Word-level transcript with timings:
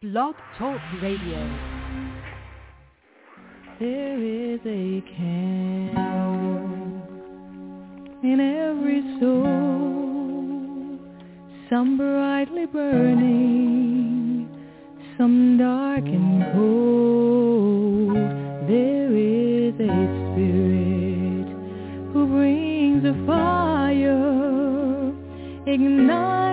Blog 0.00 0.36
Talk 0.56 0.80
Radio. 1.02 1.40
There 3.80 4.22
is 4.22 4.60
a 4.64 5.02
candle 5.16 6.70
in 8.22 8.38
every 8.38 9.02
soul, 9.18 11.00
some 11.68 11.96
brightly 11.96 12.66
burning, 12.66 14.48
some 15.18 15.58
dark 15.58 16.04
and 16.04 16.44
cold. 16.52 18.14
There 18.68 19.16
is 19.16 19.74
a 19.80 20.06
spirit 20.30 21.48
who 22.12 22.24
brings 22.28 23.04
a 23.04 23.14
fire, 23.26 25.12
ignites 25.66 26.47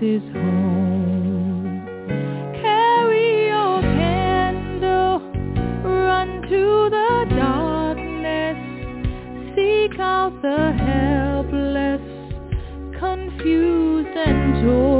his 0.00 0.22
home. 0.32 1.84
Carry 2.62 3.48
your 3.48 3.82
candle, 3.82 5.20
run 5.84 6.40
to 6.48 6.88
the 6.88 7.26
darkness, 7.36 8.56
seek 9.54 10.00
out 10.00 10.32
the 10.40 10.72
helpless, 10.72 12.00
confused 12.98 14.16
and 14.16 14.64
torn. 14.64 14.99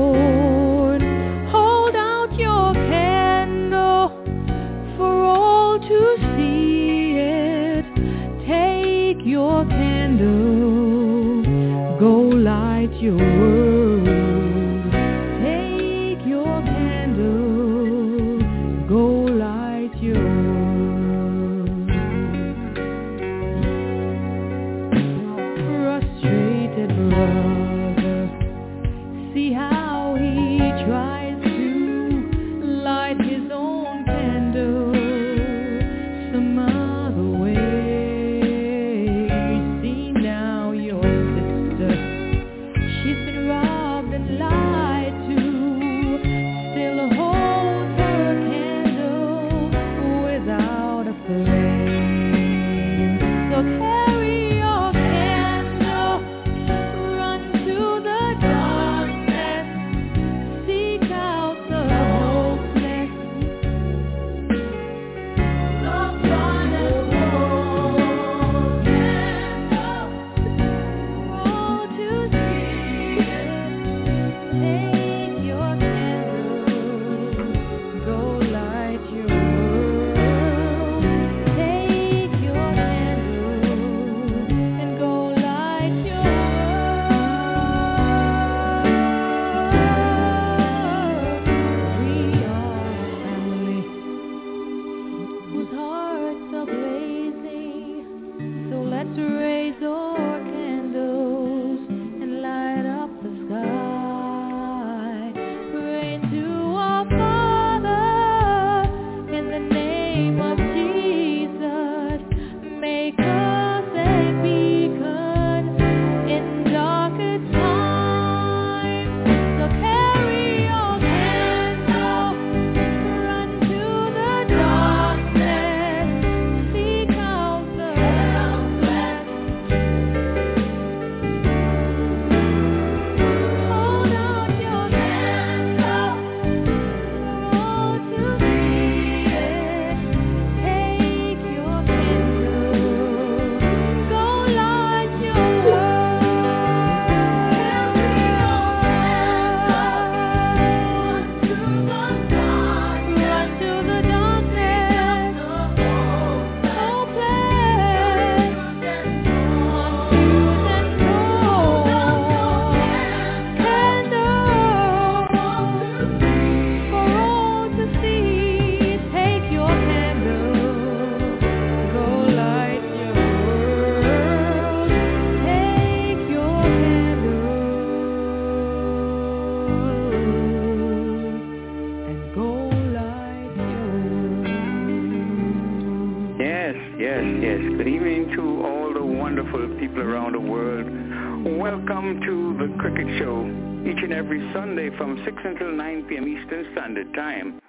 From 195.25 195.35
6 195.35 195.43
until 195.45 195.73
9 195.73 196.05
p.m. 196.05 196.29
Eastern 196.29 196.67
Standard 196.73 197.13
Time. 197.15 197.61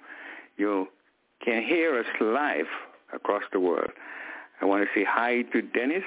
You 0.56 0.88
can 1.44 1.62
hear 1.62 1.98
us 1.98 2.06
live 2.20 2.66
across 3.12 3.42
the 3.52 3.60
world. 3.60 3.90
I 4.60 4.64
want 4.64 4.84
to 4.84 4.88
say 4.98 5.04
hi 5.08 5.42
to 5.52 5.62
Dennis. 5.62 6.04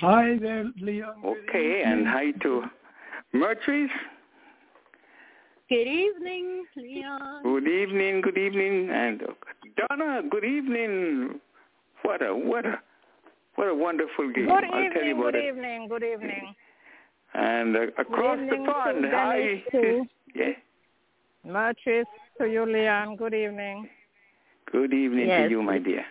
Hi 0.00 0.38
there, 0.40 0.64
Leon. 0.80 1.14
Okay, 1.24 1.82
and 1.84 2.06
hi 2.06 2.30
to 2.42 2.64
Myrtrice. 3.32 3.90
Good 5.68 5.88
evening, 5.88 6.64
Leon. 6.76 7.42
Good 7.42 7.66
evening, 7.68 8.20
good 8.20 8.38
evening, 8.38 8.90
and 8.90 9.22
Donna. 9.88 10.22
Good 10.30 10.44
evening. 10.44 11.40
What 12.02 12.22
a 12.22 12.34
what 12.34 12.64
a 12.64 12.78
what 13.56 13.68
a 13.68 13.74
wonderful 13.74 14.32
game! 14.32 14.46
Good 14.46 14.64
I'll 14.64 14.70
tell 14.70 14.80
you 14.80 14.86
evening, 14.86 15.12
about 15.12 15.32
good 15.32 15.44
it. 15.44 15.48
evening, 15.48 15.88
good 15.88 16.04
evening. 16.04 16.54
And 17.34 17.76
uh, 17.76 17.80
across 17.98 18.38
the 18.38 18.44
evening 18.44 18.64
to 18.66 18.72
pond, 18.72 19.04
hi. 19.10 19.62
too. 19.70 20.04
Yeah. 20.34 20.52
Myrtrice 21.44 22.06
to 22.38 22.46
you, 22.46 22.66
Leon. 22.66 23.16
Good 23.16 23.32
evening. 23.32 23.88
Good 24.70 24.92
evening 24.92 25.28
Yes. 25.28 25.44
to 25.46 25.50
you, 25.50 25.62
my 25.62 25.78
dear. 25.78 26.04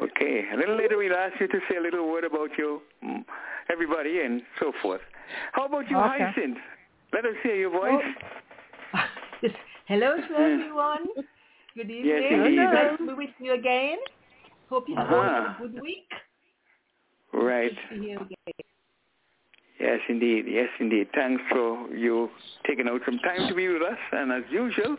Okay, 0.00 0.44
a 0.52 0.56
little 0.56 0.76
later 0.76 0.96
we'll 0.96 1.14
ask 1.14 1.40
you 1.40 1.48
to 1.48 1.58
say 1.68 1.76
a 1.76 1.80
little 1.80 2.08
word 2.10 2.22
about 2.24 2.50
your 2.56 2.80
mm, 3.04 3.24
everybody 3.70 4.20
and 4.20 4.42
so 4.60 4.72
forth. 4.80 5.00
How 5.52 5.66
about 5.66 5.90
you, 5.90 5.96
Okay. 5.98 6.18
Hyacinth? 6.24 6.58
Let 7.12 7.24
us 7.24 7.34
hear 7.42 7.56
your 7.56 7.70
voice. 7.70 8.04
Hello 9.86 10.16
to 10.16 10.34
everyone. 10.38 11.06
Good 11.74 11.90
evening. 11.90 12.04
Yes, 12.06 12.22
indeed. 12.32 12.56
Nice 12.58 12.98
to 12.98 13.06
be 13.06 13.12
with 13.14 13.30
you 13.40 13.54
again. 13.54 13.98
Hope 14.68 14.88
you 14.88 14.94
had 14.96 15.06
Uh-huh. 15.06 15.54
a 15.58 15.62
good 15.68 15.80
week. 15.82 16.08
Right. 17.32 17.72
Good 17.90 17.96
to 17.96 18.02
hear 18.02 18.16
again. 18.18 18.36
Yes, 19.82 19.98
indeed. 20.08 20.44
Yes, 20.48 20.68
indeed. 20.78 21.08
Thanks 21.12 21.42
for 21.50 21.88
you 21.88 22.30
taking 22.66 22.86
out 22.88 23.00
some 23.04 23.18
time 23.18 23.48
to 23.48 23.54
be 23.54 23.66
with 23.66 23.82
us. 23.82 23.98
And 24.12 24.30
as 24.30 24.44
usual, 24.48 24.96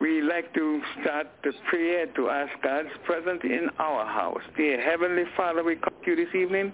we 0.00 0.22
like 0.22 0.54
to 0.54 0.80
start 1.00 1.26
the 1.42 1.52
prayer 1.68 2.06
to 2.06 2.30
ask 2.30 2.52
God's 2.62 2.90
presence 3.04 3.40
in 3.42 3.68
our 3.80 4.06
house. 4.06 4.42
Dear 4.56 4.80
Heavenly 4.80 5.24
Father, 5.36 5.64
we 5.64 5.74
come 5.74 5.94
to 6.04 6.10
you 6.10 6.16
this 6.16 6.32
evening. 6.32 6.72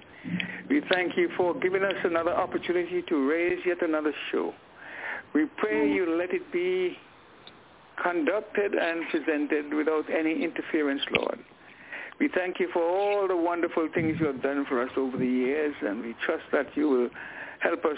We 0.69 0.83
thank 0.93 1.17
you 1.17 1.31
for 1.35 1.55
giving 1.59 1.83
us 1.83 1.95
another 2.05 2.33
opportunity 2.33 3.03
to 3.09 3.29
raise 3.29 3.61
yet 3.65 3.83
another 3.83 4.13
show. 4.31 4.53
We 5.35 5.47
pray 5.57 5.91
you 5.91 6.17
let 6.19 6.35
it 6.35 6.53
be 6.53 6.99
conducted 8.03 8.75
and 8.75 9.03
presented 9.11 9.73
without 9.73 10.05
any 10.11 10.45
interference, 10.45 11.03
Lord. 11.17 11.39
We 12.21 12.29
thank 12.35 12.61
you 12.61 12.69
for 12.71 12.83
all 12.83 13.27
the 13.27 13.37
wonderful 13.37 13.89
things 13.95 14.19
you 14.21 14.27
have 14.27 14.43
done 14.43 14.67
for 14.69 14.83
us 14.83 14.91
over 14.99 15.17
the 15.17 15.27
years, 15.27 15.75
and 15.81 16.03
we 16.05 16.15
trust 16.27 16.45
that 16.53 16.67
you 16.77 16.89
will 16.89 17.09
help 17.61 17.83
us 17.87 17.97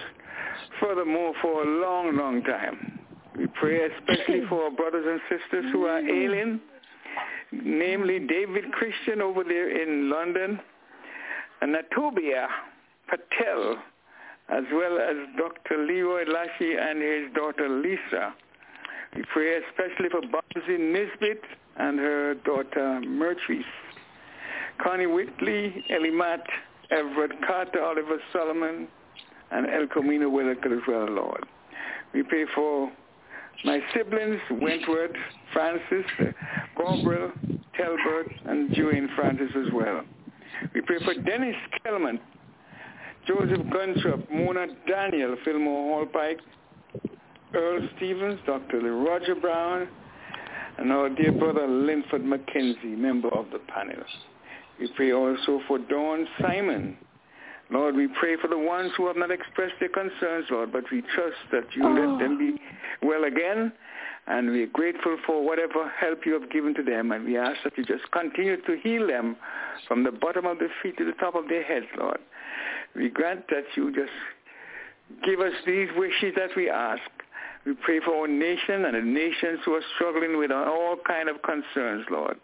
furthermore 0.81 1.35
for 1.43 1.65
a 1.65 1.81
long, 1.81 2.17
long 2.17 2.41
time. 2.45 3.01
We 3.37 3.49
pray 3.49 3.81
especially 3.85 4.43
for 4.49 4.65
our 4.65 4.71
brothers 4.71 5.05
and 5.09 5.21
sisters 5.41 5.73
who 5.73 5.87
are 5.87 5.99
ailing, 5.99 6.61
namely 7.51 8.21
David 8.21 8.71
Christian 8.71 9.21
over 9.21 9.43
there 9.43 9.83
in 9.83 10.09
London, 10.09 10.61
and 11.61 11.75
Natobia 11.75 12.47
Patel, 13.09 13.77
as 14.51 14.63
well 14.73 14.99
as 15.01 15.17
Dr. 15.37 15.85
Leroy 15.85 16.27
Lashy 16.27 16.79
and 16.79 17.03
his 17.03 17.35
daughter 17.35 17.69
Lisa. 17.69 18.35
We 19.17 19.25
pray 19.33 19.61
especially 19.69 20.11
for 20.11 20.21
Bobsy 20.21 20.79
Nesbitt 20.79 21.43
and 21.77 21.99
her 21.99 22.35
daughter 22.35 23.01
Myrtrice. 23.01 23.65
Connie 24.81 25.07
Whitley, 25.07 25.85
Ellie 25.91 26.11
Matt, 26.11 26.45
Everett 26.91 27.33
Carter, 27.47 27.83
Oliver 27.83 28.19
Solomon, 28.33 28.89
and 29.51 29.67
El 29.69 29.87
Camino 29.89 30.29
as 30.39 30.83
well, 30.89 31.07
Lord. 31.09 31.45
We 32.15 32.23
pray 32.23 32.45
for 32.55 32.91
my 33.65 33.81
siblings, 33.95 34.41
Wentworth, 34.51 35.13
Francis, 35.53 36.05
Gabriel, 36.77 37.33
Telbert, 37.79 38.33
and 38.47 38.75
Julian 38.75 39.09
Francis 39.17 39.51
as 39.57 39.73
well. 39.73 40.03
We 40.75 40.81
pray 40.83 40.99
for 41.05 41.15
Dennis 41.15 41.57
Kellman, 41.83 42.19
Joseph 43.27 43.67
Guntrup, 43.67 44.31
Mona 44.31 44.67
Daniel, 44.89 45.37
Fillmore 45.45 46.07
Hallpike, 46.07 46.41
Earl 47.55 47.89
Stevens, 47.97 48.41
Dr. 48.47 48.81
Roger 48.81 49.35
Brown, 49.35 49.89
and 50.79 50.91
our 50.91 51.09
dear 51.09 51.33
brother 51.33 51.67
Linford 51.67 52.23
McKenzie, 52.23 52.97
member 52.97 53.29
of 53.29 53.47
the 53.53 53.59
panel. 53.61 54.03
We 54.83 54.89
pray 54.97 55.13
also 55.13 55.61
for 55.69 55.79
Dawn 55.79 56.27
Simon. 56.41 56.97
Lord, 57.71 57.95
we 57.95 58.09
pray 58.19 58.35
for 58.43 58.49
the 58.49 58.59
ones 58.59 58.91
who 58.97 59.07
have 59.07 59.17
not 59.17 59.31
expressed 59.31 59.75
their 59.79 59.89
concerns, 59.89 60.47
Lord, 60.51 60.73
but 60.73 60.83
we 60.91 61.03
trust 61.15 61.37
that 61.53 61.67
you 61.77 61.85
oh. 61.85 61.93
let 61.93 62.19
them 62.19 62.37
be 62.37 62.61
well 63.01 63.23
again, 63.23 63.73
and 64.27 64.51
we 64.51 64.65
are 64.65 64.67
grateful 64.67 65.19
for 65.25 65.47
whatever 65.47 65.89
help 65.89 66.27
you 66.27 66.33
have 66.33 66.51
given 66.51 66.75
to 66.75 66.83
them, 66.83 67.13
and 67.13 67.25
we 67.25 67.39
ask 67.39 67.59
that 67.63 67.79
you 67.79 67.85
just 67.85 68.11
continue 68.11 68.61
to 68.61 68.77
heal 68.83 69.07
them 69.07 69.37
from 69.87 70.03
the 70.03 70.11
bottom 70.11 70.47
of 70.47 70.59
their 70.59 70.73
feet 70.83 70.99
to 70.99 71.05
the 71.05 71.13
top 71.13 71.37
of 71.37 71.47
their 71.47 71.63
heads, 71.63 71.87
Lord. 71.97 72.19
We 72.97 73.09
grant 73.09 73.45
that 73.51 73.63
you 73.77 73.95
just 73.95 74.11
give 75.25 75.39
us 75.39 75.55
these 75.65 75.91
wishes 75.97 76.35
that 76.35 76.51
we 76.57 76.69
ask. 76.69 77.03
We 77.65 77.75
pray 77.75 78.01
for 78.01 78.23
our 78.23 78.27
nation 78.27 78.85
and 78.87 78.97
the 78.97 79.01
nations 79.01 79.61
who 79.65 79.75
are 79.75 79.85
struggling 79.95 80.39
with 80.39 80.51
all 80.51 80.97
kind 81.07 81.29
of 81.29 81.37
concerns, 81.43 82.05
Lord. 82.11 82.37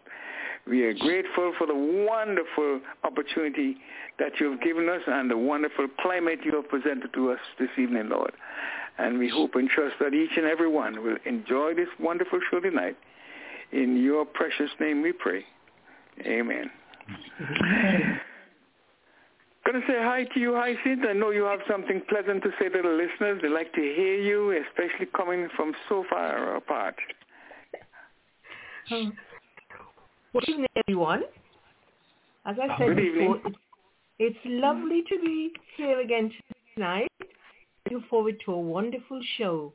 We 0.69 0.83
are 0.83 0.93
grateful 0.93 1.53
for 1.57 1.65
the 1.65 1.73
wonderful 1.73 2.81
opportunity 3.03 3.77
that 4.19 4.33
you 4.39 4.51
have 4.51 4.61
given 4.61 4.87
us 4.87 5.01
and 5.07 5.29
the 5.29 5.37
wonderful 5.37 5.87
climate 5.99 6.39
you 6.43 6.55
have 6.57 6.69
presented 6.69 7.11
to 7.13 7.31
us 7.31 7.39
this 7.57 7.69
evening, 7.77 8.09
Lord. 8.09 8.31
And 8.99 9.17
we 9.17 9.29
hope 9.29 9.55
and 9.55 9.67
trust 9.67 9.95
that 9.99 10.13
each 10.13 10.31
and 10.37 10.45
every 10.45 10.69
one 10.69 11.03
will 11.03 11.17
enjoy 11.25 11.73
this 11.73 11.87
wonderful 11.99 12.39
show 12.51 12.59
tonight. 12.59 12.97
In 13.71 13.97
your 14.03 14.25
precious 14.25 14.69
name 14.79 15.01
we 15.01 15.11
pray. 15.11 15.43
Amen. 16.25 16.69
Going 19.65 19.81
to 19.81 19.87
say 19.87 19.97
hi 19.97 20.25
to 20.33 20.39
you, 20.39 20.53
Hi 20.53 20.73
Hyacinth. 20.73 21.05
I 21.07 21.13
know 21.13 21.31
you 21.31 21.43
have 21.43 21.59
something 21.69 22.01
pleasant 22.09 22.43
to 22.43 22.49
say 22.59 22.69
to 22.69 22.81
the 22.81 22.89
listeners. 22.89 23.41
They 23.41 23.49
like 23.49 23.73
to 23.73 23.81
hear 23.81 24.15
you, 24.15 24.51
especially 24.67 25.07
coming 25.15 25.47
from 25.55 25.73
so 25.87 26.05
far 26.09 26.55
apart. 26.55 26.95
Um, 28.91 29.13
Good 30.31 30.47
evening, 30.47 30.67
everyone. 30.75 31.23
As 32.45 32.55
I 32.61 32.67
oh, 32.71 32.75
said 32.77 32.95
before, 32.95 33.37
it's, 33.45 33.57
it's 34.19 34.39
lovely 34.45 35.01
to 35.09 35.19
be 35.19 35.51
here 35.75 36.01
again 36.01 36.31
tonight. 36.75 37.11
Looking 37.85 38.07
forward 38.11 38.35
to 38.45 38.51
a 38.51 38.59
wonderful 38.59 39.19
show. 39.39 39.73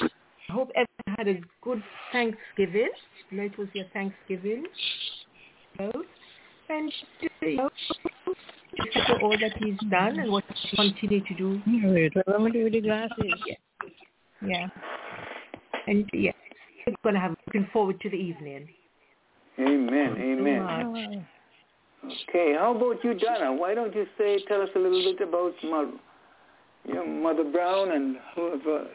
I 0.00 0.52
hope 0.52 0.70
everyone 0.76 1.16
had 1.18 1.26
a 1.26 1.40
good 1.62 1.82
Thanksgiving. 2.12 2.90
You 3.30 3.42
it 3.42 3.58
was 3.58 3.66
your 3.72 3.86
Thanksgiving. 3.92 4.64
And 5.80 6.92
you 7.42 7.56
know, 7.56 7.70
for 9.08 9.20
all 9.22 9.36
that 9.40 9.56
he's 9.58 9.76
done 9.90 10.20
and 10.20 10.30
what 10.30 10.44
he 10.54 10.76
continue 10.76 11.24
to 11.24 11.34
do. 11.34 11.60
Wait, 11.66 12.12
I'm 12.28 12.42
going 12.42 12.52
to 12.52 12.70
do 12.70 12.70
the 12.70 12.80
glasses. 12.80 13.34
Yeah. 13.44 13.54
yeah. 14.46 14.66
And 15.88 16.08
yeah, 16.12 16.30
we're 16.86 16.94
going 17.02 17.16
to 17.16 17.20
have 17.20 17.34
looking 17.48 17.68
forward 17.72 18.00
to 18.02 18.08
the 18.08 18.16
evening. 18.16 18.68
Amen. 19.60 20.16
Amen. 20.18 21.26
Okay, 22.04 22.54
how 22.58 22.74
about 22.74 23.04
you, 23.04 23.14
Donna? 23.14 23.52
Why 23.52 23.74
don't 23.74 23.94
you 23.94 24.06
say, 24.16 24.38
tell 24.48 24.62
us 24.62 24.70
a 24.74 24.78
little 24.78 25.12
bit 25.12 25.28
about 25.28 25.52
Mother, 25.62 25.92
you 26.86 26.94
know, 26.94 27.06
Mother 27.06 27.44
Brown 27.44 27.92
and 27.92 28.16
whoever 28.34 28.86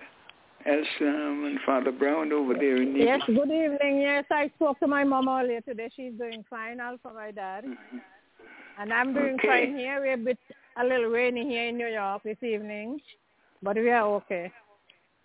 else 0.65 0.87
um, 1.01 1.43
and 1.45 1.59
Father 1.65 1.91
Brown 1.91 2.33
over 2.33 2.55
there 2.55 2.81
in 2.81 2.93
New 2.93 3.05
York? 3.05 3.21
Yes, 3.27 3.37
good 3.37 3.51
evening. 3.51 4.01
Yes, 4.01 4.25
I 4.31 4.49
spoke 4.55 4.79
to 4.79 4.87
my 4.87 5.03
mom 5.03 5.29
earlier 5.29 5.61
today. 5.61 5.91
She's 5.95 6.13
doing 6.17 6.43
fine. 6.49 6.79
All 6.79 6.97
for 7.03 7.13
my 7.13 7.29
dad. 7.29 7.65
Mm-hmm. 7.65 7.97
And 8.79 8.91
I'm 8.91 9.13
doing 9.13 9.35
okay. 9.35 9.47
fine 9.47 9.77
here. 9.77 9.99
We're 10.01 10.13
a 10.13 10.17
bit 10.17 10.39
a 10.77 10.83
little 10.83 11.09
rainy 11.09 11.47
here 11.47 11.67
in 11.67 11.77
New 11.77 11.87
York 11.87 12.23
this 12.23 12.41
evening, 12.41 12.99
but 13.61 13.75
we 13.75 13.91
are 13.91 14.05
okay. 14.15 14.51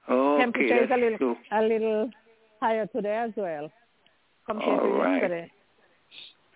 Oh, 0.07 0.37
Temperature 0.39 0.75
okay. 0.75 0.85
is 0.85 0.91
a 0.93 0.97
little 0.97 1.19
cool. 1.19 1.37
a 1.51 1.63
little 1.63 2.11
higher 2.61 2.87
today 2.87 3.17
as 3.17 3.33
well 3.37 3.71
compared 4.53 4.81
All 4.81 4.87
to 4.87 4.93
right. 4.95 5.13
yesterday. 5.15 5.53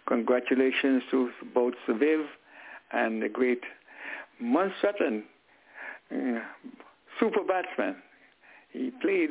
Congratulations 0.07 1.03
to 1.11 1.31
both 1.53 1.73
Viv 1.87 2.25
and 2.91 3.21
the 3.21 3.29
great 3.29 3.63
Sutton, 4.81 5.23
uh, 6.11 6.39
super 7.21 7.43
batsman. 7.43 7.95
He 8.71 8.91
played 9.01 9.29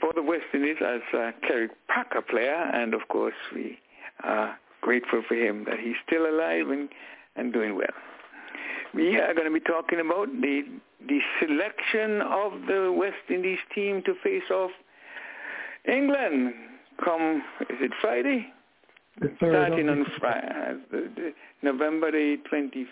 for 0.00 0.12
the 0.14 0.22
West 0.22 0.44
Indies 0.54 0.76
as 0.80 1.00
a 1.12 1.32
Kerry 1.46 1.68
Packer 1.88 2.22
player, 2.22 2.70
and 2.72 2.94
of 2.94 3.08
course 3.08 3.34
we 3.54 3.78
are 4.22 4.58
grateful 4.80 5.22
for 5.26 5.34
him 5.34 5.64
that 5.64 5.80
he's 5.82 5.96
still 6.06 6.26
alive 6.26 6.68
and, 6.70 6.88
and 7.36 7.52
doing 7.52 7.76
well. 7.76 7.86
We 8.94 9.18
are 9.18 9.34
going 9.34 9.46
to 9.46 9.52
be 9.52 9.60
talking 9.60 10.00
about 10.00 10.28
the 10.40 10.62
the 11.06 11.20
selection 11.40 12.22
of 12.22 12.52
the 12.66 12.92
West 12.92 13.30
Indies 13.30 13.58
team 13.74 14.02
to 14.04 14.14
face 14.22 14.50
off 14.50 14.72
England 15.86 16.54
come, 17.02 17.42
is 17.60 17.76
it 17.80 17.92
Friday? 18.00 18.46
The 19.20 19.28
third 19.40 19.52
Starting 19.52 19.88
on 19.88 20.06
Friday, 20.18 20.76
uh, 20.92 20.98
November 21.62 22.10
the 22.12 22.36
20th. 22.52 22.86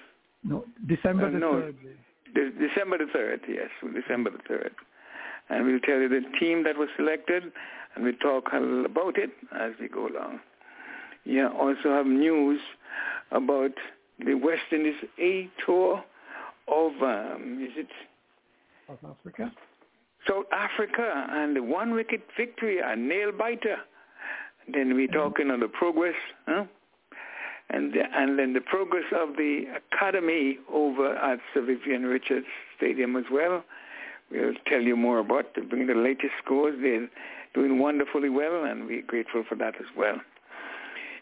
No, 0.45 0.64
December 0.87 1.26
uh, 1.26 1.30
the 1.30 1.38
no, 1.38 1.52
3rd. 1.52 1.75
De- 2.35 2.50
December 2.50 2.99
the 2.99 3.04
3rd, 3.04 3.40
yes, 3.49 3.71
December 3.95 4.30
the 4.30 4.38
3rd. 4.52 4.71
And 5.49 5.64
we'll 5.66 5.80
tell 5.80 5.99
you 5.99 6.09
the 6.09 6.23
team 6.38 6.64
that 6.64 6.76
was 6.76 6.88
selected, 6.97 7.45
and 7.95 8.04
we'll 8.04 8.14
talk 8.14 8.49
about 8.52 9.16
it 9.16 9.30
as 9.59 9.73
we 9.80 9.88
go 9.88 10.09
along. 10.09 10.40
Yeah, 11.25 11.49
also 11.49 11.90
have 11.90 12.06
news 12.06 12.61
about 13.30 13.73
the 14.25 14.35
West 14.35 14.62
Indies 14.73 14.95
A 15.18 15.49
tour 15.64 16.02
of, 16.68 16.92
um, 17.02 17.61
is 17.62 17.76
it? 17.76 17.88
South 18.88 18.99
Africa. 19.04 19.52
South 20.28 20.47
Africa 20.52 21.26
and 21.30 21.56
the 21.56 21.62
one 21.62 21.95
wicket 21.95 22.23
victory, 22.37 22.78
a 22.85 22.97
nail 22.97 23.33
biter. 23.33 23.76
Then 24.73 24.95
we're 24.95 25.06
talking 25.09 25.50
on 25.50 25.61
the 25.61 25.68
progress, 25.68 26.14
huh? 26.47 26.64
And 27.70 27.94
and 27.94 28.38
then 28.38 28.52
the 28.52 28.61
progress 28.61 29.04
of 29.12 29.37
the 29.37 29.64
academy 29.92 30.58
over 30.73 31.16
at 31.16 31.40
Sir 31.52 31.62
Vivian 31.62 32.04
Richards 32.04 32.46
Stadium 32.76 33.16
as 33.16 33.25
well. 33.30 33.64
We'll 34.30 34.54
tell 34.66 34.80
you 34.80 34.96
more 34.96 35.18
about 35.18 35.54
to 35.54 35.62
bring 35.62 35.87
the 35.87 35.94
latest 35.94 36.32
scores. 36.44 36.76
They're 36.80 37.08
doing 37.54 37.78
wonderfully 37.78 38.28
well, 38.28 38.64
and 38.64 38.87
we're 38.87 39.02
grateful 39.02 39.44
for 39.49 39.54
that 39.56 39.76
as 39.76 39.87
well. 39.96 40.20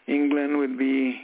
England 0.07 0.57
would 0.57 0.77
be, 0.77 1.21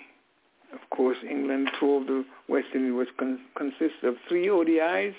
of 0.74 0.80
course, 0.96 1.18
England 1.28 1.70
tour 1.80 2.02
of 2.02 2.08
the 2.08 2.26
West 2.48 2.68
Indies 2.74 2.94
was 2.94 3.08
con- 3.18 3.40
consists 3.56 4.04
of 4.04 4.16
three 4.28 4.48
ODIs, 4.48 5.14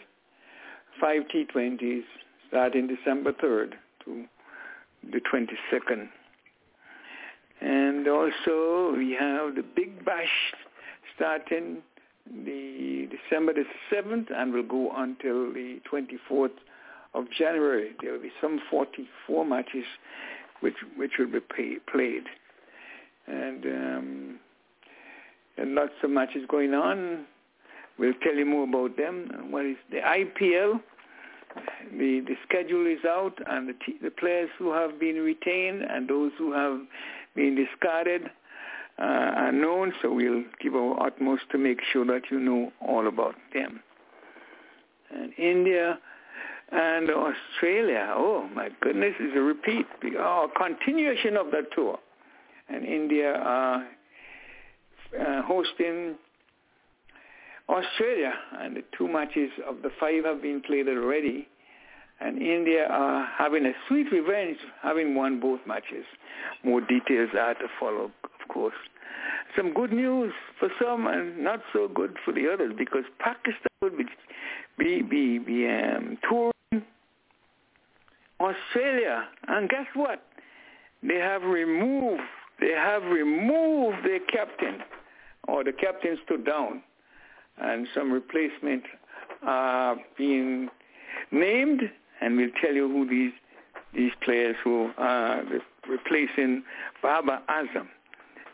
five 1.00 1.23
T20s, 1.35 2.02
starting 2.49 2.87
December 2.87 3.32
3rd 3.32 3.75
to 4.04 4.25
the 5.11 5.21
22nd. 5.21 6.09
And 7.62 8.09
also 8.09 8.95
we 8.97 9.12
have 9.12 9.54
the 9.54 9.62
Big 9.62 10.04
Bash 10.04 10.52
starting 11.14 11.83
the 12.26 13.09
December 13.11 13.52
the 13.52 13.64
7th 13.92 14.33
and 14.35 14.52
will 14.52 14.62
go 14.62 14.92
until 14.97 15.52
the 15.52 15.81
24th 15.90 16.50
of 17.14 17.25
January. 17.31 17.90
There 18.00 18.12
will 18.12 18.23
be 18.23 18.33
some 18.40 18.61
44 18.71 19.45
matches 19.45 19.85
which 20.61 20.76
which 20.97 21.12
will 21.19 21.26
be 21.31 21.40
pay, 21.40 21.76
played. 21.90 22.25
And, 23.26 23.64
um, 23.64 24.40
and 25.57 25.75
lots 25.75 25.92
of 26.02 26.11
matches 26.11 26.42
going 26.49 26.75
on. 26.75 27.26
We'll 27.99 28.14
tell 28.23 28.35
you 28.35 28.47
more 28.47 28.64
about 28.64 28.97
them. 28.97 29.50
What 29.50 29.66
is 29.66 29.76
the 29.90 29.99
IPL? 29.99 30.81
The 31.92 32.21
the 32.21 32.35
schedule 32.49 32.87
is 32.87 33.04
out, 33.04 33.38
and 33.47 33.69
the 33.69 33.75
t- 33.75 33.99
the 34.02 34.11
players 34.11 34.49
who 34.59 34.73
have 34.73 34.99
been 34.99 35.16
retained 35.16 35.83
and 35.83 36.09
those 36.09 36.33
who 36.38 36.52
have 36.52 36.81
been 37.34 37.54
discarded 37.54 38.30
uh, 38.98 39.02
are 39.02 39.52
known. 39.52 39.92
So 40.02 40.12
we'll 40.12 40.44
give 40.60 40.74
our 40.74 41.06
utmost 41.06 41.42
to 41.52 41.58
make 41.58 41.80
sure 41.92 42.04
that 42.06 42.22
you 42.30 42.38
know 42.38 42.72
all 42.80 43.08
about 43.08 43.34
them. 43.52 43.80
And 45.14 45.32
India 45.38 45.98
and 46.70 47.10
Australia. 47.10 48.12
Oh 48.14 48.48
my 48.54 48.70
goodness, 48.80 49.14
is 49.20 49.32
a 49.36 49.40
repeat, 49.40 49.86
oh, 50.18 50.48
continuation 50.56 51.36
of 51.36 51.50
that 51.50 51.72
tour. 51.74 51.98
And 52.68 52.84
India 52.84 53.34
are 53.34 53.86
uh, 55.18 55.42
hosting 55.42 56.16
Australia, 57.68 58.32
and 58.58 58.76
the 58.76 58.84
two 58.96 59.08
matches 59.08 59.50
of 59.68 59.82
the 59.82 59.90
five 60.00 60.24
have 60.24 60.42
been 60.42 60.62
played 60.62 60.88
already. 60.88 61.48
And 62.24 62.40
India 62.40 62.86
are 62.88 63.28
having 63.36 63.66
a 63.66 63.72
sweet 63.88 64.06
revenge, 64.12 64.58
having 64.82 65.14
won 65.14 65.40
both 65.40 65.60
matches. 65.66 66.04
More 66.64 66.80
details 66.80 67.30
are 67.38 67.54
to 67.54 67.66
follow, 67.80 68.12
of 68.24 68.48
course. 68.48 68.74
Some 69.56 69.74
good 69.74 69.92
news 69.92 70.32
for 70.58 70.68
some 70.80 71.06
and 71.06 71.42
not 71.42 71.60
so 71.72 71.88
good 71.88 72.16
for 72.24 72.32
the 72.32 72.50
others 72.52 72.72
because 72.78 73.04
Pakistan 73.18 73.68
will 73.80 73.90
be 73.90 74.04
be 74.78 75.02
be, 75.02 75.38
be 75.38 75.66
um, 75.68 76.16
touring 76.28 76.84
Australia, 78.40 79.24
and 79.48 79.68
guess 79.68 79.86
what? 79.94 80.24
They 81.02 81.16
have 81.16 81.42
removed 81.42 82.22
they 82.60 82.70
have 82.70 83.02
removed 83.02 83.98
their 84.04 84.20
captain, 84.20 84.78
or 85.48 85.64
the 85.64 85.72
captain 85.72 86.16
stood 86.24 86.46
down 86.46 86.82
and 87.58 87.86
some 87.94 88.12
replacement 88.12 88.82
are 89.42 89.96
being 90.16 90.68
named, 91.30 91.82
and 92.22 92.36
we'll 92.36 92.50
tell 92.60 92.72
you 92.72 92.88
who 92.88 93.08
these 93.08 93.32
these 93.94 94.12
players 94.24 94.56
who 94.64 94.90
are 94.96 95.42
replacing 95.88 96.62
Babar 97.02 97.42
Azam. 97.48 97.88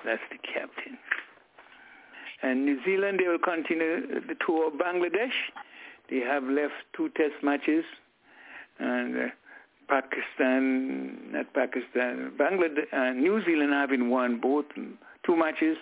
That's 0.04 0.22
the 0.30 0.38
captain. 0.38 0.98
And 2.42 2.64
New 2.64 2.78
Zealand, 2.84 3.20
they 3.20 3.28
will 3.28 3.38
continue 3.38 4.20
the 4.26 4.34
tour 4.44 4.68
of 4.68 4.74
Bangladesh. 4.74 5.34
They 6.10 6.20
have 6.20 6.44
left 6.44 6.74
two 6.96 7.08
test 7.10 7.34
matches, 7.42 7.84
and 8.78 9.16
uh, 9.16 9.22
Pakistan, 9.88 11.32
not 11.32 11.52
Pakistan, 11.52 12.32
Bangladesh, 12.38 12.92
uh, 12.92 13.12
New 13.12 13.44
Zealand 13.44 13.72
having 13.72 14.08
won 14.08 14.40
both 14.40 14.66
two 15.26 15.36
matches, 15.36 15.76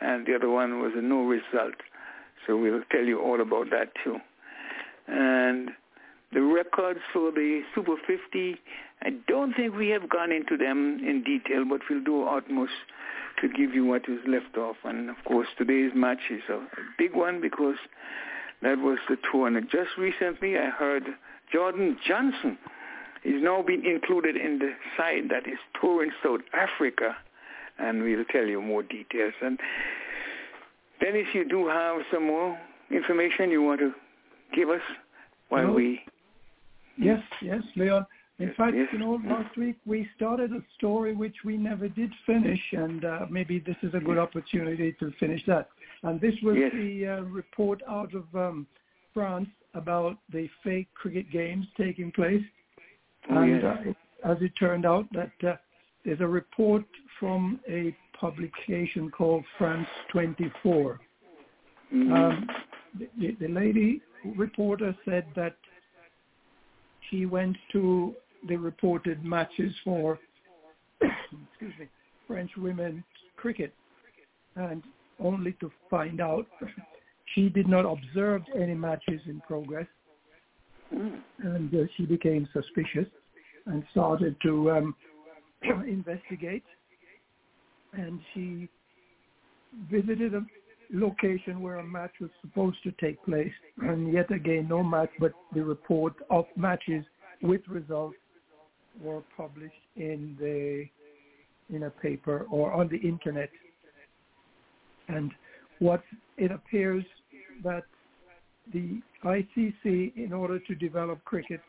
and 0.00 0.26
the 0.26 0.34
other 0.34 0.48
one 0.48 0.80
was 0.80 0.92
a 0.96 1.02
no 1.02 1.22
result. 1.22 1.74
So 2.46 2.56
we'll 2.56 2.82
tell 2.92 3.04
you 3.04 3.20
all 3.20 3.40
about 3.40 3.70
that 3.70 3.92
too. 4.04 4.18
And 5.08 5.70
the 6.32 6.42
records 6.42 7.00
for 7.12 7.30
the 7.30 7.62
Super 7.74 7.96
50, 8.06 8.56
I 9.02 9.10
don't 9.26 9.54
think 9.54 9.74
we 9.74 9.88
have 9.88 10.08
gone 10.08 10.30
into 10.30 10.56
them 10.56 11.00
in 11.06 11.22
detail, 11.24 11.64
but 11.68 11.80
we'll 11.88 12.04
do 12.04 12.22
our 12.22 12.38
utmost 12.38 12.72
to 13.40 13.48
give 13.48 13.74
you 13.74 13.84
what 13.84 14.02
is 14.08 14.18
left 14.26 14.56
off. 14.56 14.76
And 14.84 15.08
of 15.08 15.16
course, 15.24 15.48
today's 15.56 15.92
match 15.94 16.18
is 16.30 16.42
a, 16.50 16.60
big 16.98 17.14
one 17.14 17.40
because 17.40 17.76
that 18.62 18.78
was 18.78 18.98
the 19.08 19.16
tour. 19.30 19.46
And 19.46 19.56
just 19.70 19.90
recently, 19.96 20.58
I 20.58 20.70
heard 20.70 21.04
Jordan 21.52 21.96
Johnson 22.06 22.58
is 23.24 23.42
now 23.42 23.62
being 23.62 23.84
included 23.84 24.36
in 24.36 24.58
the 24.58 24.72
side 24.96 25.30
that 25.30 25.46
is 25.46 25.58
touring 25.80 26.10
South 26.22 26.40
Africa, 26.52 27.16
and 27.78 28.02
we'll 28.02 28.24
tell 28.24 28.44
you 28.44 28.60
more 28.60 28.82
details. 28.82 29.34
And 29.40 29.58
Dennis, 31.00 31.26
you 31.32 31.48
do 31.48 31.68
have 31.68 32.02
some 32.12 32.26
more 32.26 32.58
information 32.90 33.50
you 33.50 33.62
want 33.62 33.80
to 33.80 33.92
give 34.54 34.68
us 34.68 34.82
while 35.48 35.62
Hello? 35.62 35.74
we... 35.74 36.02
Yes, 36.98 37.22
yes, 37.42 37.62
Leon. 37.76 38.06
In 38.40 38.54
fact, 38.56 38.76
you 38.92 38.98
know, 38.98 39.20
last 39.26 39.56
week 39.56 39.76
we 39.84 40.08
started 40.14 40.52
a 40.52 40.62
story 40.76 41.12
which 41.14 41.34
we 41.44 41.56
never 41.56 41.88
did 41.88 42.10
finish, 42.24 42.60
and 42.72 43.04
uh, 43.04 43.26
maybe 43.28 43.58
this 43.58 43.76
is 43.82 43.94
a 43.94 43.98
good 43.98 44.18
opportunity 44.18 44.94
to 45.00 45.12
finish 45.18 45.42
that. 45.46 45.68
And 46.02 46.20
this 46.20 46.34
was 46.42 46.56
Yes. 46.56 46.72
the 46.72 47.06
uh, 47.06 47.20
report 47.22 47.82
out 47.88 48.14
of 48.14 48.24
um, 48.34 48.66
France 49.12 49.48
about 49.74 50.18
the 50.32 50.48
fake 50.62 50.88
cricket 50.94 51.30
games 51.32 51.66
taking 51.76 52.12
place. 52.12 52.42
Oh, 53.30 53.38
and 53.38 53.62
yes. 53.62 53.94
uh, 54.24 54.30
as 54.30 54.38
it 54.40 54.52
turned 54.58 54.86
out, 54.86 55.06
that 55.12 55.32
uh, 55.44 55.56
there's 56.04 56.20
a 56.20 56.26
report 56.26 56.84
from 57.18 57.58
a 57.68 57.96
publication 58.18 59.10
called 59.10 59.44
France 59.58 59.88
24. 60.12 61.00
Mm, 61.92 62.12
Um, 62.12 62.48
the, 62.98 63.36
the 63.40 63.48
lady 63.48 64.00
reporter 64.36 64.94
said 65.04 65.26
that 65.34 65.56
she 67.10 67.26
went 67.26 67.56
to 67.72 68.14
the 68.48 68.56
reported 68.56 69.24
matches 69.24 69.74
for 69.84 70.18
excuse 71.00 71.72
me 71.78 71.88
French 72.26 72.50
women 72.56 73.02
cricket, 73.36 73.72
and 74.56 74.82
only 75.18 75.52
to 75.60 75.70
find 75.90 76.20
out 76.20 76.46
she 77.34 77.48
did 77.48 77.66
not 77.68 77.84
observe 77.84 78.42
any 78.54 78.74
matches 78.74 79.20
in 79.26 79.40
progress, 79.46 79.86
mm, 80.94 81.20
and 81.42 81.74
uh, 81.74 81.78
she 81.96 82.04
became 82.04 82.48
suspicious 82.52 83.06
and 83.66 83.82
started 83.90 84.36
to 84.42 84.70
um, 84.70 84.94
investigate. 85.86 86.64
And 87.94 88.20
she 88.34 88.68
visited 89.90 90.34
a, 90.34 90.44
location 90.92 91.60
where 91.60 91.76
a 91.76 91.84
match 91.84 92.12
was 92.20 92.30
supposed 92.40 92.82
to 92.84 92.92
take 92.92 93.22
place, 93.24 93.52
and 93.82 94.12
yet 94.12 94.30
again, 94.30 94.66
no 94.68 94.82
match, 94.82 95.10
but 95.20 95.32
the 95.54 95.62
report 95.62 96.14
of 96.30 96.46
matches 96.56 97.04
with 97.42 97.60
results 97.68 98.16
were 99.00 99.22
published 99.36 99.74
in 99.96 100.36
the 100.40 100.86
in 101.74 101.84
a 101.84 101.90
paper 101.90 102.46
or 102.50 102.72
on 102.72 102.88
the 102.88 102.96
internet. 102.96 103.50
And 105.08 105.30
what 105.78 106.02
it 106.36 106.50
appears 106.50 107.04
that 107.62 107.84
the 108.72 109.00
ICC, 109.24 110.16
in 110.16 110.32
order 110.32 110.58
to 110.58 110.74
develop 110.74 111.22
cricket, 111.24 111.60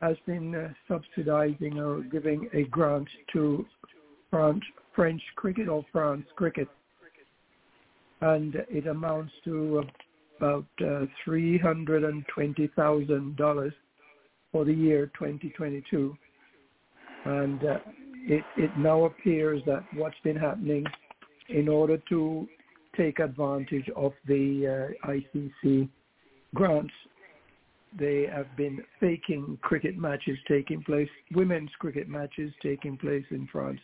has 0.00 0.16
been 0.26 0.54
uh, 0.54 0.68
subsidizing 0.88 1.78
or 1.78 2.02
giving 2.02 2.48
a 2.52 2.64
grant 2.64 3.08
to 3.32 3.64
France, 4.30 4.62
French 4.94 5.22
cricket 5.36 5.68
or 5.68 5.84
France 5.92 6.26
cricket, 6.36 6.68
and 8.24 8.56
it 8.68 8.86
amounts 8.86 9.32
to 9.44 9.84
about 10.38 10.66
uh, 10.84 11.04
three 11.24 11.58
hundred 11.58 12.04
and 12.04 12.24
twenty 12.32 12.68
thousand 12.74 13.36
dollars 13.36 13.72
for 14.50 14.64
the 14.64 14.72
year 14.72 15.06
2022, 15.18 16.16
and 17.24 17.64
uh, 17.64 17.78
it, 18.26 18.44
it 18.56 18.70
now 18.78 19.04
appears 19.04 19.60
that 19.66 19.84
what's 19.94 20.16
been 20.22 20.36
happening 20.36 20.84
in 21.48 21.68
order 21.68 21.98
to 22.08 22.46
take 22.96 23.18
advantage 23.18 23.88
of 23.96 24.12
the 24.26 24.94
uh, 25.04 25.08
ICC 25.08 25.88
grants, 26.54 26.92
they 27.98 28.26
have 28.32 28.46
been 28.56 28.80
faking 29.00 29.58
cricket 29.62 29.98
matches 29.98 30.38
taking 30.48 30.82
place, 30.82 31.08
women's 31.34 31.70
cricket 31.78 32.08
matches 32.08 32.52
taking 32.62 32.96
place 32.96 33.24
in 33.30 33.48
France. 33.50 33.80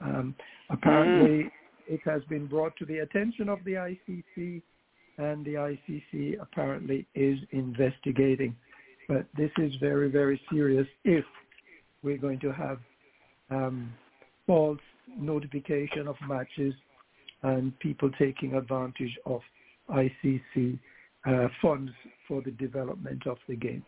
Um, 0.00 0.34
apparently, 0.70 1.44
mm. 1.44 1.50
It 1.88 2.00
has 2.04 2.22
been 2.24 2.46
brought 2.46 2.76
to 2.76 2.84
the 2.84 2.98
attention 2.98 3.48
of 3.48 3.58
the 3.64 3.72
ICC, 3.72 4.62
and 5.18 5.44
the 5.44 5.54
ICC 5.54 6.40
apparently 6.40 7.06
is 7.14 7.38
investigating. 7.52 8.54
But 9.08 9.26
this 9.36 9.50
is 9.58 9.74
very, 9.80 10.10
very 10.10 10.40
serious 10.50 10.86
if 11.04 11.24
we're 12.02 12.18
going 12.18 12.40
to 12.40 12.52
have 12.52 12.78
um, 13.50 13.92
false 14.46 14.80
notification 15.16 16.08
of 16.08 16.16
matches 16.28 16.74
and 17.42 17.78
people 17.78 18.10
taking 18.18 18.54
advantage 18.54 19.16
of 19.24 19.40
ICC 19.90 20.78
uh, 21.26 21.48
funds 21.62 21.92
for 22.26 22.42
the 22.42 22.50
development 22.52 23.26
of 23.26 23.38
the 23.48 23.56
game. 23.56 23.84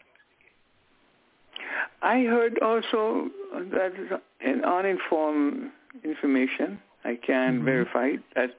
I 2.02 2.20
heard 2.22 2.58
also 2.60 3.28
that 3.52 4.20
in 4.40 4.64
uninformed 4.64 5.70
information, 6.04 6.78
I 7.04 7.18
can 7.24 7.56
mm-hmm. 7.56 7.64
verify 7.64 8.10
that 8.34 8.50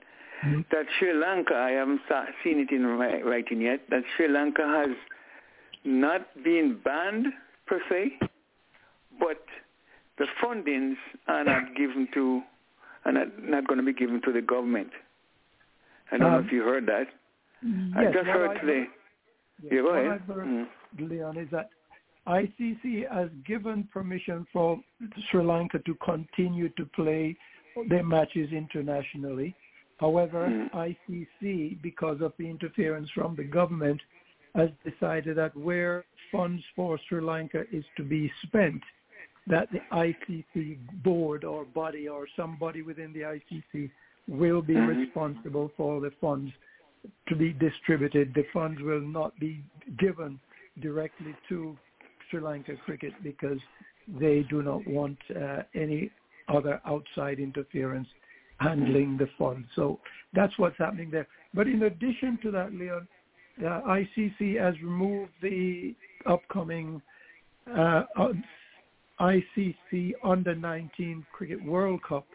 mm-hmm. 0.45 0.61
that 0.71 0.85
Sri 0.97 1.13
Lanka, 1.13 1.55
I 1.55 1.71
haven't 1.71 2.01
seen 2.43 2.59
it 2.59 2.71
in 2.71 2.85
writing 2.85 3.61
yet, 3.61 3.81
that 3.89 4.03
Sri 4.15 4.27
Lanka 4.27 4.65
has 4.65 4.95
not 5.83 6.21
been 6.43 6.79
banned 6.83 7.27
per 7.65 7.79
se, 7.89 8.19
but 9.19 9.43
the 10.17 10.25
fundings 10.43 10.95
are 11.27 11.43
not 11.43 11.75
given 11.75 12.07
to, 12.13 12.41
are 13.05 13.11
not, 13.11 13.27
not 13.41 13.67
going 13.67 13.79
to 13.79 13.85
be 13.85 13.93
given 13.93 14.21
to 14.25 14.31
the 14.33 14.41
government. 14.41 14.89
I 16.11 16.17
don't 16.17 16.27
um, 16.27 16.33
know 16.33 16.47
if 16.47 16.51
you 16.51 16.63
heard 16.63 16.85
that. 16.87 17.07
Yes, 17.63 17.73
I 17.95 18.03
just 18.05 18.27
heard 18.27 18.57
I 18.57 18.59
today. 18.59 18.83
Yes, 19.63 19.73
yeah, 19.73 19.81
go 19.81 19.89
ahead. 19.89 20.21
Mm. 20.27 20.67
Leon, 20.99 21.37
is 21.37 21.47
that 21.51 21.69
ICC 22.27 23.11
has 23.11 23.29
given 23.45 23.87
permission 23.91 24.45
for 24.51 24.79
Sri 25.29 25.43
Lanka 25.43 25.79
to 25.79 25.95
continue 25.95 26.69
to 26.69 26.85
play 26.95 27.35
their 27.87 28.03
matches 28.03 28.51
internationally. 28.51 29.55
However, 29.99 30.47
mm. 30.47 30.95
ICC, 31.41 31.81
because 31.81 32.21
of 32.21 32.33
the 32.37 32.49
interference 32.49 33.09
from 33.13 33.35
the 33.35 33.43
government, 33.43 34.01
has 34.55 34.69
decided 34.83 35.37
that 35.37 35.55
where 35.55 36.05
funds 36.31 36.63
for 36.75 36.97
Sri 37.07 37.21
Lanka 37.21 37.63
is 37.71 37.83
to 37.97 38.03
be 38.03 38.31
spent, 38.43 38.81
that 39.47 39.67
the 39.71 39.79
ICC 39.91 40.77
board 41.03 41.43
or 41.43 41.65
body 41.65 42.07
or 42.07 42.27
somebody 42.35 42.81
within 42.81 43.13
the 43.13 43.21
ICC 43.21 43.89
will 44.27 44.61
be 44.61 44.73
mm-hmm. 44.73 44.99
responsible 44.99 45.71
for 45.75 45.99
the 45.99 46.11
funds 46.21 46.51
to 47.27 47.35
be 47.35 47.53
distributed. 47.53 48.33
The 48.33 48.45
funds 48.53 48.81
will 48.81 49.01
not 49.01 49.37
be 49.39 49.63
given 49.97 50.39
directly 50.81 51.35
to 51.49 51.77
Sri 52.29 52.39
Lanka 52.39 52.75
cricket 52.85 53.13
because 53.23 53.59
they 54.19 54.45
do 54.49 54.61
not 54.61 54.85
want 54.87 55.17
uh, 55.35 55.63
any 55.75 56.11
other 56.49 56.81
outside 56.85 57.39
interference 57.39 58.07
handling 58.59 59.17
the 59.17 59.27
fund. 59.37 59.65
So 59.75 59.99
that's 60.33 60.57
what's 60.57 60.77
happening 60.77 61.09
there. 61.11 61.27
But 61.53 61.67
in 61.67 61.83
addition 61.83 62.37
to 62.43 62.51
that, 62.51 62.73
Leon, 62.73 63.07
uh, 63.61 63.81
ICC 63.87 64.61
has 64.61 64.75
removed 64.81 65.31
the 65.41 65.95
upcoming 66.25 67.01
uh, 67.75 68.03
ICC 69.19 70.13
Under 70.23 70.55
19 70.55 71.25
Cricket 71.31 71.63
World 71.63 72.01
Cup 72.07 72.25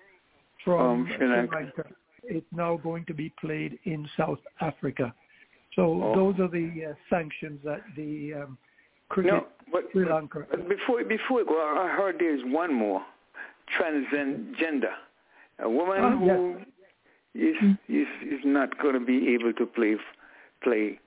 from 0.64 1.02
um, 1.02 1.10
Sri 1.16 1.26
Lanka. 1.26 1.56
Lanka. 1.56 1.84
It's 2.24 2.46
now 2.52 2.78
going 2.82 3.04
to 3.06 3.14
be 3.14 3.32
played 3.40 3.78
in 3.84 4.08
South 4.16 4.38
Africa. 4.60 5.14
So 5.76 6.02
oh. 6.02 6.14
those 6.14 6.40
are 6.40 6.48
the 6.48 6.90
uh, 6.90 6.94
sanctions 7.10 7.60
that 7.64 7.80
the 7.96 8.44
um, 8.44 8.58
cricket 9.08 9.32
no, 9.32 9.46
but, 9.72 9.84
Sri 9.92 10.08
Lanka. 10.08 10.46
But 10.50 10.68
before 10.68 11.02
before 11.04 11.38
we 11.38 11.44
go, 11.44 11.58
I 11.78 11.94
heard 11.96 12.16
there's 12.18 12.42
one 12.46 12.72
more 12.72 13.02
transgender, 13.78 14.92
a 15.60 15.68
woman 15.68 16.04
Oh, 16.04 16.18
who 16.18 16.56
is 17.34 17.56
Mm. 17.56 17.78
is 17.88 18.08
is 18.22 18.44
not 18.44 18.78
going 18.78 18.94
to 18.94 19.00
be 19.00 19.34
able 19.34 19.52
to 19.54 19.66
play 19.66 19.96
play 20.62 20.98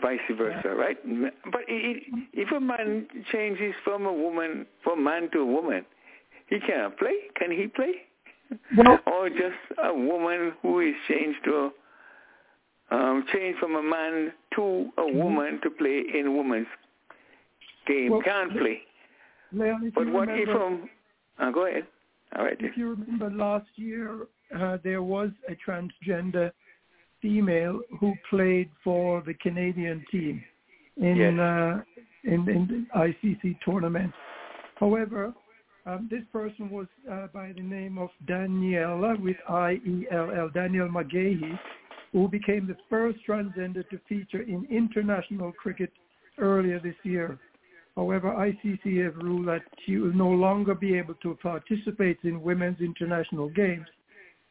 vice 0.00 0.20
versa, 0.30 0.74
right? 0.74 0.98
But 1.52 1.62
it, 1.68 2.04
if 2.32 2.50
a 2.52 2.60
man 2.60 3.06
changes 3.32 3.74
from 3.84 4.06
a 4.06 4.12
woman 4.12 4.66
from 4.82 5.02
man 5.04 5.28
to 5.32 5.40
a 5.40 5.46
woman, 5.46 5.84
he 6.46 6.58
cannot 6.60 6.96
play. 6.98 7.16
Can 7.36 7.50
he 7.50 7.66
play? 7.66 7.92
Well, 8.76 8.98
or 9.06 9.28
just 9.28 9.60
a 9.82 9.92
woman 9.94 10.52
who 10.62 10.80
is 10.80 10.94
changed 11.08 11.38
to 11.44 11.72
um, 12.90 13.24
changed 13.32 13.58
from 13.60 13.76
a 13.76 13.82
man 13.82 14.32
to 14.56 14.90
a 14.98 15.06
woman 15.06 15.60
to 15.62 15.70
play 15.70 16.02
in 16.18 16.26
a 16.26 16.30
woman's 16.32 16.66
game 17.86 18.10
Well, 18.10 18.22
can't 18.22 18.52
play. 18.52 18.82
Leon, 19.52 19.92
But 19.94 20.06
what 20.08 20.28
if 20.28 20.48
remember, 20.48 20.64
um? 20.64 20.90
Uh, 21.40 21.50
go 21.50 21.66
ahead. 21.66 21.86
All 22.36 22.44
right. 22.44 22.56
if 22.60 22.76
you 22.76 22.90
remember 22.90 23.30
last 23.30 23.66
year, 23.76 24.26
uh, 24.56 24.78
there 24.84 25.02
was 25.02 25.30
a 25.48 25.56
transgender 25.68 26.52
female 27.20 27.80
who 27.98 28.12
played 28.28 28.70
for 28.84 29.22
the 29.26 29.34
Canadian 29.34 30.04
team 30.10 30.42
in 30.96 31.16
Yes. 31.16 31.38
uh, 31.38 31.80
in, 32.24 32.48
in 32.48 32.86
the 32.92 32.98
ICC 32.98 33.56
tournament. 33.64 34.12
However, 34.76 35.32
um, 35.86 36.08
this 36.10 36.22
person 36.32 36.70
was 36.70 36.86
uh, 37.10 37.26
by 37.32 37.52
the 37.52 37.62
name 37.62 37.98
of 37.98 38.10
Danielle 38.26 39.16
with 39.18 39.36
I-E-L-L, 39.48 40.50
Danielle 40.54 40.88
McGahey, 40.88 41.58
who 42.12 42.28
became 42.28 42.66
the 42.66 42.76
first 42.88 43.18
transgender 43.26 43.88
to 43.88 43.98
feature 44.08 44.42
in 44.42 44.66
international 44.70 45.52
cricket 45.52 45.90
earlier 46.38 46.78
this 46.80 46.94
year. 47.02 47.38
However, 47.96 48.30
ICC 48.30 49.04
have 49.04 49.16
ruled 49.16 49.48
that 49.48 49.62
she 49.84 49.96
will 49.96 50.14
no 50.14 50.30
longer 50.30 50.74
be 50.74 50.96
able 50.96 51.14
to 51.22 51.36
participate 51.42 52.18
in 52.22 52.42
women's 52.42 52.80
international 52.80 53.48
games 53.48 53.86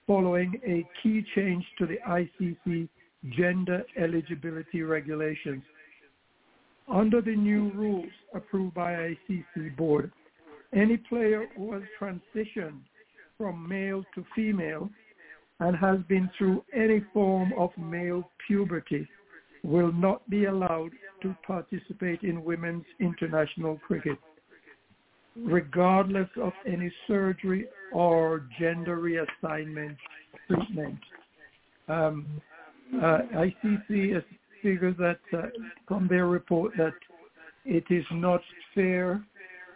following 0.05 0.59
a 0.65 0.85
key 1.01 1.23
change 1.35 1.63
to 1.77 1.85
the 1.85 1.97
ICC 2.07 2.89
gender 3.37 3.83
eligibility 3.97 4.81
regulations. 4.81 5.63
Under 6.91 7.21
the 7.21 7.35
new 7.35 7.71
rules 7.73 8.11
approved 8.33 8.73
by 8.73 9.15
ICC 9.29 9.77
board, 9.77 10.11
any 10.73 10.97
player 10.97 11.47
who 11.55 11.73
has 11.73 11.83
transitioned 11.99 12.81
from 13.37 13.67
male 13.67 14.03
to 14.15 14.25
female 14.35 14.89
and 15.59 15.75
has 15.77 15.99
been 16.07 16.29
through 16.37 16.63
any 16.75 17.03
form 17.13 17.53
of 17.57 17.69
male 17.77 18.29
puberty 18.47 19.07
will 19.63 19.91
not 19.91 20.27
be 20.29 20.45
allowed 20.45 20.91
to 21.21 21.35
participate 21.45 22.23
in 22.23 22.43
women's 22.43 22.85
international 22.99 23.79
cricket, 23.85 24.17
regardless 25.35 26.29
of 26.41 26.53
any 26.65 26.91
surgery 27.07 27.67
or 27.91 28.45
gender 28.59 28.97
reassignment 28.97 29.95
treatment. 30.47 30.99
Um, 31.87 32.41
uh, 32.95 33.19
ICC 33.35 34.13
has 34.13 34.23
figured 34.61 34.97
that 34.97 35.19
uh, 35.33 35.47
from 35.87 36.07
their 36.07 36.27
report 36.27 36.73
that 36.77 36.93
it 37.65 37.83
is 37.89 38.05
not 38.11 38.41
fair 38.73 39.23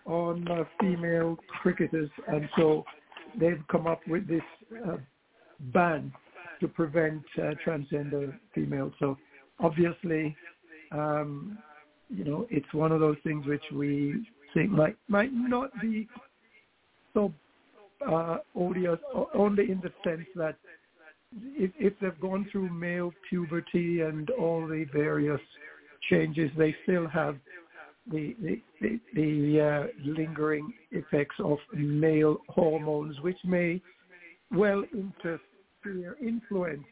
on 0.06 0.48
uh, 0.50 0.64
female 0.80 1.38
cricketers, 1.62 2.10
and 2.28 2.50
so 2.58 2.84
they've 3.40 3.64
come 3.72 3.88
up 3.88 4.02
with 4.08 4.28
this 4.28 4.42
uh, 4.88 4.98
ban 5.74 6.12
to 6.60 6.68
prevent 6.68 7.22
uh, 7.38 7.52
transgender 7.66 8.34
females. 8.54 8.94
So 9.00 9.18
obviously, 9.60 10.36
um, 10.94 11.58
you 12.10 12.24
know, 12.24 12.48
it's 12.50 12.72
one 12.74 12.92
of 12.92 13.00
those 13.00 13.18
things 13.24 13.46
which 13.46 13.64
we 13.74 14.26
think 14.54 14.70
might 14.70 14.96
might 15.08 15.34
not 15.34 15.70
be 15.82 16.08
so 17.14 17.34
uh, 18.08 18.38
odious, 18.56 19.00
only 19.34 19.72
in 19.72 19.82
the 19.82 19.92
sense 20.04 20.28
that 20.36 20.56
if, 21.42 21.72
if 21.80 21.94
they've 22.00 22.20
gone 22.20 22.48
through 22.52 22.70
male 22.70 23.12
puberty 23.30 24.02
and 24.02 24.30
all 24.32 24.68
the 24.68 24.86
various 24.94 25.42
changes, 26.10 26.52
they 26.58 26.76
still 26.84 27.08
have 27.08 27.38
the 28.12 28.36
the 28.42 28.62
the, 28.82 29.00
the 29.16 29.62
uh, 29.62 29.88
lingering 30.06 30.74
effects 30.92 31.36
of 31.40 31.58
male 31.74 32.38
hormones, 32.50 33.20
which 33.22 33.38
may 33.44 33.82
well 34.52 34.84
interfere, 34.94 36.16
influence 36.22 36.84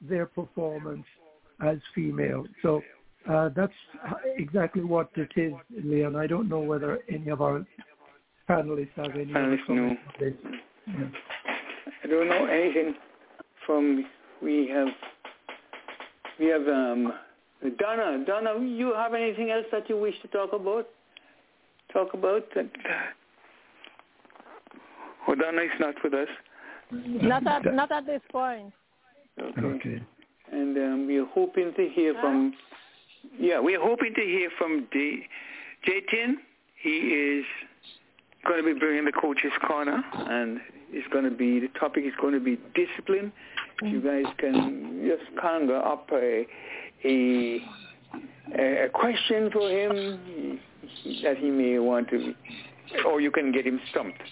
their 0.00 0.26
performance 0.26 1.06
as 1.64 1.78
female. 1.94 2.44
So 2.62 2.82
uh, 3.28 3.50
that's 3.54 3.72
exactly 4.36 4.82
what 4.82 5.10
it 5.16 5.30
is, 5.36 5.52
Leon. 5.84 6.16
I 6.16 6.26
don't 6.26 6.48
know 6.48 6.60
whether 6.60 7.00
any 7.10 7.28
of 7.28 7.42
our 7.42 7.64
panelists 8.48 8.88
have 8.96 9.14
any 9.14 9.26
panelists 9.26 9.68
know. 9.68 9.96
Yeah. 10.20 11.04
I 12.04 12.06
don't 12.06 12.28
know 12.28 12.46
anything 12.46 12.94
from 13.66 14.06
we 14.42 14.68
have 14.68 14.88
we 16.38 16.46
have 16.46 16.66
um, 16.68 17.12
Donna. 17.78 18.24
Donna, 18.24 18.64
you 18.64 18.94
have 18.94 19.12
anything 19.12 19.50
else 19.50 19.66
that 19.72 19.88
you 19.90 19.98
wish 19.98 20.14
to 20.22 20.28
talk 20.28 20.52
about? 20.52 20.88
Talk 21.92 22.14
about 22.14 22.44
that. 22.54 22.70
Oh, 25.26 25.34
Donna 25.34 25.62
is 25.62 25.70
not 25.78 25.94
with 26.02 26.14
us. 26.14 26.28
Not 26.90 27.46
at 27.46 27.74
not 27.74 27.92
at 27.92 28.06
this 28.06 28.22
point. 28.32 28.72
Okay. 29.38 29.60
Okay. 29.60 30.02
And 30.50 30.76
um, 30.78 31.06
we're 31.06 31.26
hoping 31.26 31.74
to 31.76 31.88
hear 31.90 32.14
from. 32.20 32.54
Yeah, 33.38 33.60
we're 33.60 33.80
hoping 33.80 34.14
to 34.14 34.20
hear 34.20 34.50
from 34.56 34.86
D. 34.92 35.24
Jatin. 35.86 36.34
He 36.80 36.90
is 36.90 37.44
going 38.46 38.62
to 38.64 38.74
be 38.74 38.78
bringing 38.78 39.04
the 39.04 39.12
coach's 39.12 39.52
corner, 39.66 40.02
and 40.14 40.60
it's 40.90 41.08
going 41.12 41.24
to 41.24 41.30
be 41.30 41.60
the 41.60 41.68
topic 41.78 42.04
is 42.04 42.12
going 42.20 42.34
to 42.34 42.40
be 42.40 42.58
discipline. 42.74 43.32
If 43.82 43.92
you 43.92 44.00
mm. 44.00 44.24
guys 44.24 44.34
can 44.38 45.08
just 45.08 45.40
conjure 45.40 45.76
up 45.76 46.08
a 46.12 46.46
a, 47.04 47.60
a 48.56 48.88
question 48.92 49.50
for 49.52 49.70
him 49.70 50.60
that 51.22 51.36
he 51.38 51.50
may 51.50 51.78
want 51.78 52.08
to, 52.10 52.34
or 53.06 53.20
you 53.20 53.30
can 53.30 53.52
get 53.52 53.66
him 53.66 53.80
stumped. 53.90 54.22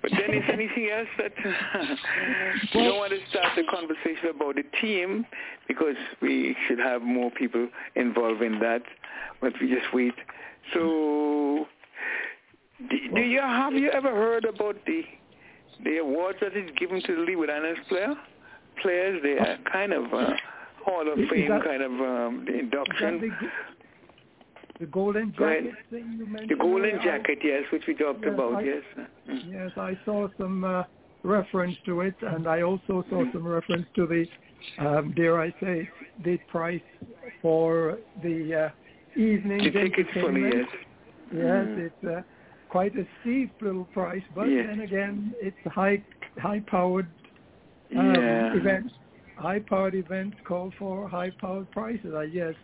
But 0.00 0.12
then 0.12 0.32
is 0.34 0.44
anything 0.52 0.90
else 0.90 1.08
that 1.18 1.32
we 2.74 2.84
don't 2.84 2.98
want 2.98 3.12
to 3.12 3.18
start 3.30 3.56
the 3.56 3.64
conversation 3.64 4.28
about 4.34 4.54
the 4.54 4.62
team 4.80 5.26
because 5.66 5.96
we 6.22 6.56
should 6.66 6.78
have 6.78 7.02
more 7.02 7.30
people 7.32 7.68
involved 7.96 8.42
in 8.42 8.60
that, 8.60 8.82
but 9.40 9.52
we 9.60 9.68
just 9.68 9.92
wait. 9.92 10.14
So, 10.72 11.66
do, 12.88 12.96
do 13.14 13.20
you 13.20 13.40
have 13.40 13.74
you 13.74 13.90
ever 13.90 14.10
heard 14.10 14.44
about 14.44 14.76
the 14.86 15.02
the 15.82 15.98
awards 15.98 16.38
that 16.42 16.56
is 16.56 16.70
given 16.76 17.02
to 17.02 17.16
the 17.16 17.22
Leeward 17.22 17.50
Islands 17.50 17.80
player 17.88 18.14
players? 18.80 19.20
They 19.22 19.38
are 19.38 19.58
kind 19.70 19.92
of 19.92 20.04
uh, 20.14 20.30
Hall 20.84 21.10
of 21.10 21.18
Fame 21.28 21.50
that, 21.50 21.64
kind 21.64 21.82
of 21.82 21.92
um, 21.92 22.46
induction. 22.48 23.32
The, 24.80 24.86
golden 24.86 25.32
jacket 25.32 25.74
thing 25.90 26.16
you 26.18 26.26
mentioned? 26.26 26.50
The 26.50 26.56
golden 26.56 27.00
jacket, 27.02 27.38
yes, 27.42 27.62
which 27.72 27.82
we 27.88 27.94
talked 27.94 28.24
yes, 28.24 28.32
about, 28.32 28.54
I, 28.54 28.62
yes. 28.62 28.82
Yes, 29.48 29.70
I 29.76 29.98
saw 30.04 30.28
some 30.38 30.64
uh, 30.64 30.84
reference 31.22 31.76
to 31.86 32.02
it, 32.02 32.14
and 32.22 32.46
I 32.46 32.62
also 32.62 33.04
saw 33.10 33.24
some 33.32 33.46
reference 33.46 33.86
to 33.96 34.06
the, 34.06 34.26
um, 34.84 35.12
dare 35.16 35.40
I 35.40 35.50
say, 35.60 35.88
the 36.24 36.38
price 36.50 36.80
for 37.42 37.98
the 38.22 38.66
uh, 38.66 39.20
evening 39.20 39.64
the 39.64 39.70
tickets 39.70 40.08
for 40.14 40.32
the 40.32 40.40
yes. 40.40 40.68
Yes, 41.30 41.66
mm. 41.66 41.78
it's 41.78 42.04
uh, 42.04 42.22
quite 42.68 42.96
a 42.96 43.06
steep 43.20 43.52
little 43.60 43.84
price, 43.84 44.22
but 44.34 44.44
yes. 44.44 44.66
then 44.68 44.80
again, 44.80 45.34
it's 45.40 45.56
high 45.66 46.02
high 46.40 46.60
powered 46.60 47.08
um, 47.96 48.14
yeah. 48.14 48.54
events. 48.54 48.94
High 49.36 49.60
powered 49.60 49.94
events 49.94 50.36
call 50.46 50.72
for 50.78 51.08
high 51.08 51.30
powered 51.40 51.70
prices. 51.70 52.14
I 52.16 52.26
guess. 52.26 52.54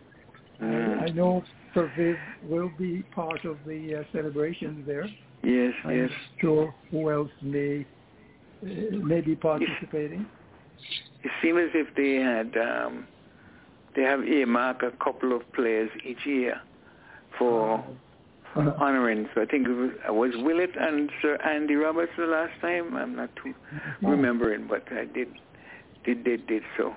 Mm. 0.61 1.01
I, 1.01 1.09
know 1.09 1.43
Sir 1.73 1.91
Viv 1.97 2.15
will 2.49 2.71
be 2.77 3.03
part 3.13 3.43
of 3.45 3.57
the 3.65 3.95
uh, 3.99 4.03
celebrations 4.13 4.85
there. 4.87 5.05
Yes, 5.43 5.73
I'm 5.83 5.97
yes. 5.97 6.09
sure 6.39 6.73
who 6.91 7.11
else 7.11 7.31
may 7.41 7.85
uh, 8.63 8.95
may 9.03 9.21
be 9.21 9.35
participating. 9.35 10.25
It 11.23 11.31
seems 11.41 11.59
as 11.59 11.69
if 11.73 11.95
they 11.95 12.15
had 12.15 12.55
um, 12.57 13.07
they 13.95 14.03
have 14.03 14.23
earmarked 14.23 14.83
a 14.83 14.91
couple 15.03 15.35
of 15.35 15.41
players 15.53 15.89
each 16.05 16.25
year 16.25 16.59
for 17.37 17.83
uh, 18.55 18.71
honoring. 18.77 19.27
So 19.33 19.41
I 19.41 19.45
think 19.45 19.67
it 19.67 19.71
was, 19.71 19.91
uh, 20.09 20.13
was 20.13 20.31
Willett 20.37 20.71
and 20.79 21.09
Sir 21.21 21.35
Andy 21.37 21.75
Roberts 21.75 22.11
the 22.17 22.25
last 22.25 22.53
time. 22.61 22.95
I'm 22.95 23.15
not 23.15 23.29
too 23.41 23.53
remembering, 24.01 24.67
but 24.67 24.83
I 24.91 25.05
did 25.05 25.27
did 26.05 26.23
did 26.23 26.47
did 26.47 26.63
so. 26.77 26.93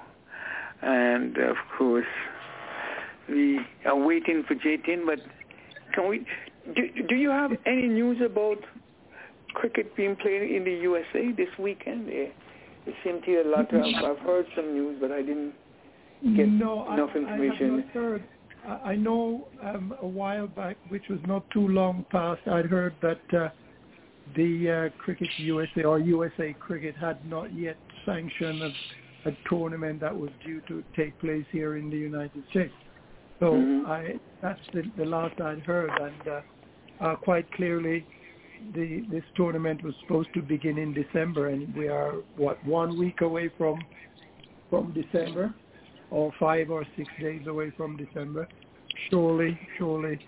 And 0.83 1.37
of 1.38 1.57
course, 1.77 2.07
we 3.28 3.60
are 3.86 3.96
waiting 3.96 4.44
for 4.46 4.54
Jatin. 4.54 5.06
But 5.06 5.18
can 5.94 6.08
we? 6.08 6.26
Do, 6.74 6.82
do 7.08 7.14
you 7.14 7.30
have 7.30 7.52
any 7.66 7.88
news 7.88 8.18
about 8.24 8.58
cricket 9.54 9.94
being 9.96 10.16
played 10.16 10.42
in 10.42 10.64
the 10.64 10.72
USA 10.82 11.32
this 11.36 11.48
weekend? 11.58 12.08
It, 12.08 12.34
it 12.86 12.94
seemed 13.04 13.22
to 13.22 13.26
be 13.26 13.36
a 13.36 13.50
lot. 13.50 13.72
Of, 13.72 13.82
I've 13.82 14.18
heard 14.24 14.46
some 14.54 14.72
news, 14.72 14.98
but 15.00 15.12
I 15.12 15.22
didn't 15.22 15.54
get 16.36 16.48
no, 16.48 16.92
enough 16.92 17.10
I, 17.14 17.18
information. 17.18 17.56
I 17.60 17.76
have 17.76 17.84
not 17.84 17.94
heard. 17.94 18.24
I 18.84 18.96
know 18.96 19.46
um, 19.62 19.94
a 20.02 20.06
while 20.06 20.46
back, 20.46 20.76
which 20.88 21.04
was 21.08 21.20
not 21.26 21.48
too 21.50 21.66
long 21.68 22.04
past, 22.10 22.40
I'd 22.46 22.66
heard 22.66 22.94
that 23.00 23.20
uh, 23.34 23.48
the 24.36 24.90
uh, 24.94 25.02
Cricket 25.02 25.28
USA 25.38 25.84
or 25.84 25.98
USA 25.98 26.54
Cricket 26.58 26.94
had 26.96 27.24
not 27.24 27.54
yet 27.54 27.76
sanctioned 28.04 28.62
a, 28.62 29.28
a, 29.28 29.32
tournament 29.48 30.00
that 30.00 30.14
was 30.14 30.30
due 30.44 30.60
to 30.68 30.82
take 30.96 31.18
place 31.20 31.44
here 31.50 31.76
in 31.76 31.88
the 31.88 31.96
United 31.96 32.42
States. 32.50 32.74
So 33.40 33.53
Mhm. 33.55 33.87
I, 33.87 34.20
that's 34.40 34.61
the, 34.72 34.83
the 34.96 35.05
last 35.05 35.40
I'd 35.40 35.61
heard, 35.61 35.90
and 36.01 36.29
uh, 36.29 36.42
uh, 37.01 37.16
quite 37.16 37.51
clearly, 37.53 38.07
the, 38.72 39.01
this 39.09 39.24
tournament 39.37 39.83
was 39.85 39.94
supposed 40.01 40.33
to 40.35 40.42
begin 40.42 40.79
in 40.79 40.92
December, 40.92 41.48
and 41.48 41.72
we 41.74 41.88
are 41.88 42.14
what 42.37 42.62
one 42.64 42.98
week 42.98 43.20
away 43.20 43.48
from 43.57 43.79
from 44.68 44.92
December, 44.92 45.55
or 46.11 46.33
five 46.38 46.70
or 46.70 46.85
six 46.96 47.09
days 47.20 47.46
away 47.46 47.70
from 47.70 47.96
December. 47.96 48.46
Surely, 49.09 49.59
surely, 49.79 50.20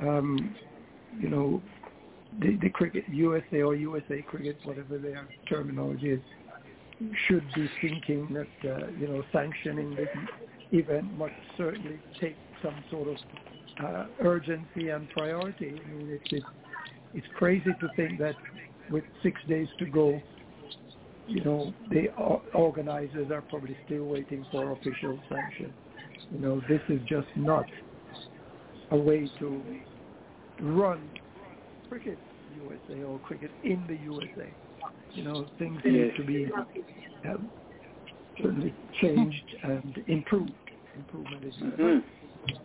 um, 0.00 0.56
you 1.20 1.28
know, 1.28 1.62
the, 2.40 2.56
the 2.62 2.70
cricket 2.70 3.04
USA 3.08 3.62
or 3.62 3.76
USA 3.76 4.22
cricket, 4.22 4.58
whatever 4.64 4.98
their 4.98 5.28
terminology 5.48 6.10
is, 6.10 6.20
should 7.26 7.44
be 7.54 7.68
thinking 7.80 8.26
that 8.32 8.70
uh, 8.70 8.86
you 8.98 9.06
know 9.06 9.22
sanctioning 9.32 9.94
this 9.94 10.08
event 10.72 11.06
must 11.16 11.34
certainly 11.56 12.00
take 12.20 12.36
some 12.64 12.84
sort 12.90 13.08
of 13.08 13.16
uh, 13.84 14.06
urgency 14.20 14.88
and 14.88 15.08
priority. 15.10 15.78
I 15.84 15.88
mean, 15.88 16.08
it's, 16.10 16.24
it's 16.30 16.46
it's 17.12 17.26
crazy 17.36 17.72
to 17.80 17.88
think 17.96 18.18
that 18.18 18.34
with 18.90 19.04
six 19.22 19.40
days 19.48 19.68
to 19.78 19.86
go, 19.86 20.20
you 21.26 21.44
know, 21.44 21.72
the 21.90 22.08
organizers 22.54 23.30
are 23.30 23.42
probably 23.42 23.76
still 23.84 24.04
waiting 24.04 24.44
for 24.50 24.72
official 24.72 25.20
sanction. 25.28 25.72
You 26.30 26.38
know, 26.38 26.60
this 26.68 26.80
is 26.88 27.00
just 27.08 27.28
not 27.36 27.66
a 28.90 28.96
way 28.96 29.30
to 29.38 29.62
run 30.60 31.10
cricket 31.88 32.18
USA 32.52 33.02
or 33.02 33.18
cricket 33.20 33.52
in 33.62 33.84
the 33.86 33.96
USA. 33.96 34.52
You 35.14 35.22
know, 35.22 35.48
things 35.58 35.80
need 35.84 36.12
to 36.16 36.24
be 36.24 36.48
um, 37.28 37.50
certainly 38.42 38.74
changed 39.00 39.56
and 39.62 39.96
improved. 40.08 40.52
Improvement 40.96 41.44
is 41.44 41.54
Mhm. 41.56 42.04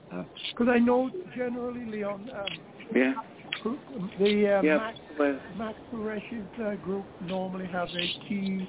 Because 0.09 0.67
I 0.69 0.79
know 0.79 1.09
generally, 1.35 1.85
Leon, 1.85 2.29
um, 2.33 2.47
Yeah. 2.93 3.13
the 4.17 4.47
uh, 4.59 4.61
Yeah. 4.63 4.77
Max, 4.77 4.99
Well, 5.17 5.39
Max 5.55 5.79
uh, 5.93 6.75
group 6.75 7.07
normally 7.19 7.67
have 7.67 7.89
a 7.95 8.07
T. 8.27 8.67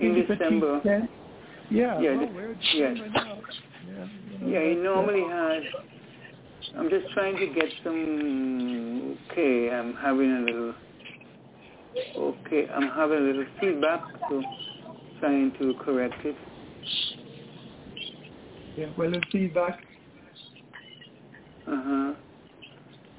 in 0.00 0.14
December. 0.14 0.80
T10. 0.80 1.08
Yeah, 1.70 2.00
Yeah, 2.00 2.14
well, 2.16 2.26
the- 2.26 2.32
we're 2.32 2.56
yeah. 2.72 2.90
Now. 2.94 3.42
Yeah, 3.86 4.06
you 4.30 4.38
know, 4.38 4.46
Yeah, 4.48 4.64
he 4.64 4.72
uh, 4.78 4.82
normally 4.82 5.24
has. 5.28 5.64
I'm 6.76 6.88
just 6.90 7.10
trying 7.12 7.36
to 7.36 7.46
get 7.54 7.68
some. 7.82 9.18
Okay, 9.30 9.70
I'm 9.70 9.94
having 9.94 10.30
a 10.32 10.40
little. 10.40 10.74
Okay, 12.16 12.68
I'm 12.68 12.88
having 12.88 13.18
a 13.18 13.20
little 13.20 13.46
feedback, 13.60 14.02
so 14.28 14.42
trying 15.20 15.52
to 15.58 15.74
correct 15.84 16.24
it. 16.24 16.36
Yeah, 18.76 18.86
well, 18.96 19.10
the 19.10 19.20
feedback. 19.32 19.80
Uh 21.68 21.82
huh. 21.84 22.14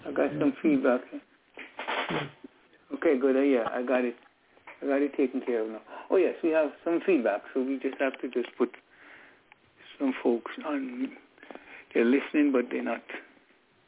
I 0.08 0.12
got 0.12 0.32
some 0.40 0.54
feedback. 0.62 1.02
Okay, 2.96 3.20
good. 3.20 3.36
Uh, 3.36 3.42
yeah, 3.42 3.68
I 3.72 3.84
got 3.84 4.04
it. 4.04 4.16
I 4.82 4.88
got 4.88 5.02
it 5.02 5.16
taken 5.16 5.42
care 5.42 5.62
of 5.64 5.70
now. 5.70 5.82
Oh 6.10 6.16
yes, 6.16 6.36
we 6.44 6.50
have 6.50 6.72
some 6.84 7.00
feedback, 7.06 7.42
so 7.54 7.62
we 7.62 7.78
just 7.80 8.00
have 8.00 8.20
to 8.22 8.30
just 8.30 8.50
put 8.58 8.70
some 10.00 10.14
folks 10.24 10.52
on. 10.66 11.10
They're 11.94 12.06
listening, 12.06 12.52
but 12.52 12.66
they're 12.72 12.84
not 12.84 13.04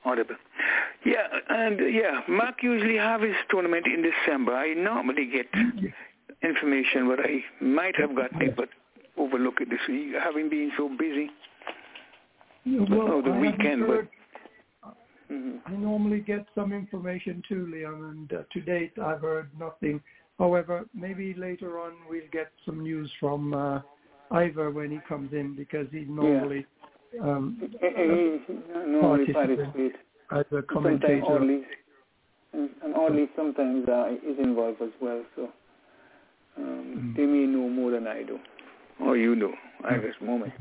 audible. 0.06 0.36
Yeah, 1.06 1.28
and 1.50 1.80
yeah, 1.94 2.22
Mark 2.28 2.62
usually 2.62 2.98
have 2.98 3.22
his 3.22 3.36
tournament 3.50 3.86
in 3.88 4.04
December. 4.04 4.54
I 4.54 4.74
normally 4.74 5.30
get 5.32 5.48
information, 6.44 7.08
but 7.08 7.20
I 7.20 7.44
might 7.64 7.96
have 8.00 8.16
gotten 8.16 8.42
it, 8.42 8.56
but 8.56 8.70
overlook 9.18 9.62
it 9.62 9.70
this 9.70 9.80
week, 9.88 10.14
having 10.22 10.50
been 10.50 10.72
so 10.78 10.90
busy. 10.90 11.30
Yeah, 12.64 12.82
well, 12.90 13.08
oh, 13.14 13.22
the 13.24 13.32
I 13.32 13.40
weekend, 13.40 13.88
but 13.88 14.08
mm-hmm. 15.32 15.58
I 15.66 15.72
normally 15.72 16.20
get 16.20 16.46
some 16.56 16.74
information 16.74 17.42
too, 17.48 17.72
Liam, 17.74 18.10
and 18.12 18.34
uh, 18.34 18.44
to 18.52 18.62
date 18.62 18.94
I've 19.02 19.22
heard 19.22 19.50
nothing. 19.60 20.02
However, 20.40 20.86
maybe 20.94 21.34
later 21.36 21.80
on 21.80 21.94
we'll 22.10 22.22
get 22.32 22.52
some 22.66 22.82
news 22.82 23.12
from 23.20 23.54
uh, 23.54 23.82
Ivor 24.32 24.72
when 24.72 24.92
he 24.92 25.00
comes 25.08 25.34
in 25.34 25.56
because 25.56 25.88
he's 25.92 26.08
normally 26.10 26.66
yeah. 27.14 27.22
um, 27.22 27.58
he, 27.80 28.54
normally 28.88 29.32
participates 29.32 29.98
as 30.32 30.46
a 30.52 30.62
commentator. 30.64 31.22
Sometimes 31.28 31.66
and, 32.54 32.70
and 32.84 32.96
oddly 32.96 33.30
sometimes 33.36 33.88
uh, 33.88 34.10
is 34.26 34.38
involved 34.40 34.82
as 34.82 34.90
well. 35.02 35.24
So 35.36 35.50
um, 36.58 37.14
mm. 37.14 37.16
they 37.16 37.26
may 37.26 37.46
know 37.46 37.70
more 37.70 37.92
than 37.92 38.08
I 38.08 38.24
do, 38.24 38.40
or 39.00 39.18
you 39.18 39.36
know 39.36 39.54
at 39.90 40.02
this 40.02 40.16
moment. 40.22 40.54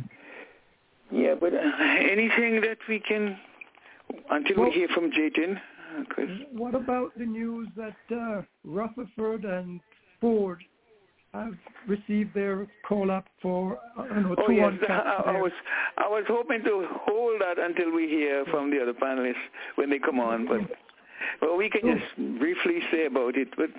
Yeah, 1.11 1.35
but 1.39 1.53
uh, 1.53 1.59
anything 1.59 2.61
that 2.61 2.79
we 2.89 3.01
can 3.01 3.39
until 4.31 4.57
well, 4.59 4.68
we 4.68 4.75
hear 4.75 4.88
from 4.88 5.11
Jatin. 5.11 5.61
Chris. 6.09 6.29
What 6.53 6.75
about 6.75 7.16
the 7.18 7.27
news 7.27 7.68
that 7.77 7.96
uh, 8.14 8.42
Rutherford 8.64 9.44
and 9.44 9.81
Ford 10.20 10.62
have 11.35 11.55
received 11.87 12.35
their 12.35 12.66
call 12.87 13.11
up 13.11 13.27
for 13.40 13.79
uh, 13.96 14.03
know, 14.03 14.35
oh 14.37 14.51
yes, 14.51 14.73
I, 14.88 15.23
I, 15.27 15.40
was 15.40 15.53
I 15.96 16.09
was 16.09 16.25
hoping 16.27 16.62
to 16.64 16.88
hold 17.07 17.40
that 17.40 17.59
until 17.59 17.94
we 17.94 18.09
hear 18.09 18.44
from 18.51 18.70
the 18.70 18.83
other 18.83 18.92
panelists 18.92 19.35
when 19.77 19.90
they 19.90 19.99
come 20.01 20.18
on, 20.18 20.46
but 20.46 20.61
well, 21.40 21.57
we 21.57 21.70
can 21.70 21.83
just 21.83 22.38
briefly 22.40 22.81
say 22.90 23.07
about 23.07 23.37
it. 23.37 23.49
But 23.57 23.70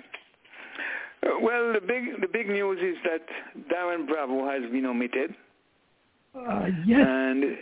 uh, 1.28 1.38
well, 1.40 1.74
the 1.74 1.80
big 1.80 2.20
the 2.20 2.28
big 2.28 2.48
news 2.48 2.78
is 2.80 2.96
that 3.04 3.26
Darren 3.70 4.06
Bravo 4.06 4.48
has 4.48 4.62
been 4.70 4.86
omitted. 4.86 5.34
Uh, 6.34 6.68
yes. 6.86 7.00
And 7.06 7.58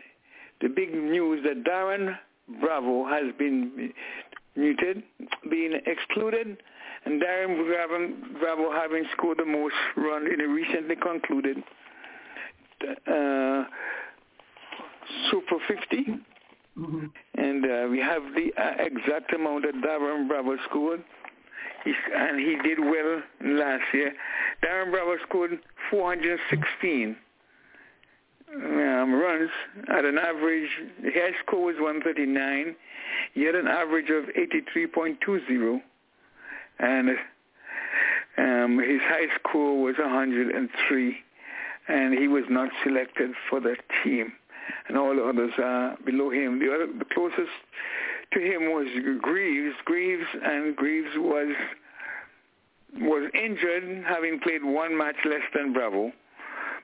the 0.61 0.68
big 0.68 0.94
news 0.94 1.44
that 1.44 1.64
Darren 1.64 2.16
Bravo 2.60 3.04
has 3.06 3.32
been 3.38 3.92
muted, 4.56 5.02
being 5.50 5.78
excluded, 5.86 6.56
and 7.04 7.22
Darren 7.22 7.66
Bravo, 7.66 8.08
Bravo 8.40 8.72
having 8.72 9.04
scored 9.12 9.38
the 9.38 9.46
most 9.46 9.74
run 9.96 10.26
in 10.26 10.40
a 10.40 10.48
recently 10.48 10.96
concluded 10.96 11.62
uh, 13.06 13.64
Super 15.30 15.56
50. 15.68 15.96
Mm-hmm. 16.78 17.06
And 17.34 17.64
uh, 17.64 17.88
we 17.90 17.98
have 17.98 18.22
the 18.34 18.52
uh, 18.60 18.84
exact 18.84 19.32
amount 19.34 19.64
that 19.64 19.74
Darren 19.74 20.28
Bravo 20.28 20.56
scored. 20.68 21.02
He's, 21.84 21.94
and 22.14 22.38
he 22.38 22.56
did 22.62 22.78
well 22.78 23.22
last 23.42 23.82
year. 23.94 24.12
Darren 24.62 24.90
Bravo 24.90 25.16
scored 25.26 25.58
416 25.90 27.16
um, 28.54 29.14
runs 29.14 29.50
at 29.88 30.04
an 30.04 30.18
average, 30.18 30.68
the 31.02 31.10
high 31.10 31.32
score 31.44 31.64
was 31.64 31.76
139. 31.78 32.74
He 33.34 33.44
had 33.44 33.54
an 33.54 33.68
average 33.68 34.10
of 34.10 34.24
83.20, 34.34 35.80
and 36.78 37.10
um, 38.38 38.78
his 38.78 39.00
high 39.02 39.26
score 39.38 39.80
was 39.82 39.96
103, 39.98 41.16
and 41.88 42.18
he 42.18 42.28
was 42.28 42.44
not 42.48 42.70
selected 42.84 43.30
for 43.48 43.60
that 43.60 43.78
team. 44.02 44.32
And 44.88 44.96
all 44.96 45.14
the 45.14 45.24
others 45.24 45.52
are 45.58 45.96
below 46.04 46.30
him. 46.30 46.58
The, 46.58 46.72
other, 46.72 46.86
the 46.86 47.04
closest 47.12 47.50
to 48.32 48.40
him 48.40 48.72
was 48.72 48.86
Greaves. 49.20 49.74
Greaves 49.84 50.26
and 50.42 50.76
Greaves 50.76 51.10
was 51.16 51.54
was 52.98 53.30
injured, 53.34 54.04
having 54.04 54.40
played 54.40 54.64
one 54.64 54.98
match 54.98 55.14
less 55.24 55.42
than 55.54 55.72
Bravo. 55.72 56.10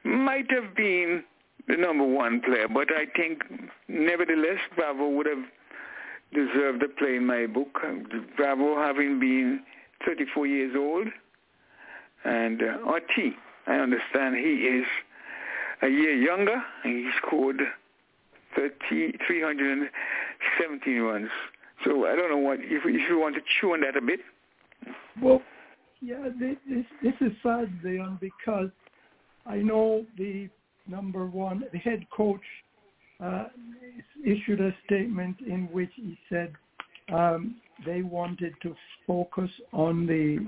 Might 0.05 0.49
have 0.53 0.77
been 0.77 1.25
the 1.69 1.77
number 1.77 2.05
one 2.05 2.41
player. 2.41 2.69
But 2.69 2.89
I 2.91 3.07
think, 3.17 3.43
nevertheless, 3.89 4.59
Bravo 4.77 5.09
would 5.09 5.27
have 5.27 5.45
deserved 6.33 6.81
to 6.81 6.89
play 6.89 7.17
in 7.17 7.27
my 7.27 7.47
book. 7.47 7.79
Bravo 8.37 8.77
having 8.77 9.19
been 9.19 9.61
34 10.07 10.47
years 10.47 10.75
old, 10.77 11.09
and 12.25 12.63
uh, 12.63 12.91
RT, 12.91 13.35
I 13.67 13.75
understand 13.75 14.37
he 14.37 14.43
is 14.43 14.87
a 15.83 15.89
year 15.89 16.15
younger, 16.15 16.63
and 16.85 16.93
he 16.93 17.11
scored 17.19 17.61
30, 18.57 19.19
317 19.27 21.01
runs. 21.01 21.29
So 21.85 22.07
I 22.07 22.17
don't 22.17 22.31
know 22.31 22.39
what 22.39 22.61
if, 22.61 22.83
if 22.85 23.09
you 23.11 23.19
want 23.19 23.35
to 23.35 23.43
chew 23.61 23.75
on 23.75 23.81
that 23.83 23.97
a 23.97 24.01
bit. 24.01 24.21
Well, 25.21 25.43
yeah, 26.01 26.29
this 26.39 26.57
this 27.03 27.15
is 27.21 27.33
sad, 27.43 27.71
Leon, 27.83 28.19
because 28.21 28.71
I 29.47 29.57
know 29.57 30.05
the 30.17 30.49
number 30.89 31.27
one, 31.27 31.65
the 31.73 31.79
head 31.79 32.07
coach 32.15 32.41
uh, 33.23 33.47
issued 34.25 34.61
a 34.61 34.75
statement 34.85 35.37
in 35.41 35.69
which 35.73 35.91
he 35.95 36.19
said 36.29 36.53
um, 37.13 37.57
they 37.85 38.03
wanted 38.03 38.55
to 38.63 38.75
focus 39.07 39.51
on 39.73 40.07
the 40.07 40.45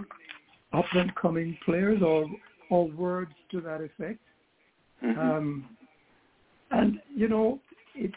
up 0.76 0.84
and 0.92 1.14
coming 1.14 1.56
players 1.64 2.02
or 2.02 2.28
or 2.70 2.88
words 2.88 3.32
to 3.50 3.60
that 3.62 3.80
effect. 3.80 4.20
Mm-hmm. 5.02 5.18
Um, 5.18 5.64
and 6.70 7.00
you 7.14 7.28
know, 7.28 7.60
it 7.94 8.12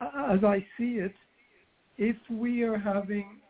as 0.00 0.42
I 0.44 0.64
see 0.78 0.98
it, 0.98 1.14
if 1.98 2.16
we 2.30 2.62
are 2.62 2.78
having 2.78 3.40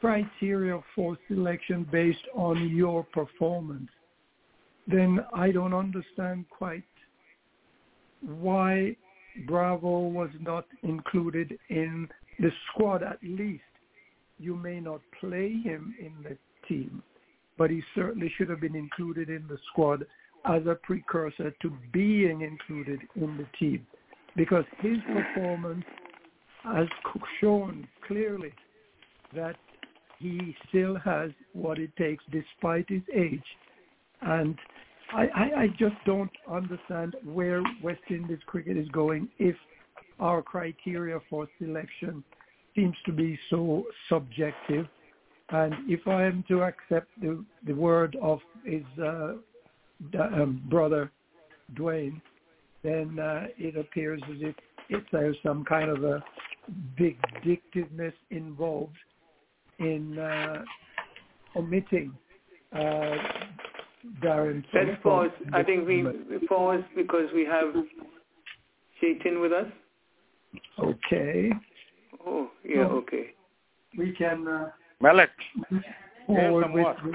criteria 0.00 0.80
for 0.94 1.16
selection 1.28 1.86
based 1.90 2.26
on 2.34 2.68
your 2.68 3.04
performance, 3.04 3.90
then 4.88 5.24
I 5.34 5.50
don't 5.50 5.74
understand 5.74 6.46
quite 6.50 6.82
why 8.22 8.96
Bravo 9.46 10.00
was 10.00 10.30
not 10.40 10.64
included 10.82 11.58
in 11.68 12.08
the 12.38 12.50
squad 12.70 13.02
at 13.02 13.18
least. 13.22 13.62
You 14.38 14.56
may 14.56 14.80
not 14.80 15.00
play 15.20 15.52
him 15.52 15.94
in 16.00 16.12
the 16.22 16.36
team, 16.66 17.02
but 17.56 17.70
he 17.70 17.82
certainly 17.94 18.32
should 18.36 18.48
have 18.48 18.60
been 18.60 18.76
included 18.76 19.28
in 19.28 19.46
the 19.48 19.58
squad 19.70 20.06
as 20.44 20.62
a 20.66 20.76
precursor 20.82 21.52
to 21.62 21.72
being 21.92 22.40
included 22.40 23.00
in 23.16 23.36
the 23.36 23.46
team 23.58 23.86
because 24.36 24.64
his 24.80 24.98
performance 25.12 25.84
has 26.62 26.86
shown 27.40 27.86
clearly 28.06 28.52
that 29.34 29.56
he 30.18 30.54
still 30.68 30.96
has 30.96 31.30
what 31.52 31.78
it 31.78 31.94
takes 31.96 32.24
despite 32.30 32.88
his 32.88 33.02
age 33.14 33.42
and 34.22 34.56
I, 35.12 35.22
I, 35.56 35.66
just 35.78 35.94
don't 36.04 36.30
understand 36.50 37.16
where 37.24 37.62
West 37.82 38.02
Indies 38.10 38.40
cricket 38.46 38.76
is 38.76 38.88
going 38.88 39.28
if 39.38 39.56
our 40.20 40.42
criteria 40.42 41.18
for 41.30 41.48
selection 41.58 42.22
seems 42.74 42.94
to 43.06 43.12
be 43.12 43.38
so 43.48 43.84
subjective. 44.08 44.86
And 45.50 45.74
if 45.88 46.06
I 46.06 46.24
am 46.24 46.44
to 46.48 46.62
accept 46.62 47.08
the, 47.22 47.42
the 47.66 47.72
word 47.72 48.16
of 48.20 48.40
his 48.64 48.82
uh, 49.02 49.34
um, 50.20 50.62
brother 50.68 51.10
Dwayne, 51.74 52.20
then 52.82 53.18
uh, 53.18 53.46
it 53.56 53.76
appears 53.76 54.20
as 54.30 54.36
if, 54.40 54.54
if 54.90 55.02
there's 55.10 55.36
some 55.42 55.64
kind 55.64 55.90
of 55.90 56.04
a 56.04 56.22
vindictiveness 56.98 58.14
involved 58.30 58.96
in 59.78 60.18
uh, 60.18 60.62
omitting 61.56 62.12
uh, 62.72 63.16
Darren. 64.22 64.64
Let's 64.72 65.02
pause. 65.02 65.30
I 65.52 65.62
think 65.62 65.86
we, 65.86 66.02
we 66.02 66.46
pause 66.48 66.82
because 66.94 67.28
we 67.34 67.44
have 67.44 67.74
Jatin 69.02 69.40
with 69.40 69.52
us. 69.52 69.66
Okay. 70.78 71.50
Oh, 72.26 72.50
yeah, 72.64 72.86
so 72.86 72.92
okay. 72.96 73.34
We 73.96 74.12
can 74.12 74.46
uh, 74.46 74.70
Malik. 75.00 75.30
forward 76.26 76.72
with 76.72 77.14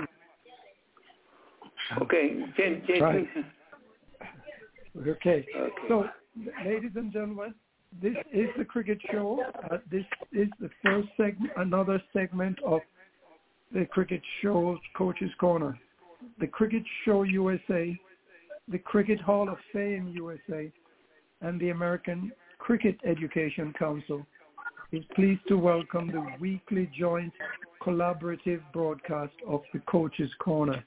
Okay, 2.01 2.39
Jatin. 2.57 3.01
Right. 3.01 3.27
Okay. 5.07 5.45
okay. 5.55 5.71
So, 5.87 6.05
ladies 6.65 6.91
and 6.95 7.11
gentlemen, 7.11 7.53
this 8.01 8.15
is 8.31 8.47
the 8.57 8.65
cricket 8.65 8.99
show. 9.11 9.43
Uh, 9.71 9.77
this 9.91 10.05
is 10.31 10.47
the 10.59 10.69
first 10.83 11.07
segment, 11.17 11.51
another 11.57 12.01
segment 12.13 12.57
of 12.65 12.81
the 13.73 13.85
cricket 13.85 14.21
show's 14.41 14.79
Coach's 14.95 15.31
Corner 15.39 15.77
the 16.43 16.47
Cricket 16.47 16.83
Show 17.05 17.23
USA, 17.23 17.97
the 18.67 18.77
Cricket 18.77 19.21
Hall 19.21 19.47
of 19.47 19.55
Fame 19.71 20.09
USA, 20.13 20.69
and 21.39 21.57
the 21.57 21.69
American 21.69 22.33
Cricket 22.57 22.97
Education 23.05 23.73
Council 23.79 24.27
is 24.91 25.05
pleased 25.15 25.39
to 25.47 25.57
welcome 25.57 26.11
the 26.11 26.25
weekly 26.41 26.91
joint 26.99 27.31
collaborative 27.81 28.59
broadcast 28.73 29.31
of 29.47 29.61
the 29.73 29.79
Coach's 29.87 30.31
Corner. 30.39 30.83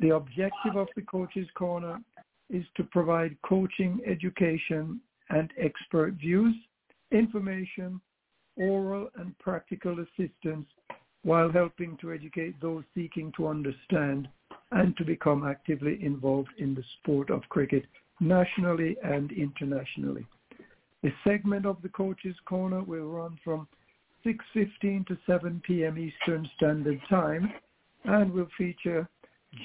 The 0.00 0.10
objective 0.10 0.76
of 0.76 0.88
the 0.96 1.02
Coach's 1.10 1.48
Corner 1.54 1.98
is 2.50 2.66
to 2.76 2.84
provide 2.84 3.34
coaching, 3.48 4.02
education, 4.06 5.00
and 5.30 5.50
expert 5.56 6.12
views, 6.20 6.54
information, 7.10 8.02
oral 8.58 9.08
and 9.16 9.32
practical 9.38 9.96
assistance 10.00 10.66
while 11.22 11.50
helping 11.50 11.96
to 12.00 12.12
educate 12.12 12.60
those 12.60 12.84
seeking 12.94 13.32
to 13.36 13.46
understand 13.46 14.28
and 14.72 14.96
to 14.96 15.04
become 15.04 15.46
actively 15.46 15.98
involved 16.02 16.50
in 16.58 16.74
the 16.74 16.84
sport 16.98 17.30
of 17.30 17.42
cricket 17.48 17.84
nationally 18.20 18.96
and 19.04 19.32
internationally. 19.32 20.26
A 21.04 21.12
segment 21.24 21.66
of 21.66 21.82
the 21.82 21.88
Coach's 21.88 22.36
Corner 22.46 22.82
will 22.82 23.06
run 23.06 23.38
from 23.44 23.66
6.15 24.24 25.06
to 25.08 25.18
7 25.26 25.60
p.m. 25.66 25.98
Eastern 25.98 26.48
Standard 26.56 27.00
Time 27.10 27.52
and 28.04 28.32
will 28.32 28.48
feature 28.56 29.08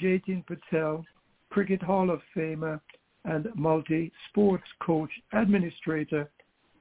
Jatin 0.02 0.44
Patel, 0.46 1.06
Cricket 1.50 1.82
Hall 1.82 2.10
of 2.10 2.22
Famer 2.36 2.82
and 3.26 3.48
multi-sports 3.56 4.68
coach, 4.82 5.12
administrator, 5.34 6.30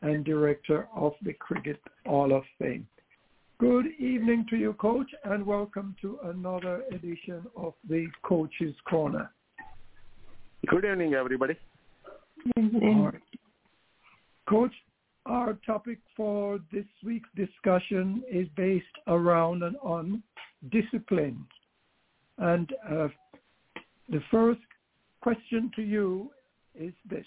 and 0.02 0.24
director 0.24 0.88
of 0.94 1.12
the 1.22 1.32
Cricket 1.34 1.80
Hall 2.06 2.32
of 2.34 2.42
Fame. 2.58 2.86
Good 3.58 3.86
evening 3.98 4.44
to 4.50 4.56
you, 4.56 4.74
Coach, 4.74 5.08
and 5.24 5.46
welcome 5.46 5.96
to 6.02 6.18
another 6.24 6.82
edition 6.92 7.46
of 7.56 7.72
the 7.88 8.06
Coach's 8.22 8.74
Corner. 8.86 9.30
Good 10.66 10.84
evening, 10.84 11.14
everybody. 11.14 11.54
Evening. 12.58 13.10
Coach, 14.46 14.72
our 15.24 15.54
topic 15.64 15.96
for 16.14 16.60
this 16.70 16.84
week's 17.02 17.30
discussion 17.34 18.22
is 18.30 18.46
based 18.58 18.84
around 19.06 19.62
and 19.62 19.76
on 19.82 20.22
discipline. 20.70 21.42
And 22.36 22.70
uh, 22.86 23.08
the 24.10 24.20
first 24.30 24.60
question 25.22 25.70
to 25.76 25.82
you 25.82 26.30
is 26.78 26.92
this. 27.08 27.24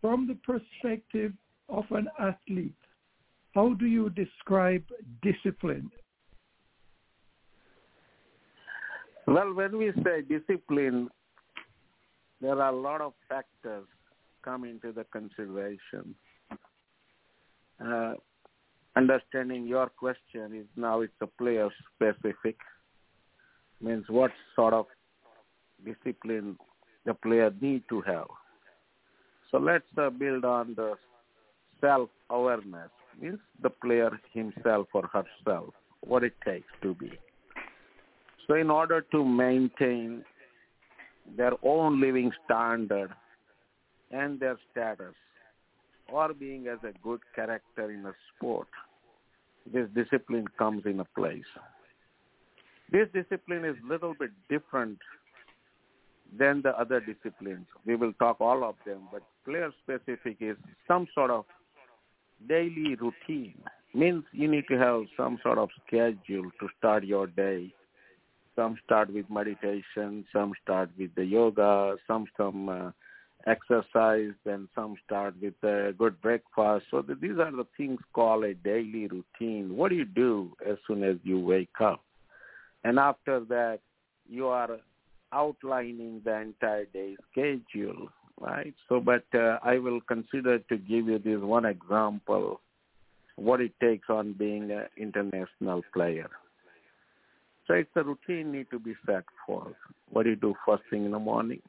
From 0.00 0.26
the 0.26 0.38
perspective 0.44 1.32
of 1.68 1.84
an 1.92 2.08
athlete, 2.18 2.74
how 3.56 3.72
do 3.72 3.86
you 3.86 4.10
describe 4.10 4.84
discipline? 5.22 5.90
Well, 9.26 9.54
when 9.54 9.78
we 9.78 9.92
say 10.04 10.20
discipline, 10.28 11.08
there 12.42 12.60
are 12.60 12.70
a 12.70 12.76
lot 12.76 13.00
of 13.00 13.14
factors 13.30 13.86
come 14.44 14.64
into 14.64 14.92
the 14.92 15.04
consideration. 15.04 16.14
Uh, 17.82 18.12
understanding 18.94 19.66
your 19.66 19.88
question 19.88 20.54
is 20.54 20.66
now 20.76 21.00
it's 21.00 21.20
a 21.22 21.26
player 21.26 21.70
specific, 21.94 22.58
means 23.80 24.04
what 24.08 24.32
sort 24.54 24.74
of 24.74 24.84
discipline 25.82 26.58
the 27.06 27.14
player 27.14 27.50
need 27.62 27.84
to 27.88 28.02
have. 28.02 28.28
So 29.50 29.56
let's 29.56 29.84
uh, 29.96 30.10
build 30.10 30.44
on 30.44 30.74
the 30.76 30.92
self-awareness, 31.80 32.90
means 33.20 33.38
the 33.62 33.70
player 33.70 34.10
himself 34.32 34.88
or 34.92 35.08
herself, 35.08 35.74
what 36.00 36.24
it 36.24 36.34
takes 36.44 36.68
to 36.82 36.94
be. 36.94 37.12
So 38.46 38.54
in 38.54 38.70
order 38.70 39.00
to 39.12 39.24
maintain 39.24 40.24
their 41.36 41.52
own 41.62 42.00
living 42.00 42.30
standard 42.44 43.10
and 44.10 44.38
their 44.38 44.56
status, 44.70 45.14
or 46.08 46.32
being 46.32 46.68
as 46.68 46.78
a 46.84 46.92
good 47.02 47.20
character 47.34 47.90
in 47.90 48.06
a 48.06 48.14
sport, 48.36 48.68
this 49.72 49.88
discipline 49.94 50.46
comes 50.56 50.84
in 50.86 51.00
a 51.00 51.04
place. 51.04 51.44
This 52.92 53.08
discipline 53.12 53.64
is 53.64 53.74
little 53.84 54.14
bit 54.14 54.30
different 54.48 54.98
than 56.38 56.62
the 56.62 56.78
other 56.78 57.00
disciplines. 57.00 57.66
We 57.84 57.96
will 57.96 58.12
talk 58.14 58.40
all 58.40 58.62
of 58.62 58.76
them, 58.84 59.08
but 59.10 59.22
player 59.44 59.72
specific 59.82 60.36
is 60.40 60.56
some 60.86 61.08
sort 61.12 61.32
of 61.32 61.44
daily 62.48 62.96
routine. 62.96 63.60
Means 63.94 64.24
you 64.32 64.48
need 64.48 64.64
to 64.68 64.78
have 64.78 65.04
some 65.16 65.38
sort 65.42 65.58
of 65.58 65.70
schedule 65.86 66.50
to 66.60 66.68
start 66.78 67.04
your 67.04 67.26
day. 67.26 67.72
Some 68.54 68.78
start 68.84 69.12
with 69.12 69.28
meditation, 69.30 70.24
some 70.32 70.52
start 70.62 70.90
with 70.98 71.14
the 71.14 71.24
yoga, 71.24 71.96
some 72.06 72.26
some 72.36 72.68
uh, 72.68 72.90
exercise, 73.46 74.32
then 74.44 74.68
some 74.74 74.96
start 75.04 75.34
with 75.40 75.54
a 75.62 75.92
good 75.96 76.20
breakfast. 76.20 76.86
So 76.90 77.02
the, 77.02 77.14
these 77.14 77.38
are 77.38 77.50
the 77.50 77.66
things 77.76 78.00
called 78.12 78.44
a 78.44 78.54
daily 78.54 79.08
routine. 79.08 79.76
What 79.76 79.90
do 79.90 79.96
you 79.96 80.04
do 80.04 80.52
as 80.66 80.76
soon 80.86 81.02
as 81.04 81.16
you 81.22 81.38
wake 81.38 81.80
up? 81.80 82.02
And 82.84 82.98
after 82.98 83.40
that, 83.40 83.80
you 84.28 84.48
are 84.48 84.78
outlining 85.32 86.22
the 86.24 86.40
entire 86.40 86.86
day 86.86 87.16
schedule, 87.30 88.08
right? 88.40 88.74
So, 88.88 89.00
but 89.00 89.24
uh, 89.34 89.58
I 89.62 89.78
will 89.78 90.00
consider 90.00 90.58
to 90.58 90.76
give 90.76 91.08
you 91.08 91.18
this 91.18 91.40
one 91.40 91.64
example, 91.64 92.60
what 93.36 93.60
it 93.60 93.72
takes 93.80 94.08
on 94.08 94.32
being 94.32 94.70
an 94.70 94.86
international 94.96 95.82
player. 95.92 96.28
So 97.66 97.74
it's 97.74 97.90
a 97.96 98.02
routine 98.02 98.52
need 98.52 98.70
to 98.70 98.78
be 98.78 98.94
set 99.04 99.24
forth. 99.46 99.74
What 100.10 100.22
do 100.22 100.30
you 100.30 100.36
do 100.36 100.54
first 100.64 100.84
thing 100.88 101.04
in 101.04 101.10
the 101.10 101.18
morning? 101.18 101.62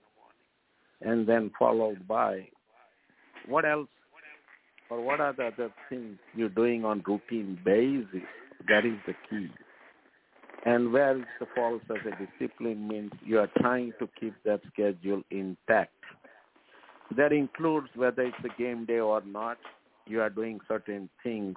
And 1.01 1.27
then 1.27 1.51
followed 1.57 2.07
by 2.07 2.47
what 3.47 3.65
else 3.65 3.87
or 4.89 5.01
what 5.01 5.19
are 5.19 5.33
the 5.33 5.47
other 5.47 5.71
things 5.89 6.17
you're 6.35 6.49
doing 6.49 6.85
on 6.85 7.03
routine 7.05 7.59
basis? 7.63 8.27
That 8.67 8.85
is 8.85 8.97
the 9.05 9.13
key. 9.29 9.49
And 10.65 10.91
where 10.91 11.17
it 11.17 11.25
falls 11.55 11.81
as 11.89 11.97
a 12.05 12.25
discipline 12.25 12.87
means 12.87 13.11
you 13.25 13.39
are 13.39 13.49
trying 13.59 13.93
to 13.99 14.09
keep 14.19 14.33
that 14.43 14.61
schedule 14.73 15.21
intact. 15.29 15.93
That 17.15 17.31
includes 17.31 17.87
whether 17.95 18.23
it's 18.23 18.37
a 18.43 18.61
game 18.61 18.85
day 18.85 18.99
or 18.99 19.21
not, 19.21 19.57
you 20.05 20.21
are 20.21 20.29
doing 20.29 20.59
certain 20.67 21.09
things 21.23 21.55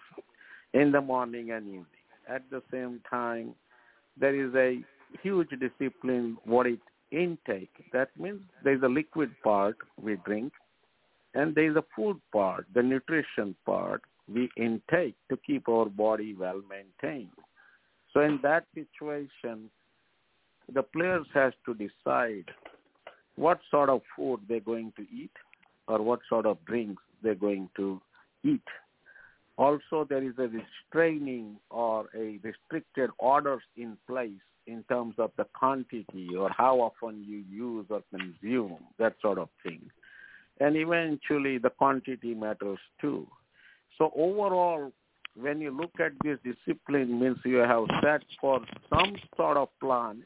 in 0.72 0.92
the 0.92 1.00
morning 1.00 1.50
and 1.50 1.66
evening. 1.66 1.86
At 2.28 2.42
the 2.50 2.62
same 2.70 3.00
time, 3.08 3.54
there 4.18 4.34
is 4.34 4.54
a 4.54 4.84
huge 5.22 5.50
discipline 5.50 6.36
what 6.44 6.66
it 6.66 6.80
intake. 7.10 7.72
That 7.92 8.10
means 8.18 8.40
there's 8.62 8.82
a 8.82 8.88
liquid 8.88 9.30
part 9.42 9.76
we 10.00 10.16
drink 10.24 10.52
and 11.34 11.54
there's 11.54 11.76
a 11.76 11.84
food 11.94 12.20
part, 12.32 12.66
the 12.74 12.82
nutrition 12.82 13.54
part 13.66 14.02
we 14.32 14.48
intake 14.56 15.16
to 15.28 15.36
keep 15.44 15.68
our 15.68 15.86
body 15.86 16.34
well 16.34 16.60
maintained. 16.68 17.30
So 18.12 18.20
in 18.20 18.38
that 18.42 18.66
situation, 18.74 19.70
the 20.72 20.82
players 20.82 21.26
has 21.34 21.52
to 21.66 21.74
decide 21.74 22.50
what 23.40 23.58
sort 23.70 23.88
of 23.88 24.02
food 24.14 24.38
they're 24.48 24.60
going 24.60 24.92
to 24.96 25.02
eat 25.02 25.30
or 25.88 26.02
what 26.02 26.20
sort 26.28 26.44
of 26.44 26.62
drinks 26.66 27.02
they're 27.22 27.34
going 27.34 27.70
to 27.74 27.98
eat. 28.44 28.68
Also, 29.56 30.06
there 30.08 30.22
is 30.22 30.34
a 30.38 30.48
restraining 30.48 31.56
or 31.70 32.06
a 32.14 32.38
restricted 32.42 33.08
orders 33.18 33.62
in 33.78 33.96
place 34.06 34.44
in 34.66 34.84
terms 34.90 35.14
of 35.18 35.30
the 35.38 35.46
quantity 35.54 36.28
or 36.38 36.50
how 36.50 36.80
often 36.80 37.24
you 37.26 37.42
use 37.50 37.86
or 37.88 38.02
consume, 38.10 38.76
that 38.98 39.14
sort 39.22 39.38
of 39.38 39.48
thing. 39.62 39.80
And 40.60 40.76
eventually 40.76 41.56
the 41.56 41.70
quantity 41.70 42.34
matters 42.34 42.78
too. 43.00 43.26
So 43.96 44.12
overall, 44.14 44.92
when 45.34 45.62
you 45.62 45.70
look 45.70 45.92
at 45.98 46.12
this 46.22 46.38
discipline 46.44 47.18
means 47.18 47.38
you 47.44 47.56
have 47.56 47.84
set 48.02 48.22
for 48.38 48.60
some 48.90 49.16
sort 49.34 49.56
of 49.56 49.68
plan, 49.80 50.24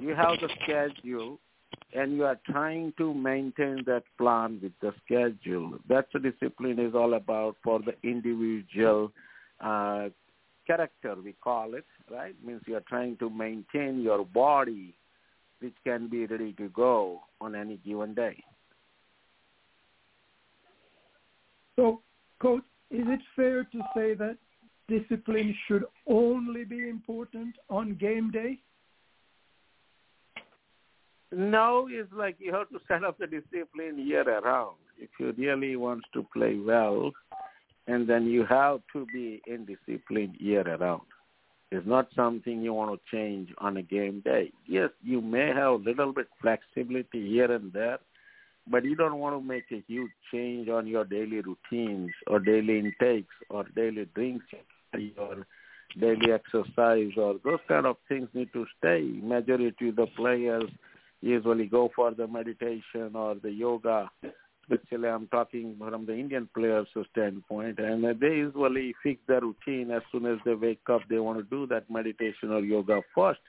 you 0.00 0.14
have 0.14 0.40
the 0.40 0.48
schedule, 0.62 1.38
and 1.92 2.12
you 2.12 2.24
are 2.24 2.38
trying 2.46 2.92
to 2.98 3.14
maintain 3.14 3.82
that 3.86 4.02
plan 4.18 4.60
with 4.62 4.72
the 4.80 4.92
schedule. 5.04 5.78
That's 5.88 6.12
what 6.12 6.22
discipline 6.22 6.78
is 6.78 6.94
all 6.94 7.14
about 7.14 7.56
for 7.62 7.80
the 7.80 7.94
individual 8.08 9.12
uh, 9.60 10.08
character, 10.66 11.16
we 11.22 11.34
call 11.42 11.74
it, 11.74 11.86
right? 12.10 12.34
Means 12.44 12.62
you 12.66 12.76
are 12.76 12.84
trying 12.88 13.16
to 13.18 13.30
maintain 13.30 14.00
your 14.02 14.24
body, 14.24 14.94
which 15.60 15.74
can 15.84 16.08
be 16.08 16.26
ready 16.26 16.52
to 16.54 16.68
go 16.68 17.20
on 17.40 17.54
any 17.54 17.78
given 17.78 18.14
day. 18.14 18.42
So, 21.76 22.00
Coach, 22.40 22.64
is 22.90 23.04
it 23.06 23.20
fair 23.34 23.64
to 23.64 23.78
say 23.94 24.14
that 24.14 24.36
discipline 24.88 25.54
should 25.66 25.84
only 26.06 26.64
be 26.64 26.88
important 26.88 27.56
on 27.68 27.94
game 27.94 28.30
day? 28.30 28.58
No, 31.32 31.88
it's 31.90 32.12
like 32.12 32.36
you 32.38 32.52
have 32.54 32.68
to 32.70 32.78
set 32.86 33.04
up 33.04 33.18
the 33.18 33.26
discipline 33.26 33.98
year 33.98 34.22
around. 34.22 34.76
If 34.98 35.10
you 35.18 35.34
really 35.36 35.76
want 35.76 36.02
to 36.14 36.24
play 36.32 36.58
well, 36.58 37.12
and 37.86 38.08
then 38.08 38.26
you 38.26 38.44
have 38.46 38.80
to 38.92 39.06
be 39.12 39.42
in 39.46 39.66
discipline 39.66 40.34
year 40.38 40.62
around. 40.62 41.02
It's 41.72 41.86
not 41.86 42.08
something 42.14 42.62
you 42.62 42.72
want 42.72 42.92
to 42.92 43.16
change 43.16 43.50
on 43.58 43.76
a 43.76 43.82
game 43.82 44.22
day. 44.24 44.52
Yes, 44.66 44.90
you 45.02 45.20
may 45.20 45.48
have 45.48 45.72
a 45.72 45.84
little 45.84 46.12
bit 46.12 46.28
flexibility 46.40 47.28
here 47.28 47.50
and 47.50 47.72
there, 47.72 47.98
but 48.70 48.84
you 48.84 48.94
don't 48.94 49.18
want 49.18 49.36
to 49.36 49.44
make 49.44 49.64
a 49.72 49.82
huge 49.88 50.12
change 50.32 50.68
on 50.68 50.86
your 50.86 51.04
daily 51.04 51.40
routines 51.40 52.10
or 52.28 52.38
daily 52.38 52.78
intakes 52.78 53.34
or 53.50 53.64
daily 53.74 54.08
drinks 54.14 54.46
or 55.18 55.46
daily 55.98 56.32
exercise 56.32 57.12
or 57.16 57.36
those 57.44 57.60
kind 57.68 57.86
of 57.86 57.96
things 58.08 58.28
need 58.32 58.52
to 58.52 58.64
stay. 58.78 59.02
Majority 59.02 59.88
of 59.88 59.96
the 59.96 60.06
players 60.16 60.70
usually 61.20 61.66
go 61.66 61.90
for 61.94 62.12
the 62.12 62.26
meditation 62.26 63.12
or 63.14 63.36
the 63.36 63.50
yoga. 63.50 64.10
Especially 64.68 65.08
I'm 65.08 65.28
talking 65.28 65.76
from 65.78 66.06
the 66.06 66.14
Indian 66.14 66.48
players' 66.52 66.88
standpoint, 67.12 67.78
and 67.78 68.04
they 68.20 68.26
usually 68.26 68.94
fix 69.02 69.20
their 69.28 69.40
routine 69.40 69.92
as 69.92 70.02
soon 70.10 70.26
as 70.26 70.38
they 70.44 70.54
wake 70.54 70.80
up. 70.90 71.02
They 71.08 71.20
want 71.20 71.38
to 71.38 71.44
do 71.44 71.66
that 71.68 71.88
meditation 71.88 72.50
or 72.50 72.60
yoga 72.60 73.00
first 73.14 73.40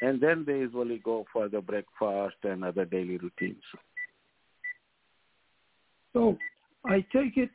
and 0.00 0.20
then 0.20 0.44
they 0.46 0.58
usually 0.58 0.98
go 0.98 1.24
for 1.32 1.48
the 1.48 1.60
breakfast 1.60 2.36
and 2.44 2.64
other 2.64 2.84
daily 2.84 3.16
routines. 3.18 3.62
So 6.12 6.36
I 6.84 7.04
take 7.12 7.36
it 7.36 7.50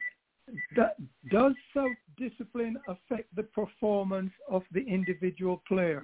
that 0.75 0.97
does 1.31 1.53
self-discipline 1.73 2.77
affect 2.87 3.33
the 3.35 3.43
performance 3.43 4.31
of 4.49 4.63
the 4.73 4.81
individual 4.81 5.61
player? 5.67 6.03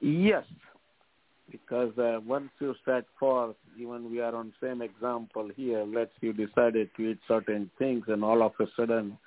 Yes, 0.00 0.44
because 1.50 1.96
uh, 1.98 2.20
once 2.26 2.50
you 2.60 2.74
set 2.84 3.04
forth, 3.18 3.56
even 3.78 4.10
we 4.10 4.20
are 4.20 4.34
on 4.34 4.52
same 4.62 4.82
example 4.82 5.50
here, 5.56 5.84
let's 5.84 6.12
you 6.20 6.32
decided 6.32 6.90
to 6.96 7.10
eat 7.10 7.18
certain 7.28 7.70
things 7.78 8.04
and 8.08 8.24
all 8.24 8.42
of 8.42 8.52
a 8.60 8.66
sudden 8.76 9.18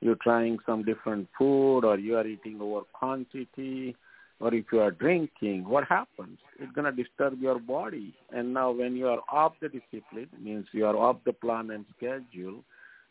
you're 0.00 0.16
trying 0.16 0.58
some 0.66 0.84
different 0.84 1.28
food 1.38 1.80
or 1.84 1.98
you 1.98 2.16
are 2.16 2.26
eating 2.26 2.60
over 2.60 2.82
quantity 2.92 3.96
or 4.42 4.52
if 4.52 4.64
you 4.72 4.80
are 4.80 4.90
drinking, 4.90 5.64
what 5.68 5.84
happens? 5.84 6.38
It's 6.58 6.72
going 6.72 6.84
to 6.84 7.02
disturb 7.02 7.40
your 7.40 7.60
body. 7.60 8.12
And 8.32 8.52
now 8.52 8.72
when 8.72 8.96
you 8.96 9.06
are 9.06 9.20
off 9.30 9.52
the 9.60 9.68
discipline, 9.68 10.28
means 10.42 10.66
you 10.72 10.84
are 10.84 10.96
off 10.96 11.18
the 11.24 11.32
plan 11.32 11.70
and 11.70 11.84
schedule, 11.96 12.64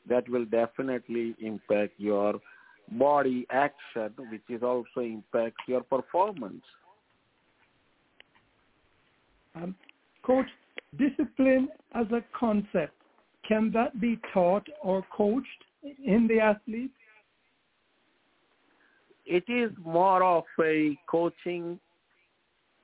that 0.10 0.28
will 0.28 0.44
definitely 0.44 1.36
impact 1.40 1.94
your 1.98 2.42
body 2.92 3.48
action, 3.50 4.12
which 4.30 4.42
is 4.50 4.62
also 4.62 5.00
impacts 5.00 5.64
your 5.68 5.84
performance. 5.84 6.64
Um, 9.56 9.76
Coach, 10.24 10.46
discipline 10.98 11.70
as 11.96 12.06
a 12.12 12.24
concept, 12.38 12.94
can 13.48 13.72
that 13.74 14.00
be 14.00 14.20
taught 14.34 14.68
or 14.82 15.04
coached 15.16 15.48
in 15.84 16.28
the 16.28 16.40
athlete? 16.40 16.92
It 19.26 19.44
is 19.48 19.72
more 19.84 20.24
of 20.24 20.44
a 20.64 20.98
coaching 21.10 21.80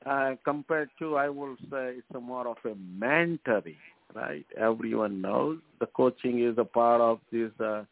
uh, 0.06 0.36
compared 0.44 0.90
to, 1.00 1.18
I 1.18 1.30
will 1.30 1.56
say, 1.70 1.96
it's 1.98 2.22
more 2.22 2.48
of 2.48 2.58
a 2.64 2.76
mentoring, 2.76 3.76
right? 4.14 4.46
Everyone 4.58 5.22
knows 5.22 5.60
the 5.80 5.88
coaching 5.88 6.44
is 6.44 6.58
a 6.58 6.66
part 6.66 7.02
of 7.02 7.20
this 7.32 7.52
uh, 7.60 7.84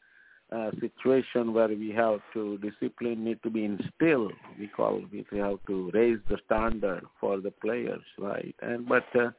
uh, 0.55 0.71
situation 0.79 1.53
where 1.53 1.67
we 1.67 1.91
have 1.91 2.19
to 2.33 2.57
discipline 2.59 3.23
need 3.23 3.41
to 3.43 3.49
be 3.49 3.65
instilled. 3.65 4.33
We 4.57 4.67
call 4.67 5.01
it 5.11 5.25
we 5.31 5.39
have 5.39 5.59
to 5.67 5.91
raise 5.93 6.19
the 6.29 6.37
standard 6.45 7.03
for 7.19 7.41
the 7.41 7.51
players, 7.51 8.03
right? 8.17 8.55
And 8.61 8.87
but 8.87 9.05
uh, 9.15 9.31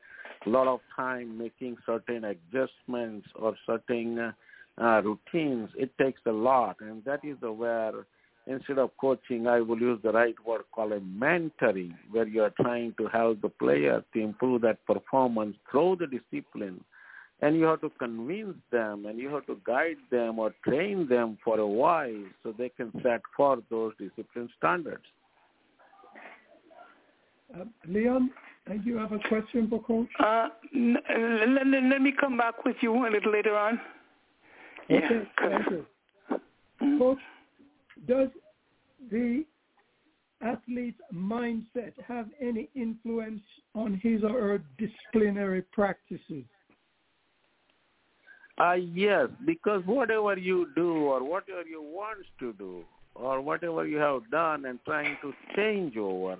a 0.45 0.49
lot 0.49 0.67
of 0.67 0.81
time 0.95 1.39
making 1.39 1.77
certain 1.87 2.25
adjustments 2.25 3.29
or 3.35 3.55
certain 3.64 4.19
uh, 4.19 4.33
uh, 4.79 5.01
routines, 5.03 5.71
it 5.77 5.97
takes 5.99 6.21
a 6.27 6.33
lot, 6.33 6.77
and 6.81 7.03
that 7.05 7.25
is 7.25 7.37
the 7.41 7.51
where 7.51 7.93
instead 8.47 8.79
of 8.79 8.91
coaching, 9.01 9.47
I 9.47 9.61
will 9.61 9.81
use 9.81 9.99
the 10.03 10.12
right 10.12 10.37
word 10.47 10.64
called 10.73 10.93
a 10.93 11.01
mentoring, 11.01 11.95
where 12.11 12.29
you 12.29 12.43
are 12.43 12.53
trying 12.61 12.95
to 12.99 13.09
help 13.09 13.41
the 13.41 13.49
player 13.49 14.05
to 14.12 14.21
improve 14.21 14.62
that 14.62 14.85
performance 14.87 15.57
through 15.71 15.97
the 16.01 16.07
discipline 16.07 16.85
and 17.43 17.57
you 17.57 17.64
have 17.64 17.80
to 17.82 17.91
convince 17.99 18.57
them 18.72 19.07
and 19.07 19.18
you 19.18 19.28
have 19.28 19.47
to 19.47 19.61
guide 19.66 19.97
them 20.11 20.39
or 20.39 20.55
train 20.64 21.07
them 21.09 21.37
for 21.45 21.59
a 21.59 21.66
while 21.66 22.24
so 22.43 22.55
they 22.57 22.70
can 22.70 22.91
set 23.03 23.20
forth 23.37 23.62
those 23.70 23.93
discipline 23.99 24.49
standards. 24.57 25.05
Uh, 27.55 27.64
Leon, 27.87 28.30
do 28.66 28.80
you 28.84 28.97
have 28.97 29.12
a 29.12 29.18
question 29.28 29.68
for 29.68 29.82
Coach? 29.82 30.09
Uh, 30.18 30.49
n- 30.74 30.97
let, 31.09 31.66
let, 31.66 32.03
me 32.03 32.12
come 32.18 32.37
back 32.37 32.64
with 32.64 32.76
you 32.80 33.07
a 33.07 33.11
little 33.11 33.32
later 33.32 33.57
on. 33.57 33.80
Okay, 34.91 35.07
yeah. 35.11 35.49
thank 35.49 35.70
you. 35.70 35.87
Mm-hmm. 36.30 36.99
Coach, 36.99 37.18
does 38.09 38.28
the 39.11 39.45
athlete's 40.43 41.01
mindset 41.14 41.93
have 42.07 42.28
any 42.41 42.68
influence 42.74 43.41
on 43.74 44.01
his 44.03 44.22
or 44.24 44.41
her 44.41 44.62
disciplinary 44.78 45.62
practices? 45.62 46.45
Uh, 48.59 48.73
yes, 48.73 49.29
because 49.45 49.83
whatever 49.85 50.39
you 50.39 50.69
do 50.75 51.05
or 51.05 51.23
whatever 51.23 51.63
you 51.63 51.83
want 51.83 52.19
to 52.39 52.55
do 52.55 52.83
or 53.15 53.41
whatever 53.43 53.87
you 53.87 53.99
have 53.99 54.23
done 54.31 54.65
and 54.65 54.79
trying 54.87 55.17
to 55.21 55.33
change 55.55 55.97
over, 55.97 56.39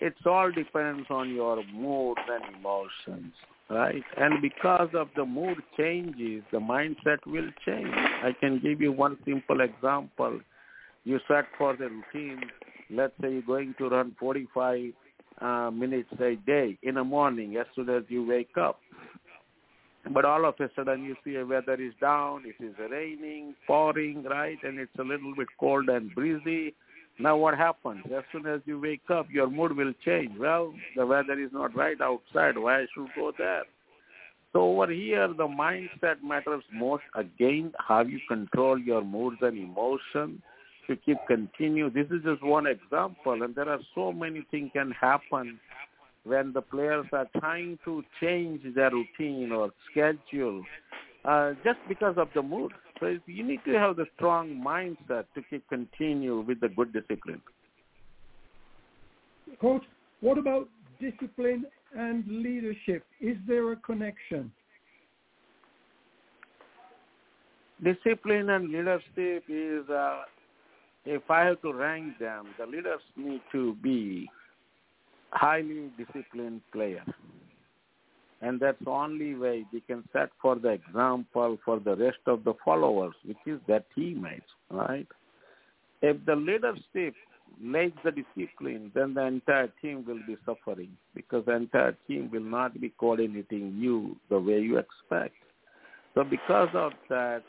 it's 0.00 0.20
all 0.24 0.52
depends 0.52 1.06
on 1.10 1.34
your 1.34 1.64
mood 1.74 2.16
and 2.30 2.56
emotions, 2.56 3.32
right? 3.68 4.04
And 4.16 4.40
because 4.40 4.90
of 4.94 5.08
the 5.16 5.24
mood 5.26 5.58
changes, 5.76 6.44
the 6.52 6.58
mindset 6.58 7.18
will 7.26 7.50
change. 7.66 7.92
I 7.92 8.32
can 8.38 8.60
give 8.60 8.80
you 8.80 8.92
one 8.92 9.18
simple 9.24 9.60
example. 9.60 10.38
You 11.04 11.18
set 11.26 11.46
for 11.56 11.76
the 11.76 11.88
routine, 11.88 12.40
let's 12.88 13.14
say 13.20 13.32
you're 13.32 13.42
going 13.42 13.74
to 13.78 13.88
run 13.88 14.14
45 14.20 14.92
uh, 15.40 15.70
minutes 15.72 16.10
a 16.20 16.36
day 16.36 16.78
in 16.84 16.94
the 16.94 17.04
morning 17.04 17.56
as 17.56 17.66
soon 17.74 17.88
as 17.90 18.04
you 18.08 18.24
wake 18.24 18.56
up 18.56 18.78
but 20.12 20.24
all 20.24 20.44
of 20.44 20.54
a 20.60 20.70
sudden 20.74 21.04
you 21.04 21.16
see 21.24 21.36
a 21.36 21.44
weather 21.44 21.74
is 21.74 21.92
down, 22.00 22.44
it 22.46 22.62
is 22.62 22.74
raining, 22.90 23.54
pouring, 23.66 24.22
right, 24.24 24.58
and 24.62 24.78
it's 24.78 24.98
a 24.98 25.04
little 25.04 25.34
bit 25.34 25.48
cold 25.58 25.88
and 25.88 26.14
breezy. 26.14 26.74
Now 27.18 27.36
what 27.36 27.56
happens? 27.56 28.04
As 28.16 28.24
soon 28.30 28.46
as 28.46 28.60
you 28.64 28.80
wake 28.80 29.10
up, 29.10 29.26
your 29.30 29.50
mood 29.50 29.76
will 29.76 29.92
change. 30.04 30.38
Well, 30.38 30.72
the 30.96 31.04
weather 31.04 31.38
is 31.38 31.50
not 31.52 31.74
right 31.74 32.00
outside. 32.00 32.56
Why 32.56 32.82
I 32.82 32.86
should 32.94 33.08
go 33.16 33.32
there? 33.36 33.64
So 34.52 34.60
over 34.60 34.90
here, 34.90 35.28
the 35.28 35.46
mindset 35.46 36.22
matters 36.22 36.62
most. 36.72 37.02
Again, 37.14 37.72
how 37.78 38.02
you 38.02 38.20
control 38.28 38.78
your 38.78 39.04
moods 39.04 39.38
and 39.42 39.58
emotions 39.58 40.40
to 40.88 40.96
keep 40.96 41.18
continue. 41.26 41.90
This 41.90 42.06
is 42.10 42.22
just 42.24 42.42
one 42.42 42.66
example, 42.66 43.42
and 43.42 43.54
there 43.54 43.68
are 43.68 43.80
so 43.94 44.10
many 44.10 44.46
things 44.50 44.70
can 44.72 44.90
happen 44.92 45.60
when 46.28 46.52
the 46.52 46.60
players 46.60 47.06
are 47.12 47.26
trying 47.38 47.78
to 47.84 48.04
change 48.20 48.60
their 48.74 48.90
routine 48.90 49.50
or 49.50 49.70
schedule 49.90 50.62
uh, 51.24 51.52
just 51.64 51.78
because 51.88 52.14
of 52.18 52.28
the 52.34 52.42
mood. 52.42 52.72
So 53.00 53.16
you 53.26 53.44
need 53.44 53.60
to 53.66 53.78
have 53.78 53.96
the 53.96 54.06
strong 54.16 54.62
mindset 54.64 55.24
to 55.34 55.42
keep 55.48 55.68
continue 55.68 56.40
with 56.40 56.60
the 56.60 56.68
good 56.68 56.92
discipline. 56.92 57.40
Coach, 59.60 59.82
what 60.20 60.36
about 60.36 60.68
discipline 61.00 61.64
and 61.96 62.26
leadership? 62.26 63.04
Is 63.20 63.36
there 63.46 63.72
a 63.72 63.76
connection? 63.76 64.52
Discipline 67.82 68.50
and 68.50 68.70
leadership 68.70 69.44
is, 69.48 69.88
uh, 69.88 70.22
if 71.04 71.22
I 71.30 71.44
have 71.44 71.62
to 71.62 71.72
rank 71.72 72.18
them, 72.18 72.48
the 72.58 72.66
leaders 72.66 73.00
need 73.16 73.40
to 73.52 73.74
be 73.76 74.28
highly 75.30 75.90
disciplined 75.96 76.60
player. 76.72 77.04
And 78.40 78.60
that's 78.60 78.78
the 78.84 78.90
only 78.90 79.34
way 79.34 79.64
they 79.72 79.80
can 79.80 80.04
set 80.12 80.30
for 80.40 80.56
the 80.56 80.68
example 80.68 81.58
for 81.64 81.80
the 81.80 81.96
rest 81.96 82.18
of 82.26 82.44
the 82.44 82.54
followers, 82.64 83.14
which 83.24 83.38
is 83.46 83.58
their 83.66 83.84
teammates, 83.94 84.46
right? 84.70 85.08
If 86.02 86.24
the 86.24 86.36
leadership 86.36 87.14
lacks 87.62 87.98
the 88.04 88.12
discipline, 88.12 88.92
then 88.94 89.14
the 89.14 89.24
entire 89.24 89.72
team 89.82 90.04
will 90.06 90.20
be 90.26 90.36
suffering 90.46 90.90
because 91.14 91.44
the 91.46 91.56
entire 91.56 91.96
team 92.06 92.30
will 92.30 92.42
not 92.42 92.80
be 92.80 92.90
coordinating 92.90 93.76
you 93.76 94.16
the 94.30 94.38
way 94.38 94.60
you 94.60 94.78
expect. 94.78 95.34
So 96.14 96.22
because 96.22 96.68
of 96.74 96.92
that, 97.08 97.42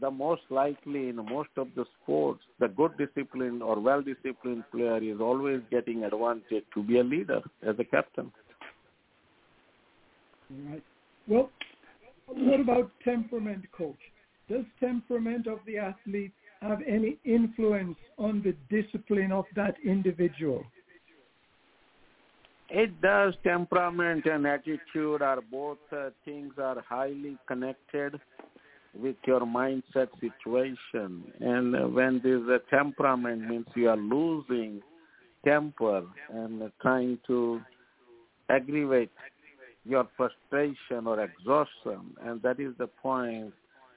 the 0.00 0.10
most 0.10 0.42
likely 0.50 1.08
in 1.08 1.16
most 1.16 1.50
of 1.56 1.68
the 1.76 1.84
sports, 2.02 2.40
the 2.58 2.68
good 2.68 2.92
disciplined 2.98 3.62
or 3.62 3.80
well-disciplined 3.80 4.64
player 4.70 4.98
is 5.02 5.20
always 5.20 5.60
getting 5.70 6.04
advantage 6.04 6.64
to 6.74 6.82
be 6.82 6.98
a 6.98 7.04
leader 7.04 7.40
as 7.66 7.76
a 7.78 7.84
captain. 7.84 8.32
Right. 10.50 10.82
Well, 11.26 11.50
what 12.26 12.60
about 12.60 12.90
temperament, 13.04 13.64
coach? 13.76 13.96
Does 14.48 14.64
temperament 14.80 15.46
of 15.46 15.58
the 15.66 15.78
athlete 15.78 16.32
have 16.60 16.80
any 16.86 17.18
influence 17.24 17.96
on 18.18 18.42
the 18.42 18.54
discipline 18.74 19.32
of 19.32 19.44
that 19.56 19.74
individual? 19.84 20.64
It 22.70 23.00
does. 23.00 23.34
Temperament 23.44 24.26
and 24.26 24.46
attitude 24.46 25.22
are 25.22 25.40
both 25.50 25.78
uh, 25.92 26.10
things 26.24 26.54
are 26.58 26.82
highly 26.88 27.36
connected 27.46 28.18
with 28.94 29.16
your 29.26 29.40
mindset 29.40 30.08
situation. 30.20 31.24
And 31.40 31.94
when 31.94 32.20
there's 32.22 32.48
a 32.48 32.60
temperament 32.70 33.48
means 33.48 33.66
you 33.74 33.88
are 33.88 33.96
losing 33.96 34.82
temper 35.44 36.04
and 36.30 36.70
trying 36.80 37.18
to 37.26 37.60
aggravate 38.48 39.10
your 39.84 40.08
frustration 40.16 41.06
or 41.06 41.20
exhaustion, 41.20 42.14
and 42.22 42.40
that 42.42 42.58
is 42.58 42.72
the 42.78 42.86
point 42.86 43.52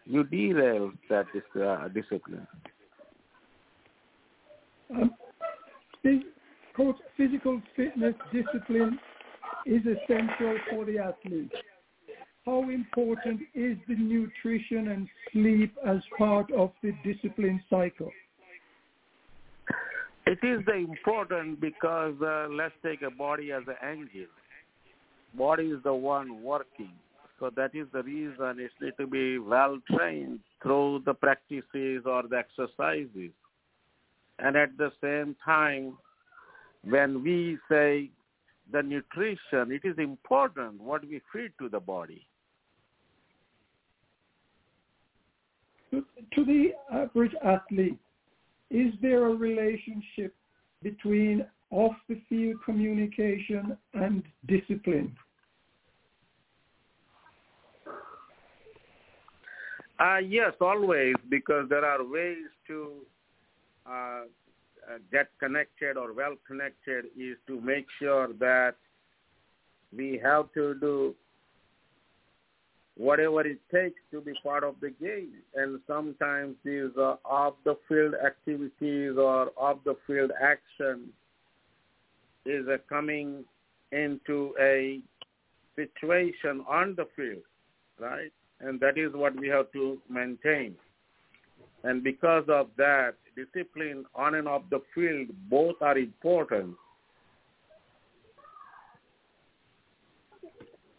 you 0.05 0.23
derail 0.23 0.91
that 1.09 1.25
uh, 1.61 1.87
discipline. 1.89 2.47
Um, 4.93 5.11
coach, 6.75 6.95
physical 7.17 7.61
fitness 7.75 8.13
discipline 8.31 8.99
is 9.65 9.81
essential 9.81 10.57
for 10.69 10.85
the 10.85 10.97
athlete 10.99 11.51
how 12.47 12.69
important 12.69 13.41
is 13.53 13.75
the 13.89 13.95
nutrition 13.95 14.87
and 14.87 15.09
sleep 15.33 15.75
as 15.85 15.97
part 16.17 16.49
of 16.53 16.71
the 16.81 16.93
discipline 17.03 17.61
cycle? 17.69 18.09
It 20.25 20.39
is 20.41 20.61
important 20.73 21.59
because 21.59 22.15
uh, 22.21 22.47
let's 22.49 22.73
take 22.85 23.01
a 23.01 23.11
body 23.11 23.51
as 23.51 23.63
an 23.67 23.75
engine. 23.85 24.29
Body 25.37 25.65
is 25.65 25.83
the 25.83 25.93
one 25.93 26.41
working. 26.41 26.93
So 27.37 27.51
that 27.57 27.75
is 27.75 27.87
the 27.91 28.03
reason 28.03 28.59
it 28.59 28.71
needs 28.79 28.95
to 28.97 29.07
be 29.07 29.39
well 29.39 29.77
trained 29.93 30.39
through 30.63 31.03
the 31.05 31.13
practices 31.13 32.03
or 32.05 32.23
the 32.29 32.37
exercises. 32.37 33.31
And 34.39 34.55
at 34.55 34.77
the 34.77 34.93
same 35.03 35.35
time, 35.43 35.97
when 36.85 37.21
we 37.21 37.57
say 37.69 38.09
the 38.71 38.83
nutrition, 38.83 39.73
it 39.73 39.81
is 39.83 39.97
important 39.97 40.79
what 40.79 41.01
we 41.01 41.19
feed 41.33 41.51
to 41.59 41.67
the 41.67 41.81
body. 41.81 42.25
To, 45.91 46.03
the 46.35 46.71
average 46.91 47.33
athlete, 47.43 47.97
is 48.69 48.93
there 49.01 49.25
a 49.25 49.33
relationship 49.33 50.35
between 50.83 51.45
off 51.71 51.95
the 52.07 52.21
field 52.29 52.57
communication 52.65 53.77
and 53.93 54.23
discipline? 54.47 55.15
Uh, 59.99 60.17
yes, 60.17 60.53
always, 60.61 61.15
because 61.29 61.67
there 61.69 61.83
are 61.83 62.03
ways 62.03 62.45
to 62.67 62.91
uh, 63.89 63.91
uh, 63.91 64.99
get 65.11 65.29
connected 65.39 65.97
or 65.97 66.13
well 66.13 66.35
connected 66.45 67.05
is 67.17 67.35
to 67.47 67.59
make 67.61 67.87
sure 67.99 68.29
that 68.39 68.75
we 69.95 70.19
have 70.23 70.51
to 70.53 70.75
do 70.75 71.15
whatever 72.97 73.41
it 73.41 73.59
takes 73.73 73.99
to 74.11 74.21
be 74.21 74.33
part 74.43 74.63
of 74.63 74.75
the 74.81 74.89
game. 74.89 75.33
And 75.55 75.79
sometimes 75.87 76.55
these 76.65 76.89
uh, 76.97 77.15
off-the-field 77.23 78.15
activities 78.25 79.13
or 79.17 79.51
off-the-field 79.55 80.31
action 80.41 81.09
is 82.45 82.65
uh, 82.67 82.77
coming 82.89 83.45
into 83.91 84.53
a 84.59 84.99
situation 85.75 86.65
on 86.67 86.95
the 86.95 87.07
field, 87.15 87.43
right? 87.99 88.31
And 88.59 88.79
that 88.79 88.97
is 88.97 89.13
what 89.13 89.35
we 89.39 89.47
have 89.49 89.71
to 89.73 89.99
maintain. 90.09 90.75
And 91.83 92.03
because 92.03 92.45
of 92.49 92.69
that, 92.77 93.13
discipline 93.35 94.05
on 94.15 94.35
and 94.35 94.47
off 94.47 94.63
the 94.71 94.81
field 94.95 95.27
both 95.49 95.75
are 95.81 95.97
important. 95.97 96.75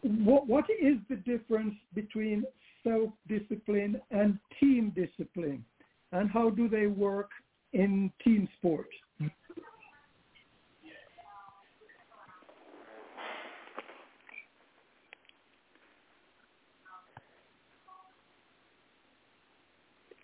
What, 0.02 0.46
what 0.46 0.64
is 0.70 0.96
the 1.08 1.16
difference 1.16 1.74
between 1.94 2.44
self-discipline 2.84 4.00
and 4.10 4.38
team 4.60 4.92
discipline? 4.94 5.64
And 6.12 6.30
how 6.30 6.50
do 6.50 6.68
they 6.68 6.86
work 6.86 7.30
in 7.72 8.10
team 8.24 8.48
sports? 8.58 8.90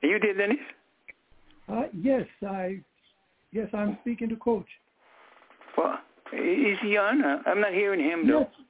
You 0.03 0.19
did, 0.19 0.37
Dennis? 0.37 0.59
Uh, 1.69 1.85
yes, 1.99 2.27
I. 2.47 2.81
Yes, 3.53 3.69
I'm 3.73 3.97
speaking 4.03 4.29
to 4.29 4.37
Coach. 4.37 4.67
Well, 5.79 5.99
is 6.33 6.79
he 6.83 6.97
on? 6.97 7.23
I'm 7.47 7.61
not 7.61 7.73
hearing 7.73 8.01
him 8.01 8.27
though. 8.27 8.41
Yes, 8.41 8.64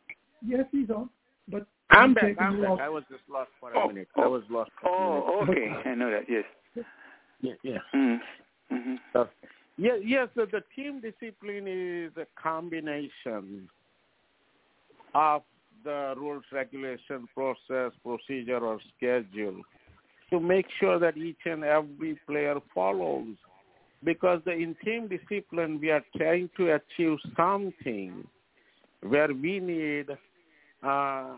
yes, 0.47 0.65
he's 0.73 0.91
on. 0.91 1.09
But 1.49 1.67
I'm 1.91 2.15
back. 2.15 2.37
I'm 2.41 2.61
back. 2.61 2.71
off. 2.71 2.81
I 2.81 2.89
was 2.89 3.05
just 3.11 3.23
lost 3.31 3.51
for 3.61 3.73
a 3.73 3.79
Oh, 3.79 3.89
minute. 3.89 4.09
oh, 4.17 4.23
I 4.23 4.27
was 4.27 4.43
lost. 4.51 4.71
For 4.81 4.89
Oh, 4.89 5.45
minute. 5.47 5.73
okay. 5.75 5.91
I 5.91 5.95
know 5.95 6.11
that. 6.11 6.25
Yes. 6.29 6.45
Yeah, 7.41 7.53
yeah. 7.63 7.79
Mm. 7.95 8.19
hmm 8.71 8.95
So, 9.13 9.29
yeah, 9.77 9.97
yes. 10.03 10.29
So 10.35 10.47
the 10.51 10.63
team 10.75 11.01
discipline 11.01 11.67
is 11.69 12.13
a 12.17 12.27
combination 12.41 13.69
of 15.15 15.43
the 15.85 16.15
rules, 16.17 16.45
regulation, 16.51 17.29
process, 17.35 17.93
procedure, 18.03 18.59
or 18.59 18.79
schedule 18.97 19.61
to 20.31 20.41
make 20.41 20.67
sure 20.81 20.99
that 20.99 21.17
each 21.17 21.45
and 21.45 21.63
every 21.65 22.19
player 22.27 22.57
follows. 22.75 23.37
Because 24.03 24.41
the, 24.45 24.53
in 24.53 24.75
team 24.85 25.09
discipline, 25.09 25.79
we 25.81 25.91
are 25.91 26.03
trying 26.17 26.51
to 26.57 26.75
achieve 26.75 27.19
something 27.37 28.27
where 29.03 29.29
we 29.33 29.61
need 29.61 30.07
uh, 30.85 31.37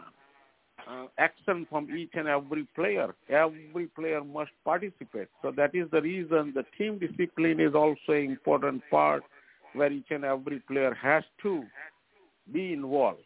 uh, 0.88 1.06
action 1.18 1.66
from 1.68 1.88
each 1.96 2.10
and 2.14 2.28
every 2.28 2.66
player. 2.74 3.14
Every 3.28 3.86
player 3.98 4.22
must 4.22 4.50
participate. 4.64 5.28
So 5.42 5.52
that 5.56 5.74
is 5.74 5.90
the 5.90 6.02
reason 6.02 6.52
the 6.54 6.64
team 6.78 6.98
discipline 6.98 7.60
is 7.60 7.74
also 7.74 8.12
an 8.12 8.30
important 8.30 8.82
part 8.90 9.22
where 9.74 9.92
each 9.92 10.10
and 10.10 10.24
every 10.24 10.60
player 10.60 10.94
has 10.94 11.24
to 11.42 11.64
be 12.52 12.72
involved. 12.72 13.18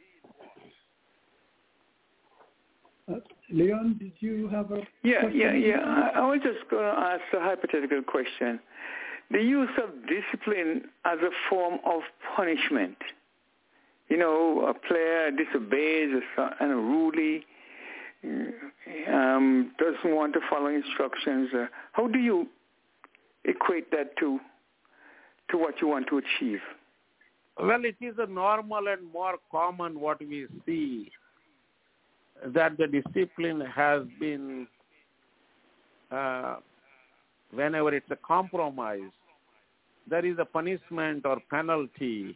Uh, 3.11 3.17
Leon, 3.51 3.97
did 3.99 4.13
you 4.21 4.49
have 4.49 4.71
a 4.71 4.83
Yeah, 5.03 5.21
question? 5.21 5.41
yeah, 5.41 5.55
yeah. 5.55 5.79
I, 5.81 6.21
I 6.21 6.27
was 6.31 6.41
just 6.43 6.69
going 6.71 6.85
to 6.85 7.01
ask 7.01 7.23
a 7.35 7.41
hypothetical 7.41 8.03
question. 8.03 8.61
The 9.31 9.43
use 9.43 9.71
of 9.83 9.91
discipline 10.09 10.83
as 11.05 11.19
a 11.19 11.31
form 11.49 11.79
of 11.85 12.03
punishment. 12.37 12.97
You 14.11 14.19
know, 14.19 14.67
a 14.67 14.75
player 14.75 15.31
disobeys 15.31 16.21
and 16.61 16.71
rudely 16.71 17.45
um, 19.09 19.73
doesn't 19.79 20.15
want 20.15 20.35
to 20.35 20.41
follow 20.51 20.67
instructions. 20.67 21.49
Uh, 21.55 21.67
how 21.93 22.09
do 22.09 22.19
you 22.19 22.49
equate 23.45 23.91
that 23.93 24.17
to 24.19 24.39
to 25.51 25.59
what 25.59 25.81
you 25.81 25.89
want 25.89 26.09
to 26.09 26.19
achieve? 26.19 26.61
Well, 27.59 27.85
it 27.85 27.97
is 28.01 28.15
a 28.19 28.27
normal 28.27 28.89
and 28.89 29.13
more 29.13 29.37
common 29.51 30.01
what 30.01 30.21
we 30.21 30.47
see 30.67 31.11
that 32.55 32.79
the 32.79 32.87
discipline 32.87 33.61
has 33.61 34.03
been, 34.19 34.67
uh, 36.11 36.57
whenever 37.53 37.95
it's 37.95 38.11
a 38.11 38.17
compromise, 38.17 39.13
there 40.09 40.25
is 40.25 40.37
a 40.39 40.45
punishment 40.45 41.27
or 41.27 41.39
penalty 41.51 42.35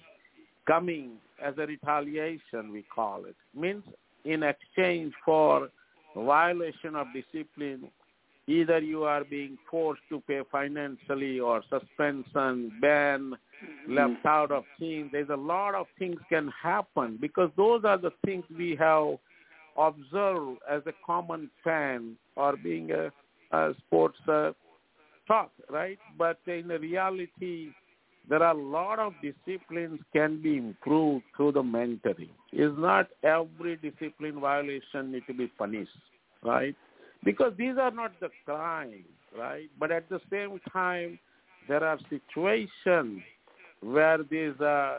coming 0.66 1.12
as 1.42 1.54
a 1.58 1.66
retaliation, 1.66 2.72
we 2.72 2.84
call 2.94 3.24
it. 3.24 3.36
Means 3.54 3.84
in 4.24 4.42
exchange 4.42 5.12
for 5.24 5.68
violation 6.16 6.94
of 6.96 7.06
discipline, 7.12 7.88
either 8.46 8.78
you 8.78 9.04
are 9.04 9.24
being 9.24 9.58
forced 9.70 10.02
to 10.08 10.20
pay 10.26 10.40
financially 10.50 11.40
or 11.40 11.62
suspension, 11.70 12.72
ban, 12.80 13.34
left 13.88 14.24
out 14.26 14.50
of 14.50 14.64
team. 14.78 15.08
There's 15.12 15.30
a 15.30 15.36
lot 15.36 15.74
of 15.74 15.86
things 15.98 16.16
can 16.28 16.52
happen 16.62 17.18
because 17.20 17.50
those 17.56 17.84
are 17.84 17.98
the 17.98 18.12
things 18.24 18.44
we 18.56 18.76
have 18.78 19.16
observed 19.76 20.58
as 20.70 20.82
a 20.86 20.92
common 21.04 21.50
fan 21.62 22.16
or 22.36 22.56
being 22.56 22.90
a, 22.92 23.10
a 23.56 23.74
sports 23.86 24.18
uh, 24.28 24.52
talk, 25.26 25.50
right? 25.70 25.98
But 26.18 26.38
in 26.46 26.68
reality, 26.68 27.70
there 28.28 28.42
are 28.42 28.56
a 28.56 28.62
lot 28.62 28.98
of 28.98 29.12
disciplines 29.22 30.00
can 30.12 30.40
be 30.40 30.56
improved 30.56 31.24
through 31.36 31.52
the 31.52 31.62
mentoring. 31.62 32.30
It's 32.52 32.74
not 32.78 33.08
every 33.22 33.76
discipline 33.76 34.40
violation 34.40 35.12
need 35.12 35.26
to 35.26 35.34
be 35.34 35.46
punished, 35.46 35.90
right? 36.42 36.74
Because 37.22 37.52
these 37.58 37.76
are 37.78 37.90
not 37.90 38.12
the 38.20 38.30
crimes, 38.44 39.04
right? 39.38 39.68
But 39.78 39.92
at 39.92 40.08
the 40.08 40.20
same 40.30 40.60
time, 40.72 41.18
there 41.68 41.84
are 41.84 41.98
situations 42.08 43.22
where 43.80 44.18
this 44.18 44.58
uh, 44.60 44.98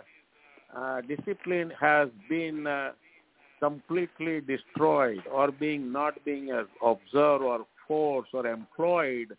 uh, 0.75 1.01
discipline 1.01 1.71
has 1.79 2.09
been 2.29 2.67
uh, 2.67 2.91
completely 3.59 4.41
destroyed 4.41 5.23
or 5.31 5.51
being 5.51 5.91
not 5.91 6.23
being 6.25 6.49
observed 6.83 7.43
or 7.43 7.65
forced 7.87 8.33
or 8.33 8.45
employed, 8.45 9.35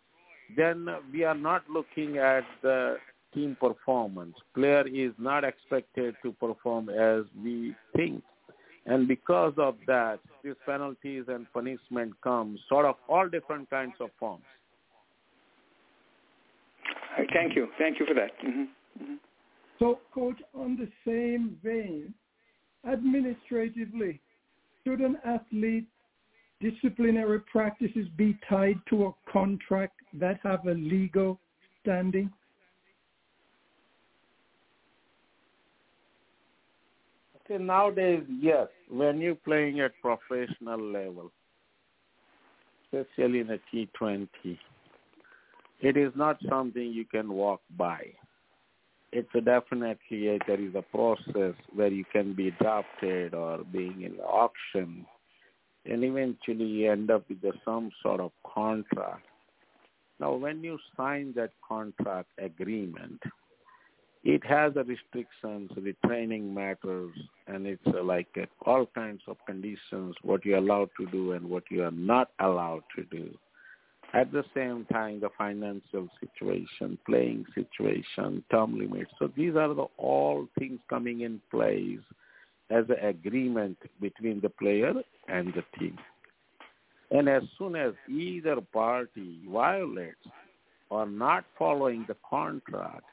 then 0.55 0.87
we 1.11 1.23
are 1.23 1.35
not 1.35 1.63
looking 1.69 2.17
at 2.17 2.43
the 2.61 2.97
team 3.33 3.57
performance. 3.59 4.35
Player 4.53 4.87
is 4.87 5.11
not 5.17 5.43
expected 5.43 6.15
to 6.23 6.31
perform 6.33 6.89
as 6.89 7.23
we 7.43 7.75
think. 7.95 8.23
And 8.85 9.07
because 9.07 9.53
of 9.57 9.75
that, 9.85 10.19
these 10.43 10.53
penalties 10.65 11.25
and 11.27 11.45
punishment 11.53 12.13
come 12.23 12.57
sort 12.69 12.85
of 12.85 12.95
all 13.09 13.27
different 13.27 13.69
kinds 13.69 13.95
of 13.99 14.09
forms. 14.17 14.43
Thank 17.33 17.55
you. 17.55 17.67
Thank 17.77 17.99
you 17.99 18.05
for 18.05 18.13
that. 18.13 18.31
Mm-hmm. 18.45 19.03
Mm-hmm. 19.03 19.15
So, 19.79 19.99
Coach, 20.13 20.37
on 20.55 20.77
the 20.77 20.87
same 21.05 21.57
vein, 21.63 22.13
administratively, 22.89 24.21
should 24.83 24.99
an 25.01 25.17
athlete 25.25 25.87
disciplinary 26.61 27.41
practices 27.51 28.07
be 28.15 28.37
tied 28.49 28.79
to 28.89 29.07
a 29.07 29.31
contract 29.31 29.99
that 30.13 30.39
have 30.43 30.65
a 30.65 30.73
legal 30.73 31.39
standing? 31.81 32.31
Okay, 37.49 37.63
nowadays, 37.63 38.23
yes, 38.41 38.67
when 38.89 39.19
you're 39.19 39.35
playing 39.35 39.79
at 39.79 39.93
professional 40.01 40.81
level, 40.81 41.31
especially 42.93 43.39
in 43.39 43.51
a 43.51 43.59
T20, 43.73 44.27
it 45.79 45.95
is 45.95 46.11
not 46.15 46.37
something 46.49 46.91
you 46.91 47.05
can 47.05 47.31
walk 47.31 47.61
by. 47.77 48.01
it's 49.13 49.29
a 49.35 49.41
definitely 49.41 50.27
a, 50.27 50.39
there 50.47 50.59
is 50.59 50.75
a 50.75 50.81
process 50.81 51.55
where 51.73 51.87
you 51.87 52.03
can 52.11 52.33
be 52.33 52.51
drafted 52.59 53.33
or 53.33 53.63
being 53.71 54.01
in 54.01 54.19
auction 54.19 55.05
and 55.85 56.03
eventually 56.03 56.65
you 56.65 56.91
end 56.91 57.09
up 57.09 57.23
with 57.29 57.39
some 57.63 57.89
sort 58.03 58.19
of 58.19 58.31
contract. 58.43 59.25
Now, 60.19 60.33
when 60.33 60.63
you 60.63 60.77
sign 60.97 61.33
that 61.37 61.51
contract 61.65 62.29
agreement, 62.37 63.21
it 64.23 64.45
has 64.45 64.73
the 64.73 64.83
restrictions, 64.83 65.71
the 65.75 65.95
training 66.05 66.53
matters, 66.53 67.13
and 67.47 67.65
it's 67.65 67.81
uh, 67.87 68.03
like 68.03 68.27
uh, 68.37 68.45
all 68.69 68.85
kinds 68.87 69.21
of 69.27 69.37
conditions, 69.45 70.15
what 70.21 70.43
you're 70.43 70.57
allowed 70.57 70.89
to 70.99 71.05
do 71.07 71.33
and 71.33 71.49
what 71.49 71.63
you 71.69 71.83
are 71.83 71.91
not 71.91 72.31
allowed 72.39 72.83
to 72.95 73.03
do. 73.05 73.29
At 74.13 74.31
the 74.31 74.43
same 74.55 74.85
time, 74.85 75.19
the 75.19 75.29
financial 75.37 76.07
situation, 76.19 76.97
playing 77.05 77.45
situation, 77.53 78.43
term 78.49 78.79
limits. 78.79 79.11
So 79.19 79.29
these 79.35 79.55
are 79.55 79.73
the 79.73 79.85
all 79.97 80.47
things 80.57 80.79
coming 80.89 81.21
in 81.21 81.41
place 81.51 81.99
as 82.69 82.85
an 82.89 83.05
agreement 83.05 83.77
between 84.01 84.39
the 84.41 84.49
player 84.49 84.93
and 85.27 85.53
the 85.53 85.63
team. 85.77 85.97
And 87.11 87.29
as 87.29 87.43
soon 87.57 87.75
as 87.75 87.93
either 88.09 88.59
party 88.73 89.39
violates 89.47 90.15
or 90.89 91.05
not 91.05 91.45
following 91.57 92.05
the 92.07 92.15
contract, 92.29 93.03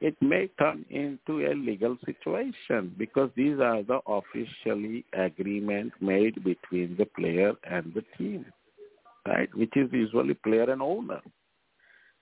it 0.00 0.16
may 0.20 0.48
turn 0.58 0.84
into 0.90 1.46
a 1.46 1.54
legal 1.54 1.96
situation 2.04 2.94
because 2.98 3.30
these 3.34 3.58
are 3.60 3.82
the 3.82 4.00
officially 4.06 5.04
agreement 5.14 5.92
made 6.00 6.42
between 6.44 6.96
the 6.98 7.06
player 7.06 7.52
and 7.64 7.92
the 7.94 8.04
team, 8.18 8.44
right? 9.26 9.48
Which 9.54 9.72
is 9.74 9.88
usually 9.92 10.34
player 10.34 10.70
and 10.70 10.82
owner. 10.82 11.20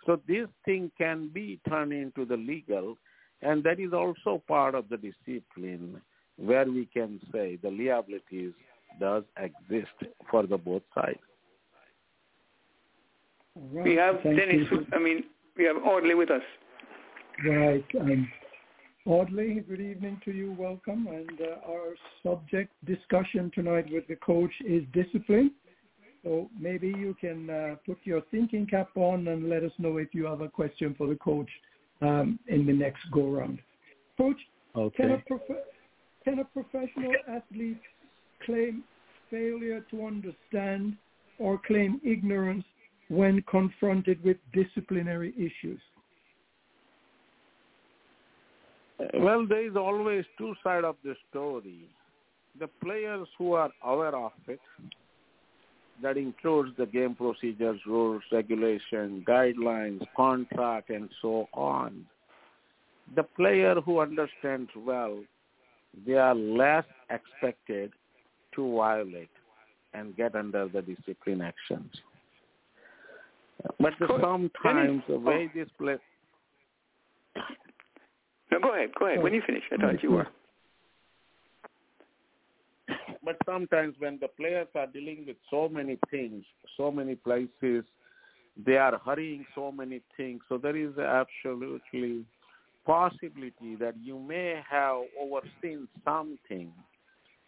So 0.06 0.20
this 0.28 0.46
thing 0.64 0.92
can 0.98 1.30
be 1.32 1.60
turned 1.68 1.92
into 1.92 2.24
the 2.24 2.36
legal, 2.36 2.96
and 3.42 3.64
that 3.64 3.80
is 3.80 3.92
also 3.92 4.42
part 4.46 4.74
of 4.74 4.88
the 4.88 4.98
discipline 4.98 6.00
where 6.36 6.66
we 6.66 6.86
can 6.86 7.20
say 7.32 7.58
the 7.62 7.70
liabilities 7.70 8.52
does 9.00 9.24
exist 9.36 10.12
for 10.30 10.46
the 10.46 10.58
both 10.58 10.82
sides. 10.94 11.18
Right. 13.72 13.84
We 13.84 13.94
have 13.96 14.20
Thank 14.22 14.36
Dennis. 14.36 14.66
You. 14.70 14.86
I 14.92 14.98
mean, 14.98 15.24
we 15.56 15.64
have 15.64 15.76
Audley 15.76 16.14
with 16.14 16.30
us. 16.30 16.42
Right. 17.42 17.84
Um, 18.00 18.28
Audley, 19.06 19.62
good 19.68 19.80
evening 19.80 20.20
to 20.24 20.32
you. 20.32 20.52
Welcome. 20.52 21.08
And 21.08 21.40
uh, 21.40 21.70
our 21.70 21.94
subject 22.22 22.72
discussion 22.86 23.50
tonight 23.54 23.86
with 23.90 24.06
the 24.06 24.16
coach 24.16 24.52
is 24.64 24.84
discipline. 24.92 25.52
So 26.22 26.48
maybe 26.58 26.88
you 26.88 27.14
can 27.20 27.50
uh, 27.50 27.74
put 27.84 27.98
your 28.04 28.22
thinking 28.30 28.66
cap 28.66 28.88
on 28.96 29.28
and 29.28 29.50
let 29.50 29.62
us 29.62 29.72
know 29.78 29.98
if 29.98 30.14
you 30.14 30.24
have 30.24 30.40
a 30.40 30.48
question 30.48 30.94
for 30.96 31.06
the 31.06 31.16
coach 31.16 31.48
um, 32.00 32.38
in 32.46 32.66
the 32.66 32.72
next 32.72 33.02
go 33.12 33.28
round. 33.28 33.58
Coach, 34.16 34.38
okay. 34.74 34.96
can, 34.96 35.10
a 35.12 35.18
prof- 35.18 35.64
can 36.24 36.38
a 36.38 36.44
professional 36.44 37.12
athlete 37.28 37.80
claim 38.46 38.84
failure 39.30 39.84
to 39.90 40.06
understand 40.06 40.96
or 41.38 41.60
claim 41.66 42.00
ignorance 42.04 42.64
when 43.08 43.42
confronted 43.50 44.22
with 44.24 44.38
disciplinary 44.54 45.34
issues? 45.36 45.80
Well, 49.14 49.46
there 49.46 49.66
is 49.66 49.76
always 49.76 50.24
two 50.38 50.54
sides 50.62 50.84
of 50.84 50.96
the 51.04 51.14
story. 51.30 51.88
The 52.58 52.68
players 52.82 53.26
who 53.36 53.54
are 53.54 53.70
aware 53.84 54.14
of 54.14 54.32
it, 54.46 54.60
that 56.02 56.16
includes 56.16 56.70
the 56.76 56.86
game 56.86 57.14
procedures, 57.14 57.80
rules, 57.86 58.22
regulation, 58.32 59.24
guidelines, 59.26 60.00
contract, 60.16 60.90
and 60.90 61.08
so 61.22 61.48
on. 61.52 62.04
The 63.14 63.22
player 63.22 63.76
who 63.80 64.00
understands 64.00 64.70
well, 64.76 65.22
they 66.06 66.14
are 66.14 66.34
less 66.34 66.84
expected 67.10 67.92
to 68.54 68.76
violate 68.76 69.28
and 69.92 70.16
get 70.16 70.34
under 70.34 70.68
the 70.68 70.82
discipline 70.82 71.40
actions. 71.40 71.90
But 73.78 73.92
sometimes 74.20 75.02
the 75.08 75.18
way 75.18 75.50
this 75.54 75.68
play. 75.78 75.96
No, 78.54 78.60
go 78.60 78.74
ahead. 78.74 78.90
Go 78.98 79.06
ahead. 79.06 79.22
When 79.22 79.34
you 79.34 79.42
finish, 79.44 79.64
I 79.72 79.76
thought 79.76 80.02
you 80.02 80.12
were. 80.12 80.28
But 83.24 83.36
sometimes 83.46 83.94
when 83.98 84.18
the 84.20 84.28
players 84.28 84.68
are 84.74 84.86
dealing 84.86 85.24
with 85.26 85.36
so 85.50 85.68
many 85.68 85.98
things, 86.10 86.44
so 86.76 86.90
many 86.90 87.14
places, 87.16 87.84
they 88.64 88.76
are 88.76 89.00
hurrying 89.04 89.44
so 89.54 89.72
many 89.72 90.02
things. 90.16 90.42
So 90.48 90.58
there 90.58 90.76
is 90.76 90.96
absolutely 90.98 92.26
possibility 92.86 93.76
that 93.80 93.94
you 94.00 94.18
may 94.18 94.60
have 94.70 94.98
overseen 95.20 95.88
something 96.04 96.70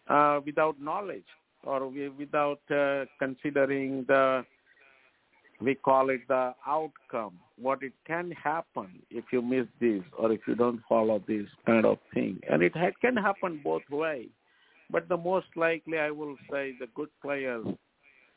uh, 0.09 0.39
without 0.45 0.81
knowledge 0.81 1.27
or 1.63 1.87
without 1.87 2.59
uh, 2.71 3.05
considering 3.19 4.03
the 4.07 4.43
we 5.61 5.75
call 5.75 6.09
it 6.09 6.21
the 6.27 6.53
outcome 6.65 7.33
what 7.59 7.81
it 7.81 7.93
can 8.05 8.31
happen 8.31 8.87
if 9.09 9.25
you 9.31 9.41
miss 9.41 9.65
this 9.81 10.01
or 10.17 10.31
if 10.31 10.41
you 10.47 10.55
don't 10.55 10.81
follow 10.87 11.21
this 11.27 11.47
kind 11.65 11.85
of 11.85 11.97
thing 12.13 12.39
and 12.49 12.61
it 12.61 12.75
ha- 12.75 12.91
can 13.01 13.15
happen 13.15 13.59
both 13.63 13.81
ways 13.89 14.29
but 14.91 15.07
the 15.09 15.17
most 15.17 15.47
likely 15.55 15.97
i 15.97 16.11
will 16.11 16.35
say 16.51 16.73
the 16.79 16.87
good 16.95 17.09
players 17.21 17.65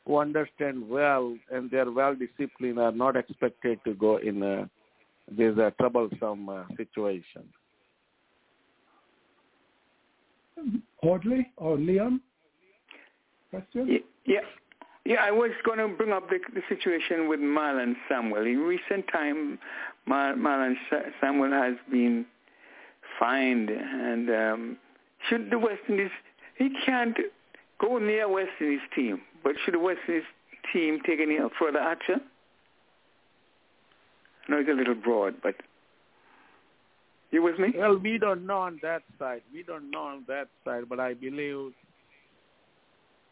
who 0.05 0.17
understand 0.17 0.87
well 0.89 1.35
and 1.51 1.69
they're 1.69 1.91
well 1.91 2.15
disciplined 2.15 2.79
are 2.79 2.91
not 2.91 3.15
expected 3.15 3.79
to 3.85 3.93
go 3.93 4.17
in 4.17 4.41
a 4.41 4.69
this 5.37 5.55
a 5.57 5.71
troublesome 5.79 6.49
uh, 6.49 6.63
situation 6.75 7.43
Audley 11.03 11.47
or 11.57 11.77
Leon? 11.77 12.21
Question? 13.49 13.99
Yeah. 14.25 14.39
Yeah, 15.05 15.17
I 15.21 15.31
was 15.31 15.51
going 15.65 15.79
to 15.79 15.87
bring 15.87 16.11
up 16.11 16.29
the, 16.29 16.39
the 16.53 16.61
situation 16.69 17.27
with 17.27 17.39
Marlon 17.39 17.95
Samuel. 18.07 18.45
In 18.45 18.59
recent 18.59 19.07
time, 19.11 19.57
Mar- 20.05 20.35
Marlon 20.35 20.75
Samuel 21.19 21.51
has 21.51 21.75
been 21.89 22.25
fined, 23.19 23.69
and 23.69 24.29
um, 24.29 24.77
should 25.27 25.49
the 25.49 25.57
West 25.57 25.81
Indies, 25.89 26.11
he 26.55 26.69
can't 26.85 27.17
go 27.79 27.97
near 27.97 28.29
West 28.29 28.51
Indies 28.59 28.79
team, 28.95 29.21
but 29.43 29.53
should 29.65 29.73
the 29.73 29.79
West 29.79 29.99
Indies 30.07 30.23
team 30.71 30.99
take 31.05 31.19
any 31.19 31.37
further 31.59 31.79
action? 31.79 32.21
I 34.47 34.51
know 34.51 34.59
it's 34.59 34.69
a 34.69 34.73
little 34.73 34.95
broad, 34.95 35.35
but 35.41 35.55
you 37.31 37.41
with 37.41 37.57
me? 37.59 37.73
Well, 37.75 37.97
we 37.97 38.17
don't 38.17 38.45
know 38.45 38.57
on 38.59 38.79
that 38.83 39.03
side. 39.17 39.41
We 39.53 39.63
don't 39.63 39.89
know 39.89 40.03
on 40.03 40.25
that 40.27 40.49
side, 40.65 40.83
but 40.89 40.99
I 40.99 41.13
believe, 41.13 41.71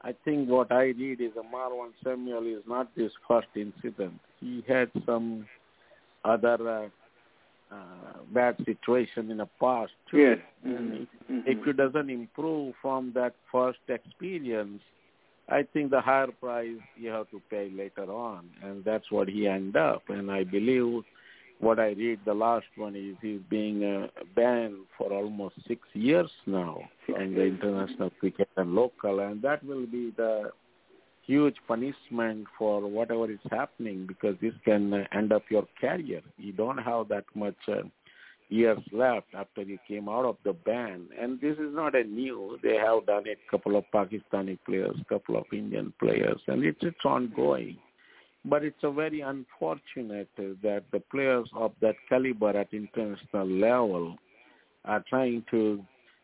I 0.01 0.13
think 0.23 0.49
what 0.49 0.71
I 0.71 0.85
read 0.85 1.19
is 1.19 1.31
a 1.37 1.55
Marlon 1.55 1.91
Samuel 2.03 2.45
is 2.45 2.63
not 2.67 2.95
this 2.95 3.11
first 3.27 3.47
incident. 3.55 4.19
He 4.39 4.63
had 4.67 4.89
some 5.05 5.45
other 6.23 6.89
uh, 7.71 7.75
uh, 7.75 8.19
bad 8.33 8.55
situation 8.65 9.29
in 9.29 9.37
the 9.37 9.49
past 9.59 9.91
too. 10.09 10.17
Yes. 10.17 10.37
If, 10.63 10.79
mm-hmm. 10.79 11.39
if 11.45 11.65
he 11.65 11.73
doesn't 11.73 12.09
improve 12.09 12.75
from 12.81 13.11
that 13.15 13.35
first 13.51 13.79
experience, 13.89 14.81
I 15.49 15.63
think 15.73 15.91
the 15.91 16.01
higher 16.01 16.27
price 16.27 16.77
you 16.95 17.09
have 17.09 17.29
to 17.31 17.41
pay 17.49 17.71
later 17.75 18.11
on, 18.11 18.49
and 18.63 18.83
that's 18.85 19.11
what 19.11 19.27
he 19.27 19.47
ended 19.47 19.77
up. 19.77 20.03
And 20.07 20.31
I 20.31 20.43
believe 20.43 21.03
what 21.59 21.79
I 21.79 21.89
read, 21.89 22.19
the 22.25 22.33
last 22.33 22.67
one 22.77 22.95
is 22.95 23.15
he's 23.21 23.41
being 23.49 23.83
uh, 23.83 24.07
banned 24.35 24.77
for 24.97 25.11
almost 25.11 25.55
six 25.67 25.81
years 25.93 26.29
now 26.45 26.81
in 27.07 27.35
the 27.35 27.43
international 27.43 28.11
cricket 28.19 28.49
and 28.55 28.73
local, 28.73 29.19
and 29.19 29.41
that 29.41 29.63
will 29.65 29.85
be 29.85 30.13
the 30.15 30.51
huge 31.25 31.55
punishment 31.67 32.47
for 32.57 32.81
whatever 32.81 33.29
is 33.29 33.39
happening 33.51 34.05
because 34.07 34.35
this 34.41 34.53
can 34.63 34.93
uh, 34.93 35.03
end 35.11 35.31
up 35.31 35.43
your 35.49 35.67
career. 35.79 36.21
You 36.37 36.53
don't 36.53 36.77
have 36.77 37.09
that 37.09 37.25
much 37.35 37.57
uh, 37.67 37.83
years 38.47 38.79
left 38.91 39.27
after 39.35 39.61
you 39.61 39.77
came 39.87 40.07
out 40.07 40.25
of 40.25 40.37
the 40.45 40.53
ban, 40.53 41.07
and 41.19 41.41
this 41.41 41.57
is 41.57 41.73
not 41.73 41.93
a 41.93 42.03
new. 42.03 42.57
They 42.63 42.75
have 42.75 43.05
done 43.05 43.23
it. 43.25 43.37
Couple 43.51 43.75
of 43.75 43.83
Pakistani 43.93 44.57
players, 44.65 44.95
couple 45.09 45.35
of 45.37 45.45
Indian 45.51 45.93
players, 45.99 46.39
and 46.47 46.63
it's 46.63 46.79
it's 46.81 47.05
ongoing 47.05 47.77
but 48.49 48.63
it's 48.63 48.83
a 48.83 48.91
very 48.91 49.21
unfortunate 49.21 50.29
that 50.37 50.83
the 50.91 50.99
players 51.11 51.47
of 51.55 51.71
that 51.81 51.95
caliber 52.07 52.57
at 52.57 52.73
international 52.73 53.47
level 53.47 54.17
are 54.85 55.03
trying 55.09 55.43
to 55.51 55.83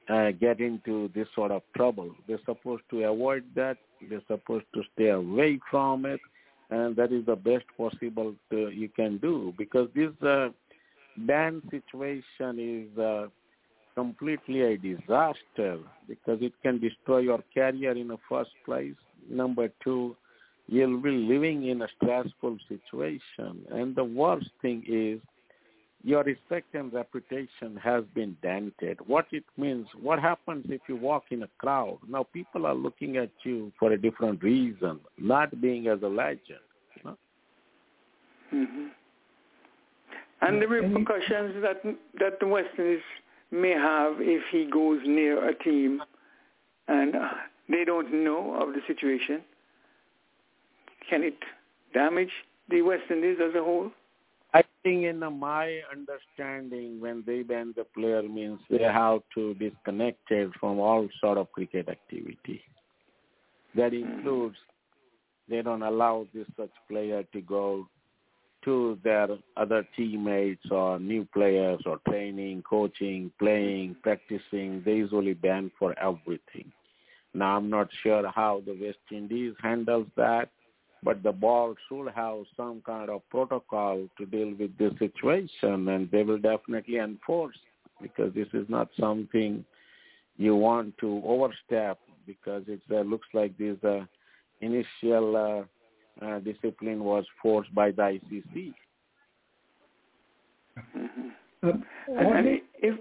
uh, 0.10 0.32
get 0.32 0.60
into 0.60 1.10
this 1.14 1.28
sort 1.36 1.52
of 1.52 1.62
trouble. 1.76 2.12
They're 2.28 2.40
supposed 2.46 2.84
to 2.92 3.04
avoid 3.04 3.44
that. 3.56 3.78
They're 4.10 4.22
supposed 4.28 4.66
to 4.74 4.84
stay 4.94 5.10
away 5.10 5.60
from 5.70 6.06
it, 6.06 6.20
and 6.70 6.96
that 6.96 7.12
is 7.12 7.26
the 7.26 7.36
best 7.36 7.66
possible 7.78 8.36
to, 8.52 8.70
you 8.70 8.90
can 8.90 9.18
do 9.18 9.54
because 9.58 9.90
this 9.96 10.12
uh, 10.22 10.50
ban 11.18 11.62
situation 11.72 12.60
is 12.60 13.00
uh, 13.00 13.28
completely 13.96 14.62
a 14.62 14.78
disaster 14.78 15.80
because 16.08 16.40
it 16.42 16.54
can 16.62 16.80
destroy 16.80 17.20
your 17.20 17.44
career 17.54 17.92
in 17.92 18.10
the 18.10 18.18
first 18.30 18.52
place. 18.66 18.96
Number 19.30 19.70
two, 19.84 20.16
you'll 20.68 21.01
be 21.01 21.11
living 21.11 21.68
in 21.68 21.82
a 21.82 21.88
stressful 21.97 22.57
situation. 22.68 23.66
And 23.72 23.95
the 23.95 24.03
worst 24.03 24.49
thing 24.61 24.84
is 24.88 25.20
your 26.03 26.24
respect 26.24 26.76
and 26.76 26.93
reputation 26.93 27.76
has 27.82 28.03
been 28.13 28.38
dented. 28.43 28.99
What 29.07 29.26
it 29.32 29.43
means, 29.57 29.88
what 29.99 30.20
happens 30.20 30.66
if 30.70 30.82
you 30.88 30.95
walk 30.95 31.24
in 31.32 31.43
a 31.43 31.49
crowd? 31.57 31.97
Now 32.07 32.28
people 32.32 32.68
are 32.68 32.76
looking 32.76 33.18
at 33.18 33.32
you 33.43 33.72
for 33.80 33.91
a 33.91 33.97
different 33.99 34.43
reason, 34.43 34.99
not 35.18 35.59
being 35.61 35.88
as 35.88 36.01
a 36.03 36.07
legend. 36.07 36.59
You 36.95 37.03
know? 37.03 37.18
Mm-hmm. 38.53 38.86
And 40.41 40.61
the 40.61 40.68
repercussions 40.68 41.55
that 41.63 41.82
that 42.20 42.39
the 42.39 42.47
West 42.47 42.70
Indies 42.78 42.99
may 43.51 43.72
have 43.72 44.16
if 44.20 44.43
he 44.51 44.70
goes 44.70 44.99
near 45.05 45.49
a 45.49 45.55
team 45.55 46.03
and 46.88 47.16
they 47.68 47.84
don't 47.84 48.24
know 48.24 48.53
of 48.61 48.74
the 48.74 48.82
situation, 48.86 49.41
can 51.10 51.24
it 51.24 51.38
damage 51.93 52.32
the 52.70 52.82
West 52.82 53.03
Indies 53.10 53.38
as 53.41 53.56
a 53.56 53.64
whole? 53.64 53.91
I 54.53 54.64
think 54.84 55.03
in 55.03 55.20
my 55.20 55.82
understanding, 55.91 57.01
when 57.01 57.24
they 57.28 57.41
ban 57.41 57.74
the 57.76 57.84
player 57.84 58.24
means 58.24 58.60
they 58.70 58.84
have 58.84 59.20
to 59.36 59.53
disconnect 59.56 60.32
it 60.32 60.51
from 60.60 60.80
all 60.80 61.08
sort 61.20 61.38
of 61.38 61.51
cricket 61.51 61.89
activity. 61.89 62.62
That 63.76 63.91
hmm. 63.91 64.03
includes 64.03 64.56
they 65.49 65.62
don't 65.62 65.84
allow 65.84 66.28
this 66.34 66.47
such 66.58 66.72
player 66.89 67.24
to 67.34 67.41
go 67.41 67.88
to 68.64 68.97
their 69.03 69.28
other 69.58 69.88
teammates 69.95 70.66
or 70.72 70.99
new 70.99 71.28
players 71.34 71.82
or 71.86 71.99
training, 72.10 72.64
coaching, 72.68 73.32
playing, 73.38 73.95
practicing. 74.01 74.82
They 74.84 74.93
usually 74.93 75.34
ban 75.34 75.72
for 75.78 75.97
everything. 75.99 76.72
Now 77.34 77.58
I'm 77.58 77.70
not 77.70 77.89
sure 78.01 78.32
how 78.34 78.64
the 78.66 78.78
West 78.82 78.97
Indies 79.12 79.53
handles 79.62 80.08
that 80.16 80.49
but 81.06 81.22
the 81.22 81.32
board 81.32 81.78
should 81.88 82.08
have 82.16 82.39
some 82.58 82.82
kind 82.84 83.12
of 83.12 83.22
protocol 83.30 84.08
to 84.18 84.26
deal 84.26 84.53
with 84.60 84.76
this 84.80 84.91
situation, 84.97 85.88
and 85.88 86.10
they 86.10 86.24
will 86.24 86.39
definitely 86.39 86.97
enforce 86.97 87.56
because 88.01 88.34
this 88.34 88.47
is 88.53 88.66
not 88.68 88.89
something 88.99 89.64
you 90.38 90.56
want 90.56 90.97
to 90.97 91.22
overstep 91.24 91.99
because 92.26 92.64
it 92.68 92.82
uh, 92.91 93.01
looks 93.01 93.28
like 93.36 93.56
this 93.58 93.78
uh, 93.84 94.03
initial 94.62 95.68
uh, 96.22 96.26
uh, 96.26 96.39
discipline 96.39 97.03
was 97.03 97.24
forced 97.41 97.74
by 97.76 97.91
the 97.91 98.01
ICC. 98.01 98.74
Mm-hmm. 100.97 101.30
Um, 101.64 102.60
if, 102.82 102.99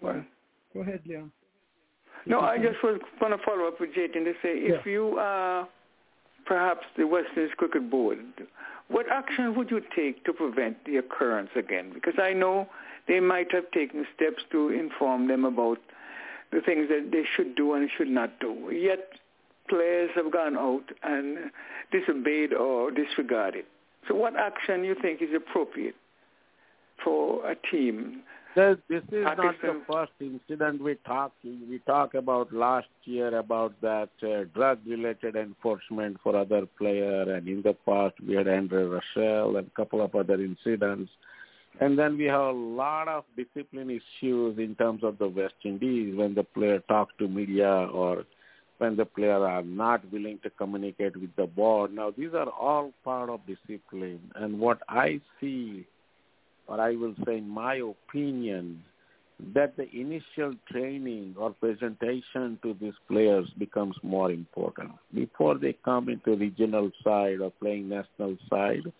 well, 0.00 0.24
go 0.72 0.80
ahead, 0.80 1.00
Leon. 1.06 1.30
No, 2.26 2.40
I 2.40 2.56
just 2.56 2.82
was 2.82 2.98
going 3.20 3.32
to 3.32 3.38
follow 3.44 3.68
up 3.68 3.78
with 3.78 3.90
Jatin 3.90 4.24
to 4.24 4.32
say 4.42 4.54
if 4.54 4.86
yeah. 4.86 4.92
you 4.92 5.18
uh, 5.18 5.66
perhaps 6.44 6.86
the 6.96 7.06
West 7.06 7.28
Indies 7.36 7.54
Cricket 7.56 7.90
Board, 7.90 8.18
what 8.88 9.06
action 9.10 9.54
would 9.54 9.70
you 9.70 9.80
take 9.94 10.24
to 10.24 10.32
prevent 10.32 10.84
the 10.84 10.96
occurrence 10.96 11.50
again? 11.56 11.90
Because 11.92 12.14
I 12.18 12.32
know 12.32 12.68
they 13.08 13.20
might 13.20 13.52
have 13.52 13.70
taken 13.70 14.06
steps 14.14 14.42
to 14.52 14.68
inform 14.70 15.28
them 15.28 15.44
about 15.44 15.78
the 16.52 16.60
things 16.60 16.88
that 16.88 17.10
they 17.10 17.24
should 17.36 17.56
do 17.56 17.74
and 17.74 17.88
should 17.96 18.08
not 18.08 18.38
do. 18.40 18.70
Yet 18.70 19.08
players 19.68 20.10
have 20.14 20.30
gone 20.30 20.56
out 20.56 20.84
and 21.02 21.50
disobeyed 21.90 22.52
or 22.52 22.90
disregarded. 22.90 23.64
So 24.08 24.14
what 24.14 24.36
action 24.36 24.84
you 24.84 24.94
think 25.00 25.22
is 25.22 25.30
appropriate 25.34 25.96
for 27.02 27.50
a 27.50 27.56
team 27.70 28.22
this, 28.54 28.76
this 28.88 29.02
is 29.10 29.24
not 29.24 29.54
the 29.60 29.80
first 29.90 30.12
incident 30.20 30.82
we 30.82 30.96
talk. 31.06 31.32
We 31.44 31.80
talk 31.86 32.14
about 32.14 32.52
last 32.52 32.88
year 33.04 33.36
about 33.38 33.80
that 33.80 34.10
uh, 34.22 34.44
drug-related 34.54 35.36
enforcement 35.36 36.18
for 36.22 36.36
other 36.36 36.66
player, 36.78 37.22
and 37.22 37.48
in 37.48 37.62
the 37.62 37.74
past 37.86 38.14
we 38.26 38.34
had 38.34 38.48
Andre 38.48 38.84
Russell 38.84 39.56
and 39.56 39.66
a 39.66 39.70
couple 39.76 40.00
of 40.02 40.14
other 40.14 40.34
incidents. 40.34 41.10
And 41.80 41.98
then 41.98 42.16
we 42.16 42.24
have 42.26 42.40
a 42.40 42.52
lot 42.52 43.08
of 43.08 43.24
discipline 43.36 43.90
issues 43.90 44.58
in 44.58 44.76
terms 44.76 45.02
of 45.02 45.18
the 45.18 45.28
West 45.28 45.54
Indies 45.64 46.14
when 46.14 46.34
the 46.34 46.44
player 46.44 46.78
talks 46.88 47.12
to 47.18 47.26
media 47.26 47.68
or 47.68 48.24
when 48.78 48.96
the 48.96 49.04
player 49.04 49.44
are 49.44 49.62
not 49.62 50.00
willing 50.12 50.38
to 50.44 50.50
communicate 50.50 51.16
with 51.16 51.34
the 51.36 51.46
board. 51.46 51.92
Now 51.92 52.12
these 52.16 52.32
are 52.34 52.48
all 52.48 52.92
part 53.02 53.28
of 53.30 53.40
discipline. 53.46 54.20
And 54.36 54.60
what 54.60 54.82
I 54.88 55.20
see 55.40 55.86
or 56.66 56.80
I 56.80 56.94
will 56.94 57.14
say 57.26 57.38
in 57.38 57.48
my 57.48 57.76
opinion, 57.76 58.82
that 59.52 59.76
the 59.76 59.88
initial 59.90 60.54
training 60.70 61.34
or 61.36 61.50
presentation 61.50 62.58
to 62.62 62.74
these 62.80 62.94
players 63.08 63.48
becomes 63.58 63.96
more 64.02 64.30
important. 64.30 64.92
Before 65.12 65.58
they 65.58 65.76
come 65.84 66.08
into 66.08 66.36
regional 66.36 66.90
side 67.02 67.40
or 67.40 67.50
playing 67.60 67.88
national 67.88 68.36
side, 68.48 68.92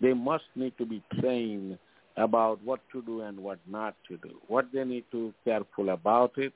they 0.00 0.12
must 0.12 0.44
need 0.54 0.76
to 0.78 0.84
be 0.84 1.02
trained 1.20 1.78
about 2.16 2.62
what 2.64 2.80
to 2.92 3.02
do 3.02 3.20
and 3.20 3.38
what 3.38 3.58
not 3.66 3.94
to 4.08 4.16
do, 4.18 4.34
what 4.48 4.66
they 4.72 4.84
need 4.84 5.04
to 5.12 5.28
be 5.28 5.50
careful 5.50 5.90
about 5.90 6.32
it, 6.36 6.52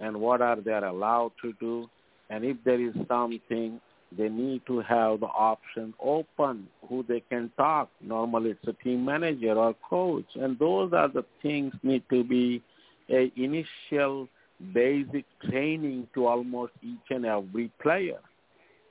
and 0.00 0.20
what 0.20 0.42
are 0.42 0.60
they 0.60 0.72
allowed 0.72 1.32
to 1.40 1.52
do, 1.60 1.88
and 2.30 2.44
if 2.44 2.56
there 2.64 2.80
is 2.80 2.94
something 3.08 3.80
they 4.16 4.28
need 4.28 4.62
to 4.66 4.80
have 4.80 5.20
the 5.20 5.26
option 5.26 5.94
open 6.02 6.68
who 6.88 7.04
they 7.08 7.20
can 7.30 7.50
talk. 7.56 7.88
Normally 8.00 8.50
it's 8.50 8.66
a 8.66 8.72
team 8.84 9.04
manager 9.04 9.52
or 9.52 9.74
coach. 9.88 10.26
And 10.34 10.58
those 10.58 10.92
are 10.92 11.08
the 11.08 11.24
things 11.42 11.72
need 11.82 12.02
to 12.10 12.24
be 12.24 12.62
a 13.10 13.32
initial 13.36 14.28
basic 14.72 15.24
training 15.48 16.08
to 16.14 16.26
almost 16.26 16.72
each 16.82 17.10
and 17.10 17.26
every 17.26 17.70
player. 17.80 18.20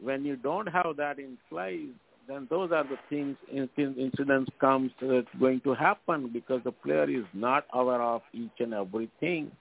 When 0.02 0.26
you 0.26 0.36
don't 0.36 0.68
have 0.68 0.98
that 0.98 1.20
in 1.20 1.38
place, 1.50 1.94
then 2.28 2.48
those 2.50 2.72
are 2.72 2.84
the 2.84 2.98
things, 3.10 3.38
incidents 3.52 4.52
comes 4.60 4.92
that's 5.02 5.28
going 5.40 5.62
to 5.62 5.74
happen 5.74 6.30
because 6.32 6.62
the 6.64 6.72
player 6.72 7.10
is 7.10 7.26
not 7.34 7.66
aware 7.74 8.02
of 8.02 8.22
each 8.34 8.60
and 8.60 8.74
everything. 8.74 9.52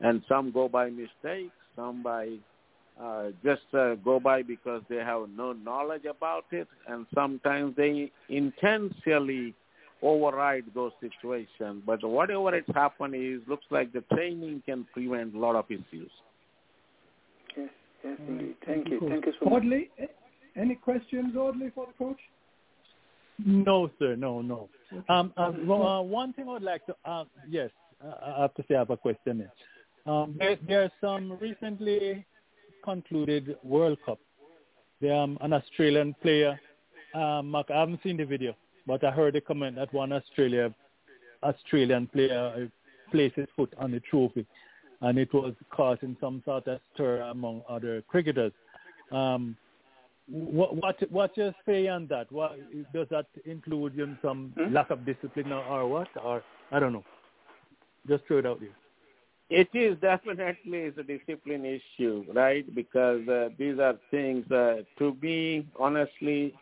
And 0.00 0.22
some 0.28 0.50
go 0.50 0.68
by 0.68 0.90
mistakes, 0.90 1.54
some 1.76 2.02
by 2.02 2.36
uh, 3.00 3.24
just 3.42 3.62
uh, 3.74 3.94
go 3.96 4.20
by 4.20 4.42
because 4.42 4.82
they 4.88 4.96
have 4.96 5.28
no 5.36 5.52
knowledge 5.52 6.04
about 6.04 6.44
it, 6.52 6.68
and 6.88 7.06
sometimes 7.14 7.74
they 7.76 8.10
intentionally 8.28 9.54
override 10.02 10.64
those 10.74 10.92
situations. 11.00 11.82
But 11.84 12.04
whatever 12.04 12.54
it's 12.54 12.68
happened 12.74 13.14
is 13.14 13.40
looks 13.48 13.64
like 13.70 13.92
the 13.92 14.02
training 14.12 14.62
can 14.66 14.86
prevent 14.92 15.34
a 15.34 15.38
lot 15.38 15.56
of 15.56 15.64
issues. 15.70 16.10
Yes, 17.56 17.68
yes, 18.04 18.18
indeed. 18.28 18.54
Thank 18.66 18.88
you. 18.88 19.00
Thank 19.08 19.26
you 19.26 19.32
so 19.40 19.50
much. 19.50 19.62
Audley, 19.62 19.90
any 20.56 20.76
questions, 20.76 21.36
Audley, 21.36 21.70
for 21.74 21.86
the 21.86 21.92
coach? 22.04 22.18
No, 23.44 23.90
sir. 23.98 24.14
No, 24.14 24.40
no. 24.40 24.68
Um, 25.08 25.32
uh, 25.36 25.50
well, 25.64 25.82
uh, 25.82 26.02
one 26.02 26.32
thing 26.32 26.48
I 26.48 26.52
would 26.52 26.62
like 26.62 26.86
to, 26.86 26.94
uh, 27.04 27.24
yes, 27.48 27.70
I 28.00 28.42
have 28.42 28.54
to 28.54 28.64
say 28.68 28.76
I 28.76 28.80
have 28.80 28.90
a 28.90 28.96
question. 28.96 29.48
Um, 30.06 30.36
there, 30.38 30.56
there 30.68 30.82
are 30.82 30.92
some 31.00 31.36
recently 31.40 32.24
concluded 32.84 33.56
World 33.64 33.98
Cup. 34.04 34.18
Um, 35.02 35.38
an 35.40 35.52
Australian 35.52 36.14
player, 36.22 36.58
um, 37.14 37.50
Mark, 37.50 37.70
I 37.70 37.80
haven't 37.80 38.00
seen 38.02 38.16
the 38.16 38.24
video, 38.24 38.54
but 38.86 39.04
I 39.04 39.10
heard 39.10 39.36
a 39.36 39.40
comment 39.40 39.76
that 39.76 39.92
one 39.92 40.12
Australia, 40.12 40.74
Australian 41.42 42.06
player 42.06 42.52
uh, 42.56 43.10
placed 43.10 43.36
his 43.36 43.48
foot 43.56 43.72
on 43.78 43.90
the 43.90 44.00
trophy, 44.00 44.46
and 45.00 45.18
it 45.18 45.32
was 45.32 45.54
causing 45.70 46.16
some 46.20 46.42
sort 46.44 46.66
of 46.68 46.80
stir 46.94 47.20
among 47.22 47.62
other 47.68 48.02
cricketers. 48.08 48.52
Um, 49.12 49.56
what 50.26 50.74
what 50.76 51.12
what 51.12 51.36
you 51.36 51.52
say 51.66 51.86
on 51.88 52.06
that? 52.06 52.32
What 52.32 52.56
does 52.94 53.06
that 53.10 53.26
include 53.44 53.98
in 53.98 54.16
some 54.22 54.54
hmm? 54.56 54.72
lack 54.72 54.90
of 54.90 55.04
discipline 55.04 55.52
or, 55.52 55.62
or 55.64 55.86
what? 55.86 56.08
Or 56.22 56.42
I 56.72 56.80
don't 56.80 56.94
know. 56.94 57.04
Just 58.08 58.24
throw 58.26 58.38
it 58.38 58.46
out 58.46 58.60
there. 58.60 58.70
It 59.56 59.68
is 59.72 59.96
definitely 60.00 60.86
a 60.86 60.90
discipline 60.90 61.64
issue, 61.64 62.24
right? 62.34 62.66
Because 62.74 63.28
uh, 63.28 63.50
these 63.56 63.78
are 63.78 63.94
things. 64.10 64.50
Uh, 64.50 64.78
to 64.98 65.16
me, 65.22 65.64
honestly, 65.78 66.52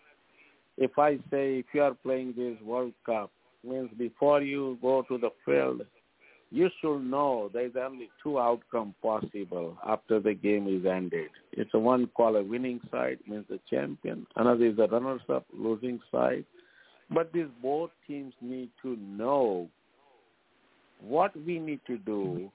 if 0.76 0.98
I 0.98 1.16
say 1.30 1.60
if 1.60 1.64
you 1.72 1.80
are 1.84 1.94
playing 1.94 2.34
this 2.36 2.60
World 2.60 2.92
Cup, 3.06 3.30
means 3.64 3.88
before 3.96 4.42
you 4.42 4.76
go 4.82 5.00
to 5.08 5.16
the 5.16 5.30
field, 5.42 5.86
you 6.50 6.68
should 6.82 6.98
know 6.98 7.48
there 7.54 7.64
is 7.64 7.72
only 7.80 8.10
two 8.22 8.38
outcomes 8.38 8.92
possible 9.00 9.78
after 9.88 10.20
the 10.20 10.34
game 10.34 10.68
is 10.68 10.84
ended. 10.84 11.30
It's 11.52 11.70
a 11.72 11.78
one 11.78 12.08
called 12.08 12.36
a 12.36 12.42
winning 12.42 12.82
side, 12.90 13.20
means 13.26 13.46
the 13.48 13.58
champion. 13.70 14.26
Another 14.36 14.66
is 14.66 14.76
the 14.76 14.86
runners-up, 14.86 15.46
losing 15.54 15.98
side. 16.10 16.44
But 17.10 17.32
these 17.32 17.48
both 17.62 17.88
teams 18.06 18.34
need 18.42 18.68
to 18.82 18.96
know 18.96 19.70
what 21.00 21.34
we 21.46 21.58
need 21.58 21.80
to 21.86 21.96
do 21.96 22.52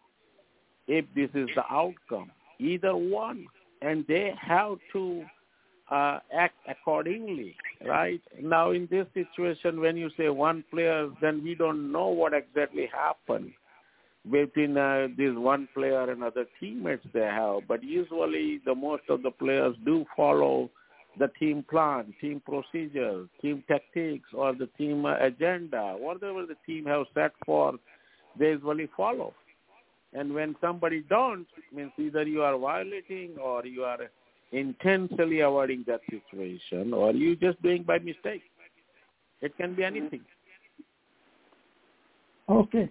if 0.87 1.05
this 1.15 1.29
is 1.33 1.49
the 1.55 1.63
outcome, 1.69 2.31
either 2.59 2.95
one, 2.95 3.47
and 3.81 4.05
they 4.07 4.33
have 4.39 4.77
to 4.93 5.25
uh, 5.91 6.19
act 6.33 6.55
accordingly, 6.67 7.55
right? 7.85 8.21
Now, 8.41 8.71
in 8.71 8.87
this 8.89 9.07
situation, 9.13 9.79
when 9.79 9.97
you 9.97 10.09
say 10.17 10.29
one 10.29 10.63
player, 10.71 11.09
then 11.21 11.43
we 11.43 11.55
don't 11.55 11.91
know 11.91 12.07
what 12.07 12.33
exactly 12.33 12.89
happened 12.91 13.51
between 14.29 14.77
uh, 14.77 15.07
this 15.17 15.33
one 15.35 15.69
player 15.73 16.09
and 16.11 16.23
other 16.23 16.45
teammates 16.59 17.05
they 17.13 17.21
have. 17.21 17.59
But 17.67 17.83
usually, 17.83 18.59
the 18.65 18.75
most 18.75 19.03
of 19.09 19.23
the 19.23 19.31
players 19.31 19.75
do 19.85 20.05
follow 20.15 20.69
the 21.17 21.29
team 21.39 21.63
plan, 21.69 22.13
team 22.21 22.41
procedures, 22.45 23.27
team 23.41 23.63
tactics, 23.67 24.29
or 24.33 24.53
the 24.53 24.67
team 24.77 25.05
agenda, 25.05 25.95
whatever 25.97 26.45
the 26.45 26.55
team 26.65 26.85
has 26.85 27.07
set 27.13 27.31
for, 27.45 27.73
they 28.37 28.49
usually 28.49 28.89
follow. 28.95 29.33
And 30.17 30.33
when 30.33 30.55
somebody 30.59 31.03
don't, 31.07 31.45
it 31.55 31.75
means 31.75 31.91
either 31.99 32.23
you 32.23 32.41
are 32.41 32.57
violating 32.57 33.35
or 33.39 33.65
you 33.65 33.83
are 33.83 33.99
intentionally 34.51 35.41
avoiding 35.41 35.83
that 35.85 35.99
situation 36.09 36.91
or 36.91 37.11
you 37.11 37.35
just 37.35 37.61
doing 37.61 37.83
by 37.83 37.99
mistake. 37.99 38.41
It 39.41 39.55
can 39.57 39.75
be 39.75 39.83
anything. 39.83 40.21
Okay. 42.49 42.89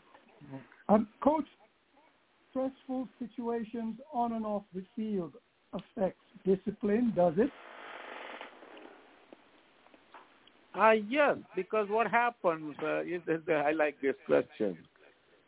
Um, 0.89 1.09
coach, 1.20 1.47
stressful 2.51 3.09
situations 3.18 3.97
on 4.12 4.33
and 4.35 4.47
off 4.47 4.62
the 4.72 4.85
field 4.95 5.33
affects 5.72 6.20
discipline, 6.45 7.12
does 7.16 7.35
it? 7.39 7.51
Uh, 10.79 10.93
yes, 11.09 11.37
because 11.57 11.89
what 11.89 12.07
happens 12.07 12.77
uh, 12.85 13.01
is, 13.01 13.22
is 13.27 13.41
I 13.49 13.72
like 13.72 13.97
this 14.01 14.14
question. 14.27 14.77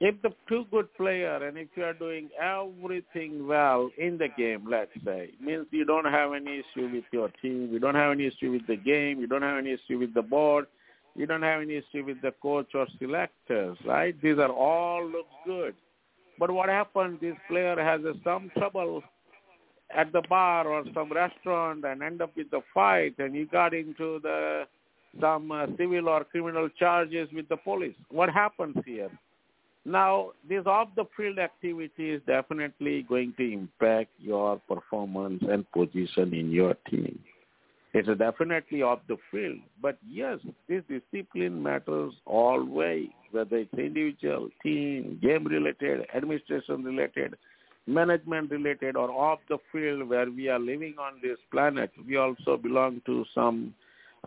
If 0.01 0.22
the 0.22 0.30
two 0.49 0.64
good 0.70 0.94
player 0.94 1.44
and 1.44 1.59
if 1.59 1.68
you 1.74 1.82
are 1.82 1.92
doing 1.92 2.28
everything 2.40 3.49
well 3.49 3.90
in 3.99 4.16
the 4.16 4.28
game, 4.36 4.64
let's 4.70 4.92
say, 5.05 5.30
means 5.40 5.66
you 5.72 5.84
don't 5.84 6.05
have 6.05 6.32
any 6.34 6.62
issue 6.62 6.88
with 6.92 7.05
your 7.11 7.30
team, 7.42 7.70
you 7.72 7.80
don't 7.80 7.96
have 7.96 8.12
any 8.12 8.26
issue 8.26 8.53
with 8.53 8.66
the 8.68 8.76
game, 8.76 9.20
you 9.20 9.26
don't 9.26 9.42
have 9.42 9.59
any 9.59 9.72
issue 9.72 9.99
with 9.99 10.14
the 10.14 10.22
board, 10.22 10.66
you 11.16 11.26
don't 11.26 11.42
have 11.42 11.62
any 11.62 11.74
issue 11.74 12.05
with 12.05 12.22
the 12.22 12.32
coach 12.40 12.68
or 12.74 12.86
selectors, 13.01 13.76
right? 13.84 14.14
These 14.22 14.38
are 14.38 14.53
all 14.53 15.05
look 15.05 15.26
good. 15.44 15.74
But 16.38 16.53
what 16.53 16.68
happens, 16.68 17.20
this 17.20 17.34
player 17.49 17.74
has 17.82 18.01
uh, 18.05 18.12
some 18.22 18.53
trouble 18.57 19.03
at 19.96 20.12
the 20.12 20.22
bar 20.28 20.68
or 20.68 20.84
some 20.94 21.11
restaurant 21.11 21.84
and 21.84 22.05
end 22.05 22.22
up 22.22 22.36
with 22.36 22.53
a 22.53 22.61
fight 22.72 23.14
and 23.18 23.34
he 23.34 23.44
got 23.46 23.74
into 23.74 24.20
the 24.22 24.64
some 25.20 25.51
uh, 25.51 25.66
civil 25.76 26.09
or 26.09 26.22
criminal 26.24 26.68
charges 26.78 27.28
with 27.32 27.49
the 27.49 27.57
police. 27.57 27.96
What 28.11 28.28
happens 28.28 28.76
here? 28.86 29.11
Now, 29.89 30.32
this 30.47 30.66
off-the-field 30.66 31.39
activity 31.39 32.11
is 32.11 32.20
definitely 32.26 33.07
going 33.09 33.32
to 33.39 33.53
impact 33.53 34.11
your 34.18 34.61
performance 34.68 35.43
and 35.49 35.64
position 35.72 36.34
in 36.34 36.51
your 36.53 36.74
team. 36.91 37.18
It's 37.95 38.07
definitely 38.18 38.82
off 38.82 39.01
the 39.09 39.16
field. 39.30 39.61
But 39.80 39.97
yes, 40.07 40.41
this 40.68 40.82
discipline 40.91 41.62
matters 41.62 42.12
always, 42.26 43.09
whether 43.30 43.57
it's 43.57 43.72
individual, 43.72 44.51
team, 44.62 45.18
game-related, 45.22 46.07
administration-related, 46.14 47.34
management-related, 47.86 48.95
or 48.95 49.11
off 49.11 49.39
the 49.49 49.57
field 49.72 50.07
where 50.07 50.30
we 50.30 50.51
are 50.51 50.59
living 50.59 50.97
on 51.01 51.14
this 51.22 51.39
planet. 51.51 51.91
We 52.07 52.16
also 52.16 52.59
belong 52.59 53.01
to 53.07 53.24
some 53.34 53.72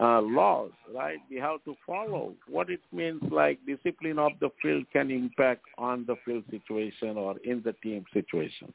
uh, 0.02 0.22
laws, 0.22 0.72
right? 0.94 1.20
We 1.30 1.38
have 1.38 1.64
to 1.66 1.76
follow 1.86 2.34
what 2.48 2.70
it 2.70 2.82
means 2.92 3.22
like 3.32 3.60
discipline 3.68 4.18
of 4.18 4.32
the 4.40 4.50
field 4.62 4.86
can 4.92 5.12
impact 5.12 5.62
on 5.78 6.06
the 6.08 6.16
field 6.26 6.44
situation 6.50 7.18
or 7.18 7.36
in 7.44 7.62
the 7.64 7.74
team 7.84 8.04
situation. 8.14 8.74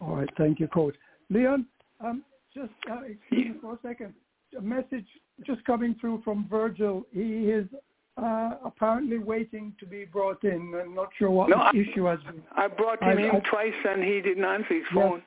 All 0.00 0.16
right, 0.16 0.28
thank 0.36 0.60
you, 0.60 0.68
Coach. 0.68 0.94
Leon, 1.30 1.66
um, 2.00 2.22
just 2.54 2.72
uh, 2.90 3.02
excuse 3.04 3.48
me 3.48 3.54
for 3.60 3.74
a 3.74 3.78
second. 3.82 4.12
A 4.58 4.60
message 4.60 5.06
just 5.46 5.64
coming 5.64 5.96
through 5.98 6.20
from 6.24 6.46
Virgil. 6.50 7.06
He 7.12 7.46
is 7.46 7.66
uh, 8.18 8.56
apparently 8.64 9.18
waiting 9.18 9.72
to 9.80 9.86
be 9.86 10.04
brought 10.04 10.44
in. 10.44 10.74
I'm 10.78 10.94
not 10.94 11.08
sure 11.18 11.30
what 11.30 11.48
no, 11.48 11.56
the 11.56 11.78
I, 11.78 11.82
issue 11.90 12.04
has 12.04 12.18
been. 12.24 12.42
I 12.54 12.68
brought 12.68 13.02
him 13.02 13.16
I, 13.16 13.22
in 13.22 13.30
I, 13.30 13.40
twice 13.48 13.72
and 13.88 14.02
he 14.04 14.20
didn't 14.20 14.44
answer 14.44 14.74
his 14.74 14.84
phone. 14.92 15.22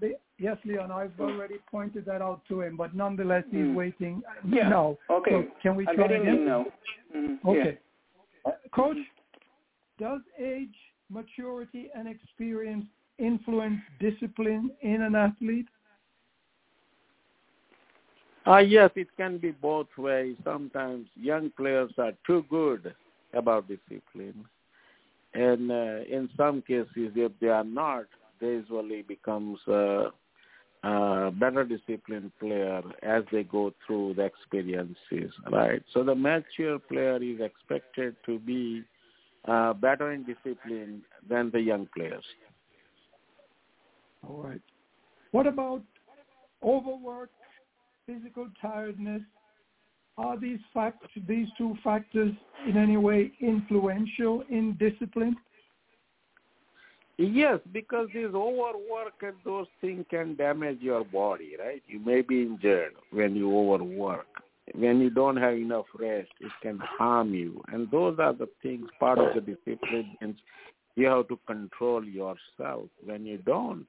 Yes, 0.00 0.12
Yes, 0.42 0.56
Leon, 0.64 0.90
I've 0.90 1.12
already 1.20 1.58
pointed 1.70 2.04
that 2.06 2.20
out 2.20 2.40
to 2.48 2.62
him, 2.62 2.76
but 2.76 2.96
nonetheless, 2.96 3.44
he's 3.48 3.60
mm. 3.60 3.76
waiting 3.76 4.22
yeah. 4.44 4.68
now. 4.68 4.98
Okay. 5.08 5.30
So 5.30 5.44
can 5.62 5.76
we 5.76 5.86
I'll 5.86 5.94
try 5.94 6.06
him 6.06 6.22
again? 6.22 6.34
in 6.34 6.44
now. 6.44 6.66
Mm. 7.16 7.38
Okay. 7.46 7.78
Yeah. 8.44 8.50
Uh, 8.50 8.54
Coach, 8.74 8.96
does 10.00 10.20
age, 10.40 10.74
maturity, 11.08 11.90
and 11.94 12.08
experience 12.08 12.86
influence 13.20 13.78
discipline 14.00 14.72
in 14.80 15.02
an 15.02 15.14
athlete? 15.14 15.68
Uh, 18.44 18.58
yes, 18.58 18.90
it 18.96 19.06
can 19.16 19.38
be 19.38 19.52
both 19.52 19.86
ways. 19.96 20.34
Sometimes 20.42 21.06
young 21.14 21.52
players 21.56 21.92
are 21.98 22.14
too 22.26 22.44
good 22.50 22.92
about 23.32 23.68
discipline. 23.68 24.44
And 25.34 25.70
uh, 25.70 26.00
in 26.10 26.28
some 26.36 26.62
cases, 26.62 27.12
if 27.14 27.30
they 27.40 27.46
are 27.46 27.62
not, 27.62 28.06
they 28.40 28.48
usually 28.48 29.02
becomes 29.02 29.60
uh, 29.68 30.10
uh, 30.82 31.30
better 31.30 31.64
disciplined 31.64 32.32
player 32.40 32.82
as 33.02 33.22
they 33.30 33.44
go 33.44 33.72
through 33.86 34.14
the 34.14 34.22
experiences, 34.22 35.32
right? 35.50 35.82
So 35.94 36.02
the 36.02 36.14
mature 36.14 36.78
player 36.78 37.22
is 37.22 37.40
expected 37.40 38.16
to 38.26 38.38
be 38.40 38.82
uh, 39.46 39.74
better 39.74 40.12
in 40.12 40.24
discipline 40.24 41.02
than 41.28 41.50
the 41.52 41.60
young 41.60 41.88
players. 41.96 42.24
All 44.26 44.42
right. 44.42 44.60
What 45.30 45.46
about 45.46 45.82
overwork, 46.62 47.30
physical 48.06 48.48
tiredness? 48.60 49.22
Are 50.18 50.38
these 50.38 50.58
fact 50.74 51.04
these 51.26 51.48
two 51.56 51.74
factors 51.82 52.32
in 52.68 52.76
any 52.76 52.96
way 52.96 53.32
influential 53.40 54.44
in 54.50 54.76
discipline? 54.78 55.36
Yes, 57.18 57.60
because 57.72 58.08
this 58.14 58.34
overwork 58.34 59.14
and 59.22 59.34
those 59.44 59.66
things 59.80 60.04
can 60.10 60.34
damage 60.34 60.78
your 60.80 61.04
body, 61.04 61.56
right? 61.58 61.82
You 61.86 62.00
may 62.00 62.22
be 62.22 62.42
injured 62.42 62.94
when 63.10 63.36
you 63.36 63.56
overwork. 63.56 64.26
When 64.74 65.00
you 65.00 65.10
don't 65.10 65.36
have 65.36 65.54
enough 65.54 65.86
rest, 65.98 66.30
it 66.40 66.52
can 66.62 66.78
harm 66.78 67.34
you. 67.34 67.62
And 67.68 67.90
those 67.90 68.18
are 68.18 68.32
the 68.32 68.48
things, 68.62 68.88
part 68.98 69.18
of 69.18 69.34
the 69.34 69.40
discipline 69.40 70.16
means 70.20 70.36
you 70.94 71.06
have 71.06 71.28
to 71.28 71.38
control 71.46 72.04
yourself. 72.04 72.88
When 73.04 73.26
you 73.26 73.38
don't, 73.38 73.86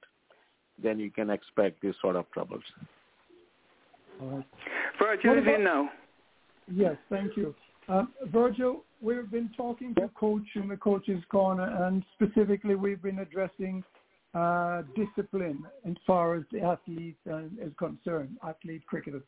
then 0.82 1.00
you 1.00 1.12
can 1.12 1.30
expect 1.30 1.82
these 1.82 1.94
sort 2.02 2.16
of 2.16 2.30
troubles. 2.32 2.64
All 4.22 4.28
right. 4.28 4.46
Virgil 5.00 5.38
is 5.38 5.46
in 5.56 5.64
now. 5.64 5.90
Yes, 6.72 6.96
thank 7.10 7.38
you. 7.38 7.56
Uh, 7.90 8.04
Virgil, 8.28 8.84
we've 9.02 9.30
been 9.30 9.50
talking 9.58 9.94
to 9.96 10.10
coach 10.16 10.44
in 10.56 10.68
the 10.68 10.78
coach's 10.78 11.24
corner, 11.30 11.86
and 11.86 12.04
specifically 12.14 12.76
we've 12.76 13.02
been 13.02 13.20
addressing 13.20 13.84
uh, 14.34 14.84
discipline 14.96 15.66
as 15.88 15.96
far 16.08 16.36
as 16.36 16.44
the 16.52 16.62
athlete 16.62 17.18
uh, 17.30 17.40
is 17.62 17.74
concerned, 17.78 18.38
athlete 18.48 18.86
cricketers. 18.88 19.24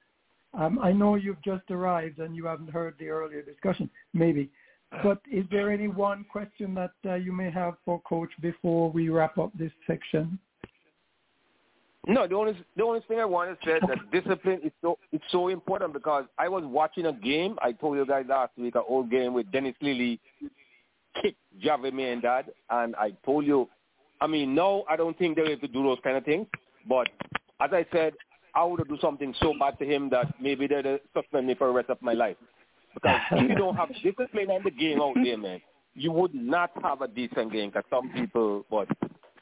Um, 0.54 0.80
I 0.82 0.94
know 0.94 1.16
you've 1.16 1.44
just 1.44 1.70
arrived 1.70 2.20
and 2.20 2.36
you 2.36 2.46
haven't 2.46 2.70
heard 2.70 2.96
the 2.98 3.10
earlier 3.10 3.42
discussion, 3.42 3.90
maybe. 4.14 4.50
But 5.04 5.20
is 5.30 5.44
there 5.52 5.70
any 5.70 5.90
one 5.90 6.26
question 6.32 6.74
that 6.76 6.94
uh, 7.06 7.16
you 7.16 7.34
may 7.34 7.52
have 7.52 7.76
for 7.84 8.00
Coach 8.02 8.30
before 8.40 8.90
we 8.90 9.10
wrap 9.10 9.38
up 9.38 9.52
this 9.58 9.74
section? 9.86 10.40
No, 12.08 12.28
the 12.28 12.36
only 12.36 12.58
the 12.78 12.84
only 12.84 13.00
thing 13.08 13.20
I 13.20 13.26
want 13.26 13.60
to 13.60 13.66
say 13.66 13.74
is 13.78 13.84
that 13.88 14.12
discipline 14.12 14.60
is 14.64 14.72
so 14.82 14.98
it's 15.12 15.24
so 15.32 15.48
important 15.48 15.94
because 15.94 16.26
I 16.38 16.48
was 16.48 16.64
watching 16.64 17.08
a 17.08 17.14
game. 17.14 17.58
I 17.62 17.72
told 17.72 17.98
you 17.98 18.06
guys 18.06 18.26
last 18.30 18.52
week, 18.58 18.76
an 18.76 18.84
old 18.88 19.10
game 19.10 19.34
with 19.34 19.52
Dennis 19.52 19.76
Lillee 19.82 20.20
kicked 21.22 21.40
Javed 21.64 21.94
Miandad, 21.94 22.46
and 22.70 22.96
I 22.96 23.12
told 23.26 23.46
you, 23.46 23.70
I 24.22 24.28
mean, 24.28 24.54
no, 24.54 24.84
I 24.90 24.96
don't 24.96 25.18
think 25.18 25.36
they 25.36 25.50
have 25.50 25.62
to 25.62 25.68
do 25.68 25.84
those 25.84 25.98
kind 26.04 26.18
of 26.18 26.26
things. 26.26 26.48
But 26.88 27.08
as 27.60 27.72
I 27.72 27.86
said, 27.92 28.14
I 28.54 28.64
would 28.64 28.88
do 28.88 28.98
something 29.02 29.34
so 29.42 29.54
bad 29.60 29.80
to 29.80 29.86
him 29.86 30.10
that 30.12 30.28
maybe 30.40 30.68
they'd 30.68 31.00
suspend 31.14 31.48
me 31.48 31.56
for 31.56 31.68
the 31.68 31.74
rest 31.74 31.90
of 31.90 32.02
my 32.02 32.14
life. 32.14 32.38
Because 32.94 33.20
if 33.32 33.50
you 33.50 33.56
don't 33.56 33.76
have 33.76 33.90
discipline 34.04 34.50
on 34.52 34.64
the 34.64 34.72
game 34.72 35.02
out 35.02 35.16
there, 35.22 35.38
man, 35.38 35.62
you 35.96 36.12
would 36.12 36.34
not 36.34 36.72
have 36.82 37.02
a 37.02 37.08
decent 37.08 37.52
game. 37.52 37.70
Because 37.70 37.84
some 37.90 38.10
people, 38.12 38.66
but 38.70 38.88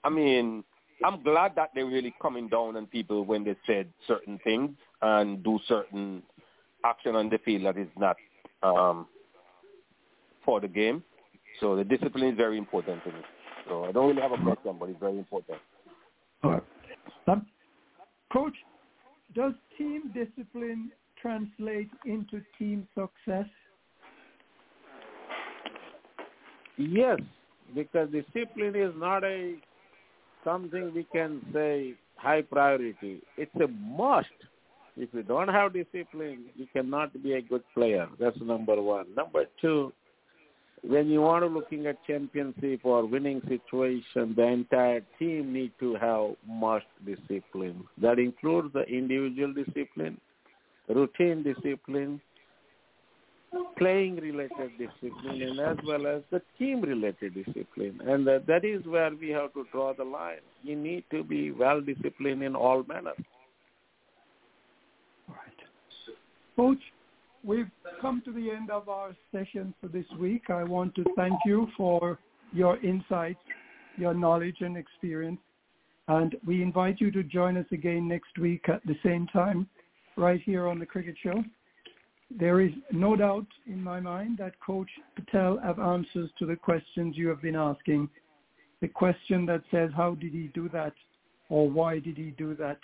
I 0.03 0.09
mean, 0.09 0.63
I'm 1.03 1.23
glad 1.23 1.53
that 1.55 1.71
they're 1.73 1.85
really 1.85 2.13
coming 2.21 2.47
down 2.47 2.77
on 2.77 2.85
people 2.87 3.25
when 3.25 3.43
they 3.43 3.55
said 3.65 3.87
certain 4.07 4.39
things 4.43 4.71
and 5.01 5.43
do 5.43 5.59
certain 5.67 6.23
action 6.85 7.15
on 7.15 7.29
the 7.29 7.37
field 7.39 7.65
that 7.65 7.77
is 7.77 7.89
not 7.97 8.15
um, 8.61 9.07
for 10.45 10.59
the 10.59 10.67
game. 10.67 11.03
So 11.59 11.75
the 11.75 11.83
discipline 11.83 12.29
is 12.29 12.37
very 12.37 12.57
important 12.57 13.03
to 13.03 13.09
me. 13.09 13.19
So 13.67 13.85
I 13.85 13.91
don't 13.91 14.09
really 14.09 14.21
have 14.21 14.31
a 14.31 14.43
question, 14.43 14.75
but 14.79 14.89
it's 14.89 14.99
very 14.99 15.17
important. 15.17 15.59
All 16.43 16.51
right. 16.51 16.63
Um, 17.27 17.45
Coach, 18.31 18.55
does 19.35 19.53
team 19.77 20.11
discipline 20.13 20.91
translate 21.21 21.89
into 22.05 22.41
team 22.57 22.87
success? 22.93 23.45
Yes, 26.77 27.19
because 27.75 28.09
discipline 28.09 28.75
is 28.75 28.91
not 28.97 29.23
a 29.23 29.55
something 30.43 30.93
we 30.93 31.05
can 31.11 31.41
say 31.53 31.95
high 32.17 32.41
priority. 32.41 33.21
It's 33.37 33.55
a 33.55 33.67
must. 33.67 34.27
If 34.95 35.09
you 35.13 35.23
don't 35.23 35.47
have 35.47 35.73
discipline, 35.73 36.45
you 36.55 36.67
cannot 36.71 37.21
be 37.23 37.33
a 37.33 37.41
good 37.41 37.63
player. 37.73 38.07
That's 38.19 38.37
number 38.41 38.79
one. 38.81 39.07
Number 39.15 39.45
two, 39.59 39.91
when 40.83 41.07
you 41.07 41.23
are 41.23 41.47
looking 41.47 41.87
at 41.87 42.03
championship 42.05 42.81
or 42.83 43.05
winning 43.05 43.41
situation, 43.47 44.33
the 44.35 44.45
entire 44.45 45.01
team 45.17 45.53
need 45.53 45.71
to 45.79 45.95
have 45.95 46.35
must 46.47 46.85
discipline. 47.05 47.85
That 48.01 48.19
includes 48.19 48.73
the 48.73 48.83
individual 48.83 49.53
discipline, 49.53 50.19
routine 50.89 51.41
discipline, 51.43 52.21
playing 53.77 54.17
related 54.17 54.71
discipline, 54.77 55.41
and 55.41 55.59
as 55.59 55.77
well 55.85 56.07
as 56.07 56.21
the 56.31 56.41
team 56.57 56.81
related 56.81 57.33
discipline. 57.33 57.99
And 58.05 58.25
that, 58.27 58.47
that 58.47 58.65
is 58.65 58.85
where 58.85 59.11
we 59.13 59.29
have 59.29 59.53
to 59.53 59.65
draw 59.71 59.93
the 59.93 60.03
line. 60.03 60.37
You 60.63 60.75
need 60.75 61.03
to 61.11 61.23
be 61.23 61.51
well 61.51 61.81
disciplined 61.81 62.43
in 62.43 62.55
all 62.55 62.83
manners. 62.87 63.15
All 65.29 65.35
right. 65.35 65.59
Coach, 66.55 66.81
we've 67.43 67.69
come 68.01 68.21
to 68.25 68.31
the 68.31 68.51
end 68.51 68.69
of 68.69 68.89
our 68.89 69.15
session 69.31 69.73
for 69.81 69.87
this 69.87 70.05
week. 70.19 70.49
I 70.49 70.63
want 70.63 70.95
to 70.95 71.05
thank 71.15 71.39
you 71.45 71.67
for 71.75 72.19
your 72.51 72.77
insights, 72.79 73.39
your 73.97 74.13
knowledge 74.13 74.57
and 74.61 74.77
experience. 74.77 75.39
And 76.07 76.35
we 76.45 76.61
invite 76.61 76.99
you 76.99 77.11
to 77.11 77.23
join 77.23 77.57
us 77.57 77.65
again 77.71 78.07
next 78.07 78.37
week 78.37 78.67
at 78.67 78.85
the 78.85 78.95
same 79.03 79.27
time, 79.27 79.67
right 80.17 80.41
here 80.43 80.67
on 80.67 80.79
the 80.79 80.85
Cricket 80.85 81.15
Show. 81.23 81.43
There 82.39 82.61
is 82.61 82.71
no 82.91 83.15
doubt 83.15 83.45
in 83.67 83.83
my 83.83 83.99
mind 83.99 84.37
that 84.39 84.59
Coach 84.59 84.89
Patel 85.15 85.59
have 85.63 85.79
answers 85.79 86.29
to 86.39 86.45
the 86.45 86.55
questions 86.55 87.15
you 87.15 87.27
have 87.29 87.41
been 87.41 87.55
asking. 87.55 88.09
The 88.81 88.87
question 88.87 89.45
that 89.45 89.61
says, 89.71 89.91
how 89.95 90.15
did 90.15 90.33
he 90.33 90.49
do 90.53 90.67
that? 90.69 90.93
Or 91.49 91.69
why 91.69 91.99
did 91.99 92.17
he 92.17 92.33
do 92.37 92.55
that? 92.55 92.79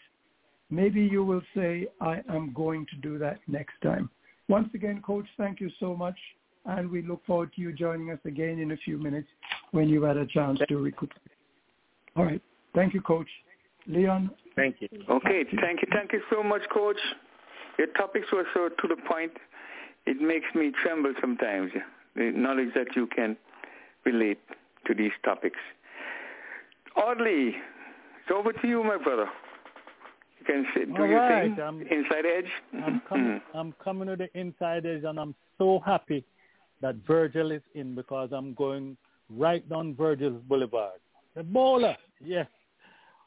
Maybe 0.70 1.02
you 1.02 1.24
will 1.24 1.42
say, 1.56 1.88
I 2.00 2.22
am 2.30 2.54
going 2.54 2.86
to 2.88 2.96
do 2.98 3.18
that 3.18 3.40
next 3.48 3.74
time. 3.82 4.10
Once 4.48 4.70
again, 4.74 5.02
Coach, 5.02 5.26
thank 5.38 5.60
you 5.60 5.70
so 5.80 5.96
much. 5.96 6.18
And 6.66 6.90
we 6.92 7.02
look 7.02 7.26
forward 7.26 7.52
to 7.56 7.62
you 7.62 7.74
joining 7.74 8.12
us 8.12 8.20
again 8.26 8.60
in 8.60 8.72
a 8.72 8.78
few 8.78 8.98
minutes 8.98 9.30
when 9.72 9.90
you've 9.90 10.04
had 10.04 10.18
a 10.18 10.28
chance 10.28 10.60
to 10.68 10.78
recuperate. 10.78 11.22
All 12.16 12.26
right. 12.26 12.42
Thank 12.76 12.94
you, 12.94 13.02
Coach. 13.02 13.28
Leon. 13.88 14.30
Thank 14.56 14.76
you. 14.82 14.90
Okay. 15.10 15.44
Thank 15.60 15.82
you. 15.82 15.88
Thank 15.92 16.14
you 16.14 16.22
so 16.32 16.44
much, 16.44 16.62
Coach. 16.72 17.00
Your 17.78 17.88
topics 17.88 18.28
were 18.32 18.46
so 18.54 18.70
to 18.70 18.88
the 18.88 19.02
point. 19.08 19.32
It 20.06 20.22
makes 20.22 20.48
me 20.56 20.72
tremble 20.84 21.14
sometimes, 21.22 21.72
the 22.16 22.32
knowledge 22.36 22.70
that 22.76 22.96
you 22.96 23.08
can 23.08 23.38
relate 24.06 24.40
to 24.88 24.94
these 24.94 25.12
topics. 25.24 25.58
Audley, 26.96 27.56
it's 28.22 28.32
over 28.34 28.52
to 28.54 28.68
you, 28.68 28.84
my 28.84 28.98
brother. 28.98 29.28
You 30.40 30.46
can 30.46 30.66
say, 30.74 30.86
do 30.86 30.96
All 30.98 31.08
your 31.08 31.20
right, 31.20 31.56
thing. 31.56 31.62
I'm- 31.64 31.82
Inside 31.82 32.26
edge. 32.26 32.52
I'm 32.74 33.02
coming, 33.08 33.26
mm-hmm. 33.26 33.58
I'm 33.58 33.74
coming 33.84 34.08
to 34.08 34.16
the 34.16 34.30
inside 34.40 34.86
edge, 34.86 35.04
and 35.04 35.20
I'm 35.20 35.36
so 35.58 35.80
happy 35.86 36.24
that 36.82 36.96
Virgil 37.06 37.52
is 37.52 37.62
in 37.76 37.94
because 37.94 38.30
I'm 38.32 38.54
going 38.54 38.98
right 39.30 39.68
down 39.70 39.96
Virgil's 39.96 40.42
Boulevard. 40.48 41.00
The 41.36 41.44
bowler, 41.44 41.96
yes. 42.24 42.48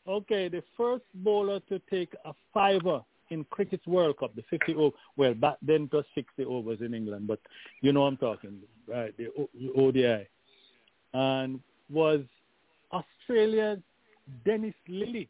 Okay, 0.09 0.49
the 0.49 0.62
first 0.76 1.05
bowler 1.14 1.61
to 1.68 1.78
take 1.90 2.12
a 2.24 2.32
fiver 2.53 3.03
in 3.32 3.44
Cricket's 3.50 3.86
World 3.86 4.18
Cup, 4.18 4.34
the 4.34 4.42
50 4.50 4.74
over, 4.74 4.96
well, 5.16 5.34
back 5.34 5.56
then 5.62 5.88
it 5.90 5.92
was 5.92 6.04
60 6.14 6.44
overs 6.44 6.80
in 6.80 6.94
England, 6.94 7.26
but 7.26 7.40
you 7.80 7.92
know 7.92 8.04
I'm 8.04 8.16
talking, 8.16 8.58
right, 8.86 9.12
the 9.16 9.28
ODI, 9.76 10.28
and 11.14 11.60
was 11.90 12.20
Australia's 12.92 13.80
Dennis 14.44 14.74
Lillee. 14.88 15.28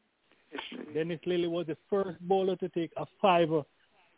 Dennis 0.93 1.21
Lillee 1.27 1.49
was 1.49 1.67
the 1.67 1.79
first 1.89 2.21
bowler 2.21 2.57
to 2.57 2.69
take 2.71 2.91
a 2.97 3.07
fiver, 3.21 3.63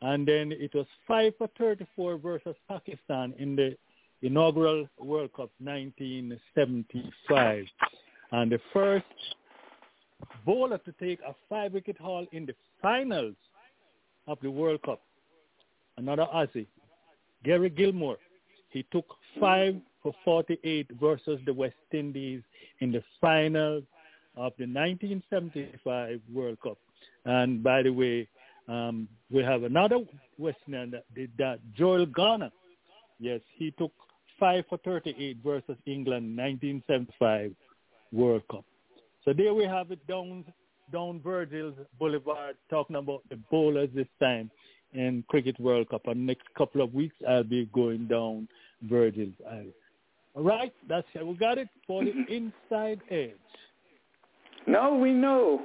and 0.02 0.26
then 0.26 0.52
it 0.52 0.74
was 0.74 0.86
five 1.06 1.34
for 1.38 1.48
34 1.58 2.18
versus 2.18 2.56
Pakistan 2.68 3.34
in 3.38 3.56
the 3.56 3.76
inaugural 4.22 4.88
World 4.98 5.32
Cup 5.34 5.50
1975. 5.58 7.64
And 8.32 8.50
the 8.50 8.58
first 8.72 9.04
bowler 10.44 10.78
to 10.78 10.92
take 10.92 11.20
a 11.20 11.34
five-wicket 11.48 11.98
haul 11.98 12.26
in 12.32 12.46
the 12.46 12.54
finals 12.82 13.36
of 14.26 14.38
the 14.42 14.50
World 14.50 14.82
Cup, 14.82 15.00
another 15.96 16.26
Aussie, 16.34 16.66
Gary 17.44 17.70
Gilmour. 17.70 18.16
He 18.70 18.84
took 18.90 19.06
five 19.38 19.76
for 20.02 20.14
48 20.24 20.90
versus 21.00 21.40
the 21.46 21.52
West 21.52 21.74
Indies 21.92 22.42
in 22.80 22.92
the 22.92 23.02
final 23.20 23.82
of 24.36 24.52
the 24.58 24.66
1975 24.66 26.20
World 26.32 26.58
Cup. 26.62 26.78
And 27.24 27.62
by 27.62 27.82
the 27.82 27.90
way, 27.90 28.28
um, 28.68 29.08
we 29.30 29.42
have 29.42 29.62
another 29.62 29.98
Westerner 30.38 30.86
that 30.86 31.14
did 31.14 31.30
that, 31.38 31.60
Joel 31.76 32.06
Garner. 32.06 32.50
Yes, 33.20 33.40
he 33.56 33.70
took 33.72 33.92
five 34.40 34.64
for 34.68 34.78
38 34.78 35.38
versus 35.44 35.76
England 35.86 36.36
1975 36.36 37.54
World 38.12 38.42
Cup. 38.50 38.64
So 39.24 39.32
there 39.32 39.54
we 39.54 39.64
have 39.64 39.90
it 39.90 40.04
down 40.06 40.44
down 40.92 41.20
Virgil's 41.22 41.74
Boulevard 41.98 42.56
talking 42.70 42.96
about 42.96 43.22
the 43.30 43.38
bowlers 43.50 43.88
this 43.94 44.06
time 44.20 44.50
in 44.92 45.24
Cricket 45.28 45.58
World 45.60 45.88
Cup. 45.88 46.06
And 46.06 46.26
next 46.26 46.44
couple 46.56 46.82
of 46.82 46.94
weeks 46.94 47.14
I'll 47.28 47.44
be 47.44 47.68
going 47.72 48.06
down 48.06 48.48
Virgil's 48.82 49.34
Island. 49.48 49.72
All 50.34 50.42
right, 50.42 50.72
that's 50.88 51.06
it. 51.14 51.26
We 51.26 51.34
got 51.34 51.58
it 51.58 51.68
for 51.86 52.04
the 52.04 52.10
inside 52.28 53.00
edge. 53.10 53.30
No, 54.66 54.94
we 54.94 55.12
know. 55.12 55.62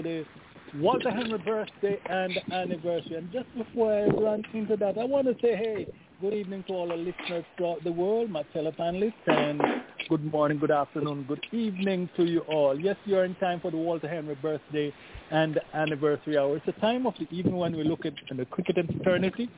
Wonder 0.00 0.18
in 0.18 0.26
the 0.72 0.78
Walter 0.82 1.10
Henry 1.10 1.38
birthday 1.38 2.00
and 2.08 2.32
anniversary. 2.52 3.16
And 3.16 3.30
just 3.30 3.54
before 3.54 3.92
I 3.92 4.06
run 4.06 4.42
into 4.54 4.78
that, 4.78 4.96
I 4.96 5.04
want 5.04 5.26
to 5.26 5.34
say, 5.42 5.54
hey, 5.54 5.86
good 6.22 6.32
evening 6.32 6.64
to 6.68 6.72
all 6.72 6.88
the 6.88 6.96
listeners 6.96 7.44
throughout 7.56 7.84
the 7.84 7.92
world, 7.92 8.30
my 8.30 8.42
fellow 8.52 8.72
panelists, 8.72 9.12
and 9.26 9.60
good 10.08 10.24
morning, 10.32 10.58
good 10.58 10.70
afternoon, 10.70 11.24
good 11.24 11.44
evening 11.52 12.08
to 12.16 12.24
you 12.24 12.40
all. 12.40 12.80
Yes, 12.80 12.96
you're 13.04 13.26
in 13.26 13.34
time 13.36 13.60
for 13.60 13.70
the 13.70 13.76
Walter 13.76 14.08
Henry 14.08 14.36
birthday 14.36 14.90
and 15.30 15.60
anniversary 15.74 16.38
hour. 16.38 16.56
It's 16.56 16.68
a 16.68 16.80
time 16.80 17.06
of 17.06 17.12
the 17.18 17.28
evening 17.30 17.56
when 17.56 17.76
we 17.76 17.84
look 17.84 18.06
at 18.06 18.14
the 18.34 18.46
cricket 18.46 18.78
and 18.78 18.88
fraternity, 18.88 19.50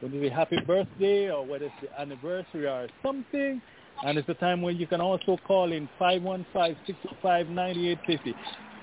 whether 0.00 0.16
it's 0.16 0.32
a 0.32 0.34
happy 0.34 0.56
birthday 0.66 1.30
or 1.30 1.44
whether 1.44 1.66
it's 1.66 1.74
the 1.82 2.00
anniversary 2.00 2.66
or 2.66 2.88
something. 3.04 3.60
And 4.02 4.16
it's 4.16 4.30
a 4.30 4.34
time 4.34 4.62
when 4.62 4.78
you 4.78 4.86
can 4.86 5.02
also 5.02 5.36
call 5.46 5.72
in 5.72 5.90
515-605-9850. 6.00 8.34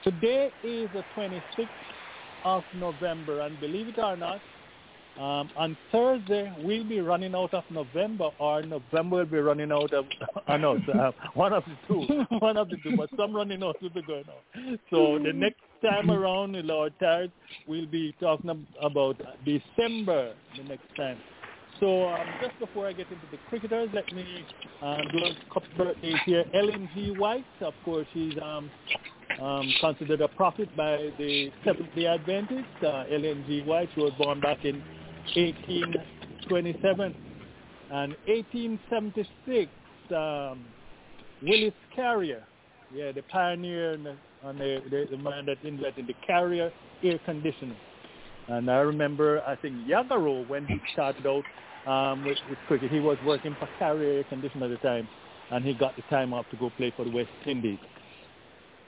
Today 0.02 0.50
is 0.64 0.88
the 0.94 1.04
26th 1.16 1.68
of 2.44 2.64
November, 2.76 3.40
and 3.40 3.58
believe 3.60 3.88
it 3.88 3.98
or 3.98 4.16
not, 4.16 4.40
um, 5.18 5.50
on 5.56 5.76
Thursday 5.92 6.50
we'll 6.62 6.84
be 6.84 7.00
running 7.00 7.34
out 7.34 7.52
of 7.52 7.64
November, 7.70 8.30
or 8.38 8.62
November 8.62 9.18
will 9.18 9.26
be 9.26 9.36
running 9.38 9.70
out 9.70 9.92
of. 9.92 10.06
I 10.48 10.56
know 10.56 10.78
uh, 10.94 11.12
one 11.34 11.52
of 11.52 11.64
the 11.64 11.76
two, 11.86 12.24
one 12.38 12.56
of 12.56 12.70
the 12.70 12.78
two, 12.82 12.96
but 12.96 13.10
some 13.16 13.36
running 13.36 13.62
out 13.62 13.76
will 13.82 13.90
be 13.90 14.00
going 14.02 14.24
on. 14.24 14.78
So 14.90 15.18
the 15.22 15.34
next 15.34 15.60
time 15.82 16.10
around, 16.10 16.54
Lord 16.66 16.94
Tards, 16.98 17.32
we'll 17.66 17.84
be 17.86 18.14
talking 18.20 18.66
about 18.80 19.20
December 19.44 20.32
the 20.56 20.62
next 20.64 20.86
time. 20.96 21.18
So 21.82 22.08
um, 22.08 22.20
just 22.40 22.56
before 22.60 22.86
I 22.86 22.92
get 22.92 23.08
into 23.10 23.26
the 23.32 23.38
cricketers, 23.48 23.88
let 23.92 24.06
me 24.14 24.46
uh, 24.80 24.98
do 25.10 25.18
a 25.18 25.34
couple 25.52 25.68
birthdays 25.76 26.14
here. 26.24 26.44
Ellen 26.54 26.88
G. 26.94 27.10
White, 27.18 27.44
of 27.60 27.74
course, 27.84 28.06
she's 28.14 28.34
um, 28.40 28.70
um, 29.42 29.68
considered 29.80 30.20
a 30.20 30.28
prophet 30.28 30.68
by 30.76 31.10
the 31.18 31.50
Seventh-day 31.64 32.06
Adventists. 32.06 32.84
Uh, 32.84 33.02
Ellen 33.10 33.44
G. 33.48 33.62
White, 33.62 33.88
she 33.96 34.00
was 34.00 34.12
born 34.16 34.38
back 34.38 34.64
in 34.64 34.76
1827. 35.34 37.16
And 37.90 38.14
1876, 38.26 39.68
um, 40.16 40.64
Willis 41.42 41.74
Carrier, 41.96 42.44
yeah, 42.94 43.10
the 43.10 43.22
pioneer 43.22 43.94
and 43.94 44.06
the, 44.06 44.16
and 44.44 44.60
the, 44.60 44.82
the, 44.88 45.16
the 45.16 45.18
man 45.20 45.46
that 45.46 45.56
invented 45.64 46.06
the 46.06 46.14
Carrier 46.24 46.70
air 47.02 47.18
conditioner. 47.24 47.74
And 48.46 48.70
I 48.70 48.78
remember, 48.78 49.42
I 49.44 49.56
think 49.56 49.74
Yagaro, 49.88 50.48
when 50.48 50.66
he 50.66 50.80
started 50.92 51.26
out 51.26 51.44
um, 51.86 52.24
with, 52.24 52.38
with 52.48 52.58
cricket. 52.68 52.90
He 52.90 53.00
was 53.00 53.18
working 53.24 53.56
for 53.58 53.68
Carrier 53.78 54.24
Condition 54.24 54.62
at 54.62 54.70
the 54.70 54.76
time, 54.76 55.08
and 55.50 55.64
he 55.64 55.74
got 55.74 55.96
the 55.96 56.02
time 56.02 56.32
off 56.32 56.46
to 56.50 56.56
go 56.56 56.70
play 56.76 56.92
for 56.96 57.04
the 57.04 57.10
West 57.10 57.30
Indies. 57.46 57.78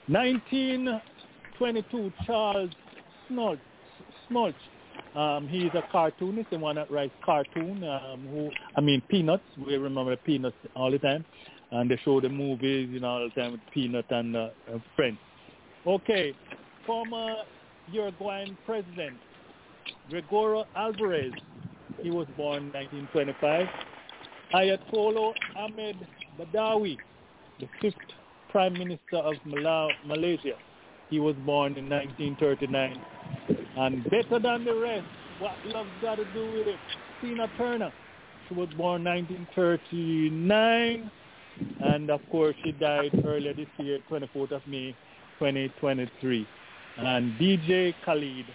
1922, 0.07 2.13
Charles. 2.25 2.69
Smoltz. 3.31 4.53
Um, 5.15 5.47
he's 5.47 5.71
a 5.73 5.83
cartoonist, 5.91 6.51
the 6.51 6.59
one 6.59 6.75
that 6.75 6.91
writes 6.91 7.13
cartoon. 7.23 7.83
Um, 7.83 8.27
who, 8.29 8.49
I 8.75 8.81
mean, 8.81 9.01
Peanuts. 9.09 9.43
We 9.65 9.77
remember 9.77 10.15
Peanuts 10.15 10.55
all 10.75 10.91
the 10.91 10.99
time, 10.99 11.25
and 11.71 11.89
they 11.89 11.99
show 12.03 12.21
the 12.21 12.29
movies, 12.29 12.89
you 12.91 12.99
know, 12.99 13.07
all 13.07 13.29
the 13.33 13.41
time 13.41 13.53
with 13.53 13.61
Peanut 13.73 14.05
and 14.09 14.35
uh, 14.35 14.49
uh, 14.71 14.77
friends. 14.95 15.17
Okay, 15.87 16.35
former 16.85 17.35
Uruguayan 17.91 18.57
president 18.65 19.17
Gregorio 20.09 20.65
Alvarez 20.75 21.33
he 22.01 22.11
was 22.11 22.27
born 22.37 22.71
1925. 22.73 23.67
Abdullah 24.53 25.33
Ahmed 25.57 25.95
Badawi, 26.39 26.97
the 27.59 27.67
fifth 27.81 27.95
Prime 28.49 28.73
Minister 28.73 29.17
of 29.17 29.35
Malaysia. 29.45 30.53
He 31.09 31.19
was 31.19 31.35
born 31.45 31.77
in 31.77 31.89
1939. 31.89 33.01
And 33.77 34.03
better 34.05 34.39
than 34.39 34.65
the 34.65 34.73
rest, 34.73 35.05
what 35.39 35.53
love's 35.65 35.89
got 36.01 36.15
to 36.15 36.25
do 36.33 36.51
with 36.53 36.67
it? 36.67 36.79
Tina 37.21 37.47
Turner. 37.57 37.91
She 38.47 38.53
was 38.53 38.69
born 38.77 39.03
1939. 39.03 41.11
And 41.81 42.09
of 42.09 42.21
course, 42.31 42.55
she 42.63 42.71
died 42.71 43.11
earlier 43.25 43.53
this 43.53 43.67
year, 43.77 43.99
24th 44.09 44.51
of 44.51 44.65
May, 44.67 44.95
2023. 45.39 46.47
And 46.97 47.37
DJ 47.39 47.93
Khaled, 48.05 48.45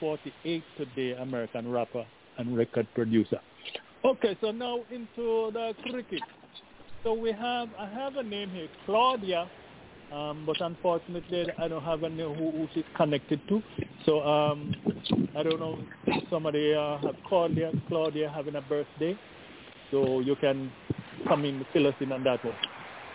48 0.00 0.62
today, 0.78 1.12
American 1.12 1.70
rapper 1.70 2.06
and 2.38 2.56
record 2.56 2.86
producer. 2.94 3.40
Okay, 4.04 4.36
so 4.40 4.50
now 4.50 4.80
into 4.90 5.50
the 5.52 5.72
cricket. 5.90 6.20
So 7.02 7.14
we 7.14 7.32
have, 7.32 7.68
I 7.78 7.88
have 7.88 8.16
a 8.16 8.22
name 8.22 8.50
here, 8.50 8.68
Claudia, 8.86 9.48
um, 10.12 10.44
but 10.46 10.60
unfortunately 10.60 11.46
I 11.58 11.68
don't 11.68 11.82
have 11.82 12.02
a 12.02 12.08
name 12.08 12.34
who, 12.34 12.50
who 12.50 12.68
she's 12.74 12.84
connected 12.96 13.40
to. 13.48 13.62
So 14.06 14.20
um, 14.20 14.74
I 15.36 15.42
don't 15.42 15.58
know 15.58 15.78
if 16.06 16.28
somebody 16.30 16.74
uh, 16.74 16.98
have 16.98 17.16
Claudia, 17.26 17.72
Claudia 17.88 18.30
having 18.34 18.56
a 18.56 18.60
birthday. 18.62 19.18
So 19.90 20.20
you 20.20 20.36
can 20.36 20.72
come 21.28 21.44
in, 21.44 21.64
fill 21.72 21.86
us 21.86 21.94
in 22.00 22.12
on 22.12 22.24
that 22.24 22.44
one. 22.44 22.54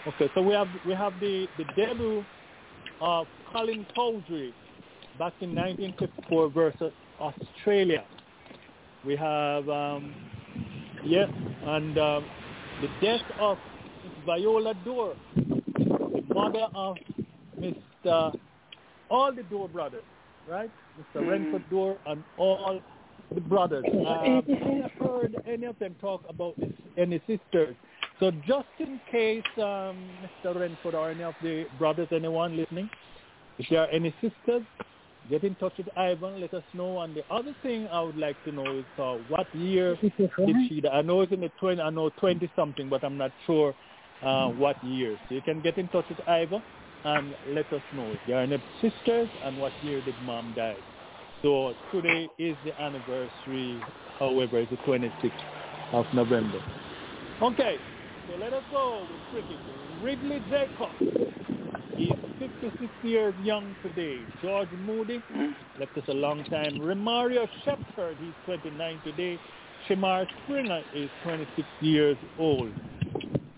Okay, 0.07 0.29
so 0.33 0.41
we 0.41 0.53
have 0.53 0.67
we 0.87 0.93
have 0.93 1.13
the, 1.19 1.45
the 1.57 1.65
debut 1.75 2.23
of 3.01 3.27
Colin 3.51 3.85
Cowdrey 3.93 4.53
back 5.17 5.33
in 5.41 5.53
1954 5.53 6.49
versus 6.49 6.93
Australia. 7.19 8.03
We 9.05 9.15
have, 9.15 9.69
um, 9.69 10.13
yeah, 11.05 11.25
and 11.63 11.97
um, 11.97 12.25
the 12.81 12.89
death 13.01 13.21
of 13.39 13.57
Viola 14.25 14.73
Dore, 14.83 15.15
the 15.35 16.23
mother 16.33 16.67
of 16.75 16.97
Mr. 17.59 18.37
All 19.09 19.33
the 19.33 19.43
Dore 19.43 19.69
brothers, 19.69 20.03
right? 20.47 20.69
Mr. 20.99 21.21
Mm. 21.21 21.29
Renford 21.29 21.69
Dore 21.69 21.97
and 22.05 22.23
all 22.37 22.81
the 23.33 23.41
brothers. 23.41 23.85
Um, 23.91 24.05
I 24.07 24.81
have 24.81 24.91
heard 24.99 25.35
any 25.47 25.65
of 25.65 25.79
them 25.79 25.95
talk 26.01 26.23
about 26.27 26.55
any 26.97 27.19
sisters. 27.19 27.75
So 28.19 28.31
just 28.45 28.67
in 28.79 28.99
case, 29.09 29.43
um, 29.57 30.09
Mr. 30.43 30.59
Renford 30.59 30.93
or 30.93 31.09
any 31.09 31.23
of 31.23 31.35
the 31.41 31.65
brothers, 31.77 32.09
anyone 32.11 32.57
listening, 32.57 32.89
if 33.57 33.67
there 33.69 33.79
are 33.79 33.87
any 33.87 34.13
sisters, 34.21 34.63
get 35.29 35.43
in 35.43 35.55
touch 35.55 35.73
with 35.77 35.87
Ivan. 35.95 36.39
Let 36.39 36.53
us 36.53 36.63
know. 36.73 36.99
And 36.99 37.15
the 37.15 37.23
other 37.29 37.53
thing 37.61 37.87
I 37.91 38.01
would 38.01 38.17
like 38.17 38.41
to 38.43 38.51
know 38.51 38.77
is 38.77 38.85
uh, 38.97 39.13
what 39.13 39.47
year 39.53 39.97
did 40.45 40.55
she? 40.67 40.81
I 40.91 41.01
know 41.01 41.21
it's 41.21 41.31
in 41.31 41.41
the 41.41 41.51
twenty. 41.59 41.81
I 41.81 41.89
know 41.89 42.09
twenty 42.19 42.51
something, 42.55 42.89
but 42.89 43.03
I'm 43.03 43.17
not 43.17 43.31
sure 43.45 43.75
uh, 44.21 44.47
what 44.47 44.83
year. 44.83 45.17
So 45.27 45.35
you 45.35 45.41
can 45.41 45.61
get 45.61 45.77
in 45.77 45.87
touch 45.89 46.09
with 46.09 46.19
Ivan 46.27 46.63
and 47.05 47.35
let 47.47 47.71
us 47.71 47.81
know 47.91 48.13
if 48.13 48.19
there 48.25 48.37
are 48.37 48.43
any 48.43 48.61
sisters 48.81 49.29
and 49.43 49.55
what 49.57 49.73
year 49.81 50.01
did 50.01 50.19
mom 50.21 50.53
die. 50.53 50.77
So 51.41 51.73
today 51.91 52.27
is 52.37 52.57
the 52.63 52.79
anniversary. 52.81 53.79
However, 54.19 54.59
it's 54.59 54.71
the 54.71 54.77
26th 54.77 55.31
of 55.93 56.05
November. 56.13 56.59
Okay, 57.41 57.79
so 58.29 58.37
let 58.37 58.53
us 58.53 58.63
go 58.71 59.05
with 59.33 59.43
cricket. 59.43 59.57
Ridley 60.03 60.41
Jacobs. 60.49 61.29
He's 61.95 62.11
56 62.39 62.91
years 63.03 63.33
young 63.43 63.75
today. 63.83 64.19
George 64.41 64.69
Moody 64.85 65.21
left 65.79 65.97
us 65.97 66.03
a 66.07 66.13
long 66.13 66.43
time. 66.45 66.79
Romario 66.79 67.47
Shepherd, 67.65 68.15
he's 68.19 68.33
29 68.45 69.01
today. 69.03 69.39
Shemar 69.87 70.25
Springer 70.43 70.81
is 70.95 71.09
26 71.23 71.67
years 71.81 72.17
old. 72.37 72.71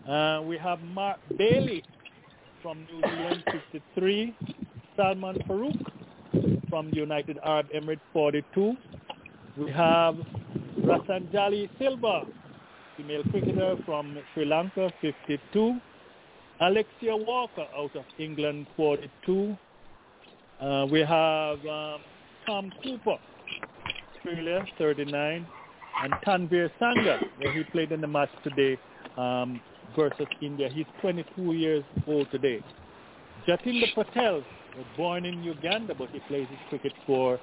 Uh, 0.08 0.42
we 0.44 0.58
have 0.58 0.80
Mark 0.82 1.20
Bailey 1.38 1.84
from 2.62 2.80
New 2.92 3.02
Zealand, 3.02 3.44
53. 3.72 4.36
Salman 4.96 5.38
Farouk 5.48 5.80
from 6.70 6.90
the 6.90 6.98
United 6.98 7.38
Arab 7.44 7.68
Emirates, 7.76 8.00
42. 8.14 8.74
We 9.58 9.72
have 9.72 10.16
Rasanjali 10.80 11.70
Silva, 11.78 12.24
female 13.02 13.24
cricketer 13.32 13.76
from 13.86 14.18
Sri 14.34 14.46
Lanka, 14.46 14.92
52. 15.02 15.80
Alexia 16.60 17.16
Walker 17.16 17.66
out 17.76 17.96
of 17.96 18.06
England, 18.20 18.68
42. 18.78 19.58
Uh, 20.60 20.86
we 20.92 21.00
have 21.00 21.58
um, 21.66 22.02
Tom 22.46 22.72
Cooper, 22.84 23.18
Australia, 24.16 24.64
39. 24.78 25.48
And 26.04 26.14
Tanvir 26.26 26.70
Sangha, 26.80 27.20
where 27.40 27.54
he 27.54 27.64
played 27.72 27.92
in 27.92 28.02
the 28.02 28.08
match 28.08 28.30
today 28.44 28.78
um, 29.18 29.60
versus 29.96 30.28
India. 30.42 30.70
He's 30.72 30.86
22 31.02 31.54
years 31.54 31.84
old 32.08 32.30
today. 32.32 32.64
Jatinder 33.48 33.94
Patel 33.96 34.44
born 34.96 35.26
in 35.26 35.44
Uganda, 35.44 35.96
but 35.96 36.10
he 36.12 36.20
plays 36.28 36.48
his 36.50 36.60
cricket 36.70 36.94
for 37.06 37.40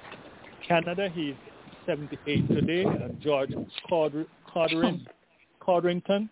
Canada. 0.67 1.09
He's 1.13 1.35
78 1.85 2.47
today. 2.47 2.83
And 2.83 3.21
George 3.21 3.51
Codrington, 5.69 6.29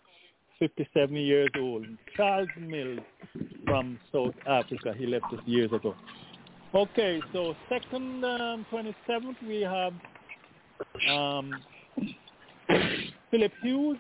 57 0.58 1.16
years 1.16 1.50
old. 1.60 1.86
Charles 2.16 2.50
Mills 2.60 3.00
from 3.66 4.00
South 4.12 4.34
Africa. 4.48 4.96
He 4.98 5.06
left 5.06 5.26
us 5.26 5.40
years 5.46 5.72
ago. 5.72 5.94
Okay, 6.74 7.22
so 7.32 7.56
second 7.70 8.26
um, 8.26 8.66
27th 8.72 9.36
we 9.48 9.62
have 9.62 9.94
um, 11.10 11.52
Philip 13.30 13.52
Hughes 13.62 13.98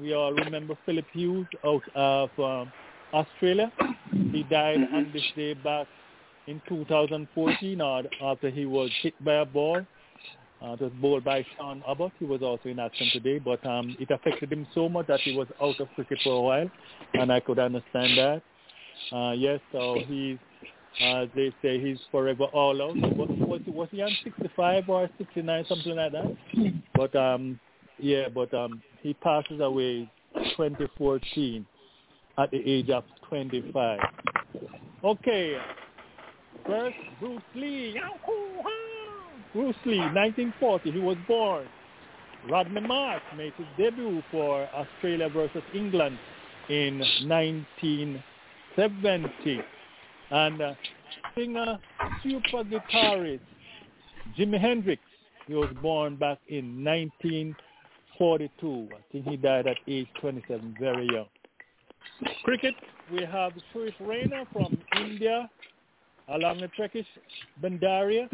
we 0.00 0.14
all 0.14 0.32
remember 0.32 0.76
Philip 0.86 1.04
Hughes 1.12 1.46
out 1.64 1.82
of 1.94 2.30
um, 2.38 2.72
Australia. 3.12 3.70
He 4.10 4.42
died 4.44 4.78
on 4.92 5.10
this 5.12 5.22
day 5.36 5.54
back 5.54 5.86
in 6.46 6.62
2014 6.68 7.80
after 8.22 8.50
he 8.50 8.64
was 8.64 8.90
hit 9.02 9.14
by 9.22 9.34
a 9.34 9.44
ball. 9.44 9.82
Uh, 10.62 10.74
it 10.74 10.80
was 10.80 10.92
bowled 11.00 11.24
by 11.24 11.44
Sean 11.56 11.82
Abbott. 11.88 12.12
He 12.20 12.24
was 12.24 12.40
also 12.42 12.68
in 12.68 12.78
action 12.78 13.08
today, 13.12 13.38
but 13.38 13.64
um, 13.66 13.96
it 13.98 14.10
affected 14.10 14.52
him 14.52 14.66
so 14.74 14.88
much 14.88 15.08
that 15.08 15.20
he 15.20 15.36
was 15.36 15.48
out 15.60 15.80
of 15.80 15.88
cricket 15.94 16.18
for 16.22 16.34
a 16.34 16.40
while, 16.40 16.70
and 17.14 17.32
I 17.32 17.40
could 17.40 17.58
understand 17.58 18.16
that. 18.16 18.42
Uh, 19.10 19.32
yes, 19.32 19.58
so 19.72 19.98
he's, 20.06 20.38
uh, 21.04 21.26
they 21.34 21.52
say 21.62 21.80
he's 21.80 21.98
forever 22.12 22.44
all 22.44 22.80
out. 22.80 22.96
Was, 22.96 23.28
was, 23.40 23.60
was 23.66 23.88
he 23.90 24.02
on 24.02 24.16
65 24.22 24.88
or 24.88 25.10
69, 25.18 25.64
something 25.68 25.96
like 25.96 26.12
that? 26.12 26.36
But 26.94 27.16
um, 27.16 27.58
yeah, 27.98 28.28
but 28.32 28.54
um, 28.54 28.82
he 29.00 29.14
passes 29.14 29.60
away 29.60 30.08
2014 30.34 31.66
at 32.38 32.50
the 32.52 32.58
age 32.64 32.90
of 32.90 33.02
25. 33.28 33.98
Okay, 35.02 35.56
first 36.64 36.96
Bruce 37.18 37.42
Lee. 37.56 37.94
Bruce 39.52 39.76
Lee, 39.84 39.98
1940, 39.98 40.92
he 40.92 40.98
was 40.98 41.18
born. 41.28 41.66
Rodney 42.48 42.80
Marsh 42.80 43.22
made 43.36 43.52
his 43.54 43.66
debut 43.76 44.22
for 44.30 44.66
Australia 44.74 45.28
versus 45.28 45.62
England 45.74 46.18
in 46.68 47.00
1970. 47.26 49.60
And 50.30 50.62
uh, 50.62 50.74
singer, 51.36 51.78
super 52.22 52.64
guitarist, 52.64 53.40
Jimi 54.38 54.58
Hendrix, 54.58 55.02
he 55.46 55.54
was 55.54 55.68
born 55.82 56.16
back 56.16 56.38
in 56.48 56.82
1942. 56.82 58.88
I 58.90 58.96
think 59.12 59.26
he 59.26 59.36
died 59.36 59.66
at 59.66 59.76
age 59.86 60.08
27, 60.20 60.76
very 60.80 61.06
young. 61.12 61.26
Cricket, 62.44 62.74
we 63.12 63.22
have 63.24 63.52
Suresh 63.74 63.96
Raina 64.00 64.46
from 64.52 64.78
India, 64.98 65.50
along 66.28 66.62
with 66.62 66.70
Rakesh 66.78 67.04
Bandaria 67.62 68.30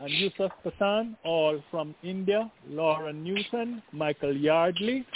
and 0.00 0.10
Yusuf 0.10 0.52
Pathan, 0.64 1.16
all 1.24 1.62
from 1.70 1.94
India, 2.02 2.50
Lauren 2.68 3.22
Newton, 3.22 3.82
Michael 3.92 4.36
Yardley, 4.36 5.06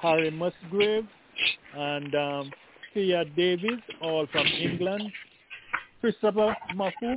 Harry 0.00 0.30
Musgrave, 0.30 1.06
and 1.76 2.14
um, 2.14 2.50
Thea 2.94 3.24
Davies, 3.36 3.80
all 4.02 4.26
from 4.32 4.46
England, 4.46 5.12
Christopher 6.00 6.56
Mafu 6.74 7.16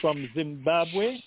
from 0.00 0.28
Zimbabwe, 0.34 1.20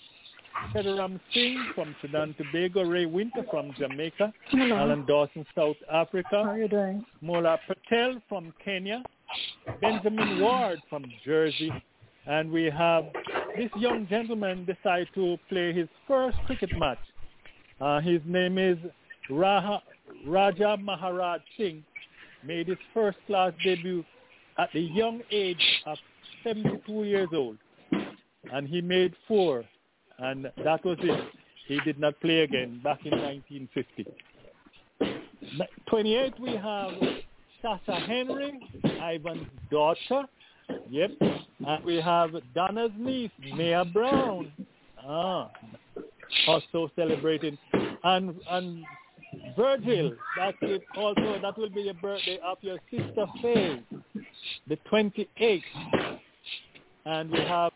Kedaram 0.74 1.18
Singh 1.32 1.72
from 1.74 1.94
and 2.12 2.36
Tobago, 2.36 2.82
Ray 2.82 3.06
Winter 3.06 3.44
from 3.50 3.72
Jamaica, 3.78 4.32
Hello. 4.50 4.76
Alan 4.76 5.06
Dawson, 5.06 5.46
South 5.54 5.76
Africa, 5.90 6.42
How 6.44 6.50
are 6.50 6.58
you 6.58 6.68
doing? 6.68 7.04
Mola 7.22 7.58
Patel 7.66 8.20
from 8.28 8.52
Kenya, 8.62 9.02
Benjamin 9.80 10.40
Ward 10.40 10.78
from 10.90 11.04
Jersey, 11.24 11.72
and 12.26 12.50
we 12.50 12.64
have 12.64 13.04
this 13.56 13.70
young 13.76 14.06
gentleman 14.08 14.64
decided 14.64 15.08
to 15.14 15.38
play 15.48 15.72
his 15.72 15.88
first 16.06 16.36
cricket 16.46 16.70
match. 16.78 16.98
Uh, 17.80 18.00
his 18.00 18.20
name 18.26 18.58
is 18.58 18.76
Raha, 19.30 19.80
Raja 20.26 20.76
Maharaj 20.76 21.40
Singh, 21.56 21.84
made 22.44 22.68
his 22.68 22.78
first 22.92 23.18
class 23.26 23.52
debut 23.62 24.04
at 24.58 24.68
the 24.72 24.80
young 24.80 25.20
age 25.30 25.82
of 25.86 25.96
72 26.44 27.04
years 27.04 27.28
old. 27.32 27.56
And 28.52 28.68
he 28.68 28.80
made 28.80 29.14
four, 29.28 29.64
and 30.18 30.50
that 30.64 30.84
was 30.84 30.98
it. 31.00 31.24
He 31.66 31.78
did 31.80 31.98
not 31.98 32.20
play 32.20 32.40
again 32.40 32.80
back 32.82 33.00
in 33.04 33.12
1950. 33.12 34.06
28, 35.88 36.40
we 36.40 36.56
have 36.56 36.90
Sasha 37.62 38.00
Henry, 38.00 38.58
Ivan's 38.84 39.46
daughter. 39.70 40.24
Yep. 40.90 41.10
And 41.66 41.84
we 41.84 42.00
have 42.00 42.30
Donna's 42.54 42.92
niece, 42.98 43.30
Mia 43.56 43.84
Brown. 43.84 44.52
Ah, 45.06 45.50
also 46.46 46.90
celebrating. 46.96 47.58
And 48.04 48.34
and 48.50 48.84
Virgil, 49.56 50.12
that 50.36 50.54
will 50.60 50.78
also 50.96 51.38
that 51.40 51.56
will 51.56 51.70
be 51.70 51.84
the 51.84 51.94
birthday 51.94 52.38
of 52.44 52.58
your 52.62 52.78
sister 52.90 53.26
Faye, 53.40 53.82
the 54.68 54.78
28th. 54.90 55.62
And 57.06 57.30
we 57.30 57.38
have 57.38 57.72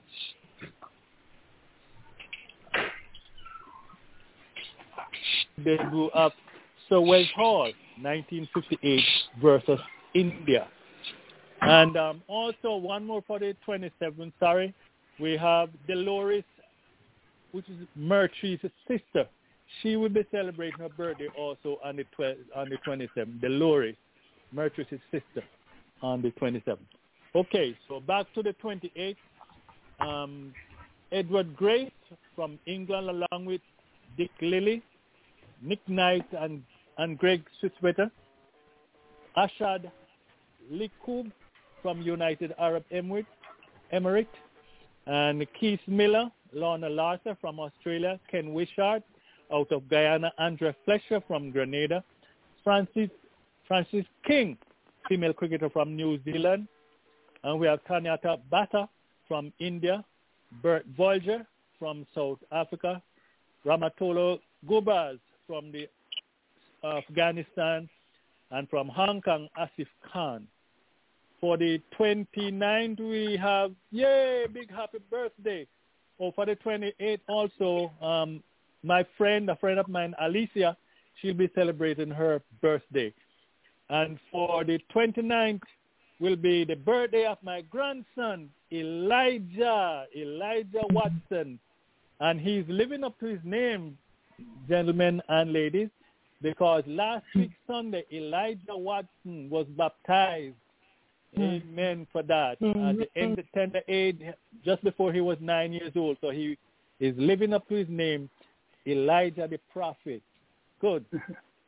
debut 5.62 6.11
of 6.15 6.33
Sir 6.89 7.01
Wes 7.01 7.27
Hall, 7.35 7.73
1958 8.01 9.01
versus 9.41 9.81
India. 10.15 10.69
And 11.66 11.97
um, 11.97 12.23
also 12.28 12.77
one 12.77 13.07
more 13.07 13.23
for 13.27 13.39
the 13.39 13.57
27th, 13.66 14.32
sorry. 14.39 14.74
We 15.19 15.36
have 15.36 15.70
Dolores, 15.89 16.45
which 17.53 17.69
is 17.69 17.86
Murtry's 17.97 18.59
sister. 18.86 19.27
She 19.82 19.97
will 19.97 20.11
be 20.11 20.27
celebrating 20.31 20.78
her 20.81 20.91
birthday 20.91 21.28
also 21.39 21.78
on 21.82 21.97
the, 21.97 22.36
on 22.55 22.69
the 22.69 22.77
27th. 22.86 23.41
Dolores, 23.41 23.97
Murtry's 24.53 24.86
sister, 25.11 25.43
on 26.03 26.20
the 26.20 26.31
27th. 26.32 26.78
Okay, 27.35 27.77
so 27.89 28.01
back 28.01 28.27
to 28.35 28.43
the 28.43 28.55
28th. 28.62 29.16
Um, 30.01 30.53
Edward 31.12 31.57
Grace 31.57 31.91
from 32.36 32.59
England 32.66 33.09
along 33.09 33.47
with 33.47 33.61
Dick 34.19 34.31
Lilley, 34.41 34.82
Nick 35.62 35.81
Knight 35.89 36.27
and, 36.39 36.62
and 36.99 37.16
Greg 37.16 37.43
Swiswetter. 37.62 38.11
Ashad 39.36 39.91
Likub 40.73 41.32
from 41.85 42.01
United 42.01 42.55
Arab 42.59 42.82
Emirates, 42.90 43.27
Emirates 43.93 44.39
and 45.06 45.47
Keith 45.61 45.86
Miller, 45.86 46.31
Lorna 46.55 46.89
Larter 46.89 47.36
from 47.43 47.61
Australia, 47.61 48.19
Ken 48.31 48.55
Wishart 48.55 49.02
out 49.52 49.70
of 49.70 49.86
Guyana, 49.90 50.32
Andrea 50.39 50.74
Fletcher 50.86 51.20
from 51.28 51.51
Grenada, 51.51 52.02
Francis 52.65 53.11
Francis 53.69 54.06
King, 54.27 54.56
female 55.11 55.35
cricketer 55.35 55.69
from 55.69 55.94
New 55.94 56.19
Zealand, 56.24 56.66
and 57.43 57.61
we 57.61 57.66
have 57.66 57.85
Tanyata 57.85 58.39
Bata 58.51 58.89
from 59.28 59.52
India, 59.59 60.02
Bert 60.62 60.86
Voyager 60.97 61.47
from 61.78 62.06
South 62.15 62.39
Africa, 62.51 63.02
Rahmanullah 63.66 64.39
Gurbaz 64.66 65.19
from 65.47 65.70
the 65.70 65.86
Afghanistan, 66.82 67.90
and 68.52 68.70
from 68.70 68.89
Hong 68.89 69.20
Kong, 69.20 69.48
Asif 69.59 69.89
Khan. 70.11 70.47
For 71.45 71.59
the 71.59 71.79
29th, 72.01 73.01
we 73.01 73.37
have, 73.37 73.73
yay, 73.91 74.47
big 74.51 74.71
happy 74.71 74.97
birthday. 75.11 75.66
Oh, 76.19 76.33
for 76.33 76.47
the 76.47 76.57
28th 76.57 77.21
also, 77.29 77.93
um, 78.01 78.43
my 78.83 79.05
friend, 79.19 79.51
a 79.51 79.57
friend 79.57 79.79
of 79.79 79.87
mine, 79.87 80.15
Alicia, 80.23 80.75
she'll 81.21 81.35
be 81.35 81.51
celebrating 81.55 82.09
her 82.09 82.41
birthday. 82.62 83.12
And 83.91 84.19
for 84.33 84.65
the 84.65 84.79
29th 84.97 85.61
will 86.19 86.37
be 86.37 86.65
the 86.65 86.77
birthday 86.77 87.27
of 87.27 87.37
my 87.43 87.61
grandson, 87.61 88.49
Elijah, 88.73 90.07
Elijah 90.16 90.87
Watson. 90.93 91.59
And 92.21 92.41
he's 92.41 92.65
living 92.69 93.05
up 93.05 93.21
to 93.21 93.27
his 93.27 93.41
name, 93.45 93.99
gentlemen 94.66 95.21
and 95.29 95.53
ladies, 95.53 95.91
because 96.41 96.85
last 96.87 97.27
week 97.35 97.51
Sunday, 97.66 98.07
Elijah 98.11 98.75
Watson 98.75 99.51
was 99.51 99.66
baptized. 99.77 100.55
Amen 101.39 102.06
for 102.12 102.23
that. 102.23 102.52
At 102.62 102.97
the 102.98 103.09
end 103.16 103.39
of 103.39 103.44
tender 103.52 103.81
age, 103.89 104.20
just 104.65 104.82
before 104.85 105.12
he 105.12 105.20
was 105.20 105.39
nine 105.40 105.73
years 105.73 105.93
old. 105.97 106.16
So 106.20 106.31
he 106.31 106.56
is 107.01 107.15
living 107.16 107.52
up 107.52 107.69
to 107.69 107.74
his 107.74 107.89
name, 107.89 108.31
Elijah 108.86 109.48
the 109.48 109.59
prophet. 109.73 110.23
Good. 110.81 111.05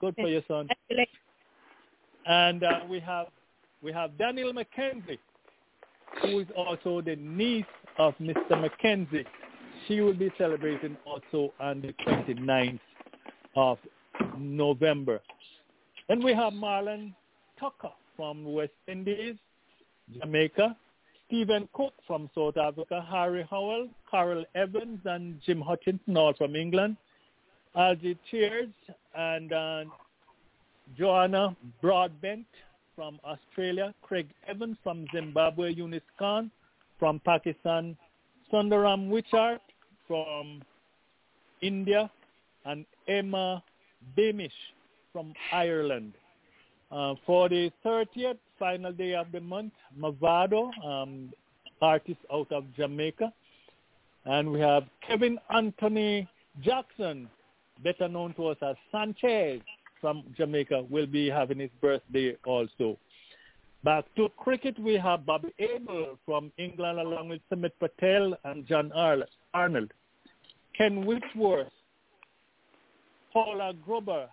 Good 0.00 0.14
for 0.16 0.28
your 0.28 0.42
son. 0.46 0.68
And 2.26 2.62
uh, 2.62 2.80
we 2.88 3.00
have 3.00 3.28
we 3.82 3.92
have 3.92 4.18
Daniel 4.18 4.52
McKenzie, 4.52 5.18
who 6.22 6.40
is 6.40 6.46
also 6.56 7.00
the 7.00 7.16
niece 7.16 7.64
of 7.98 8.14
Mr. 8.18 8.52
McKenzie. 8.52 9.24
She 9.86 10.00
will 10.00 10.14
be 10.14 10.32
celebrating 10.36 10.96
also 11.06 11.52
on 11.60 11.80
the 11.82 11.92
29th 12.04 12.80
of 13.54 13.78
November. 14.38 15.20
Then 16.08 16.22
we 16.22 16.34
have 16.34 16.52
Marlon 16.52 17.14
Tucker 17.60 17.92
from 18.16 18.44
West 18.44 18.72
Indies, 18.88 19.36
Jamaica, 20.14 20.76
Stephen 21.26 21.68
Cook 21.72 21.92
from 22.06 22.30
South 22.34 22.56
Africa, 22.56 23.04
Harry 23.10 23.46
Howell, 23.50 23.88
Carol 24.10 24.44
Evans, 24.54 25.00
and 25.04 25.40
Jim 25.44 25.60
Hutchinson, 25.60 26.16
all 26.16 26.32
from 26.34 26.54
England, 26.54 26.96
Algie 27.74 28.16
Cheers, 28.30 28.68
and 29.14 29.52
uh, 29.52 29.84
Joanna 30.96 31.56
Broadbent 31.82 32.46
from 32.94 33.18
Australia, 33.24 33.92
Craig 34.02 34.28
Evans 34.46 34.76
from 34.82 35.06
Zimbabwe, 35.12 35.74
Younis 35.74 36.00
Khan 36.18 36.50
from 36.98 37.20
Pakistan, 37.20 37.96
Sundaram 38.52 39.10
Wichart 39.10 39.60
from 40.06 40.62
India, 41.60 42.10
and 42.64 42.86
Emma 43.08 43.62
Beamish 44.16 44.52
from 45.12 45.34
Ireland. 45.52 46.12
Uh, 46.90 47.14
for 47.26 47.48
the 47.48 47.70
30th, 47.84 48.38
final 48.58 48.92
day 48.92 49.14
of 49.14 49.30
the 49.32 49.40
month, 49.40 49.72
Mavado, 49.98 50.70
um, 50.84 51.32
artist 51.82 52.20
out 52.32 52.50
of 52.52 52.64
Jamaica. 52.76 53.32
And 54.24 54.52
we 54.52 54.60
have 54.60 54.84
Kevin 55.06 55.38
Anthony 55.54 56.28
Jackson, 56.62 57.28
better 57.82 58.08
known 58.08 58.34
to 58.34 58.48
us 58.48 58.56
as 58.62 58.76
Sanchez 58.90 59.60
from 60.00 60.24
Jamaica, 60.36 60.84
will 60.88 61.06
be 61.06 61.28
having 61.28 61.58
his 61.58 61.70
birthday 61.80 62.36
also. 62.44 62.96
Back 63.84 64.04
to 64.16 64.28
cricket, 64.36 64.78
we 64.78 64.94
have 64.94 65.26
Bobby 65.26 65.54
Abel 65.58 66.18
from 66.24 66.50
England 66.58 66.98
along 66.98 67.28
with 67.28 67.40
Samit 67.48 67.78
Patel 67.78 68.36
and 68.44 68.66
John 68.66 68.90
Arnold. 69.54 69.92
Ken 70.76 71.06
Whitworth, 71.06 71.72
Paula 73.32 73.74
Grober, 73.86 74.26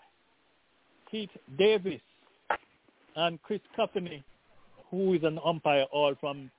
Keith 1.10 1.30
Davis, 1.58 2.02
and 3.16 3.42
Chris 3.42 3.62
Company, 3.76 4.24
who 4.90 5.14
is 5.14 5.24
an 5.24 5.40
umpire 5.44 5.86
all 5.92 6.16
from 6.20 6.50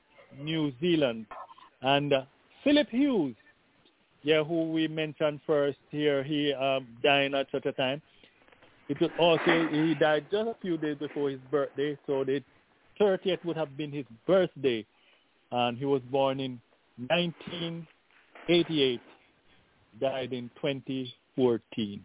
New 0.40 0.72
Zealand. 0.80 1.26
And 1.82 2.12
uh, 2.12 2.22
Philip 2.62 2.88
Hughes, 2.90 3.34
yeah, 4.22 4.42
who 4.42 4.70
we 4.72 4.88
mentioned 4.88 5.40
first 5.46 5.78
here, 5.90 6.22
he 6.22 6.52
um, 6.54 6.86
died 7.02 7.34
at 7.34 7.46
such 7.52 7.66
a 7.66 7.72
time. 7.72 8.00
It 8.88 9.00
was 9.00 9.10
also, 9.18 9.68
he 9.70 9.94
died 9.94 10.26
just 10.30 10.48
a 10.48 10.56
few 10.60 10.76
days 10.76 10.96
before 10.98 11.30
his 11.30 11.40
birthday, 11.50 11.96
so 12.06 12.24
the 12.24 12.42
30th 13.00 13.44
would 13.44 13.56
have 13.56 13.76
been 13.76 13.90
his 13.92 14.04
birthday. 14.26 14.84
And 15.50 15.78
he 15.78 15.84
was 15.84 16.02
born 16.10 16.40
in 16.40 16.60
1988, 17.08 19.00
died 20.00 20.32
in 20.32 20.50
2014. 20.56 22.04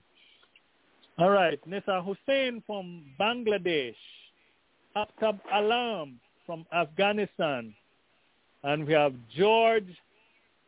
All 1.18 1.30
right, 1.32 1.60
Nessa 1.68 2.02
Hussein 2.02 2.64
from 2.66 3.04
Bangladesh. 3.20 3.96
Aftab 4.96 5.40
Alam 5.54 6.20
from 6.46 6.66
Afghanistan. 6.74 7.74
And 8.64 8.86
we 8.86 8.94
have 8.94 9.14
George 9.36 9.88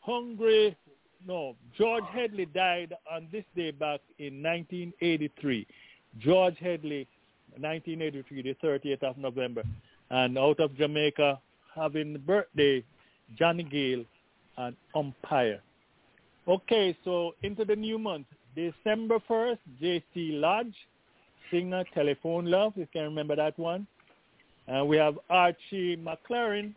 Hungry, 0.02 0.76
no, 1.28 1.56
George 1.78 2.04
Headley 2.12 2.46
died 2.46 2.96
on 3.12 3.28
this 3.32 3.44
day 3.56 3.72
back 3.72 4.00
in 4.18 4.42
1983. 4.42 5.68
George 6.20 6.58
Headley, 6.60 7.08
1983, 7.58 8.42
the 8.42 8.56
30th 8.64 9.04
of 9.04 9.18
November. 9.18 9.64
And 10.10 10.38
out 10.38 10.60
of 10.60 10.76
Jamaica, 10.76 11.40
having 11.76 12.18
birthday, 12.26 12.84
Johnny 13.38 13.64
Gale, 13.64 14.06
and 14.58 14.76
umpire. 14.96 15.62
Okay, 16.48 16.98
so 17.04 17.34
into 17.44 17.66
the 17.66 17.76
new 17.76 17.98
month. 18.00 18.26
December 18.56 19.20
1st, 19.30 19.60
J.C. 19.80 20.32
Lodge, 20.34 20.76
singer, 21.50 21.86
Telephone 21.94 22.46
Love, 22.46 22.74
you 22.76 22.88
can 22.92 23.04
remember 23.04 23.36
that 23.36 23.58
one. 23.58 23.88
And 24.68 24.88
we 24.88 24.98
have 24.98 25.18
Archie 25.30 25.98
McLaren, 25.98 26.74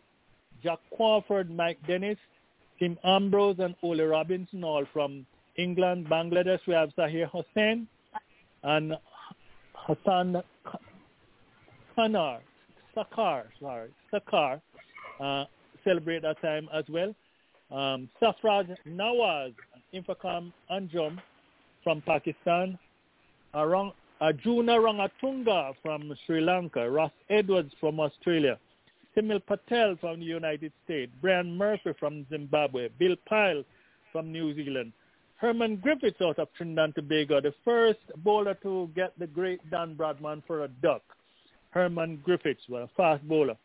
Jack 0.63 0.79
Crawford, 0.95 1.49
Mike 1.49 1.79
Dennis, 1.87 2.17
Tim 2.79 2.97
Ambrose, 3.03 3.59
and 3.59 3.75
Ollie 3.81 4.03
Robinson, 4.03 4.63
all 4.63 4.85
from 4.91 5.25
England, 5.57 6.07
Bangladesh. 6.07 6.59
We 6.67 6.73
have 6.73 6.89
Sahir 6.97 7.29
Hussain 7.29 7.87
and 8.63 8.93
Hassan 9.73 10.41
Kanar, 11.97 12.39
Sakar, 12.95 13.43
sorry, 13.59 13.89
Sakar, 14.11 14.61
uh, 15.19 15.45
celebrate 15.83 16.23
that 16.23 16.41
time 16.41 16.67
as 16.73 16.83
well. 16.89 17.15
Um, 17.71 18.09
Sarfraz 18.21 18.75
Nawaz, 18.87 19.53
Infocom 19.93 20.51
Anjum 20.71 21.19
from 21.83 22.01
Pakistan. 22.01 22.77
Arang, 23.53 23.93
Arjuna 24.21 24.73
Ranatunga 24.73 25.73
from 25.81 26.13
Sri 26.25 26.41
Lanka. 26.41 26.89
Ross 26.89 27.11
Edwards 27.29 27.73
from 27.79 27.99
Australia. 27.99 28.57
Simil 29.15 29.45
Patel 29.45 29.95
from 29.99 30.19
the 30.19 30.25
United 30.25 30.71
States. 30.85 31.11
Brian 31.21 31.57
Murphy 31.57 31.91
from 31.99 32.25
Zimbabwe. 32.29 32.89
Bill 32.97 33.15
Pyle 33.27 33.63
from 34.11 34.31
New 34.31 34.55
Zealand. 34.55 34.93
Herman 35.37 35.77
Griffiths 35.77 36.21
out 36.21 36.39
of 36.39 36.47
Trinidad 36.55 36.85
and 36.85 36.95
Tobago, 36.95 37.41
the 37.41 37.53
first 37.65 37.99
bowler 38.23 38.53
to 38.63 38.89
get 38.95 39.11
the 39.19 39.27
great 39.27 39.59
Don 39.69 39.93
Bradman 39.95 40.41
for 40.47 40.63
a 40.63 40.69
duck. 40.69 41.01
Herman 41.71 42.21
Griffiths, 42.23 42.63
was 42.69 42.87
a 42.89 42.95
fast 42.95 43.27
bowler. 43.27 43.57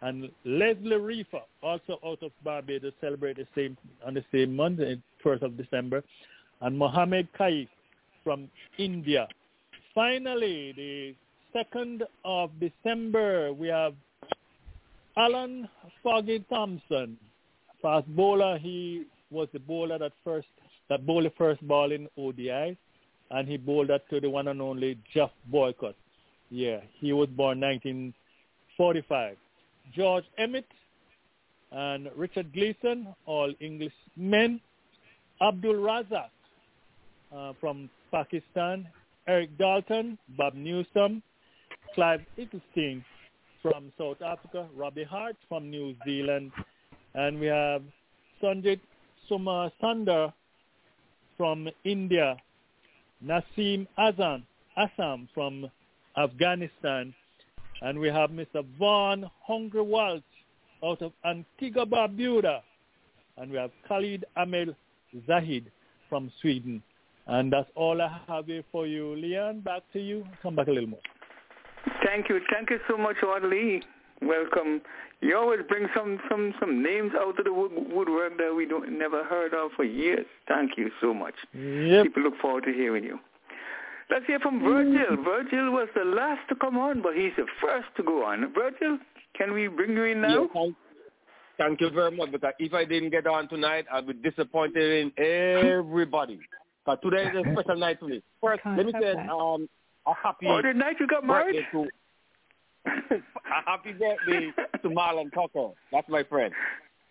And 0.00 0.30
Leslie 0.44 0.96
Reefer, 0.96 1.42
also 1.60 1.98
out 2.06 2.22
of 2.22 2.30
Barbados, 2.44 2.92
celebrate 3.00 3.36
the 3.36 3.48
same 3.56 3.76
on 4.06 4.14
the 4.14 4.24
same 4.30 4.54
month, 4.54 4.78
the 4.78 5.00
1st 5.24 5.42
of 5.42 5.56
December. 5.56 6.04
And 6.60 6.78
Mohammed 6.78 7.26
Kaif 7.38 7.68
from 8.22 8.48
India. 8.78 9.26
Finally, 9.98 10.72
the 10.76 11.14
2nd 11.52 12.02
of 12.24 12.52
December, 12.60 13.52
we 13.52 13.66
have 13.66 13.94
Alan 15.16 15.68
Froggy 16.04 16.44
Thomson, 16.48 17.18
fast 17.82 18.06
bowler. 18.14 18.58
He 18.58 19.06
was 19.32 19.48
the 19.52 19.58
bowler 19.58 19.98
that 19.98 20.12
first 20.22 20.46
that 20.88 21.04
bowled 21.04 21.24
the 21.24 21.32
first 21.36 21.66
ball 21.66 21.90
in 21.90 22.06
ODI, 22.16 22.76
and 23.32 23.48
he 23.48 23.56
bowled 23.56 23.88
that 23.88 24.08
to 24.10 24.20
the 24.20 24.30
one 24.30 24.46
and 24.46 24.62
only 24.62 24.96
Geoff 25.12 25.32
Boycott. 25.46 25.96
Yeah, 26.48 26.78
he 27.00 27.12
was 27.12 27.28
born 27.30 27.58
1945. 27.58 29.36
George 29.96 30.24
Emmett 30.38 30.68
and 31.72 32.08
Richard 32.14 32.52
Gleeson, 32.52 33.08
all 33.26 33.52
English 33.58 33.94
men. 34.16 34.60
Abdul 35.42 35.74
Razak 35.74 36.30
uh, 37.34 37.52
from 37.60 37.90
Pakistan. 38.12 38.86
Eric 39.28 39.58
Dalton, 39.58 40.16
Bob 40.38 40.54
Newsom, 40.54 41.22
Clive 41.94 42.24
Eccleston 42.38 43.04
from 43.60 43.92
South 43.98 44.22
Africa, 44.22 44.66
Robbie 44.74 45.04
Hart 45.04 45.36
from 45.50 45.68
New 45.70 45.94
Zealand, 46.06 46.50
and 47.14 47.38
we 47.38 47.46
have 47.46 47.82
Sanjit 48.42 48.80
Suma 49.28 49.70
Sundar 49.82 50.32
from 51.36 51.68
India, 51.84 52.38
Nasim 53.22 53.86
Azam, 53.98 54.44
Assam 54.78 55.28
from 55.34 55.70
Afghanistan, 56.16 57.14
and 57.82 57.98
we 57.98 58.08
have 58.08 58.30
Mr. 58.30 58.64
Vaughn 58.78 59.30
Hungry 59.46 59.82
Walsh 59.82 60.22
out 60.82 61.02
of 61.02 61.12
Antigua 61.26 61.84
Barbuda, 61.84 62.62
and 63.36 63.50
we 63.50 63.58
have 63.58 63.72
Khalid 63.86 64.24
Amel 64.38 64.74
Zahid 65.26 65.70
from 66.08 66.32
Sweden. 66.40 66.82
And 67.28 67.52
that's 67.52 67.68
all 67.74 68.00
I 68.00 68.20
have 68.26 68.46
here 68.46 68.64
for 68.72 68.86
you. 68.86 69.14
Leon, 69.14 69.60
back 69.60 69.82
to 69.92 70.00
you. 70.00 70.24
Come 70.42 70.56
back 70.56 70.68
a 70.68 70.70
little 70.70 70.88
more. 70.88 71.00
Thank 72.04 72.28
you. 72.28 72.40
Thank 72.52 72.70
you 72.70 72.78
so 72.88 72.96
much, 72.96 73.16
Audley. 73.22 73.82
Welcome. 74.22 74.80
You 75.20 75.36
always 75.36 75.60
bring 75.68 75.88
some, 75.94 76.18
some, 76.30 76.54
some 76.58 76.82
names 76.82 77.12
out 77.18 77.38
of 77.38 77.44
the 77.44 77.52
wood, 77.52 77.72
woodwork 77.74 78.38
that 78.38 78.54
we 78.54 78.66
don't 78.66 78.98
never 78.98 79.24
heard 79.24 79.52
of 79.52 79.72
for 79.76 79.84
years. 79.84 80.26
Thank 80.48 80.72
you 80.76 80.90
so 81.00 81.12
much. 81.12 81.34
Yep. 81.54 82.04
People 82.04 82.22
look 82.22 82.38
forward 82.40 82.64
to 82.64 82.72
hearing 82.72 83.04
you. 83.04 83.18
Let's 84.10 84.26
hear 84.26 84.40
from 84.40 84.60
Virgil. 84.60 85.16
Mm. 85.18 85.24
Virgil 85.24 85.70
was 85.70 85.88
the 85.94 86.04
last 86.04 86.40
to 86.48 86.54
come 86.54 86.78
on, 86.78 87.02
but 87.02 87.14
he's 87.14 87.32
the 87.36 87.46
first 87.60 87.88
to 87.98 88.02
go 88.02 88.24
on. 88.24 88.52
Virgil, 88.54 88.98
can 89.36 89.52
we 89.52 89.68
bring 89.68 89.90
you 89.90 90.04
in 90.04 90.22
now? 90.22 90.42
Yeah, 90.42 90.46
thank, 90.54 90.76
thank 91.58 91.80
you 91.80 91.90
very 91.90 92.16
much. 92.16 92.32
Because 92.32 92.54
if 92.58 92.72
I 92.72 92.84
didn't 92.86 93.10
get 93.10 93.26
on 93.26 93.48
tonight, 93.48 93.84
I'd 93.92 94.06
be 94.06 94.14
disappointed 94.14 95.12
in 95.18 95.24
everybody. 95.24 96.40
But 96.88 97.02
today 97.02 97.26
is 97.26 97.46
a 97.46 97.52
special 97.52 97.76
night 97.76 98.00
for 98.00 98.08
me. 98.08 98.22
First, 98.40 98.62
let 98.64 98.86
me 98.86 98.94
say 98.98 99.12
um, 99.30 99.68
a 100.06 100.14
happy 100.14 100.46
Oh, 100.48 100.62
the 100.62 100.72
night 100.72 100.96
you 100.98 101.06
got 101.06 101.22
married? 101.22 101.66
birthday 101.74 101.90
to 102.86 103.14
a 103.20 103.70
happy 103.70 103.92
birthday 103.92 104.50
to 104.80 104.88
Marlon 104.88 105.30
Tucker. 105.34 105.74
That's 105.92 106.08
my 106.08 106.22
friend. 106.22 106.54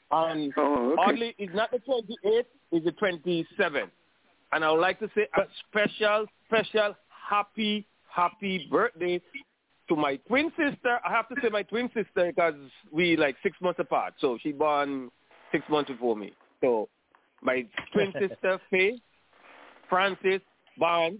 And 0.09 0.51
Oh, 0.57 0.93
okay. 0.93 1.01
oddly, 1.03 1.35
it's 1.37 1.53
not 1.53 1.69
the 1.69 1.77
28th, 1.77 2.45
it's 2.71 2.85
the 2.85 2.91
27th. 3.59 3.91
And 4.51 4.65
I 4.65 4.71
would 4.71 4.81
like 4.81 4.97
to 4.97 5.11
say 5.13 5.27
a 5.37 5.41
special, 5.69 6.25
special, 6.47 6.95
happy, 7.29 7.85
happy 8.09 8.67
birthday 8.71 9.21
to 9.89 9.95
my 9.95 10.15
twin 10.27 10.51
sister. 10.57 10.97
I 11.07 11.11
have 11.11 11.29
to 11.29 11.35
say 11.39 11.49
my 11.49 11.61
twin 11.61 11.87
sister 11.93 12.31
because 12.35 12.55
we 12.91 13.15
like 13.15 13.35
six 13.43 13.55
months 13.61 13.79
apart. 13.79 14.15
So 14.21 14.39
she 14.41 14.53
born 14.53 15.11
six 15.51 15.63
months 15.69 15.91
before 15.91 16.15
me. 16.15 16.33
So 16.61 16.89
my 17.43 17.63
twin 17.93 18.11
sister, 18.19 18.59
Faye 18.71 18.99
Francis 19.89 20.41
Barnes, 20.77 21.19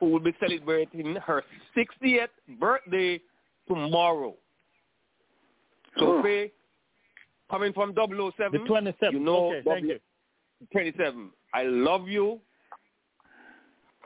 who 0.00 0.06
will 0.10 0.20
be 0.20 0.34
celebrating 0.40 1.16
her 1.16 1.42
60th 1.76 2.28
birthday 2.58 3.20
tomorrow. 3.68 4.34
So. 5.98 6.18
Oh. 6.18 6.22
Faye, 6.22 6.52
coming 7.50 7.72
from 7.72 7.94
007, 7.94 8.12
The 8.52 8.58
27th. 8.58 9.12
you 9.12 9.20
know 9.20 9.52
okay, 9.52 9.62
thank 9.64 9.84
you. 9.86 9.98
27. 10.72 11.30
I 11.52 11.64
love 11.64 12.08
you. 12.08 12.40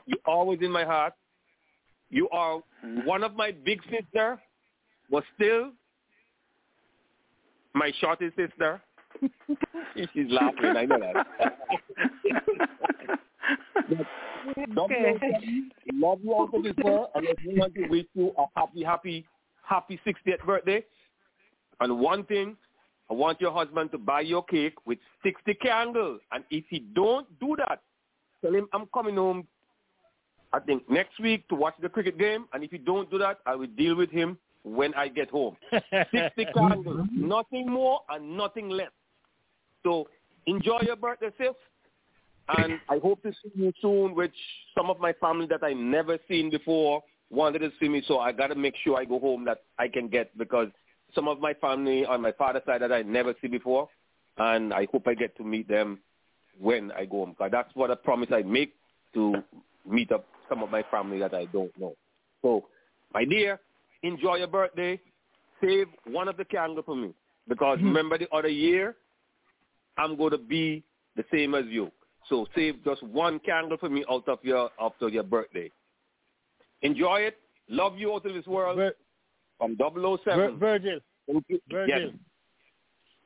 You're 0.05 0.19
always 0.25 0.59
in 0.61 0.71
my 0.71 0.83
heart. 0.83 1.13
You 2.09 2.29
are 2.29 2.61
one 3.05 3.23
of 3.23 3.35
my 3.35 3.51
big 3.51 3.81
sister, 3.83 4.39
but 5.11 5.23
still 5.35 5.71
my 7.73 7.91
shortest 7.99 8.35
sister. 8.35 8.81
She's 10.13 10.27
laughing. 10.29 10.75
I 10.75 10.85
know 10.85 10.99
that. 10.99 11.27
okay. 14.77 15.15
Love 15.93 16.19
you 16.23 16.33
all 16.33 16.47
to 16.47 16.61
this 16.61 16.75
world, 16.83 17.09
and 17.15 17.27
I 17.27 17.33
want 17.45 17.75
to 17.75 17.87
wish 17.87 18.05
you 18.13 18.33
a 18.37 18.45
happy, 18.55 18.83
happy, 18.83 19.25
happy 19.63 19.99
60th 20.05 20.45
birthday. 20.45 20.83
And 21.79 21.99
one 21.99 22.25
thing, 22.25 22.57
I 23.09 23.13
want 23.13 23.41
your 23.41 23.51
husband 23.51 23.91
to 23.91 23.97
buy 23.97 24.21
your 24.21 24.43
cake 24.43 24.75
with 24.85 24.99
60 25.23 25.53
candles. 25.55 26.21
And 26.31 26.43
if 26.51 26.65
he 26.69 26.79
don't 26.79 27.27
do 27.39 27.55
that, 27.57 27.81
tell 28.43 28.53
him 28.53 28.67
I'm 28.73 28.85
coming 28.93 29.15
home, 29.15 29.47
I 30.53 30.59
think, 30.59 30.89
next 30.89 31.19
week 31.19 31.47
to 31.49 31.55
watch 31.55 31.75
the 31.81 31.89
cricket 31.89 32.17
game. 32.17 32.45
And 32.53 32.63
if 32.63 32.71
he 32.71 32.77
don't 32.77 33.09
do 33.09 33.17
that, 33.17 33.39
I 33.45 33.55
will 33.55 33.67
deal 33.67 33.95
with 33.95 34.11
him 34.11 34.37
when 34.63 34.93
I 34.93 35.07
get 35.07 35.29
home. 35.29 35.55
60 35.71 36.45
candles, 36.53 37.07
nothing 37.11 37.69
more 37.69 38.01
and 38.09 38.37
nothing 38.37 38.69
less. 38.69 38.91
So 39.83 40.07
enjoy 40.45 40.79
your 40.81 40.95
birthday, 40.95 41.31
sis. 41.37 41.55
And 42.57 42.79
I 42.89 42.97
hope 42.97 43.21
to 43.23 43.31
see 43.31 43.51
you 43.53 43.71
soon, 43.81 44.15
which 44.15 44.33
some 44.75 44.89
of 44.89 44.99
my 44.99 45.13
family 45.13 45.45
that 45.47 45.63
I 45.63 45.73
never 45.73 46.17
seen 46.27 46.49
before 46.49 47.03
wanted 47.29 47.59
to 47.59 47.71
see 47.79 47.87
me. 47.87 48.01
So 48.07 48.19
I 48.19 48.31
got 48.31 48.47
to 48.47 48.55
make 48.55 48.75
sure 48.83 48.97
I 48.97 49.05
go 49.05 49.19
home 49.19 49.45
that 49.45 49.61
I 49.77 49.87
can 49.87 50.07
get 50.07 50.35
because 50.37 50.69
some 51.13 51.27
of 51.27 51.39
my 51.39 51.53
family 51.55 52.05
on 52.05 52.21
my 52.21 52.31
father's 52.31 52.63
side 52.65 52.81
that 52.81 52.91
I 52.91 53.03
never 53.03 53.35
see 53.41 53.47
before. 53.47 53.87
And 54.37 54.73
I 54.73 54.87
hope 54.91 55.07
I 55.07 55.13
get 55.13 55.35
to 55.37 55.43
meet 55.43 55.67
them 55.67 55.99
when 56.59 56.91
I 56.93 57.05
go 57.05 57.19
home. 57.19 57.31
Because 57.31 57.51
that's 57.51 57.75
what 57.75 57.91
a 57.91 57.95
promise 57.95 58.29
I 58.31 58.41
make 58.41 58.73
to 59.13 59.35
meet 59.87 60.11
up 60.11 60.25
some 60.47 60.63
of 60.63 60.71
my 60.71 60.83
family 60.89 61.19
that 61.19 61.33
I 61.33 61.45
don't 61.45 61.77
know. 61.79 61.95
So, 62.41 62.65
my 63.13 63.25
dear, 63.25 63.59
enjoy 64.01 64.37
your 64.37 64.47
birthday. 64.47 64.99
Save 65.61 65.87
one 66.05 66.27
of 66.27 66.37
the 66.37 66.45
candles 66.45 66.85
for 66.85 66.95
me. 66.95 67.13
Because 67.47 67.77
mm-hmm. 67.77 67.87
remember 67.87 68.17
the 68.17 68.29
other 68.33 68.47
year, 68.47 68.95
I'm 69.97 70.15
going 70.15 70.31
to 70.31 70.37
be 70.37 70.83
the 71.15 71.25
same 71.31 71.53
as 71.53 71.65
you. 71.67 71.91
So 72.29 72.45
save 72.55 72.83
just 72.85 73.01
one 73.03 73.39
candle 73.39 73.77
for 73.77 73.89
me 73.89 74.05
out 74.09 74.27
of 74.27 74.39
your 74.43 74.69
after 74.79 75.09
your 75.09 75.23
birthday. 75.23 75.71
Enjoy 76.81 77.17
it. 77.21 77.37
Love 77.67 77.97
you 77.97 78.13
out 78.13 78.25
of 78.25 78.33
this 78.33 78.45
world. 78.45 78.77
Vir- 78.77 78.95
from 79.57 79.75
007. 79.77 80.23
Vir- 80.25 80.51
Virgil. 80.57 80.99
Virgil. 81.69 81.87
Yes. 81.87 82.11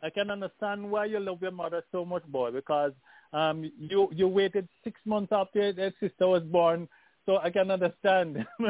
I 0.01 0.09
can 0.09 0.31
understand 0.31 0.89
why 0.89 1.05
you 1.05 1.19
love 1.19 1.41
your 1.41 1.51
mother 1.51 1.84
so 1.91 2.03
much, 2.03 2.25
boy, 2.25 2.51
because 2.51 2.91
um, 3.31 3.71
you 3.77 4.09
you 4.11 4.27
waited 4.27 4.67
six 4.84 4.99
months 5.05 5.31
after 5.31 5.71
your 5.71 5.91
sister 5.99 6.27
was 6.27 6.43
born, 6.43 6.89
so 7.25 7.38
I 7.38 7.49
can 7.49 7.71
understand. 7.71 8.45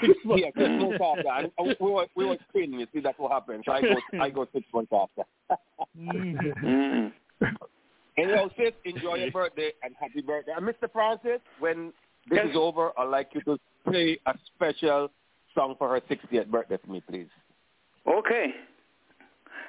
six 0.00 0.16
months. 0.24 0.42
Yeah, 0.42 0.50
six 0.56 0.68
months 0.80 0.98
after. 1.02 1.50
And 1.58 1.76
we 1.78 1.90
were 1.90 2.06
we 2.16 2.24
were 2.24 2.38
twins. 2.52 2.74
You 2.78 2.86
see, 2.92 3.00
that's 3.00 3.18
what 3.18 3.32
happened. 3.32 3.64
So 3.66 3.72
I 3.72 3.80
go 3.82 3.96
I 4.20 4.30
go 4.30 4.46
six 4.52 4.66
months 4.72 4.92
after. 4.92 5.24
mm. 5.98 7.12
Anyhow, 8.16 8.48
sis, 8.56 8.72
enjoy 8.84 9.16
your 9.16 9.30
birthday 9.30 9.72
and 9.82 9.94
happy 9.98 10.20
birthday. 10.20 10.52
And 10.56 10.66
Mr. 10.66 10.90
Francis, 10.92 11.40
when 11.58 11.92
this 12.28 12.40
yes. 12.42 12.50
is 12.50 12.56
over, 12.56 12.90
I'd 12.98 13.04
like 13.04 13.30
you 13.32 13.40
to 13.42 13.58
play 13.84 14.18
a 14.26 14.34
special 14.54 15.10
song 15.54 15.74
for 15.78 15.88
her 15.88 16.00
60th 16.00 16.48
birthday 16.48 16.78
for 16.84 16.90
me, 16.90 17.02
please. 17.08 17.28
Okay. 18.06 18.46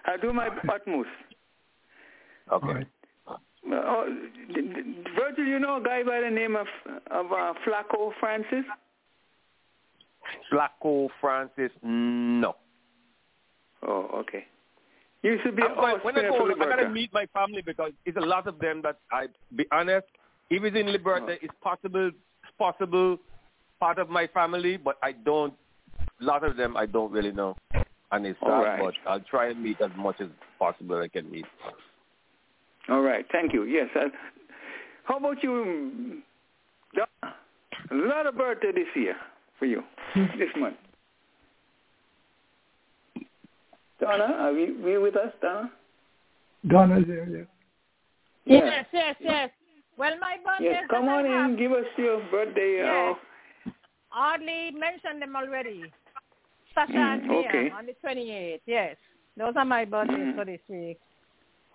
I'll 0.06 0.18
do 0.18 0.34
my 0.34 0.50
utmost. 0.74 1.10
Okay. 2.52 2.86
Uh, 3.28 4.06
Virgil, 5.16 5.46
you 5.46 5.60
know 5.60 5.78
a 5.78 5.84
guy 5.84 6.04
by 6.04 6.20
the 6.20 6.30
name 6.30 6.56
of 6.56 6.68
of 7.12 7.32
uh, 7.32 7.54
Flaco 7.66 8.12
Francis? 8.20 8.66
Flaco 10.52 11.10
Francis, 11.22 11.72
no. 11.84 12.56
Oh, 13.88 14.10
okay. 14.16 14.46
You 15.24 15.38
should 15.44 15.56
be. 15.56 15.64
Oh, 15.64 16.00
when 16.02 16.18
I 16.18 16.22
go, 16.22 16.50
I 16.50 16.66
gotta 16.66 16.90
meet 16.90 17.14
my 17.14 17.28
family 17.28 17.62
because 17.62 17.92
it's 18.06 18.18
a 18.18 18.22
lot 18.22 18.48
of 18.48 18.58
them 18.60 18.82
that 18.84 18.98
I 19.12 19.28
be 19.56 19.66
honest. 19.72 20.08
If 20.50 20.64
it's 20.64 20.76
in 20.76 20.88
Liberta, 20.88 21.34
oh. 21.34 21.38
it's 21.42 21.54
possible. 21.62 22.08
It's 22.08 22.58
possible 22.58 23.18
part 23.80 24.00
of 24.00 24.10
my 24.10 24.28
family, 24.28 24.78
but 24.78 24.98
I 25.04 25.12
don't. 25.12 25.54
A 26.22 26.24
lot 26.24 26.44
of 26.44 26.58
them 26.58 26.76
I 26.76 26.86
don't 26.86 27.12
really 27.12 27.32
know, 27.32 27.56
and 28.12 28.26
it's 28.26 28.40
sad. 28.40 28.48
Right. 28.48 28.82
But 28.84 28.94
I'll 29.10 29.20
try 29.20 29.50
and 29.50 29.62
meet 29.62 29.80
as 29.82 29.92
much 29.96 30.20
as 30.20 30.28
possible 30.58 31.00
I 31.00 31.08
can 31.08 31.30
meet. 31.30 31.46
All 32.90 33.02
right. 33.02 33.26
Thank 33.32 33.54
you. 33.54 33.64
Yes. 33.64 33.90
I, 33.96 34.06
how 35.04 35.18
about 35.18 35.44
you? 35.44 35.52
Um, 35.52 36.24
a 37.92 37.96
lot 37.96 38.26
of 38.26 38.38
birthday 38.38 38.72
this 38.72 38.88
year 38.96 39.16
for 39.60 39.66
you 39.66 39.84
this 40.16 40.50
month. 40.58 40.78
Donna, 44.02 44.24
are 44.24 44.52
you, 44.52 44.84
are 44.84 44.90
you 44.90 45.02
with 45.02 45.16
us, 45.16 45.32
Donna? 45.42 45.72
Donna's 46.68 47.06
there, 47.08 47.28
yeah. 47.30 47.44
Yes, 48.46 48.86
yes, 48.92 49.16
yes. 49.20 49.50
Well, 49.98 50.14
my 50.20 50.38
birthday. 50.44 50.72
Yes, 50.72 50.84
come 50.90 51.08
on 51.08 51.26
in. 51.26 51.32
Have... 51.32 51.58
Give 51.58 51.72
us 51.72 51.86
your 51.98 52.22
birthday. 52.32 52.78
Yes. 52.78 53.16
Uh, 53.68 53.72
Hardly 54.10 54.72
mentioned 54.72 55.22
them 55.22 55.36
already. 55.36 55.84
Sasha 56.74 56.92
mm, 56.92 57.14
and 57.14 57.28
Mia 57.28 57.48
okay. 57.48 57.70
on 57.70 57.86
the 57.86 57.94
28th. 58.04 58.62
Yes, 58.66 58.96
those 59.38 59.54
are 59.56 59.66
my 59.66 59.86
birthdays 59.86 60.18
mm. 60.18 60.36
for 60.36 60.46
this 60.46 60.60
week. 60.68 61.00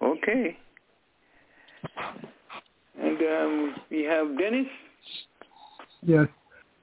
Okay. 0.02 0.56
And 3.00 3.18
um, 3.18 3.74
we 3.90 4.02
have 4.02 4.36
Dennis. 4.38 4.66
Yes. 6.02 6.26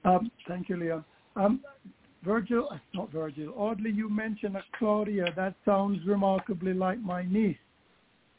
Um, 0.04 0.30
thank 0.48 0.68
you, 0.68 0.76
Leon. 0.76 1.04
Um, 1.36 1.60
Virgil, 2.24 2.68
uh, 2.70 2.78
not 2.94 3.10
Virgil, 3.12 3.54
oddly 3.56 3.90
you 3.90 4.08
mentioned 4.08 4.56
a 4.56 4.62
Claudia. 4.78 5.26
That 5.36 5.54
sounds 5.64 6.00
remarkably 6.06 6.72
like 6.72 7.00
my 7.00 7.24
niece, 7.24 7.56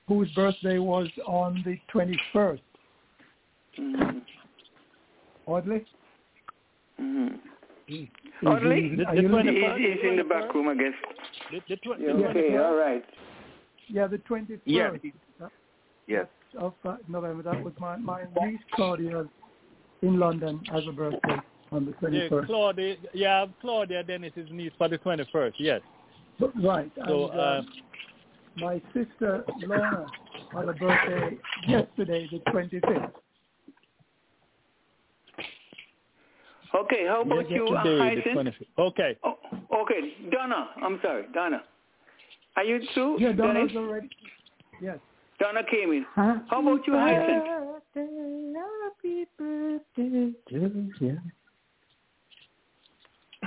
whose 0.07 0.32
birthday 0.32 0.80
was 0.80 1.07
on 1.26 1.64
the 1.66 1.78
21st. 1.94 2.60
Mm-hmm. 3.80 4.18
Oddly? 5.48 5.86
Mm-hmm. 6.99 8.48
Oddly? 8.48 8.95
The, 8.95 9.22
the, 9.22 9.28
the 9.28 9.78
he's, 9.78 9.98
he's 10.02 10.10
in 10.10 10.18
the 10.18 10.24
back 10.24 10.53
room, 10.53 10.70
I 10.70 10.76
guess. 10.76 10.94
The, 11.52 11.60
the 11.70 11.76
tw- 11.78 11.99
yeah, 11.99 12.28
okay, 12.28 12.57
all 12.57 12.76
right. 12.76 13.06
Yeah, 13.88 14.07
the 14.07 14.18
21st. 14.18 14.60
Yeah. 14.66 14.91
yes. 16.07 16.26
Of 16.57 16.74
uh, 16.86 16.95
November. 17.07 17.44
That 17.44 17.64
was 17.64 17.74
my, 17.80 17.98
my 17.98 18.24
niece 18.44 18.60
Claudia 18.74 19.26
in 20.02 20.20
London 20.20 20.62
as 20.74 20.84
a 20.88 20.91
birthday 20.91 21.41
on 21.72 21.86
the 21.86 21.92
21st. 21.94 22.32
Yeah, 22.32 22.46
Claudia, 22.46 22.96
yeah, 23.14 23.46
Claudia 23.62 24.04
Dennis's 24.04 24.50
niece 24.52 24.72
for 24.78 24.88
the 24.88 24.98
21st, 24.98 25.54
yes. 25.58 25.82
Right. 26.62 26.92
So, 27.08 27.30
and, 27.30 27.40
uh, 27.40 27.44
uh, 27.44 27.62
my 28.58 28.82
sister 28.94 29.46
Lorna 29.66 30.06
had 30.54 30.70
a 30.70 30.74
birthday 30.74 31.38
yesterday, 31.68 32.30
the 32.32 32.40
25th. 32.52 33.12
Okay, 36.76 37.06
how 37.08 37.22
about 37.22 37.50
yeah, 37.50 37.58
you, 37.58 37.66
today, 37.84 38.52
uh, 38.78 38.82
Okay. 38.82 39.18
Oh, 39.24 39.38
okay, 39.74 40.14
Donna, 40.30 40.70
I'm 40.84 41.00
sorry, 41.02 41.26
Donna. 41.34 41.64
Are 42.58 42.64
you 42.64 42.80
too? 42.94 43.16
Yeah, 43.20 43.32
Donna's 43.32 43.72
Dennis? 43.72 43.78
already. 43.78 44.10
Yes. 44.82 44.98
Donna 45.40 45.62
came 45.70 45.92
in. 45.92 46.06
Huh? 46.16 46.36
How 46.50 46.62
about 46.62 46.86
you, 46.88 46.94
Hyacinth? 46.94 47.44
Happy 47.96 49.26
birthday 49.38 50.34
to 50.50 50.92
you. 51.00 51.18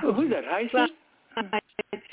Oh, 0.05 0.13
who's 0.13 0.31
that? 0.31 0.45
Hyacinth? 0.45 0.93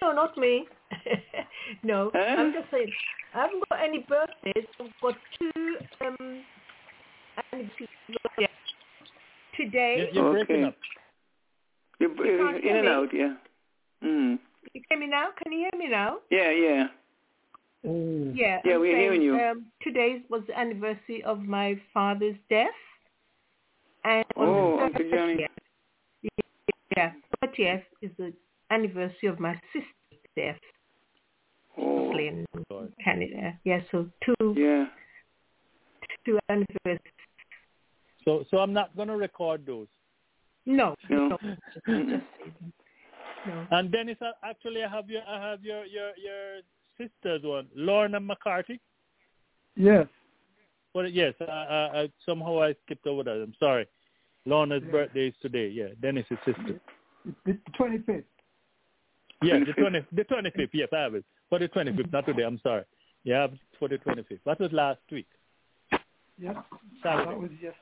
No, 0.02 0.12
not 0.12 0.38
me. 0.38 0.68
no, 1.84 2.12
huh? 2.14 2.36
I'm 2.38 2.54
just 2.54 2.70
saying. 2.72 2.92
I 3.34 3.42
haven't 3.42 3.64
got 3.70 3.80
any 3.84 4.06
birthdays. 4.08 4.66
I've 4.80 4.88
got 5.02 5.16
two 5.38 5.78
um, 6.06 6.44
today. 9.58 10.10
You're, 10.14 10.24
you're 10.24 10.32
breaking 10.34 10.64
up. 10.66 10.76
You're, 12.00 12.26
you're 12.26 12.56
in 12.58 12.78
and 12.78 12.88
out, 12.88 13.10
yeah. 13.14 13.34
Mm. 14.04 14.38
Can 14.38 14.72
you 14.74 14.82
hear 14.90 15.00
me 15.00 15.08
now? 15.08 15.28
Can 15.42 15.52
you 15.52 15.60
hear 15.60 15.80
me 15.80 15.88
now? 15.90 16.18
Yeah, 16.30 16.52
yeah. 16.52 16.88
Oh. 17.88 18.32
Yeah, 18.34 18.60
yeah, 18.64 18.74
I'm 18.74 18.82
we're 18.82 18.94
saying, 18.94 19.02
hearing 19.02 19.22
you. 19.22 19.36
Um, 19.36 19.66
today 19.82 20.24
was 20.30 20.42
the 20.48 20.58
anniversary 20.58 21.24
of 21.24 21.42
my 21.42 21.80
father's 21.94 22.36
death. 22.50 22.68
And 24.04 24.26
oh, 24.38 24.80
Uncle 24.80 25.06
Johnny. 25.12 25.48
Yeah, 26.96 27.12
30th 27.46 27.84
is 28.02 28.12
the 28.18 28.34
anniversary 28.72 29.30
of 29.30 29.40
my 29.40 29.60
sister's 29.74 30.22
death. 30.36 30.60
Oh. 31.78 32.18
In 32.18 32.46
Canada. 33.04 33.60
Yeah, 33.66 33.80
so 33.92 34.08
two. 34.24 34.56
Yeah. 34.58 34.86
Two 36.26 36.40
anniversaries. 36.50 37.00
So, 38.24 38.46
so 38.50 38.58
I'm 38.58 38.74
not 38.74 38.96
going 38.96 39.10
to 39.10 39.18
record 39.18 39.66
those. 39.66 39.88
No. 40.66 40.96
No. 41.10 41.38
no. 41.88 42.22
And 43.70 43.92
Dennis, 43.92 44.18
actually, 44.44 44.84
I 44.84 44.90
have 44.90 45.08
your, 45.08 45.22
I 45.28 45.52
have 45.52 45.64
your, 45.64 45.86
your, 45.86 46.12
your 46.18 46.62
sister's 46.98 47.44
one, 47.44 47.68
Lorna 47.76 48.20
McCarthy. 48.20 48.80
Yes. 49.76 50.08
Well, 50.96 51.08
yes. 51.08 51.34
I, 51.42 51.44
I, 51.44 52.02
I, 52.02 52.10
somehow 52.26 52.64
I 52.64 52.74
skipped 52.86 53.06
over 53.06 53.24
that. 53.24 53.32
I'm 53.32 53.54
sorry. 53.60 53.88
Lorna's 54.46 54.82
yeah. 54.86 54.92
birthday 54.92 55.28
is 55.28 55.34
today. 55.42 55.68
Yeah, 55.68 55.90
Dennis's 56.02 56.38
sister. 56.46 56.80
The 57.46 57.58
twenty 57.78 58.00
fifth. 58.00 58.26
Yeah, 59.42 59.60
the 59.60 59.74
twenty 59.74 60.06
the 60.12 60.24
twenty 60.24 60.52
fifth. 60.52 60.70
Yes, 60.74 60.90
I 60.94 61.04
have 61.04 61.16
it 61.16 61.26
for 61.50 61.60
the 61.60 61.68
twenty 61.68 61.96
fifth. 61.96 62.12
Not 62.12 62.26
today. 62.26 62.44
I'm 62.44 62.60
sorry. 62.64 62.84
Yeah, 63.24 63.48
for 63.80 63.88
the 63.88 63.98
twenty 63.98 64.24
fifth. 64.24 64.40
That 64.46 64.60
was 64.60 64.72
last 64.72 65.00
week. 65.12 65.28
Yeah, 66.38 66.62
Saturday. 67.02 67.32
that 67.32 67.40
was 67.40 67.52
yes. 67.62 67.74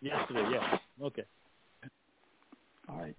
yesterday. 0.00 0.48
Yes. 0.52 0.80
Okay. 1.02 1.24
All 2.88 2.98
right. 2.98 3.16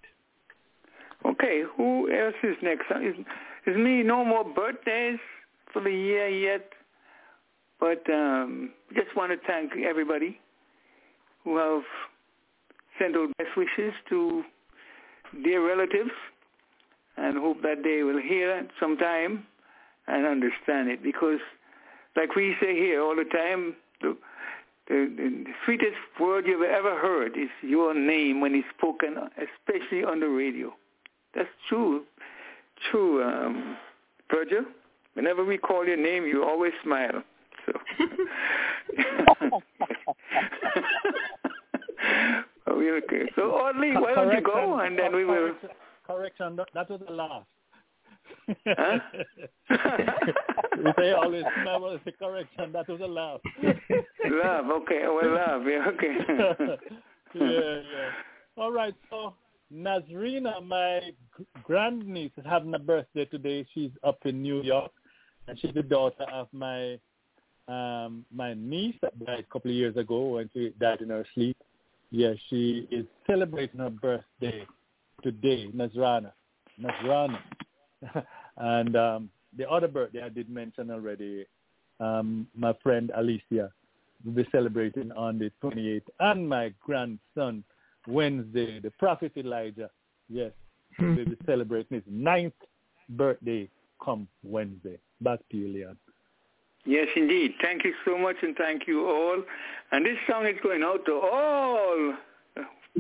Okay. 1.26 1.64
Who 1.76 2.12
else 2.12 2.36
is 2.44 2.56
next? 2.62 2.86
Is, 3.02 3.16
is 3.66 3.78
me? 3.78 4.04
No 4.04 4.24
more 4.24 4.44
birthdays 4.44 5.20
for 5.74 5.82
the 5.82 5.92
year 5.92 6.30
yet, 6.30 6.70
but 7.80 8.02
um, 8.12 8.72
just 8.94 9.16
want 9.16 9.32
to 9.32 9.48
thank 9.48 9.74
everybody 9.78 10.40
who 11.44 11.58
have 11.58 11.84
sent 13.00 13.16
out 13.16 13.30
best 13.38 13.50
wishes 13.56 13.94
to 14.10 14.44
dear 15.44 15.66
relatives 15.66 16.12
and 17.18 17.38
hope 17.38 17.62
that 17.64 17.84
they 17.84 18.04
will 18.04 18.22
hear 18.22 18.58
it 18.58 18.70
sometime 18.80 19.46
and 20.08 20.26
understand 20.26 20.90
it 20.90 21.04
because 21.04 21.40
like 22.16 22.36
we 22.36 22.56
say 22.60 22.76
here 22.76 23.02
all 23.02 23.16
the 23.16 23.26
time, 23.26 23.76
the, 24.02 24.18
the, 24.88 25.12
the 25.16 25.46
sweetest 25.66 25.98
word 26.20 26.48
you've 26.48 26.64
ever 26.64 26.98
heard 26.98 27.38
is 27.38 27.50
your 27.62 27.94
name 27.94 28.42
when 28.42 28.56
it's 28.56 28.68
spoken, 28.78 29.16
especially 29.38 30.04
on 30.04 30.20
the 30.20 30.28
radio. 30.28 30.74
That's 31.36 31.50
true, 31.70 32.04
true, 32.90 33.24
um, 33.24 33.78
Virgil. 34.32 34.64
Whenever 35.14 35.46
we 35.46 35.58
call 35.58 35.86
your 35.86 35.98
name, 35.98 36.26
you 36.26 36.44
always 36.44 36.74
smile. 36.84 37.22
So. 37.66 37.74
okay. 42.82 43.30
So, 43.36 43.52
Audley, 43.64 43.92
why 43.96 44.16
don't 44.16 44.34
you 44.34 44.42
go 44.42 44.80
and 44.80 44.98
then 44.98 45.16
we 45.16 45.26
will. 45.26 45.54
Correction, 46.06 46.58
that 46.74 46.90
was 46.90 47.02
a 47.08 47.12
laugh. 47.12 47.44
Huh? 48.66 49.00
we 49.70 50.92
say 50.98 51.12
always 51.12 51.44
remember 51.58 51.96
it's 51.96 52.08
a 52.08 52.12
correction. 52.12 52.72
That 52.72 52.88
was 52.88 53.02
a 53.02 53.08
laugh. 53.08 53.42
laugh, 53.64 54.66
okay. 54.82 55.04
Well, 55.06 55.34
laugh, 55.34 55.62
yeah, 55.66 55.86
okay. 55.90 56.18
yeah, 57.34 57.42
yeah. 57.42 58.10
All 58.58 58.72
right, 58.72 58.96
so 59.10 59.34
Nazrina, 59.74 60.66
my 60.66 61.12
grandniece, 61.64 62.32
is 62.38 62.46
having 62.46 62.74
a 62.74 62.80
birthday 62.80 63.26
today. 63.26 63.66
She's 63.74 63.92
up 64.04 64.20
in 64.26 64.42
New 64.42 64.62
York, 64.62 64.92
and 65.48 65.60
she's 65.60 65.74
the 65.74 65.84
daughter 65.84 66.26
of 66.32 66.48
my 66.54 66.98
um 67.68 68.26
my 68.34 68.54
niece 68.54 68.96
that 69.02 69.20
died 69.26 69.40
a 69.40 69.52
couple 69.52 69.70
of 69.70 69.76
years 69.76 69.98
ago 69.98 70.22
when 70.28 70.50
she 70.54 70.74
died 70.80 71.02
in 71.02 71.10
her 71.10 71.26
sleep. 71.34 71.58
Yeah, 72.12 72.34
she 72.50 72.88
is 72.90 73.06
celebrating 73.26 73.80
her 73.80 73.90
birthday 73.90 74.66
today, 75.24 75.70
Nazrana. 75.76 76.32
Nazrana. 76.82 77.40
and 78.58 78.96
um, 78.96 79.30
the 79.58 79.70
other 79.70 79.88
birthday 79.88 80.22
I 80.24 80.30
did 80.30 80.50
mention 80.50 80.92
already, 80.92 81.46
um, 82.00 82.48
my 82.56 82.74
friend 82.82 83.12
Alicia 83.16 83.72
will 84.24 84.34
be 84.34 84.48
celebrating 84.52 85.12
on 85.12 85.38
the 85.38 85.52
28th, 85.64 86.02
and 86.20 86.48
my 86.48 86.74
grandson 86.82 87.64
Wednesday, 88.08 88.80
the 88.80 88.92
prophet 88.92 89.34
Elijah, 89.36 89.90
yes, 90.30 90.52
will 91.00 91.16
be 91.16 91.38
celebrating 91.46 91.96
his 91.96 92.04
ninth 92.08 92.54
birthday 93.10 93.70
come 94.04 94.28
Wednesday. 94.44 94.98
Back 95.22 95.40
to 95.52 95.58
you, 95.58 95.74
Leon. 95.74 95.98
Yes, 96.88 97.08
indeed. 97.18 97.56
Thank 97.62 97.84
you 97.84 97.94
so 98.06 98.18
much, 98.18 98.38
and 98.42 98.56
thank 98.56 98.88
you 98.88 99.06
all. 99.06 99.44
And 99.92 100.06
this 100.06 100.18
song 100.30 100.48
is 100.48 100.56
going 100.64 100.84
out 100.84 101.06
to 101.06 101.14
all 101.14 102.14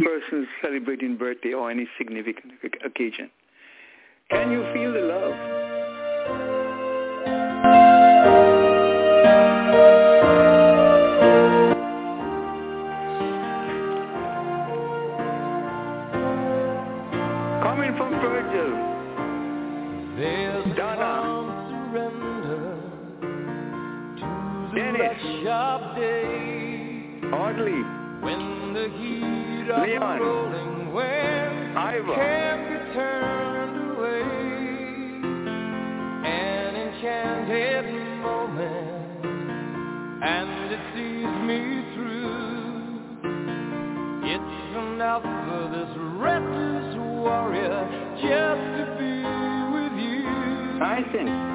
persons 0.03 0.47
celebrating 0.61 1.15
birthday 1.18 1.53
or 1.53 1.72
any 1.72 1.88
significant 1.97 2.53
occasion. 2.85 3.31
Can 4.30 4.51
you 4.51 4.61
feel 4.73 4.91
the 4.91 4.99
love? 4.99 5.47
It's 44.30 44.77
enough 44.77 45.23
for 45.23 45.69
this 45.72 45.91
reckless 46.19 46.95
warrior 46.98 47.80
just 48.15 48.64
to 48.77 48.85
be 48.98 49.23
with 49.73 49.95
you. 50.02 50.80
Tyson. 50.80 51.27
And 51.27 51.47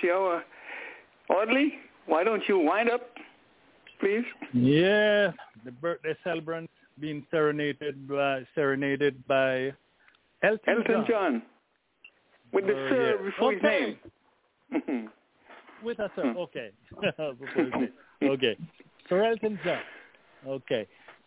birthday 0.00 0.10
and. 0.10 0.42
Audley, 1.28 1.74
why 2.06 2.24
don't 2.24 2.42
you 2.48 2.58
wind 2.58 2.90
up, 2.90 3.02
please? 4.00 4.24
Yeah, 4.52 5.32
the 5.64 5.72
birthday 5.80 6.16
celebrant 6.22 6.70
being 7.00 7.26
serenaded 7.30 8.08
by 8.08 8.44
serenaded 8.54 9.26
by 9.26 9.72
Elton, 10.42 10.60
Elton 10.68 10.84
John. 10.86 11.06
John. 11.08 11.42
With 12.52 12.66
the 12.66 12.72
uh, 12.72 12.88
sir 12.88 13.18
yeah. 13.18 13.30
before 13.30 13.54
okay. 13.54 13.98
his 14.70 14.82
name. 14.88 15.10
With 15.84 15.98
a 15.98 16.10
sir, 16.16 16.34
okay. 16.38 16.70
okay. 18.22 18.56
Sir 19.08 19.24
Elton 19.24 19.58
John. 19.64 19.80
Okay. 20.46 20.86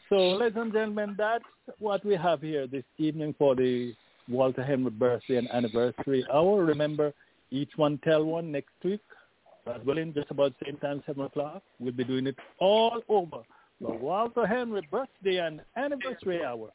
So, 0.09 0.15
ladies 0.15 0.57
and 0.59 0.73
gentlemen, 0.73 1.15
that's 1.17 1.43
what 1.77 2.03
we 2.03 2.15
have 2.15 2.41
here 2.41 2.65
this 2.65 2.83
evening 2.97 3.35
for 3.37 3.55
the 3.55 3.93
Walter 4.27 4.63
Henry 4.63 4.89
birthday 4.89 5.37
and 5.37 5.49
anniversary 5.51 6.25
hour. 6.33 6.63
Remember, 6.65 7.13
each 7.51 7.71
one 7.75 7.99
tell 8.03 8.23
one 8.23 8.51
next 8.51 8.73
week. 8.83 9.01
God 9.65 9.85
willing, 9.85 10.13
just 10.13 10.31
about 10.31 10.53
the 10.59 10.65
same 10.65 10.77
time, 10.77 11.03
7 11.05 11.21
o'clock. 11.23 11.61
We'll 11.79 11.93
be 11.93 12.03
doing 12.03 12.27
it 12.27 12.35
all 12.59 13.01
over 13.09 13.43
the 13.81 13.89
Walter 13.89 14.45
Henry 14.45 14.87
birthday 14.89 15.37
and 15.37 15.61
anniversary 15.75 16.43
hour. 16.43 16.69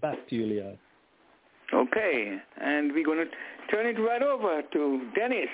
Back 0.00 0.28
to 0.28 0.36
you, 0.36 0.46
Leon. 0.46 0.78
Okay, 1.74 2.38
and 2.60 2.92
we're 2.92 3.04
going 3.04 3.26
to 3.26 3.30
turn 3.74 3.86
it 3.86 4.00
right 4.00 4.22
over 4.22 4.62
to 4.72 5.10
Dennis. 5.14 5.48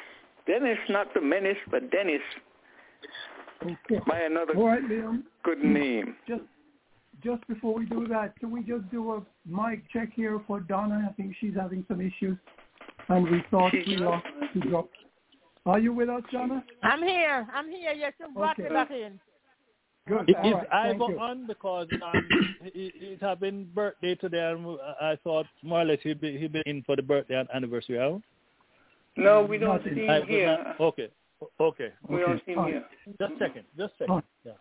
Dennis, 0.46 0.78
not 0.88 1.12
the 1.14 1.20
menace, 1.20 1.56
but 1.70 1.90
Dennis. 1.90 2.22
Okay. 3.62 4.00
By 4.06 4.20
another 4.20 4.56
All 4.56 4.66
right, 4.66 4.82
Liam. 4.82 5.22
good 5.44 5.62
name. 5.62 6.16
Just 6.26 6.42
just 7.22 7.46
before 7.48 7.74
we 7.74 7.84
do 7.86 8.06
that, 8.06 8.38
can 8.38 8.52
we 8.52 8.62
just 8.62 8.88
do 8.90 9.14
a 9.14 9.22
mic 9.44 9.82
check 9.92 10.10
here 10.14 10.40
for 10.46 10.60
Donna? 10.60 11.08
I 11.10 11.12
think 11.14 11.34
she's 11.40 11.54
having 11.54 11.84
some 11.88 12.00
issues, 12.00 12.38
and 13.08 13.30
we 13.30 13.42
thought 13.50 13.72
we 13.86 13.96
lost 13.96 14.26
to 14.54 14.60
drop. 14.60 14.88
Are 15.66 15.78
you 15.78 15.92
with 15.92 16.08
us, 16.08 16.22
Donna? 16.32 16.64
I'm 16.82 17.02
here. 17.02 17.46
I'm 17.52 17.70
here. 17.70 17.92
Yes, 17.92 18.12
you 18.20 18.26
brought 18.34 18.58
Okay. 18.58 18.68
me 18.68 18.74
back 18.74 18.90
in. 18.90 19.20
Good. 20.06 20.30
Is 20.30 20.36
All 20.42 20.52
right. 20.54 20.68
Thank 20.70 21.08
you. 21.08 21.18
on 21.18 21.46
because 21.46 21.88
um, 22.02 22.32
he, 22.72 22.92
he's 22.98 23.18
having 23.20 23.66
birthday 23.74 24.14
today, 24.14 24.50
and 24.52 24.78
I 25.00 25.18
thought 25.22 25.46
more 25.62 25.82
or 25.82 25.84
less 25.84 25.98
he'd 26.02 26.20
be 26.20 26.38
he'd 26.38 26.52
be 26.52 26.62
in 26.64 26.82
for 26.84 26.96
the 26.96 27.02
birthday 27.02 27.34
and 27.38 27.48
anniversary 27.54 27.98
hour. 28.00 28.20
No, 29.16 29.42
we 29.42 29.58
don't 29.58 29.76
Nothing. 29.76 29.94
see 29.96 30.06
him 30.06 30.26
here. 30.26 30.74
Okay, 30.80 31.08
okay, 31.60 31.92
We 32.08 32.20
don't 32.20 32.30
Okay, 32.30 32.42
see 32.46 32.52
him 32.52 32.58
fine. 32.58 32.68
here. 32.68 32.84
just 33.20 33.38
checking, 33.38 33.64
just 33.76 33.92
checking. 33.98 34.14
Fine. 34.14 34.22
Yeah. 34.44 34.52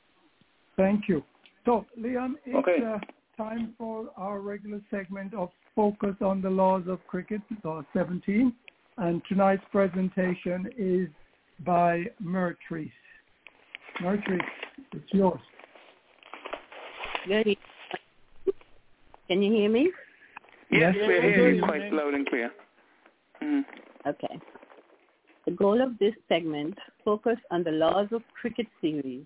Thank 0.75 1.07
you. 1.07 1.23
So, 1.65 1.85
Liam, 1.97 2.33
it's 2.45 2.57
Okay. 2.57 2.83
uh, 2.83 2.97
time 3.37 3.75
for 3.77 4.09
our 4.17 4.39
regular 4.39 4.81
segment 4.89 5.33
of 5.33 5.49
Focus 5.75 6.15
on 6.21 6.41
the 6.41 6.49
Laws 6.49 6.83
of 6.87 7.05
Cricket, 7.07 7.41
uh, 7.63 7.83
17. 7.93 8.51
And 8.97 9.21
tonight's 9.29 9.63
presentation 9.71 10.67
is 10.75 11.07
by 11.63 12.05
Myrtrice. 12.19 12.89
Myrtrice, 14.01 14.41
it's 14.91 15.13
yours. 15.13 15.39
Good. 17.27 17.57
Can 19.27 19.43
you 19.43 19.53
hear 19.53 19.69
me? 19.69 19.91
Yes, 20.71 20.95
Yes, 20.97 21.07
we're 21.07 21.21
good 21.21 21.33
hearing 21.35 21.55
you 21.57 21.63
quite 21.63 21.93
loud 21.93 22.13
and 22.15 22.27
clear. 22.27 22.51
Mm. 23.43 23.63
Okay. 24.07 24.39
The 25.45 25.51
goal 25.51 25.81
of 25.81 25.97
this 25.99 26.13
segment, 26.27 26.77
Focus 27.05 27.37
on 27.51 27.63
the 27.63 27.71
Laws 27.71 28.07
of 28.11 28.23
Cricket 28.39 28.67
series, 28.81 29.25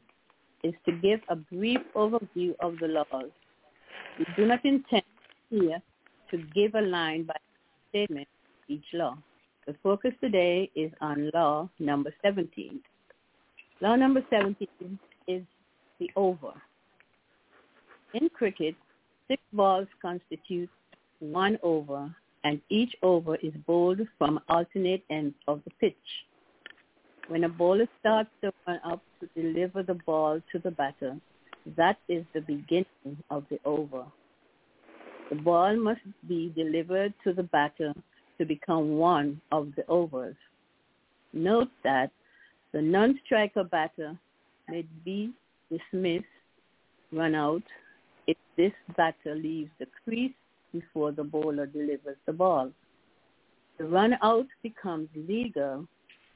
is 0.63 0.73
to 0.85 0.91
give 0.91 1.21
a 1.29 1.35
brief 1.35 1.79
overview 1.95 2.53
of 2.59 2.77
the 2.79 2.87
laws. 2.87 3.31
We 4.19 4.25
do 4.35 4.45
not 4.45 4.63
intend 4.65 5.03
here 5.49 5.81
to 6.31 6.37
give 6.55 6.75
a 6.75 6.81
line 6.81 7.23
by 7.23 7.35
statement 7.89 8.27
each 8.67 8.85
law. 8.93 9.17
The 9.67 9.75
focus 9.83 10.11
today 10.21 10.69
is 10.75 10.91
on 11.01 11.29
law 11.33 11.69
number 11.79 12.13
17. 12.21 12.79
Law 13.81 13.95
number 13.95 14.23
17 14.29 14.67
is 15.27 15.43
the 15.99 16.09
over. 16.15 16.53
In 18.13 18.29
cricket, 18.29 18.75
six 19.27 19.41
balls 19.53 19.87
constitute 20.01 20.69
one 21.19 21.57
over 21.63 22.13
and 22.43 22.59
each 22.69 22.95
over 23.03 23.35
is 23.37 23.53
bowled 23.67 24.01
from 24.17 24.39
alternate 24.49 25.03
ends 25.09 25.35
of 25.47 25.61
the 25.63 25.71
pitch. 25.79 25.95
When 27.27 27.43
a 27.43 27.49
bowler 27.49 27.87
starts 27.99 28.29
to 28.41 28.51
run 28.67 28.79
up 28.83 29.01
to 29.19 29.41
deliver 29.41 29.83
the 29.83 29.93
ball 29.93 30.41
to 30.51 30.59
the 30.59 30.71
batter, 30.71 31.17
that 31.77 31.97
is 32.07 32.25
the 32.33 32.41
beginning 32.41 33.17
of 33.29 33.45
the 33.49 33.59
over. 33.65 34.05
The 35.29 35.35
ball 35.35 35.77
must 35.77 36.01
be 36.27 36.51
delivered 36.55 37.13
to 37.23 37.33
the 37.33 37.43
batter 37.43 37.93
to 38.37 38.45
become 38.45 38.97
one 38.97 39.39
of 39.51 39.69
the 39.75 39.87
overs. 39.87 40.35
Note 41.33 41.69
that 41.83 42.11
the 42.73 42.81
non-striker 42.81 43.63
batter 43.63 44.17
may 44.67 44.85
be 45.05 45.31
dismissed, 45.71 46.25
run 47.11 47.35
out, 47.35 47.63
if 48.27 48.37
this 48.57 48.71
batter 48.97 49.35
leaves 49.35 49.71
the 49.79 49.87
crease 50.03 50.33
before 50.73 51.11
the 51.11 51.23
bowler 51.23 51.65
delivers 51.65 52.17
the 52.25 52.33
ball. 52.33 52.71
The 53.77 53.85
run 53.85 54.15
out 54.21 54.47
becomes 54.63 55.09
legal 55.15 55.87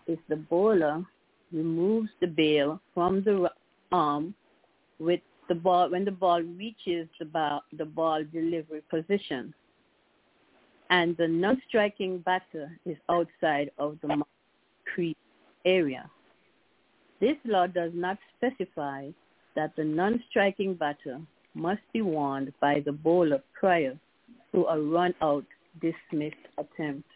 if 0.07 0.19
the 0.30 0.35
bowler 0.35 1.06
removes 1.52 2.10
the 2.22 2.27
bail 2.27 2.81
from 2.93 3.23
the 3.23 3.49
arm 3.91 4.34
with 4.99 5.19
the 5.47 5.55
ball 5.55 5.89
when 5.89 6.05
the 6.05 6.11
ball 6.11 6.41
reaches 6.41 7.07
the 7.19 7.26
ball, 7.26 7.61
the 7.77 7.85
ball 7.85 8.23
delivery 8.31 8.81
position 8.89 9.53
and 10.89 11.17
the 11.17 11.27
non-striking 11.27 12.19
batter 12.19 12.72
is 12.85 12.97
outside 13.09 13.72
of 13.77 13.97
the 14.01 14.23
crease 14.93 15.15
area. 15.65 16.09
This 17.19 17.38
law 17.45 17.67
does 17.67 17.91
not 17.93 18.17
specify 18.38 19.09
that 19.55 19.76
the 19.76 19.84
non-striking 19.84 20.76
batter 20.76 21.19
must 21.53 21.81
be 21.93 22.01
warned 22.01 22.53
by 22.59 22.81
the 22.85 22.91
bowler 22.91 23.41
prior 23.57 23.97
to 24.53 24.65
a 24.65 24.80
run-out 24.80 25.45
dismissed 25.81 26.35
attempt. 26.57 27.07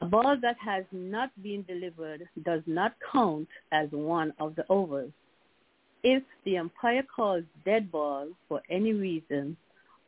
A 0.00 0.06
ball 0.06 0.36
that 0.40 0.56
has 0.64 0.84
not 0.92 1.30
been 1.42 1.64
delivered 1.64 2.28
does 2.44 2.62
not 2.66 2.94
count 3.12 3.48
as 3.72 3.88
one 3.90 4.32
of 4.38 4.54
the 4.54 4.64
overs. 4.68 5.10
If 6.02 6.22
the 6.44 6.58
umpire 6.58 7.02
calls 7.02 7.44
dead 7.64 7.90
ball 7.90 8.28
for 8.48 8.62
any 8.70 8.92
reason 8.92 9.56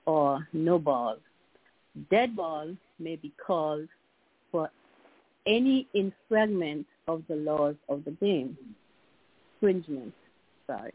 or 0.06 0.46
no 0.52 0.78
ball, 0.78 1.16
dead 2.10 2.36
ball 2.36 2.74
may 2.98 3.16
be 3.16 3.32
called 3.44 3.88
for 4.52 4.70
any 5.46 5.88
infringement 5.94 6.86
of 7.08 7.22
the 7.28 7.36
laws 7.36 7.74
of 7.88 8.04
the 8.04 8.12
game. 8.12 8.56
Infringement, 9.60 10.14
sorry. 10.66 10.92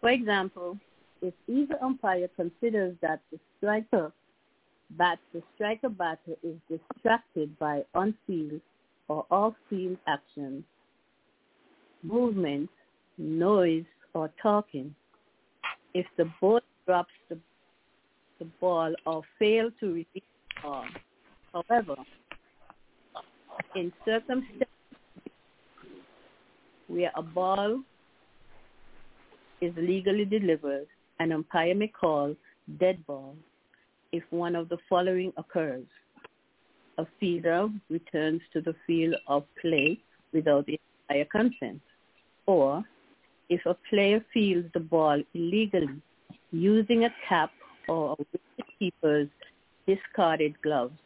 For 0.00 0.10
example, 0.10 0.78
if 1.22 1.34
either 1.46 1.76
umpire 1.82 2.28
considers 2.36 2.96
that 3.02 3.20
the 3.32 3.38
striker 3.56 4.12
bat 4.92 5.18
the 5.34 5.42
striker 5.54 5.88
batter 5.88 6.36
is 6.42 6.56
distracted 6.70 7.58
by 7.58 7.84
on-field 7.94 8.60
or 9.08 9.26
off-field 9.30 9.98
actions, 10.06 10.64
movement, 12.02 12.70
noise, 13.18 13.84
or 14.14 14.30
talking, 14.42 14.94
if 15.94 16.06
the 16.16 16.30
ball 16.40 16.60
drops 16.86 17.12
the, 17.28 17.38
the 18.38 18.46
ball 18.60 18.94
or 19.06 19.22
fails 19.38 19.72
to 19.80 19.86
release 19.86 20.06
the 20.14 20.62
ball. 20.62 20.84
However, 21.52 21.96
in 23.74 23.92
circumstances 24.04 24.66
where 26.86 27.10
a 27.16 27.22
ball 27.22 27.80
is 29.60 29.72
legally 29.76 30.24
delivered, 30.24 30.86
an 31.20 31.32
umpire 31.32 31.74
may 31.74 31.88
call 31.88 32.34
dead 32.78 33.04
ball 33.06 33.34
if 34.12 34.22
one 34.30 34.54
of 34.54 34.68
the 34.68 34.78
following 34.88 35.32
occurs. 35.36 35.86
A 36.98 37.06
fielder 37.20 37.68
returns 37.90 38.40
to 38.52 38.60
the 38.60 38.74
field 38.86 39.14
of 39.26 39.44
play 39.60 39.98
without 40.32 40.66
the 40.66 40.80
umpire 41.08 41.26
consent, 41.26 41.80
or 42.46 42.84
if 43.48 43.64
a 43.66 43.76
player 43.88 44.24
fields 44.32 44.68
the 44.74 44.80
ball 44.80 45.22
illegally 45.34 46.00
using 46.52 47.04
a 47.04 47.10
cap 47.28 47.50
or 47.88 48.16
a 48.18 48.38
wicketkeeper's 48.82 49.28
discarded 49.86 50.54
gloves. 50.62 50.98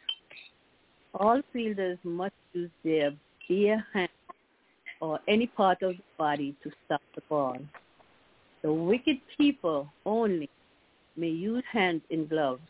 All 1.15 1.41
fielders 1.53 1.99
must 2.05 2.35
use 2.53 2.71
their 2.85 3.13
bare 3.49 3.87
hand 3.93 4.09
or 5.01 5.21
any 5.29 5.47
part 5.47 5.83
of 5.83 5.97
the 5.97 6.03
body 6.17 6.57
to 6.63 6.71
stop 6.85 7.03
the 7.15 7.23
ball. 7.29 7.59
The 8.63 8.73
wicket 8.73 9.19
keeper 9.37 9.85
only 10.07 10.49
may 11.17 11.29
use 11.29 11.65
hands 11.71 12.03
in 12.11 12.27
gloves, 12.27 12.63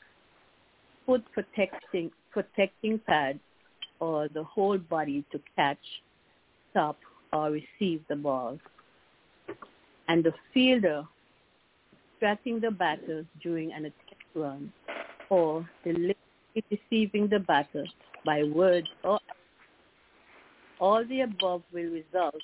foot 1.07 1.23
protecting, 1.33 2.11
protecting 2.31 2.99
pads, 3.07 3.39
or 4.01 4.29
the 4.29 4.43
whole 4.43 4.79
body 4.79 5.25
to 5.31 5.41
catch, 5.55 5.79
stop, 6.71 6.99
or 7.33 7.51
receive 7.51 8.03
the 8.09 8.17
ball. 8.17 8.59
And 10.13 10.23
the 10.23 10.35
fielder 10.53 11.05
tracking 12.19 12.61
the 12.61 12.71
batter 12.71 13.25
during 13.43 13.73
an 13.73 13.87
attack 13.87 14.27
run 14.35 14.71
or 15.31 15.67
delivery 15.85 16.17
deceiving 16.69 17.29
the 17.29 17.39
batter 17.39 17.87
by 18.23 18.43
words 18.43 18.89
or 19.05 19.19
all 20.79 21.03
the 21.07 21.23
above 21.23 21.63
will 21.73 21.91
result 21.91 22.43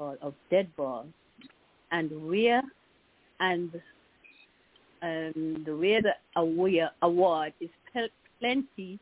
of 0.00 0.34
dead 0.50 0.66
ball 0.76 1.06
and 1.92 2.10
where 2.28 2.62
and 3.38 3.70
um, 5.02 5.62
the 5.64 5.76
way 5.76 6.00
the 6.00 6.90
award 7.02 7.52
is 7.60 7.70
plenty 8.40 8.98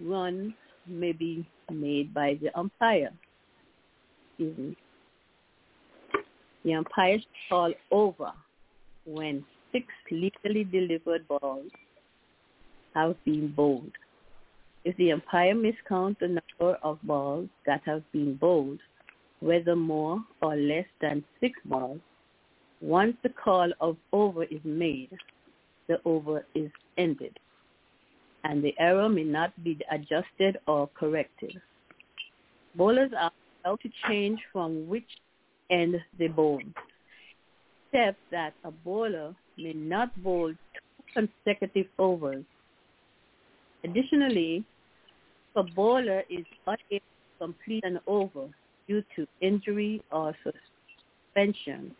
runs 0.00 0.54
may 0.86 1.12
be 1.12 1.46
made 1.70 2.14
by 2.14 2.38
the 2.40 2.58
umpire. 2.58 3.12
Excuse 4.30 4.56
me. 4.56 4.76
The 6.66 6.74
umpires 6.74 7.24
call 7.48 7.72
over 7.92 8.32
when 9.04 9.44
six 9.70 9.86
legally 10.10 10.64
delivered 10.64 11.28
balls 11.28 11.70
have 12.92 13.14
been 13.24 13.52
bowled. 13.52 13.92
If 14.84 14.96
the 14.96 15.12
umpire 15.12 15.54
miscounts 15.54 16.18
the 16.18 16.26
number 16.26 16.76
of 16.82 16.98
balls 17.04 17.48
that 17.66 17.82
have 17.84 18.02
been 18.10 18.34
bowled, 18.34 18.80
whether 19.38 19.76
more 19.76 20.18
or 20.42 20.56
less 20.56 20.86
than 21.00 21.22
six 21.38 21.56
balls, 21.66 22.00
once 22.80 23.16
the 23.22 23.28
call 23.28 23.70
of 23.80 23.96
over 24.12 24.42
is 24.42 24.64
made, 24.64 25.16
the 25.86 26.00
over 26.04 26.44
is 26.56 26.72
ended, 26.98 27.38
and 28.42 28.60
the 28.64 28.74
error 28.80 29.08
may 29.08 29.22
not 29.22 29.52
be 29.62 29.78
adjusted 29.92 30.58
or 30.66 30.88
corrected. 30.98 31.60
Bowlers 32.74 33.12
are 33.16 33.30
allowed 33.64 33.80
to 33.82 33.90
change 34.08 34.40
from 34.52 34.88
which 34.88 35.06
end 35.70 35.96
the 36.18 36.28
bowl, 36.28 36.60
except 37.92 38.18
that 38.30 38.54
a 38.64 38.70
bowler 38.70 39.34
may 39.58 39.72
not 39.72 40.14
bowl 40.22 40.52
two 40.52 41.02
consecutive 41.12 41.86
overs. 41.98 42.44
Additionally, 43.84 44.64
if 45.54 45.56
a 45.56 45.62
bowler 45.74 46.22
is 46.28 46.44
unable 46.66 46.80
to 46.90 47.00
complete 47.38 47.84
an 47.84 47.98
over 48.06 48.48
due 48.88 49.02
to 49.14 49.26
injury 49.40 50.02
or 50.12 50.34
suspension, 50.42 51.94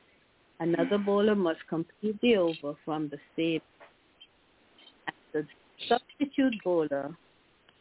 another 0.60 0.98
bowler 0.98 1.34
must 1.34 1.60
complete 1.68 2.20
the 2.22 2.36
over 2.36 2.74
from 2.84 3.09
the 3.09 3.18
same. 3.36 3.60
The 5.32 5.47
substitute 5.88 6.55
bowler 6.64 7.14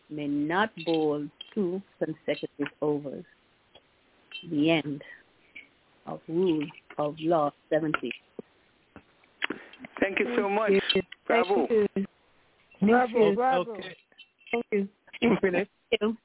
may 0.10 0.28
not 0.28 0.70
bowl 0.86 1.26
two 1.53 1.82
consecutive 1.99 2.68
overs. 2.82 3.26
The 4.49 4.72
end 4.72 5.02
of 6.06 6.19
Rule 6.27 6.65
of 6.98 7.15
Law 7.19 7.52
70. 7.69 8.11
Thank 9.99 10.19
you 10.19 10.36
so 10.36 10.49
much. 10.49 10.73
Bravo. 11.26 11.68
Bravo, 12.82 13.36
bravo. 13.36 13.72
Okay. 13.72 13.95
Thank 14.52 14.65
you. 14.72 14.90
Thank 15.22 15.69
you. 16.02 16.18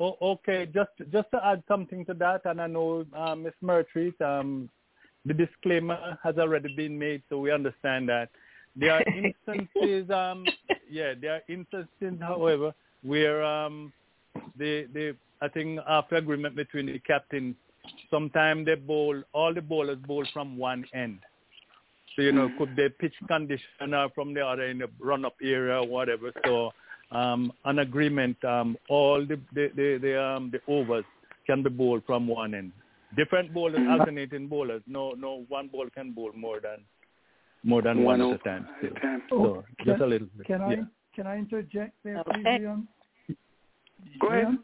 Oh, 0.00 0.16
okay. 0.22 0.66
Just 0.72 0.90
just 1.12 1.30
to 1.32 1.44
add 1.44 1.62
something 1.68 2.06
to 2.06 2.14
that, 2.14 2.40
and 2.46 2.60
I 2.60 2.66
know 2.66 3.04
uh, 3.14 3.34
Ms. 3.34 3.52
Murtry, 3.62 4.18
um, 4.22 4.70
the 5.26 5.34
disclaimer 5.34 6.18
has 6.22 6.38
already 6.38 6.74
been 6.74 6.98
made, 6.98 7.22
so 7.28 7.38
we 7.38 7.52
understand 7.52 8.08
that 8.08 8.30
there 8.74 8.92
are 8.94 9.02
instances. 9.02 10.10
um, 10.14 10.46
yeah, 10.90 11.12
there 11.20 11.34
are 11.34 11.42
instances, 11.48 12.18
however, 12.20 12.72
where 13.02 13.44
um, 13.44 13.92
they 14.56 14.86
they 14.94 15.12
I 15.42 15.48
think 15.48 15.80
after 15.86 16.16
agreement 16.16 16.56
between 16.56 16.86
the 16.86 16.98
captain, 17.00 17.54
sometimes 18.10 18.66
they 18.66 18.74
bowl 18.74 19.22
all 19.32 19.54
the 19.54 19.62
bowlers 19.62 19.98
bowl 20.06 20.26
from 20.32 20.56
one 20.56 20.84
end. 20.94 21.20
So 22.16 22.22
you 22.22 22.32
know, 22.32 22.50
could 22.58 22.74
be 22.74 22.88
pitch 22.88 23.14
conditioner 23.28 24.08
from 24.14 24.34
the 24.34 24.44
other 24.44 24.64
in 24.64 24.78
the 24.78 24.88
run 24.98 25.24
up 25.24 25.36
area 25.42 25.80
or 25.80 25.86
whatever. 25.86 26.32
So 26.44 26.72
um, 27.12 27.52
an 27.64 27.78
agreement, 27.80 28.42
um, 28.44 28.76
all 28.88 29.24
the 29.24 29.40
the 29.54 29.70
the, 29.74 29.98
the, 30.00 30.22
um, 30.22 30.50
the 30.50 30.60
overs 30.72 31.04
can 31.46 31.62
be 31.62 31.70
bowled 31.70 32.02
from 32.06 32.26
one 32.26 32.54
end. 32.54 32.72
Different 33.16 33.52
bowlers, 33.52 33.80
alternating 33.88 34.46
bowlers. 34.46 34.82
No, 34.86 35.12
no, 35.12 35.44
one 35.48 35.68
ball 35.68 35.88
can 35.92 36.12
bowl 36.12 36.30
more 36.34 36.60
than 36.60 36.84
more 37.64 37.82
than 37.82 38.04
one, 38.04 38.20
one 38.20 38.34
at 38.34 38.40
a 38.40 38.44
time. 38.44 38.68
So, 38.80 38.88
so 39.28 39.64
just 39.84 39.98
can, 39.98 40.02
a 40.02 40.06
little 40.06 40.28
bit. 40.36 40.46
Can 40.46 40.62
I 40.62 40.70
yeah. 40.70 40.82
can 41.14 41.26
I 41.26 41.36
interject 41.36 41.94
there, 42.04 42.22
please, 42.24 42.44
Leon? 42.44 42.88
Go 44.20 44.28
ahead. 44.28 44.44
Leon? 44.44 44.58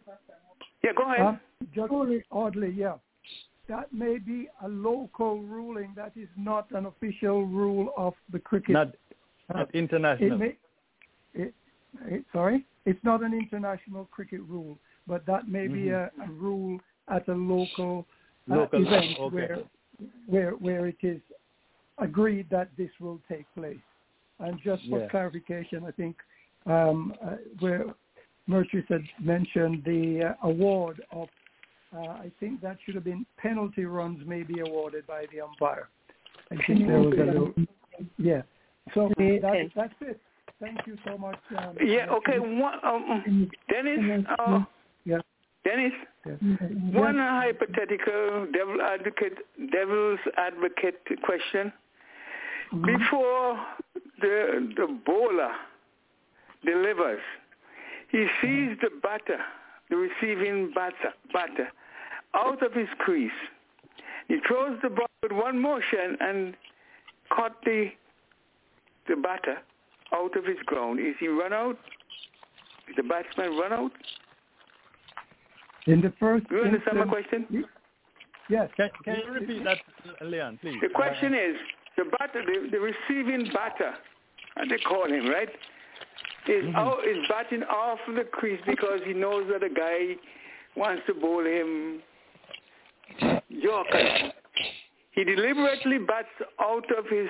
Yeah, 0.85 0.91
go 0.97 1.13
ahead. 1.13 1.21
Uh, 1.21 1.37
just 1.75 2.25
oddly, 2.31 2.75
yeah. 2.77 2.95
That 3.69 3.93
may 3.93 4.19
be 4.19 4.49
a 4.63 4.69
local 4.69 5.43
ruling. 5.43 5.93
That 5.97 6.13
is 6.17 6.29
not 6.37 6.71
an 6.71 6.87
official 6.87 7.47
rule 7.47 7.93
of 7.97 8.15
the 8.33 8.39
cricket. 8.39 8.75
Not, 8.75 8.95
Uh, 9.49 9.59
not 9.59 9.75
international. 9.75 10.33
It 10.33 10.39
may, 10.39 10.53
it, 11.35 11.55
it, 12.07 12.25
sorry, 12.33 12.65
it's 12.85 13.03
not 13.05 13.23
an 13.23 13.33
international 13.33 14.07
cricket 14.07 14.41
rule, 14.43 14.79
but 15.07 15.25
that 15.27 15.49
may 15.49 15.67
be 15.69 15.91
a, 15.91 16.11
a 16.27 16.29
rule 16.31 16.81
at 17.09 17.29
a 17.29 17.35
local, 17.35 18.07
uh, 18.09 18.53
Mm-hmm. 18.53 18.59
Local, 18.59 18.83
event 18.87 19.19
okay. 19.19 19.35
where, 19.35 19.59
where 20.27 20.51
where 20.67 20.87
it 20.87 20.99
is 21.03 21.21
agreed 21.99 22.47
that 22.51 22.69
this 22.77 22.91
will 23.01 23.21
take 23.29 23.47
place. 23.55 23.87
And 24.39 24.61
just 24.63 24.83
for 24.89 25.01
Yeah. 25.01 25.09
clarification, 25.09 25.85
I 25.85 25.93
think 25.93 26.17
um, 26.67 27.15
uh, 27.23 27.37
where 27.61 27.85
Murtry 28.49 28.83
had 28.89 29.03
mentioned 29.19 29.83
the 29.85 30.03
uh, 30.25 30.49
award 30.49 31.03
of, 31.11 31.29
uh, 31.29 31.46
I 31.93 32.31
think 32.41 32.61
that 32.63 32.79
should 32.85 32.95
have 32.95 33.05
been 33.05 33.25
penalty 33.39 33.85
runs 33.85 34.21
maybe 34.27 34.61
awarded 34.61 35.07
by 35.07 35.27
the 35.33 35.41
umpire. 35.41 35.89
I 36.51 36.57
think 36.67 36.87
there 36.87 36.99
was 36.99 37.15
a 37.19 37.25
little, 37.25 37.55
yeah. 38.19 38.43
So 38.95 39.03
Okay. 39.13 39.39
that, 39.39 39.71
that's 39.75 39.95
it. 40.01 40.21
Thank 40.61 40.87
you 40.87 40.97
so 41.05 41.19
much. 41.19 41.39
Um, 41.59 41.77
Yeah, 41.83 42.07
okay. 42.11 42.39
One, 42.39 42.79
um, 42.83 43.51
Dennis, 43.69 44.25
uh, 44.39 44.65
Yeah. 45.05 45.21
Dennis, 45.65 45.93
Yes. 46.25 46.39
one 46.93 47.19
hypothetical 47.19 48.47
devil 48.53 48.81
advocate, 48.83 49.39
devil's 49.71 50.21
advocate 50.37 51.01
question. 51.23 51.73
Before 52.85 53.61
the 54.21 54.73
the 54.77 54.87
bowler 55.07 55.53
delivers, 56.65 57.23
he 58.11 58.27
sees 58.41 58.79
the 58.81 58.91
batter, 59.03 59.41
the 59.91 59.97
receiving 59.97 60.73
batter, 60.75 61.15
batter 61.33 61.69
out 62.35 62.63
of 62.63 62.73
his 62.73 62.89
crease. 62.99 63.31
He 64.29 64.39
throws 64.47 64.79
the 64.83 64.91
ball 64.91 65.07
with 65.23 65.33
one 65.33 65.61
motion 65.61 66.17
and 66.21 66.57
caught 67.31 67.63
the 67.65 67.91
the 69.09 69.17
batter 69.17 69.59
out 70.13 70.37
of 70.37 70.45
his 70.45 70.59
ground. 70.67 70.99
Is 70.99 71.15
he 71.21 71.29
run 71.29 71.53
out? 71.53 71.79
Is 72.89 72.97
the 72.97 73.03
batsman 73.03 73.57
run 73.57 73.73
out? 73.73 73.93
In 75.87 76.01
the 76.01 76.13
first 76.19 76.49
Do 76.49 76.57
you 76.57 76.63
understand 76.63 76.99
my 76.99 77.07
question? 77.07 77.47
Yes. 78.49 78.71
Can, 78.77 78.91
can 79.05 79.17
you 79.25 79.33
repeat 79.33 79.65
that, 79.65 79.79
Leon, 80.21 80.59
please? 80.61 80.79
The 80.83 80.89
question 80.89 81.35
is, 81.35 81.57
the 81.97 82.05
batter, 82.19 82.43
the, 82.45 82.69
the 82.71 82.81
receiving 82.81 83.53
batter, 83.53 83.95
as 84.57 84.69
they 84.69 84.79
call 84.79 85.07
him, 85.07 85.29
right, 85.29 85.49
is 86.49 86.75
out, 86.75 86.99
is 87.07 87.17
batting 87.29 87.63
off 87.65 87.99
the 88.15 88.25
crease 88.25 88.61
because 88.67 89.01
he 89.05 89.13
knows 89.13 89.49
that 89.51 89.61
the 89.61 89.69
guy 89.69 90.17
wants 90.77 91.03
to 91.07 91.15
bowl 91.15 91.45
him 91.45 92.03
Yorker. 93.49 94.33
He 95.13 95.25
deliberately 95.25 95.99
bats 95.99 96.29
out 96.61 96.85
of 96.97 97.07
his 97.09 97.29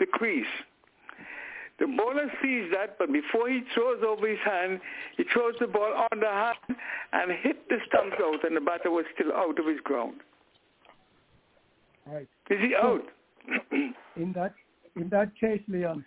the 0.00 0.06
crease. 0.06 0.44
The 1.78 1.86
bowler 1.86 2.30
sees 2.42 2.70
that, 2.72 2.96
but 2.98 3.12
before 3.12 3.50
he 3.50 3.60
throws 3.74 4.02
over 4.06 4.26
his 4.26 4.38
hand, 4.44 4.80
he 5.16 5.24
throws 5.32 5.54
the 5.60 5.66
ball 5.66 6.06
on 6.10 6.20
the 6.20 6.26
hand 6.26 6.56
and 7.12 7.32
hit 7.42 7.68
the 7.68 7.76
stumps 7.86 8.16
out, 8.18 8.44
and 8.44 8.56
the 8.56 8.62
batter 8.62 8.90
was 8.90 9.04
still 9.14 9.32
out 9.32 9.58
of 9.58 9.66
his 9.66 9.78
ground. 9.84 10.20
Right. 12.06 12.28
Is 12.50 12.58
he 12.60 12.74
out? 12.74 13.02
In 14.16 14.32
that 14.34 14.54
in 14.96 15.10
that 15.10 15.30
case, 15.38 15.60
Leon, 15.68 16.04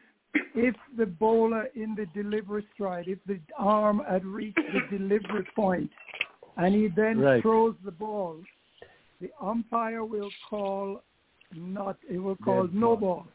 if 0.55 0.75
the 0.97 1.05
bowler 1.05 1.67
in 1.75 1.95
the 1.95 2.05
delivery 2.07 2.65
stride, 2.73 3.07
if 3.07 3.19
the 3.25 3.39
arm 3.57 4.01
had 4.09 4.25
reached 4.25 4.59
the 4.73 4.97
delivery 4.97 5.45
point, 5.55 5.89
and 6.57 6.73
he 6.73 6.87
then 6.87 7.19
Right. 7.19 7.41
throws 7.41 7.75
the 7.83 7.91
ball, 7.91 8.43
the 9.21 9.31
umpire 9.41 10.03
will 10.03 10.31
call 10.49 11.03
not. 11.53 11.97
It 12.07 12.19
will 12.19 12.35
call 12.37 12.67
Dead 12.67 12.75
no 12.75 12.95
ball. 12.95 13.27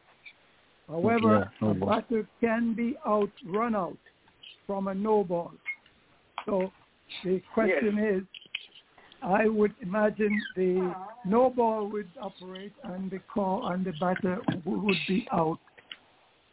ball. 0.88 1.02
However, 1.02 1.38
Yeah, 1.38 1.48
no 1.60 1.70
a 1.70 1.74
ball. 1.74 1.88
batter 1.88 2.28
can 2.40 2.74
be 2.74 2.96
out, 3.04 3.32
run 3.44 3.74
out 3.74 3.98
from 4.66 4.88
a 4.88 4.94
no 4.94 5.24
ball. 5.24 5.52
So 6.46 6.72
the 7.22 7.40
question 7.52 7.98
is, 7.98 8.22
I 9.22 9.48
would 9.48 9.74
imagine 9.80 10.42
the 10.54 10.94
no 11.24 11.48
ball 11.48 11.88
would 11.88 12.10
operate 12.20 12.74
and 12.82 13.10
the 13.10 13.18
call 13.20 13.68
and 13.68 13.84
the 13.84 13.92
batter 13.92 14.40
would 14.64 14.98
be 15.08 15.26
out 15.32 15.58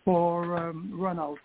for 0.05 0.55
um, 0.57 0.91
run 0.93 1.19
out. 1.19 1.37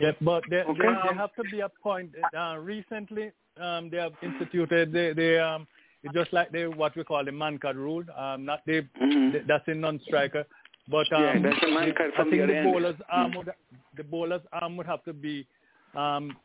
Yeah, 0.00 0.12
but 0.20 0.42
there, 0.50 0.64
Okay. 0.64 0.78
there, 0.82 1.00
there 1.04 1.14
have 1.14 1.34
to 1.36 1.44
be 1.44 1.60
a 1.60 1.68
point. 1.82 2.10
Uh, 2.36 2.56
recently, 2.58 3.30
um, 3.60 3.88
they 3.90 3.98
have 3.98 4.12
instituted 4.22 4.92
the, 4.92 5.12
the 5.14 5.44
um, 5.44 5.66
it's 6.02 6.14
just 6.14 6.32
like 6.32 6.50
the 6.50 6.66
what 6.66 6.96
we 6.96 7.04
call 7.04 7.24
the 7.24 7.30
Mankad 7.30 7.76
rule. 7.76 8.02
Um, 8.16 8.44
not 8.44 8.60
the, 8.66 8.82
Mhm. 9.00 9.32
the 9.32 9.38
that's 9.46 9.68
a 9.68 9.74
non-striker, 9.74 10.44
but 10.88 11.12
um, 11.12 11.22
Yeah, 11.22 11.38
that's 11.38 11.62
a 11.62 11.68
man 11.68 11.88
the- 11.88 11.94
card 11.94 12.12
I 12.18 12.22
think 12.24 12.30
the 12.36 12.42
other 12.42 12.52
the 12.52 12.58
end. 12.58 12.72
bowlers 12.72 12.96
arm 13.10 13.32
would 13.36 13.50
the 13.96 14.04
bowler's 14.04 14.42
arm 14.52 14.76
would 14.78 14.86
have 14.86 15.04
to 15.04 15.12
be 15.12 15.46
um, 15.94 16.36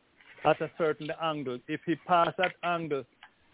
at 0.44 0.60
a 0.60 0.70
certain 0.78 1.10
angle. 1.20 1.58
If 1.66 1.80
he 1.86 1.96
pass 2.06 2.32
that 2.38 2.52
angle, 2.62 3.04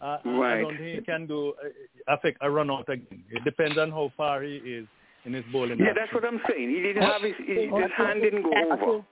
uh, 0.01 0.17
right. 0.25 0.59
I 0.59 0.61
don't 0.61 0.77
think 0.77 0.99
he 0.99 1.01
can 1.01 1.25
do 1.25 1.53
uh, 1.63 2.13
affect 2.13 2.37
a 2.41 2.51
run 2.51 2.69
out 2.69 2.87
again. 2.89 3.23
It 3.31 3.43
depends 3.43 3.77
on 3.79 3.89
how 3.89 4.11
far 4.15 4.43
he 4.43 4.57
is 4.57 4.85
in 5.25 5.33
his 5.33 5.43
bowling. 5.51 5.79
Yeah, 5.79 5.93
that's 5.95 6.13
what 6.13 6.25
I'm 6.25 6.39
saying. 6.49 6.69
He 6.69 6.81
didn't 6.81 7.03
have 7.03 7.21
his, 7.21 7.33
his, 7.39 7.69
his 7.69 7.91
hand 7.97 8.21
didn't 8.21 8.43
go 8.43 8.51
over. 8.71 9.05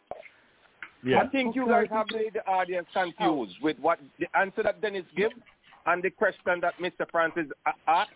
Yeah. 1.04 1.22
I 1.22 1.28
think 1.28 1.56
you 1.56 1.68
guys 1.68 1.88
have 1.92 2.06
made 2.14 2.34
the 2.34 2.46
audience 2.48 2.88
confused 2.94 3.56
with 3.62 3.78
what 3.80 4.00
the 4.20 4.28
answer 4.38 4.64
that 4.64 4.82
Dennis 4.82 5.04
gave 5.18 5.32
and 5.86 6.02
the 6.02 6.10
question 6.10 6.62
that 6.62 6.76
Mr. 6.80 7.10
Francis 7.12 7.48
asked. 7.88 8.12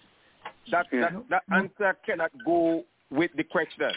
That, 0.72 0.86
Yeah. 0.92 1.10
that, 1.30 1.44
that 1.48 1.56
answer 1.56 1.98
cannot 2.06 2.32
go 2.46 2.86
with 3.12 3.32
the 3.36 3.44
question 3.44 3.92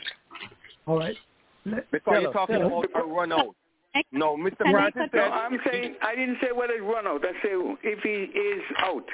All 0.87 0.99
right. 0.99 1.17
Let- 1.65 1.91
because 1.91 2.23
you're 2.23 2.33
talking 2.33 2.59
tell 2.59 2.67
about 2.67 2.87
a 2.95 3.05
run 3.05 3.33
out. 3.33 3.55
No, 4.13 4.37
Mr. 4.37 4.71
Francis 4.71 5.03
cut 5.13 5.15
No, 5.15 5.23
I'm 5.33 5.59
saying 5.71 5.97
I 6.03 6.15
didn't 6.15 6.39
say 6.41 6.53
whether 6.53 6.75
it 6.75 6.83
run 6.83 7.07
out. 7.07 7.25
I 7.25 7.33
say 7.43 7.51
if 7.83 7.99
he 8.01 8.39
is 8.39 8.63
out. 8.79 9.05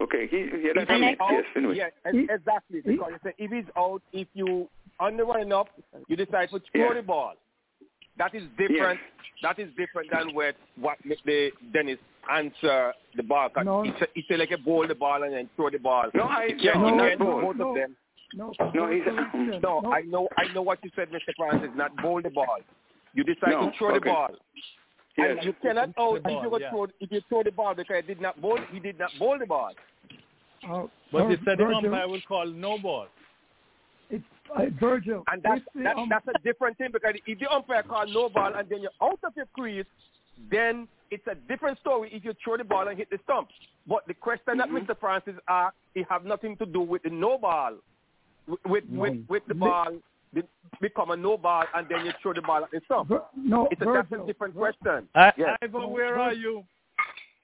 Okay, 0.00 0.26
he, 0.28 0.38
yeah, 0.62 0.72
that's 0.74 0.84
if 0.84 0.88
what 0.88 1.08
he's 1.08 1.16
I 1.20 1.24
out, 1.24 1.30
yes, 1.32 1.44
anyway. 1.56 1.76
yeah, 1.76 1.88
ex- 2.04 2.16
exactly. 2.30 2.80
Because 2.84 3.10
you 3.12 3.18
say 3.24 3.34
if 3.38 3.50
he's 3.50 3.70
out, 3.76 4.02
if 4.12 4.28
you 4.34 4.68
on 5.00 5.16
the 5.16 5.24
running 5.24 5.52
up, 5.52 5.68
you 6.08 6.16
decide 6.16 6.50
to 6.50 6.60
throw 6.72 6.88
Yeah. 6.88 6.94
the 6.94 7.02
ball. 7.02 7.34
That 8.18 8.34
is 8.34 8.44
different. 8.56 8.98
That 9.42 9.58
is 9.58 9.68
different 9.76 10.10
than 10.10 10.34
what 10.34 10.56
what 10.80 10.98
the 11.04 11.50
Dennis 11.72 11.98
answer 12.30 12.92
the 13.14 13.22
ball. 13.22 13.48
'Cause 13.50 13.64
No. 13.66 13.82
He 13.82 13.92
said 13.98 14.08
he 14.14 14.22
say 14.28 14.36
like 14.36 14.50
a 14.52 14.58
bowl 14.58 14.86
the 14.86 14.94
ball 14.94 15.22
and 15.22 15.32
then 15.34 15.48
throw 15.56 15.68
the 15.70 15.78
ball. 15.78 16.10
No, 16.14 16.22
I 16.24 16.46
yeah, 16.56 16.72
can't- 16.72 16.82
no, 16.96 17.04
you 17.04 17.10
not 17.10 17.18
bowl. 17.18 17.40
both 17.42 17.56
No. 17.56 17.68
of 17.70 17.74
them. 17.76 17.96
No, 18.34 18.52
No, 18.74 18.86
he's 18.90 19.04
correction. 19.04 19.60
No, 19.62 19.82
I 19.92 20.00
know 20.02 20.28
I 20.36 20.52
know 20.52 20.62
what 20.62 20.78
you 20.82 20.90
said, 20.96 21.10
Mr. 21.10 21.34
Francis. 21.36 21.70
Not 21.76 21.94
bowl 21.96 22.20
the 22.22 22.30
ball. 22.30 22.58
You 23.14 23.22
decide 23.24 23.50
No, 23.50 23.70
to 23.70 23.76
throw 23.78 23.94
the 23.94 24.00
ball. 24.00 24.34
Yes. 25.18 25.30
And 25.38 25.44
you 25.46 25.54
cannot 25.62 25.88
out 25.88 25.94
ball, 25.94 26.16
if 26.16 26.24
you 26.24 26.58
yeah. 26.60 26.70
throw 26.70 26.86
if 27.00 27.12
you 27.12 27.20
throw 27.28 27.42
the 27.42 27.50
ball 27.50 27.74
because 27.74 28.02
he 28.02 28.14
did 28.14 28.20
not 28.20 28.40
bowl 28.40 28.58
he 28.70 28.78
did 28.80 28.98
not 28.98 29.10
bowl 29.18 29.38
the 29.38 29.46
ball. 29.46 29.72
Uh, 30.68 30.86
But 31.12 31.30
he 31.30 31.36
Vir- 31.36 31.42
said 31.44 31.58
the 31.58 31.64
Virgil, 31.64 31.86
umpire 31.86 32.08
will 32.08 32.20
call 32.26 32.46
no 32.46 32.78
ball. 32.78 33.06
It's, 34.10 34.24
uh, 34.54 34.66
Virgil, 34.78 35.24
And 35.30 35.42
that's 35.42 35.62
if 35.74 35.84
that, 35.84 35.96
um- 35.96 36.08
that's 36.08 36.26
a 36.28 36.38
different 36.42 36.76
thing 36.78 36.90
because 36.92 37.14
if 37.26 37.38
the 37.38 37.50
umpire 37.50 37.82
call 37.82 38.06
no 38.06 38.28
ball 38.28 38.52
and 38.54 38.68
then 38.68 38.82
you're 38.82 38.90
out 39.02 39.18
of 39.22 39.32
your 39.36 39.46
crease, 39.54 39.86
then 40.50 40.86
it's 41.10 41.26
a 41.26 41.34
different 41.34 41.78
story 41.78 42.10
if 42.12 42.24
you 42.24 42.34
throw 42.44 42.56
the 42.56 42.64
ball 42.64 42.88
and 42.88 42.98
hit 42.98 43.08
the 43.10 43.18
stump. 43.24 43.48
But 43.86 44.06
the 44.06 44.14
question 44.14 44.58
that 44.58 44.68
Mr. 44.68 44.98
Francis 44.98 45.36
asked, 45.48 45.76
it 45.94 46.06
have 46.10 46.24
nothing 46.24 46.56
to 46.58 46.66
do 46.66 46.80
with 46.80 47.02
the 47.04 47.10
no 47.10 47.38
ball, 47.38 47.74
with 48.48 48.60
with, 48.66 48.84
with, 48.90 49.18
with 49.28 49.42
the 49.46 49.54
ball 49.54 49.92
be- 49.92 50.02
become 50.80 51.10
a 51.10 51.16
no 51.16 51.36
ball 51.38 51.64
and 51.74 51.86
then 51.88 52.04
you 52.04 52.12
throw 52.22 52.32
the 52.34 52.42
ball 52.42 52.62
at 52.64 52.70
the 52.70 52.80
stump. 52.84 53.08
Vir- 53.08 53.22
no, 53.36 53.68
It's 53.70 53.80
a 53.80 53.84
that's 53.84 54.08
Virgil, 54.10 54.24
a 54.24 54.26
different 54.26 54.54
Vir- 54.54 54.60
question. 54.60 55.08
I, 55.14 55.32
Yes. 55.36 55.56
Ivan, 55.62 55.90
where 55.90 56.18
are 56.18 56.32
you? 56.34 56.64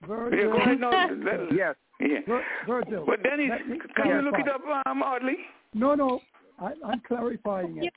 Yeah, 0.02 0.08
Virgil, 0.08 0.52
go 0.80 0.90
ahead 0.90 1.48
Yes. 1.54 1.74
Yeah. 2.00 2.18
Vir- 2.26 2.44
Virgil. 2.66 3.04
But 3.06 3.22
Dennis, 3.22 3.50
can 3.96 4.08
you 4.08 4.22
look 4.22 4.38
it 4.38 4.48
up, 4.48 4.60
um, 4.86 5.02
Audley? 5.02 5.36
No, 5.74 5.94
no, 5.94 6.20
I, 6.60 6.72
I'm 6.84 7.00
clarifying 7.06 7.78
it. 7.82 7.92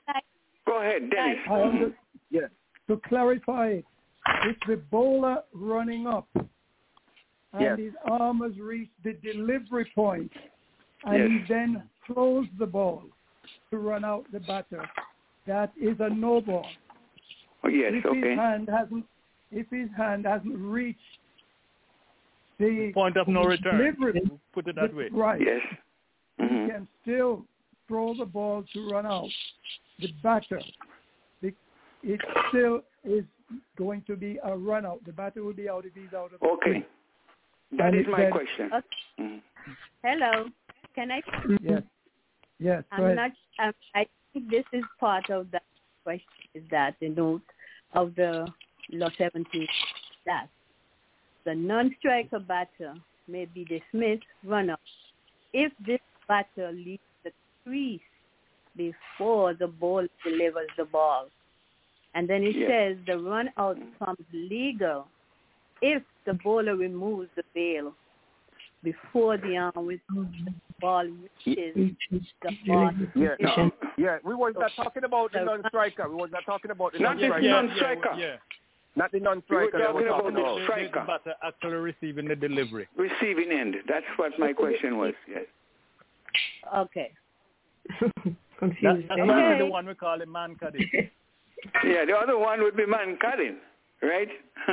Go 0.66 0.80
ahead, 0.80 1.10
Dennis. 1.10 1.38
I 1.50 1.62
under, 1.62 1.92
Yes. 2.30 2.50
to 2.88 3.00
clarify 3.08 3.68
it, 3.68 3.84
it's 4.44 4.58
the 4.66 4.76
bowler 4.76 5.42
running 5.52 6.06
up 6.06 6.28
and 6.34 7.60
Yes. 7.60 7.78
his 7.78 7.92
arm 8.10 8.40
has 8.40 8.58
reached 8.58 8.92
the 9.04 9.14
delivery 9.14 9.90
point 9.94 10.32
and 11.04 11.18
Yes. 11.18 11.28
he 11.48 11.52
then 11.54 11.82
throws 12.06 12.46
the 12.58 12.66
ball 12.66 13.04
to 13.70 13.78
run 13.78 14.04
out 14.04 14.24
the 14.32 14.40
batter. 14.40 14.88
That 15.46 15.72
is 15.80 15.96
a 16.00 16.08
no 16.10 16.40
ball. 16.40 16.66
Oh, 17.64 17.68
yes, 17.68 17.92
if 17.94 18.06
okay. 18.06 18.30
his 18.30 18.38
hand 18.38 18.68
hasn't 18.72 19.04
if 19.52 19.66
his 19.70 19.88
hand 19.96 20.26
hasn't 20.26 20.56
reached 20.58 20.98
the 22.58 22.90
Point 22.94 23.16
of 23.16 23.28
no 23.28 23.44
return. 23.44 23.78
delivery, 23.78 24.20
Put 24.52 24.66
it 24.68 24.76
that 24.76 24.94
way. 24.94 25.08
right, 25.12 25.40
Yes. 25.40 25.60
he 26.38 26.44
hmm 26.46 26.66
can 26.68 26.88
still 27.02 27.44
throw 27.86 28.14
the 28.14 28.24
ball 28.24 28.64
to 28.72 28.88
run 28.90 29.06
out 29.06 29.28
the 30.00 30.08
batter. 30.22 30.60
The- 31.42 31.54
It 32.02 32.20
still 32.48 32.82
is 33.04 33.24
going 33.76 34.02
to 34.02 34.16
be 34.16 34.38
a 34.42 34.56
run 34.56 34.84
out. 34.84 35.04
The 35.04 35.12
batter 35.12 35.42
will 35.44 35.52
be 35.52 35.68
out 35.68 35.84
if 35.86 35.94
he's 35.94 36.12
out 36.14 36.32
of 36.32 36.40
the 36.40 36.46
Okay. 36.46 36.70
crease. 36.72 36.84
That 37.72 37.94
And 37.94 37.96
is 38.00 38.06
my 38.08 38.18
said- 38.18 38.32
question. 38.32 38.72
Okay. 38.72 38.86
Mhm. 39.18 39.42
Hello. 40.02 40.48
Can 40.94 41.10
I? 41.12 41.22
Yes. 41.60 41.82
Yes. 42.58 42.84
I'm 42.92 43.04
ahead. 43.04 43.16
not. 43.16 43.30
Um, 43.66 43.72
I 43.94 44.06
think 44.32 44.50
this 44.50 44.64
is 44.72 44.84
part 44.98 45.30
of 45.30 45.50
the 45.50 45.60
question. 46.04 46.26
Is 46.54 46.62
that 46.70 46.96
the 47.00 47.08
note 47.10 47.42
of 47.94 48.14
the 48.14 48.46
law 48.92 49.08
17 49.18 49.66
that 50.26 50.48
the 51.44 51.54
non-striker 51.54 52.38
batter 52.40 52.94
may 53.28 53.44
be 53.46 53.64
dismissed 53.64 54.24
runner 54.44 54.76
if 55.52 55.72
this 55.86 56.00
batter 56.28 56.72
leaves 56.72 57.00
the 57.24 57.30
crease 57.64 58.00
before 58.76 59.54
the 59.54 59.66
ball 59.66 60.06
delivers 60.24 60.68
the 60.76 60.84
ball. 60.84 61.28
And 62.14 62.28
then 62.28 62.42
it 62.42 62.56
Yes. 62.56 62.68
says 62.70 63.04
the 63.06 63.18
run 63.18 63.50
out 63.56 63.78
becomes 63.78 64.26
legal 64.32 65.08
if 65.82 66.02
the 66.24 66.34
bowler 66.34 66.76
removes 66.76 67.28
the 67.36 67.44
bail 67.54 67.94
before 68.92 69.36
the 69.38 69.56
arm 69.56 69.72
with 69.86 70.00
the 70.14 70.26
ball 70.80 71.04
reaches 71.46 71.74
the 72.42 72.50
ball. 72.66 72.90
Yeah. 73.14 73.34
No. 73.40 73.70
Yeah. 73.98 74.18
We 74.24 74.34
was 74.34 74.54
not 74.56 74.70
talking 74.76 75.04
about 75.04 75.32
the 75.32 75.40
non-striker. 75.44 76.08
We 76.08 76.14
was 76.14 76.30
not 76.32 76.44
talking 76.46 76.70
about 76.70 76.92
the 76.92 77.00
Not 77.00 77.16
non-striker. 77.18 77.42
Yeah, 77.44 77.52
non-striker. 77.52 78.10
Yeah, 78.16 78.26
yeah. 78.26 78.36
Not 78.94 79.12
the 79.12 79.20
non-striker. 79.20 79.76
We 79.94 80.04
were 80.04 80.08
talking 80.08 80.08
talking 80.08 80.36
about 80.36 80.38
about. 80.38 80.54
the 80.54 80.60
The- 80.60 80.64
striker. 80.64 81.00
The 81.00 81.06
batter 81.06 81.34
actually 81.42 81.80
receiving 81.90 82.28
the 82.28 82.36
delivery. 82.36 82.86
Receiving 82.96 83.50
end. 83.50 83.74
That's 83.88 84.06
what 84.16 84.38
my 84.38 84.52
question 84.52 84.98
was. 84.98 85.14
Yes. 85.28 85.46
Okay. 86.76 87.10
That, 88.58 88.70
Confused. 88.70 89.08
that's 89.10 89.20
eh? 89.20 89.22
Okay. 89.22 89.58
the 89.58 89.66
one 89.66 89.84
we 89.86 89.94
call 89.94 90.20
a 90.22 90.24
Mankading. 90.26 90.86
Yeah, 91.84 92.04
the 92.06 92.14
other 92.14 92.38
one 92.38 92.62
would 92.62 92.76
be 92.76 92.84
Mankading, 92.84 93.56
right? 94.02 94.28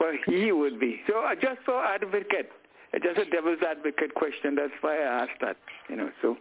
well, 0.00 0.12
he 0.26 0.50
would 0.50 0.80
be. 0.80 1.00
So 1.06 1.20
uh, 1.20 1.34
just 1.34 1.60
for 1.64 1.84
advocate, 1.84 2.50
uh, 2.94 2.98
just 3.02 3.18
a 3.26 3.30
devil's 3.30 3.58
advocate 3.68 4.14
question. 4.14 4.54
That's 4.54 4.72
why 4.80 4.98
I 4.98 5.22
asked 5.24 5.40
that. 5.40 5.56
You 5.88 5.96
know. 5.96 6.10
So. 6.20 6.36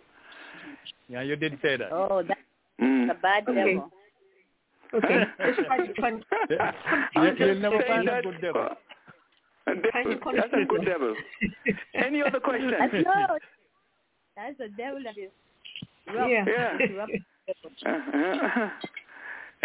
Yeah, 1.08 1.22
you 1.22 1.36
did 1.36 1.58
say 1.62 1.78
that. 1.78 1.92
Oh, 1.92 2.24
that's 2.28 2.40
Mm. 2.80 3.12
a 3.12 3.14
bad 3.14 3.44
Okay. 3.48 3.76
devil. 3.76 3.92
Okay. 4.94 5.24
Just 5.46 5.60
try 5.68 5.86
to 5.86 5.94
con- 6.02 6.24
You, 6.50 6.58
I'm 7.22 7.38
you'll 7.38 7.60
never 7.60 7.78
saying 7.80 7.88
find 7.88 8.08
a 8.10 8.12
that, 8.12 8.24
good 8.24 8.42
devil. 8.42 8.62
uh, 8.62 9.74
devil. 9.94 10.34
That's 10.36 10.54
a 10.54 10.66
good 10.66 10.86
devil. 10.86 11.16
Any 11.94 12.22
other 12.24 12.40
questions? 12.40 12.74
That's 12.80 12.94
no. 12.94 13.38
That's 14.36 14.60
a 14.60 14.68
devil 14.76 15.02
that 15.04 15.18
is 15.18 15.30
rough. 16.16 16.30
Yeah. 16.30 16.46
Yeah. 16.48 17.06
Uh-huh. 17.86 18.70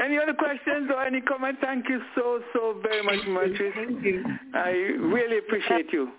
Any 0.05 0.19
other 0.19 0.35
questions 0.35 0.91
or 0.95 1.03
any 1.03 1.23
comment? 1.23 1.57
Thank 1.63 1.89
you 1.89 2.01
so, 2.15 2.41
so 2.53 2.79
very 2.83 3.03
much, 3.03 3.27
Matrice. 3.27 3.73
Thank 3.75 4.05
you. 4.05 4.23
I 4.55 4.71
really 5.01 5.39
appreciate 5.39 5.91
you. 5.93 6.11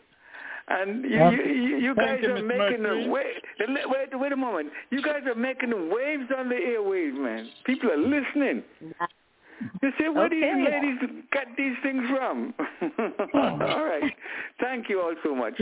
And 0.69 1.03
you, 1.05 1.09
you, 1.09 1.53
you, 1.53 1.77
you 1.77 1.95
guys 1.95 2.19
you, 2.21 2.31
are 2.31 2.41
Miss 2.41 2.57
making 2.57 2.83
Mercury. 2.83 3.05
a 3.05 3.09
wave. 3.09 3.25
Wait, 3.89 4.09
wait 4.19 4.31
a 4.33 4.35
moment. 4.35 4.69
You 4.89 5.01
guys 5.01 5.21
are 5.25 5.35
making 5.35 5.71
waves 5.89 6.29
on 6.37 6.49
the 6.49 6.55
airwaves, 6.55 7.15
man. 7.17 7.49
People 7.65 7.89
are 7.91 7.97
listening. 7.97 8.63
You 9.81 9.91
say, 9.97 10.09
where 10.09 10.27
do 10.29 10.35
Okay. 10.35 10.53
these 10.53 10.65
ladies 10.65 11.23
get 11.31 11.47
these 11.57 11.75
things 11.83 12.03
from? 12.09 12.53
all 13.33 13.85
right. 13.85 14.13
Thank 14.59 14.89
you 14.89 15.01
all 15.01 15.15
so 15.23 15.33
much. 15.33 15.59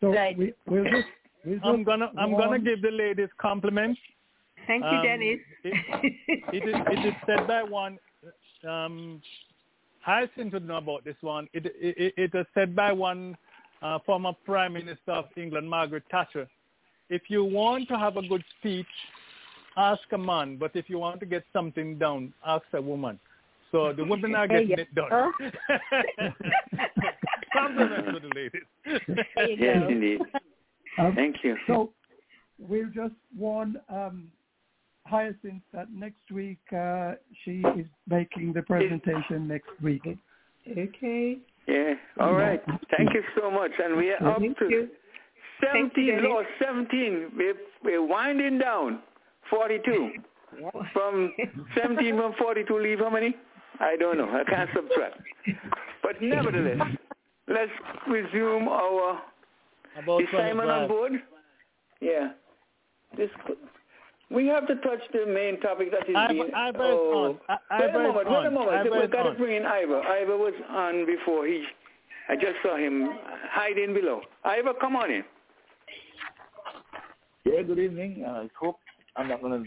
So 0.00 0.12
Right. 0.12 0.36
we, 0.38 0.52
we'll 0.66 0.84
just, 0.84 1.08
we'll 1.44 1.58
I'm 1.64 1.82
gonna 1.82 2.10
I'm 2.16 2.32
go 2.32 2.38
gonna 2.38 2.58
give 2.58 2.82
the 2.82 2.90
ladies 2.90 3.28
compliments. 3.38 4.00
Thank 4.66 4.84
you, 4.84 4.90
Um, 4.98 5.02
Dennis. 5.02 5.38
It, 5.64 5.74
it 6.52 6.68
is 6.68 6.76
it 6.90 7.06
is 7.06 7.14
said 7.26 7.46
by 7.46 7.62
one. 7.62 7.98
Um, 8.66 9.22
Hyacinth 10.00 10.52
would 10.52 10.66
know 10.66 10.76
about 10.76 11.04
this 11.04 11.16
one. 11.20 11.48
It 11.52 11.66
it, 11.66 12.14
it 12.16 12.34
is 12.34 12.46
said 12.54 12.74
by 12.76 12.92
one 12.92 13.36
uh, 13.82 13.98
former 14.04 14.32
Prime 14.44 14.74
Minister 14.74 15.12
of 15.12 15.26
England, 15.36 15.68
Margaret 15.68 16.04
Thatcher. 16.10 16.48
If 17.08 17.22
you 17.28 17.44
want 17.44 17.88
to 17.88 17.98
have 17.98 18.16
a 18.16 18.26
good 18.26 18.44
speech, 18.58 18.86
ask 19.76 20.00
a 20.12 20.18
man. 20.18 20.56
But 20.56 20.72
if 20.74 20.88
you 20.88 20.98
want 20.98 21.20
to 21.20 21.26
get 21.26 21.44
something 21.52 21.98
done, 21.98 22.32
ask 22.44 22.64
a 22.72 22.82
woman. 22.82 23.18
So 23.72 23.92
the 23.92 24.04
women 24.08 24.34
are 24.34 24.48
getting 24.48 24.70
it 24.72 24.94
done. 24.94 25.10
go. 25.10 25.30
Compliments 27.52 28.08
to 28.12 28.20
the 28.20 28.34
ladies. 28.34 28.62
Yes, 29.58 29.82
indeed. 29.88 30.20
Um, 30.98 31.14
Thank 31.14 31.36
you. 31.42 31.56
So 31.66 31.92
we'll 32.58 32.90
just 32.94 33.14
warn 33.36 33.76
um, 33.88 34.28
Hyacinth 35.06 35.62
that 35.72 35.92
next 35.92 36.30
week 36.32 36.58
uh, 36.76 37.12
she 37.44 37.62
is 37.76 37.86
making 38.08 38.52
the 38.52 38.62
presentation 38.62 39.46
next 39.46 39.70
week. 39.82 40.02
okay. 40.70 41.38
Yeah. 41.66 41.94
All 42.20 42.32
right. 42.34 42.62
Thank 42.96 43.12
you 43.14 43.22
so 43.38 43.50
much. 43.50 43.72
And 43.82 43.96
we 43.96 44.12
are 44.12 44.28
up 44.28 44.38
Thank 44.38 44.58
to 44.58 44.68
you. 44.68 44.88
17, 45.72 46.04
you, 46.04 46.20
Lord, 46.20 46.46
17. 46.62 47.32
We're, 47.36 47.54
we're 47.82 48.06
winding 48.06 48.58
down. 48.58 49.00
42. 49.50 50.10
from 50.92 51.32
17 51.76 52.16
from 52.16 52.34
42 52.38 52.78
leave 52.78 52.98
how 53.00 53.10
many? 53.10 53.34
I 53.80 53.96
don't 53.96 54.16
know. 54.16 54.28
I 54.28 54.48
can't 54.48 54.70
subtract. 54.74 55.20
But 56.02 56.22
nevertheless, 56.22 56.96
let's 57.48 57.70
resume 58.08 58.68
our. 58.68 59.20
About 60.02 60.22
is 60.22 60.28
Simon 60.32 60.68
on 60.68 60.88
board? 60.88 61.12
Yeah. 62.00 62.30
This 63.16 63.30
we 64.30 64.46
have 64.48 64.66
to 64.66 64.74
touch 64.76 65.00
the 65.12 65.24
main 65.26 65.60
topic 65.60 65.90
that 65.92 66.08
is 66.08 66.16
Ivor, 66.16 66.32
being. 66.32 66.54
Ivor's 66.54 66.80
oh, 66.82 67.38
on. 67.48 67.58
I, 67.70 67.80
wait 67.80 67.94
a 67.94 67.98
moment. 67.98 68.26
on. 68.26 68.34
Wait 68.34 68.46
a 68.46 68.50
moment. 68.50 69.00
We've 69.00 69.10
got 69.10 69.22
to 69.24 69.34
bring 69.34 69.56
in 69.56 69.66
Ivor. 69.66 70.02
Ivor 70.02 70.36
was 70.36 70.54
on 70.68 71.06
before. 71.06 71.46
He, 71.46 71.64
I 72.28 72.34
just 72.34 72.56
saw 72.62 72.76
him 72.76 73.08
hiding 73.50 73.94
below. 73.94 74.20
Ivor, 74.44 74.74
come 74.80 74.96
on 74.96 75.10
in. 75.10 75.24
Yeah, 77.44 77.62
good 77.62 77.78
evening. 77.78 78.24
I 78.26 78.48
hope 78.58 78.80
I'm 79.14 79.28
not 79.28 79.40
going 79.40 79.64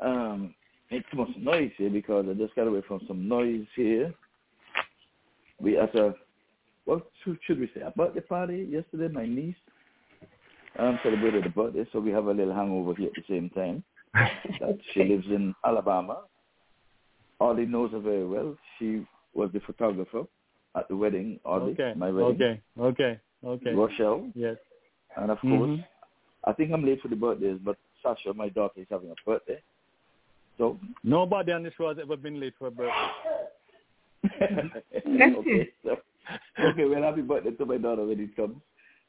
to 0.00 0.06
um, 0.06 0.54
make 0.92 1.08
too 1.10 1.16
much 1.16 1.30
noise 1.36 1.72
here 1.76 1.90
because 1.90 2.26
I 2.30 2.34
just 2.34 2.54
got 2.54 2.68
away 2.68 2.82
from 2.86 3.00
some 3.08 3.26
noise 3.26 3.66
here. 3.74 4.14
We 5.60 5.76
at 5.78 5.92
a, 5.96 6.14
what 6.84 7.10
should, 7.24 7.38
should 7.44 7.58
we 7.58 7.68
say, 7.74 7.80
a 7.80 7.92
the 8.14 8.20
party 8.20 8.68
yesterday. 8.70 9.12
My 9.12 9.26
niece 9.26 9.56
um, 10.78 10.98
celebrated 11.02 11.44
the 11.44 11.48
birthday, 11.50 11.86
so 11.92 12.00
we 12.00 12.10
have 12.10 12.26
a 12.26 12.32
little 12.32 12.54
hangover 12.54 12.94
here 12.94 13.08
at 13.08 13.14
the 13.16 13.24
same 13.28 13.50
time. 13.50 13.82
that 14.60 14.78
she 14.92 15.04
lives 15.04 15.26
in 15.26 15.54
Alabama. 15.64 16.22
Audie 17.38 17.66
knows 17.66 17.92
her 17.92 18.00
very 18.00 18.26
well. 18.26 18.56
She 18.78 19.06
was 19.34 19.50
the 19.52 19.60
photographer 19.60 20.24
at 20.74 20.88
the 20.88 20.96
wedding, 20.96 21.38
Audie, 21.44 21.72
Okay. 21.72 21.92
my 21.96 22.10
wedding. 22.10 22.34
Okay. 22.34 22.60
Okay. 22.78 23.20
Okay. 23.44 23.74
Rochelle. 23.74 24.30
Yes. 24.34 24.56
And 25.16 25.30
of 25.30 25.38
Mhm. 25.40 25.58
course, 25.58 25.80
I 26.44 26.52
think 26.52 26.72
I'm 26.72 26.84
late 26.84 27.00
for 27.02 27.08
the 27.08 27.16
birthdays, 27.16 27.58
but 27.58 27.76
Sasha, 28.02 28.32
my 28.32 28.48
daughter, 28.48 28.80
is 28.80 28.88
having 28.88 29.10
a 29.10 29.14
birthday. 29.24 29.60
So 30.58 30.78
Nobody 31.02 31.52
on 31.52 31.62
this 31.62 31.74
show 31.74 31.88
has 31.88 31.98
ever 31.98 32.16
been 32.16 32.40
late 32.40 32.54
for 32.58 32.68
a 32.68 32.70
birthday. 32.70 33.12
okay, 35.36 35.68
so, 35.84 35.98
okay, 36.60 36.84
well, 36.84 37.02
happy 37.02 37.22
birthday 37.22 37.50
to 37.50 37.66
my 37.66 37.76
daughter 37.76 38.04
when 38.04 38.20
it 38.20 38.34
comes. 38.34 38.56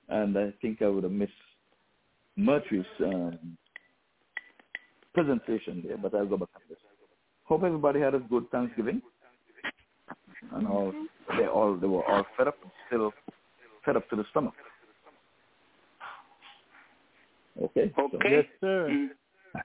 And 0.10 0.38
I 0.38 0.52
think 0.62 0.82
I 0.82 0.88
would 0.88 1.04
have 1.04 1.12
missed 1.12 1.32
Murtry's 2.38 2.86
um, 3.04 3.58
presentation 5.14 5.84
there, 5.86 5.98
but 5.98 6.14
I'll 6.14 6.26
go 6.28 6.38
back 6.38 6.50
on 6.56 6.62
this. 6.70 6.78
Hope 7.46 7.64
everybody 7.64 8.00
had 8.00 8.14
a 8.14 8.20
good 8.20 8.50
Thanksgiving. 8.52 9.02
And 10.54 10.68
all 10.68 10.94
they 11.38 11.48
all 11.48 11.76
they 11.76 11.88
were 11.88 12.06
all 12.06 12.26
fed 12.38 12.48
up, 12.48 12.56
still 12.88 13.12
fed 13.84 13.96
up 13.98 14.08
to 14.10 14.16
the 14.16 14.24
stomach. 14.32 14.54
Okay. 17.62 17.92
so- 17.96 18.10
Okay. 18.16 18.30
Yes, 18.32 18.46
sir. 18.62 18.88
Mm. 18.92 19.10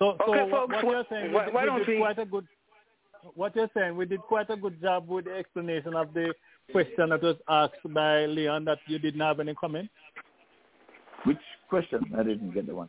So, 0.00 0.16
so 0.24 0.32
Okay, 0.32 0.42
what, 0.50 0.50
folks, 0.50 0.72
what 0.76 0.84
why- 0.86 0.92
you're 0.92 1.04
saying, 1.10 1.32
why- 1.32 1.40
we, 1.40 1.44
did- 1.44 1.54
why 1.54 1.60
we 1.62 1.66
don't 1.66 1.78
did 1.80 1.88
we- 1.88 1.98
quite 1.98 2.18
a 2.18 2.24
good. 2.24 2.46
What 3.34 3.54
you're 3.54 3.70
saying, 3.76 3.96
we 3.96 4.06
did 4.06 4.20
quite 4.20 4.48
a 4.48 4.56
good 4.56 4.80
job 4.80 5.06
with 5.06 5.26
the 5.26 5.36
explanation 5.36 5.94
of 5.94 6.14
the 6.14 6.34
question 6.72 7.10
that 7.10 7.20
was 7.22 7.36
asked 7.48 7.84
by 7.92 8.24
Leon 8.24 8.64
that 8.64 8.78
you 8.86 8.98
didn't 8.98 9.20
have 9.20 9.40
any 9.40 9.54
comment. 9.54 9.90
Which 11.24 11.38
question? 11.68 12.00
I 12.18 12.22
didn't 12.22 12.52
get 12.52 12.66
the 12.66 12.74
one. 12.74 12.88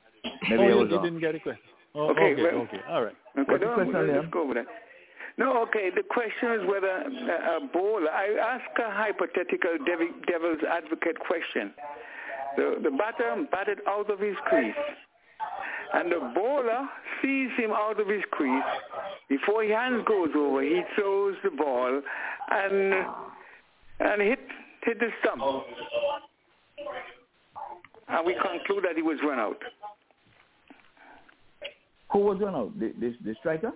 Maybe 0.50 0.56
oh, 0.58 0.64
I 0.64 0.68
you, 0.70 0.76
was 0.78 0.90
you 0.90 0.98
off. 0.98 1.04
didn't 1.04 1.20
get 1.20 1.36
a 1.36 1.40
question. 1.40 1.64
Oh, 1.96 2.10
Okay, 2.12 2.34
okay, 2.34 2.42
well- 2.44 2.62
okay, 2.64 2.80
all 2.90 3.04
right. 3.04 3.16
Okay, 3.38 3.52
What's 3.52 3.62
the 3.64 3.68
no, 3.68 3.74
question, 3.76 4.16
let's 4.16 4.28
go 4.32 4.46
with 4.46 4.58
that. 4.58 4.66
No, 5.38 5.62
okay. 5.64 5.90
The 5.96 6.04
question 6.04 6.52
is 6.60 6.68
whether 6.68 6.92
uh, 6.92 7.58
a 7.58 7.68
bowler. 7.74 8.10
I 8.12 8.28
ask 8.56 8.66
a 8.80 8.92
hypothetical 8.92 9.78
devil's 10.28 10.60
advocate 10.70 11.18
question. 11.20 11.74
The 12.58 12.80
the 12.84 12.92
batter 12.92 13.48
batted 13.50 13.80
out 13.88 14.10
of 14.12 14.20
his 14.20 14.36
crease, 14.46 14.76
and 15.94 16.12
the 16.12 16.20
bowler 16.36 16.88
sees 17.22 17.50
him 17.58 17.72
out 17.72 17.98
of 18.00 18.08
his 18.10 18.24
crease. 18.32 18.64
Before 19.30 19.64
his 19.64 19.72
hand 19.72 20.06
goes 20.06 20.30
over, 20.36 20.62
he 20.64 20.82
throws 20.96 21.36
the 21.46 21.52
ball 21.52 22.02
and 22.52 22.94
and 24.02 24.22
hit 24.22 24.40
hit 24.84 25.00
the 25.00 25.10
stump. 25.22 25.42
And 28.12 28.26
we 28.26 28.34
conclude 28.34 28.84
that 28.84 28.96
he 28.96 29.02
was 29.02 29.18
run 29.24 29.40
out. 29.40 29.58
Who 32.12 32.20
was 32.20 32.40
run 32.42 32.56
out? 32.56 32.78
The, 32.80 32.94
the, 33.00 33.16
the 33.24 33.36
striker? 33.40 33.72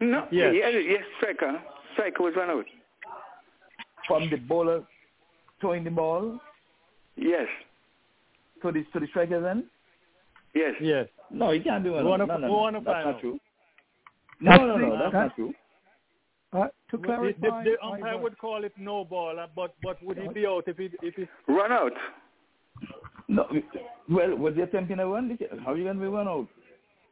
No, 0.00 0.26
Yes. 0.30 0.52
yes, 0.54 0.72
yes, 0.86 1.02
striker. 1.18 1.60
Striker 1.94 2.22
was 2.22 2.34
run 2.36 2.50
out. 2.50 2.64
From 4.06 4.28
the 4.30 4.36
bowler 4.36 4.82
throwing 5.60 5.84
the 5.84 5.90
ball 5.90 6.38
Yes, 7.16 7.46
to 8.62 8.72
the 8.72 8.82
to 8.94 9.00
the 9.00 9.06
striker 9.08 9.40
then? 9.42 9.66
yes. 10.54 10.72
Yes. 10.80 11.06
No, 11.30 11.50
he 11.50 11.60
can't 11.60 11.84
do 11.84 11.96
it. 11.96 12.02
We 12.02 12.08
wanna- 12.08 12.26
no, 12.26 12.36
no, 12.38 12.46
we 12.46 12.52
no. 12.52 12.56
wanna 12.56 12.80
That's 12.80 13.06
not 13.06 13.20
true. 13.20 13.38
No, 14.40 14.56
no, 14.56 14.76
no, 14.78 14.98
that's 14.98 15.12
not 15.12 15.34
true. 15.36 15.52
Uh, 16.52 16.64
to 16.64 16.70
The, 16.92 16.96
the, 16.96 17.04
clarify, 17.06 17.64
the 17.64 17.76
umpire 17.84 18.18
would 18.18 18.38
call 18.38 18.64
it 18.64 18.72
no 18.78 19.04
ball, 19.04 19.38
uh, 19.38 19.46
but 19.54 19.74
but 19.82 20.02
would 20.02 20.16
he 20.18 20.28
be 20.28 20.46
out 20.46 20.64
if 20.66 20.80
it 20.80 20.92
if 21.02 21.18
it? 21.18 21.28
Run 21.46 21.72
out. 21.72 21.92
No, 23.30 23.46
well, 24.10 24.30
what 24.30 24.38
was 24.38 24.54
he 24.56 24.62
attempting 24.62 24.98
a 24.98 25.06
run? 25.06 25.38
How 25.64 25.72
are 25.72 25.76
you 25.76 25.84
going 25.84 25.96
to 25.96 26.02
be 26.02 26.08
run 26.08 26.26
out? 26.28 26.48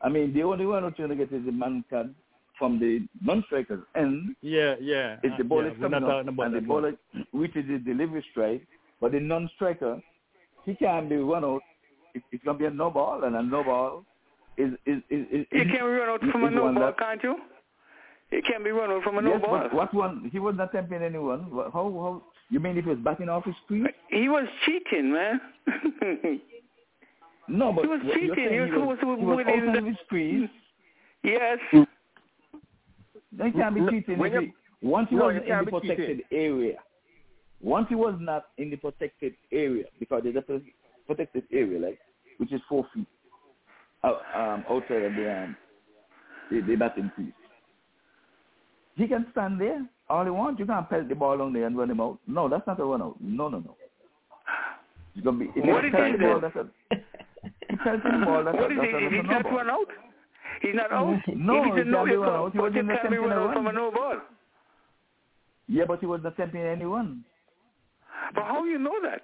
I 0.03 0.09
mean, 0.09 0.35
the 0.35 0.43
only 0.43 0.67
one 0.67 0.83
who's 0.83 0.95
going 0.99 1.11
to 1.11 1.17
get 1.17 1.33
is 1.33 1.45
the 1.45 1.53
Mankad 1.53 2.13
from 2.59 2.79
the 2.81 3.07
non-striker's 3.23 3.81
And 3.95 4.35
Yeah, 4.43 4.75
yeah. 4.81 5.17
it's 5.23 5.37
the 5.39 5.45
uh, 5.45 5.47
ball 5.47 5.63
yeah, 5.65 5.71
is 5.71 5.77
coming 5.81 6.01
not 6.03 6.11
up 6.11 6.27
and 6.27 6.37
the 6.55 6.61
that 6.61 6.67
ball 6.69 6.83
one. 6.83 6.99
reaches 7.33 7.65
the 7.69 7.79
delivery 7.79 8.25
strike, 8.33 8.67
but 9.01 9.13
the 9.13 9.21
non-striker, 9.21 10.01
he 10.65 10.75
can't 10.75 11.09
be 11.09 11.17
run 11.17 11.45
out. 11.45 11.63
It, 12.15 12.23
it's 12.33 12.43
going 12.45 12.57
to 12.59 12.63
be 12.63 12.67
a 12.67 12.71
no 12.71 12.91
ball, 12.91 13.23
and 13.25 13.37
a 13.37 13.43
no 13.43 13.63
ball 13.63 14.05
is 14.57 14.73
is 14.87 15.01
is, 15.11 15.27
is 15.31 15.47
You 15.53 15.65
can 15.67 15.85
be 15.85 15.91
run 16.01 16.09
out 16.09 16.21
from 16.33 16.45
a 16.45 16.51
no 16.51 16.63
ball, 16.73 16.75
that- 16.87 16.99
can't 16.99 17.23
you? 17.23 17.37
You 18.33 18.43
can't 18.43 18.65
be 18.65 18.71
run 18.71 18.91
out 18.91 19.03
from 19.05 19.19
a 19.19 19.23
no 19.23 19.31
yes, 19.35 19.41
ball. 19.41 19.59
but 19.63 19.73
what 19.75 19.95
one? 19.95 20.29
He 20.33 20.39
was 20.41 20.55
not 20.57 20.71
attempting 20.75 21.03
anyone. 21.03 21.49
How 21.53 21.71
how? 21.73 22.23
You 22.51 22.61
mean 22.61 22.77
if 22.79 22.85
he 22.85 22.91
was 22.91 22.99
backing 22.99 23.29
off 23.29 23.45
his 23.45 23.55
crease? 23.67 23.87
He 24.11 24.29
was 24.29 24.47
cheating, 24.65 25.13
man. 25.13 25.41
No, 27.49 27.73
but 27.73 27.83
He 27.83 27.89
was 27.89 28.01
cheating. 28.15 28.53
He 28.53 28.61
was- 28.61 28.71
he 28.71 28.77
was, 28.77 28.99
was 29.03 29.19
he 29.19 29.25
was 29.25 29.37
within 29.37 29.73
the- 29.73 29.79
of 29.79 29.85
his 29.87 29.97
crease. 30.09 30.51
yes. 31.23 31.59
They 33.33 33.51
can't 33.53 33.75
be 33.75 33.81
cheating. 33.91 34.19
when 34.19 34.33
If 34.35 34.43
you- 34.43 34.53
he, 34.81 34.87
once 34.87 35.09
he 35.11 35.17
no, 35.17 35.25
wasn't 35.27 35.47
in 35.47 35.59
the 35.59 35.65
be 35.65 35.71
protected 35.71 36.25
area, 36.31 36.79
once 37.61 37.89
he 37.89 37.95
was 37.95 38.15
not 38.21 38.47
in 38.59 38.71
the 38.71 38.77
protected 38.77 39.35
area, 39.53 39.85
because 39.99 40.23
there's 40.25 40.37
a 40.37 40.61
protected 41.07 41.45
area, 41.53 41.79
like 41.79 41.99
which 42.39 42.53
is 42.53 42.61
four 42.69 42.87
feet 42.95 43.07
out, 44.05 44.23
um, 44.35 44.65
outside 44.69 45.03
of 45.03 45.15
the 45.15 45.43
um, 45.45 45.57
the, 46.51 46.61
the 46.61 46.77
batting 46.77 47.11
crease. 47.15 47.33
He 48.97 49.07
can 49.09 49.27
stand 49.33 49.61
there 49.61 49.87
all 50.11 50.25
he 50.25 50.31
wants. 50.31 50.59
You 50.61 50.67
can't 50.67 50.89
pelt 50.89 51.09
the 51.09 51.15
ball 51.15 51.41
on 51.43 51.53
there 51.53 51.67
and 51.67 51.77
run 51.77 51.91
him 51.91 52.01
out. 52.01 52.19
No, 52.27 52.49
that's 52.49 52.67
not 52.67 52.81
a 52.81 52.85
run 52.85 53.03
out. 53.03 53.17
No, 53.21 53.49
no, 53.49 53.59
no. 53.59 53.77
It's 55.15 55.25
gonna 55.25 55.39
be. 55.39 55.51
If 55.55 55.65
What 55.67 55.85
he 55.85 55.91
did 55.91 56.07
he 56.07 56.13
the 56.13 56.19
do? 56.19 56.25
ball, 56.25 56.41
that's 56.41 56.57
a. 56.57 56.67
He 57.69 57.77
pelts 57.77 58.03
the 58.05 58.25
ball. 58.25 58.45
That's 58.45 58.57
What 58.57 58.71
a, 58.71 58.75
is 58.75 58.81
that's 58.81 59.13
he? 59.13 59.17
He's 59.17 59.25
not 59.29 59.45
run 59.45 59.71
out. 59.71 59.89
He's 60.63 60.75
not 60.75 60.93
out. 60.93 61.19
No, 61.37 61.65
he 61.65 61.71
he's 61.71 61.81
a 61.83 61.85
no, 61.85 62.05
can't 62.05 62.09
be 62.09 62.15
if 62.15 62.21
run 62.21 62.35
out. 62.35 62.53
He 62.53 62.59
wasn't 62.59 62.87
you 62.89 62.97
can't 62.97 63.11
be 63.11 63.17
run 63.19 63.33
a 63.33 63.35
out 63.37 63.55
from 63.55 63.67
a 63.67 63.73
no 63.73 63.91
ball. 63.91 64.17
Yeah, 65.69 65.85
but 65.87 66.01
he 66.01 66.07
was 66.07 66.21
not 66.23 66.33
attempting 66.33 66.63
any 66.63 66.85
run. 66.85 67.25
But 68.35 68.45
how 68.45 68.65
you 68.65 68.79
know 68.79 68.95
that? 69.03 69.23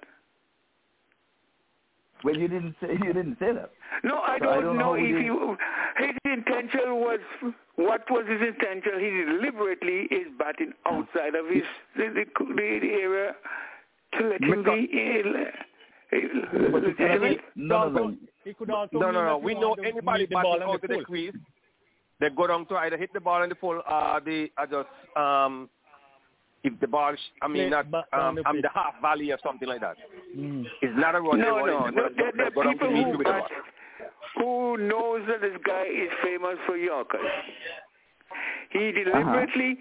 Well, 2.25 2.37
you 2.37 2.49
didn't 2.49 2.75
say 2.81 2.89
you 3.05 3.13
didn't 3.13 3.37
say 3.39 3.53
that. 3.53 3.71
No, 4.03 4.19
I 4.19 4.39
So 4.41 4.49
I 4.49 4.55
don't, 4.55 4.65
don't 4.65 4.77
know 4.79 4.95
know 4.95 4.95
if 4.95 5.27
who 5.27 5.57
he, 5.99 6.05
his 6.07 6.17
intention 6.25 6.97
was 6.97 7.21
what 7.77 8.03
was 8.11 8.27
his 8.27 8.41
intention. 8.41 8.93
He 8.99 9.11
deliberately 9.33 10.09
is 10.11 10.29
batting 10.39 10.73
outside 10.87 11.35
of 11.35 11.47
his 11.49 11.63
the, 11.97 12.09
the, 12.15 12.25
the 12.55 12.63
area 12.63 13.31
uh, 13.31 14.17
uh, 14.17 14.19
to 14.19 14.29
let 14.29 14.43
him 14.43 14.65
be 14.65 14.89
ill. 14.93 15.35
But 16.73 16.83
you 16.87 16.95
cannot- 16.95 17.37
no, 17.57 17.89
no, 17.89 18.09
no. 18.09 18.17
He 18.45 18.53
could 18.55 18.71
also 18.71 18.99
No, 18.99 19.11
no, 19.11 19.25
no. 19.25 19.39
We 19.39 19.55
know 19.55 19.75
anybody 19.75 20.23
meet 20.23 20.29
the 20.31 20.35
ball 20.35 20.59
batting 20.59 20.63
in 20.69 20.75
out 20.75 20.83
the 20.83 20.89
to 20.89 20.97
the 20.99 21.05
crease, 21.05 21.35
they 22.21 22.29
go 22.31 22.47
down 22.47 22.67
to 22.67 22.77
either 22.77 22.97
hit 22.97 23.13
the 23.13 23.21
ball 23.21 23.43
in 23.43 23.49
the 23.49 23.55
full 23.55 23.71
or 23.77 23.89
uh, 23.91 24.21
the 24.21 24.51
or 24.59 24.67
just 24.67 24.89
um 25.17 25.69
if 26.65 26.81
the 26.81 26.87
ball, 26.89 27.15
sh- 27.15 27.33
I 27.43 27.47
mean, 27.49 27.69
Play 27.69 27.71
not 27.71 27.91
back 27.91 28.11
down 28.11 28.21
um, 28.31 28.35
the 28.37 28.43
pitch. 28.45 28.63
the 28.63 28.69
half 28.75 28.95
volley 29.01 29.31
or 29.31 29.39
something 29.45 29.69
like 29.69 29.81
that. 29.83 29.97
Mm. 30.37 30.65
It's 30.83 30.99
not 30.99 31.15
a 31.15 31.21
run. 31.21 31.39
No, 31.39 31.61
they 31.65 31.71
no, 31.71 31.79
want- 31.81 31.95
no. 31.97 32.09
There, 32.17 32.33
there 32.37 32.47
are 32.47 32.51
to 32.65 32.71
people 32.73 32.91
the 32.91 33.03
who 33.05 33.19
with 33.19 33.27
the 33.27 33.33
ball. 33.33 33.49
who 34.37 34.77
knows 34.79 35.23
that 35.29 35.41
this 35.41 35.57
guy 35.65 35.85
is 35.85 36.11
famous 36.23 36.57
for 36.67 36.77
Yorkers. 36.77 37.21
He 38.71 38.91
deliberately 38.93 39.79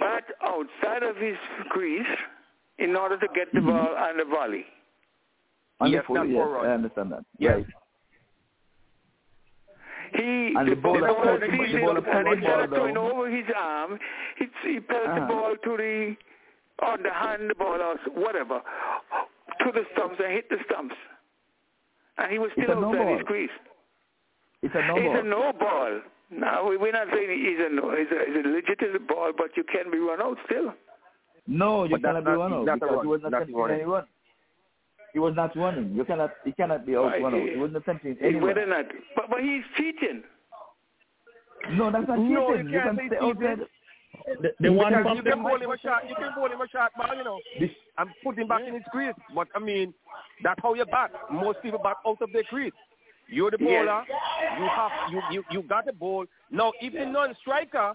bat 0.00 0.24
outside 0.42 1.02
of 1.02 1.16
his 1.16 1.36
crease 1.68 2.06
in 2.78 2.96
order 2.96 3.16
to 3.18 3.26
get 3.34 3.52
the 3.52 3.60
ball 3.60 3.94
on 3.96 4.16
the 4.16 4.24
volley. 4.24 4.64
On 5.80 5.90
Yes, 5.90 6.02
the 6.02 6.06
full, 6.06 6.16
that's 6.16 6.28
yes. 6.30 6.46
I 6.62 6.66
understand 6.68 7.12
that. 7.12 7.24
Yes. 7.38 7.56
Right. 7.56 7.66
He 10.14 10.52
And 10.56 10.66
the, 10.68 10.74
the 10.74 10.80
bowler 10.80 11.08
bowler 11.08 11.38
put- 11.38 11.50
sees 11.50 11.72
the 11.72 11.78
it, 11.78 11.84
bowler 11.84 11.96
and 11.98 12.04
put 12.06 12.24
the 12.24 12.32
instead 12.32 12.44
ball 12.54 12.64
of 12.64 12.70
throwing 12.70 12.96
over 12.96 13.30
his 13.30 13.46
arm, 13.56 13.98
he, 14.38 14.46
he 14.66 14.80
pelts 14.80 15.06
the 15.06 15.22
Uh-huh. 15.22 15.28
ball 15.28 15.54
to 15.64 15.76
the 15.76 16.16
on 16.82 17.02
the 17.02 17.12
hand, 17.12 17.52
ball 17.58 17.78
or 17.80 17.96
whatever 18.14 18.60
to 19.60 19.72
the 19.72 19.84
stumps 19.92 20.16
and 20.24 20.32
hit 20.32 20.48
the 20.48 20.56
stumps. 20.70 20.94
and 22.18 22.32
he 22.32 22.38
was 22.38 22.50
still 22.52 22.70
outside 22.72 23.04
no 23.06 23.16
his 23.16 23.22
crease. 23.26 23.50
It's 24.62 24.74
a 24.74 24.86
no 24.86 24.96
it's 24.96 25.04
ball. 25.04 25.16
It's 25.16 25.24
a 25.24 25.28
no 25.28 25.52
ball. 25.52 26.00
No, 26.30 26.76
we're 26.80 26.92
not 26.92 27.08
saying 27.12 27.28
he's 27.30 27.58
a 27.58 27.68
no. 27.74 27.90
It's 27.90 28.10
a, 28.12 28.18
it's 28.20 28.46
a 28.46 28.48
legitimate 28.48 29.06
ball, 29.08 29.32
but 29.36 29.56
you 29.56 29.64
can 29.64 29.90
be 29.90 29.98
run 29.98 30.22
out 30.22 30.38
still. 30.46 30.72
No, 31.46 31.84
you 31.84 31.90
But 31.98 32.02
cannot 32.02 32.24
be 32.24 32.30
run 32.30 32.52
out 32.52 32.64
because 32.64 32.98
he 33.02 33.06
was 33.08 33.20
not 33.22 33.30
That's 33.32 33.42
attempting 33.42 33.56
running. 33.56 33.76
any 33.80 33.84
run. 33.84 34.04
He 35.12 35.18
was 35.18 35.34
not 35.34 35.56
running. 35.56 35.94
You 35.94 36.04
cannot. 36.04 36.30
He 36.44 36.52
cannot 36.52 36.86
be 36.86 36.96
out 36.96 37.06
Right, 37.06 37.22
run 37.22 37.34
he- 37.34 37.50
He 37.52 37.56
wasn't 37.56 37.78
attempting 37.78 38.12
It's 38.12 38.20
any 38.22 38.36
whether 38.40 38.62
or 38.62 38.66
not, 38.66 38.86
but 39.16 39.28
but 39.30 39.40
he's 39.40 39.62
cheating. 39.76 40.22
No, 41.72 41.90
that's 41.90 42.06
not 42.08 42.16
cheating. 42.16 42.34
No, 42.34 42.54
you 42.54 42.68
you 42.68 42.78
can't 42.80 42.96
can 42.96 42.96
say 42.96 43.06
stay 43.16 43.26
cheating. 43.26 43.46
outside. 43.48 43.66
The, 44.42 44.50
the 44.60 44.72
one 44.72 44.92
Because 44.92 45.16
you 45.16 45.22
can 45.22 45.42
bowl 45.42 45.56
him 45.60 45.70
a 45.70 45.78
shot. 45.78 46.08
You 46.08 46.14
can 46.16 46.32
bowl 46.34 46.46
him 46.50 46.60
a 46.60 46.68
shot 46.68 46.90
ball, 46.96 47.16
you 47.16 47.24
know. 47.24 47.38
This, 47.60 47.70
and 47.98 48.10
put 48.24 48.38
him 48.38 48.48
back 48.48 48.62
in 48.66 48.74
his 48.74 48.82
crease. 48.90 49.14
But 49.34 49.48
I 49.54 49.58
mean, 49.60 49.94
that's 50.42 50.60
how 50.62 50.74
you 50.74 50.84
bat. 50.86 51.10
Most 51.30 51.62
people 51.62 51.78
bat 51.78 51.96
out 52.06 52.20
of 52.20 52.32
their 52.32 52.42
crease. 52.44 52.72
You're 53.28 53.50
the 53.52 53.58
Yes. 53.60 53.68
bowler. 53.86 54.04
You 54.58 54.68
have 54.68 54.92
you, 55.10 55.22
you 55.30 55.44
you 55.50 55.62
got 55.62 55.86
the 55.86 55.92
ball. 55.92 56.26
Now, 56.50 56.72
if 56.80 56.92
the 56.92 57.06
non-striker 57.06 57.94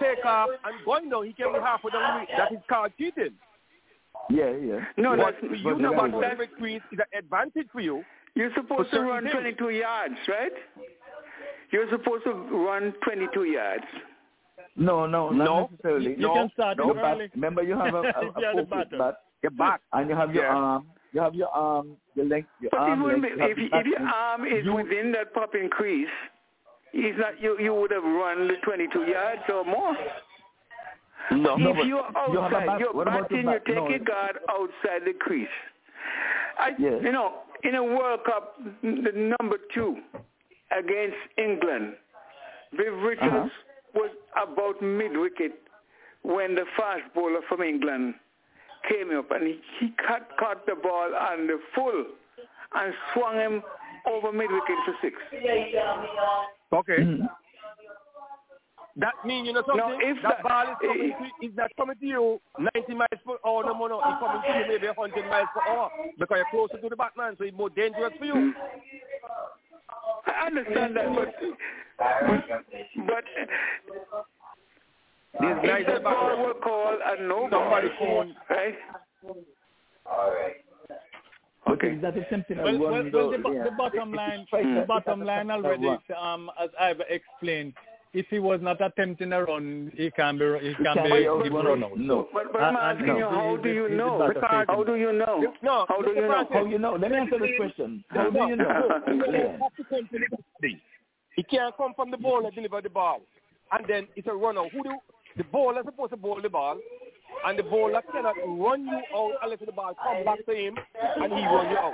take 0.00 0.24
off 0.24 0.50
and 0.64 0.84
going 0.84 1.08
down, 1.10 1.24
he 1.26 1.32
can 1.32 1.52
be 1.52 1.60
halfway 1.60 1.92
down 1.92 2.20
the 2.20 2.26
crease. 2.26 2.36
That 2.38 2.52
is 2.52 2.58
called 2.68 2.92
cheating. 2.98 3.34
Yeah, 4.30 4.50
yeah. 4.50 4.80
No, 4.96 5.16
but 5.16 5.24
that's 5.24 5.36
for 5.40 5.48
but 5.48 5.58
you 5.58 5.64
to 5.76 5.82
that 5.82 5.96
bat 5.96 6.08
is- 6.08 6.14
out 6.14 6.32
of 6.32 6.38
the 6.38 6.46
crease 6.58 6.82
is 6.92 6.98
an 6.98 7.18
advantage 7.18 7.68
for 7.72 7.80
you. 7.80 8.02
You're 8.34 8.52
supposed 8.54 8.90
to 8.90 9.00
run 9.00 9.22
things. 9.24 9.32
22 9.32 9.70
yards, 9.70 10.14
right? 10.28 10.52
You're 11.72 11.88
supposed 11.90 12.24
to 12.24 12.32
run 12.32 12.92
22 13.02 13.44
yards. 13.44 13.84
No, 14.76 15.06
no, 15.06 15.30
not 15.30 15.44
No. 15.44 15.68
necessarily. 15.70 16.10
You 16.12 16.16
no. 16.28 16.34
can 16.34 16.50
start 16.52 16.76
The 16.76 16.84
it 16.88 16.94
bat- 16.96 17.04
early. 17.16 17.30
Remember, 17.34 17.62
you 17.62 17.76
have 17.78 17.94
a, 17.94 17.98
a, 18.02 18.02
a 18.02 18.40
you're 18.40 18.54
foot 18.56 18.70
batter. 18.70 18.98
bat, 18.98 19.14
Your 19.42 19.50
back. 19.52 19.80
and 19.92 20.10
you 20.10 20.16
have 20.16 20.34
your 20.34 20.44
Yeah. 20.44 20.54
arm. 20.54 20.86
You 21.12 21.20
have 21.22 21.34
your 21.34 21.48
arm, 21.48 21.96
your 22.14 22.26
length, 22.26 22.48
your 22.60 22.70
But 22.70 22.80
arm 22.80 23.02
wouldn't 23.02 23.22
length. 23.22 23.36
be, 23.56 23.62
you 23.62 23.68
if, 23.68 23.70
the 23.72 23.78
if 23.78 23.86
your 23.86 24.00
arm 24.06 24.46
is 24.46 24.64
You- 24.66 24.74
within 24.74 25.12
that 25.12 25.32
popping 25.32 25.70
crease, 25.70 26.08
he's 26.92 27.14
not. 27.16 27.40
You 27.40 27.56
you 27.58 27.72
would 27.72 27.90
have 27.90 28.04
run 28.04 28.48
the 28.48 28.56
22 28.64 29.04
yards 29.06 29.42
or 29.48 29.64
more. 29.64 29.96
No. 31.32 31.56
No, 31.56 31.70
if 31.70 31.76
but 31.78 31.86
you're 31.86 32.06
you 32.32 32.40
have 32.40 32.52
a 32.52 32.56
outside, 32.56 32.66
bat- 32.66 32.80
you're 32.80 32.92
what 32.92 33.08
about 33.08 33.28
batting, 33.28 33.44
your 33.44 33.52
you 33.54 33.58
bat? 33.58 33.66
take 33.66 34.06
No. 34.06 34.12
guard 34.14 34.36
outside 34.50 35.02
the 35.04 35.12
crease. 35.18 35.48
I, 36.58 36.70
Yes. 36.78 37.00
You 37.02 37.12
know, 37.12 37.42
in 37.64 37.74
a 37.74 37.82
World 37.84 38.20
Cup, 38.24 38.56
the 38.82 39.34
number 39.40 39.56
two 39.74 39.98
against 40.76 41.16
England, 41.36 41.94
Viv 42.72 42.94
Richards 43.02 43.26
Uh-huh. 43.32 43.48
was 43.94 44.10
about 44.40 44.80
mid-wicket 44.82 45.52
when 46.22 46.54
the 46.54 46.64
fast 46.76 47.02
bowler 47.14 47.40
from 47.48 47.62
England 47.62 48.14
came 48.88 49.16
up 49.16 49.30
and 49.32 49.46
he, 49.46 49.60
he 49.80 49.90
cut, 50.06 50.28
caught 50.38 50.64
the 50.66 50.74
ball 50.76 51.10
on 51.14 51.46
the 51.46 51.58
full 51.74 52.04
and 52.74 52.94
swung 53.14 53.36
him 53.36 53.62
over 54.06 54.32
mid-wicket 54.32 54.76
for 54.84 54.94
six. 55.02 55.16
Okay. 56.72 56.98
Mhm. 57.02 57.28
That 58.98 59.12
means 59.26 59.46
you 59.46 59.52
know 59.52 59.62
something. 59.66 59.76
Now, 59.76 59.98
if 60.00 60.16
that 60.22 60.40
that- 60.40 60.42
ball 60.42 60.62
is 60.72 60.76
coming 60.80 61.12
eh, 61.12 61.28
to 61.40 61.46
is 61.46 61.52
not 61.54 61.70
coming 61.76 61.96
to 62.00 62.06
you 62.06 62.40
90 62.74 62.94
miles 62.94 63.20
per 63.26 63.36
hour. 63.44 63.62
No, 63.64 63.72
no, 63.76 63.86
no. 63.88 64.00
It's 64.00 64.18
coming 64.20 64.40
to 64.42 64.58
you 64.58 64.64
maybe 64.72 64.86
100 64.88 65.28
miles 65.28 65.48
per 65.52 65.60
hour 65.70 65.90
because 66.18 66.36
you're 66.38 66.50
closer 66.50 66.80
to 66.80 66.88
the 66.88 66.96
batman, 66.96 67.34
so 67.36 67.44
it's 67.44 67.56
more 67.56 67.68
dangerous 67.70 68.12
for 68.18 68.24
you. 68.24 68.54
I 70.26 70.46
understand 70.46 70.96
that, 70.96 71.14
but 71.14 71.34
but 73.06 73.24
These 75.40 75.68
guys 75.68 75.80
if 75.82 75.86
the 75.86 75.92
the 75.94 76.00
ball 76.00 76.28
back, 76.28 76.38
were 76.46 76.54
called 76.54 76.98
a 77.04 77.22
no 77.22 77.48
ball, 77.48 77.60
somebody 77.60 77.88
phone. 77.98 78.34
right? 78.48 78.74
All 80.06 80.30
right. 80.30 80.56
Okay. 81.68 81.88
Is 81.96 82.02
that 82.02 82.16
attempting 82.16 82.58
a 82.60 82.62
Well, 82.62 82.78
run? 82.78 83.12
well, 83.12 83.12
well 83.12 83.30
the, 83.30 83.50
Yeah. 83.54 83.64
the 83.64 83.70
bottom 83.72 84.14
If- 84.14 84.14
if 84.14 84.52
line, 84.52 84.74
the 84.80 84.84
bottom 84.86 85.20
line 85.22 85.50
already, 85.50 85.98
um, 86.16 86.50
as 86.58 86.70
I've 86.80 87.00
explained, 87.08 87.74
if 88.16 88.26
he 88.30 88.38
was 88.38 88.60
not 88.62 88.80
attempting 88.80 89.30
a 89.32 89.44
run, 89.44 89.92
he 89.94 90.10
can 90.10 90.38
be, 90.38 90.44
he 90.62 90.74
can 90.74 90.84
can't 90.94 91.04
be, 91.04 91.10
be 91.10 91.22
he 91.44 91.48
run 91.50 91.84
out. 91.84 91.98
No. 91.98 92.28
But, 92.32 92.50
but 92.50 92.62
I'm 92.62 92.74
uh, 92.76 92.80
and 92.80 92.98
asking 93.00 93.16
you, 93.16 93.24
how 93.28 93.56
do 93.62 93.68
you 93.68 93.82
He's- 93.82 93.90
he's 93.90 93.98
know? 93.98 94.32
the 94.32 94.40
How 94.40 94.84
do 94.84 94.96
you 94.96 95.12
know? 95.12 95.52
No, 95.62 95.84
How 95.86 96.00
do 96.00 96.08
you 96.10 96.22
know? 96.22 96.28
Francis, 96.28 96.54
How 96.54 96.64
you 96.64 96.78
know? 96.78 96.92
Let 96.94 97.10
me 97.10 97.16
answer 97.18 97.38
this 97.38 97.50
question. 97.58 98.02
How 98.08 98.30
do 98.30 98.38
you 98.38 98.56
know? 98.56 98.88
Yeah. 99.06 99.58
has 99.60 99.72
to 99.76 99.84
come 99.84 100.08
from 100.08 100.20
the 100.20 100.36
batting. 100.62 100.80
He 101.36 101.42
can't 101.42 101.76
come 101.76 101.92
from 101.94 102.10
the 102.10 102.16
ball 102.16 102.46
and 102.46 102.54
deliver 102.54 102.80
the 102.80 102.88
ball. 102.88 103.20
And 103.72 103.84
then 103.86 104.08
it's 104.16 104.26
a 104.28 104.32
run 104.32 104.56
out. 104.56 104.70
Who 104.72 104.82
do 104.82 104.96
the 105.36 105.44
bowler 105.44 105.80
is 105.80 105.86
supposed 105.86 106.12
to 106.12 106.16
bowl 106.16 106.40
the 106.42 106.48
ball 106.48 106.78
and 107.46 107.58
the 107.58 107.62
bowler 107.62 108.00
cannot 108.10 108.34
run 108.46 108.86
you 108.86 109.00
out 109.14 109.32
unless 109.42 109.58
the 109.64 109.72
ball 109.72 109.92
come 110.02 110.24
back 110.24 110.44
to 110.46 110.52
him 110.54 110.74
and 111.16 111.32
he 111.32 111.44
run 111.44 111.70
you 111.70 111.76
out. 111.76 111.92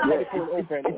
Somebody. 0.00 0.24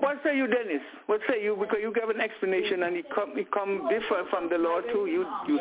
What 0.00 0.18
say 0.24 0.36
you, 0.36 0.46
Dennis? 0.46 0.82
What 1.06 1.20
say 1.28 1.42
you? 1.42 1.56
Because 1.58 1.78
you 1.80 1.92
give 1.94 2.08
an 2.10 2.20
explanation 2.20 2.82
and 2.84 2.96
it 2.96 3.06
come, 3.14 3.32
it 3.36 3.50
come 3.52 3.88
different 3.88 4.28
from 4.30 4.48
the 4.48 4.58
law 4.58 4.80
too. 4.80 5.06
You, 5.06 5.26
you, 5.48 5.58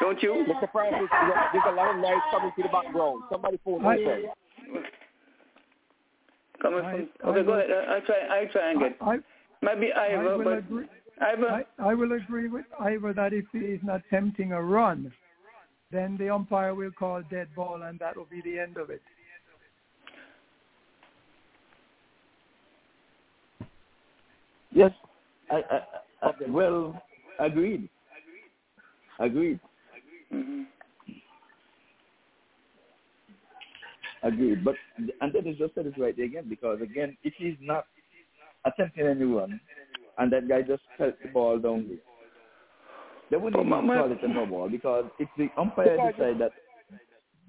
don't 0.00 0.22
you? 0.22 0.44
Mr. 0.48 0.70
Francis, 0.72 1.08
there's 1.52 1.64
a 1.68 1.72
lot 1.72 1.94
of 1.94 2.00
noise 2.00 2.22
coming 2.30 2.52
to 2.56 2.62
the 2.62 2.68
background. 2.68 3.22
Somebody 3.30 3.58
phone 3.64 3.84
I- 3.84 3.96
open. 3.96 4.24
Coming 6.62 6.84
I- 6.84 6.90
from. 6.90 7.08
I 7.24 7.28
Okay, 7.28 7.42
go 7.44 7.52
will- 7.52 7.58
ahead. 7.58 7.70
I, 7.70 7.96
I 7.96 8.00
try. 8.00 8.40
I 8.40 8.44
try 8.46 8.70
and 8.70 8.80
get. 8.80 8.96
I, 9.00 9.18
Maybe 9.62 9.92
I 9.92 10.22
will 10.22 10.42
but 10.44 10.58
agree. 10.58 10.86
Ivor. 11.20 11.48
I, 11.48 11.64
I 11.90 11.94
will 11.94 12.12
agree 12.12 12.48
with 12.48 12.64
Ivor 12.78 13.12
that 13.14 13.32
if 13.32 13.44
he 13.52 13.58
is 13.58 13.80
not 13.82 14.02
attempting 14.06 14.52
a 14.52 14.62
run, 14.62 15.12
then 15.90 16.16
the 16.16 16.30
umpire 16.32 16.74
will 16.76 16.92
call 16.92 17.22
dead 17.28 17.48
ball, 17.56 17.82
and 17.82 17.98
that 17.98 18.16
will 18.16 18.28
be 18.30 18.40
the 18.42 18.56
end 18.58 18.76
of 18.76 18.90
it. 18.90 19.02
Yes. 24.78 24.92
I, 25.50 25.56
I, 25.56 26.28
I, 26.28 26.30
well, 26.50 27.02
agreed. 27.40 27.88
Agreed. 29.18 29.58
Mhm. 30.32 30.66
Agreed. 34.22 34.64
But 34.64 34.76
and 35.20 35.32
then 35.32 35.56
just 35.58 35.74
said 35.74 35.86
it 35.86 35.94
right 35.98 36.16
again 36.16 36.44
because 36.48 36.80
again, 36.80 37.16
if 37.24 37.34
he's 37.38 37.56
not 37.60 37.86
attempting 38.64 39.06
any 39.06 39.24
run, 39.24 39.60
and 40.18 40.32
that 40.32 40.48
guy 40.48 40.62
just 40.62 40.82
felt 40.96 41.14
the 41.22 41.28
ball 41.30 41.58
down 41.58 41.88
there, 41.88 41.98
they 43.30 43.36
wouldn't 43.36 43.56
even 43.60 43.68
my- 43.68 43.80
my- 43.80 43.96
call 43.96 44.12
it 44.12 44.22
a 44.22 44.28
no 44.28 44.46
ball 44.46 44.68
because 44.68 45.06
if 45.18 45.28
the 45.36 45.48
umpire 45.56 45.96
Because- 45.96 46.14
decide 46.14 46.38
that 46.38 46.52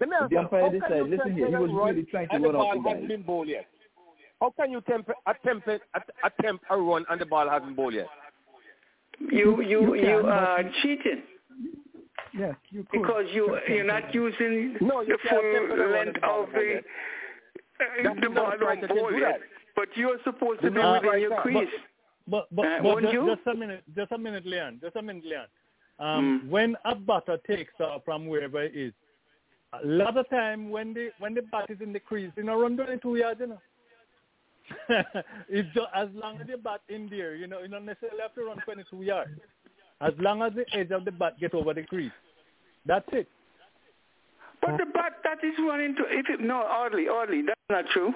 If 0.02 0.30
the 0.30 0.38
umpire 0.38 0.62
how 0.62 0.70
decide, 0.70 1.10
listen 1.10 1.34
here, 1.36 1.48
he 1.48 1.56
was 1.56 1.72
really 1.72 2.04
trying 2.06 2.30
to 2.30 2.38
run 2.40 2.56
out 2.56 2.60
ball 2.60 2.82
the 2.82 2.90
hasn't 2.90 3.10
guy. 3.10 3.16
Been 4.40 4.54
bowled 4.56 4.64
yet? 4.64 4.66
How 4.66 4.66
can 4.66 4.72
you 4.72 4.82
tempt, 4.82 5.12
attempt, 5.26 5.68
att- 5.94 6.10
attempt 6.24 6.66
a 6.70 6.78
run 6.78 7.06
and 7.10 7.20
the 7.22 7.26
ball 7.26 7.50
hasn't 7.50 7.76
bowled 7.76 7.94
yet? 7.94 8.08
You, 9.20 9.62
you, 9.62 9.62
You 9.62 9.96
you 9.96 10.02
can, 10.06 10.22
but 10.22 10.32
are 10.32 10.64
cheating 10.82 11.24
Yes, 12.38 12.56
you 12.70 12.86
could. 12.90 13.02
because 13.02 13.26
you, 13.34 13.58
you're 13.68 13.84
not 13.84 14.14
using 14.14 14.78
No, 14.82 15.02
you 15.02 15.18
the 15.24 15.30
full 15.30 15.42
tempt 15.42 15.70
the 15.70 15.76
run 15.76 15.82
and 15.82 15.92
length 15.92 16.22
the 16.22 16.28
of 16.28 16.50
the. 16.52 16.82
Uh, 17.82 18.14
the 18.22 18.30
ball 18.30 18.46
right, 18.48 18.60
don't 18.60 18.82
you 18.82 18.88
can 18.88 18.98
bowl 18.98 19.10
do 19.10 19.26
but 19.76 19.88
you're 19.96 20.18
supposed 20.24 20.62
to 20.62 20.70
be 20.72 20.78
man 20.78 20.94
within 20.94 21.10
right 21.10 21.22
your 21.22 21.30
there. 21.32 21.42
crease. 21.42 21.70
But 22.28 22.48
but, 22.52 22.66
Uh, 22.66 22.78
but 22.78 22.84
won't 22.84 23.02
just, 23.04 23.14
you? 23.14 23.36
just 23.36 23.48
a 23.48 23.56
minute, 23.56 23.84
just 23.96 24.12
a 24.12 24.18
minute, 24.18 24.46
Leon, 24.46 24.80
just 24.82 24.96
a 24.96 25.02
minute, 25.02 25.26
Leon. 25.26 25.46
Um, 26.00 26.42
Mm. 26.46 26.50
When 26.50 26.78
a 26.86 26.96
batter 26.96 27.38
takes 27.48 27.74
off 27.80 28.04
from 28.06 28.28
wherever 28.28 28.62
it 28.64 28.76
is, 28.76 28.94
a 29.74 29.86
lot 29.86 30.16
of 30.18 30.30
time 30.30 30.70
when 30.70 30.94
the 30.94 31.12
when 31.20 31.34
the 31.34 31.42
bat 31.42 31.70
is 31.70 31.82
in 31.82 31.92
the 31.94 32.00
crease, 32.00 32.32
you 32.38 32.44
know, 32.44 32.62
run 32.62 32.76
22 32.78 33.16
yards, 33.18 33.40
you 33.40 33.48
know. 33.48 33.62
it's 35.50 35.68
just 35.74 35.88
as 35.96 36.10
long 36.14 36.40
as 36.42 36.48
the 36.48 36.58
bat 36.58 36.82
in 36.90 37.10
there, 37.10 37.36
you 37.36 37.48
know, 37.48 37.60
you 37.62 37.68
don't 37.68 37.86
necessarily 37.86 38.22
have 38.22 38.34
to 38.36 38.44
run 38.46 38.58
22 38.66 39.04
yards. 39.04 39.32
As 40.02 40.14
long 40.20 40.42
as 40.42 40.54
the 40.54 40.66
edge 40.78 40.92
of 40.92 41.06
the 41.06 41.12
bat 41.12 41.34
get 41.40 41.54
over 41.54 41.74
the 41.74 41.84
crease, 41.84 42.12
that's 42.86 43.08
it. 43.12 43.28
But 44.62 44.78
the 44.78 44.86
bat 44.94 45.14
that 45.24 45.44
is 45.44 45.54
running 45.60 45.96
to 45.96 46.04
if 46.10 46.30
it, 46.30 46.42
no 46.42 46.56
oddly 46.64 47.08
oddly 47.08 47.42
that's 47.44 47.60
not 47.70 47.86
true. 47.92 48.14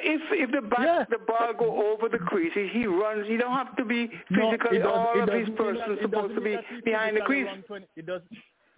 If 0.00 0.20
if 0.32 0.50
the 0.50 0.60
bat 0.60 0.80
Yeah. 0.80 1.04
the 1.08 1.18
ball 1.18 1.52
go 1.58 1.92
over 1.92 2.08
the 2.08 2.18
crease, 2.18 2.52
he, 2.54 2.86
runs. 2.86 3.26
You 3.28 3.38
don't 3.38 3.52
have 3.54 3.74
to 3.76 3.84
be 3.84 4.10
No, 4.30 4.50
physically. 4.50 4.78
doesn't- 4.78 4.92
all 4.92 5.20
of 5.20 5.30
these 5.30 5.48
persons 5.56 5.98
supposed 6.02 6.34
to 6.34 6.40
be 6.40 6.56
behind 6.84 7.16
the 7.16 7.20
crease. 7.22 7.46
20 7.66 7.86
It 7.96 8.06
does. 8.06 8.22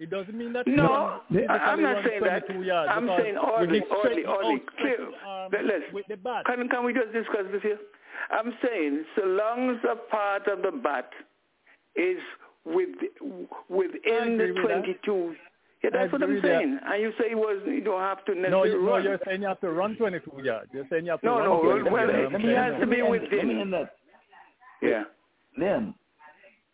It 0.01 0.09
doesn't 0.09 0.35
mean 0.37 0.53
that. 0.55 0.67
No, 0.67 1.21
runs 1.31 1.47
I- 1.47 1.59
physically 1.59 1.71
I'm 1.73 1.83
not 1.83 2.05
saying 2.05 2.21
that. 2.25 2.47
yards 2.65 2.91
I'm 2.93 3.07
saying 3.07 3.35
with 3.35 3.45
oddly, 3.45 3.81
his 3.81 3.89
oddly, 3.91 4.01
stretching 4.01 4.27
oddly. 4.27 4.55
out, 4.55 4.77
Clear. 4.79 4.97
stretching 4.97 5.49
Let- 5.53 5.65
let's- 5.67 5.93
with 5.93 6.07
the 6.09 6.17
bat. 6.17 6.45
Can 6.47 6.69
can 6.71 6.85
we 6.85 6.95
just 6.95 7.13
discuss 7.13 7.45
this 7.53 7.63
here? 7.63 7.79
I'm 8.31 8.55
saying 8.65 9.05
so 9.15 9.25
long 9.27 9.71
as 9.77 9.85
a 9.85 9.97
part 9.97 10.47
of 10.49 10.63
the 10.63 10.73
bat 10.73 11.13
is 11.97 12.19
with 12.65 12.89
within 13.69 14.39
the 14.39 14.45
agree 14.45 14.53
with 14.53 14.69
that. 14.69 14.85
22. 15.05 15.37
Yeah, 15.83 15.91
that's 15.91 16.13
what 16.13 16.23
I'm 16.23 16.31
agree 16.31 16.35
with 16.37 16.43
that. 16.45 16.59
saying. 16.61 16.79
And 16.83 17.03
you 17.03 17.13
say 17.19 17.31
it 17.33 17.39
was 17.39 17.61
you 17.67 17.81
don't 17.83 18.01
have 18.01 18.25
to 18.27 18.35
No, 18.35 18.41
necessarily 18.41 18.71
you, 18.71 18.85
no, 18.87 18.97
you're 18.99 19.19
saying 19.27 19.43
you 19.43 19.49
have 19.49 19.61
to 19.61 19.71
run 19.71 19.97
22 19.97 20.41
yards. 20.43 20.73
You're 20.73 20.87
saying 20.89 21.05
you 21.05 21.11
have 21.13 21.21
to 21.21 21.27
No, 21.27 21.39
run 21.39 21.45
no, 21.45 21.61
22 21.63 21.91
well, 21.93 22.07
yards. 22.11 22.35
it 22.35 22.35
I'm 22.37 22.43
has 22.55 22.81
to 22.81 22.87
be 22.87 23.03
within. 23.03 23.51
end- 23.51 23.61
Let 23.61 23.71
that. 23.73 23.97
Yeah. 24.83 25.05
Then 25.57 25.95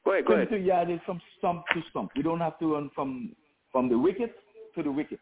Go 0.07 0.13
ahead, 0.13 0.25
go 0.25 0.35
ahead. 0.35 0.49
22 0.49 0.67
yards 0.67 0.91
is 0.93 1.01
from 1.05 1.21
stump 1.37 1.65
to 1.75 1.83
stump. 1.91 2.13
We 2.17 2.23
don't 2.23 2.39
have 2.39 2.59
to 2.61 2.75
run 2.75 2.91
from 2.95 3.33
from 3.73 3.89
the 3.89 3.99
wicket 3.99 4.35
to 4.77 4.83
the 4.83 4.91
wicket. 4.91 5.19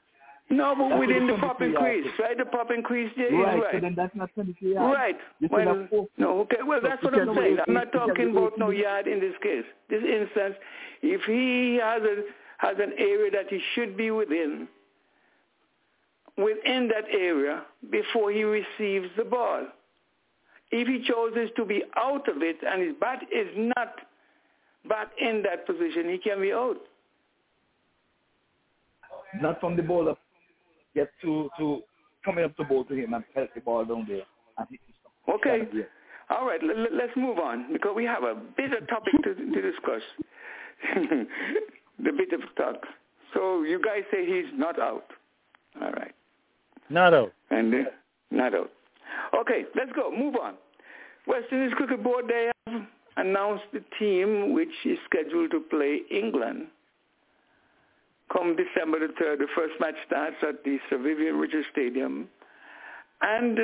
No, 0.51 0.75
but 0.77 0.91
that's 0.91 1.01
within 1.01 1.27
the 1.27 1.39
popping 1.39 1.73
crease, 1.73 2.07
right? 2.21 2.37
The 2.37 2.45
popping 2.45 2.83
crease 2.83 3.11
there 3.17 3.33
right, 3.33 3.59
right. 3.59 3.73
So 3.73 3.81
then 3.81 3.95
that's 3.97 4.15
not 4.15 4.29
23 4.35 4.75
yards. 4.75 4.95
Right. 4.95 5.17
Well, 5.51 5.89
no, 6.19 6.41
okay. 6.41 6.59
Well, 6.63 6.81
that's 6.83 7.03
what 7.03 7.15
I'm 7.15 7.35
saying. 7.35 7.57
I'm 7.67 7.73
not 7.73 7.93
talking 7.93 8.31
about 8.31 8.59
no 8.59 8.69
yard 8.69 9.07
in 9.07 9.21
this 9.21 9.33
case. 9.43 9.65
This 9.89 10.03
instance, 10.03 10.57
if 11.03 11.23
he 11.23 11.81
has 11.83 12.03
a 12.03 12.23
has 12.59 12.77
an 12.79 12.93
area 12.99 13.31
that 13.31 13.47
he 13.49 13.61
should 13.75 13.97
be 13.97 14.11
within, 14.11 14.69
within 16.37 16.89
that 16.89 17.05
area 17.11 17.63
before 17.91 18.31
he 18.31 18.45
receives 18.45 19.09
the 19.17 19.25
ball. 19.25 19.67
If 20.71 20.89
he 20.89 21.07
chooses 21.07 21.51
to 21.57 21.65
be 21.65 21.83
out 21.97 22.29
of 22.29 22.43
it 22.43 22.57
and 22.67 22.83
his 22.83 22.95
bat 23.01 23.23
is 23.33 23.49
not 23.57 23.95
back 24.89 25.09
in 25.21 25.43
that 25.43 25.67
position, 25.67 26.11
he 26.11 26.19
can 26.19 26.41
be 26.41 26.53
out. 26.53 26.77
Not 29.41 29.61
from 29.61 29.77
the 29.77 29.83
ball 29.83 30.09
up, 30.09 30.19
get 30.95 31.11
to 31.23 31.49
to 31.59 31.81
coming 32.25 32.45
up 32.45 32.57
the 32.57 32.65
ball 32.65 32.85
to 32.85 32.95
him 32.95 33.15
and 33.15 33.25
press 33.33 33.49
the 33.55 33.61
ball 33.61 33.85
down 33.85 34.07
there 34.09 34.23
and 34.59 34.69
hit 34.71 34.81
the 34.87 35.33
Okay. 35.33 35.63
All 36.31 36.47
right, 36.47 36.61
let's 36.63 37.15
move 37.17 37.39
on 37.39 37.73
because 37.73 37.93
we 37.95 38.05
have 38.05 38.23
a 38.23 38.35
bit 38.57 38.73
of 38.73 38.89
topic 38.89 39.13
to, 39.25 39.35
to 39.35 39.63
discuss. 39.63 40.03
the 41.99 42.13
bit 42.13 42.33
of 42.33 42.41
talk. 42.57 42.83
So 43.35 43.63
you 43.63 43.81
guys 43.83 44.03
say 44.11 44.25
he's 44.25 44.51
not 44.55 44.81
out. 44.81 45.05
All 45.81 45.93
right. 45.93 46.15
Not 46.89 47.13
out. 47.13 47.33
And 47.51 47.75
uh, 47.75 47.79
not 48.31 48.55
out. 48.55 48.71
Okay, 49.39 49.65
let's 49.75 49.93
go. 49.93 50.11
Move 50.11 50.37
on. 50.37 50.55
West 51.27 51.47
Indies 51.53 51.73
Cricket 51.77 52.03
Board, 52.03 52.27
they 52.29 52.51
have 52.67 52.83
announced 53.17 53.65
the 53.73 53.83
team 53.99 54.53
which 54.53 54.75
is 54.85 54.99
scheduled 55.07 55.51
to 55.53 55.61
play 55.61 56.01
England 56.11 56.67
come 58.33 58.57
December 58.57 58.99
the 58.99 59.13
3rd. 59.15 59.39
The 59.39 59.47
first 59.55 59.75
match 59.81 59.95
starts 60.07 60.37
at 60.47 60.65
the 60.65 60.79
Sir 60.89 60.99
Vivian 60.99 61.37
Richards 61.37 61.67
Stadium. 61.73 62.29
And 63.23 63.59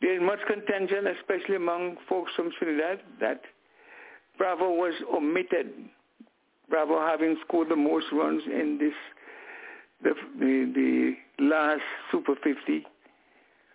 there's 0.00 0.22
much 0.22 0.40
contention, 0.46 1.06
especially 1.06 1.56
among 1.56 1.96
folks 2.08 2.32
from 2.36 2.50
Trinidad, 2.58 3.00
that 3.20 3.40
Bravo 4.38 4.70
was 4.70 4.94
omitted. 5.14 5.72
Bravo 6.68 7.00
having 7.00 7.36
scored 7.46 7.68
the 7.68 7.76
most 7.76 8.06
runs 8.12 8.42
in 8.46 8.78
this 8.78 8.94
the 10.02 10.14
the, 10.38 10.72
the 11.38 11.44
last 11.44 11.82
Super 12.10 12.34
50 12.42 12.84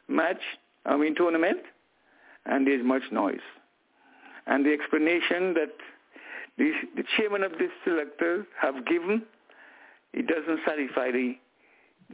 match, 0.08 0.42
I 0.86 0.98
mean 0.98 1.16
tournament, 1.16 1.60
and 2.46 2.66
there's 2.66 2.84
much 2.84 3.04
noise. 3.12 3.40
And 4.48 4.66
the 4.66 4.72
explanation 4.72 5.54
that 5.54 5.74
the, 6.58 6.72
the 6.96 7.04
chairman 7.16 7.44
of 7.44 7.52
this 7.54 7.70
selector 7.84 8.48
have 8.60 8.86
given, 8.86 9.24
it 10.14 10.26
doesn't 10.28 10.60
satisfy 10.66 11.12
the 11.12 11.34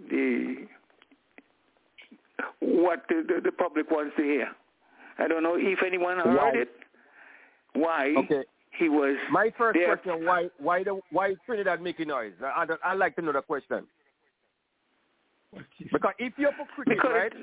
the 0.10 0.68
what 2.60 3.04
the, 3.08 3.24
the, 3.28 3.42
the 3.42 3.52
public 3.52 3.92
wants 3.92 4.16
to 4.18 4.24
hear. 4.24 4.48
I 5.20 5.28
don't 5.28 5.44
know 5.44 5.56
if 5.58 5.80
anyone 5.86 6.18
heard 6.18 6.36
why? 6.36 6.52
it. 6.56 6.70
Why 7.74 8.14
okay. 8.18 8.44
he 8.78 8.90
was 8.90 9.16
my 9.32 9.52
first 9.58 9.78
there. 9.78 9.96
question? 9.96 10.26
Why 10.26 10.50
why 10.58 10.84
the 10.84 11.00
why 11.12 11.36
Trinidad 11.46 11.82
making 11.82 12.08
noise? 12.08 12.34
I 12.44 12.66
I 12.84 12.94
like 12.96 13.16
to 13.18 13.22
know 13.22 13.34
the 13.34 13.42
question. 13.42 13.86
Because 15.92 16.14
if 16.18 16.34
you're 16.38 16.52
for 16.54 16.66
cricket, 16.74 16.98
because 16.98 17.12
right? 17.14 17.34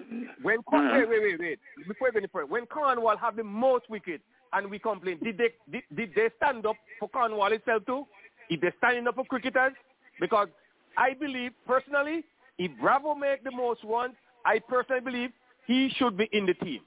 When 0.43 0.59
uh-huh. 0.59 0.91
wait 0.95 1.09
wait 1.09 1.23
wait 1.23 1.41
wait 1.41 1.59
before 1.87 2.09
you 2.09 2.13
go 2.13 2.19
any 2.19 2.27
further, 2.27 2.47
when 2.47 2.67
Cornwall 2.67 3.17
have 3.17 3.37
the 3.37 3.45
most 3.45 3.89
wickets 3.89 4.25
and 4.53 4.71
we 4.71 4.79
complain, 4.79 5.19
did 5.23 5.39
they 5.39 5.51
did, 5.71 5.83
did 5.95 6.11
they 6.15 6.31
stand 6.37 6.67
up 6.67 6.77
for 6.99 7.09
Cornwall 7.09 7.53
itself 7.53 7.85
too? 7.87 8.07
If 8.49 8.61
they're 8.61 8.75
standing 8.79 9.07
up 9.07 9.15
for 9.15 9.25
cricketers, 9.25 9.73
because 10.19 10.49
I 10.97 11.15
believe 11.15 11.53
personally, 11.67 12.25
if 12.59 12.71
Bravo 12.81 13.15
make 13.15 13.45
the 13.45 13.53
most 13.53 13.81
runs, 13.85 14.15
I 14.45 14.59
personally 14.59 15.01
believe 15.01 15.31
he 15.67 15.91
should 15.97 16.17
be 16.17 16.29
in 16.33 16.47
the 16.47 16.55
team. 16.55 16.81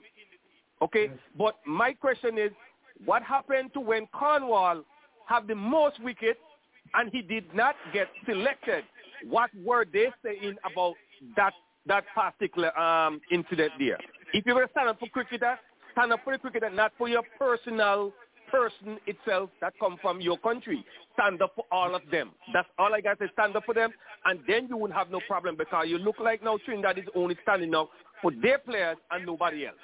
Okay, 0.82 1.06
yes. 1.06 1.18
but 1.38 1.56
my 1.66 1.94
question 1.94 2.38
is, 2.38 2.52
what 3.06 3.24
happened 3.24 3.74
to 3.74 3.80
when 3.80 4.08
Cornwall 4.08 4.84
have 5.28 5.48
the 5.48 5.56
most 5.56 6.02
wickets 6.04 6.40
and 6.94 7.10
he 7.12 7.22
did 7.22 7.46
not 7.54 7.76
get 7.94 8.08
selected? 8.26 8.84
What 9.28 9.50
were 9.64 9.86
they 9.92 10.08
saying 10.24 10.56
about 10.70 10.96
that 11.38 11.54
that 11.86 12.04
particular 12.14 12.78
um, 12.78 13.22
incident 13.32 13.72
there? 13.80 13.98
If 14.34 14.46
you 14.46 14.54
were 14.54 14.62
going 14.62 14.68
to 14.68 14.72
stand 14.74 14.90
up 14.90 15.00
for 15.00 15.08
cricketer, 15.08 15.58
stand 15.94 16.12
up 16.12 16.20
for 16.24 16.34
the 16.34 16.40
cricketer, 16.40 16.70
not 16.70 16.92
for 16.98 17.08
your 17.08 17.24
personal 17.40 18.12
person 18.52 19.00
itself 19.08 19.50
that 19.62 19.74
come 19.80 19.98
from 20.02 20.22
your 20.22 20.38
country. 20.38 20.86
Stand 21.14 21.42
up 21.42 21.54
for 21.56 21.66
all 21.72 21.96
of 21.96 22.02
them. 22.12 22.32
That's 22.54 22.68
all 22.78 22.94
I 22.94 23.02
got 23.02 23.20
to 23.20 23.26
say. 23.26 23.32
stand 23.34 23.56
up 23.56 23.66
for 23.66 23.74
them, 23.74 23.92
and 24.26 24.40
then 24.48 24.68
you 24.70 24.78
won't 24.78 24.94
have 24.94 25.10
no 25.10 25.22
problem 25.28 25.56
because 25.58 25.86
you 25.88 25.98
look 25.98 26.20
like 26.20 26.44
now 26.44 26.58
Trinidad 26.64 27.00
is 27.00 27.06
only 27.16 27.36
standing 27.42 27.74
up 27.74 27.90
for 28.22 28.32
their 28.42 28.60
players 28.60 28.98
and 29.12 29.26
nobody 29.26 29.66
else. 29.66 29.78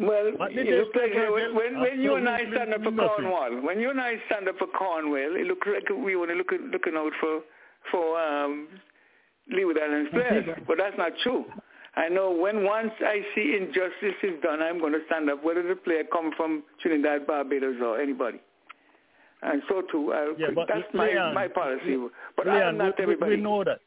Well, 0.00 0.32
you 0.50 0.64
look 0.76 0.94
like 0.96 1.12
when, 1.14 1.54
when, 1.54 1.80
when 1.80 2.00
you 2.00 2.16
and 2.16 2.28
I 2.28 2.40
stand 2.52 2.74
up 2.74 2.82
for 2.82 2.90
Cornwall, 2.90 3.62
when 3.62 3.78
you 3.78 3.90
and 3.90 4.00
I 4.00 4.14
stand 4.26 4.48
up 4.48 4.56
for 4.58 4.66
Cornwall, 4.66 5.36
it 5.36 5.46
looks 5.46 5.66
like 5.72 5.88
we 5.90 6.16
want 6.16 6.30
to 6.30 6.36
look 6.36 6.50
looking 6.72 6.96
out 6.96 7.12
for 7.20 7.40
for 7.90 8.20
um, 8.20 8.68
Leeward 9.50 9.76
Islands 9.82 10.10
players, 10.10 10.58
but 10.66 10.78
that's 10.78 10.96
not 10.98 11.12
true. 11.22 11.44
I 11.94 12.08
know 12.08 12.30
when 12.30 12.64
once 12.64 12.92
I 13.00 13.20
see 13.34 13.56
injustice 13.60 14.16
is 14.22 14.40
done, 14.42 14.62
I'm 14.62 14.78
going 14.80 14.92
to 14.92 15.00
stand 15.06 15.28
up, 15.28 15.44
whether 15.44 15.62
the 15.66 15.76
player 15.76 16.04
come 16.10 16.32
from 16.36 16.62
Trinidad, 16.80 17.26
Barbados, 17.26 17.76
or 17.82 18.00
anybody. 18.00 18.40
And 19.42 19.62
so 19.68 19.82
too, 19.90 20.12
I, 20.12 20.32
yeah, 20.38 20.46
but 20.54 20.68
that's 20.68 20.86
my 20.94 21.08
Leon, 21.08 21.34
my 21.34 21.48
policy. 21.48 21.98
But 22.36 22.46
Leon, 22.46 22.62
I'm 22.62 22.78
not 22.78 22.96
we, 22.96 23.02
everybody. 23.02 23.36
We 23.36 23.42
know 23.42 23.64
that. 23.64 23.80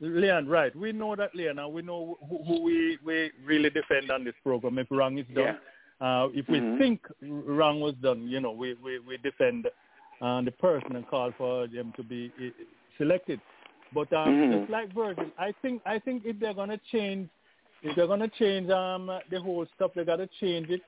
Leon, 0.00 0.46
right. 0.46 0.76
We 0.76 0.92
know 0.92 1.16
that, 1.16 1.34
Leon, 1.34 1.58
and 1.58 1.72
we 1.72 1.82
know 1.82 2.18
who, 2.28 2.44
who 2.44 2.62
we, 2.62 2.98
we 3.04 3.32
really 3.44 3.70
defend 3.70 4.10
on 4.10 4.22
this 4.24 4.34
program. 4.42 4.78
If 4.78 4.88
wrong 4.90 5.18
is 5.18 5.24
done, 5.34 5.56
yeah. 6.00 6.24
uh, 6.24 6.28
if 6.34 6.46
we 6.48 6.60
mm-hmm. 6.60 6.78
think 6.78 7.00
wrong 7.22 7.80
was 7.80 7.94
done, 8.02 8.28
you 8.28 8.38
know, 8.40 8.52
we, 8.52 8.74
we, 8.84 8.98
we 8.98 9.16
defend 9.16 9.66
uh, 10.20 10.42
the 10.42 10.50
person 10.52 10.94
and 10.94 11.08
call 11.08 11.32
for 11.38 11.66
them 11.66 11.92
to 11.96 12.02
be 12.02 12.30
selected. 12.98 13.40
But 13.92 14.12
um, 14.12 14.28
mm-hmm. 14.28 14.58
just 14.58 14.70
like 14.70 14.94
Virgil, 14.94 15.30
I 15.38 15.54
think 15.62 15.82
I 15.86 15.98
think 15.98 16.22
if 16.24 16.38
they're 16.40 16.54
gonna 16.54 16.80
change, 16.90 17.28
if 17.82 17.94
they're 17.96 18.06
gonna 18.06 18.30
change 18.38 18.70
um 18.70 19.10
the 19.30 19.40
whole 19.40 19.66
stuff, 19.74 19.92
they 19.94 20.04
gotta 20.04 20.28
change 20.40 20.68
it. 20.70 20.82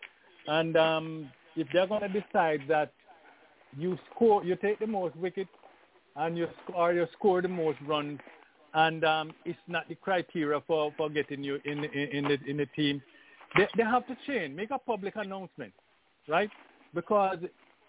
And 0.46 0.76
um, 0.76 1.30
if 1.56 1.68
they're 1.72 1.86
gonna 1.86 2.08
decide 2.08 2.62
that 2.68 2.92
you 3.76 3.98
score, 4.10 4.44
you 4.44 4.56
take 4.56 4.78
the 4.78 4.86
most 4.86 5.14
wickets, 5.16 5.50
and 6.16 6.36
you 6.36 6.48
score, 6.64 6.92
you 6.92 7.06
score 7.12 7.42
the 7.42 7.48
most 7.48 7.78
runs, 7.86 8.18
and 8.74 9.04
um, 9.04 9.32
it's 9.44 9.58
not 9.68 9.88
the 9.88 9.94
criteria 9.94 10.60
for, 10.66 10.92
for 10.96 11.08
getting 11.08 11.42
you 11.42 11.60
in 11.64 11.84
in, 11.84 12.08
in 12.10 12.24
the 12.24 12.38
in 12.46 12.56
the 12.56 12.66
team, 12.74 13.00
they 13.56 13.68
they 13.76 13.84
have 13.84 14.06
to 14.06 14.16
change, 14.26 14.54
make 14.54 14.70
a 14.70 14.78
public 14.78 15.14
announcement, 15.16 15.72
right? 16.28 16.50
Because 16.94 17.38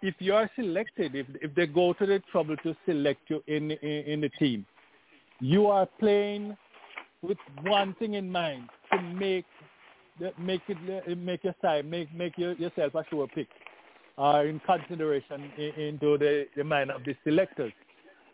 if 0.02 0.16
you 0.20 0.34
are 0.34 0.50
selected, 0.56 1.16
if 1.16 1.28
if 1.42 1.54
they 1.56 1.68
go 1.68 1.94
to 1.94 2.06
the 2.06 2.22
trouble 2.32 2.58
to 2.58 2.76
select 2.86 3.22
you 3.28 3.44
in 3.48 3.72
in, 3.72 4.04
in 4.06 4.22
the 4.22 4.30
team, 4.30 4.66
you 5.40 5.68
are 5.68 5.86
playing 6.00 6.56
with 7.22 7.38
one 7.64 7.94
thing 7.96 8.14
in 8.16 8.32
mind 8.32 8.64
to 8.92 9.02
make 9.02 9.46
make 10.38 10.62
it 10.68 11.18
make 11.18 11.44
your 11.44 11.56
side 11.62 11.86
make 11.86 12.14
make 12.14 12.38
your, 12.38 12.54
yourself 12.54 12.94
a 12.96 13.04
sure 13.10 13.28
pick 13.28 13.48
uh, 14.20 14.44
in 14.46 14.60
consideration 14.60 15.52
in, 15.58 15.82
into 15.82 16.18
the, 16.18 16.46
the 16.58 16.64
mind 16.64 16.92
of 16.92 17.04
the 17.06 17.16
selectors. 17.24 17.72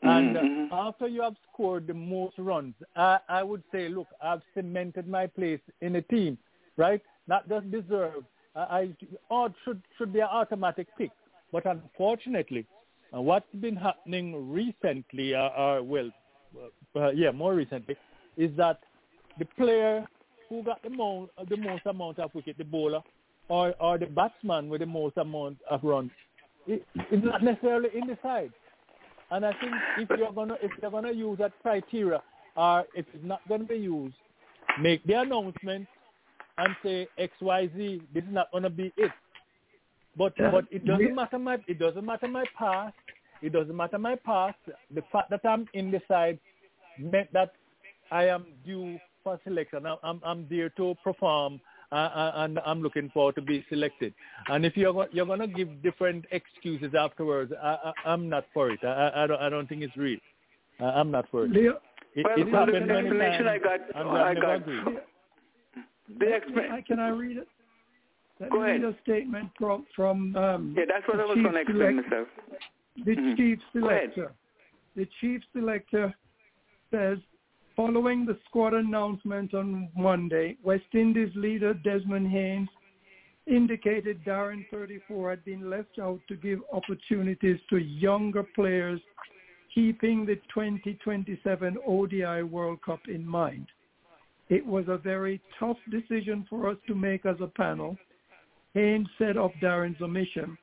And 0.02 0.36
mm-hmm. 0.36 0.73
after 0.73 1.07
you 1.07 1.22
have 1.22 1.36
scored 1.52 1.88
the 1.88 1.94
most 1.94 2.36
runs, 2.38 2.73
I, 2.95 3.19
I 3.30 3.44
would 3.44 3.64
say, 3.72 3.90
look, 3.90 4.07
I've 4.22 4.41
cemented 4.53 5.07
my 5.07 5.26
place 5.27 5.60
in 5.82 5.94
the 5.94 6.02
team, 6.03 6.38
right? 6.77 7.02
Not 7.27 7.48
just 7.49 7.72
deserved. 7.72 8.26
I, 8.56 8.90
I 9.32 9.48
should 9.64 9.82
should 9.98 10.14
be 10.14 10.19
an 10.19 10.27
automatic 10.32 10.88
pick. 10.98 11.11
But 11.52 11.65
unfortunately, 11.65 12.65
uh, 13.15 13.22
what's 13.22 13.53
been 13.60 13.76
happening 13.76 14.52
recently, 14.52 15.34
uh, 15.34 15.40
uh, 15.40 15.80
well, 15.82 16.10
uh, 16.95 17.11
yeah, 17.11 17.32
more 17.32 17.53
recently, 17.53 17.95
is 18.38 18.52
that 18.57 18.80
the 19.40 19.45
player 19.57 20.06
who 20.49 20.64
got 20.64 20.82
the 20.84 20.90
most, 20.90 21.32
the 21.49 21.57
most 21.57 21.86
amount 21.86 22.19
of 22.19 22.34
wicket, 22.34 22.57
the 22.57 22.64
bowler, 22.64 23.02
or, 23.49 23.73
or 23.80 23.98
the 23.98 24.06
batsman 24.06 24.69
with 24.69 24.82
the 24.82 24.86
most 24.86 25.18
amount 25.18 25.57
of 25.69 25.84
runs, 25.84 26.11
it, 26.68 26.86
it's 27.11 27.26
not 27.26 27.44
necessarily 27.44 27.90
in 27.95 28.07
the 28.07 28.18
side. 28.23 28.52
And 29.32 29.45
I 29.45 29.52
think 29.53 29.73
if 29.98 30.10
you're 30.18 30.32
gonna 30.32 30.56
if 30.61 30.72
you're 30.82 30.91
gonna 30.91 31.11
use 31.11 31.38
that 31.40 31.52
criteria, 31.61 32.22
or 32.56 32.86
if 32.95 33.06
it's 33.14 33.23
not 33.26 33.41
gonna 33.49 33.64
be 33.64 33.77
used, 33.77 34.15
make 34.80 35.03
the 35.06 35.19
announcement 35.19 35.88
and 36.57 36.76
say 36.84 37.07
X 37.18 37.34
Y 37.41 37.69
Z. 37.76 38.02
This 38.14 38.23
is 38.23 38.30
not 38.32 38.52
gonna 38.52 38.69
be 38.69 38.94
it. 38.98 39.11
But 40.15 40.34
Yeah. 40.40 40.52
but 40.52 40.65
it 40.72 40.86
doesn't 40.86 41.15
matter 41.15 41.40
my 41.40 41.57
it 41.68 41.80
doesn't 41.80 42.06
matter 42.06 42.27
my 42.27 42.45
past. 42.57 42.95
It 43.41 43.53
doesn't 43.53 43.76
matter 43.76 43.98
my 43.98 44.16
past. 44.16 44.57
The 44.94 45.03
fact 45.12 45.30
that 45.30 45.41
I'm 45.45 45.68
in 45.74 45.91
the 45.91 46.02
side 46.07 46.40
meant 46.98 47.32
that 47.34 47.53
I 48.12 48.28
am 48.28 48.45
due 48.66 48.99
for 49.24 49.40
selection. 49.44 49.86
I'm 49.86 49.98
I'm, 50.03 50.22
I'm 50.24 50.48
there 50.49 50.70
to 50.72 50.95
perform 51.03 51.60
uh, 51.91 52.32
and 52.36 52.60
I'm 52.66 52.82
looking 52.82 53.10
forward 53.10 53.36
to 53.36 53.41
be 53.41 53.66
selected. 53.70 54.14
And 54.49 54.66
if 54.66 54.76
you're 54.78 55.07
you're 55.12 55.26
gonna 55.26 55.48
give 55.48 55.82
different 55.84 56.26
excuses 56.32 56.94
afterwards, 56.98 57.53
I, 57.62 57.68
I, 57.68 57.94
I'm 58.12 58.30
not 58.30 58.45
for 58.53 58.72
it. 58.72 58.80
I, 58.84 59.12
I 59.24 59.28
don't 59.28 59.41
I 59.41 59.49
don't 59.49 59.68
think 59.68 59.82
it's 59.82 59.95
real. 59.98 60.20
Uh, 60.80 60.86
I'm 60.86 61.12
not 61.12 61.26
for 61.32 61.45
it. 61.45 61.52
Leo, 61.52 61.80
it, 62.16 62.26
well, 62.26 62.40
it 62.40 62.52
well, 62.52 62.66
happened 62.66 62.90
the 62.90 62.95
explanation. 62.95 63.48
I 63.48 63.57
got, 63.57 63.80
and 63.95 64.10
I 64.10 64.30
I've 64.30 64.36
never 64.36 64.48
got. 64.48 64.56
agreed. 64.56 64.99
The 66.20 66.26
expla- 66.26 66.86
Can 66.86 66.99
I 66.99 67.10
read 67.10 67.38
it? 67.38 67.48
Let 68.40 68.52
Go 68.52 68.60
me 68.60 68.64
read 68.66 68.84
ahead. 68.84 68.94
a 68.94 69.02
statement 69.03 69.49
from 69.57 69.86
from 69.95 70.36
um, 70.36 70.76
Yeah, 70.78 70.84
that's 70.88 71.07
what 71.07 71.18
the 71.18 71.24
I 71.24 71.26
was 71.26 71.36
chief 71.36 71.44
going 71.44 71.56
to 71.56 71.62
explain 71.62 71.95
myself. 71.98 72.28
The 73.04 73.16
Mhm. 73.16 73.38
chief 73.38 73.60
selector. 73.74 74.32
The 74.96 75.06
chief 75.20 75.44
selector 75.54 76.16
says, 76.92 77.20
following 77.76 78.26
the 78.26 78.40
squad 78.46 78.74
announcement 78.74 79.54
on 79.54 79.90
Monday, 79.96 80.58
West 80.64 80.94
Indies 80.94 81.36
leader 81.36 81.74
Desmond 81.74 82.30
Haynes 82.30 82.70
indicated 83.46 84.24
Darren 84.24 84.66
34 84.70 85.32
had 85.32 85.44
been 85.46 85.70
left 85.70 86.00
out 86.00 86.20
to 86.28 86.36
give 86.36 86.62
opportunities 86.72 87.60
to 87.70 87.78
younger 87.78 88.44
players, 88.44 89.02
keeping 89.74 90.26
the 90.26 90.38
2027 90.54 91.78
ODI 91.86 92.44
World 92.44 92.82
Cup 92.82 93.08
in 93.08 93.28
mind. 93.28 93.68
It 94.50 94.66
was 94.66 94.88
a 94.88 94.98
very 94.98 95.42
tough 95.60 95.78
decision 95.90 96.46
for 96.50 96.70
us 96.70 96.78
to 96.88 96.96
make 96.96 97.26
as 97.26 97.42
a 97.42 97.48
panel. 97.48 97.98
Haynes 98.74 99.10
said 99.18 99.38
of 99.38 99.52
Darren's 99.62 100.02
omission, 100.02 100.58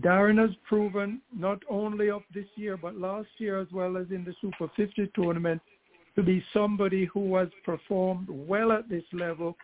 Darren 0.00 0.38
has 0.38 0.50
proven 0.66 1.20
not 1.36 1.62
only 1.68 2.08
of 2.10 2.22
this 2.34 2.46
year 2.56 2.76
but 2.76 2.96
last 2.96 3.28
year 3.38 3.60
as 3.60 3.68
well 3.72 3.96
as 3.96 4.06
in 4.10 4.24
the 4.24 4.34
Super 4.40 4.70
50 4.74 5.10
tournament 5.14 5.60
to 6.16 6.22
be 6.22 6.42
somebody 6.52 7.04
who 7.06 7.36
has 7.36 7.48
performed 7.64 8.26
well 8.28 8.72
at 8.72 8.88
this 8.88 9.04
level, 9.12 9.56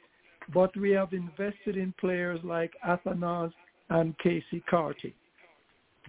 but 0.53 0.75
we 0.77 0.91
have 0.91 1.13
invested 1.13 1.77
in 1.77 1.95
players 2.01 2.41
like 2.43 2.73
Athanaze 2.87 3.53
and 3.91 4.15
Keacy 4.19 4.63
Carty. 4.69 5.15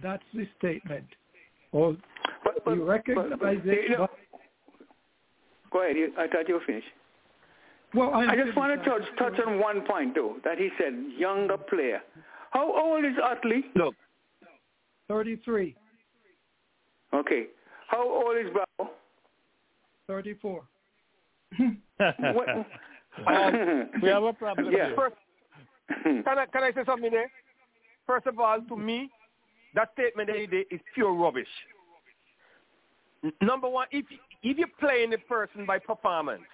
That's 0.02 0.22
the 0.34 0.46
statement. 0.58 1.04
Or 1.72 1.96
But, 2.44 2.64
but, 2.64 2.74
you 2.74 2.84
recognize 2.84 3.30
but, 3.30 3.40
but, 3.40 3.52
it, 3.54 3.64
you 3.84 3.90
know- 3.90 4.08
but- 4.08 4.48
go 5.70 5.82
ahead. 5.84 5.96
You, 5.96 6.12
I 6.18 6.26
thought 6.26 6.48
you 6.48 6.54
were 6.54 6.60
finished. 6.66 6.86
well, 7.94 8.12
I 8.14 8.24
I'm 8.24 8.38
just 8.46 8.56
want 8.56 8.82
to 8.82 8.88
touch, 8.88 9.02
touch 9.18 9.38
on 9.46 9.58
one 9.60 9.82
point, 9.86 10.14
though, 10.14 10.36
that 10.44 10.58
he 10.58 10.70
said 10.78 10.92
younger 11.16 11.56
player. 11.58 12.00
How 12.50 12.70
old 12.76 13.04
is 13.04 13.12
Ottley? 13.22 13.64
Look, 13.76 13.94
33, 15.10 15.74
Okay. 17.12 17.46
How 17.88 18.08
old 18.08 18.36
is 18.36 18.46
Bravo? 18.52 18.92
34. 20.06 20.62
Um, 23.26 23.90
we 24.00 24.08
have 24.08 24.22
a 24.22 24.32
problem 24.32 24.72
Yeah. 24.72 24.86
here. 24.86 24.96
first, 24.96 25.16
can 26.04 26.38
I 26.38 26.46
can 26.46 26.62
I 26.62 26.72
say 26.72 26.84
something 26.86 27.10
there? 27.10 27.30
First 28.06 28.26
of 28.28 28.38
all, 28.38 28.62
to 28.62 28.76
me, 28.76 29.10
that 29.74 29.90
statement 29.92 30.28
that 30.28 30.38
he 30.38 30.46
did 30.46 30.66
is 30.70 30.80
pure 30.94 31.12
rubbish. 31.12 31.48
Number 33.42 33.68
one, 33.68 33.88
if 33.90 34.06
if 34.42 34.56
you're 34.56 34.68
playing 34.78 35.10
the 35.10 35.18
person 35.18 35.66
by 35.66 35.80
performance, 35.80 36.44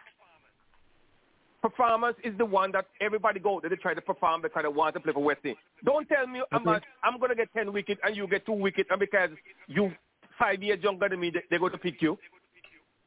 performance 1.63 2.17
is 2.25 2.37
the 2.39 2.45
one 2.45 2.73
that 2.73 2.87
everybody 3.01 3.41
go 3.41 3.61
there. 3.61 3.71
They 3.71 3.77
try 3.77 3.95
to 3.95 4.01
perform 4.01 4.43
because 4.43 4.63
they 4.63 4.69
want 4.69 4.95
to 4.95 5.01
play 5.01 5.13
for 5.13 5.23
West 5.23 5.41
Indies. 5.45 5.59
Don't 5.85 6.09
tell 6.09 6.27
me 6.27 6.43
I'm 6.53 6.67
Okay. 6.67 6.85
I'm 7.03 7.19
going 7.19 7.31
to 7.31 7.37
get 7.37 7.53
ten 7.55 7.73
wickets 7.73 8.01
and 8.05 8.17
you 8.17 8.27
get 8.27 8.47
two 8.47 8.53
wickets, 8.53 8.89
and 8.91 9.01
because 9.01 9.31
you 9.67 9.93
five 10.39 10.63
years 10.63 10.83
younger 10.83 11.09
than 11.09 11.21
me, 11.21 11.31
they, 11.31 11.43
they're 11.51 11.59
going 11.59 11.73
to 11.73 11.79
pick 11.79 12.01
you. 12.03 12.19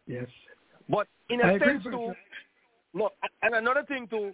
Yes. 0.07 0.27
But 0.89 1.07
in 1.29 1.41
I 1.41 1.51
a 1.51 1.55
agree 1.55 1.73
sense, 1.73 1.83
too, 1.83 2.13
no, 2.93 3.09
and 3.43 3.55
another 3.55 3.83
thing 3.83 4.07
too, 4.07 4.33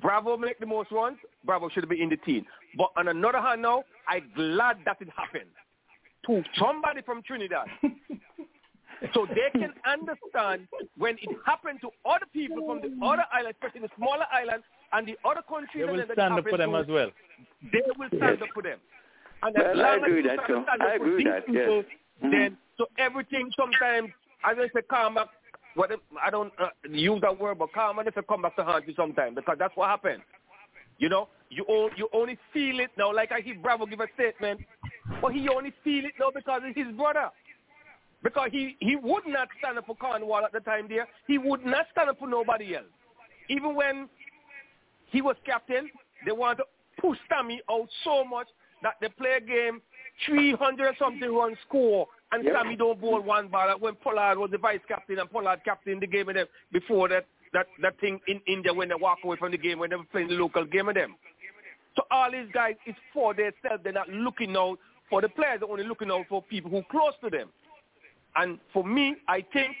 Bravo 0.00 0.36
make 0.36 0.58
the 0.58 0.66
most 0.66 0.90
runs. 0.90 1.18
Bravo 1.44 1.68
should 1.68 1.88
be 1.88 2.02
in 2.02 2.08
the 2.08 2.16
team. 2.16 2.44
But 2.76 2.90
on 2.96 3.08
another 3.08 3.40
hand, 3.40 3.62
now 3.62 3.84
I'm 4.08 4.24
glad 4.34 4.78
that 4.84 4.96
it 5.00 5.08
happened 5.16 5.50
to 6.26 6.42
somebody 6.58 7.02
from 7.02 7.22
Trinidad, 7.22 7.66
so 9.14 9.26
they 9.26 9.48
can 9.58 9.72
understand 9.86 10.68
when 10.96 11.16
it 11.16 11.30
happened 11.46 11.80
to 11.82 11.90
other 12.08 12.26
people 12.32 12.66
from 12.66 12.80
the 12.80 12.90
other 13.04 13.24
islands, 13.32 13.56
especially 13.60 13.86
the 13.86 13.94
smaller 13.96 14.26
islands 14.32 14.64
and 14.92 15.06
the 15.06 15.16
other 15.24 15.42
countries. 15.48 15.84
They 15.86 15.90
will 15.90 15.96
that 15.98 16.10
it 16.10 16.14
stand 16.14 16.34
up 16.38 16.44
for 16.48 16.58
them 16.58 16.72
to, 16.72 16.76
as 16.78 16.86
well. 16.86 17.10
They 17.72 17.82
will 17.98 18.08
stand 18.16 18.42
up 18.42 18.48
for 18.52 18.62
them. 18.62 18.78
And 19.42 19.56
as 19.56 19.62
Well, 19.76 19.86
I 19.86 19.96
long 19.96 20.04
as 20.04 20.08
agree 20.10 20.22
that, 20.22 20.34
stand 20.34 20.46
too. 20.48 20.56
up- 20.58 20.66
I 20.68 20.98
for 20.98 21.04
agree 21.04 21.16
these 21.24 21.32
that, 21.32 21.44
yes. 21.48 21.64
people, 21.64 21.84
Mhm. 22.22 22.30
Then 22.32 22.58
so 22.76 22.86
everything 22.98 23.50
sometimes, 23.56 24.10
as 24.44 24.56
I 24.58 24.68
say, 24.74 24.82
come 24.88 25.14
back. 25.14 25.28
What 25.74 25.90
I 26.20 26.30
don't 26.30 26.52
uh, 26.58 26.68
use 26.90 27.20
that 27.22 27.38
word, 27.40 27.58
but 27.58 27.72
karma 27.72 28.02
needs 28.02 28.16
to 28.16 28.22
come 28.24 28.42
back 28.42 28.56
to 28.56 28.64
haunt 28.64 28.86
you 28.88 28.94
sometimes 28.94 29.36
because 29.36 29.56
that's 29.58 29.74
what 29.76 29.88
happened. 29.88 30.20
You 30.98 31.08
know, 31.08 31.28
you 31.48 31.62
all, 31.64 31.88
you 31.96 32.08
only 32.12 32.36
feel 32.52 32.80
it 32.80 32.90
now. 32.98 33.12
Like 33.14 33.30
I 33.32 33.40
hear 33.40 33.54
Bravo 33.54 33.86
give 33.86 34.00
a 34.00 34.08
statement, 34.14 34.60
but 35.22 35.32
he 35.32 35.48
only 35.48 35.72
feel 35.84 36.04
it 36.04 36.12
now 36.18 36.30
because 36.34 36.60
it's 36.64 36.76
his 36.76 36.94
brother. 36.96 37.30
Because 38.22 38.50
he 38.52 38.76
he 38.80 38.96
would 38.96 39.26
not 39.26 39.48
stand 39.58 39.78
up 39.78 39.86
for 39.86 39.96
Cornwall 39.96 40.44
at 40.44 40.52
the 40.52 40.60
time 40.60 40.86
there. 40.88 41.08
He 41.26 41.38
would 41.38 41.64
not 41.64 41.86
stand 41.92 42.10
up 42.10 42.18
for 42.18 42.28
nobody 42.28 42.76
else. 42.76 42.84
Even 43.48 43.74
when 43.74 44.08
he 45.06 45.22
was 45.22 45.36
captain, 45.46 45.90
they 46.26 46.32
want 46.32 46.58
to 46.58 46.64
push 47.00 47.18
Sammy 47.28 47.60
out 47.70 47.88
so 48.04 48.24
much 48.24 48.46
that 48.82 48.94
they 49.00 49.08
play 49.08 49.38
a 49.38 49.40
game 49.40 49.80
300 50.26 50.86
and 50.86 50.96
something 50.98 51.34
run 51.34 51.56
score 51.66 52.06
and 52.32 52.44
Yep. 52.44 52.54
Sammy 52.54 52.76
don't 52.76 53.00
bowl 53.00 53.20
one 53.20 53.48
ball 53.48 53.74
when 53.78 53.94
Pollard 53.96 54.38
was 54.38 54.50
the 54.50 54.58
vice 54.58 54.80
captain 54.86 55.18
and 55.18 55.30
Pollard 55.30 55.60
captain 55.64 55.98
the 55.98 56.06
game 56.06 56.28
of 56.28 56.34
them 56.34 56.46
before 56.72 57.08
that 57.08 57.26
that 57.52 57.66
that 57.82 57.98
thing 58.00 58.20
in 58.28 58.40
India 58.46 58.72
when 58.72 58.88
they 58.88 58.94
walk 58.94 59.18
away 59.24 59.36
from 59.36 59.50
the 59.50 59.58
game 59.58 59.78
when 59.78 59.90
they 59.90 59.96
were 59.96 60.04
playing 60.12 60.28
the 60.28 60.34
local 60.34 60.64
game 60.64 60.88
of 60.88 60.94
them. 60.94 61.16
So 61.96 62.02
all 62.10 62.30
these 62.30 62.46
guys 62.52 62.76
is 62.86 62.94
for 63.12 63.34
themselves. 63.34 63.82
They're 63.82 63.92
not 63.92 64.08
looking 64.08 64.56
out 64.56 64.78
for 65.08 65.20
the 65.20 65.28
players. 65.28 65.60
They're 65.60 65.68
only 65.68 65.84
looking 65.84 66.10
out 66.10 66.26
for 66.28 66.42
people 66.42 66.70
who 66.70 66.82
close 66.90 67.14
to 67.24 67.30
them. 67.30 67.48
And 68.36 68.58
for 68.72 68.84
me, 68.84 69.16
I 69.28 69.44
think 69.52 69.76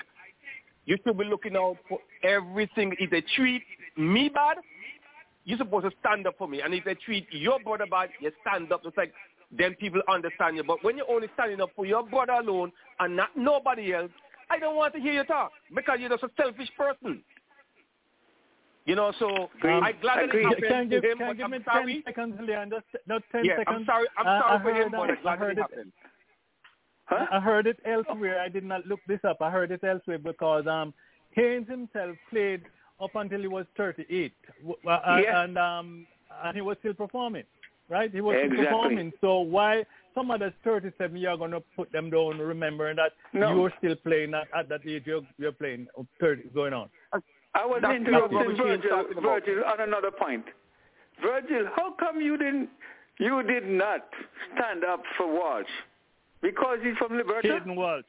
you 0.86 0.96
should 1.04 1.18
be 1.18 1.24
looking 1.24 1.56
out 1.56 1.76
for 1.88 1.98
everything. 2.22 2.94
If 2.98 3.10
they 3.10 3.22
treat 3.36 3.62
me 3.96 4.28
bad, 4.28 4.56
you're 5.44 5.58
supposed 5.58 5.86
to 5.90 5.92
stand 6.00 6.26
up 6.26 6.36
for 6.38 6.48
me. 6.48 6.60
And 6.62 6.74
if 6.74 6.84
they 6.84 6.94
treat 6.94 7.26
your 7.30 7.60
brother 7.60 7.86
bad, 7.90 8.10
you 8.20 8.30
stand 8.46 8.72
up. 8.72 8.82
It's 8.84 8.96
like 8.96 9.12
then 9.56 9.74
people 9.74 10.00
understand 10.08 10.56
you. 10.56 10.64
But 10.64 10.82
when 10.84 10.96
you're 10.96 11.10
only 11.10 11.28
standing 11.34 11.60
up 11.60 11.70
for 11.74 11.84
your 11.84 12.04
brother 12.04 12.32
alone 12.34 12.72
and 13.00 13.16
not 13.16 13.30
nobody 13.36 13.92
else, 13.94 14.10
I 14.50 14.58
don't 14.58 14.76
want 14.76 14.94
to 14.94 15.00
hear 15.00 15.12
you 15.12 15.24
talk 15.24 15.52
because 15.74 15.98
you're 16.00 16.08
just 16.10 16.22
a 16.22 16.30
selfish 16.36 16.68
person. 16.76 17.22
You 18.86 18.96
know, 18.96 19.12
so 19.18 19.48
Agreed. 19.58 19.82
I 19.82 19.92
glad 19.92 20.28
that 20.28 20.34
it 20.34 20.42
happened 20.44 20.62
Can 20.68 20.90
to 20.90 21.00
give, 21.00 21.04
him, 21.04 21.18
can 21.18 21.26
but 21.28 21.36
give 21.36 21.44
I'm 21.44 21.50
me 21.52 21.58
sorry. 21.64 21.94
10 21.94 22.14
seconds. 22.14 22.34
Just, 22.70 23.06
no, 23.06 23.18
10 23.30 23.44
Yeah, 23.44 23.56
seconds. 23.58 23.66
I'm 23.68 23.84
sorry. 23.86 24.06
I'm 24.18 24.26
I- 24.26 24.40
sorry 24.40 24.62
for 24.62 24.74
him, 24.82 24.90
but. 24.90 25.10
I'm 25.10 25.22
glad 25.22 25.32
I 25.32 25.36
that 25.36 25.38
heard 25.38 25.50
it 25.52 25.58
it. 25.58 25.62
happened. 25.62 25.92
Huh? 27.10 27.26
I 27.32 27.40
heard 27.40 27.66
it 27.66 27.78
elsewhere. 27.84 28.40
I 28.40 28.48
did 28.48 28.64
not 28.64 28.86
look 28.86 29.00
this 29.08 29.20
up. 29.28 29.42
I 29.42 29.50
heard 29.50 29.72
it 29.72 29.82
elsewhere 29.84 30.18
because 30.18 30.66
um, 30.68 30.94
Haynes 31.32 31.68
himself 31.68 32.16
played 32.30 32.62
up 33.02 33.10
until 33.16 33.40
he 33.40 33.48
was 33.48 33.66
38, 33.76 34.32
uh, 34.66 35.20
Yeah. 35.22 35.42
and 35.42 35.58
um, 35.58 36.06
and 36.44 36.54
he 36.54 36.60
was 36.62 36.76
still 36.78 36.94
performing, 36.94 37.44
right? 37.88 38.12
He 38.12 38.20
was 38.20 38.36
Exactly. 38.36 38.56
still 38.58 38.66
performing. 38.66 39.12
So 39.20 39.40
why 39.40 39.84
some 40.14 40.30
others 40.30 40.52
37 40.64 41.16
you're 41.16 41.36
going 41.36 41.50
to 41.50 41.62
put 41.76 41.90
them 41.92 42.10
down, 42.10 42.38
remembering 42.38 42.96
that 42.96 43.12
No. 43.32 43.54
you're 43.56 43.72
still 43.78 43.96
playing 43.96 44.34
at, 44.34 44.46
at 44.56 44.68
that 44.68 44.86
age 44.86 45.02
you're, 45.06 45.22
you're 45.38 45.52
playing 45.52 45.88
uh, 45.98 46.02
30 46.20 46.50
going 46.54 46.72
on. 46.74 46.88
I 47.54 47.66
was 47.66 47.80
That's 47.82 47.96
interrupting 47.96 48.38
not 48.38 48.46
what 48.46 48.58
we're 48.58 48.76
Virgil, 48.76 49.00
about. 49.10 49.22
Virgil 49.44 49.64
on 49.64 49.80
another 49.80 50.10
point. 50.12 50.44
Virgil, 51.20 51.66
how 51.74 51.92
come 51.98 52.20
you 52.20 52.36
didn't, 52.38 52.68
you 53.18 53.42
did 53.42 53.66
not 53.68 54.06
stand 54.54 54.84
up 54.84 55.02
for 55.16 55.26
Walsh? 55.26 55.66
Because 56.42 56.78
he's 56.82 56.96
from 56.96 57.12
Liberta? 57.12 57.42
Hayden 57.58 57.76
Walsh. 57.76 58.04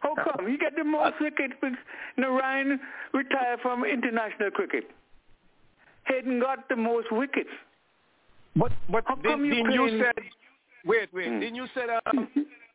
How 0.00 0.14
come? 0.14 0.46
He 0.50 0.58
get 0.58 0.76
the 0.76 0.84
most 0.84 1.14
wickets. 1.20 1.54
with- 1.62 1.72
Narayan 2.18 2.78
retired 3.12 3.60
from 3.60 3.84
international 3.84 4.50
cricket. 4.50 4.90
Hayden 6.06 6.38
got 6.40 6.68
the 6.68 6.76
most 6.76 7.10
wickets. 7.10 7.48
But 8.54 8.72
but 8.90 9.04
How 9.06 9.14
come 9.16 9.22
then, 9.22 9.44
you 9.46 9.54
then 9.64 9.72
you 9.72 9.80
playing- 9.86 10.00
said 10.02 10.24
wait 10.84 11.08
wait 11.14 11.24
Didn't 11.40 11.54
you 11.56 11.66
said 11.74 11.88
um, 12.06 12.28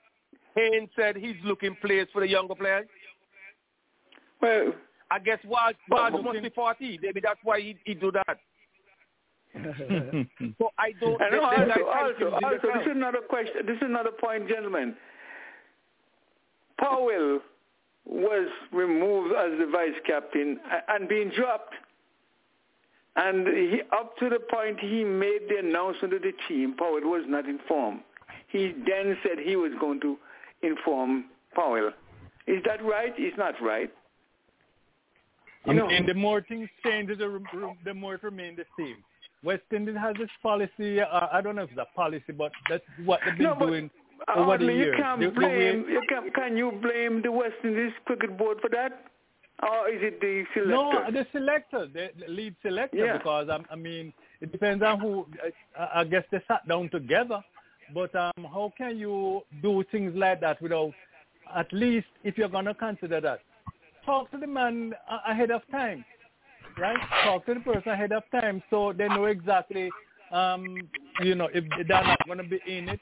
Haynes 0.55 0.89
said 0.95 1.15
he's 1.15 1.37
looking 1.45 1.75
players 1.79 2.07
for 2.11 2.21
the 2.21 2.27
younger 2.27 2.55
players. 2.55 2.87
Well, 4.41 4.73
I 5.11 5.19
guess 5.19 5.39
Waj 5.45 5.75
But- 5.87 6.13
Waj 6.13 6.23
must 6.23 6.41
be 6.41 6.49
forty. 6.49 6.99
Maybe 7.01 7.19
that's 7.21 7.39
why 7.43 7.59
he 7.61 7.77
he 7.85 7.93
do 7.93 8.11
that. 8.11 8.39
So 10.59 10.69
I 10.77 10.91
don't. 10.99 11.21
and 11.21 11.33
they- 11.33 11.37
they 11.37 11.81
also, 11.83 11.85
also, 11.85 12.45
also, 12.45 12.67
this 12.73 12.85
is 12.85 12.91
another 12.91 13.19
question. 13.27 13.65
This 13.65 13.77
is 13.77 13.83
another 13.83 14.11
point, 14.11 14.47
gentlemen. 14.47 14.95
Powell 16.79 17.39
was 18.05 18.47
removed 18.71 19.33
as 19.35 19.57
the 19.59 19.67
vice 19.71 19.99
captain 20.05 20.59
and 20.87 21.07
being 21.09 21.29
dropped. 21.29 21.75
And 23.15 23.47
he, 23.47 23.81
up 23.91 24.17
to 24.19 24.29
the 24.29 24.39
point 24.39 24.79
he 24.79 25.03
made 25.03 25.41
the 25.49 25.57
announcement 25.57 26.13
to 26.13 26.19
the 26.19 26.31
team, 26.47 26.75
Powell 26.77 27.01
was 27.01 27.25
not 27.27 27.45
informed. 27.49 28.01
He 28.47 28.73
then 28.87 29.17
said 29.23 29.39
he 29.39 29.55
was 29.55 29.71
going 29.79 29.99
to 30.01 30.17
inform 30.63 31.25
Powell. 31.53 31.91
Is 32.47 32.63
that 32.65 32.83
right? 32.83 33.13
It's 33.17 33.37
not 33.37 33.55
right. 33.61 33.91
And, 35.65 35.79
and 35.79 36.07
the 36.07 36.13
more 36.13 36.41
things 36.41 36.69
change, 36.85 37.09
the, 37.09 37.41
the 37.83 37.93
more 37.93 38.15
it 38.15 38.23
remains 38.23 38.57
the 38.57 38.65
same. 38.77 38.97
West 39.43 39.63
Indies 39.71 39.95
has 39.99 40.15
this 40.17 40.29
policy. 40.43 41.01
Uh, 41.01 41.27
I 41.31 41.41
don't 41.41 41.55
know 41.55 41.63
if 41.63 41.71
it's 41.71 41.79
a 41.79 41.95
policy, 41.95 42.33
but 42.37 42.51
that's 42.69 42.83
what 43.05 43.19
they've 43.25 43.37
been 43.37 43.59
no, 43.59 43.67
doing 43.67 43.89
uh, 44.27 44.39
over 44.39 44.57
the 44.57 44.65
years. 44.65 44.95
You 44.97 45.03
can't 45.03 45.35
blame. 45.35 45.85
You 45.89 46.01
can, 46.09 46.31
can 46.31 46.57
you 46.57 46.71
blame 46.81 47.21
the 47.21 47.31
West 47.31 47.55
Indies 47.63 47.93
cricket 48.05 48.37
board 48.37 48.59
for 48.61 48.69
that? 48.69 49.05
Or 49.61 49.89
is 49.89 50.01
it 50.01 50.21
the 50.21 50.43
selector? 50.53 50.71
No, 50.71 51.11
the 51.11 51.27
selector, 51.31 51.87
the 51.87 52.11
lead 52.27 52.55
selector, 52.61 52.97
yeah. 52.97 53.17
because 53.17 53.49
um, 53.49 53.65
I 53.69 53.75
mean, 53.75 54.13
it 54.39 54.51
depends 54.51 54.83
on 54.83 54.99
who. 54.99 55.25
I, 55.77 56.01
I 56.01 56.03
guess 56.03 56.23
they 56.31 56.41
sat 56.47 56.67
down 56.67 56.89
together. 56.89 57.43
But 57.93 58.13
um, 58.15 58.45
how 58.53 58.71
can 58.77 58.97
you 58.97 59.41
do 59.61 59.83
things 59.91 60.13
like 60.15 60.41
that 60.41 60.61
without, 60.61 60.93
at 61.55 61.71
least 61.73 62.05
if 62.23 62.37
you're 62.37 62.47
going 62.49 62.65
to 62.65 62.73
consider 62.73 63.19
that, 63.21 63.39
talk 64.05 64.29
to 64.31 64.37
the 64.37 64.47
man 64.47 64.93
ahead 65.27 65.51
of 65.51 65.61
time, 65.71 66.05
right? 66.79 66.97
Talk 67.23 67.45
to 67.45 67.53
the 67.55 67.59
person 67.59 67.91
ahead 67.91 68.11
of 68.11 68.23
time 68.31 68.63
so 68.69 68.93
they 68.93 69.07
know 69.07 69.25
exactly, 69.25 69.89
um, 70.31 70.89
you 71.21 71.35
know, 71.35 71.49
if 71.53 71.63
they're 71.87 72.03
not 72.03 72.25
going 72.25 72.37
to 72.37 72.43
be 72.43 72.59
in 72.67 72.89
it. 72.89 72.99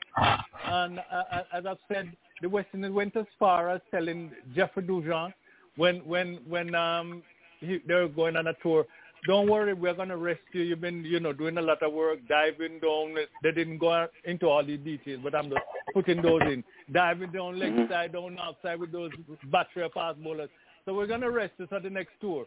And 0.65 0.99
uh, 0.99 1.43
as 1.53 1.65
I've 1.65 1.77
said, 1.91 2.11
the 2.41 2.49
West 2.49 2.67
Indies 2.73 2.91
went 2.91 3.15
as 3.15 3.25
far 3.39 3.69
as 3.69 3.81
telling 3.91 4.31
Jeffrey 4.55 4.83
Dujon 4.83 5.33
when 5.75 5.97
when 6.05 6.39
when 6.47 6.75
um, 6.75 7.23
he, 7.59 7.79
they 7.87 7.93
were 7.93 8.07
going 8.07 8.35
on 8.35 8.47
a 8.47 8.53
tour 8.61 8.85
don't 9.25 9.49
worry, 9.49 9.73
we're 9.73 9.93
going 9.93 10.09
to 10.09 10.17
rescue. 10.17 10.61
You've 10.61 10.81
been, 10.81 11.03
you 11.03 11.19
know, 11.19 11.33
doing 11.33 11.57
a 11.57 11.61
lot 11.61 11.81
of 11.81 11.91
work, 11.93 12.19
diving 12.29 12.79
down. 12.79 13.15
They 13.43 13.51
didn't 13.51 13.79
go 13.79 14.07
into 14.25 14.47
all 14.47 14.63
the 14.63 14.77
details, 14.77 15.21
but 15.23 15.35
I'm 15.35 15.49
just 15.49 15.61
putting 15.93 16.21
those 16.21 16.41
in. 16.43 16.63
Diving 16.91 17.31
down 17.31 17.59
leg 17.59 17.73
Mm-hmm. 17.73 17.91
side, 17.91 18.13
down 18.13 18.37
outside 18.39 18.79
with 18.79 18.91
those 18.91 19.11
battery 19.51 19.89
fast 19.93 20.23
bowlers. 20.23 20.49
So 20.85 20.93
we're 20.93 21.07
going 21.07 21.21
to 21.21 21.31
rest 21.31 21.53
this 21.59 21.67
at 21.71 21.83
the 21.83 21.89
next 21.89 22.11
tour. 22.21 22.45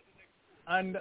And 0.66 0.96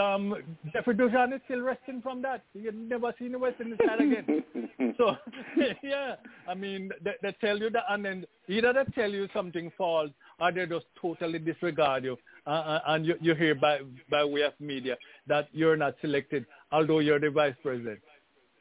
um, 0.00 0.34
Jeffrey 0.72 0.94
Dujon 0.94 1.34
is 1.34 1.40
still 1.44 1.60
resting 1.60 2.00
from 2.02 2.22
that. 2.22 2.42
You've 2.54 2.74
never 2.74 3.12
seen 3.18 3.32
the 3.32 3.38
West 3.38 3.60
Indies 3.60 3.78
side 3.86 4.00
again. 4.00 4.44
so, 4.98 5.16
yeah, 5.82 6.16
I 6.48 6.54
mean, 6.54 6.90
they, 7.02 7.12
they 7.22 7.32
tell 7.40 7.58
you 7.58 7.70
that, 7.70 7.84
and 7.90 8.04
then 8.04 8.24
either 8.48 8.72
they 8.72 8.84
tell 8.92 9.10
you 9.10 9.28
something 9.34 9.70
false, 9.76 10.10
or 10.40 10.52
they 10.52 10.66
just 10.66 10.86
totally 11.00 11.38
disregard 11.38 12.04
you. 12.04 12.16
Uh, 12.46 12.80
and 12.88 13.06
you, 13.06 13.14
you 13.20 13.34
hear 13.34 13.54
by, 13.54 13.80
by 14.10 14.24
way 14.24 14.42
of 14.42 14.52
media 14.58 14.96
that 15.26 15.48
you're 15.52 15.76
not 15.76 15.94
selected, 16.00 16.46
although 16.72 16.98
you're 16.98 17.20
the 17.20 17.30
vice 17.30 17.54
president. 17.62 18.00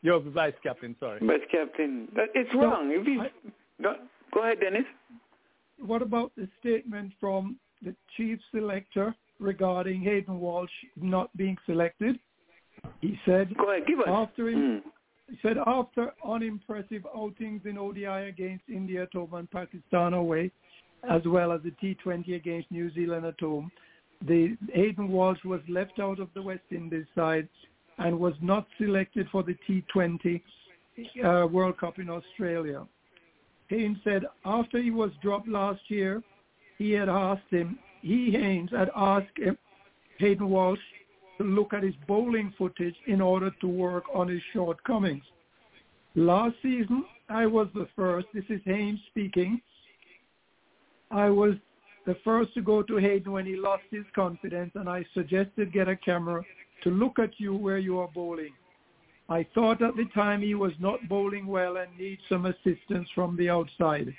You're 0.03 0.21
the 0.21 0.31
vice 0.31 0.53
captain, 0.63 0.95
sorry. 0.99 1.19
Vice 1.25 1.39
captain. 1.51 2.07
It's 2.35 2.53
wrong. 2.55 2.91
if 2.91 3.07
you, 3.07 3.23
go, 3.81 3.95
go 4.33 4.43
ahead, 4.43 4.59
Dennis. 4.59 4.85
What 5.83 6.01
about 6.01 6.31
the 6.35 6.47
statement 6.59 7.13
from 7.19 7.57
the 7.81 7.95
chief 8.15 8.39
selector 8.53 9.15
regarding 9.41 10.01
Hayden 10.01 10.39
Walsh 10.39 10.71
not 10.95 11.35
being 11.35 11.57
selected? 11.65 12.17
He 13.01 13.19
said, 13.25 13.53
ahead, 13.59 13.83
after 14.07 14.49
he, 14.49 14.55
Mm. 14.55 14.81
he 15.29 15.37
said 15.41 15.57
after 15.65 16.13
unimpressive 16.23 17.05
outings 17.15 17.65
in 17.65 17.77
ODI 17.77 18.29
against 18.29 18.63
India 18.69 19.03
at 19.03 19.13
home 19.13 19.33
and 19.33 19.49
Pakistan 19.51 20.13
away, 20.13 20.51
as 21.09 21.21
well 21.25 21.51
as 21.51 21.61
the 21.63 21.71
T20 21.71 22.35
against 22.35 22.71
New 22.71 22.91
Zealand 22.93 23.25
at 23.25 23.39
home, 23.39 23.71
the 24.27 24.55
Hayden 24.73 25.09
Walsh 25.09 25.43
was 25.43 25.61
left 25.67 25.99
out 25.99 26.19
of 26.19 26.29
the 26.33 26.41
West 26.41 26.63
Indies 26.69 27.07
side 27.15 27.49
and 27.97 28.19
was 28.19 28.33
not 28.41 28.67
selected 28.77 29.27
for 29.31 29.43
the 29.43 29.55
T20 29.67 30.41
uh, 31.23 31.47
World 31.47 31.77
Cup 31.77 31.97
in 31.99 32.09
Australia. 32.09 32.85
Haynes 33.69 33.97
said 34.03 34.23
after 34.45 34.81
he 34.81 34.91
was 34.91 35.11
dropped 35.21 35.47
last 35.47 35.81
year, 35.89 36.21
he 36.77 36.91
had 36.91 37.09
asked 37.09 37.49
him, 37.49 37.79
he, 38.01 38.31
Haynes, 38.31 38.69
had 38.71 38.89
asked 38.95 39.37
him, 39.37 39.57
Hayden 40.17 40.49
Walsh 40.49 40.79
to 41.37 41.43
look 41.43 41.73
at 41.73 41.83
his 41.83 41.95
bowling 42.07 42.53
footage 42.57 42.95
in 43.07 43.21
order 43.21 43.51
to 43.61 43.67
work 43.67 44.03
on 44.13 44.27
his 44.27 44.41
shortcomings. 44.53 45.23
Last 46.15 46.55
season, 46.61 47.05
I 47.29 47.45
was 47.45 47.67
the 47.73 47.87
first, 47.95 48.27
this 48.33 48.43
is 48.49 48.61
Haynes 48.65 48.99
speaking, 49.07 49.61
I 51.09 51.29
was 51.29 51.55
the 52.05 52.15
first 52.23 52.53
to 52.53 52.61
go 52.61 52.81
to 52.83 52.97
Hayden 52.97 53.31
when 53.31 53.45
he 53.45 53.55
lost 53.55 53.83
his 53.91 54.05
confidence 54.15 54.71
and 54.75 54.89
I 54.89 55.05
suggested 55.13 55.73
get 55.73 55.87
a 55.87 55.95
camera 55.95 56.43
to 56.83 56.89
look 56.89 57.19
at 57.19 57.31
you 57.37 57.55
where 57.55 57.77
you 57.77 57.99
are 57.99 58.07
bowling. 58.07 58.53
I 59.29 59.45
thought 59.53 59.81
at 59.81 59.95
the 59.95 60.05
time 60.13 60.41
he 60.41 60.55
was 60.55 60.73
not 60.79 61.07
bowling 61.07 61.47
well 61.47 61.77
and 61.77 61.97
needs 61.97 62.21
some 62.27 62.45
assistance 62.45 63.07
from 63.13 63.37
the 63.37 63.49
outside. 63.49 64.13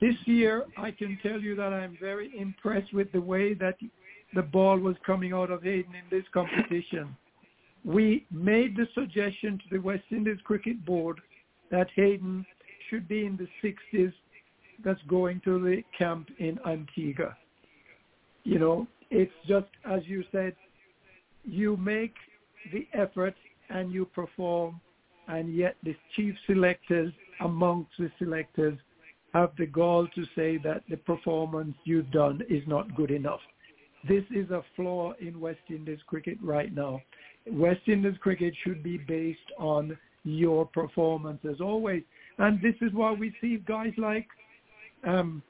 This 0.00 0.14
year, 0.26 0.64
I 0.76 0.92
can 0.92 1.18
tell 1.22 1.40
you 1.40 1.56
that 1.56 1.72
I'm 1.72 1.96
very 2.00 2.30
impressed 2.38 2.92
with 2.92 3.10
the 3.12 3.20
way 3.20 3.54
that 3.54 3.76
the 4.34 4.42
ball 4.42 4.78
was 4.78 4.94
coming 5.04 5.32
out 5.32 5.50
of 5.50 5.62
Hayden 5.62 5.94
in 5.94 6.04
this 6.10 6.24
competition. 6.32 7.16
We 7.84 8.26
made 8.30 8.76
the 8.76 8.86
suggestion 8.94 9.58
to 9.58 9.64
the 9.76 9.82
West 9.82 10.04
Indies 10.10 10.38
Cricket 10.44 10.84
Board 10.84 11.20
that 11.70 11.88
Hayden 11.96 12.46
should 12.88 13.08
be 13.08 13.26
in 13.26 13.36
the 13.36 13.48
60s 13.94 14.12
that's 14.84 15.00
going 15.08 15.40
to 15.44 15.58
the 15.58 15.82
camp 15.96 16.28
in 16.38 16.58
Antigua. 16.66 17.36
You 18.44 18.58
know, 18.58 18.86
it's 19.10 19.32
just 19.46 19.66
as 19.84 20.02
you 20.06 20.22
said, 20.30 20.54
you 21.44 21.76
make 21.76 22.14
the 22.72 22.86
effort 22.92 23.34
and 23.70 23.92
you 23.92 24.04
perform, 24.04 24.80
and 25.26 25.54
yet 25.54 25.76
the 25.82 25.96
chief 26.14 26.34
selectors 26.46 27.12
amongst 27.40 27.90
the 27.98 28.10
selectors 28.18 28.78
have 29.34 29.50
the 29.58 29.66
gall 29.66 30.06
to 30.14 30.24
say 30.34 30.58
that 30.58 30.82
the 30.88 30.96
performance 30.96 31.74
you've 31.84 32.10
done 32.10 32.42
is 32.48 32.62
not 32.66 32.94
good 32.94 33.10
enough. 33.10 33.40
This 34.08 34.24
is 34.30 34.50
a 34.50 34.62
flaw 34.76 35.12
in 35.20 35.40
West 35.40 35.60
Indies 35.68 35.98
cricket 36.06 36.38
right 36.42 36.74
now. 36.74 37.02
West 37.50 37.80
Indies 37.86 38.16
cricket 38.20 38.54
should 38.64 38.82
be 38.82 38.96
based 38.96 39.38
on 39.58 39.96
your 40.24 40.66
performance 40.66 41.40
as 41.50 41.60
always. 41.60 42.02
And 42.38 42.60
this 42.62 42.74
is 42.80 42.92
why 42.92 43.12
we 43.12 43.34
see 43.40 43.58
guys 43.66 43.92
like, 43.96 44.26
um, 45.04 45.42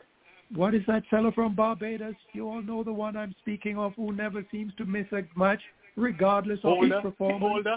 what 0.55 0.75
is 0.75 0.83
that 0.87 1.03
fellow 1.11 1.31
from 1.33 1.55
Barbados? 1.55 2.15
You 2.33 2.49
all 2.49 2.63
know 2.63 2.83
the 2.83 2.93
one 2.93 3.17
I'm 3.17 3.35
speaking 3.43 3.79
of 3.79 3.93
who 3.97 4.13
never 4.13 4.45
seems 4.51 4.73
to 4.79 4.87
miss 4.87 5.07
a 5.13 5.23
match 5.39 5.61
regardless 5.97 6.59
of 6.61 6.77
Holder, 6.77 6.95
his 6.95 7.03
performance. 7.03 7.43
Holder, 7.43 7.77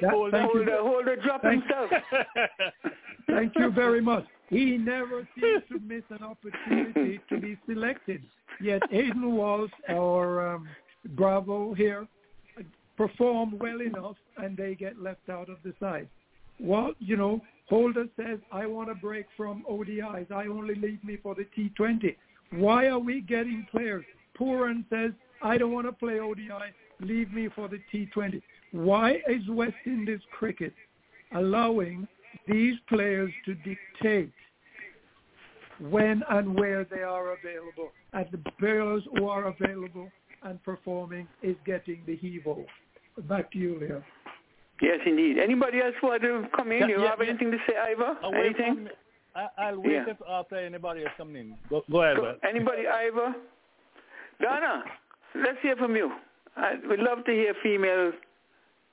That- 0.00 0.10
Holder, 0.10 0.30
thank 0.30 0.54
you. 0.54 0.58
Holder, 0.64 0.78
Holder, 0.80 1.16
drop 1.16 1.42
Thank- 1.42 1.64
himself. 1.64 1.90
Thank 3.26 3.52
you 3.56 3.70
very 3.70 4.00
much. 4.00 4.24
He 4.48 4.78
never 4.78 5.28
seems 5.38 5.62
to 5.70 5.78
miss 5.80 6.02
an 6.10 6.24
opportunity 6.24 7.20
to 7.28 7.40
be 7.40 7.58
selected. 7.66 8.22
Yet 8.62 8.82
Aiden 8.92 9.30
Walsh 9.32 9.70
or 9.88 10.54
um, 10.54 10.68
Bravo 11.10 11.74
here 11.74 12.06
perform 12.96 13.58
well 13.58 13.80
enough 13.80 14.16
and 14.38 14.56
they 14.56 14.74
get 14.74 15.00
left 15.00 15.28
out 15.28 15.48
of 15.48 15.58
the 15.64 15.72
side. 15.78 16.08
Well, 16.58 16.92
you 16.98 17.16
know, 17.16 17.40
Holder 17.68 18.06
says, 18.16 18.38
I 18.50 18.66
want 18.66 18.88
to 18.88 18.94
break 18.94 19.26
from 19.36 19.64
ODIs. 19.70 20.32
I 20.32 20.46
only 20.46 20.74
leave 20.74 21.02
me 21.04 21.18
for 21.22 21.34
the 21.34 21.46
T20. 21.56 22.16
Why 22.52 22.86
are 22.86 22.98
we 22.98 23.20
getting 23.20 23.66
players? 23.70 24.04
Pooran 24.38 24.84
says, 24.88 25.12
I 25.42 25.58
don't 25.58 25.72
want 25.72 25.86
to 25.86 25.92
play 25.92 26.18
ODI. 26.18 26.48
Leave 27.00 27.32
me 27.32 27.48
for 27.54 27.68
the 27.68 27.80
T20. 27.92 28.42
Why 28.72 29.20
is 29.28 29.48
West 29.48 29.74
Indies 29.86 30.20
cricket 30.32 30.72
allowing 31.34 32.08
these 32.46 32.74
players 32.88 33.32
to 33.44 33.54
dictate 33.54 34.32
when 35.80 36.22
and 36.30 36.54
where 36.58 36.84
they 36.84 37.02
are 37.02 37.34
available. 37.34 37.90
And 38.12 38.26
the 38.32 38.50
players 38.58 39.02
who 39.16 39.28
are 39.28 39.46
available 39.46 40.10
and 40.42 40.62
performing 40.64 41.28
is 41.42 41.56
getting 41.64 42.02
the 42.06 42.16
hevo. 42.16 42.64
Back 43.28 43.50
to 43.52 43.58
you, 43.58 43.78
Leo. 43.80 44.02
Yes, 44.80 44.98
indeed. 45.06 45.38
Anybody 45.38 45.80
else 45.80 45.94
want 46.02 46.22
to 46.22 46.46
come 46.56 46.70
in? 46.72 46.80
Yeah, 46.80 46.86
you 46.86 47.02
yeah, 47.02 47.10
have 47.10 47.18
yeah. 47.20 47.30
anything 47.30 47.50
to 47.50 47.58
say, 47.66 47.74
Ivor? 47.76 48.16
Away 48.22 48.38
Anything? 48.46 48.74
from, 48.74 48.88
I, 49.34 49.48
I'll 49.58 49.80
wait 49.80 49.92
Yeah. 49.92 50.04
if 50.08 50.16
after 50.28 50.56
anybody 50.56 51.02
else 51.02 51.12
coming 51.16 51.36
in. 51.36 51.54
Go, 51.68 51.82
go 51.90 52.02
ahead, 52.02 52.16
Go- 52.16 52.36
Anybody, 52.48 52.86
Ivor? 52.86 53.34
Donna, 54.40 54.84
let's 55.34 55.58
hear 55.62 55.74
from 55.76 55.96
you. 55.96 56.12
I, 56.56 56.74
we'd 56.88 57.00
love 57.00 57.24
to 57.24 57.32
hear 57.32 57.54
female 57.62 58.12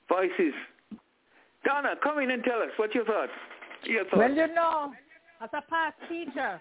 voices. 0.08 0.54
Donna, 1.66 1.94
come 2.02 2.20
in 2.20 2.30
and 2.30 2.44
tell 2.44 2.62
us 2.62 2.68
what 2.76 2.94
your 2.94 3.04
thoughts. 3.04 3.32
Your 3.84 4.04
thoughts. 4.04 4.16
Well, 4.16 4.30
you 4.30 4.54
know, 4.54 4.92
as 5.42 5.50
a 5.52 5.62
past 5.68 5.96
teacher, 6.08 6.60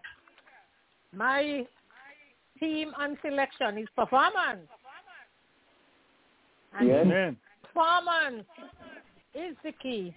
my 1.14 1.66
team 2.60 2.92
on 2.98 3.18
selection 3.22 3.78
is 3.78 3.88
performance. 3.96 4.68
And 6.78 6.88
Yes. 6.88 7.34
Performance 7.62 8.46
is 9.34 9.56
the 9.64 9.72
key. 9.74 10.16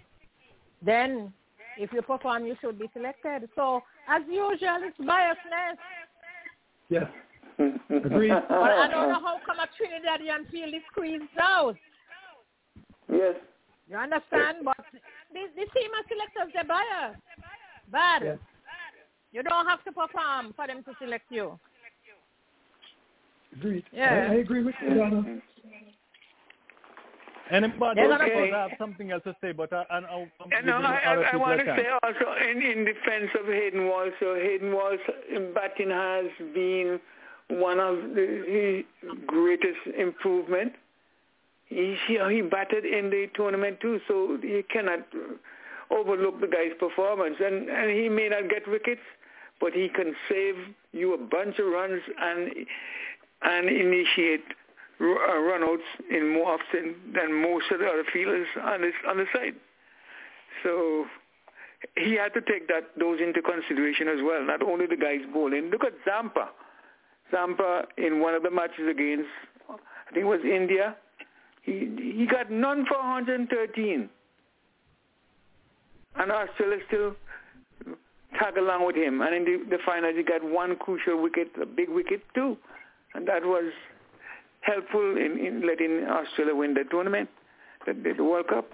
Then, 0.80 1.32
if 1.76 1.92
you 1.92 2.02
perform, 2.02 2.46
you 2.46 2.56
should 2.60 2.78
be 2.78 2.88
selected. 2.92 3.48
So, 3.56 3.82
as 4.08 4.22
usual, 4.26 4.78
it's 4.82 4.98
biasness. 4.98 5.76
Yes. 6.88 7.06
Agreed. 7.58 8.30
But 8.30 8.50
I 8.50 8.88
don't 8.88 9.08
know 9.08 9.20
how 9.20 9.40
come 9.44 9.58
a 9.58 9.66
Trinidadian 9.76 10.50
feel 10.50 10.68
is 10.68 10.82
squeezed 10.92 11.24
out. 11.40 11.76
Yes. 13.12 13.34
You 13.88 13.96
understand? 13.96 14.58
But 14.64 14.76
the, 15.32 15.40
the 15.56 15.66
team 15.72 15.90
of 15.98 16.04
selectors, 16.08 16.52
they're 16.54 16.64
biased. 16.64 17.20
Bad. 17.90 18.22
Yes. 18.22 18.38
You 19.32 19.42
don't 19.42 19.66
have 19.66 19.82
to 19.84 19.92
perform 19.92 20.52
for 20.54 20.66
them 20.66 20.82
to 20.84 20.92
select 21.00 21.24
you. 21.30 21.58
Agreed. 23.56 23.84
Yeah. 23.92 24.28
I, 24.28 24.32
I 24.32 24.36
agree 24.36 24.62
with 24.62 24.74
you, 24.82 24.94
Donna. 24.94 25.40
Anybody 27.50 28.00
They're 28.00 28.12
else 28.12 28.22
okay. 28.22 28.50
have 28.50 28.70
something 28.78 29.10
else 29.10 29.22
to 29.24 29.34
say? 29.40 29.52
But 29.52 29.72
I, 29.72 29.84
I, 29.90 29.96
I'm 29.96 30.30
And 30.52 30.70
I, 30.70 30.98
I, 30.98 31.14
I 31.32 31.36
want 31.36 31.58
to 31.60 31.64
chance. 31.64 31.80
say 31.80 31.86
also 32.02 32.26
in, 32.50 32.60
in 32.60 32.84
defense 32.84 33.30
of 33.40 33.46
Hayden 33.46 33.86
Walsh, 33.86 34.12
so 34.20 34.34
Hayden 34.34 34.72
Walsh 34.72 35.00
um, 35.08 35.34
in 35.34 35.54
batting 35.54 35.90
has 35.90 36.26
been 36.54 37.00
one 37.48 37.80
of 37.80 37.96
the 38.14 38.84
his 39.00 39.10
greatest 39.26 39.78
improvement. 39.98 40.74
He, 41.68 41.96
he 42.06 42.18
he 42.30 42.42
batted 42.42 42.84
in 42.84 43.10
the 43.10 43.28
tournament 43.34 43.80
too, 43.80 44.00
so 44.08 44.38
you 44.42 44.64
cannot 44.70 45.00
overlook 45.90 46.40
the 46.40 46.46
guy's 46.46 46.72
performance. 46.78 47.36
And 47.40 47.68
and 47.68 47.90
he 47.90 48.08
may 48.08 48.28
not 48.28 48.48
get 48.48 48.66
wickets, 48.66 49.02
but 49.60 49.72
he 49.72 49.88
can 49.88 50.14
save 50.28 50.54
you 50.92 51.14
a 51.14 51.18
bunch 51.18 51.58
of 51.58 51.66
runs 51.66 52.00
and 52.20 52.52
and 53.42 53.68
initiate 53.68 54.44
uh, 55.00 55.04
runouts 55.04 55.86
in 56.10 56.32
more 56.32 56.58
often 56.58 56.96
than 57.14 57.32
most 57.34 57.70
of 57.70 57.80
the 57.80 57.86
other 57.86 58.04
fielders 58.12 58.48
on 58.62 58.80
this 58.80 58.94
on 59.06 59.18
the 59.18 59.26
side. 59.34 59.54
So 60.62 61.06
he 61.96 62.14
had 62.14 62.34
to 62.34 62.40
take 62.40 62.66
that 62.68 62.90
those 62.98 63.20
into 63.20 63.42
consideration 63.42 64.08
as 64.08 64.18
well. 64.22 64.44
Not 64.44 64.62
only 64.62 64.86
the 64.86 64.96
guys 64.96 65.20
bowling. 65.32 65.70
Look 65.70 65.84
at 65.84 65.92
Zampa. 66.04 66.48
Zampa 67.30 67.84
in 67.98 68.20
one 68.20 68.34
of 68.34 68.42
the 68.42 68.50
matches 68.50 68.88
against 68.90 69.28
I 69.68 70.12
think 70.14 70.24
it 70.24 70.28
was 70.28 70.40
India. 70.44 70.96
He 71.62 71.88
he 72.18 72.26
got 72.26 72.50
none 72.50 72.86
for 72.86 72.96
113, 72.98 74.08
and 76.16 76.32
Australia 76.32 76.78
still 76.88 77.14
tag 78.38 78.56
along 78.56 78.86
with 78.86 78.96
him. 78.96 79.20
And 79.20 79.34
in 79.34 79.44
the, 79.44 79.76
the 79.76 79.78
finals, 79.84 80.14
he 80.16 80.22
got 80.22 80.42
one 80.42 80.76
crucial 80.76 81.20
wicket, 81.22 81.48
a 81.60 81.66
big 81.66 81.88
wicket 81.88 82.22
too, 82.34 82.56
and 83.14 83.26
that 83.28 83.44
was 83.44 83.72
helpful 84.62 85.16
in, 85.16 85.38
in 85.38 85.66
letting 85.66 86.04
Australia 86.08 86.54
win 86.54 86.74
the 86.74 86.84
tournament, 86.90 87.28
the, 87.86 87.92
the 88.16 88.24
World 88.24 88.48
Cup. 88.48 88.68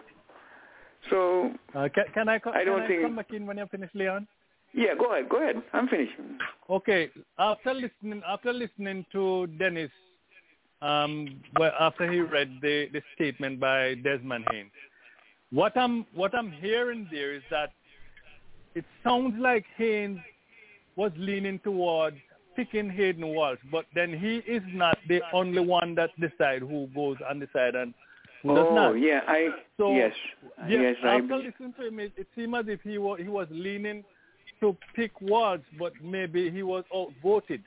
So 1.11 1.51
Uh, 1.75 1.89
can, 1.95 2.05
can 2.15 2.29
I, 2.29 2.39
co- 2.39 2.53
I 2.53 2.65
don't 2.65 2.81
can 2.81 2.89
think- 2.89 3.01
I 3.01 3.03
come 3.05 3.17
back 3.17 3.31
in 3.33 3.47
when 3.47 3.59
you're 3.59 3.67
finished, 3.69 3.95
Leon? 3.95 4.27
yeah, 4.73 4.95
go 4.99 5.13
ahead, 5.13 5.29
go 5.29 5.37
ahead. 5.43 5.63
I'm 5.73 5.87
finished. 5.89 6.13
Okay. 6.71 7.11
After 7.39 7.75
listening, 7.75 8.23
after 8.27 8.53
listening 8.53 9.05
to 9.13 9.47
Dennis, 9.59 9.91
um, 10.85 11.41
well, 11.59 11.73
after 11.81 12.11
he 12.11 12.21
read 12.21 12.59
the, 12.61 12.89
the 12.93 13.03
statement 13.15 13.59
by 13.59 13.95
Desmond 13.95 14.45
Haynes, 14.51 14.71
what 15.51 15.77
I'm 15.77 16.05
what 16.15 16.35
I'm 16.35 16.51
hearing 16.51 17.09
there 17.11 17.35
is 17.35 17.43
that 17.51 17.71
it 18.75 18.85
sounds 19.03 19.35
like 19.39 19.65
Haynes 19.77 20.19
was 20.97 21.13
leaning 21.17 21.59
towards 21.61 22.17
picking 22.57 22.91
Hayden 22.91 23.29
Walsh, 23.29 23.59
but 23.71 23.87
then 23.95 24.17
he 24.17 24.37
is 24.51 24.63
not 24.73 24.99
the 25.09 25.21
only 25.33 25.61
one 25.61 25.95
that 25.95 26.11
decide 26.21 26.61
who 26.61 26.89
goes 26.95 27.17
on 27.29 27.39
the 27.39 27.49
side 27.53 27.75
and 27.75 27.95
who 28.43 28.55
does 28.55 28.67
Oh 28.69 28.93
yeah, 28.95 29.21
I 29.27 29.49
So 29.77 29.95
yes, 29.95 30.13
yes, 30.69 30.97
I 31.03 31.17
after 31.17 31.37
listening 31.37 31.75
to 31.79 31.89
him, 31.89 31.99
it, 31.99 32.13
it 32.17 32.27
seemed 32.37 32.55
as 32.55 32.67
if 32.69 32.81
he 32.83 32.99
was 32.99 33.21
he 33.21 33.29
was 33.29 33.49
leaning 33.51 34.05
to 34.61 34.77
pick 34.95 35.21
Walsh, 35.21 35.61
but 35.79 35.93
maybe 36.03 36.51
he 36.51 36.63
was 36.63 36.85
outvoted. 36.95 37.63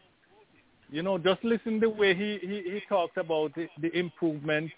You 0.90 1.04
know, 1.04 1.18
just 1.18 1.44
listen 1.44 1.80
the 1.80 1.90
way 1.90 2.16
he 2.16 2.40
he, 2.42 2.72
he 2.72 2.82
talked 2.88 3.18
about 3.18 3.54
the, 3.56 3.68
the 3.82 3.96
improvement 3.98 4.72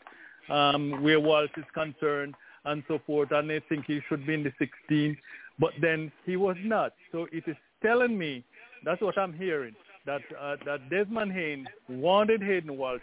um, 0.49 1.03
where 1.03 1.19
Walsh 1.19 1.51
is 1.57 1.65
concerned 1.73 2.35
and 2.65 2.83
so 2.87 2.99
forth, 3.05 3.31
and 3.31 3.49
they 3.49 3.61
think 3.69 3.85
he 3.85 3.99
should 4.09 4.25
be 4.27 4.33
in 4.33 4.43
the 4.43 4.51
16, 4.59 5.17
but 5.59 5.71
then 5.81 6.11
he 6.25 6.35
was 6.35 6.57
not. 6.63 6.93
So 7.11 7.27
it 7.31 7.43
is 7.47 7.55
telling 7.81 8.17
me 8.17 8.43
that's 8.83 9.01
what 9.01 9.17
I'm 9.17 9.33
hearing 9.33 9.75
that 10.05 10.21
uh, 10.39 10.55
that 10.65 10.89
Desmond 10.89 11.31
Haynes 11.31 11.67
wanted 11.87 12.41
Hayden 12.41 12.77
Walsh, 12.77 13.01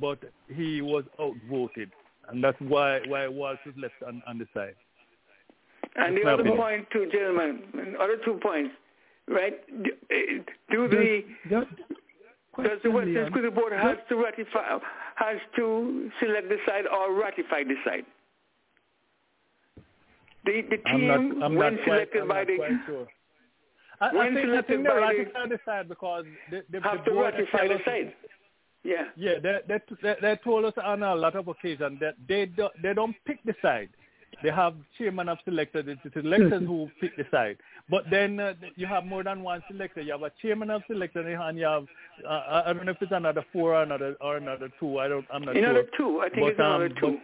but 0.00 0.18
he 0.54 0.80
was 0.82 1.04
outvoted, 1.20 1.90
and 2.28 2.42
that's 2.42 2.58
why 2.60 3.00
why 3.06 3.28
Walsh 3.28 3.58
is 3.66 3.74
left 3.76 3.94
on, 4.06 4.22
on 4.26 4.38
the 4.38 4.46
side. 4.54 4.74
And 5.96 6.16
the 6.16 6.22
That's 6.22 6.24
my 6.24 6.32
other 6.32 6.42
opinion. 6.42 6.58
point 6.58 6.90
too, 6.92 7.08
gentlemen, 7.10 7.96
other 8.00 8.18
two 8.24 8.38
points, 8.42 8.74
right? 9.28 9.58
Do, 9.82 9.90
eh, 10.10 10.42
do 10.70 10.88
the 10.88 11.22
Does, 12.62 12.78
the 12.82 12.90
Western 12.90 13.32
Leon. 13.32 13.54
Board 13.54 13.72
has 13.72 13.96
to 14.08 14.16
ratify 14.16 14.78
has 15.16 15.36
to 15.56 16.10
select 16.20 16.48
the 16.48 16.56
side 16.66 16.84
or 16.86 17.14
ratify 17.14 17.64
the 17.64 17.74
side? 17.84 18.04
The 20.44 20.62
the 20.70 20.78
I'm 20.88 20.98
team 20.98 21.06
not, 21.08 21.44
I'm 21.44 21.54
when 21.54 21.74
not 21.74 21.84
quite, 21.84 21.84
selected 21.84 22.22
I'm 22.22 22.28
by 22.28 22.44
the 22.44 22.56
quite 22.56 22.72
sure. 22.86 23.06
I, 24.00 24.06
I 24.08 24.14
when 24.14 24.34
think, 24.34 24.38
I 24.38 24.42
selected 24.50 24.66
think 24.76 24.82
they 24.84 24.88
by 24.88 24.94
the- 24.94 25.00
ratify 25.00 25.46
the 25.48 25.60
side 25.64 25.88
because 25.88 26.24
the, 26.50 26.62
the, 26.70 26.80
have 26.82 27.04
the 27.04 27.10
to 27.10 27.20
ratify 27.20 27.68
the 27.68 27.78
side. 27.84 28.14
Yeah. 28.84 29.04
Yeah, 29.16 29.34
they, 29.42 29.58
they, 29.66 29.78
they, 30.02 30.14
they 30.22 30.38
told 30.44 30.64
us 30.64 30.72
on 30.82 31.02
a 31.02 31.14
lot 31.14 31.34
of 31.34 31.48
occasions 31.48 31.98
that 32.00 32.14
they 32.28 32.46
do, 32.46 32.68
they 32.82 32.94
don't 32.94 33.14
pick 33.26 33.42
the 33.44 33.54
side. 33.60 33.88
They 34.42 34.50
have 34.50 34.74
chairman 34.96 35.28
of 35.28 35.38
selectors, 35.44 35.84
it's 35.88 36.00
the 36.04 36.22
selectors 36.22 36.62
who 36.64 36.88
pick 37.00 37.16
the 37.16 37.24
side. 37.30 37.56
But 37.90 38.04
then 38.10 38.38
uh, 38.38 38.54
you 38.76 38.86
have 38.86 39.04
more 39.04 39.24
than 39.24 39.42
one 39.42 39.62
selector. 39.70 40.00
You 40.00 40.12
have 40.12 40.22
a 40.22 40.30
chairman 40.40 40.70
of 40.70 40.82
selectors 40.86 41.26
and 41.40 41.58
you 41.58 41.64
have 41.64 41.86
uh, 42.26 42.62
I 42.66 42.72
don't 42.72 42.84
know 42.84 42.92
if 42.92 43.02
it's 43.02 43.12
another 43.12 43.44
four 43.52 43.74
or 43.74 43.82
another 43.82 44.16
or 44.20 44.36
another 44.36 44.68
two. 44.78 44.98
I 44.98 45.08
don't. 45.08 45.26
I'm 45.32 45.44
not 45.44 45.56
Another 45.56 45.84
sure. 45.96 46.12
two, 46.12 46.20
I 46.20 46.28
think 46.28 46.40
But, 46.42 46.48
it's 46.50 46.58
another 46.60 46.86
um, 46.86 46.94
two. 47.00 47.18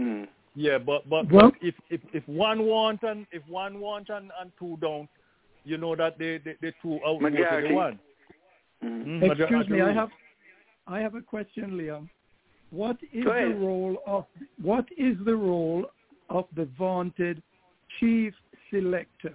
Mm. 0.00 0.28
Yeah, 0.54 0.78
but 0.78 1.08
but, 1.08 1.30
Well- 1.30 1.50
but 1.52 1.54
if, 1.62 1.74
if 1.90 2.00
if 2.12 2.28
one 2.28 2.64
want 2.66 3.02
and 3.02 3.26
if 3.32 3.42
one 3.48 3.80
want 3.80 4.08
and, 4.10 4.30
and 4.40 4.50
two 4.58 4.76
don't, 4.80 5.08
you 5.64 5.76
know 5.78 5.96
that 5.96 6.18
they 6.18 6.38
they, 6.38 6.54
they 6.60 6.72
two 6.82 6.98
outvoted 7.06 7.40
Majority. 7.40 7.68
the 7.68 7.74
one. 7.74 7.98
Mm. 8.84 9.06
Mm, 9.06 9.40
Excuse 9.40 9.68
me, 9.68 9.80
I 9.80 9.92
have 9.92 10.10
I 10.86 11.00
have 11.00 11.14
a 11.14 11.20
question, 11.22 11.72
Liam. 11.72 12.08
What 12.70 12.96
is 13.12 13.24
the 13.24 13.54
role 13.58 13.96
of 14.06 14.26
what 14.60 14.86
is 14.96 15.16
the 15.24 15.34
role 15.34 15.86
of 16.30 16.46
the 16.56 16.68
vaunted 16.78 17.42
chief 17.98 18.32
selector? 18.70 19.34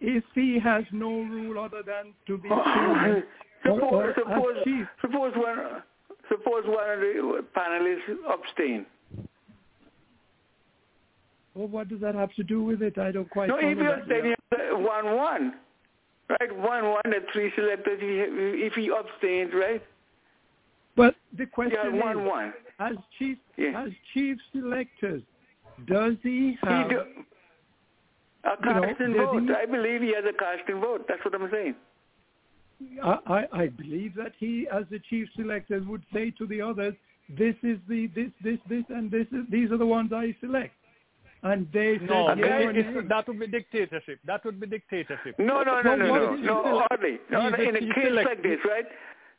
If 0.00 0.24
he 0.34 0.58
has 0.62 0.84
no 0.92 1.08
rule 1.08 1.58
other 1.58 1.82
than 1.82 2.12
to 2.26 2.36
be 2.36 2.48
oh, 2.52 2.62
chairman, 2.64 3.22
or, 3.70 3.80
suppose 3.80 3.92
or 3.92 4.14
suppose 4.18 4.64
chief, 4.64 4.86
suppose 5.00 5.32
one 5.36 5.82
suppose 6.28 6.64
one 6.66 6.90
of 6.90 7.00
the 7.00 7.44
panelists 7.56 8.16
abstain. 8.30 8.86
well, 11.54 11.68
what 11.68 11.88
does 11.88 12.00
that 12.00 12.14
have 12.14 12.34
to 12.34 12.42
do 12.42 12.62
with 12.62 12.82
it? 12.82 12.98
I 12.98 13.12
don't 13.12 13.30
quite 13.30 13.48
No, 13.48 13.56
if 13.56 13.78
you 13.78 13.84
that, 13.84 14.00
abstain, 14.00 14.22
Liam. 14.22 14.24
you 14.24 14.58
have 14.58 14.80
one 14.80 15.16
one, 15.16 15.54
right? 16.28 16.56
One 16.56 16.90
one. 16.90 17.02
The 17.04 17.20
three 17.32 17.50
selectors. 17.56 17.98
If 18.02 18.74
he 18.74 18.90
abstains, 18.92 19.52
right? 19.54 19.82
But 20.96 21.14
the 21.36 21.46
question 21.46 21.78
have 21.82 21.92
one 21.92 22.20
is, 22.20 22.28
one. 22.28 22.54
As 22.78 22.96
chief 23.18 23.38
Yeah. 23.56 23.82
as 23.84 23.92
chief 24.12 24.38
selectors, 24.52 25.22
does 25.86 26.16
he 26.22 26.58
have 26.62 26.88
He 26.90 26.94
do, 26.94 27.00
a 27.00 27.04
you 27.04 27.14
know, 28.44 28.82
casting 28.82 29.14
vote. 29.14 29.42
he- 29.42 29.54
I 29.54 29.66
believe 29.66 30.02
he 30.02 30.12
has 30.14 30.24
a 30.24 30.32
casting 30.32 30.80
vote. 30.80 31.06
That's 31.08 31.24
what 31.24 31.34
I'm 31.34 31.50
saying. 31.50 31.74
I, 33.02 33.18
I 33.26 33.48
I 33.62 33.66
believe 33.68 34.14
that 34.16 34.32
he, 34.38 34.68
as 34.70 34.84
the 34.90 34.98
chief 35.10 35.28
selector, 35.34 35.80
would 35.80 36.02
say 36.12 36.30
to 36.32 36.46
the 36.46 36.60
others, 36.60 36.94
"This 37.30 37.56
is 37.62 37.78
the 37.88 38.06
this 38.08 38.30
this 38.42 38.58
this 38.68 38.84
and 38.90 39.10
this 39.10 39.26
is 39.32 39.46
these 39.48 39.72
are 39.72 39.78
the 39.78 39.86
ones 39.86 40.12
I 40.12 40.34
select," 40.40 40.74
and 41.42 41.66
they 41.72 41.98
say, 41.98 42.04
No, 42.04 42.28
Okay. 42.30 42.40
"Yeah, 42.42 42.58
it- 42.68 42.76
it's- 42.76 43.08
that 43.08 43.26
would 43.28 43.38
be 43.40 43.46
dictatorship. 43.46 44.20
That 44.24 44.44
would 44.44 44.60
be 44.60 44.66
dictatorship. 44.66 45.38
No, 45.38 45.62
no, 45.62 45.80
no, 45.80 45.82
But 45.82 45.96
no, 45.96 46.10
what 46.10 46.22
no, 46.22 46.34
is 46.34 46.40
he 46.40 46.46
no. 46.46 46.86
Hardly. 46.90 47.18
No, 47.30 47.48
no, 47.48 47.56
in 47.56 47.76
a 47.76 47.80
case 47.94 48.04
select- 48.08 48.28
like 48.28 48.42
this, 48.42 48.60
right? 48.66 48.86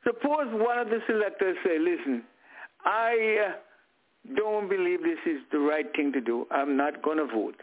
Suppose 0.04 0.48
one 0.54 0.80
of 0.80 0.90
the 0.90 1.02
selectors 1.06 1.58
say, 1.64 1.78
"Listen, 1.78 2.24
I 2.88 3.50
uh, 3.50 4.36
don't 4.36 4.70
believe 4.70 5.04
this 5.04 5.20
is 5.26 5.42
the 5.52 5.60
right 5.60 5.86
thing 5.96 6.14
to 6.14 6.22
do. 6.22 6.48
I'm 6.50 6.78
not 6.78 7.02
going 7.02 7.18
to 7.18 7.26
vote." 7.26 7.62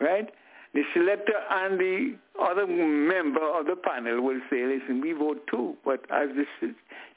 Right? 0.00 0.30
The 0.74 0.82
selector 0.94 1.34
and 1.50 1.78
the 1.78 2.16
other 2.40 2.66
member 2.66 3.44
of 3.44 3.66
the 3.66 3.76
panel 3.76 4.22
will 4.22 4.40
say, 4.50 4.64
"Listen, 4.64 5.00
we 5.00 5.12
vote 5.12 5.46
too." 5.50 5.76
But 5.84 6.00
as 6.10 6.28
the 6.36 6.74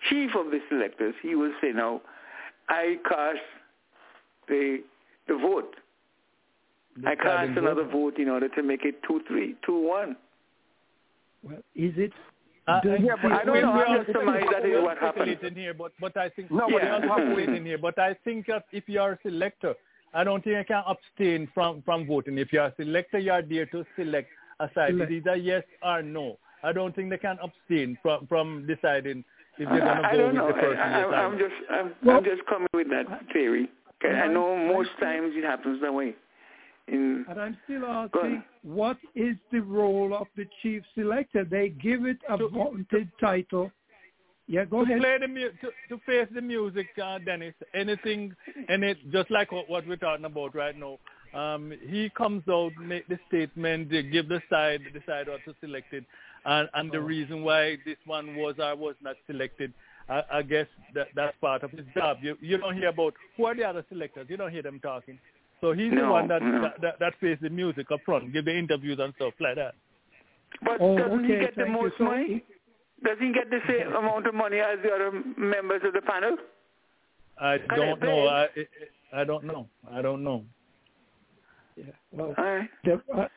chief 0.09 0.35
of 0.35 0.51
the 0.51 0.59
selectors, 0.69 1.15
he 1.21 1.35
will 1.35 1.53
say, 1.61 1.71
"No, 1.71 2.01
I 2.69 2.99
cast 3.07 3.39
the 4.47 4.83
the 5.27 5.37
vote. 5.37 5.75
I 7.05 7.15
cast 7.15 7.57
another 7.57 7.83
vote. 7.83 7.91
vote 7.91 8.17
in 8.19 8.29
order 8.29 8.49
to 8.49 8.63
make 8.63 8.85
it 8.85 9.01
two 9.03 9.21
three 9.27 9.55
two 9.65 9.79
one." 9.79 10.15
Well, 11.43 11.63
is 11.75 11.93
it? 11.97 12.13
Uh, 12.67 12.81
does 12.81 12.99
yeah, 13.01 13.13
but 13.21 13.31
I 13.31 13.43
don't 13.43 13.53
we- 13.53 13.61
know, 13.61 13.71
we 13.73 13.81
I'm 13.83 13.91
are 13.91 14.03
just 14.03 14.11
surmising 14.17 14.49
that 14.51 14.65
is 14.65 14.81
what 14.83 14.97
happened. 14.97 15.27
speculating 15.29 15.55
here, 15.61 15.73
but 15.73 15.91
but 15.99 16.17
I 16.17 16.29
think 16.29 16.49
No, 16.49 16.57
no, 16.57 16.63
but 16.65 16.73
we 16.73 16.87
Yeah. 16.87 16.95
also 16.95 17.07
have 17.27 17.37
waiting 17.37 17.65
here. 17.65 17.77
But 17.77 17.99
I 17.99 18.15
think 18.23 18.47
that 18.47 18.65
if 18.71 18.89
you 18.89 18.99
are 19.01 19.11
a 19.13 19.19
selector, 19.21 19.75
I 20.13 20.23
don't 20.23 20.43
think 20.43 20.57
you 20.57 20.63
can 20.65 20.83
abstain 20.87 21.47
from 21.53 21.81
from 21.83 22.07
voting. 22.07 22.37
If 22.39 22.51
you 22.51 22.61
are 22.61 22.67
a 22.67 22.75
selector, 22.75 23.19
you 23.19 23.31
are 23.31 23.43
there 23.43 23.67
to 23.67 23.85
select 23.95 24.29
a 24.59 24.69
side. 24.73 24.95
It's 24.95 25.11
either 25.11 25.35
yes 25.35 25.63
or 25.83 26.01
no. 26.01 26.37
I 26.63 26.71
don't 26.71 26.95
think 26.95 27.11
they 27.11 27.19
can 27.19 27.37
abstain 27.43 27.97
from 28.01 28.25
from 28.25 28.65
deciding 28.65 29.23
if 29.59 29.69
they're 29.69 29.79
going 29.79 30.01
to 30.01 30.07
I, 30.07 30.09
I 30.09 30.11
go 30.13 30.17
don't 30.17 30.27
with 30.29 30.35
know. 30.37 30.47
the 30.47 30.53
person. 30.53 30.79
I, 30.79 30.97
yes 30.99 31.05
or 31.07 31.15
I, 31.15 31.23
I'm 31.25 31.37
just 31.37 31.55
I'm, 31.69 31.93
Well- 32.03 32.17
I'm 32.17 32.23
just 32.23 32.45
coming 32.47 32.67
with 32.73 32.89
that 32.89 33.05
theory. 33.31 33.69
I 34.03 34.07
I- 34.07 34.27
know 34.27 34.57
most 34.57 34.89
times 34.99 35.33
it 35.35 35.43
happens 35.43 35.81
that 35.81 35.93
way. 35.93 36.15
In 36.87 37.25
And 37.27 37.41
I'm 37.41 37.57
still 37.63 37.85
asking, 37.85 38.43
what 38.63 38.97
is 39.15 39.35
the 39.51 39.61
role 39.61 40.13
of 40.13 40.27
the 40.35 40.45
chief 40.61 40.83
selector? 40.93 41.43
They 41.43 41.69
give 41.69 42.05
it 42.05 42.17
a 42.29 42.37
So- 42.37 42.49
vaunted 42.49 43.09
title, 43.19 43.71
Yeah, 44.47 44.65
go 44.65 44.85
to 44.85 44.91
ahead. 44.91 45.01
Play 45.01 45.17
the 45.19 45.27
mu- 45.27 45.51
to, 45.61 45.71
to 45.89 45.97
face 46.05 46.27
the 46.31 46.41
music, 46.41 46.87
uh, 47.03 47.17
Dennis. 47.17 47.55
Anything, 47.73 48.35
and 48.69 48.83
it 48.83 48.97
just 49.11 49.31
like 49.31 49.51
what, 49.51 49.67
what 49.67 49.87
we're 49.87 49.95
talking 49.95 50.25
about 50.25 50.53
right 50.53 50.75
now. 50.77 50.99
Um, 51.33 51.73
he 51.89 52.09
comes 52.11 52.43
out, 52.47 52.71
make 52.79 53.07
the 53.07 53.17
statement, 53.27 53.89
give 53.89 54.29
the 54.29 54.41
side, 54.49 54.81
decide 54.93 55.27
what 55.27 55.43
to 55.45 55.55
select 55.59 55.91
it, 55.93 56.05
and, 56.45 56.69
and 56.75 56.91
the 56.91 57.01
reason 57.01 57.41
why 57.43 57.77
this 57.85 57.97
one 58.05 58.35
was 58.35 58.55
or 58.59 58.75
was 58.75 58.95
not 59.01 59.15
selected. 59.25 59.73
I, 60.07 60.21
I 60.31 60.41
guess 60.43 60.67
that 60.93 61.07
that's 61.15 61.35
part 61.41 61.63
of 61.63 61.71
his 61.71 61.85
job. 61.95 62.17
You 62.21 62.37
you 62.39 62.57
don't 62.59 62.75
hear 62.77 62.89
about 62.89 63.15
who 63.35 63.45
are 63.45 63.55
the 63.55 63.63
other 63.63 63.83
selectors. 63.89 64.27
You 64.29 64.37
don't 64.37 64.51
hear 64.51 64.61
them 64.61 64.79
talking. 64.79 65.17
So 65.65 65.73
he's 65.73 65.91
the 65.91 66.07
one 66.07 66.27
that, 66.27 66.43
no. 66.43 66.61
that 66.61 66.79
that 66.81 66.99
that 66.99 67.19
plays 67.19 67.39
the 67.41 67.49
music 67.49 67.87
up 67.91 67.99
front, 68.05 68.31
give 68.31 68.45
the 68.45 68.55
interviews 68.55 68.99
and 69.01 69.11
stuff 69.15 69.33
like 69.39 69.55
that. 69.55 69.73
But 70.61 70.77
Oh, 70.79 70.95
doesn't 70.95 71.23
he 71.23 71.39
get 71.39 71.55
the 71.55 71.63
thank 71.63 71.75
you. 71.75 71.81
most 71.81 71.99
money? 71.99 72.43
Does 73.03 73.17
he 73.19 73.33
get 73.33 73.49
the 73.49 73.61
same 73.67 73.95
amount 73.95 74.27
of 74.27 74.35
money 74.35 74.59
as 74.59 74.77
the 74.83 74.91
other 74.93 75.11
members 75.35 75.81
of 75.83 75.93
the 75.93 76.01
panel? 76.01 76.37
I 77.39 77.57
don't 77.75 77.99
know. 77.99 78.27
I 78.27 78.47
I 79.11 79.23
don't 79.23 79.43
know. 79.43 79.67
I 79.91 80.03
don't 80.03 80.23
know. 80.23 80.45
Yeah. 81.75 81.85
Well, 82.11 82.35
All 82.37 82.43
right. 82.43 82.69
the, 82.83 83.01
uh, 83.17 83.27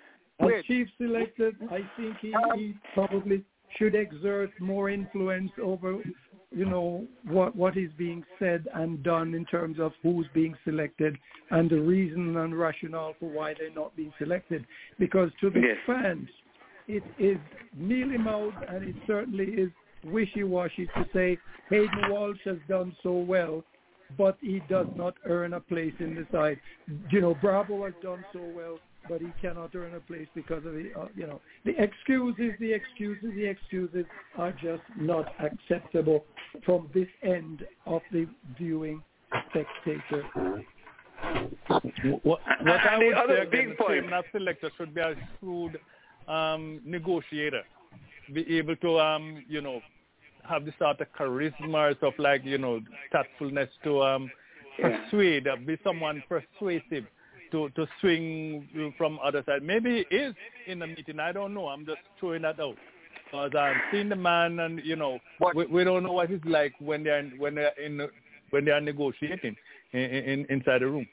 as 0.45 0.65
chief 0.67 0.87
selected, 0.99 1.57
I 1.71 1.81
think 1.97 2.19
he, 2.21 2.35
he 2.57 2.75
probably 2.93 3.43
should 3.79 3.95
exert 3.95 4.51
more 4.61 4.91
influence 4.91 5.51
over, 5.63 6.03
you 6.51 6.65
know, 6.65 7.07
what 7.25 7.55
what 7.55 7.77
is 7.77 7.91
being 7.99 8.25
said 8.39 8.67
and 8.75 9.03
done 9.03 9.35
in 9.35 9.45
terms 9.47 9.79
of 9.79 9.93
who's 10.03 10.27
being 10.33 10.55
selected 10.65 11.17
and 11.51 11.69
the 11.71 11.81
reason 11.81 12.37
and 12.37 12.59
rationale 12.59 13.15
for 13.21 13.29
why 13.29 13.55
they're 13.59 13.75
not 13.75 13.95
being 13.97 14.13
selected. 14.19 14.65
Because 14.99 15.31
to 15.41 15.51
the 15.51 15.61
Yes. 15.61 15.77
fans, 15.87 16.29
it 16.87 17.03
is 17.19 17.39
mealy-mouthed 17.77 18.63
and 18.69 18.89
it 18.89 18.97
certainly 19.07 19.45
is 19.45 19.71
wishy-washy 20.05 20.87
to 20.87 21.07
say 21.13 21.39
Hayden 21.69 22.11
Walsh 22.11 22.39
has 22.45 22.59
done 22.67 22.97
so 23.03 23.13
well, 23.13 23.63
but 24.17 24.39
he 24.41 24.61
does 24.71 24.87
not 24.97 25.15
earn 25.27 25.53
a 25.53 25.61
place 25.61 25.93
in 26.01 26.15
the 26.15 26.27
side. 26.33 26.59
You 27.11 27.21
know, 27.21 27.35
Bravo 27.35 27.85
has 27.85 27.95
done 28.03 28.25
so 28.33 28.41
well, 28.41 28.79
but 29.09 29.21
he 29.21 29.29
cannot 29.41 29.75
earn 29.75 29.95
a 29.95 30.01
place 30.01 30.27
because 30.35 30.65
of 30.67 30.73
the, 30.75 30.91
uh, 30.99 31.07
you 31.15 31.27
know, 31.27 31.41
the 31.65 31.73
excuses, 31.83 32.53
the 32.61 32.73
excuses, 32.73 33.31
the 33.35 33.45
excuses 33.47 34.05
are 34.37 34.53
just 34.53 34.83
not 34.99 35.33
acceptable 35.41 36.25
from 36.65 36.89
this 36.95 37.09
end 37.23 37.67
of 37.87 38.03
the 38.13 38.27
viewing 38.59 39.03
spectator. 39.51 40.25
What, 42.05 42.25
what 42.25 42.41
And 42.61 42.71
I 42.71 42.99
the 42.99 43.07
would 43.07 43.15
other 43.15 43.37
say 43.37 43.43
again, 43.43 43.51
big 43.51 43.69
the 43.71 43.75
point- 43.77 43.91
chairman 43.91 44.13
of 44.15 44.25
selector 44.33 44.71
should 44.77 44.95
be 44.95 45.01
a 45.01 45.15
shrewd 45.41 45.79
um, 46.27 46.81
negotiator, 46.85 47.63
be 48.33 48.59
able 48.59 48.77
to, 48.77 48.99
um, 49.01 49.45
you 49.49 49.61
know, 49.61 49.81
have 50.49 50.65
the 50.65 50.73
sort 50.79 51.01
of 51.01 51.07
charisma 51.19 51.91
or 51.93 51.95
stuff 51.97 52.15
like, 52.19 52.45
you 52.45 52.59
know, 52.59 52.81
tactfulness 53.13 53.69
to 53.85 54.03
um, 54.03 54.31
Yeah. 54.79 54.97
persuade, 55.05 55.49
uh, 55.49 55.57
be 55.57 55.77
someone 55.83 56.23
persuasive 56.29 57.05
to, 57.53 57.69
to 57.71 57.87
swing 58.01 58.95
from 58.97 59.19
other 59.23 59.43
side. 59.47 59.63
Maybe 59.63 60.07
he 60.11 60.17
is 60.17 60.35
in 60.67 60.79
the 60.79 60.87
meeting. 60.87 61.21
I 61.21 61.33
don't 61.33 61.55
know. 61.55 61.69
I'm 61.69 61.85
just 61.87 61.99
throwing 62.19 62.43
that 62.43 62.61
out. 62.61 62.77
Because 63.25 63.51
I've 63.59 63.77
seen 63.93 64.09
the 64.09 64.17
man, 64.17 64.59
and 64.61 64.81
you 64.85 64.97
know, 64.97 65.19
But- 65.39 65.55
we, 65.55 65.67
we 65.67 65.85
don't 65.85 66.03
know 66.03 66.13
what 66.13 66.31
it's 66.31 66.45
like 66.45 66.73
when 66.79 67.05
they're 67.05 67.25
when 67.39 67.55
they're 67.55 67.73
in 67.83 68.09
when 68.51 68.65
they 68.65 68.71
are 68.71 68.81
negotiating 68.81 69.55
in, 69.93 70.01
in, 70.01 70.47
inside 70.49 70.81
the 70.81 70.87
room. 70.87 71.07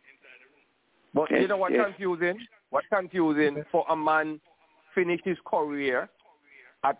But 1.14 1.30
Yes, 1.32 1.42
you 1.42 1.48
know 1.50 1.58
what's 1.58 1.74
yes. 1.76 1.86
confusing? 1.88 2.40
What's 2.70 2.88
confusing 2.94 3.64
for 3.72 3.86
a 3.90 3.96
man 3.96 4.40
finish 4.94 5.20
his 5.26 5.38
career 5.46 6.10
at 6.86 6.98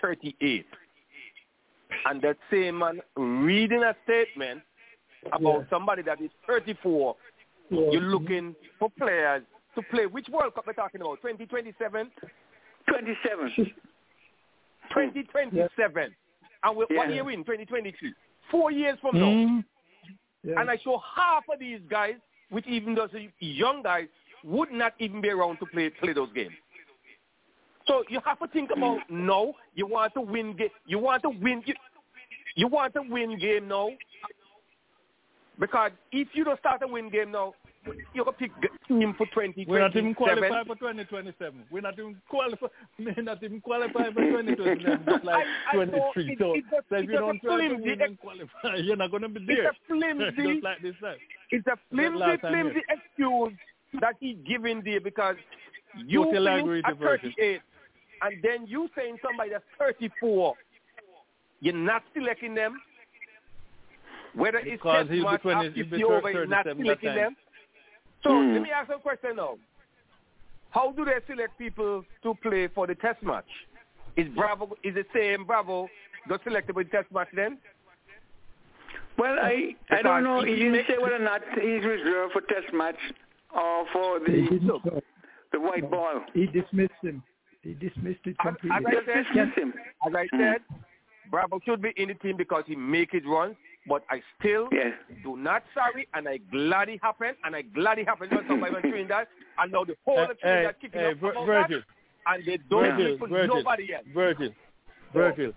38 0.00 0.64
and 2.06 2.22
that 2.22 2.36
same 2.50 2.78
man 2.78 3.00
reading 3.16 3.82
a 3.82 3.94
statement 4.04 4.62
about 5.32 5.60
Yeah. 5.60 5.68
somebody 5.70 6.02
that 6.02 6.20
is 6.20 6.30
34, 6.46 7.16
Yeah. 7.72 7.90
you're 7.90 8.02
looking 8.02 8.54
for 8.78 8.90
players 8.98 9.42
to 9.74 9.82
play. 9.90 10.06
Which 10.06 10.28
World 10.28 10.54
Cup 10.54 10.66
we're 10.66 10.74
talking 10.74 11.00
about? 11.00 11.16
2027? 11.22 12.10
27. 12.88 13.72
2027. 14.90 16.14
And 16.64 16.76
we're 16.76 16.86
one 16.90 17.12
year 17.12 17.28
in, 17.30 17.40
2022. 17.40 18.10
Four 18.50 18.70
years 18.70 18.98
from 19.00 19.18
now. 19.18 19.26
Mm. 19.26 19.64
Yeah. 20.44 20.60
And 20.60 20.70
I 20.70 20.76
show 20.76 21.00
half 21.16 21.44
of 21.52 21.58
these 21.58 21.80
guys, 21.90 22.14
which 22.50 22.66
even 22.66 22.94
those 22.94 23.10
young 23.40 23.82
guys, 23.82 24.06
would 24.44 24.72
not 24.72 24.92
even 24.98 25.20
be 25.20 25.30
around 25.30 25.58
to 25.58 25.66
play 25.66 25.88
play 25.88 26.12
those 26.12 26.32
games. 26.34 26.52
So 27.86 28.04
you 28.08 28.20
have 28.24 28.38
to 28.40 28.48
think 28.48 28.70
about 28.76 28.98
no, 29.08 29.54
You 29.74 29.86
want 29.86 30.14
to 30.14 30.20
win 30.20 30.56
game. 30.56 30.68
You 30.86 30.98
want 30.98 31.22
to 31.22 31.30
win. 31.30 31.62
You, 31.64 31.74
you 32.56 32.68
want 32.68 32.94
to 32.94 33.02
win 33.02 33.38
game 33.38 33.68
now. 33.68 33.90
Because 35.62 35.92
if 36.10 36.26
you 36.34 36.42
don't 36.42 36.58
start 36.58 36.82
a 36.82 36.88
win 36.88 37.08
game 37.08 37.30
now, 37.30 37.54
you're 38.14 38.24
gonna 38.24 38.36
pick 38.36 38.50
team 38.88 39.14
for 39.16 39.26
twenty 39.28 39.64
We're 39.64 39.78
not 39.78 39.94
even 39.94 40.12
qualified 40.12 40.66
for 40.66 40.74
2027. 40.74 41.62
We're 41.70 41.80
not 41.82 41.94
even 41.96 42.20
qualified. 42.28 42.70
We're 42.98 43.22
not 43.22 43.40
even 43.44 43.60
qualified 43.60 44.12
for 44.12 44.22
2027. 44.22 45.04
Just 45.08 45.24
like 45.24 45.36
I- 45.36 45.70
I 45.70 45.74
23. 45.84 46.32
it- 46.32 46.38
So, 46.40 46.52
it's 46.54 46.66
so 46.90 46.96
if 46.96 47.04
you 47.08 47.12
don't 47.12 47.40
try 47.40 47.68
to 47.68 47.76
flimsy 47.78 48.18
qualify, 48.20 48.74
you're 48.82 48.96
not 48.96 49.12
going 49.12 49.22
to 49.22 49.28
be 49.28 49.40
It's 49.40 49.46
there. 49.46 49.68
a 49.70 49.74
flimsy. 49.86 50.52
Just 50.54 50.64
like 50.64 50.82
this 50.82 50.94
time. 51.00 51.16
It's 51.52 51.66
a 51.68 51.76
flimsy, 51.90 52.38
flimsy 52.40 52.74
here. 52.74 52.98
excuse 52.98 53.52
that 54.00 54.16
he's 54.18 54.38
giving 54.44 54.82
there 54.84 55.00
because 55.00 55.36
you 55.94 56.24
finish 56.24 56.82
at 56.84 56.90
to 56.90 56.94
Virgil. 56.96 57.30
38 57.38 57.60
and 58.22 58.42
then 58.42 58.66
you 58.66 58.88
saying 58.96 59.16
somebody 59.22 59.50
that's 59.50 59.64
34, 59.78 60.54
you're 61.60 61.74
not 61.74 62.02
selecting 62.14 62.54
them. 62.56 62.80
Whether 64.34 64.58
it's 64.58 64.70
Because 64.72 65.06
test 65.06 65.10
he'll 65.12 65.24
be 65.24 65.30
match 65.30 65.42
20 65.42 65.56
after 65.56 65.70
he'll 65.70 65.84
be 65.84 65.90
50 65.90 66.04
over, 66.04 66.30
you're 66.30 66.46
37 66.46 66.50
not 66.50 66.64
that 66.64 66.76
selecting 66.76 67.14
them. 67.14 67.36
So 68.22 68.30
Hmm. 68.30 68.52
let 68.54 68.62
me 68.62 68.70
ask 68.70 68.90
a 68.90 68.98
question 68.98 69.36
now. 69.36 69.58
How 70.70 70.92
do 70.92 71.04
they 71.04 71.18
select 71.26 71.58
people 71.58 72.04
to 72.22 72.34
play 72.42 72.68
for 72.68 72.86
the 72.86 72.94
test 72.94 73.22
match? 73.22 73.44
Is 74.16 74.28
Bravo 74.34 74.76
is 74.82 74.94
the 74.94 75.04
same 75.14 75.44
Bravo 75.44 75.88
got 76.28 76.42
selected 76.44 76.72
for 76.74 76.84
the 76.84 76.90
test 76.90 77.10
match 77.12 77.28
then? 77.34 77.58
Well, 79.18 79.38
I 79.38 79.74
I 79.90 80.02
don't 80.02 80.24
know. 80.24 80.42
He 80.42 80.56
didn't 80.56 80.86
say 80.86 80.96
whether 80.98 81.16
or 81.16 81.18
not 81.18 81.42
he's 81.54 81.84
reserved 81.84 82.32
for 82.32 82.40
test 82.42 82.72
match 82.72 82.96
or 83.54 83.86
for 83.92 84.18
the 84.20 85.02
the 85.52 85.60
white 85.60 85.90
ball. 85.90 86.24
He 86.32 86.46
dismissed 86.46 86.92
him. 87.02 87.22
He 87.62 87.74
dismissed 87.74 88.20
it 88.26 88.36
As- 88.40 88.54
completely. 88.54 88.76
as 88.78 88.84
I 88.86 89.04
said, 89.04 89.24
dismiss 89.24 89.54
him. 89.54 89.74
As 90.06 90.14
I 90.14 90.26
said, 90.36 90.62
Bravo 91.30 91.60
should 91.64 91.82
be 91.82 91.92
in 91.96 92.08
the 92.08 92.14
team 92.14 92.36
because 92.36 92.64
he 92.66 92.74
make 92.76 93.12
it 93.14 93.24
run. 93.26 93.54
But 93.86 94.04
I 94.08 94.22
still 94.38 94.68
Yes. 94.70 94.94
do 95.24 95.36
not 95.36 95.64
sorry, 95.74 96.06
and 96.14 96.28
I 96.28 96.36
glad 96.38 96.88
it 96.88 97.00
happened, 97.02 97.36
and 97.44 97.56
I 97.56 97.62
glad 97.62 97.98
it 97.98 98.06
happened 98.06 98.30
when 98.30 98.46
somebody 98.46 98.72
went 98.72 99.08
that, 99.08 99.28
and 99.58 99.72
now 99.72 99.84
the 99.84 99.96
whole 100.04 100.16
Hey, 100.18 100.30
of 100.30 100.38
Trinidad 100.38 100.74
hey, 100.74 100.86
kicking 100.86 101.00
hey, 101.00 101.06
up 101.10 101.16
Vir- 101.16 101.30
about 101.32 101.46
Virgil. 101.46 101.80
that, 101.80 102.34
and 102.34 102.44
they 102.46 102.56
don't 102.70 102.82
Virgil, 102.82 102.96
do 102.96 103.14
it 103.14 103.18
for 103.18 103.28
Virgil, 103.28 103.56
nobody 103.56 103.94
else. 103.94 104.04
Virgil, 104.14 104.50
Virgil. 105.12 105.52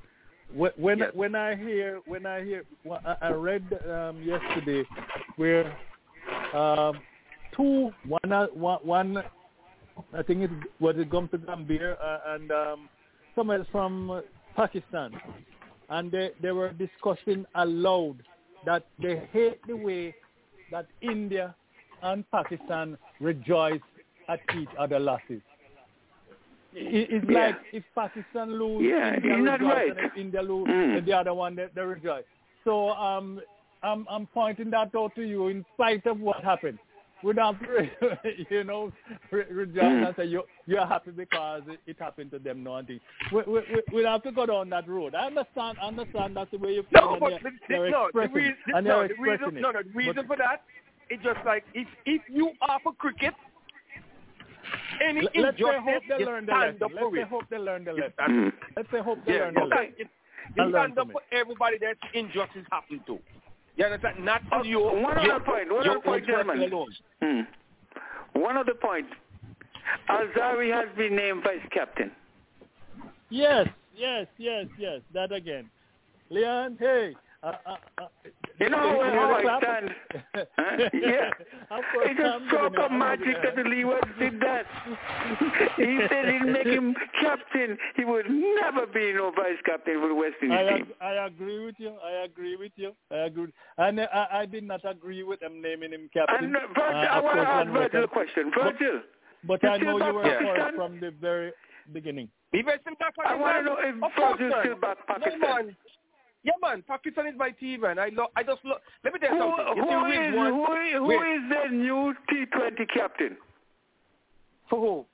When 0.53 0.71
when, 0.77 0.99
Yes. 0.99 1.11
when 1.13 1.35
I 1.35 1.55
hear 1.55 2.01
when 2.05 2.25
I 2.25 2.43
hear 2.43 2.63
well, 2.83 3.01
I 3.05 3.27
I 3.27 3.31
read 3.31 3.63
um, 3.89 4.21
yesterday 4.23 4.83
where 5.37 5.75
um, 6.53 6.99
two 7.55 7.91
one 8.07 8.31
uh, 8.31 8.47
one 8.47 8.79
one 8.83 9.23
I 10.13 10.23
think 10.23 10.41
it 10.43 10.51
was 10.79 10.95
it 10.97 11.09
Gump 11.09 11.31
Gambhir 11.31 11.95
uh, 12.01 12.19
and 12.33 12.51
um, 12.51 12.89
someone 13.35 13.59
else 13.59 13.67
from 13.71 14.11
uh, 14.11 14.21
Pakistan, 14.55 15.19
and 15.89 16.11
they 16.11 16.31
they 16.41 16.51
were 16.51 16.71
discussing 16.73 17.45
aloud 17.55 18.17
that 18.65 18.83
they 18.99 19.27
hate 19.31 19.59
the 19.67 19.75
way 19.75 20.13
that 20.71 20.87
India 21.01 21.53
and 22.01 22.29
Pakistan 22.31 22.97
rejoice 23.19 23.81
at 24.27 24.39
each 24.57 24.69
other 24.77 24.99
losses. 24.99 25.41
It- 26.73 27.09
It's 27.11 27.25
Yeah. 27.29 27.47
like 27.47 27.57
if 27.71 27.83
Pakistan 27.95 28.51
lose, 28.59 28.83
Yeah, 28.83 29.15
India 29.15 29.37
not 29.37 29.59
rejoice, 29.61 29.73
right. 29.75 29.89
and 29.91 29.99
if 29.99 30.17
India 30.17 30.41
lose, 30.41 30.67
Mm. 30.67 30.97
and 30.97 31.05
the 31.05 31.13
other 31.13 31.33
one 31.33 31.55
they, 31.55 31.67
they 31.73 31.81
rejoice. 31.85 32.25
So 32.63 32.89
um, 32.89 33.39
I'm 33.83 34.05
I'm 34.09 34.25
pointing 34.27 34.69
that 34.71 34.93
out 34.95 35.15
to 35.15 35.21
you 35.23 35.47
in 35.47 35.63
spite 35.73 36.05
of 36.07 36.19
what 36.19 36.43
happened. 36.43 36.79
We 37.25 37.33
don't, 37.33 37.57
you 38.51 38.63
know, 38.63 38.91
Mm. 39.33 40.07
and 40.07 40.15
say 40.15 40.25
you 40.25 40.43
you're 40.67 40.85
happy 40.85 41.09
because 41.09 41.63
it, 41.67 41.79
it 41.87 41.95
happened 41.99 42.29
to 42.31 42.39
them. 42.39 42.63
No, 42.63 42.79
thing. 42.83 42.99
We 43.33 43.41
we 43.47 43.53
we 43.53 43.81
we'll 43.91 44.05
have 44.11 44.21
to 44.23 44.31
go 44.31 44.45
down 44.45 44.69
that 44.69 44.87
road. 44.87 45.15
I 45.15 45.25
understand. 45.25 45.79
I 45.81 45.87
understand 45.87 46.37
that's 46.37 46.51
the 46.51 46.59
way 46.59 46.73
you 46.73 46.83
feel. 46.93 47.13
No, 47.13 47.17
but 47.19 47.41
the, 47.41 47.89
no, 47.89 48.09
the 48.13 48.29
reason, 48.29 48.55
no, 48.83 49.07
the 49.07 49.13
reason, 49.19 49.55
no, 49.55 49.71
no, 49.71 49.81
the 49.81 49.89
reason 49.95 50.15
But- 50.17 50.27
for 50.27 50.37
that, 50.37 50.61
it's 51.09 51.23
just 51.23 51.39
like 51.45 51.63
if 51.73 51.87
if 52.05 52.21
you 52.29 52.51
are 52.61 52.79
for 52.83 52.93
cricket, 52.93 53.33
any 55.03 55.21
Let- 55.23 55.35
Let's 55.35 55.57
say 55.57 55.63
hope 55.83 56.03
they 56.07 56.25
learn 56.25 56.45
the 56.45 56.53
lesson. 56.53 56.77
Let's 56.79 57.13
say 57.15 57.21
it. 57.21 57.27
hope 57.27 57.43
they 57.49 57.57
learn 57.57 57.83
the 57.85 57.93
lesson. 57.93 58.53
Let's 58.75 58.91
say 58.91 58.99
hope 58.99 59.19
they 59.25 59.33
Yeah, 59.33 59.39
learn 59.45 59.53
the 59.55 59.65
lesson. 59.65 59.95
you 59.97 60.69
stand 60.69 60.99
up 60.99 61.11
for 61.11 61.21
everybody 61.31 61.77
that 61.79 61.97
injustice 62.13 62.65
happen 62.71 63.01
to. 63.07 63.17
You 63.77 63.85
understand? 63.85 64.23
Not 64.23 64.41
for 64.49 64.65
you. 64.65 64.79
one 64.79 65.23
your, 65.23 65.35
other 65.35 65.43
point, 65.43 65.71
one 65.71 65.89
other 65.89 65.99
point, 65.99 66.23
own 66.23 66.27
gentlemen. 66.27 66.87
Hmm. 67.21 68.39
One 68.39 68.57
other 68.57 68.73
point. 68.73 69.07
Alzarri 70.09 70.71
has 70.73 70.87
been 70.97 71.15
named 71.15 71.43
vice 71.43 71.59
captain. 71.71 72.11
Yes, 73.29 73.67
yes, 73.95 74.27
yes, 74.37 74.65
yes. 74.79 75.01
That 75.13 75.31
again. 75.31 75.69
Leon, 76.29 76.77
hey. 76.79 77.15
Uh, 77.45 77.51
uh, 77.67 77.75
uh, 78.01 78.07
you 78.59 78.69
know 78.69 78.77
how 78.79 79.35
I 79.35 79.59
stand. 79.59 79.89
Yeah. 80.93 81.29
It's 81.71 82.19
a 82.19 82.39
stroke 82.47 82.77
of 82.79 82.91
magic 82.91 83.35
that 83.43 83.55
the 83.55 83.69
Leeward 83.69 84.03
did 84.17 84.39
that. 84.39 84.65
he 85.77 85.99
said 86.09 86.25
he'd 86.33 86.51
make 86.51 86.65
him 86.65 86.95
captain. 87.21 87.77
He 87.95 88.03
would 88.03 88.25
never 88.29 88.87
be 88.87 89.13
no 89.13 89.31
vice 89.35 89.61
captain 89.63 90.01
for 90.01 90.07
the 90.07 90.15
West 90.15 90.35
Indies 90.41 90.57
I, 90.57 90.77
team. 90.77 90.87
I 90.99 91.25
agree 91.27 91.65
with 91.65 91.75
you. 91.77 91.93
I 92.03 92.25
agree 92.25 92.55
with 92.55 92.71
you. 92.77 92.93
I 93.11 93.17
agree. 93.29 93.53
And 93.77 93.99
uh, 93.99 94.07
I, 94.11 94.39
I 94.39 94.45
did 94.47 94.63
not 94.63 94.81
agree 94.83 95.21
with 95.21 95.39
them 95.41 95.61
naming 95.61 95.91
him 95.91 96.09
captain. 96.11 96.45
And 96.45 96.55
uh, 96.55 96.59
Virgil, 96.73 97.09
I 97.11 97.19
want 97.19 97.37
to 97.37 97.47
ask 97.47 97.69
Virgil 97.69 98.03
a 98.05 98.07
question. 98.07 98.51
Virgil. 98.57 99.01
But, 99.47 99.61
but 99.61 99.69
I 99.69 99.77
know 99.77 99.97
you 99.97 100.13
were 100.13 100.23
for 100.23 100.71
from 100.75 100.99
the 100.99 101.11
very 101.21 101.51
beginning. 101.93 102.29
I 102.55 103.35
want 103.35 103.57
to 103.57 103.63
know 103.63 103.77
if 103.79 103.95
Virgil's 104.15 104.53
still 104.63 104.77
back 104.77 104.97
Pakistan. 105.05 105.75
Yeah, 106.45 106.53
man. 106.61 106.83
Pakistan 106.87 107.25
is 107.25 107.33
my 107.35 107.49
team, 107.49 107.81
man. 107.81 107.97
I 107.97 108.09
lo- 108.13 108.29
I 108.35 108.43
just 108.43 108.63
lo- 108.63 108.77
let 109.03 109.13
me 109.13 109.19
tell 109.19 109.33
you 109.33 109.41
who, 109.41 109.57
something. 109.57 109.83
Who 109.83 110.05
is, 110.13 110.35
one, 110.35 110.53
who, 110.53 111.05
who 111.05 111.11
is 111.11 111.41
the 111.49 111.75
new 111.75 112.13
T20 112.31 112.87
captain? 112.93 113.37
For 114.69 114.79
who? 114.79 115.05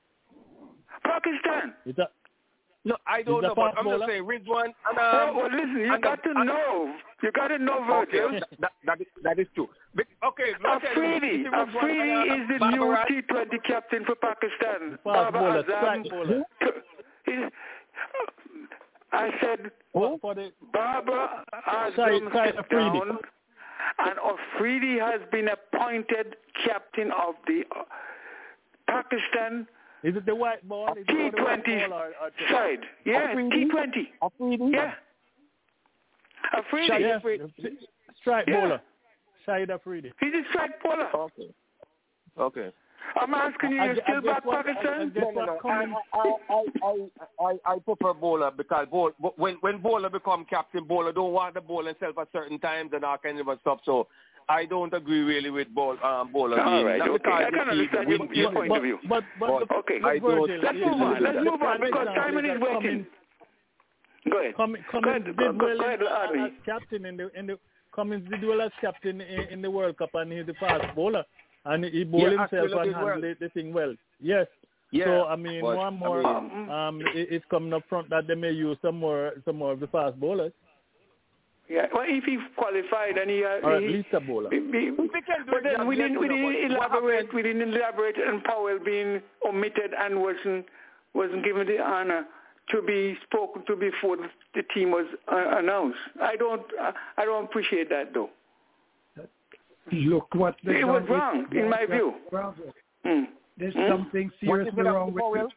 Pakistan. 1.04 1.74
Is 1.86 1.96
that, 1.96 2.12
no, 2.84 2.98
I 3.08 3.22
don't 3.22 3.44
know, 3.44 3.54
but 3.56 3.78
I'm 3.78 3.86
just 3.86 4.06
saying 4.08 4.24
Rizwan 4.24 4.66
and 4.66 4.98
um, 4.98 5.00
oh, 5.00 5.34
well, 5.38 5.52
listen, 5.52 5.78
you 5.78 5.94
and, 5.94 6.04
got 6.04 6.22
to 6.24 6.32
and, 6.36 6.48
know. 6.48 6.96
You 7.24 7.32
got 7.32 7.48
to 7.48 7.60
know, 7.60 7.86
Virgil. 7.88 8.26
Okay, 8.26 8.40
that, 8.60 8.72
that, 8.86 9.02
is, 9.02 9.08
that 9.24 9.40
is 9.40 9.48
true. 9.56 9.70
But, 9.96 10.08
okay, 10.26 10.52
Afridi, 10.66 11.46
Afridi 11.54 12.00
is 12.34 12.48
the 12.50 12.72
new 12.72 12.98
T20 13.08 13.64
captain 13.66 14.04
for 14.04 14.16
Pakistan. 14.16 14.98
Babar 15.06 15.64
Azam. 15.64 16.04
I 19.14 19.30
said, 19.42 19.72
oh, 19.94 20.18
for 20.22 20.36
the, 20.36 20.52
Babar 20.72 21.44
Azam 21.68 22.30
stepped 22.30 22.72
down, 22.72 23.18
and 24.00 24.20
Afridi 24.20 25.00
has 25.00 25.22
been 25.32 25.50
appointed 25.50 26.38
captain 26.66 27.12
of 27.12 27.36
the 27.48 27.64
uh, 27.76 27.84
Pakistan 28.88 29.68
is 30.04 30.16
it 30.16 30.26
the 30.26 30.34
white 30.34 30.68
ball? 30.68 30.94
Is 30.98 31.06
T20 31.06 31.90
ball 31.90 32.00
or, 32.00 32.08
or 32.08 32.32
side. 32.50 32.80
Yeah, 33.06 33.36
T20. 33.36 34.08
Afridi? 34.24 34.72
Yeah. 34.72 34.94
Afridi. 36.54 36.94
Yeah. 37.00 37.20
Strike 38.20 38.46
yeah. 38.48 38.62
bowler. 38.62 38.82
Shahid 39.48 39.70
Afridi. 39.70 40.12
He's 40.20 40.34
a 40.34 40.42
strike 40.50 40.82
bowler. 40.84 41.10
Okay. 41.16 41.50
Okay. 42.40 42.70
I'm 43.20 43.34
asking 43.34 43.72
you, 43.72 43.84
you're 43.84 43.96
still 43.96 44.30
I 44.30 44.34
back 44.34 44.44
Pakistan? 44.44 44.86
I, 44.86 45.20
I, 45.20 45.22
no, 45.22 45.32
no, 45.32 45.46
no. 45.46 46.00
I, 46.14 46.32
I, 46.50 46.66
I, 46.84 47.58
I, 47.68 47.74
I 47.74 47.80
prefer 47.80 48.14
bowler 48.14 48.52
because 48.52 48.88
bowler, 48.90 49.14
when 49.36 49.56
when 49.62 49.82
bowler 49.82 50.10
become 50.10 50.46
captain, 50.50 50.86
bowler 50.86 51.12
don't 51.12 51.34
want 51.34 51.56
the 51.56 51.62
ball 51.62 51.86
himself 51.86 52.18
at 52.20 52.28
certain 52.32 52.60
times 52.60 52.92
and 52.94 53.04
all 53.04 53.18
kind 53.18 53.40
of 53.40 53.48
stuff. 53.62 53.80
So 53.86 54.08
I 54.50 54.66
don't 54.66 54.94
agree 54.94 55.22
really 55.22 55.50
with 55.50 55.74
ball 55.74 55.98
um, 56.04 56.32
bowler. 56.32 56.62
All 56.62 56.84
right, 56.84 57.02
okay. 57.02 57.32
I 57.32 57.50
can 57.50 57.70
understand 57.70 58.10
your, 58.10 58.34
your 58.34 58.52
point 58.52 58.70
but, 58.70 58.78
of 58.78 58.84
view. 58.84 59.00
But, 59.08 59.24
but, 59.40 59.68
but 59.68 59.78
okay, 59.80 60.00
I 60.04 60.20
don't, 60.20 60.50
let's 60.64 60.76
move 60.76 61.02
on. 61.02 61.24
Let's 61.24 61.38
move 61.38 61.62
on 61.62 61.82
because 61.82 62.08
Simon 62.16 62.46
is 62.46 62.60
waiting. 62.60 63.06
Go 64.30 64.40
ahead. 64.40 64.56
Cummins, 64.56 64.86
go 64.92 65.00
ahead. 65.00 65.26
did 65.26 65.38
Go, 65.38 65.52
well 65.52 65.78
go 65.78 65.86
ahead, 65.86 66.00
in, 66.34 66.42
as 66.42 66.52
captain 66.66 67.06
in 67.06 67.18
the 67.18 67.30
in 67.38 67.48
the 67.48 67.60
Cummins 67.94 68.30
did 68.30 68.46
well 68.46 68.62
as 68.62 68.72
captain 68.80 69.20
in, 69.22 69.42
in 69.50 69.62
the 69.62 69.70
World 69.70 69.98
Cup 69.98 70.12
and 70.14 70.32
he's 70.32 70.48
a 70.48 70.54
fast 70.60 70.96
bowler 70.96 71.24
and 71.66 71.86
he 71.86 72.04
bowled 72.04 72.24
yeah, 72.24 72.30
himself 72.30 72.52
and 72.72 72.94
handled 72.94 73.04
well. 73.04 73.22
the, 73.22 73.36
the 73.40 73.50
thing 73.50 73.74
well. 73.74 73.94
Yes. 74.20 74.48
Yeah, 74.92 75.06
so 75.06 75.26
I 75.26 75.38
mean, 75.38 75.62
but, 75.62 75.76
more 75.76 75.88
and 75.88 76.00
more, 76.00 76.26
I 76.26 76.42
mean, 76.42 76.70
um, 76.70 77.02
it, 77.16 77.28
it's 77.32 77.46
coming 77.50 77.72
up 77.72 77.84
front 77.88 78.10
that 78.10 78.28
they 78.28 78.36
may 78.36 78.52
use 78.52 78.78
some 78.82 78.98
more 78.98 79.32
some 79.46 79.56
more 79.56 79.72
of 79.72 79.80
the 79.80 79.88
fast 79.88 80.20
bowlers. 80.20 80.52
Yeah, 81.70 81.86
well, 81.94 82.04
if 82.06 82.26
he 82.26 82.38
qualified 82.58 83.18
and 83.18 83.30
he, 83.30 83.46
uh, 83.46 83.66
or 83.66 83.76
at 83.78 83.82
he, 83.82 83.88
least 83.88 84.10
a 84.12 84.20
bowler. 84.20 84.50
He, 84.52 84.58
he, 84.58 84.92
but 84.98 85.64
then 85.64 85.88
we 85.88 85.96
didn't, 85.96 86.20
we 86.20 86.28
didn't 86.28 86.72
elaborate. 86.74 87.34
We 87.34 87.42
didn't 87.42 87.74
elaborate 87.74 88.18
on 88.18 88.42
Powell 88.42 88.78
being 88.84 89.22
omitted 89.48 89.92
and 89.98 90.20
wasn't 90.20 90.66
wasn't 91.14 91.46
given 91.46 91.68
the 91.68 91.80
honor 91.82 92.26
to 92.72 92.82
be 92.82 93.18
spoken 93.24 93.64
to 93.68 93.78
before 93.78 94.18
the 94.18 94.64
team 94.74 94.92
was 94.92 95.06
uh, 95.32 95.58
announced. 95.60 95.98
I 96.22 96.36
don't 96.36 96.66
uh, 96.82 96.92
I 97.18 97.24
don't 97.24 97.46
appreciate 97.46 97.90
that 97.90 98.14
though. 98.14 98.30
Look 99.92 100.28
what 100.34 100.56
it 100.64 100.86
was 100.86 101.04
wrong 101.10 101.46
in 101.52 101.70
my 101.70 101.86
view. 101.86 102.14
Mm. 103.06 103.26
There's 103.58 103.74
mm? 103.74 103.90
something 103.90 104.32
seriously 104.40 104.84
wrong 104.84 105.14
with 105.14 105.42
it. 105.42 105.52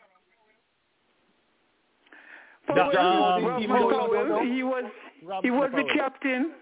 Powell, 2.67 2.99
um, 2.99 3.67
Powell, 3.67 4.45
he 4.45 4.63
was 4.63 4.85
he 5.43 5.51
was 5.51 5.71
the 5.75 5.85
captain. 5.95 6.53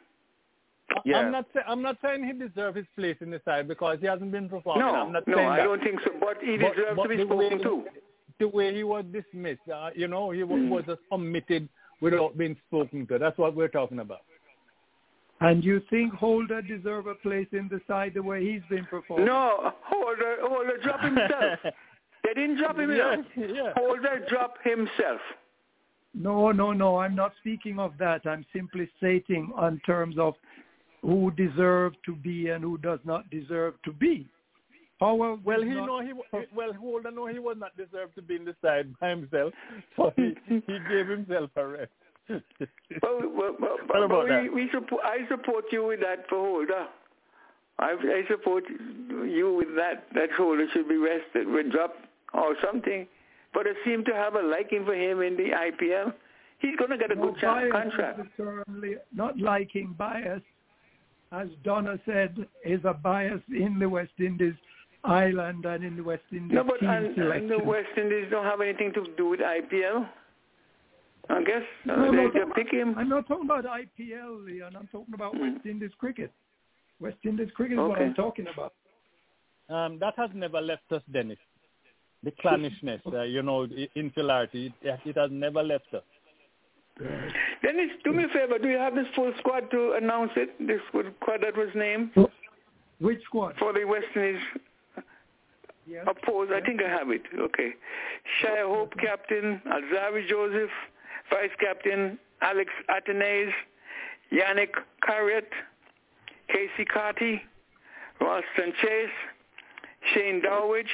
Yeah. 1.04 1.18
I'm 1.18 1.32
not. 1.32 1.46
Say, 1.54 1.60
I'm 1.66 1.82
not 1.82 1.96
saying 2.02 2.24
he 2.24 2.32
deserves 2.32 2.76
his 2.76 2.86
place 2.96 3.16
in 3.20 3.30
the 3.30 3.40
side 3.44 3.66
because 3.68 3.98
he 4.00 4.06
hasn't 4.06 4.30
been 4.30 4.48
performing. 4.48 4.84
No, 4.84 4.94
I'm 4.94 5.12
not 5.12 5.26
no, 5.26 5.36
saying 5.36 5.48
I 5.48 5.56
that. 5.58 5.64
don't 5.64 5.82
think 5.82 6.00
so. 6.04 6.10
But 6.20 6.36
he 6.42 6.56
deserves 6.56 6.96
but, 6.96 7.04
to 7.04 7.08
be 7.08 7.24
spoken 7.24 7.36
way, 7.38 7.64
to. 7.64 7.84
The 8.40 8.48
way 8.48 8.74
he 8.74 8.82
was 8.82 9.04
dismissed, 9.12 9.60
uh, 9.72 9.90
you 9.94 10.08
know, 10.08 10.30
he 10.32 10.40
mm. 10.40 10.68
was 10.68 10.84
just 10.86 11.00
omitted 11.10 11.68
without 12.00 12.36
being 12.36 12.56
spoken 12.68 13.06
to. 13.06 13.18
That's 13.18 13.38
what 13.38 13.54
we're 13.54 13.68
talking 13.68 14.00
about. 14.00 14.22
And 15.42 15.64
you 15.64 15.82
think 15.90 16.12
Holder 16.14 16.62
deserve 16.62 17.08
a 17.08 17.14
place 17.16 17.48
in 17.52 17.68
the 17.68 17.80
side 17.88 18.12
the 18.14 18.22
way 18.22 18.44
he's 18.44 18.62
been 18.70 18.84
performing? 18.84 19.26
No, 19.26 19.72
Holder, 19.82 20.36
Holder 20.40 20.78
drop 20.82 21.00
himself. 21.00 21.58
they 22.24 22.34
didn't 22.34 22.58
drop 22.58 22.78
him. 22.78 22.90
Yeah, 22.90 23.16
yeah. 23.36 23.72
Holder 23.76 24.24
drop 24.28 24.54
himself. 24.62 25.20
No, 26.14 26.52
no, 26.52 26.72
no. 26.72 26.98
I'm 26.98 27.16
not 27.16 27.32
speaking 27.40 27.78
of 27.78 27.92
that. 27.98 28.24
I'm 28.24 28.46
simply 28.52 28.88
stating 28.98 29.50
on 29.56 29.80
terms 29.84 30.16
of 30.18 30.34
who 31.00 31.32
deserves 31.32 31.96
to 32.06 32.14
be 32.14 32.50
and 32.50 32.62
who 32.62 32.78
does 32.78 33.00
not 33.04 33.28
deserve 33.30 33.74
to 33.84 33.92
be. 33.92 34.28
Powell 35.00 35.40
well, 35.44 35.60
he 35.60 35.70
not, 35.70 35.86
know 35.86 36.00
he 36.00 36.12
well 36.54 36.72
Holder 36.72 37.10
know 37.10 37.26
he 37.26 37.40
was 37.40 37.56
not 37.58 37.76
deserved 37.76 38.14
to 38.14 38.22
be 38.22 38.36
in 38.36 38.44
the 38.44 38.54
side 38.62 38.94
by 39.00 39.10
himself, 39.10 39.52
so 39.96 40.12
he 40.14 40.36
he 40.46 40.60
gave 40.88 41.08
himself 41.08 41.50
a 41.56 41.66
rest. 41.66 41.90
What 42.28 44.04
about 44.04 44.24
we, 44.24 44.30
that? 44.30 44.52
we 44.54 44.68
support, 44.72 45.02
I 45.04 45.28
support 45.28 45.64
you 45.70 45.86
with 45.86 46.00
that 46.00 46.28
for 46.28 46.38
Holder. 46.38 46.86
I, 47.78 47.92
I 47.92 48.22
support 48.30 48.64
you 48.68 49.54
with 49.56 49.74
that. 49.76 50.06
That 50.14 50.30
Holder 50.36 50.66
should 50.72 50.88
be 50.88 50.96
rested, 50.96 51.48
with 51.48 51.72
drop 51.72 51.94
or 52.34 52.54
something. 52.64 53.06
But 53.54 53.66
I 53.66 53.72
seem 53.84 54.04
to 54.04 54.14
have 54.14 54.34
a 54.34 54.42
liking 54.42 54.84
for 54.84 54.94
him 54.94 55.20
in 55.20 55.36
the 55.36 55.50
IPL. 55.50 56.14
He's 56.58 56.76
going 56.76 56.90
to 56.90 56.98
get 56.98 57.10
a 57.10 57.14
no 57.14 57.30
good 57.30 57.40
chance, 57.40 57.72
contract. 57.72 58.20
Not 59.14 59.38
liking 59.38 59.94
bias, 59.98 60.42
as 61.32 61.48
Donna 61.64 61.98
said, 62.06 62.46
is 62.64 62.80
a 62.84 62.94
bias 62.94 63.40
in 63.50 63.78
the 63.78 63.88
West 63.88 64.12
Indies 64.18 64.54
island 65.04 65.64
and 65.64 65.82
in 65.82 65.96
the 65.96 66.02
West 66.02 66.22
Indies 66.30 66.52
no, 66.54 66.62
but 66.62 66.80
and, 66.80 67.18
and 67.18 67.50
the 67.50 67.58
West 67.58 67.88
Indies 67.96 68.26
don't 68.30 68.44
have 68.44 68.60
anything 68.60 68.92
to 68.94 69.04
do 69.16 69.30
with 69.30 69.40
IPL. 69.40 70.08
I 71.30 71.42
guess 71.44 71.62
uh, 71.90 71.96
no, 71.96 72.10
they, 72.10 72.16
no, 72.16 72.30
they 72.32 72.62
pick 72.62 72.72
him. 72.72 72.94
I'm 72.98 73.08
not 73.08 73.26
talking 73.28 73.44
about 73.44 73.64
IPL, 73.64 74.44
Leon. 74.44 74.76
I'm 74.76 74.88
talking 74.88 75.14
about 75.14 75.34
Mm. 75.34 75.54
West 75.54 75.66
Indies 75.66 75.90
cricket. 75.98 76.32
West 77.00 77.16
Indies 77.24 77.48
cricket 77.54 77.74
is 77.74 77.78
Okay. 77.80 77.88
what 77.88 78.00
I'm 78.02 78.14
talking 78.14 78.46
about. 78.52 78.74
Um, 79.68 79.98
that 80.00 80.14
has 80.16 80.30
never 80.34 80.60
left 80.60 80.90
us, 80.92 81.02
Dennis. 81.12 81.38
The 82.24 82.32
clannishness, 82.32 83.00
uh, 83.12 83.22
you 83.22 83.42
know, 83.42 83.66
the 83.66 83.88
insularity, 83.94 84.72
it, 84.82 85.00
it 85.04 85.16
has 85.16 85.30
never 85.32 85.62
left 85.62 85.92
us. 85.94 86.02
Dennis, 87.62 87.90
do 88.04 88.12
me 88.12 88.24
a 88.24 88.28
favor. 88.28 88.58
Do 88.58 88.68
you 88.68 88.76
have 88.78 88.94
this 88.94 89.06
full 89.16 89.32
squad 89.38 89.70
to 89.70 89.92
announce 89.92 90.32
it? 90.36 90.50
This 90.66 90.80
full 90.92 91.04
squad 91.20 91.38
that 91.42 91.56
was 91.56 91.68
named 91.74 92.10
Which 93.00 93.22
squad? 93.24 93.54
for 93.58 93.72
the 93.72 93.84
West 93.84 94.06
Indies 94.14 94.42
Yes. 95.84 96.06
opposed. 96.06 96.52
I 96.52 96.60
think 96.60 96.80
I 96.80 96.88
have 96.88 97.10
it. 97.10 97.22
Okay. 97.36 97.70
Shai 98.40 98.60
Hope 98.60 98.92
captain, 98.98 99.60
Alzarri 99.66 100.28
Joseph, 100.28 100.70
vice 101.32 101.50
captain, 101.58 102.18
Alick 102.42 102.68
Athanaze, 102.90 103.52
Yannic 104.30 104.74
Cariah, 105.06 105.42
Keacy 106.50 106.86
Carty, 106.86 107.40
Roston 108.20 108.72
Chase, 108.80 109.16
Shane 110.12 110.42
Dowrich, 110.42 110.84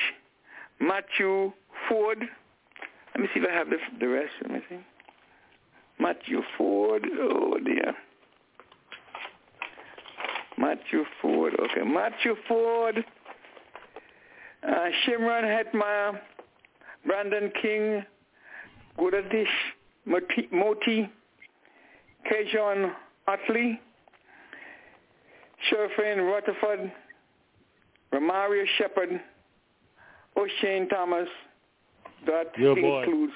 Matthew 0.80 1.52
Forde. 1.88 2.24
Let 3.14 3.22
me 3.22 3.28
see 3.34 3.40
if 3.40 3.48
I 3.48 3.52
have 3.52 3.68
the, 3.68 3.78
the 3.98 4.06
rest. 4.06 4.30
Let 4.42 4.52
me 4.52 4.60
see. 4.68 4.78
Matthew 5.98 6.42
Forde. 6.56 7.06
Oh 7.20 7.58
dear. 7.64 7.94
Matthew 10.56 11.04
Forde. 11.20 11.54
Okay, 11.58 11.82
Matthew 11.84 12.36
Forde. 12.46 13.04
Uh, 14.62 14.88
Shimron 15.06 15.44
Hetmyer, 15.44 16.20
Brandon 17.06 17.52
King, 17.62 18.04
Gudakesh 18.98 19.46
Motie, 20.06 20.48
Motie 20.52 21.08
Kjorn 22.30 22.92
Ottley, 23.26 23.80
Sherfane 25.70 26.26
Rutherford, 26.26 26.92
Romario 28.12 28.64
Shepherd, 28.78 29.20
Oshane 30.36 30.88
Thomas. 30.88 31.28
That 32.26 32.50
Your 32.58 32.74
boy. 32.74 33.02
includes 33.02 33.32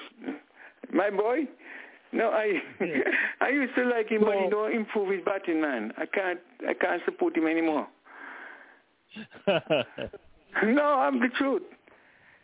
my 0.91 1.09
boy. 1.09 1.47
No, 2.11 2.29
I 2.29 2.61
I 3.41 3.49
used 3.49 3.75
to 3.75 3.85
like 3.85 4.09
him, 4.09 4.21
but 4.21 4.37
he 4.37 4.49
don't 4.49 4.73
improve 4.73 5.11
his 5.11 5.21
batting, 5.25 5.61
man. 5.61 5.93
I 5.97 6.05
can't 6.05 6.39
I 6.67 6.73
can't 6.73 7.01
support 7.05 7.35
him 7.35 7.47
anymore. 7.47 7.87
no, 9.47 10.83
I'm 10.83 11.19
the 11.19 11.29
truth. 11.37 11.63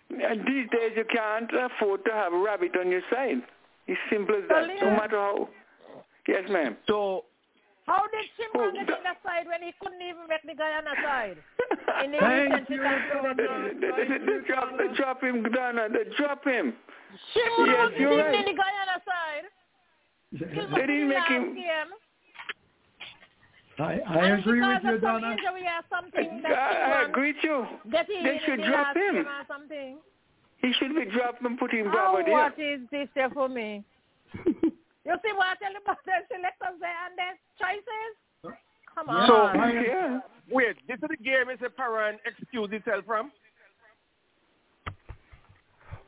And 0.09 0.39
these 0.41 0.67
days 0.71 0.93
you 0.95 1.05
can't 1.13 1.49
afford 1.53 2.03
to 2.05 2.11
have 2.11 2.33
a 2.33 2.37
rabbit 2.37 2.71
on 2.79 2.89
your 2.89 3.01
side. 3.11 3.41
It's 3.89 3.99
simple 4.11 4.35
as 4.35 4.43
that. 4.49 4.69
No 4.81 4.91
matter 4.91 5.17
how. 5.17 5.49
Yes, 6.27 6.43
ma'am. 6.49 6.77
So. 6.87 7.25
How 7.87 8.05
did 8.13 8.21
Shimron 8.37 8.69
oh, 8.69 8.71
get 8.71 8.81
in 8.81 9.01
the 9.01 9.17
side 9.25 9.47
when 9.49 9.63
he 9.65 9.73
couldn't 9.81 10.01
even 10.01 10.29
make 10.29 10.45
the 10.45 10.53
guy 10.53 10.77
on 10.77 10.85
the 10.85 10.93
side? 11.01 11.37
In 12.05 12.11
the 12.11 12.19
Thank 12.19 12.69
you. 12.69 12.77
Drop, 14.45 14.77
they 14.77 14.95
drop 14.95 15.23
him, 15.23 15.41
Donna. 15.41 15.89
Uh, 15.89 15.97
drop 16.15 16.45
him. 16.45 16.73
Shimron 17.33 17.65
yes, 17.65 17.89
you're 17.97 18.11
didn't 18.11 18.31
right. 18.31 18.45
the 18.45 18.53
guy 18.53 18.73
on 18.77 18.87
the 18.93 19.01
side. 19.09 19.45
They 20.75 20.85
didn't 20.85 21.09
make 21.09 21.27
him. 21.27 21.55
Game. 21.55 21.65
I, 23.79 23.99
I 24.05 24.25
and 24.25 24.39
agree 24.39 24.61
with 24.61 24.83
you, 24.83 24.93
of 24.93 25.01
Donna. 25.01 25.31
injury 25.31 25.65
or 25.65 25.81
something 25.89 26.41
that 26.43 26.51
I, 26.51 27.01
I 27.01 27.05
agree 27.05 27.33
with 27.33 27.43
you. 27.43 27.65
get 27.91 28.07
in 28.07 28.23
They 28.23 28.39
should 28.45 28.59
the 28.59 28.67
drop 28.67 28.95
last 28.95 28.97
him. 28.97 29.25
Game 30.61 30.71
or 30.71 30.73
something. 30.73 30.95
He 30.95 30.95
should 30.95 30.95
be 30.95 31.11
dropped 31.17 31.41
and 31.41 31.57
put 31.57 31.71
him 31.73 31.87
Oh, 31.87 31.91
Bravo 31.91 32.25
there. 32.25 32.33
what 32.33 32.59
is 32.59 32.81
this 32.91 33.07
there 33.15 33.29
for 33.29 33.47
me? 33.49 33.83
you 34.33 34.53
see 34.63 35.33
what 35.35 35.47
I 35.47 35.55
tell 35.61 35.71
you 35.71 35.79
about 35.83 35.97
the 36.05 36.11
selectors 36.27 36.79
there 36.79 36.95
and 37.07 37.17
their 37.17 37.35
choices? 37.59 38.57
Come 38.95 39.09
on. 39.09 39.27
So, 39.27 39.53
yeah. 39.81 40.19
wait, 40.51 40.75
this 40.87 40.97
is 40.97 41.09
the 41.09 41.17
game 41.23 41.45
Mr. 41.47 41.69
Pooran 41.69 42.17
excused 42.25 42.73
himself 42.73 43.05
from? 43.05 43.31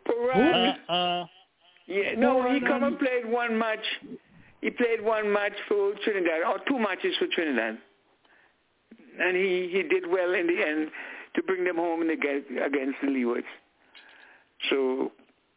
Pooran, 0.08 0.76
Uh, 0.90 0.92
uh, 0.92 1.26
yeah, 1.88 2.14
no, 2.18 2.52
he 2.52 2.60
come 2.60 2.84
and 2.84 2.98
played 3.00 3.26
one 3.30 3.58
match. 3.58 3.84
He 4.62 4.70
played 4.70 5.02
one 5.02 5.32
match 5.32 5.54
for 5.68 5.94
Trinidad, 6.04 6.44
or 6.48 6.60
two 6.68 6.78
matches 6.80 7.16
for 7.18 7.28
Trinidad. 7.34 7.78
And 9.20 9.36
he, 9.36 9.70
he 9.72 9.84
did 9.84 10.08
well 10.10 10.34
in 10.34 10.48
the 10.48 10.64
end 10.66 10.90
to 11.36 11.44
bring 11.44 11.64
them 11.64 11.76
home 11.78 12.02
in 12.02 12.08
the, 12.08 12.16
ga- 12.16 12.66
against 12.66 12.98
the 13.02 13.08
Leewards. 13.08 13.44
So 14.70 15.12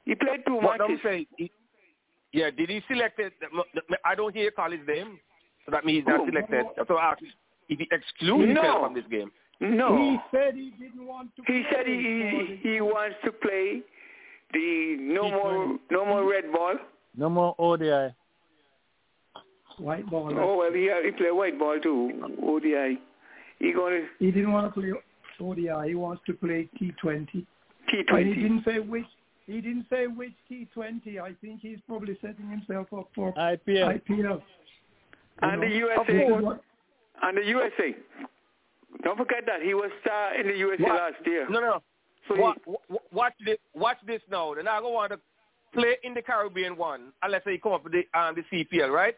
he 0.05 0.15
played 0.15 0.41
two 0.47 0.55
What 0.57 0.81
I'm 0.81 0.89
matches. 0.92 1.00
saying, 1.05 1.26
he, 1.36 1.50
yeah, 2.33 2.50
did 2.50 2.68
he 2.70 2.83
select 2.89 3.18
it? 3.20 3.33
I 4.05 4.15
don't 4.15 4.34
hear 4.34 4.50
call 4.50 4.70
his 4.70 4.81
name, 4.86 5.18
so 5.65 5.70
that 5.73 5.84
means 5.84 5.99
he's 6.05 6.07
not 6.08 6.20
Oh, 6.20 6.26
selected. 6.26 6.65
So 6.89 6.97
I 6.97 7.12
asked 7.12 7.23
if 7.68 7.78
he 7.78 7.89
excluded 7.92 8.49
himself 8.49 8.81
from 8.83 8.94
this 8.94 9.05
game. 9.10 9.31
No. 9.60 9.97
He 9.97 10.18
said 10.36 10.55
he 10.55 10.73
didn't 10.78 11.07
want 11.07 11.31
to. 11.36 11.42
He 11.47 11.62
play 11.62 11.66
said 11.73 11.86
he, 11.86 12.58
he 12.62 12.70
he 12.74 12.81
wants 12.81 13.16
to 13.24 13.31
play 13.33 13.81
the 14.52 14.97
no 14.99 15.31
more 15.31 15.78
no 15.91 16.05
more 16.05 16.28
red 16.28 16.50
ball. 16.52 16.74
no 17.16 17.31
more 17.31 17.55
ODI. 17.58 18.15
white 19.78 20.07
ball. 20.10 20.31
Oh 20.39 20.57
well, 20.58 20.73
he 20.73 20.91
he 21.05 21.10
play 21.12 21.31
white 21.31 21.58
ball 21.58 21.78
too. 21.81 22.10
ODI. 22.42 22.99
He 23.60 23.73
gonna 23.73 24.02
He 24.18 24.31
didn't 24.33 24.52
want 24.52 24.74
to 24.74 24.81
play 24.81 24.92
ODI. 25.41 25.89
He 25.89 25.94
wants 25.94 26.23
to 26.26 26.33
play 26.34 26.68
T20. 26.81 27.47
T 27.90 28.02
But 28.10 28.22
he 28.22 28.34
didn't 28.34 28.64
say 28.64 28.78
which. 28.78 29.06
He 29.46 29.60
didn't 29.60 29.86
say 29.90 30.06
which 30.06 30.32
T20. 30.50 31.20
I 31.20 31.32
think 31.42 31.60
he's 31.60 31.78
probably 31.86 32.16
setting 32.22 32.48
himself 32.48 32.86
up 32.96 33.08
for 33.14 33.32
IPL. 33.34 34.00
IPL. 34.00 34.42
And 35.42 35.62
the 35.62 35.68
USA. 35.68 36.04
this 36.12 36.22
is 36.24 36.42
what- 36.42 36.62
And 37.22 37.36
the 37.36 37.44
USA. 37.44 37.94
Don't 39.02 39.16
forget 39.18 39.44
that 39.46 39.60
he 39.62 39.74
was 39.74 39.90
star 40.00 40.34
in 40.34 40.46
the 40.46 40.56
USA 40.56 40.82
What? 40.84 40.94
last 40.94 41.26
year. 41.26 41.46
No, 41.50 41.60
no. 41.60 41.82
So 42.28 42.36
Wa- 42.36 42.54
wa- 42.66 42.98
watch 43.12 43.34
this. 43.44 43.58
Watch 43.74 43.98
this 44.06 44.22
now. 44.30 44.54
Then 44.54 44.66
I 44.66 44.80
go 44.80 44.88
want 44.90 45.12
to 45.12 45.20
play 45.74 45.96
in 46.04 46.14
the 46.14 46.22
Caribbean 46.22 46.76
one, 46.76 47.12
unless 47.22 47.42
they 47.44 47.58
come 47.58 47.72
up 47.72 47.84
with 47.84 47.92
the 47.92 48.06
um, 48.18 48.34
the 48.36 48.42
CPL, 48.50 48.90
right? 48.90 49.16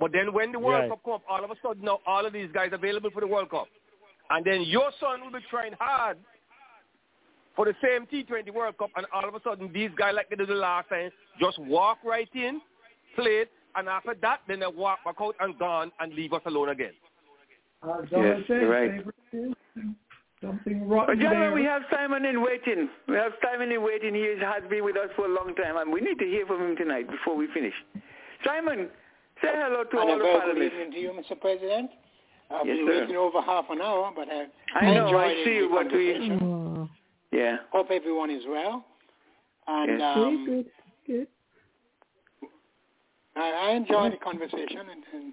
But 0.00 0.10
then 0.10 0.32
when 0.32 0.50
the 0.50 0.58
World 0.58 0.80
Right. 0.80 0.90
Cup 0.90 1.04
come 1.04 1.12
up, 1.14 1.22
all 1.28 1.44
of 1.44 1.50
a 1.50 1.54
sudden 1.62 1.84
now 1.84 2.00
all 2.06 2.26
of 2.26 2.32
these 2.32 2.50
guys 2.52 2.70
available 2.72 3.10
for 3.10 3.20
the 3.20 3.26
World 3.28 3.50
Cup, 3.50 3.68
and 4.30 4.44
then 4.44 4.62
your 4.62 4.90
son 4.98 5.20
will 5.20 5.30
be 5.30 5.44
trying 5.50 5.74
hard 5.78 6.16
for 7.56 7.64
the 7.66 7.74
same 7.82 8.06
T20 8.06 8.52
World 8.52 8.78
Cup, 8.78 8.90
and 8.96 9.06
all 9.14 9.26
of 9.28 9.34
a 9.34 9.40
sudden 9.42 9.70
these 9.72 9.90
guys 9.96 10.14
like 10.14 10.28
they 10.30 10.36
did 10.36 10.48
the 10.48 10.54
last 10.54 10.88
time 10.88 11.10
just 11.40 11.58
walk 11.58 11.98
right 12.04 12.28
in, 12.34 12.60
play 13.16 13.42
it, 13.44 13.50
and 13.76 13.88
after 13.88 14.14
that 14.22 14.40
then 14.48 14.60
they 14.60 14.66
walk 14.66 14.98
back 15.04 15.16
out 15.20 15.34
and 15.40 15.58
gone 15.58 15.92
and 16.00 16.14
leave 16.14 16.32
us 16.32 16.42
alone 16.46 16.70
again. 16.70 16.92
Uh, 17.82 17.98
As 18.02 18.08
Donna 18.10 18.28
Yes, 18.38 18.38
said, 18.46 18.60
you're 18.62 18.70
right. 18.70 18.90
favorite 18.90 19.14
is 19.32 19.54
something 20.42 20.88
But 20.88 20.94
rotten 20.94 21.20
gentlemen, 21.20 21.40
there. 21.40 21.52
we 21.54 21.64
have 21.64 21.82
Simon 21.90 22.24
in 22.24 22.42
waiting. 22.42 22.88
We 23.08 23.14
have 23.16 23.32
Simon 23.42 23.70
in 23.72 23.82
waiting. 23.82 24.14
He 24.14 24.34
has 24.40 24.62
been 24.70 24.84
with 24.84 24.96
us 24.96 25.08
for 25.16 25.26
a 25.26 25.28
long 25.34 25.54
time, 25.54 25.76
and 25.76 25.92
we 25.92 26.00
need 26.00 26.18
to 26.18 26.24
hear 26.26 26.46
from 26.46 26.60
him 26.62 26.76
tonight 26.76 27.08
before 27.10 27.36
we 27.36 27.46
finish. 27.54 27.74
Simon, 28.44 28.88
say 29.42 29.50
hello 29.52 29.84
to 29.84 29.98
And 30.00 30.10
all 30.10 30.14
a 30.14 30.18
the 30.18 30.24
very 30.24 30.40
good 30.40 30.56
panelists. 30.56 30.72
evening 30.72 30.92
to 30.92 30.98
you, 30.98 31.10
Mr. 31.10 31.40
President. 31.40 31.90
I've 32.50 32.66
Yes, 32.66 32.76
been 32.76 32.86
sir. 32.86 33.00
waiting 33.00 33.16
over 33.16 33.40
half 33.40 33.64
an 33.70 33.80
hour, 33.80 34.12
but 34.14 34.28
I, 34.28 34.46
I 34.86 34.94
know, 34.94 35.06
enjoyed 35.06 35.24
I 35.24 35.44
see 35.44 35.58
the 35.60 35.66
what 35.68 35.86
we- 35.92 36.12
conversation. 36.12 36.51
Yeah. 37.32 37.56
Hope 37.72 37.90
everyone 37.90 38.30
is 38.30 38.42
well. 38.48 38.84
And 39.66 39.98
Yes. 39.98 40.16
um, 40.16 40.44
good, 40.46 40.66
good. 41.06 41.26
I, 43.36 43.68
I 43.68 43.70
enjoyed 43.72 44.12
the 44.12 44.16
conversation, 44.18 44.78
and, 44.80 45.02
and 45.14 45.32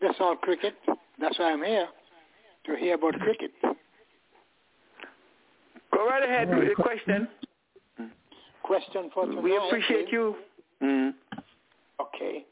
that's 0.00 0.16
all 0.20 0.36
cricket. 0.36 0.74
That's 1.18 1.38
why 1.38 1.52
I'm 1.52 1.62
here, 1.62 1.88
to 2.66 2.76
hear 2.76 2.94
about 2.94 3.18
cricket. 3.20 3.52
Go 5.92 6.06
right 6.06 6.22
ahead 6.22 6.48
with 6.50 6.68
the 6.68 6.74
question. 6.82 7.28
Question 8.62 9.10
for 9.14 9.26
tonight. 9.26 9.42
We 9.42 9.56
appreciate 9.56 10.04
is- 10.08 10.12
you. 10.12 10.36
Mm. 10.82 11.14
Okay. 12.00 12.44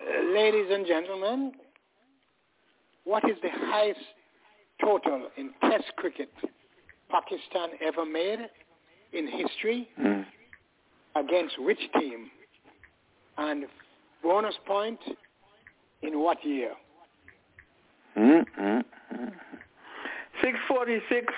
Uh, 0.00 0.32
ladies 0.32 0.66
and 0.70 0.86
gentlemen, 0.86 1.52
what 3.04 3.24
is 3.28 3.36
the 3.42 3.48
highest 3.50 4.00
total 4.80 5.28
in 5.36 5.50
Test 5.62 5.84
cricket 5.96 6.30
Pakistan 7.10 7.70
ever 7.84 8.04
made 8.04 8.38
in 9.12 9.26
history? 9.26 9.88
Mm. 10.00 10.24
Against 11.16 11.60
which 11.60 11.80
team? 11.98 12.30
And 13.38 13.64
bonus 14.22 14.54
point, 14.66 15.00
in 16.02 16.20
what 16.20 16.44
year? 16.44 16.74
Mm, 18.16 18.44
mm, 18.60 18.84
mm. 19.14 19.32
646 20.42 21.32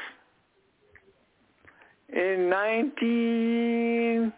in 2.11 2.51
19... 2.51 4.33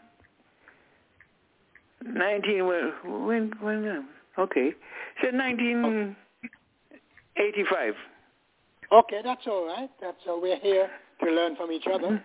19, 2.04 2.66
well, 2.66 2.92
when, 3.26 3.52
when, 3.60 3.88
uh, 3.88 4.02
okay. 4.40 4.74
Said 5.22 5.34
1985. 5.34 7.94
Okay, 8.92 9.20
that's 9.24 9.46
all 9.46 9.66
right. 9.66 9.88
That's 10.00 10.18
all 10.26 10.40
we're 10.42 10.58
here 10.58 10.90
to 11.24 11.30
learn 11.30 11.56
from 11.56 11.72
each 11.72 11.86
other. 11.92 12.22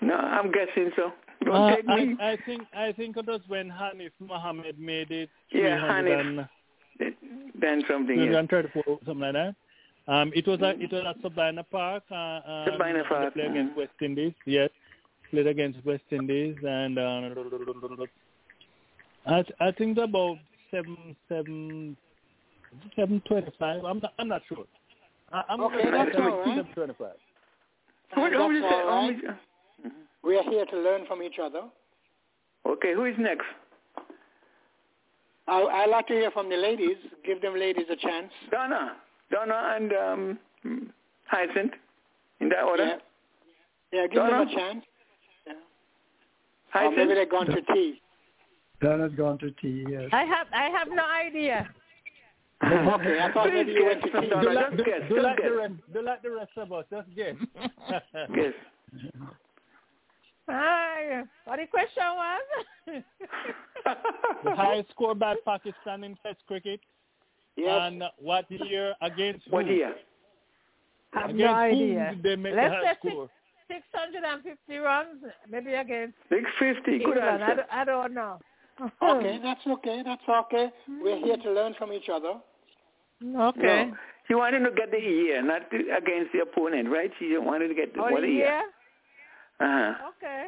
No, 0.00 0.14
I'm 0.14 0.50
guessing 0.50 0.90
so. 0.96 1.12
Don't 1.44 1.54
Uh, 1.54 1.76
take 1.76 1.88
I, 1.88 2.04
me. 2.04 2.16
I 2.20 2.36
think 2.46 2.62
I 2.76 2.92
think 2.92 3.16
it 3.16 3.26
was 3.26 3.40
when 3.48 3.68
Hanif 3.70 4.10
Mohammad 4.20 4.78
made 4.78 5.10
it. 5.10 5.30
Yeah, 5.50 5.80
300 5.80 6.18
Hanif. 6.26 6.48
Then 7.60 7.82
something 7.88 8.18
else. 8.18 8.48
334, 8.48 8.98
something 9.04 9.18
like 9.20 9.32
that. 9.34 9.54
Um, 10.06 10.32
it 10.34 10.46
was 10.46 10.60
at 10.62 10.80
it 10.80 10.92
was 10.92 11.04
at 11.06 11.16
Sabina 11.22 11.64
Park. 11.64 12.02
Uh, 12.10 12.14
um, 12.14 12.66
Sabina 12.70 13.04
Park, 13.08 13.32
played 13.34 13.50
against 13.50 13.76
West 13.76 13.92
Indies. 14.02 14.34
Yes, 14.44 14.70
played 15.30 15.46
against 15.46 15.84
West 15.84 16.02
Indies, 16.10 16.56
and 16.62 16.98
uh, 16.98 17.30
I 19.26 19.44
I 19.60 19.70
think 19.72 19.96
about 19.98 20.36
seven 20.70 21.16
seven 21.28 21.96
seven 22.96 23.22
twenty 23.26 23.50
five. 23.58 23.84
I'm 23.84 23.98
not 24.00 24.12
I'm 24.18 24.28
not 24.28 24.42
sure. 24.48 24.66
I, 25.32 25.42
I'm 25.48 25.60
Okay, 25.62 25.90
that's 25.90 26.12
say 26.14 26.22
all 26.22 26.38
right. 26.38 26.56
seven 26.56 26.72
twenty 26.74 26.94
five. 26.98 27.16
Who- 28.14 28.24
And 28.24 28.34
who 28.34 28.40
that's 28.40 28.54
is 28.54 28.62
that? 28.62 28.72
all 28.84 29.08
right. 29.08 29.16
Who 29.16 29.28
is- 29.88 29.92
We 30.22 30.38
are 30.38 30.42
here 30.44 30.64
to 30.66 30.76
learn 30.78 31.06
from 31.06 31.22
each 31.22 31.38
other. 31.38 31.62
Okay, 32.66 32.94
who 32.94 33.04
is 33.04 33.14
next? 33.18 33.46
I, 35.46 35.60
I 35.60 35.86
like 35.86 36.06
to 36.06 36.14
hear 36.14 36.30
from 36.30 36.48
the 36.48 36.56
ladies. 36.56 36.96
Give 37.24 37.40
them 37.42 37.54
ladies 37.58 37.84
a 37.90 37.96
chance. 37.96 38.32
Donna. 38.50 38.96
Donna 39.30 39.76
and 39.76 39.92
um, 39.92 40.38
Hyacinth. 41.26 41.72
In 42.40 42.48
that 42.48 42.62
order? 42.64 42.84
Yeah, 42.86 42.96
yeah 43.92 44.06
give 44.06 44.22
them 44.22 44.48
a 44.48 44.54
chance. 44.54 44.84
Yeah. 45.46 45.52
Or 45.52 45.58
Hyacinth? 46.70 46.96
maybe 46.96 47.14
they're 47.14 47.26
gone 47.26 47.46
to 47.46 47.60
tea. 47.74 48.00
Donna's 48.80 49.12
gone 49.16 49.38
to 49.38 49.50
tea. 49.52 49.84
Yes. 49.88 50.08
I 50.12 50.24
have 50.24 50.46
I 50.52 50.64
have 50.76 50.88
no 50.88 51.04
idea. 51.04 51.68
Okay, 52.64 53.18
I 53.20 53.32
thought 53.32 53.52
maybe 53.52 53.72
you 53.72 53.84
went 53.86 54.02
to 54.02 54.08
Please 54.10 54.30
Do 54.30 54.52
like, 54.54 54.76
do, 54.76 54.84
guess, 54.84 55.00
do 55.08 55.20
like 55.22 55.42
the 55.42 55.52
rest, 55.52 55.74
do 55.92 56.02
like 56.02 56.22
the 56.22 56.30
rest 56.30 56.50
of 56.56 56.72
us. 56.72 56.84
Just 56.90 57.14
guess. 57.14 57.34
Yes. 58.34 58.52
Hi. 60.48 61.22
What 61.44 61.58
the 61.58 61.66
question 61.66 62.02
was? 62.14 63.02
the 64.44 64.54
highest 64.54 64.90
score 64.90 65.14
by 65.14 65.34
Pakistan 65.44 66.04
in 66.04 66.16
Test 66.22 66.38
cricket. 66.46 66.80
Yes. 67.56 67.80
And 67.82 68.02
what 68.18 68.50
year 68.50 68.94
against 69.00 69.50
What 69.50 69.66
who? 69.66 69.72
year? 69.72 69.94
I 71.14 71.20
have 71.20 71.30
Against 71.30 71.40
no 71.44 71.46
whom 71.48 71.56
idea. 71.56 72.10
did 72.14 72.22
they 72.22 72.36
make 72.36 72.54
Let's 72.54 72.74
the 72.74 72.80
say 72.80 72.86
high 72.86 73.10
score? 73.10 73.30
650 73.68 74.76
runs, 74.78 75.22
maybe 75.50 75.74
against 75.74 76.14
650. 76.28 76.98
Good 77.04 77.16
England. 77.16 77.42
I 77.44 77.54
don't, 77.54 77.68
I 77.72 77.84
don't 77.84 78.14
know. 78.14 78.38
Okay, 79.02 79.38
that's 79.42 79.60
okay. 79.66 80.02
That's 80.04 80.22
okay. 80.28 80.70
We're 81.00 81.18
here 81.18 81.36
to 81.36 81.50
learn 81.52 81.74
from 81.78 81.92
each 81.92 82.08
other. 82.12 82.34
Okay. 83.22 83.86
No. 83.90 83.96
She 84.28 84.34
wanted 84.34 84.60
to 84.60 84.70
get 84.72 84.90
the 84.90 84.98
year, 84.98 85.42
not 85.42 85.70
to, 85.70 85.76
against 85.96 86.32
the 86.32 86.40
opponent, 86.40 86.88
right? 86.88 87.10
She 87.18 87.36
wanted 87.38 87.68
to 87.68 87.74
get 87.74 87.94
the 87.94 88.00
Oh, 88.00 88.10
what 88.10 88.22
the 88.22 88.26
year. 88.28 88.36
year? 88.46 88.62
Uh-huh. 89.60 90.08
Okay. 90.16 90.46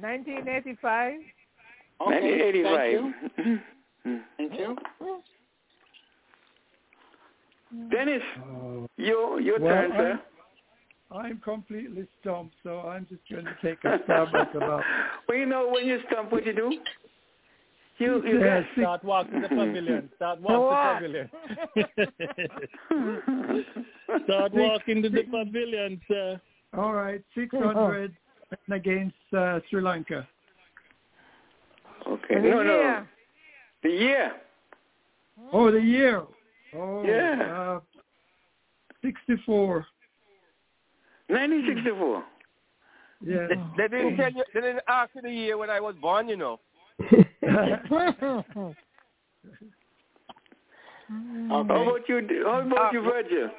1985. 0.00 1.12
Okay, 2.00 2.60
1985. 2.60 2.78
Thank 2.78 2.92
you. 2.92 3.60
Thank 4.38 4.52
you. 4.58 4.76
Dennis, 7.90 8.22
Uh, 8.38 8.86
your 8.96 9.40
your 9.40 9.58
well, 9.60 9.68
turn, 9.74 9.90
sir. 9.92 10.20
I'm, 11.10 11.16
I'm 11.18 11.38
completely 11.40 12.06
stumped, 12.20 12.54
so 12.62 12.80
I'm 12.80 13.06
just 13.08 13.22
going 13.30 13.44
to 13.44 13.56
take 13.62 13.82
a 13.84 13.98
stab 14.04 14.28
at 14.34 14.54
about. 14.56 14.82
well, 15.28 15.38
you 15.38 15.46
know, 15.46 15.68
when 15.68 15.86
you 15.86 16.00
stump, 16.10 16.32
what 16.32 16.46
you 16.46 16.54
do? 16.54 16.78
You 17.98 18.22
you 18.26 18.40
Yeah, 18.40 18.60
guess. 18.60 18.68
Start 18.78 19.04
walking 19.04 19.40
the 19.40 19.48
pavilion. 19.48 20.10
Start 20.16 20.40
walking 20.40 21.00
the 21.08 21.28
pavilion. 21.76 23.64
Start 24.24 24.52
walking 24.52 25.02
to 25.02 25.08
the 25.08 25.22
pavilion, 25.22 26.00
sir. 26.08 26.40
All 26.76 26.92
right, 26.92 27.22
600 27.34 28.14
against 28.70 29.16
uh, 29.36 29.60
Sri 29.70 29.80
Lanka. 29.80 30.28
Okay. 32.06 32.34
The 32.34 32.48
No, 32.48 32.62
no. 32.62 32.80
year. 32.80 33.08
The 33.82 33.90
year. 33.90 34.32
Oh, 35.52 35.70
the 35.70 35.80
year. 35.80 36.22
Oh, 36.74 37.02
Yeah. 37.04 37.76
uh, 37.76 37.80
64. 39.02 39.86
1964. 41.28 42.24
Yeah. 43.22 43.46
They, 43.48 43.54
they 43.76 43.88
didn't 43.88 44.16
tell 44.16 44.30
you. 44.32 44.44
They 44.54 44.60
didn't 44.60 44.82
ask 44.86 45.10
you 45.14 45.22
the 45.22 45.30
year 45.32 45.56
when 45.56 45.70
I 45.70 45.80
was 45.80 45.94
born. 46.00 46.28
You 46.28 46.36
know. 46.36 46.60
How 46.98 47.22
mm. 51.12 51.60
about 51.60 52.08
you? 52.08 52.42
How 52.44 52.60
about 52.60 52.92
you, 52.92 53.02
Virgil? 53.02 53.50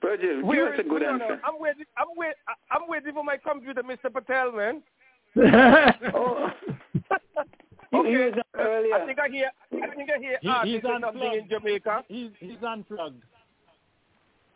Virgil, 0.00 0.52
give 0.52 0.68
us 0.68 0.78
a 0.78 0.82
good 0.84 1.02
no, 1.02 1.16
no, 1.16 1.24
answer. 1.24 1.40
I'm 1.44 1.58
waiting. 1.60 1.84
I'm 1.96 2.06
wait. 2.16 2.34
I'm 2.70 2.88
waiting 2.88 3.12
for 3.12 3.24
my 3.24 3.36
computer, 3.36 3.82
Mr. 3.82 4.12
Patel, 4.12 4.52
man. 4.52 4.82
oh. 6.14 6.50
Okay. 7.94 8.30
Uh, 8.32 8.60
earlier. 8.60 8.94
I 8.94 9.06
think 9.06 9.18
I 9.18 9.28
hear. 9.28 9.50
I 9.82 9.94
think 9.94 10.10
I 10.14 10.18
hear. 10.18 10.38
He- 10.40 10.48
Audley 10.48 10.72
he's 10.72 10.82
say 10.82 10.88
something 11.00 11.32
in. 11.32 11.48
Jamaica. 11.48 12.04
He's, 12.08 12.30
he's 12.38 12.62
unplugged. 12.66 13.22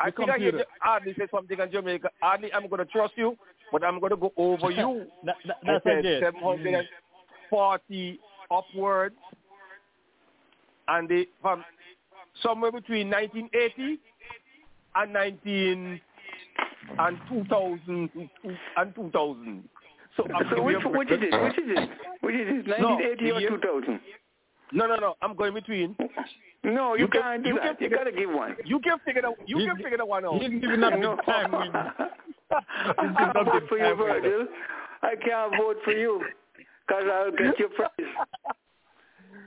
I 0.01 0.10
The 0.10 0.17
think 0.17 0.31
I 0.31 0.39
hear 0.39 0.51
computer. 0.51 0.70
Audley 0.86 1.15
say 1.18 1.26
something 1.34 1.59
in 1.59 1.73
Jamaica. 1.73 2.10
Audley, 2.23 2.52
I'm 2.52 2.68
going 2.68 2.84
to 2.84 2.92
trust 2.92 3.15
you, 3.17 3.36
but 3.70 3.83
I'm 3.84 4.01
going 4.01 4.10
to 4.10 4.17
go 4.17 4.33
over 4.36 4.70
you. 4.70 5.07
That, 5.25 5.36
that, 5.47 5.57
I 5.65 5.73
that's 5.73 5.86
a 5.86 6.20
said 6.20 6.34
guess. 6.65 6.84
740 7.53 8.19
upwards, 8.51 9.15
and 10.89 11.09
they 11.09 11.27
from 11.41 11.65
somewhere 12.43 12.73
between 12.73 13.11
1980 13.11 13.99
and 14.97 15.13
19 15.13 16.01
and 16.99 17.19
2000 17.29 18.11
and 18.77 18.95
2000. 18.95 19.69
So 20.17 20.27
So 20.51 20.63
which, 20.63 20.77
which 20.85 21.11
is 21.11 21.21
it? 21.23 21.43
Which 21.43 21.59
is 21.59 21.65
it? 21.77 21.91
Which 22.21 22.35
is 22.35 22.49
it? 22.49 22.69
1980 22.69 23.25
the 23.25 23.33
or 23.55 23.59
2000? 23.81 24.01
No, 24.75 24.87
no, 24.87 24.97
no. 24.97 25.15
I'm 25.23 25.35
going 25.37 25.53
between. 25.55 25.97
No, 26.65 26.95
you, 26.95 27.03
You 27.05 27.09
can- 27.09 27.23
can't 27.23 27.43
do 27.43 27.49
you 27.51 27.55
that. 27.57 27.79
can 27.79 27.91
You 27.91 27.97
got 27.97 28.05
to 28.05 28.13
give 28.13 28.31
one. 28.31 28.57
You 28.65 28.79
can 28.81 28.99
figure 29.05 29.25
out. 29.27 29.37
You 29.47 29.59
He's- 29.59 29.69
can 29.69 29.77
figure 29.83 29.99
that 29.99 30.09
one 30.09 30.25
out. 30.25 30.41
He's 30.41 30.61
giving 30.61 30.83
up 30.83 30.95
No. 30.99 31.17
his 31.17 31.25
time. 31.27 31.53
winning. 31.53 31.73
I 31.75 33.15
can't 33.17 33.35
vote 33.47 33.63
for 33.69 33.79
you, 33.79 33.95
Virgil. 33.95 34.47
I 35.03 35.15
can't 35.17 35.53
vote 35.59 35.77
for 35.85 35.93
you 35.93 36.23
because 36.93 37.11
I'll 37.12 37.31
get 37.33 37.59
your 37.59 37.69
prize. 37.71 37.91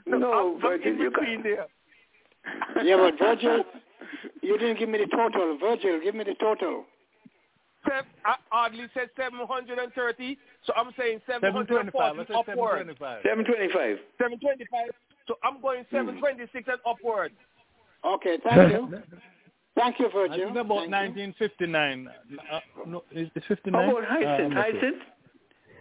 No, 0.08 0.18
I'm, 0.34 0.56
I'm 0.56 0.62
Virgil, 0.62 0.94
you 0.94 1.10
between 1.10 1.42
can't. 1.42 1.44
there. 1.44 2.84
Yeah, 2.86 2.98
but 2.98 3.18
Virgil, 3.18 3.64
you 4.44 4.56
didn't 4.60 4.78
give 4.78 4.88
me 4.88 5.00
the 5.00 5.08
total. 5.08 5.58
Virgil, 5.60 6.00
give 6.04 6.14
me 6.14 6.24
the 6.24 6.36
total. 6.36 6.86
Seven, 7.88 8.06
I 8.24 8.36
hardly 8.50 8.86
said 8.94 9.10
730, 9.18 10.38
so 10.66 10.74
I'm 10.78 10.92
saying 10.98 11.22
725. 11.26 11.92
740 12.28 12.54
upward. 12.54 12.86
725. 13.26 13.26
725. 13.26 13.98
725. 14.22 14.94
So 15.28 15.38
I'm 15.44 15.60
going 15.60 15.86
726 15.90 16.70
and 16.70 16.78
upward. 16.86 17.32
Okay, 18.06 18.38
thank 18.44 18.72
you. 18.72 18.94
Thank 19.76 20.00
you, 20.00 20.08
I 20.08 20.12
Virgil. 20.14 20.38
think 20.46 20.58
about 20.58 20.88
Thank 20.88 21.18
1959. 21.18 22.08
Uh, 22.08 22.60
no, 22.88 23.04
is 23.12 23.28
it 23.36 23.44
59? 23.48 23.74
How 23.74 23.98
about 23.98 24.04
Uh, 24.04 24.08
Hyacinth? 24.08 24.46
I'm 24.46 24.54
not 24.54 24.66
sure. 24.70 24.80
Hyacinth? 24.80 25.02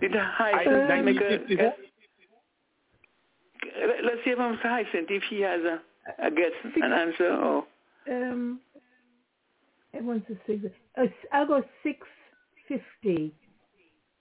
Did 0.01 0.17
I- 0.17 0.33
Hyacinth 0.37 1.05
make 1.05 1.21
a 1.21 1.25
1954? 1.25 1.57
guess? 1.57 1.79
Let- 3.89 4.05
Let's 4.05 4.23
hear 4.25 4.37
from 4.37 4.57
Hyacinth 4.59 5.11
if 5.11 5.23
he 5.31 5.41
has 5.41 5.61
a, 5.63 5.81
a 6.19 6.31
guess, 6.31 6.53
an 6.65 6.93
answer. 6.93 7.33
Or 7.35 7.67
Um, 8.11 8.61
everyone's 9.95 10.25
a 10.31 10.37
six. 10.47 10.65
Uh, 10.97 11.07
I'll 11.33 11.47
go 11.47 11.63
six 11.83 12.07
fifty. 12.69 13.33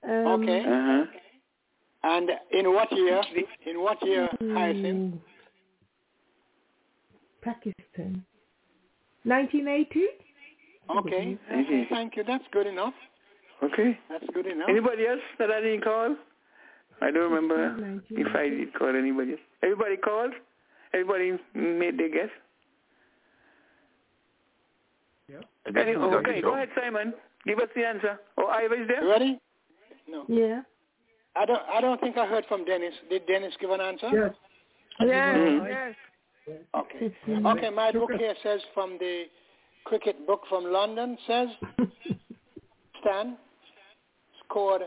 Um, 0.03 0.43
Okay. 0.43 0.59
uh-huh. 0.65 1.05
And 2.05 2.29
in 2.51 2.73
what 2.73 2.91
year? 2.91 3.21
In 3.65 3.81
what 3.81 3.97
year, 4.05 4.29
Hyacinth? 4.41 5.15
Pakistan. 7.41 8.25
1980? 9.23 10.07
Okay. 10.89 11.37
Okay, 11.49 11.87
thank 11.89 12.15
you. 12.17 12.23
That's 12.25 12.43
good 12.51 12.67
enough. 12.67 12.93
Okay. 13.61 13.97
That's 14.09 14.25
good 14.33 14.45
enough. 14.47 14.69
Anybody 14.69 15.07
else 15.07 15.21
that 15.39 15.51
I 15.51 15.61
didn't 15.61 15.83
call? 15.83 16.15
I 17.01 17.11
don't 17.11 17.31
remember 17.31 17.99
if 18.09 18.35
I 18.35 18.49
did 18.49 18.73
call 18.73 18.95
anybody. 18.95 19.31
else. 19.31 19.41
Everybody 19.61 19.97
called? 19.97 20.33
Everybody 20.93 21.39
made 21.53 21.97
their 21.97 22.09
guess? 22.09 22.29
Any, 25.75 25.95
okay, 25.95 26.41
go 26.41 26.53
ahead, 26.53 26.69
Simon. 26.79 27.13
Give 27.45 27.57
us 27.59 27.69
the 27.75 27.85
answer. 27.85 28.19
Oh, 28.37 28.47
Ivor 28.47 28.81
is 28.81 28.87
there? 28.87 29.03
You 29.03 29.09
ready? 29.09 29.39
No. 30.09 30.25
Yeah. 30.27 30.61
I 31.35 31.45
don't 31.45 31.61
I 31.73 31.81
don't 31.81 31.99
think 32.01 32.17
I 32.17 32.27
heard 32.27 32.45
from 32.47 32.65
Dennis. 32.65 32.93
Did 33.09 33.25
Dennis 33.25 33.53
give 33.59 33.69
an 33.71 33.81
answer? 33.81 34.09
Yes. 34.13 34.33
Yes, 34.99 35.35
Mhm. 35.37 35.69
yes. 35.69 36.57
Okay. 36.75 37.15
Okay, 37.27 37.69
my 37.69 37.91
book 37.91 38.11
here 38.11 38.35
says 38.43 38.61
from 38.73 38.97
the 38.99 39.23
cricket 39.85 40.27
book 40.27 40.41
from 40.49 40.65
London 40.65 41.17
says 41.25 41.47
Stan 43.03 43.37
scored 44.45 44.83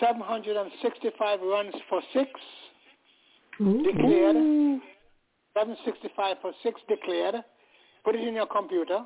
765 0.00 1.40
runs 1.40 1.74
for 1.88 2.00
six 2.12 2.28
Ooh. 3.60 3.82
declared. 3.82 4.36
765 5.56 6.36
for 6.40 6.52
six 6.62 6.80
declared. 6.88 7.36
Put 8.04 8.14
it 8.14 8.26
in 8.26 8.34
your 8.34 8.46
computer. 8.46 9.00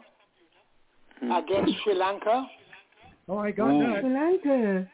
Hmm. 1.21 1.31
Against 1.33 1.73
Sri 1.83 1.95
Lanka. 1.95 2.47
Oh, 3.29 3.39
I 3.39 3.53
got 3.53 3.71
Ooh. 3.71 4.01
Sri. 4.01 4.11
Lanka. 4.11 4.89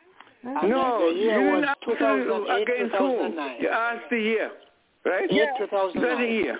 And 0.45 0.71
No, 0.71 1.01
the 1.01 1.19
you 1.19 1.25
year 1.25 1.39
didn't 1.41 1.67
was 1.67 1.77
2008, 1.85 2.63
against 2.63 2.95
who? 2.95 3.09
2009. 3.09 3.57
You 3.61 3.69
asked 3.69 4.11
the 4.11 4.17
year, 4.19 4.51
right? 5.05 5.33
Year 5.33 5.53
That's 5.59 5.71
the 5.93 6.27
year. 6.27 6.59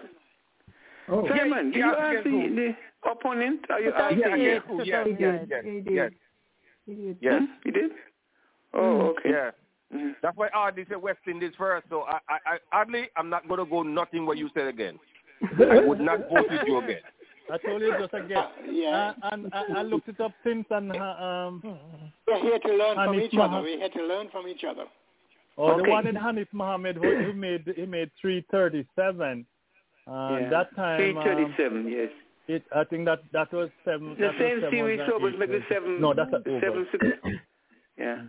Oh, 1.11 1.27
Simon, 1.29 1.71
did 1.71 1.79
yeah, 1.79 1.87
you 1.87 1.95
ask 1.95 2.25
the, 2.25 2.31
against 2.31 2.57
the 2.57 2.75
opponent? 3.05 3.61
Are 3.71 3.81
you 3.81 3.91
Yeah, 3.91 4.01
asked 4.03 4.15
the 4.15 4.21
Yeah, 4.21 4.37
year? 4.37 4.55
yes, 4.55 4.63
yes, 4.69 4.87
yes, 4.87 5.07
He 5.07 5.11
yes, 5.13 5.41
did. 5.41 5.49
yes, 5.51 5.65
He 5.65 5.81
did. 5.81 5.93
yes, 5.95 6.13
He 6.87 6.95
did. 6.95 7.17
yes. 7.21 7.43
Hmm? 7.65 7.71
Did? 7.71 7.91
Oh, 8.75 9.01
okay. 9.11 9.31
Yeah. 9.31 9.51
Mhm. 9.95 10.15
That's 10.21 10.37
why 10.37 10.49
Audley 10.49 10.85
said 10.89 10.99
West 11.01 11.21
Indies 11.27 11.55
first. 11.57 11.87
So 11.89 12.03
I, 12.03 12.19
I, 12.29 12.39
I 12.73 12.81
Audley, 12.83 13.09
I'm 13.17 13.31
not 13.31 13.49
going 13.49 13.59
to 13.59 13.65
go 13.65 13.83
nothing 13.83 14.27
what 14.27 14.37
you 14.37 14.51
said 14.53 14.67
again. 14.67 14.99
I 15.59 15.81
would 15.81 16.01
not 16.01 16.29
vote 16.29 16.51
with 16.51 16.61
you 16.67 16.79
again. 16.79 17.01
I 17.51 17.57
told 17.57 17.81
you 17.81 17.95
just 17.99 18.13
a 18.13 18.21
guess. 18.29 18.45
Yeah. 18.71 19.15
Uh, 19.23 19.29
and 19.33 19.51
I, 19.55 19.65
I 19.79 19.83
looked 19.83 20.09
it 20.09 20.21
up 20.21 20.33
since 20.45 20.67
and 20.71 20.93
uh, 20.93 20.97
um, 20.97 21.63
We're 22.27 22.41
here 22.43 22.59
to 22.59 22.69
learn 22.75 22.97
from 22.97 23.17
Hanif 23.17 23.23
each 23.23 23.33
other. 23.35 23.39
Mohammad. 23.49 23.63
We're 23.65 23.79
here 23.79 23.89
to 23.89 24.03
learn 24.03 24.29
from 24.31 24.49
each 24.49 24.65
other. 24.65 24.85
oh, 25.57 25.73
Okay. 25.73 25.85
the 25.85 25.91
one 25.91 26.07
in 26.07 26.15
Hanif 26.17 26.49
Mohammad 26.53 26.97
who, 26.97 27.17
who 27.25 27.33
made 27.33 27.65
he 27.75 27.87
made 27.87 28.11
337. 28.21 29.47
Uh, 30.07 30.11
Yeah. 30.43 30.51
That 30.51 30.77
time, 30.77 31.17
um, 31.17 31.23
337, 31.23 31.89
yes. 31.89 32.11
It, 32.49 32.65
I 32.75 32.85
think 32.85 33.05
that 33.05 33.21
that 33.33 33.53
was 33.53 33.71
seven. 33.85 34.17
The 34.19 34.31
same 34.39 34.61
seven 34.61 34.71
series 34.71 35.01
hundred 35.01 35.13
Sobers 35.13 35.35
eight. 35.35 35.39
make 35.39 35.51
it 35.51 35.63
seven. 35.71 36.01
No, 36.01 36.15
that's 36.15 36.33
an 36.33 36.43
over. 36.49 36.61
seven 36.61 36.87
six. 36.91 37.07
yeah. 37.99 38.23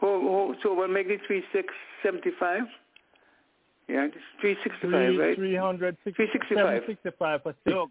Ho, 0.00 0.20
ho, 0.20 0.54
so 0.62 0.74
we'll 0.74 0.88
make 0.88 1.06
it 1.06 1.20
three 1.26 1.42
six 1.52 1.72
seventy 2.02 2.30
five. 2.38 2.62
Yeah, 3.88 4.06
it's 4.06 4.16
three 4.40 4.56
sixty 4.62 4.90
five, 4.90 5.16
right? 5.18 5.36
365. 5.36 6.48
365. 6.56 7.42
for 7.42 7.54
six. 7.64 7.74
Look, 7.74 7.90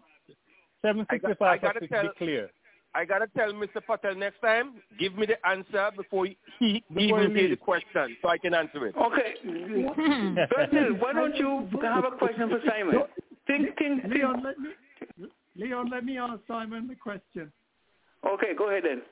765 0.82 1.42
I 1.42 1.56
for 1.58 1.62
gotta 1.66 1.80
six 1.80 1.90
tell- 1.92 2.02
declare. 2.02 2.50
I 2.94 3.06
got 3.06 3.20
to 3.20 3.26
tell 3.34 3.50
Mr. 3.54 3.80
Patel 3.86 4.14
next 4.14 4.38
time, 4.42 4.74
give 4.98 5.16
me 5.16 5.24
the 5.24 5.46
answer 5.48 5.90
before 5.96 6.26
he, 6.26 6.36
he 6.58 6.84
Before 6.94 7.22
even 7.22 7.34
he 7.34 7.46
the 7.46 7.56
question 7.56 8.16
so 8.20 8.28
I 8.28 8.36
can 8.36 8.52
answer 8.52 8.86
it. 8.86 8.94
Okay. 8.94 9.34
Hmm. 9.42 10.36
Bertil, 10.36 11.00
why 11.00 11.14
don't 11.14 11.34
you 11.36 11.68
have 11.82 12.04
a 12.04 12.10
question 12.18 12.50
for 12.50 12.60
Simon? 12.68 12.96
Think, 13.46 13.76
think, 13.76 14.02
think. 14.02 14.22
Leon, 15.56 15.90
let 15.90 16.04
me 16.04 16.14
Leon, 16.14 16.26
let 16.26 16.30
me 16.30 16.36
ask 16.36 16.40
Simon 16.48 16.88
the 16.88 16.94
question. 16.94 17.52
Okay, 18.26 18.54
go 18.56 18.68
ahead 18.68 18.84
then. 18.84 19.02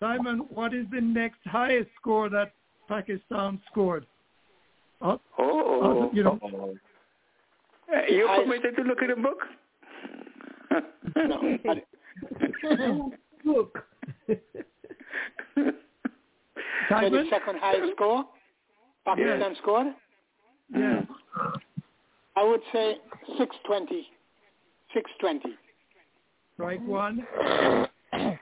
Simon, 0.00 0.40
what 0.50 0.74
is 0.74 0.86
the 0.92 1.00
next 1.00 1.38
highest 1.46 1.88
score 2.00 2.28
that 2.28 2.52
Pakistan 2.88 3.60
scored. 3.70 4.06
Uh, 5.00 5.16
oh, 5.38 6.08
uh, 6.08 6.14
you 6.14 6.22
know. 6.22 6.38
Uh, 7.92 8.06
you 8.08 8.28
permitted 8.36 8.76
to 8.76 8.82
look 8.82 9.02
at 9.02 9.10
a 9.10 9.16
book? 9.16 9.38
no. 12.64 13.12
Look. 13.44 13.78
So 16.88 17.10
the 17.10 17.24
second 17.30 17.58
highest 17.58 17.94
score? 17.96 18.24
Pakistan 19.04 19.40
Yes. 19.40 19.56
scored? 19.60 19.86
Yeah. 20.72 21.00
I 22.36 22.44
would 22.44 22.60
say 22.72 22.98
620. 23.38 24.06
620. 24.94 25.56
Strike 26.54 26.80
one. 26.86 27.26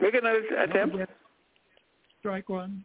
Make 0.00 0.14
another 0.14 0.42
attempt. 0.64 0.96
Strike 2.20 2.48
one. 2.48 2.84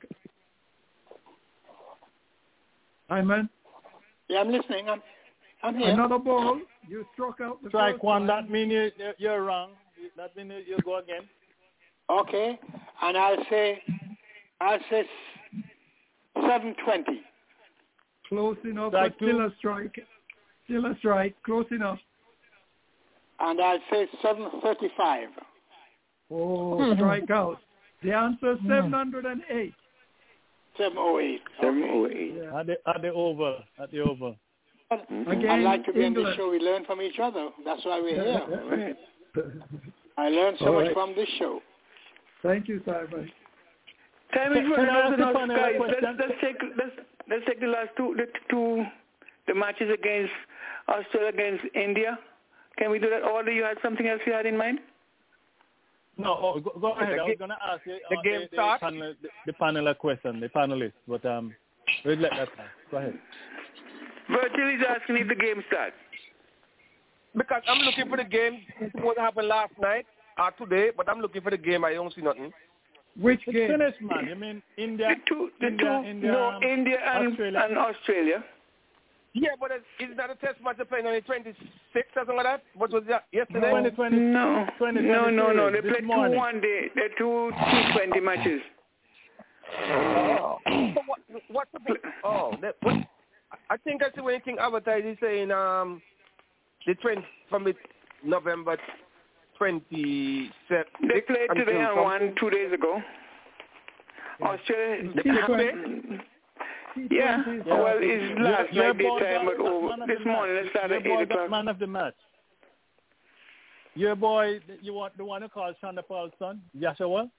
Hyman, 3.09 3.49
Yeah, 4.27 4.39
I'm 4.41 4.51
listening. 4.51 4.89
I'm, 4.89 5.01
I'm 5.63 5.75
here. 5.77 5.89
another 5.91 6.19
ball. 6.19 6.59
You 6.89 7.05
struck 7.13 7.39
out 7.41 7.63
the 7.63 7.69
Strike 7.69 7.95
first 7.95 8.03
one. 8.03 8.27
time. 8.27 8.45
That 8.45 8.51
means 8.51 8.71
you, 8.73 8.91
you're 9.17 9.43
wrong. 9.43 9.71
That 10.17 10.35
means 10.35 10.51
you 10.67 10.75
you 10.75 10.81
go 10.83 10.97
again. 10.99 11.21
Okay. 12.09 12.59
And 13.01 13.17
I'll 13.17 13.37
say, 13.49 13.81
I'll 14.59 14.79
say 14.89 15.03
720. 16.35 17.21
Close 18.27 18.57
enough, 18.65 18.91
Strike 18.91 19.13
but 19.19 19.25
still 19.25 19.41
a 19.41 19.49
strike. 19.57 19.99
Still 20.65 20.85
a 20.87 20.95
strike. 20.99 21.35
Close 21.43 21.65
enough. 21.71 21.99
And 23.39 23.61
I'll 23.61 23.79
say 23.91 24.07
735. 24.21 25.29
Oh, 26.29 26.35
mm-hmm. 26.35 26.99
strike 26.99 27.29
out. 27.29 27.57
The 28.03 28.13
answer 28.13 28.53
is 28.53 28.59
mm. 28.59 28.67
708. 28.67 29.73
708. 30.77 31.41
Seven 31.59 31.89
oh 31.91 32.07
eight. 32.07 32.33
Yeah. 32.37 32.59
At 32.59 32.67
the 32.67 32.77
at 32.87 33.01
the 33.01 33.11
over. 33.11 33.55
At 33.81 33.91
the 33.91 34.01
over. 34.01 34.35
Mm-hmm. 34.91 35.31
Again, 35.31 35.49
I 35.49 35.57
like 35.57 35.85
to 35.85 35.93
be 35.93 36.05
in 36.05 36.13
this 36.13 36.19
England. 36.19 36.37
show. 36.37 36.49
We 36.49 36.59
learn 36.59 36.85
from 36.85 37.01
each 37.01 37.19
other. 37.19 37.49
That's 37.65 37.83
why 37.83 37.99
we're 37.99 38.23
here. 38.23 38.95
Right. 39.35 39.43
I 40.17 40.29
learned 40.29 40.57
so 40.59 40.67
All 40.67 40.73
much 40.73 40.85
right. 40.85 40.93
from 40.93 41.13
this 41.15 41.27
show. 41.39 41.61
Thank 42.43 42.67
you, 42.67 42.81
Simon. 42.85 43.29
Time 44.33 44.51
is 44.53 44.63
running 44.69 44.89
out 44.89 45.05
ask 45.05 45.09
the 45.09 45.15
enough, 45.15 45.33
final 45.33 45.55
guys. 45.55 45.75
Let's, 45.79 46.17
let's 46.19 46.33
take 46.41 46.55
let's 46.77 46.91
let's 47.29 47.45
take 47.47 47.59
the 47.59 47.67
last 47.67 47.89
two 47.97 48.15
the 48.17 48.25
two 48.49 48.85
the 49.47 49.55
matches 49.55 49.89
against 49.93 50.31
Australia 50.87 51.29
against 51.29 51.63
India. 51.75 52.17
Can 52.77 52.91
we 52.91 52.99
do 52.99 53.09
that? 53.09 53.23
Or 53.23 53.43
do 53.43 53.51
you 53.51 53.63
have 53.63 53.77
something 53.81 54.07
else 54.07 54.21
you 54.25 54.33
had 54.33 54.45
in 54.45 54.57
mind? 54.57 54.79
No, 56.17 56.33
oh, 56.33 56.59
go, 56.59 56.71
go 56.79 56.91
ahead. 56.93 57.17
The 57.17 57.21
I 57.21 57.25
was 57.25 57.35
going 57.37 57.49
to 57.51 57.57
ask 57.63 57.85
you 57.85 57.99
the 58.09 58.17
uh, 58.17 58.21
game 58.23 58.41
the, 58.41 58.55
starts? 58.55 58.81
panel, 58.81 59.13
the, 59.21 59.29
the 59.45 59.53
panel 59.53 59.87
a 59.87 59.95
question, 59.95 60.39
the 60.39 60.49
panelist, 60.49 60.93
but 61.07 61.23
um, 61.25 61.53
we'll 62.03 62.17
let 62.17 62.31
that 62.31 62.55
pass. 62.55 62.67
Go 62.89 62.97
ahead. 62.97 63.13
Virgil 64.29 64.69
is 64.69 64.81
asking 64.87 65.17
if 65.17 65.27
the 65.27 65.35
game 65.35 65.63
starts. 65.67 65.95
Because 67.35 67.61
I'm 67.67 67.79
looking 67.79 68.09
for 68.09 68.17
the 68.17 68.23
game. 68.23 68.61
It's 68.81 68.91
supposed 68.93 69.17
to 69.17 69.21
happen 69.21 69.47
last 69.47 69.73
night 69.79 70.05
or 70.39 70.51
today, 70.51 70.89
but 70.95 71.07
I'm 71.07 71.19
looking 71.19 71.41
for 71.41 71.51
the 71.51 71.57
game. 71.57 71.85
I 71.85 71.93
don't 71.93 72.13
see 72.13 72.21
nothing. 72.21 72.51
Which 73.19 73.41
It's 73.45 73.55
game? 73.55 73.69
finished, 73.69 74.01
man. 74.01 74.27
You 74.27 74.35
mean 74.35 74.61
India? 74.77 75.09
The 75.09 75.15
two, 75.27 75.49
the 75.59 75.67
India, 75.67 76.01
two, 76.01 76.09
India, 76.09 76.31
no, 76.31 76.49
um, 76.49 76.63
India 76.63 76.97
and 77.03 77.27
Australia. 77.31 77.61
and 77.63 77.77
Australia. 77.77 78.43
Yeah, 79.39 79.49
but 79.59 79.69
it's, 79.71 79.85
it's 79.99 80.17
not 80.17 80.31
a 80.31 80.35
test 80.35 80.55
match 80.63 80.77
they're 80.77 80.85
playing 80.85 81.05
on 81.05 81.13
the 81.13 81.21
26th 81.21 81.53
or 81.95 82.03
something 82.15 82.35
like 82.35 82.45
that. 82.45 82.63
What 82.75 82.91
was 82.91 83.03
that 83.07 83.25
yesterday? 83.31 83.69
2020, 83.69 84.17
No, 84.17 84.65
20, 84.79 85.01
no, 85.01 85.29
no, 85.29 85.51
no. 85.51 85.71
They 85.71 85.81
this 85.81 85.91
played 85.91 86.01
two 86.01 86.07
morning. 86.07 86.37
one 86.37 86.59
day. 86.59 86.87
They're 86.95 87.09
two 87.17 87.51
two 87.51 87.81
twenty 87.93 88.19
matches. 88.19 88.61
Oh. 89.79 90.57
So 90.65 91.01
what, 91.05 91.19
what's 91.49 91.71
the 91.73 91.79
big, 91.85 91.97
oh, 92.23 92.53
that, 92.61 92.75
what, 92.81 92.95
I 93.69 93.77
think 93.77 94.01
I 94.01 94.15
see 94.15 94.21
when 94.21 94.39
King 94.41 94.57
advertised, 94.59 95.05
he's 95.05 95.17
saying 95.21 95.51
um, 95.51 96.01
the 96.87 96.95
20, 96.95 97.21
from 97.49 97.63
the 97.63 97.73
November 98.23 98.77
27th. 99.59 100.49
They 100.69 101.21
played 101.21 101.49
today 101.55 101.79
and 101.79 101.97
won 102.01 102.33
two 102.39 102.49
days 102.49 102.71
ago. 102.73 103.01
Australia. 104.41 105.11
They 105.15 105.21
played 105.21 105.47
today? 105.47 106.23
Yeah. 107.09 107.43
Yeah. 107.47 107.63
Well, 107.65 107.87
oh, 107.87 107.99
it's 107.99 108.39
last 108.39 108.73
Your- 108.73 108.85
your 108.85 108.93
night 108.93 109.03
boy 109.03 109.19
daytime, 109.19 109.45
got- 109.45 109.57
but 109.57 109.65
over 109.65 109.87
oh, 109.87 110.07
this 110.07 110.25
morning. 110.25 110.55
match. 110.55 110.63
Let's 110.63 110.69
start 110.75 110.89
Your 110.89 110.97
at 110.97 111.03
boy 111.03 111.21
eight 111.21 111.31
o'clock. 111.31 111.49
man 111.49 111.67
of 111.67 111.79
the 111.79 111.87
match. 111.87 112.13
Your 113.95 114.15
boy, 114.15 114.59
you 114.81 114.93
want 114.93 115.17
the 115.17 115.25
one 115.25 115.41
who 115.41 115.49
called 115.49 115.75
Shonda 115.83 116.07
Paul's 116.07 116.31
son, 116.37 116.61
Joshua? 116.79 117.29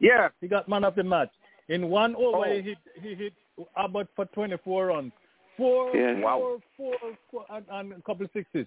Yeah. 0.00 0.28
He 0.40 0.48
got 0.48 0.68
man 0.68 0.84
of 0.84 0.94
the 0.94 1.04
match. 1.04 1.30
In 1.68 1.88
one 1.90 2.16
over, 2.16 2.38
Oh. 2.38 2.42
he 2.54 2.60
hit 2.62 2.78
he 3.02 3.14
hit 3.14 3.32
Abbott 3.76 4.08
for 4.16 4.24
24 4.26 4.86
runs. 4.86 5.12
Four, 5.56 5.94
Yes. 5.94 6.16
four, 6.22 6.58
four, 6.76 6.94
four, 7.30 7.44
and, 7.50 7.64
and 7.70 7.92
a 7.92 8.02
couple 8.02 8.24
of 8.24 8.30
sixes. 8.32 8.66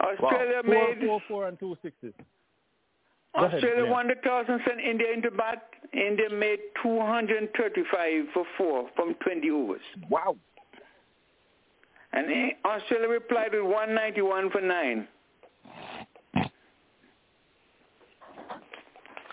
Australia 0.00 0.62
Four, 0.64 0.74
made 0.74 1.06
four, 1.06 1.20
four, 1.28 1.48
and 1.48 1.58
two 1.58 1.76
sixes. 1.82 2.12
Go 3.36 3.44
ahead, 3.46 3.54
Australia 3.54 3.84
yeah. 3.84 3.90
won 3.90 4.06
the 4.08 4.14
toss 4.16 4.44
and 4.48 4.60
sent 4.66 4.80
India 4.80 5.12
into 5.12 5.30
bat. 5.30 5.68
India 5.92 6.28
made 6.30 6.58
235 6.82 8.24
for 8.32 8.44
four 8.56 8.88
from 8.96 9.14
20 9.24 9.50
overs. 9.50 9.80
Wow. 10.08 10.36
And 12.12 12.30
eh, 12.30 12.50
Australia 12.64 13.08
replied 13.08 13.52
with 13.52 13.64
191 13.64 14.50
for 14.50 14.60
nine. 14.60 15.08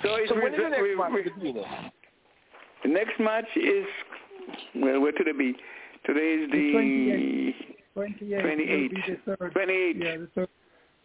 So, 0.04 0.16
it's 0.16 0.30
So 0.30 0.36
when 0.36 0.54
is 0.54 0.60
the 0.60 0.70
next 0.70 0.82
we- 0.82 0.96
match 0.96 1.12
we- 1.14 1.22
between 1.24 1.56
the 2.84 2.90
next 2.90 3.20
match 3.20 3.46
is, 3.56 3.86
well, 4.76 5.00
where 5.00 5.12
today 5.12 5.34
be? 5.34 5.56
Today 6.06 6.34
is 6.44 6.50
the 6.52 6.72
28. 6.72 7.78
28. 7.94 8.42
28. 8.42 8.82
will 8.82 8.90
be 8.90 9.02
the 9.26 9.36
third. 9.38 9.52
28. 9.54 9.96
Yeah, 9.98 10.18
the 10.18 10.28
third. 10.34 10.50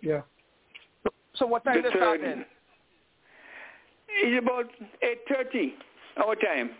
Yeah. 0.00 0.20
So 1.34 1.46
what 1.46 1.64
time 1.64 1.82
The 1.82 1.90
they 1.90 1.96
start 1.96 2.20
third. 2.20 2.46
Then? 4.22 4.32
It's 4.34 4.42
about 4.44 4.66
8.30 5.02 5.72
our 6.26 6.34
time. 6.36 6.70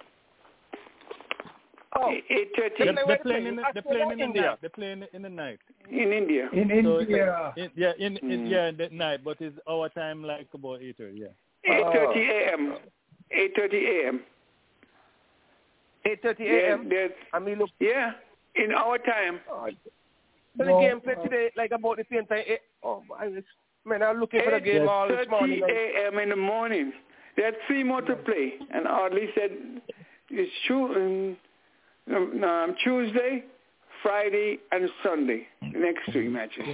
Oh, 1.98 2.08
8.30 2.08 2.24
They, 2.78 2.84
They 2.86 2.92
they're 3.06 3.18
playing 3.18 3.46
in 3.46 3.56
the, 3.56 3.62
playing 3.62 3.74
they're 3.74 3.82
playing 3.82 4.10
in 4.10 4.18
the 4.18 4.24
India. 4.24 4.42
night. 4.42 4.58
They're 4.60 4.70
playing 4.70 5.04
in 5.14 5.22
the 5.22 5.28
night. 5.30 5.58
in 5.90 6.12
India. 6.12 6.48
In 6.52 6.68
So, 6.84 7.00
India. 7.00 7.52
in, 7.56 7.70
yeah, 7.74 7.92
in, 7.98 8.16
in 8.18 8.40
Mm. 8.46 8.50
yeah, 8.50 8.70
the 8.70 8.94
night, 8.94 9.20
but 9.24 9.38
it's 9.40 9.56
our 9.68 9.88
time 9.90 10.22
like 10.22 10.48
about 10.52 10.82
eight 10.82 11.00
or 11.00 11.08
yeah. 11.08 11.28
8.30 11.66 12.30
a.m. 12.30 12.76
8.30 13.34 14.04
a.m. 14.04 14.20
8.30 16.06 16.40
a.m. 16.40 16.88
there's- 16.88 17.10
I 17.32 17.38
mean, 17.38 17.58
look, 17.58 17.70
Yeah, 17.80 18.12
in 18.56 18.72
our 18.72 18.98
time. 18.98 19.40
oh, 19.50 19.68
so 20.58 20.64
the 20.64 20.78
game 20.80 21.00
played 21.00 21.18
uh, 21.18 21.22
today 21.24 21.50
like 21.56 21.70
about 21.72 21.96
the 21.98 22.04
same 22.10 22.26
time. 22.26 22.44
Eh, 22.46 22.56
Oh, 22.82 23.02
I 23.18 23.28
was, 23.28 23.42
man, 23.84 24.02
I'm 24.02 24.20
looking 24.20 24.40
for 24.44 24.50
the 24.52 24.60
game 24.60 24.88
all 24.88 25.08
this 25.08 25.26
morning. 25.28 25.60
like- 25.60 25.70
a.m. 25.72 26.18
in 26.18 26.28
the 26.28 26.36
morning. 26.36 26.92
There 27.36 27.46
had 27.46 27.54
three 27.66 27.82
more 27.82 28.02
to 28.02 28.16
play. 28.16 28.54
And 28.72 28.86
Audley 28.86 29.28
said 29.34 29.50
it's 30.30 30.52
true, 30.66 31.36
um, 32.08 32.42
um, 32.42 32.74
Tuesday, 32.82 33.44
Friday, 34.02 34.58
and 34.72 34.88
Sunday. 35.02 35.46
The 35.60 35.78
next 35.78 36.10
three 36.12 36.28
matches. 36.28 36.64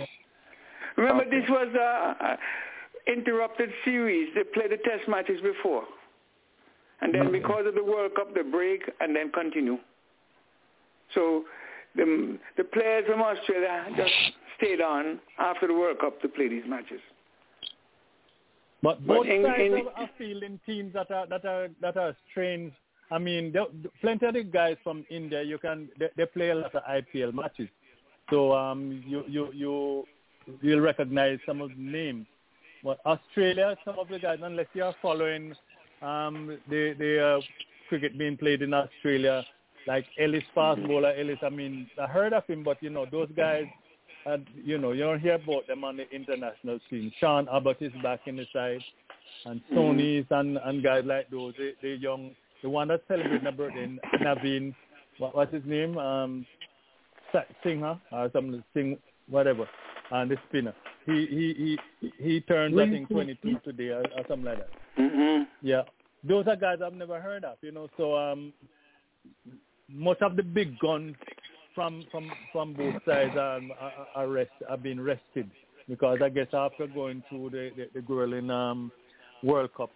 Remember, 0.96 1.24
this 1.24 1.48
was 1.48 1.68
a, 1.74 2.24
a 2.24 2.38
interrupted 3.10 3.70
series. 3.84 4.28
They 4.34 4.44
played 4.44 4.70
the 4.70 4.76
test 4.76 5.08
matches 5.08 5.40
before. 5.40 5.84
And 7.00 7.12
then 7.12 7.32
because 7.32 7.66
of 7.66 7.74
the 7.74 7.82
World 7.82 8.14
Cup, 8.14 8.32
they 8.34 8.42
break 8.42 8.82
and 9.00 9.16
then 9.16 9.32
continue. 9.32 9.78
So 11.14 11.44
the, 11.96 12.38
the 12.56 12.64
players 12.64 13.04
from 13.08 13.20
Australia 13.20 13.86
just 13.96 14.12
stayed 14.56 14.80
on 14.80 15.18
after 15.38 15.66
the 15.66 15.74
World 15.74 15.98
Cup 15.98 16.22
to 16.22 16.28
play 16.28 16.48
these 16.48 16.62
matches. 16.66 17.00
But 18.82 19.06
But 19.06 19.16
both 19.18 19.26
in- 19.26 19.44
sides 19.44 19.60
in- 19.62 19.86
are, 19.86 19.92
are 20.02 20.10
fielding 20.18 20.58
teams 20.66 20.92
that 20.94 21.10
are 21.10 21.26
that 21.26 21.44
are 21.44 21.68
that 21.80 21.96
are 21.96 22.16
strange. 22.30 22.72
I 23.10 23.18
mean, 23.18 23.52
there, 23.52 23.66
plenty 24.00 24.26
of 24.26 24.34
the 24.34 24.42
guys 24.42 24.76
from 24.82 25.04
India, 25.10 25.42
you 25.42 25.58
can 25.58 25.88
they, 25.98 26.08
they 26.16 26.26
play 26.26 26.50
a 26.50 26.54
lot 26.54 26.74
of 26.74 26.82
IPL 26.84 27.32
matches, 27.34 27.68
so 28.30 28.52
um, 28.54 29.02
you 29.06 29.22
you 29.28 29.52
you 29.52 30.04
you'll 30.60 30.80
recognize 30.80 31.38
some 31.46 31.60
of 31.60 31.68
the 31.70 31.76
names. 31.82 32.26
But 32.82 32.98
Australia, 33.06 33.76
some 33.84 33.98
of 33.98 34.08
the 34.08 34.18
guys, 34.18 34.40
unless 34.42 34.66
you 34.74 34.82
are 34.84 34.94
following 35.00 35.54
um, 36.00 36.58
the 36.68 36.94
the 36.98 37.24
uh, 37.24 37.40
cricket 37.88 38.18
being 38.18 38.36
played 38.36 38.62
in 38.62 38.74
Australia, 38.74 39.44
like 39.86 40.06
Ellis 40.18 40.42
fast 40.54 40.82
bowler 40.82 41.12
Ellis. 41.16 41.38
I 41.42 41.50
mean, 41.50 41.88
I 42.00 42.06
heard 42.06 42.32
of 42.32 42.44
him, 42.46 42.64
but 42.64 42.82
you 42.82 42.90
know 42.90 43.06
those 43.10 43.28
guys 43.36 43.66
and 44.26 44.46
you 44.64 44.78
know, 44.78 44.92
you 44.92 45.04
don't 45.04 45.20
hear 45.20 45.34
about 45.34 45.66
them 45.66 45.84
on 45.84 45.96
the 45.96 46.08
international 46.10 46.78
scene. 46.88 47.12
Sean 47.18 47.48
Abbott 47.52 47.78
is 47.80 47.92
back 48.02 48.20
in 48.26 48.36
the 48.36 48.46
side, 48.52 48.82
and 49.46 49.60
Sony's 49.72 50.26
and, 50.30 50.58
and 50.64 50.82
guys 50.82 51.04
like 51.04 51.30
those, 51.30 51.54
they, 51.58 51.72
they 51.82 51.94
young, 51.94 52.34
the 52.62 52.68
one 52.68 52.88
that's 52.88 53.02
celebrating 53.08 53.46
a 53.46 53.52
birthday, 53.52 53.98
Naveen, 54.20 54.74
what, 55.18 55.34
what's 55.34 55.52
his 55.52 55.64
name? 55.66 55.98
Um, 55.98 56.46
Singh, 57.64 57.82
or 57.82 58.30
something, 58.32 58.62
Singh, 58.74 58.98
whatever, 59.28 59.68
and 60.10 60.30
the 60.30 60.36
spinner. 60.48 60.74
He 61.06 61.26
he 61.26 61.78
he 62.00 62.12
he 62.22 62.40
turns 62.42 62.78
I 62.78 62.88
think 62.88 63.08
22 63.08 63.58
today 63.64 63.88
or, 63.88 64.02
or 64.02 64.24
something 64.28 64.44
like 64.44 64.58
that. 64.58 64.68
Mm-hmm. 64.98 65.44
Yeah. 65.62 65.82
those 66.22 66.46
are 66.46 66.56
guys 66.56 66.78
I've 66.84 66.92
never 66.92 67.20
heard 67.20 67.44
of, 67.44 67.56
you 67.60 67.72
know. 67.72 67.88
So 67.96 68.16
um, 68.16 68.52
most 69.88 70.22
of 70.22 70.36
the 70.36 70.42
big 70.42 70.78
guns 70.78 71.16
from 71.74 72.04
from 72.10 72.30
from 72.52 72.74
both 72.74 72.94
sides 73.06 73.32
um, 73.32 73.72
are, 73.80 73.92
are 74.14 74.28
rest 74.28 74.50
have 74.68 74.82
been 74.82 75.00
rested 75.00 75.50
because 75.88 76.18
I 76.22 76.28
guess 76.28 76.48
after 76.52 76.86
going 76.86 77.22
through 77.28 77.50
the 77.50 77.70
the, 77.76 77.88
the 77.94 78.02
Gurling 78.02 78.50
um, 78.50 78.92
World 79.42 79.70
Cup 79.76 79.90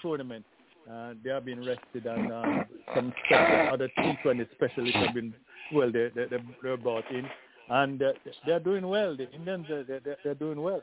tournament, 0.00 0.44
uh, 0.90 1.14
they 1.22 1.30
have 1.30 1.44
been 1.44 1.64
rested 1.64 2.06
and 2.06 2.32
um, 2.32 2.64
some 2.94 3.12
special, 3.26 3.68
other 3.72 3.90
T20 3.98 4.46
specialists 4.52 4.96
have 4.96 5.14
been 5.14 5.34
well 5.72 5.90
they 5.92 6.10
they 6.14 6.26
they're 6.62 6.76
brought 6.76 7.10
in 7.10 7.26
and 7.70 8.02
uh, 8.02 8.12
they're 8.46 8.60
doing 8.60 8.86
well. 8.86 9.16
The 9.16 9.30
Indians 9.32 9.66
they're, 9.68 9.84
they're, 9.84 10.16
they're 10.24 10.34
doing 10.34 10.60
well. 10.60 10.82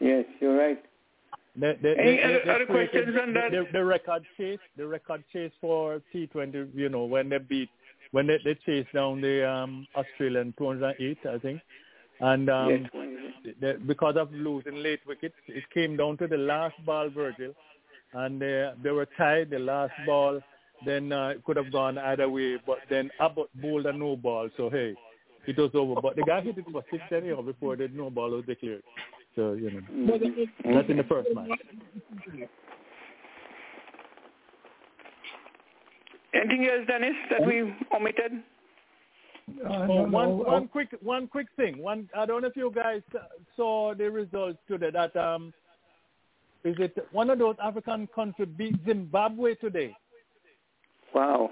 Yes, 0.00 0.24
you're 0.40 0.56
right. 0.56 0.82
The, 1.56 1.76
the, 1.82 1.98
Any 1.98 2.16
the, 2.16 2.22
other, 2.22 2.40
the, 2.44 2.52
other 2.52 2.66
questions 2.66 3.16
on 3.20 3.34
that? 3.34 3.50
The, 3.50 3.66
the 3.72 3.84
record 3.84 4.22
chase, 4.36 4.58
the 4.76 4.86
record 4.86 5.24
chase 5.32 5.50
for 5.60 6.00
T20, 6.14 6.70
you 6.74 6.88
know, 6.88 7.04
when 7.04 7.28
they 7.28 7.38
beat, 7.38 7.68
when 8.12 8.26
they, 8.26 8.38
they 8.44 8.54
chased 8.66 8.92
down 8.92 9.20
the 9.20 9.48
um, 9.48 9.86
Australian 9.96 10.54
208, 10.58 11.18
I 11.28 11.38
think, 11.38 11.60
and 12.20 12.50
um, 12.50 12.88
yes. 13.44 13.54
the, 13.60 13.80
because 13.86 14.16
of 14.16 14.32
losing 14.32 14.82
late 14.82 15.00
wickets, 15.06 15.34
it 15.48 15.64
came 15.72 15.96
down 15.96 16.18
to 16.18 16.26
the 16.26 16.36
last 16.36 16.74
ball, 16.84 17.08
Virgil, 17.08 17.54
and 18.12 18.40
they 18.40 18.70
they 18.82 18.90
were 18.90 19.08
tied. 19.16 19.50
The 19.50 19.58
last 19.58 19.92
ball, 20.04 20.40
then 20.84 21.12
uh, 21.12 21.28
it 21.28 21.44
could 21.44 21.56
have 21.56 21.72
gone 21.72 21.96
either 21.96 22.28
way, 22.28 22.58
but 22.66 22.78
then 22.90 23.10
Abbott 23.20 23.48
bowled 23.54 23.86
a 23.86 23.92
no 23.92 24.16
ball, 24.16 24.50
so 24.56 24.68
hey, 24.68 24.94
it 25.46 25.56
was 25.56 25.70
over. 25.74 26.00
But 26.00 26.16
the 26.16 26.22
guy 26.22 26.42
hit 26.42 26.58
it 26.58 26.64
for 26.70 26.84
six 26.90 27.02
anyhow 27.10 27.42
before 27.42 27.76
the 27.76 27.88
no 27.88 28.10
ball 28.10 28.30
was 28.30 28.44
declared. 28.44 28.82
So 29.34 29.52
you 29.52 29.70
know, 29.70 30.18
that's 30.64 30.90
in 30.90 30.98
the 30.98 31.04
first 31.04 31.28
match. 31.34 31.48
Anything 36.34 36.66
else, 36.66 36.86
Dennis, 36.86 37.14
that 37.30 37.44
we 37.46 37.74
omitted? 37.94 38.32
Uh, 39.64 39.68
Oh, 39.68 39.86
no, 39.86 40.02
one 40.04 40.10
no, 40.28 40.28
one 40.46 40.68
quick 40.68 40.88
one 41.02 41.26
quick 41.26 41.48
thing. 41.56 41.78
One 41.78 42.08
I 42.16 42.24
don't 42.24 42.42
know 42.42 42.48
if 42.48 42.56
you 42.56 42.70
guys 42.72 43.02
saw 43.56 43.94
the 43.94 44.08
results 44.10 44.58
today. 44.68 44.90
That 44.92 45.16
um, 45.16 45.52
is 46.64 46.76
it 46.78 46.96
one 47.10 47.30
of 47.30 47.38
those 47.40 47.56
African 47.62 48.06
countries 48.14 48.48
beat 48.56 48.76
Zimbabwe 48.86 49.56
today? 49.56 49.96
Wow. 51.12 51.50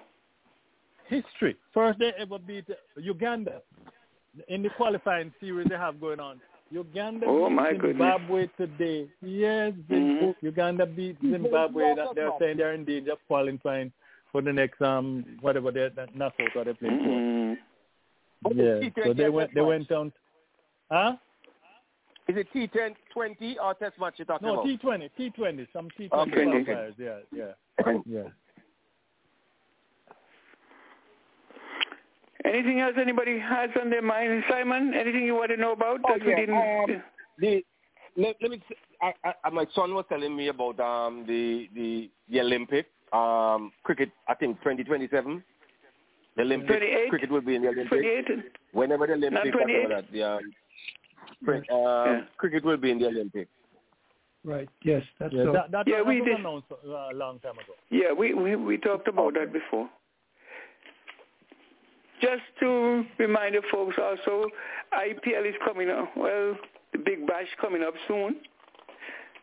History. 1.09 1.57
First 1.75 1.99
they 1.99 2.13
ever 2.19 2.39
beat 2.39 2.67
Uganda 2.97 3.63
in 4.47 4.63
the 4.63 4.69
qualifying 4.71 5.33
series 5.41 5.67
they 5.69 5.75
have 5.77 6.01
going 6.01 6.21
on. 6.21 6.41
Uganda 6.71 7.27
Oh, 7.29 7.49
beat 7.49 7.55
my 7.57 7.73
goodness. 7.73 7.91
Zimbabwe 7.93 8.47
today. 8.57 9.09
Yes, 9.23 9.73
Zim- 9.89 10.19
Mhm. 10.21 10.37
Uganda 10.43 10.87
beat 10.87 11.17
Zimbabwe. 11.21 11.95
That 11.97 12.15
They're 12.15 12.31
saying 12.39 12.59
they're 12.59 12.75
in 12.75 12.85
danger 12.85 13.13
of 13.13 13.19
qualifying 13.27 13.91
for 14.33 14.43
the 14.43 14.53
next 14.53 14.81
um 14.83 15.25
whatever 15.41 15.71
they 15.71 15.89
that 15.95 16.15
knockout 16.17 16.55
or 16.57 16.65
they 16.65 16.73
play 16.75 16.89
for. 16.89 16.97
Mhm. 16.97 17.57
Yeah. 18.55 18.65
T20 18.89 19.05
So 19.05 19.13
they 19.15 19.29
went 19.29 19.55
they 19.55 19.61
match? 19.61 19.69
went 19.69 19.89
down. 19.89 20.13
Huh? 20.91 21.17
Is 22.29 22.37
it 22.37 22.47
T10, 22.55 22.95
20 23.15 23.59
or 23.59 23.73
test 23.75 23.99
match 23.99 24.15
you're 24.19 24.27
talking 24.27 24.49
No, 24.49 24.55
about? 24.55 24.65
T 24.67 24.77
twenty, 24.77 25.09
T 25.17 25.31
twenty, 25.31 25.67
some 25.73 25.89
T 25.97 26.09
Okay. 26.13 26.31
twenty 26.31 26.65
qualifiers. 26.65 26.95
Yeah, 26.99 27.21
yeah, 27.33 27.93
yeah. 28.07 28.29
Anything 32.45 32.81
else 32.81 32.95
anybody 33.01 33.39
has 33.39 33.71
on 33.81 33.91
their 33.91 34.03
mind? 34.03 34.45
Simon, 34.49 34.95
anything 34.95 35.25
you 35.25 35.35
want 35.35 35.51
to 35.51 35.57
know 35.57 35.73
about 35.73 36.01
Oh, 36.05 36.13
that 36.17 36.25
we 36.25 36.35
didn't? 36.35 36.55
um, 36.57 37.03
the 37.39 37.65
let, 38.17 38.37
let 38.41 38.51
me. 38.51 38.63
s- 38.71 39.13
I, 39.25 39.33
I, 39.45 39.51
my 39.51 39.67
son 39.75 39.95
was 39.95 40.05
telling 40.09 40.35
me 40.37 40.49
about 40.49 40.79
um 40.81 41.25
the 41.27 41.69
the 41.75 42.11
the 42.31 42.41
Olympic 42.41 42.87
um 43.13 43.73
cricket. 43.85 44.11
I 44.29 44.35
think 44.35 44.59
2027. 44.59 45.43
The 46.37 46.43
Olympic 46.43 46.69
28? 46.69 47.11
cricket 47.11 47.31
will 47.31 47.41
be 47.41 47.57
in 47.57 47.63
the 47.63 47.69
Olympic. 47.69 47.89
28? 47.89 48.25
Whenever 48.73 49.07
the 49.09 49.15
Olympic, 49.15 49.45
Not 49.45 49.53
28? 49.53 49.83
whatever 49.83 50.03
that, 50.03 50.13
the 50.13 50.23
um, 50.23 50.53
cri- 51.45 51.69
um, 51.69 52.27
cricket 52.37 52.65
will 52.65 52.77
be 52.77 52.93
in 52.93 52.99
the 53.01 53.07
Olympic. 53.07 53.49
Right. 54.45 54.69
Yes, 54.85 55.03
that's 55.19 55.35
Yeah, 55.35 55.45
so. 55.45 55.53
that, 55.53 55.71
that, 55.73 55.89
Yeah, 55.89 55.97
that 55.97 56.07
we 56.07 56.21
was 56.21 56.29
did. 56.29 56.39
announced 56.39 56.67
uh, 56.71 56.87
a 57.13 57.15
long 57.17 57.41
time 57.41 57.55
ago. 57.55 57.73
Yeah, 57.91 58.13
we, 58.13 58.35
we, 58.35 58.55
we 58.55 58.79
talked 58.79 59.09
about 59.09 59.35
that 59.35 59.53
before. 59.53 59.89
Just 62.21 62.43
to 62.61 63.05
remind 63.19 63.55
the 63.57 63.63
folks 63.71 63.97
also, 64.01 64.49
IPL 64.93 65.49
is 65.49 65.55
coming 65.65 65.91
up. 65.91 66.09
Well, 66.17 66.57
the 66.93 66.99
big 66.99 67.27
bash 67.27 67.47
coming 67.61 67.83
up 67.83 67.95
soon. 68.07 68.37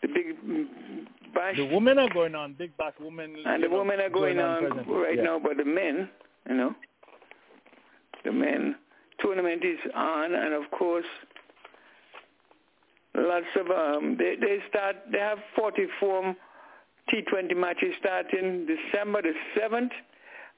The 0.05 0.13
big 0.13 1.33
bash. 1.33 1.57
The 1.57 1.65
women 1.65 1.97
are 1.97 2.09
going 2.09 2.35
on, 2.35 2.53
big 2.53 2.77
bash 2.77 2.93
women. 2.99 3.35
and 3.43 3.63
the 3.63 3.67
know, 3.67 3.77
women 3.77 3.99
are 3.99 4.09
going, 4.09 4.39
on 4.39 4.61
presently. 4.61 4.93
right 4.93 5.17
yeah. 5.17 5.23
now, 5.23 5.39
but 5.39 5.57
the 5.57 5.65
men, 5.65 6.09
you 6.47 6.55
know, 6.55 6.75
the 8.23 8.31
men 8.31 8.75
tournament 9.19 9.63
is 9.63 9.79
on, 9.95 10.35
and 10.35 10.53
of 10.53 10.69
course, 10.71 11.05
lots 13.15 13.45
of 13.59 13.71
um, 13.71 14.15
they 14.19 14.35
they 14.39 14.59
start. 14.69 14.95
They 15.11 15.17
have 15.17 15.39
44 15.55 16.35
T20 17.11 17.55
matches 17.57 17.95
starting 17.99 18.67
December 18.67 19.23
the 19.23 19.33
seventh, 19.59 19.91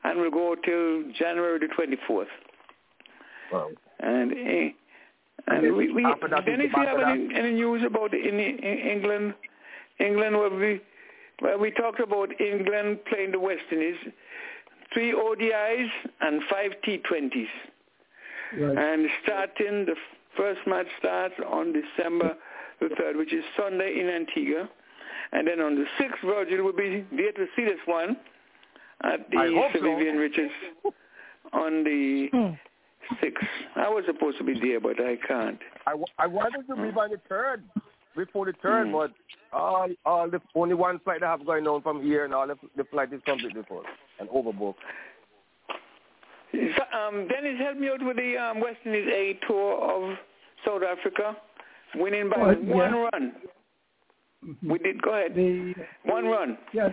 and 0.04 0.20
will 0.20 0.32
go 0.32 0.56
till 0.56 1.04
January 1.18 1.60
the 1.60 1.68
24th. 1.68 2.26
Wow. 3.52 3.70
And 4.00 4.34
eh, 4.34 4.70
And 5.48 5.66
and 5.66 5.76
we, 5.76 5.92
we 5.92 6.06
after 6.06 6.28
then 6.28 6.62
is 6.62 6.68
if 6.68 6.74
you 6.76 6.86
have 6.86 7.00
any, 7.00 7.30
any 7.34 7.54
news 7.54 7.84
about 7.86 8.14
in, 8.14 8.40
in 8.40 8.60
England, 8.60 9.34
England 10.00 10.38
where 10.38 10.50
we 10.50 10.82
well 11.42 11.58
we 11.58 11.72
talked 11.72 12.00
about 12.00 12.30
England 12.40 13.00
playing 13.10 13.32
the 13.32 13.40
West 13.40 13.64
Indies, 13.72 13.96
three 14.94 15.14
ODIs 15.14 15.90
and 16.22 16.42
five 16.50 16.72
T20s, 16.86 17.48
Right. 18.58 18.78
and 18.78 19.10
starting 19.24 19.86
the 19.86 19.96
first 20.38 20.62
match 20.68 20.88
starts 21.00 21.34
on 21.46 21.74
December 21.74 22.38
the 22.80 22.90
third, 22.98 23.18
which 23.18 23.34
is 23.34 23.44
Sunday 23.58 24.00
in 24.00 24.08
Antigua, 24.08 24.70
and 25.32 25.48
then 25.48 25.60
on 25.60 25.76
the 25.76 25.86
sixth, 25.98 26.20
Virgil 26.24 26.64
will 26.64 26.74
be 26.74 27.06
there 27.12 27.32
to 27.34 27.48
see 27.56 27.66
this 27.66 27.80
one 27.86 28.16
at 29.04 29.30
the 29.32 29.38
I 29.38 29.48
hope 29.48 29.74
Sir 29.74 29.80
so. 29.82 29.88
Richards 29.88 30.52
on 31.54 31.84
the 31.84 32.30
hmm. 32.32 32.54
Sixth. 33.22 33.44
I 33.76 33.90
was 33.90 34.04
supposed 34.06 34.38
to 34.40 34.44
be 34.44 34.60
there, 34.60 34.80
but 34.80 35.00
I 35.00 35.16
can't. 35.28 35.60
I, 35.86 35.94
wa- 35.96 36.06
I 36.18 36.28
wanted 36.28 36.68
to 36.68 36.76
be 36.76 36.92
by 36.92 37.08
the 37.08 37.20
third, 37.30 37.64
before 38.16 38.46
the 38.46 38.54
third, 38.62 38.88
Mm. 38.88 38.92
but 38.94 39.12
all 39.58 39.88
all 40.06 40.30
the 40.30 40.42
only 40.56 40.76
one 40.76 41.00
flight 41.00 41.24
I 41.24 41.30
have 41.32 41.46
going 41.46 41.68
on 41.68 41.82
from 41.82 42.02
here, 42.04 42.26
and 42.26 42.34
all 42.34 42.48
the, 42.48 42.56
the 42.76 42.84
flight 42.86 43.14
is 43.14 43.22
completely 43.26 43.62
full 43.68 43.84
and 44.20 44.28
overbooked. 44.30 44.76
So, 46.52 46.98
um, 46.98 47.28
Dennis, 47.28 47.60
help 47.60 47.78
me 47.78 47.90
out 47.90 48.04
with 48.06 48.18
the 48.18 48.38
um, 48.38 48.62
West 48.62 48.78
Indies 48.86 49.08
A 49.14 49.40
tour 49.46 49.82
of 50.12 50.18
South 50.66 50.82
Africa, 50.82 51.36
winning 51.96 52.30
by 52.30 52.38
Oh, 52.38 52.54
one 52.56 52.94
yeah. 52.94 53.10
run. 53.14 53.34
Mhm. 54.46 54.70
We 54.70 54.78
did. 54.80 55.02
Go 55.02 55.14
ahead. 55.14 55.36
The 55.36 55.74
One 56.04 56.26
run. 56.26 56.58
yeah, 56.74 56.90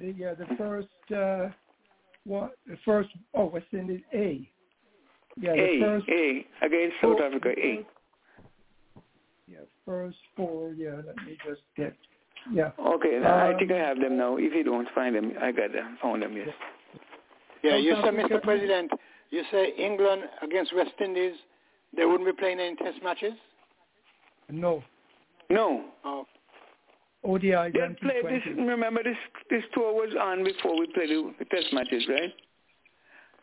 the 0.00 0.12
yeah 0.12 0.34
the 0.34 0.46
first 0.56 0.88
uh, 1.16 1.48
what 2.24 2.52
the 2.66 2.76
first 2.84 3.08
oh 3.34 3.46
West 3.46 3.66
Indies 3.72 4.02
A. 4.12 4.48
Yeah, 5.38 5.52
the 5.52 5.62
A 5.62 5.80
first 5.80 6.08
A 6.08 6.46
against 6.64 6.96
South 7.02 7.20
Africa. 7.20 7.50
A. 7.50 7.86
yeah 9.48 9.58
first 9.84 10.16
four 10.36 10.72
yeah. 10.72 10.96
Let 11.06 11.16
me 11.26 11.36
just 11.46 11.62
get 11.76 11.94
yeah. 12.52 12.70
Okay, 12.78 13.18
now 13.20 13.36
I 13.36 13.52
Um, 13.52 13.58
think 13.58 13.72
I 13.72 13.76
have 13.76 13.98
them 13.98 14.16
now. 14.16 14.36
If 14.36 14.54
you 14.54 14.62
don't 14.62 14.88
find 14.94 15.16
them, 15.16 15.32
I 15.40 15.50
got 15.52 15.72
them. 15.72 15.98
Found 16.00 16.22
them. 16.22 16.36
Yes. 16.36 16.48
Yeah, 17.62 17.76
you 17.76 17.94
South 17.94 18.04
say, 18.04 18.10
Mr. 18.10 18.40
President, 18.42 18.92
you 19.30 19.42
say 19.50 19.72
England 19.76 20.22
against 20.42 20.72
West 20.74 20.92
Indies, 21.00 21.34
they 21.96 22.04
wouldn't 22.04 22.24
be 22.26 22.32
playing 22.32 22.60
any 22.60 22.76
test 22.76 23.02
matches? 23.02 23.32
No 24.48 24.84
No. 25.50 25.86
Oh, 26.04 26.26
ODI 27.24 27.50
They 27.72 27.80
and 27.80 27.98
played 27.98 28.24
this. 28.26 28.42
Remember, 28.56 29.02
this 29.02 29.16
this 29.50 29.64
tour 29.74 29.92
was 29.92 30.14
on 30.20 30.44
before 30.44 30.78
we 30.78 30.86
played 30.94 31.10
the, 31.10 31.34
the 31.40 31.44
test 31.46 31.72
matches, 31.72 32.06
right? 32.08 32.32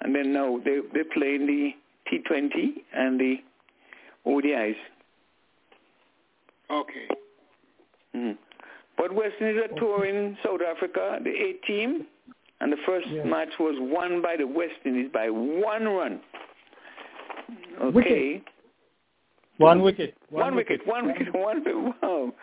And 0.02 0.16
then 0.16 0.32
now 0.32 0.60
they 0.64 0.80
they 0.94 1.04
play 1.14 1.36
in 1.36 1.46
the 1.46 1.72
T20 2.12 2.84
and 2.94 3.20
the 3.20 3.36
ODIs. 4.26 4.76
okay. 6.70 7.08
Mm. 8.16 8.38
But 8.98 9.14
West 9.14 9.34
Indies 9.42 9.62
are 9.64 9.80
touring 9.80 10.38
South 10.44 10.62
Africa, 10.62 11.18
the 11.24 11.32
A 11.32 11.54
team, 11.66 12.06
and 12.62 12.72
the 12.72 12.78
first 12.86 13.08
Yeah. 13.08 13.24
match 13.24 13.50
was 13.60 13.76
won 13.80 14.22
by 14.22 14.36
the 14.38 14.46
West 14.46 14.76
Indies 14.86 15.10
by 15.12 15.30
one 15.30 15.88
run. 15.88 16.22
Okay. 17.82 17.92
Wicket. 17.92 18.44
One 19.58 19.82
wicket. 19.82 20.16
One, 20.30 20.56
wicket. 20.56 20.86
One 20.86 21.08
wicket. 21.08 21.34
One 21.34 21.64
wow. 22.02 22.34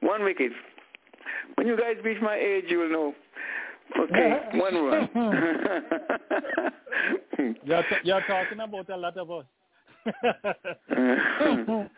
One 0.00 0.24
wicket. 0.24 0.52
When 1.56 1.66
you 1.66 1.76
guys 1.76 1.96
reach 2.04 2.20
my 2.22 2.36
age, 2.36 2.64
you 2.68 2.78
will 2.78 2.90
know. 2.90 3.14
Okay, 3.98 4.40
one 4.54 4.74
run. 4.74 5.08
You're, 7.64 7.82
t- 7.82 7.96
you're 8.04 8.22
talking 8.26 8.60
about 8.60 8.88
a 8.90 8.96
lot 8.96 9.16
of 9.16 9.30
us. 9.30 9.44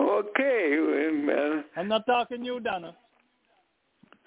okay. 0.00 0.78
Well, 1.26 1.64
I'm 1.76 1.88
not 1.88 2.06
talking 2.06 2.44
you, 2.44 2.60
Donna. 2.60 2.94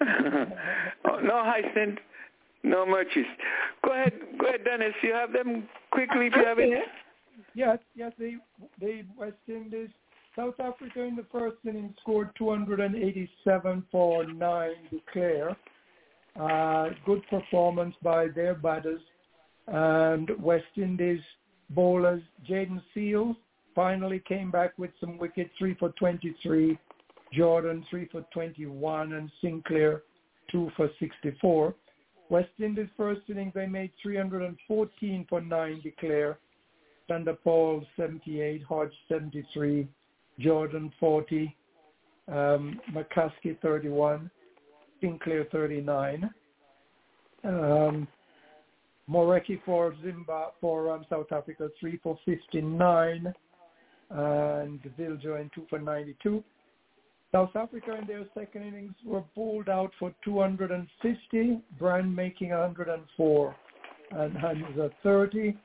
oh, 0.00 1.18
no 1.22 1.42
Hyacinth, 1.44 1.98
no 2.62 2.86
Murchis. 2.86 3.24
Go 3.84 3.92
ahead, 3.92 4.12
go 4.38 4.46
ahead, 4.46 4.64
Dennis. 4.64 4.94
You 5.02 5.12
have 5.12 5.32
them 5.32 5.68
quickly 5.90 6.26
if 6.26 6.36
you 6.36 6.44
have 6.44 6.58
it. 6.58 6.84
Yes, 7.54 7.78
yes. 7.94 8.12
They, 8.18 8.36
they 8.80 9.04
West 9.16 9.36
Indies, 9.48 9.90
South 10.36 10.58
Africa 10.60 11.02
in 11.02 11.16
the 11.16 11.26
first 11.32 11.56
inning 11.64 11.94
scored 12.00 12.30
287 12.38 13.84
for 13.90 14.24
nine. 14.24 14.74
Declare. 14.90 15.56
Uh, 16.38 16.90
good 17.04 17.22
performance 17.28 17.94
by 18.02 18.28
their 18.28 18.54
batters 18.54 19.00
and 19.66 20.30
West 20.40 20.64
Indies 20.76 21.20
bowlers. 21.70 22.22
Jayden 22.48 22.80
Seales 22.94 23.36
finally 23.74 24.22
came 24.26 24.50
back 24.50 24.78
with 24.78 24.90
some 25.00 25.18
wickets, 25.18 25.50
three 25.58 25.74
for 25.74 25.90
23. 25.90 26.78
Jordan, 27.32 27.84
three 27.90 28.08
for 28.10 28.24
21, 28.32 29.12
and 29.12 29.30
Sinclair, 29.42 30.02
two 30.50 30.70
for 30.76 30.88
64. 30.98 31.74
West 32.30 32.48
Indies 32.58 32.88
first 32.96 33.20
innings, 33.28 33.52
they 33.54 33.66
made 33.66 33.90
314 34.02 35.26
for 35.28 35.40
nine, 35.40 35.80
declare. 35.82 36.38
Chanderpaul, 37.10 37.86
78, 37.96 38.62
Hodge, 38.62 38.92
73, 39.08 39.88
Jordan, 40.38 40.92
40, 41.00 41.56
um, 42.28 42.80
McCaskie, 42.92 43.58
31, 43.62 44.30
Sinclair, 45.00 45.46
39. 45.52 46.30
Um, 47.44 48.08
Moreki 49.08 49.60
for 49.64 49.94
Zimbabwe, 50.02 50.52
for 50.60 50.92
um, 50.92 51.06
South 51.08 51.32
Africa, 51.32 51.68
3 51.80 51.98
for 52.02 52.18
59, 52.26 53.32
and 54.10 54.80
Viljoen 54.98 55.50
2 55.54 55.66
for 55.70 55.78
92. 55.78 56.42
South 57.32 57.54
Africa 57.54 57.98
in 58.00 58.06
their 58.06 58.24
second 58.34 58.62
innings 58.62 58.94
were 59.04 59.22
bowled 59.34 59.68
out 59.68 59.92
for 59.98 60.12
250, 60.24 61.60
Brand 61.78 62.14
making 62.14 62.50
104, 62.50 63.56
and 64.12 64.36
Hamza 64.36 64.90
30. 65.02 65.56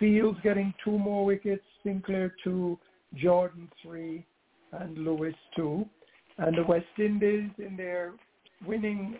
Seales 0.00 0.42
getting 0.42 0.74
two 0.84 0.98
more 0.98 1.24
wickets, 1.24 1.64
Sinclair 1.82 2.34
2, 2.44 2.78
Jordan 3.14 3.68
3, 3.82 4.24
and 4.72 4.98
Lewis 4.98 5.34
2. 5.56 5.86
And 6.38 6.56
the 6.56 6.64
West 6.64 6.84
Indies 6.98 7.50
in 7.58 7.76
their 7.76 8.12
winning 8.64 9.18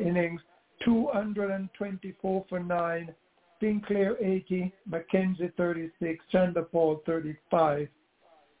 innings 0.00 0.40
224 0.84 2.44
for 2.48 2.60
9, 2.60 3.14
Sinclair 3.60 4.16
80, 4.22 4.72
McKenzie 4.90 5.52
36, 5.56 6.24
Chanderpaul 6.32 7.04
35, 7.06 7.88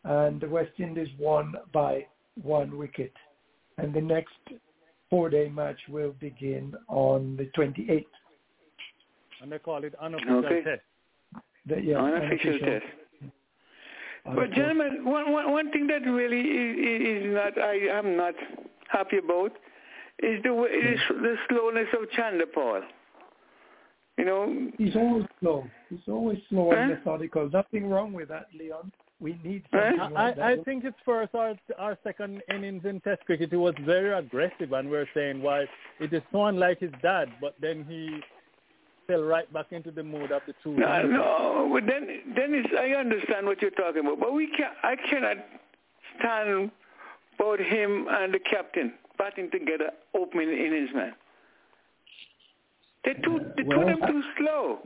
and 0.04 0.40
the 0.40 0.48
West 0.48 0.72
Indies 0.78 1.08
won 1.18 1.54
by 1.72 2.06
one 2.42 2.76
wicket. 2.78 3.12
And 3.78 3.92
the 3.92 4.00
next 4.00 4.34
four-day 5.10 5.48
match 5.48 5.78
will 5.88 6.14
begin 6.18 6.74
on 6.88 7.36
the 7.36 7.50
28th. 7.56 8.04
And 9.42 9.52
they 9.52 9.58
call 9.58 9.84
it 9.84 9.94
unofficial 10.00 10.44
okay. 10.46 10.62
test. 10.62 10.82
The, 11.66 11.80
yeah, 11.82 11.98
unofficial, 11.98 12.54
unofficial 12.54 12.80
test. 12.80 12.84
But 14.34 14.52
gentlemen, 14.52 15.04
one, 15.04 15.32
one, 15.32 15.52
one 15.52 15.70
thing 15.70 15.86
that 15.86 16.02
really 16.08 16.40
is, 16.40 17.26
is 17.26 17.34
not 17.34 17.58
I 17.58 17.74
am 17.96 18.16
not 18.16 18.34
happy 18.88 19.18
about 19.18 19.52
is 20.22 20.42
the 20.42 20.64
is 20.64 21.00
the 21.08 21.36
slowness 21.48 21.88
of 21.92 22.08
Chanderpaul. 22.10 22.82
You 24.18 24.24
know, 24.24 24.70
he's 24.78 24.96
always 24.96 25.26
slow. 25.40 25.66
He's 25.90 25.98
always 26.08 26.38
slow 26.48 26.72
and 26.72 26.90
methodical. 26.90 27.50
Nothing 27.50 27.90
wrong 27.90 28.12
with 28.14 28.28
that, 28.28 28.46
Leon. 28.58 28.90
We 29.20 29.38
need 29.44 29.62
something 29.70 30.00
I, 30.00 30.08
like 30.08 30.36
that. 30.36 30.44
I 30.44 30.56
think 30.64 30.84
it's 30.84 30.96
first 31.04 31.34
our 31.34 31.54
our 31.78 31.98
second 32.02 32.42
innings 32.52 32.84
in 32.84 33.00
Test 33.00 33.24
cricket. 33.26 33.50
He 33.50 33.56
was 33.56 33.74
very 33.84 34.12
aggressive, 34.12 34.72
and 34.72 34.90
we're 34.90 35.08
saying 35.14 35.42
why 35.42 35.66
it 36.00 36.12
is 36.12 36.22
so 36.32 36.46
unlike 36.46 36.80
his 36.80 36.92
dad. 37.02 37.28
But 37.40 37.54
then 37.60 37.84
he 37.88 38.20
fell 39.06 39.22
right 39.22 39.50
back 39.52 39.66
into 39.70 39.90
the 39.90 40.02
mood 40.02 40.32
of 40.32 40.42
the 40.46 40.54
two. 40.62 40.76
No, 40.76 41.02
no. 41.02 41.70
But 41.72 41.84
then, 41.86 42.34
Dennis, 42.34 42.66
I 42.78 42.98
understand 42.98 43.46
what 43.46 43.60
you're 43.60 43.70
talking 43.70 44.00
about, 44.00 44.20
but 44.20 44.32
we 44.32 44.48
can 44.48 44.70
I 44.82 44.96
cannot 45.10 45.36
stand 46.18 46.70
both 47.38 47.60
him 47.60 48.06
and 48.10 48.32
the 48.32 48.38
captain 48.38 48.94
batting 49.18 49.50
together, 49.50 49.90
opening 50.14 50.50
innings, 50.50 50.90
man. 50.94 51.12
They 53.04 53.14
too, 53.14 53.40
they 53.56 53.62
well, 53.62 53.86
them 53.86 54.00
too 54.06 54.22
slow. 54.38 54.78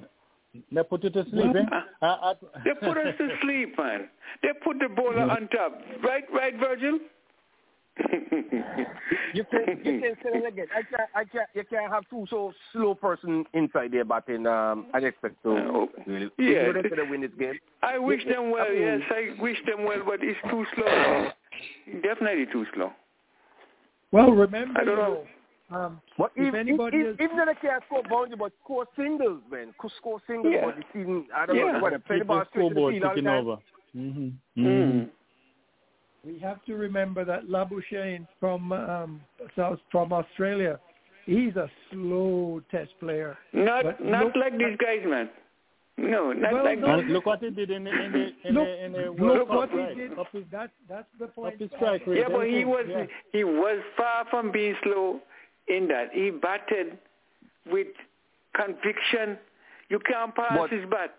They 0.72 0.82
put 0.82 1.04
you 1.04 1.10
to 1.10 1.24
sleep, 1.30 1.54
eh? 1.56 1.76
Uh, 2.02 2.06
uh, 2.06 2.34
they 2.64 2.72
put 2.74 2.98
us 2.98 3.14
to 3.18 3.28
sleep, 3.42 3.78
man. 3.78 4.08
They 4.42 4.50
put 4.64 4.78
the 4.78 4.88
bowler 4.88 5.22
on 5.22 5.48
top. 5.48 5.80
Right, 6.02 6.24
right, 6.32 6.54
Virgil? 6.58 6.98
you 9.34 9.44
can 9.50 9.80
you 9.84 10.00
can 10.00 10.16
say 10.22 10.38
it 10.38 10.46
again. 10.46 10.66
I 10.74 10.82
can't 10.82 11.10
I 11.14 11.24
can't 11.24 11.48
you 11.54 11.64
can't 11.68 11.92
have 11.92 12.04
two 12.08 12.26
so 12.30 12.52
slow 12.72 12.94
person 12.94 13.44
inside 13.52 13.92
there 13.92 14.04
batting 14.04 14.46
um 14.46 14.86
I 14.94 14.98
expect 14.98 15.42
to 15.42 15.50
uh, 15.50 15.86
really 16.06 16.30
yeah. 16.38 16.72
to 16.72 17.06
win 17.10 17.22
this 17.22 17.30
game. 17.38 17.58
I 17.82 17.98
wish 17.98 18.24
them 18.24 18.50
well, 18.50 18.72
yes, 18.72 19.00
I 19.10 19.40
wish 19.42 19.58
them 19.66 19.84
well, 19.84 20.02
but 20.06 20.20
it's 20.22 20.38
too 20.48 20.64
slow. 20.74 21.30
Definitely 22.02 22.46
too 22.52 22.64
slow. 22.74 22.92
Well 24.12 24.30
remember 24.32 24.80
I 24.80 24.84
don't 24.84 24.96
know. 24.96 25.24
Um, 25.70 26.00
but 26.18 26.32
if, 26.34 26.48
if 26.48 26.54
anybody 26.54 26.98
if, 26.98 27.06
is... 27.06 27.16
if, 27.20 27.30
they 27.30 27.68
can't 27.68 27.82
score 27.86 28.02
boundary, 28.10 28.36
but 28.36 28.52
score 28.64 28.86
singles, 28.96 29.40
man, 29.50 29.72
could 29.78 29.92
score 29.98 30.20
singles. 30.26 30.52
Yeah. 30.56 30.66
But 30.66 30.76
the 30.76 30.82
season, 30.92 31.26
I 31.34 31.46
don't 31.46 31.56
yeah. 31.56 31.72
know 31.72 31.78
what 31.78 32.04
play 32.06 32.18
the 32.18 32.24
ball 32.24 32.44
straight 32.50 32.68
to 32.70 32.74
the 32.74 32.74
field 32.74 33.04
all 33.04 33.14
the 33.14 33.22
time. 33.22 33.46
Over. 33.46 33.56
Mm-hmm. 33.96 34.20
Mm-hmm. 34.20 34.66
Mm-hmm. 34.66 36.28
We 36.28 36.38
have 36.40 36.64
to 36.64 36.74
remember 36.74 37.24
that 37.24 37.46
Labuschagne 37.46 38.26
from 38.40 38.72
um, 38.72 39.20
South 39.56 39.78
from 39.90 40.12
Australia, 40.12 40.78
he's 41.24 41.54
a 41.56 41.70
slow 41.92 42.60
test 42.70 42.90
player. 42.98 43.38
Not 43.52 43.84
But 43.84 44.04
not 44.04 44.26
look- 44.26 44.36
like 44.36 44.58
these 44.58 44.76
guys, 44.78 45.00
man. 45.06 45.30
No, 46.00 46.32
not 46.32 46.52
Well, 46.52 46.64
like 46.64 46.78
no. 46.78 46.96
Look 47.00 47.26
what 47.26 47.40
he 47.42 47.50
did 47.50 47.70
in 47.70 47.84
the 47.84 47.90
in 47.90 48.12
the 48.12 48.48
in 48.48 48.54
Look- 48.54 48.64
the, 48.66 48.84
in 48.86 48.92
the 48.92 48.98
look 49.10 49.18
World 49.18 49.48
what 49.50 49.68
Cup, 49.68 49.78
he 49.78 49.84
right? 49.84 49.96
did. 49.96 50.18
Up 50.18 50.26
his, 50.32 50.44
That 50.50 50.70
that's 50.88 51.06
the 51.18 51.26
point. 51.26 51.54
up 51.54 51.60
his 51.60 51.70
strike 51.76 52.06
rate. 52.06 52.20
Yeah, 52.20 52.28
but 52.30 52.46
he 52.48 52.64
was 52.64 52.86
Yeah. 52.88 53.04
he 53.32 53.44
was 53.44 53.80
far 53.96 54.24
from 54.30 54.50
being 54.50 54.74
slow 54.82 55.20
in 55.68 55.88
that 55.88 56.08
he 56.12 56.30
batted 56.30 56.98
with 57.70 57.88
conviction. 58.54 59.38
You 59.90 59.98
can't 60.00 60.34
pass 60.34 60.56
But- 60.56 60.70
his 60.70 60.88
bat. 60.88 61.14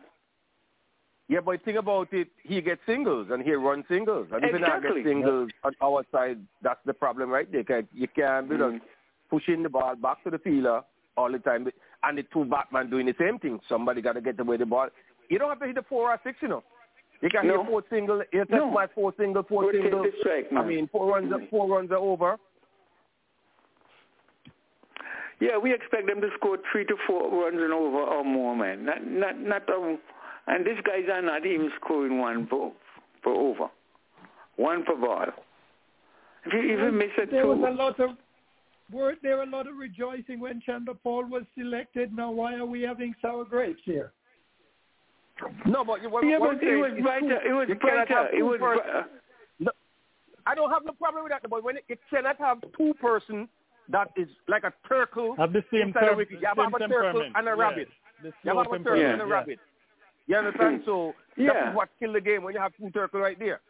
Yeah, 1.27 1.39
but 1.39 1.61
think 1.63 1.77
about 1.77 2.11
it, 2.11 2.27
he 2.43 2.59
gets 2.59 2.81
singles 2.85 3.27
and 3.31 3.41
he 3.41 3.53
runs 3.53 3.85
singles. 3.87 4.27
And 4.33 4.43
if 4.43 4.53
he 4.53 4.59
not 4.59 4.81
get 4.81 4.91
singles 5.05 5.49
on 5.63 5.73
our 5.81 6.03
side, 6.11 6.39
that's 6.61 6.81
the 6.85 6.93
problem 6.93 7.29
right 7.29 7.49
there. 7.49 7.63
'cause 7.63 7.85
You 7.93 8.07
can't 8.09 8.49
be 8.49 8.57
just 8.57 8.75
mm. 8.75 8.81
pushing 9.29 9.63
the 9.63 9.69
ball 9.69 9.95
back 9.95 10.21
to 10.23 10.29
the 10.29 10.39
fielder 10.39 10.83
all 11.15 11.31
the 11.31 11.39
time. 11.39 11.71
And 12.03 12.17
the 12.17 12.23
two 12.33 12.45
batman 12.45 12.89
doing 12.89 13.05
the 13.05 13.15
same 13.19 13.37
thing. 13.37 13.59
Somebody 13.69 14.01
got 14.01 14.13
to 14.13 14.21
get 14.21 14.39
away 14.39 14.57
the 14.57 14.65
ball. 14.65 14.89
You 15.29 15.37
don't 15.39 15.49
have 15.49 15.59
to 15.59 15.67
hit 15.67 15.75
the 15.75 15.83
four 15.87 16.09
or 16.11 16.19
six, 16.23 16.37
you 16.41 16.47
know. 16.47 16.63
You 17.21 17.29
can 17.29 17.47
No. 17.47 17.59
hit 17.61 17.69
four 17.69 17.83
single. 17.89 18.23
You 18.33 18.39
test 18.39 18.51
No. 18.51 18.71
my 18.71 18.87
four 18.87 19.13
single, 19.17 19.43
four 19.43 19.71
take 19.71 19.81
single. 19.83 20.05
strike, 20.19 20.47
I 20.55 20.63
mean, 20.65 20.87
four 20.91 21.07
runs, 21.07 21.31
are, 21.31 21.39
four 21.51 21.67
runs 21.67 21.91
are 21.91 21.97
over. 21.97 22.37
Yeah, 25.39 25.57
we 25.57 25.73
expect 25.73 26.07
them 26.07 26.21
to 26.21 26.29
score 26.37 26.57
three 26.71 26.85
to 26.85 26.95
four 27.07 27.29
runs 27.43 27.57
and 27.59 27.73
over 27.73 27.97
or 27.97 28.23
more, 28.23 28.55
man. 28.55 28.85
Not 28.85 29.05
not 29.05 29.39
not 29.39 29.69
um, 29.69 29.97
and 30.47 30.65
these 30.65 30.79
guys 30.83 31.05
are 31.11 31.21
not 31.21 31.45
even 31.45 31.71
scoring 31.83 32.19
one 32.19 32.45
for 32.47 32.71
for 33.23 33.33
over, 33.33 33.67
one 34.57 34.83
for 34.85 34.95
ball. 34.95 35.25
If 36.45 36.53
you 36.53 36.59
even 36.61 36.85
you 36.85 36.91
miss 36.91 37.09
a 37.21 37.25
there 37.25 37.47
was 37.47 37.57
a 37.59 37.71
two, 37.71 37.77
lot 37.77 37.99
of 37.99 38.09
were 38.91 39.15
there 39.21 39.41
a 39.41 39.45
lot 39.45 39.67
of 39.67 39.77
rejoicing 39.77 40.39
when 40.39 40.61
Chanderpaul 40.67 41.29
was 41.29 41.43
selected. 41.57 42.13
Now 42.15 42.31
why 42.31 42.55
are 42.55 42.65
we 42.65 42.81
having 42.81 43.13
sour 43.21 43.45
grapes 43.45 43.81
here? 43.85 44.11
No, 45.65 45.83
but 45.83 46.01
you, 46.01 46.09
what, 46.09 46.25
yeah, 46.25 46.37
what 46.37 46.59
but 46.59 46.67
it 46.67 46.75
was 46.75 46.91
is 46.97 47.01
brighter. 47.03 47.37
Uh, 47.37 47.49
it 47.49 47.53
was 47.53 47.65
you 47.69 47.75
cannot 47.75 48.07
brighter. 48.07 48.13
have 48.15 48.25
uh, 48.25 48.35
It 48.35 48.39
two 48.39 48.45
was. 48.45 48.59
pers- 48.59 48.79
uh, 48.93 49.03
No, 49.59 49.71
I 50.45 50.55
don't 50.55 50.69
have 50.69 50.85
no 50.85 50.93
problem 50.93 51.23
with 51.23 51.31
that, 51.31 51.49
but 51.49 51.63
when 51.63 51.77
it, 51.77 51.85
you 51.87 51.95
cannot 52.09 52.37
have 52.37 52.59
two 52.77 52.93
person 52.95 53.47
that 53.89 54.09
is 54.15 54.27
like 54.47 54.63
a 54.63 54.73
turtle 54.87 55.35
Have 55.37 55.53
the 55.53 55.63
same, 55.71 55.87
inside 55.89 56.03
a 56.03 56.05
term, 56.07 56.17
wicket. 56.17 56.39
You 56.41 56.47
have, 56.47 56.57
same 56.57 56.71
have 56.71 56.81
a 56.81 56.87
turtle 56.87 57.23
and 57.35 57.47
a 57.47 57.51
Yeah. 57.51 57.55
rabbit. 57.55 57.89
The 58.21 58.27
You 58.27 58.33
slow 58.43 58.57
have 58.57 58.67
a 58.67 58.69
turtle 58.69 58.83
temperament, 58.83 59.13
and 59.13 59.21
a 59.21 59.25
yeah. 59.25 59.33
rabbit. 59.33 59.59
You 60.27 60.35
understand? 60.37 60.81
So 60.85 61.15
that 61.37 61.43
Yeah. 61.43 61.69
is 61.69 61.75
what 61.75 61.89
kill 61.99 62.13
the 62.13 62.21
game 62.21 62.43
when 62.43 62.53
you 62.53 62.59
have 62.59 62.73
two 62.77 62.89
turtles 62.91 63.21
right 63.21 63.39
there. 63.39 63.61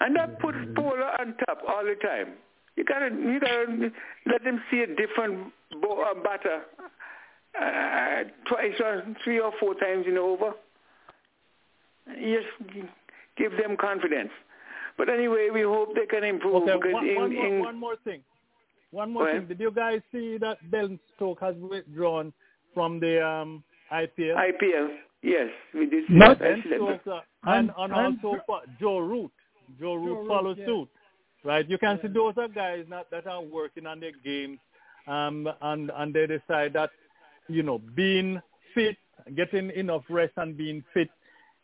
And 0.00 0.14
that 0.16 0.38
puts 0.40 0.58
Polar 0.74 1.20
on 1.20 1.34
top 1.46 1.62
all 1.66 1.84
the 1.84 1.94
time. 1.96 2.34
You 2.78 2.84
gotta, 2.84 3.08
you 3.08 3.40
gotta 3.40 3.90
let 4.26 4.44
them 4.44 4.62
see 4.70 4.82
a 4.82 4.86
different 4.86 5.52
bo- 5.82 6.00
uh, 6.00 6.14
batter 6.22 6.62
uh, 7.60 8.22
twice 8.46 8.74
or 8.78 9.02
three 9.24 9.40
or 9.40 9.50
four 9.58 9.74
times 9.74 10.06
in 10.06 10.14
the 10.14 10.20
over. 10.20 10.52
Just 12.06 12.46
give 13.36 13.50
them 13.52 13.76
confidence. 13.76 14.30
But 14.96 15.08
anyway, 15.08 15.48
we 15.52 15.62
hope 15.62 15.96
they 15.96 16.06
can 16.06 16.22
improve 16.22 16.68
Okay, 16.68 16.72
because 16.76 16.92
one, 16.92 17.08
in, 17.08 17.16
one, 17.16 17.34
more, 17.34 17.46
in 17.46 17.60
one 17.60 17.80
more 17.80 17.96
thing. 18.04 18.20
One 18.92 19.12
more 19.12 19.32
thing. 19.32 19.48
Did 19.48 19.58
you 19.58 19.72
guys 19.72 20.00
see 20.12 20.38
that 20.38 20.58
Ben 20.70 21.00
Stoke 21.16 21.40
has 21.40 21.56
withdrawn 21.56 22.32
from 22.74 23.00
the 23.00 23.26
um, 23.26 23.64
IPL? 23.92 24.36
IPL, 24.36 24.88
yes, 25.22 25.48
we 25.74 25.86
did. 25.86 26.06
See 26.06 26.14
Not 26.14 26.38
that. 26.38 26.46
I 26.46 26.54
Ben 26.54 26.62
see 26.62 27.10
uh, 27.10 27.20
and, 27.42 27.70
And- 27.70 27.70
and 27.76 27.92
and- 27.92 28.24
also 28.24 28.40
fo- 28.46 28.60
Joe 28.78 28.98
Root. 29.00 29.32
Joe 29.80 29.94
Root 29.94 30.20
Root, 30.20 30.28
followed 30.28 30.58
yeah. 30.58 30.66
suit. 30.66 30.88
Right? 31.44 31.68
You 31.68 31.78
can 31.78 31.98
see 32.02 32.08
those 32.08 32.34
are 32.36 32.48
guys 32.48 32.84
not, 32.88 33.10
that 33.10 33.26
are 33.26 33.42
working 33.42 33.86
on 33.86 34.00
their 34.00 34.12
games, 34.24 34.58
um, 35.06 35.48
and 35.62 35.90
and 35.96 36.14
they 36.14 36.26
decide 36.26 36.72
that 36.74 36.90
you 37.48 37.62
know 37.62 37.78
being 37.94 38.40
fit, 38.74 38.96
getting 39.36 39.70
enough 39.70 40.04
rest, 40.08 40.32
and 40.36 40.56
being 40.56 40.82
fit 40.94 41.08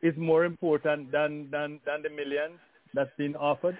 is 0.02 0.14
more 0.16 0.44
important 0.44 1.10
than 1.12 1.48
than 1.50 1.80
than 1.86 2.02
the 2.02 2.10
millions 2.10 2.58
that's 2.94 3.10
being 3.18 3.36
offered. 3.36 3.76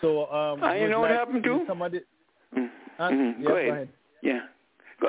So 0.00 0.26
um, 0.32 0.62
uh, 0.62 0.72
you 0.74 0.88
know 0.88 1.00
like 1.00 1.10
what 1.10 1.18
happened 1.18 1.44
to 1.44 1.64
somebody? 1.68 2.00
Mm. 2.56 2.68
Uh, 2.98 3.10
Mm-hmm. 3.10 3.42
yeah, 3.42 3.48
go, 3.48 3.56
ahead. 3.56 3.66
go 3.68 3.72
ahead. 3.72 3.88
Yeah. 4.22 4.40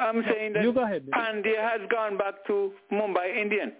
I'm 0.02 0.24
saying 0.28 0.54
that 0.54 0.64
You 0.64 0.74
go 0.74 0.84
ahead. 0.84 1.06
Pandya 1.14 1.58
has 1.62 1.82
gone 1.92 2.18
back 2.18 2.46
to 2.48 2.74
Mumbai 2.92 3.38
Indian. 3.40 3.72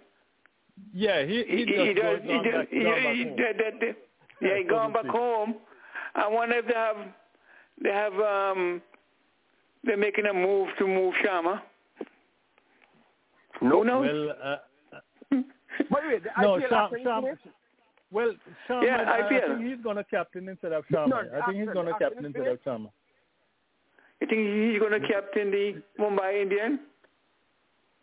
Yeah, 0.94 1.24
he 1.24 1.42
he, 1.48 1.56
he, 1.56 1.64
just 1.64 1.78
he 1.80 1.94
does. 1.94 2.20
He 2.22 2.38
does. 2.50 2.66
He, 2.70 2.78
he, 2.78 3.24
that- 3.36 3.56
that- 3.80 3.96
yeah, 4.40 4.56
he 4.58 4.62
so 4.64 4.70
gone 4.70 4.88
to 4.88 4.94
back 4.94 5.02
speak. 5.02 5.12
home. 5.12 5.54
I 6.16 6.28
wonder 6.28 6.56
if 6.56 6.66
they 6.66 6.74
have, 6.74 6.96
they 7.82 7.90
have, 7.90 8.14
um, 8.14 8.82
they're 9.84 9.96
making 9.96 10.26
a 10.26 10.32
move 10.32 10.68
to 10.78 10.86
move 10.86 11.14
Sharma. 11.24 11.60
Who 13.60 13.84
knows? 13.84 14.06
Well, 14.06 14.30
uh, 14.42 14.56
But 15.90 16.00
wait, 16.08 16.22
the 16.24 16.30
no, 16.42 16.56
IPL 16.56 16.68
Sham, 16.68 16.90
Sham, 17.02 17.24
well, 18.10 18.32
Sharma, 18.68 18.82
Yeah, 18.84 18.96
I, 19.06 19.18
I 19.18 19.22
IPL. 19.22 19.58
think 19.58 19.68
he's 19.68 19.84
going 19.84 19.96
to 19.96 20.04
captain 20.04 20.48
instead 20.48 20.72
of 20.72 20.84
Sharma. 20.92 21.08
No, 21.08 21.16
I 21.16 21.46
think 21.46 21.58
he's 21.58 21.72
going 21.72 21.86
to 21.86 21.94
captain 21.98 22.24
instead 22.24 22.46
of 22.46 22.62
Sharma. 22.64 22.90
You 24.20 24.26
think 24.26 24.72
he's 24.72 24.80
going 24.80 25.00
to 25.00 25.06
captain 25.06 25.50
the 25.50 25.82
Mumbai 26.00 26.42
Indian? 26.42 26.80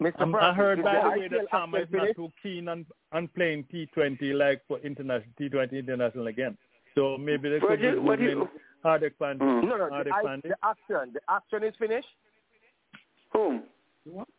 Mr. 0.02 0.22
Um, 0.22 0.36
I 0.36 0.40
Francis, 0.40 0.58
heard, 0.58 0.80
is 0.80 0.86
by 0.86 1.02
the 1.02 1.10
way, 1.20 1.28
that 1.30 1.52
Sharma 1.52 1.82
is 1.82 1.88
not 1.92 2.08
too 2.16 2.32
keen 2.42 2.68
on, 2.68 2.86
on 3.12 3.28
playing 3.30 3.66
T20 3.74 4.34
like 4.34 4.62
for 4.68 4.80
international 4.80 5.34
T20 5.40 5.72
international 5.80 6.28
again. 6.28 6.58
So 6.96 7.18
maybe 7.18 7.50
they 7.50 7.60
could 7.60 7.70
What 7.70 7.80
be 7.82 7.86
you- 7.88 8.02
what 8.02 8.20
you- 8.20 8.36
moving 8.36 8.50
Hardik 8.86 9.14
Pandya. 9.20 9.40
Mm. 9.40 9.64
No, 9.64 9.78
no, 9.78 9.86
the, 10.04 10.10
Hardik 10.12 10.12
I, 10.12 10.36
the 10.44 10.56
action, 10.64 11.14
the 11.14 11.22
action 11.30 11.64
is 11.64 11.74
finished. 11.80 12.08
Whom? 13.32 13.64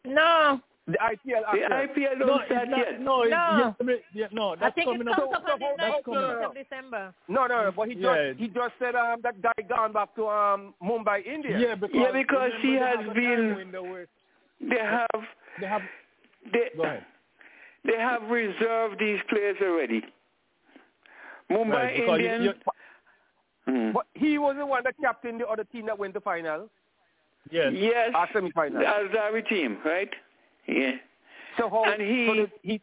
No, 0.05 0.61
The 0.87 0.99
IPL 1.01 1.41
The 1.55 1.63
action. 1.65 1.73
IPL 1.73 2.19
No, 2.19 2.27
don't 2.27 2.41
it's 2.43 2.51
start 2.53 2.69
not, 2.69 2.79
yet. 2.79 3.01
no, 3.01 3.23
No. 3.23 3.25
yeah, 3.25 3.73
yeah, 4.13 4.27
no, 4.33 4.51
I 4.51 4.57
that's 4.57 4.75
think 4.75 4.89
it 4.89 4.99
comes 5.07 5.09
up. 5.19 5.33
up 5.33 5.49
on 5.49 5.59
the 5.79 5.83
19th 6.13 6.45
of 6.45 6.55
December. 6.55 7.15
No, 7.27 7.47
no, 7.47 7.65
no, 7.65 7.73
but 7.73 7.89
he 7.89 7.95
Yeah. 7.95 8.33
just 8.33 8.41
he 8.41 8.49
just 8.49 8.75
said 8.79 8.95
um 8.95 9.21
that 9.23 9.41
guy 9.41 9.53
gone 9.67 9.93
back 9.93 10.15
to 10.17 10.29
um 10.29 10.75
Mumbai, 10.83 11.25
India. 11.25 11.57
Yeah, 11.59 11.75
because, 11.75 11.97
Yeah, 11.97 12.13
because 12.13 12.53
remember 12.63 12.67
he 12.69 12.75
has 12.75 13.15
been- 13.15 13.49
time 13.49 13.57
window 13.57 13.83
where 13.83 14.07
They 14.61 14.77
have, 14.79 15.27
They 15.61 15.67
have. 15.67 15.83
they, 16.53 16.71
Go 16.77 16.83
ahead. 16.85 17.05
they 17.85 17.97
have 17.99 18.23
reserved 18.31 18.99
these 18.99 19.21
players 19.29 19.57
already. 19.63 20.05
Mumbai 21.51 21.73
Right, 21.73 21.97
because 21.97 22.21
you- 22.21 22.27
Indian. 22.27 22.43
you- 22.43 22.73
Hmm. 23.67 23.93
But 23.93 24.07
he 24.15 24.37
was 24.39 24.57
the 24.59 24.67
one 24.67 24.83
that 24.85 24.95
captained 25.01 25.41
the 25.41 25.49
other 25.49 25.65
team 25.65 25.87
that 25.87 25.99
went 25.99 26.13
to 26.15 26.21
final, 26.21 26.69
Yes. 27.51 27.73
Yes, 27.75 28.11
Our 28.15 28.29
semi-final. 28.33 28.79
the 28.81 28.87
Alzari 28.87 29.47
team, 29.49 29.79
right? 29.85 30.09
Yeah. 30.67 30.97
So 31.59 31.69
how? 31.69 31.85
And 31.85 32.01
he- 32.03 32.27
so 32.27 32.35
the, 32.35 32.51
he 32.63 32.81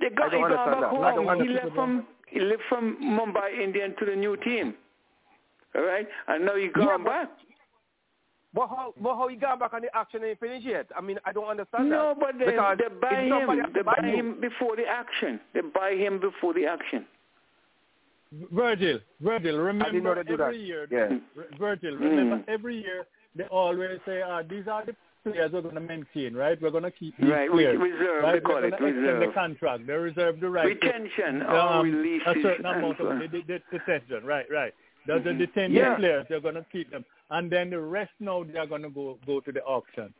They 0.00 0.10
got, 0.10 0.32
I 0.32 0.36
he 0.36 0.40
don't 0.42 0.50
gone 0.50 0.52
understand 0.52 0.70
back 0.70 0.80
that. 0.80 0.90
Home. 0.90 1.24
He 1.24 1.30
understand 1.30 1.64
left 1.64 1.74
from 1.76 2.06
he 2.26 2.40
left 2.40 2.62
from 2.68 2.96
Mumbai 3.00 3.58
Indian 3.60 3.94
to 3.96 4.04
the 4.04 4.16
new 4.16 4.36
team. 4.38 4.74
All 5.76 5.82
right, 5.82 6.08
and 6.28 6.44
now 6.44 6.56
he 6.56 6.68
gone 6.68 6.86
Yeah, 6.86 6.96
but- 6.98 7.06
back. 7.06 7.28
But 8.54 8.68
how, 8.68 8.94
but 9.00 9.16
how 9.16 9.26
he 9.26 9.34
got 9.36 9.58
back 9.58 9.74
on 9.74 9.82
the 9.82 9.94
action 9.96 10.22
and 10.22 10.38
finished 10.38 10.64
yet? 10.64 10.86
I 10.96 11.00
mean, 11.00 11.18
I 11.24 11.32
don't 11.32 11.48
understand 11.48 11.90
No, 11.90 12.14
that. 12.14 12.20
but 12.20 12.38
they, 12.38 12.52
Because 12.52 12.78
they 12.78 12.88
buy 13.00 13.22
him. 13.24 13.72
They 13.74 13.82
buy 13.82 13.94
buy 14.00 14.06
him 14.06 14.40
before 14.40 14.76
the 14.76 14.86
action. 14.86 15.40
They 15.54 15.60
buy 15.60 15.92
him 15.94 16.20
before 16.20 16.54
the 16.54 16.66
action. 16.66 17.04
Virgil, 18.52 18.98
Virgil, 19.20 19.58
remember 19.58 20.14
they 20.16 20.22
do 20.24 20.34
every 20.42 20.58
that. 20.58 20.64
year, 20.64 20.86
Yeah. 20.90 21.18
Virgil, 21.58 21.96
remember 21.96 22.36
Mm. 22.38 22.44
every 22.48 22.76
year 22.76 23.06
they 23.36 23.44
always 23.44 24.00
say, 24.06 24.22
ah, 24.22 24.42
these 24.42 24.66
are 24.66 24.84
the 24.84 24.94
players 25.24 25.52
we're 25.52 25.60
going 25.62 25.74
to 25.76 25.80
maintain, 25.80 26.34
right? 26.34 26.60
We're 26.60 26.70
going 26.70 26.82
to 26.84 26.90
keep 26.90 27.16
these 27.16 27.30
Right, 27.30 27.50
re- 27.50 27.64
players. 27.64 27.78
reserve, 27.80 28.22
right? 28.24 28.32
they 28.34 28.40
call 28.40 28.54
we're 28.56 28.66
it, 28.66 28.70
gonna 28.78 29.26
the 29.26 29.32
contract. 29.32 29.86
They 29.86 29.92
reserve 29.94 30.40
the 30.40 30.50
right 30.50 30.64
to 30.64 30.86
Retention 30.86 31.42
or 31.42 31.56
um, 31.58 31.90
releases. 31.90 32.26
a 32.36 32.42
certain 32.42 32.66
amount 32.66 33.00
of 33.00 33.06
on. 33.06 33.18
the, 33.20 33.28
the, 33.28 33.42
the 33.46 33.62
detention, 33.78 34.24
right, 34.24 34.46
right. 34.50 34.74
The, 35.06 35.18
the 35.18 35.30
Mhm. 35.30 35.38
detained 35.38 35.74
Yeah. 35.74 35.96
players, 35.96 36.26
they're 36.28 36.40
going 36.40 36.54
to 36.54 36.64
keep 36.72 36.90
them. 36.90 37.04
And 37.30 37.50
then 37.50 37.70
the 37.70 37.78
rest 37.80 38.12
now, 38.20 38.42
they're 38.44 38.66
going 38.66 38.82
to 38.82 38.90
go, 38.90 39.18
go 39.26 39.40
to 39.40 39.52
the 39.52 39.62
auction. 39.64 40.12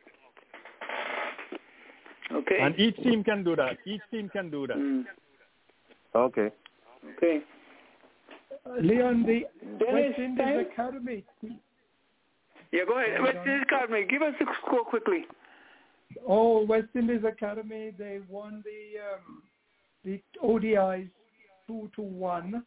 Okay. 2.31 2.59
And 2.59 2.77
each 2.79 2.97
team 2.97 3.23
can 3.23 3.43
do 3.43 3.55
that. 3.55 3.77
Each 3.85 4.01
team 4.11 4.29
can 4.29 4.49
do 4.49 4.67
that. 4.67 4.77
Mm. 4.77 5.05
Okay. 6.15 6.51
Okay. 7.17 7.41
Leon, 8.81 9.23
the 9.23 9.45
Dennis, 9.79 10.09
West 10.09 10.19
Indies? 10.19 10.67
Academy. 10.71 11.23
Yeah, 12.71 12.85
go 12.87 12.99
ahead. 12.99 13.21
West 13.21 13.37
Indies 13.37 13.61
Academy, 13.61 14.05
give 14.09 14.21
us 14.21 14.33
the 14.39 14.45
score 14.65 14.83
quickly. 14.83 15.25
Oh, 16.27 16.65
West 16.65 16.87
Indies 16.95 17.23
Academy, 17.23 17.91
they 17.97 18.21
won 18.27 18.63
the 18.63 18.99
um, 19.13 19.43
the 20.03 20.21
ODIs 20.43 21.09
two 21.67 21.89
to 21.95 22.01
one, 22.01 22.63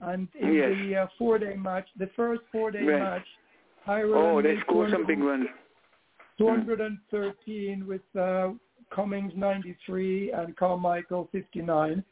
and 0.00 0.28
in 0.38 0.54
Yes. 0.54 0.70
the 0.78 0.96
uh, 0.96 1.06
four-day 1.18 1.56
match, 1.56 1.88
the 1.96 2.08
first 2.08 2.42
four-day 2.52 2.82
Right. 2.84 2.98
match, 3.02 3.26
Ireland 3.86 4.14
Oh, 4.26 4.42
they 4.42 4.54
was 4.54 4.62
scored 4.62 4.90
some 4.90 5.06
big 5.06 5.20
runs. 5.20 5.48
213 6.38 7.86
with 7.86 8.02
uh, 8.16 8.50
Cummings 8.90 9.32
93 9.36 10.32
and 10.32 10.56
Carmichael 10.56 11.28
59. 11.32 12.02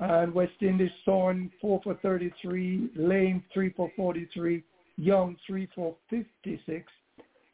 And 0.00 0.34
West 0.34 0.60
Indies 0.60 0.90
Thorn 1.04 1.50
4 1.60 1.80
for 1.84 1.94
33, 1.94 2.90
Lane 2.96 3.42
3 3.54 3.70
for 3.70 3.90
43, 3.94 4.62
Young 4.96 5.36
3 5.46 5.68
for 5.74 5.94
56. 6.10 6.90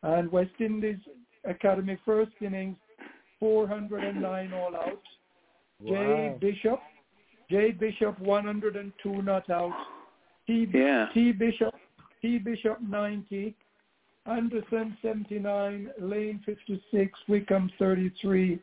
And 0.03 0.33
West 0.33 0.53
Indies 0.59 0.99
Academy 1.45 1.99
first 2.07 2.33
innings 2.41 2.77
409 3.39 4.53
all 4.55 4.75
out. 4.75 5.03
Jay 5.85 6.31
Wow. 6.31 6.39
Bishop, 6.41 6.81
Jay 7.51 7.71
Bishop 7.71 8.19
102 8.21 9.23
not 9.23 9.49
out. 9.51 9.73
T, 10.47 10.67
Yeah. 10.73 11.09
T 11.13 11.33
Bishop, 11.33 11.75
T 12.21 12.39
Bishop 12.39 12.81
90, 12.81 13.55
Anderson 14.27 14.97
79, 15.03 15.91
Lane 15.99 16.41
56, 16.45 17.19
Wickham 17.29 17.71
33, 17.79 18.59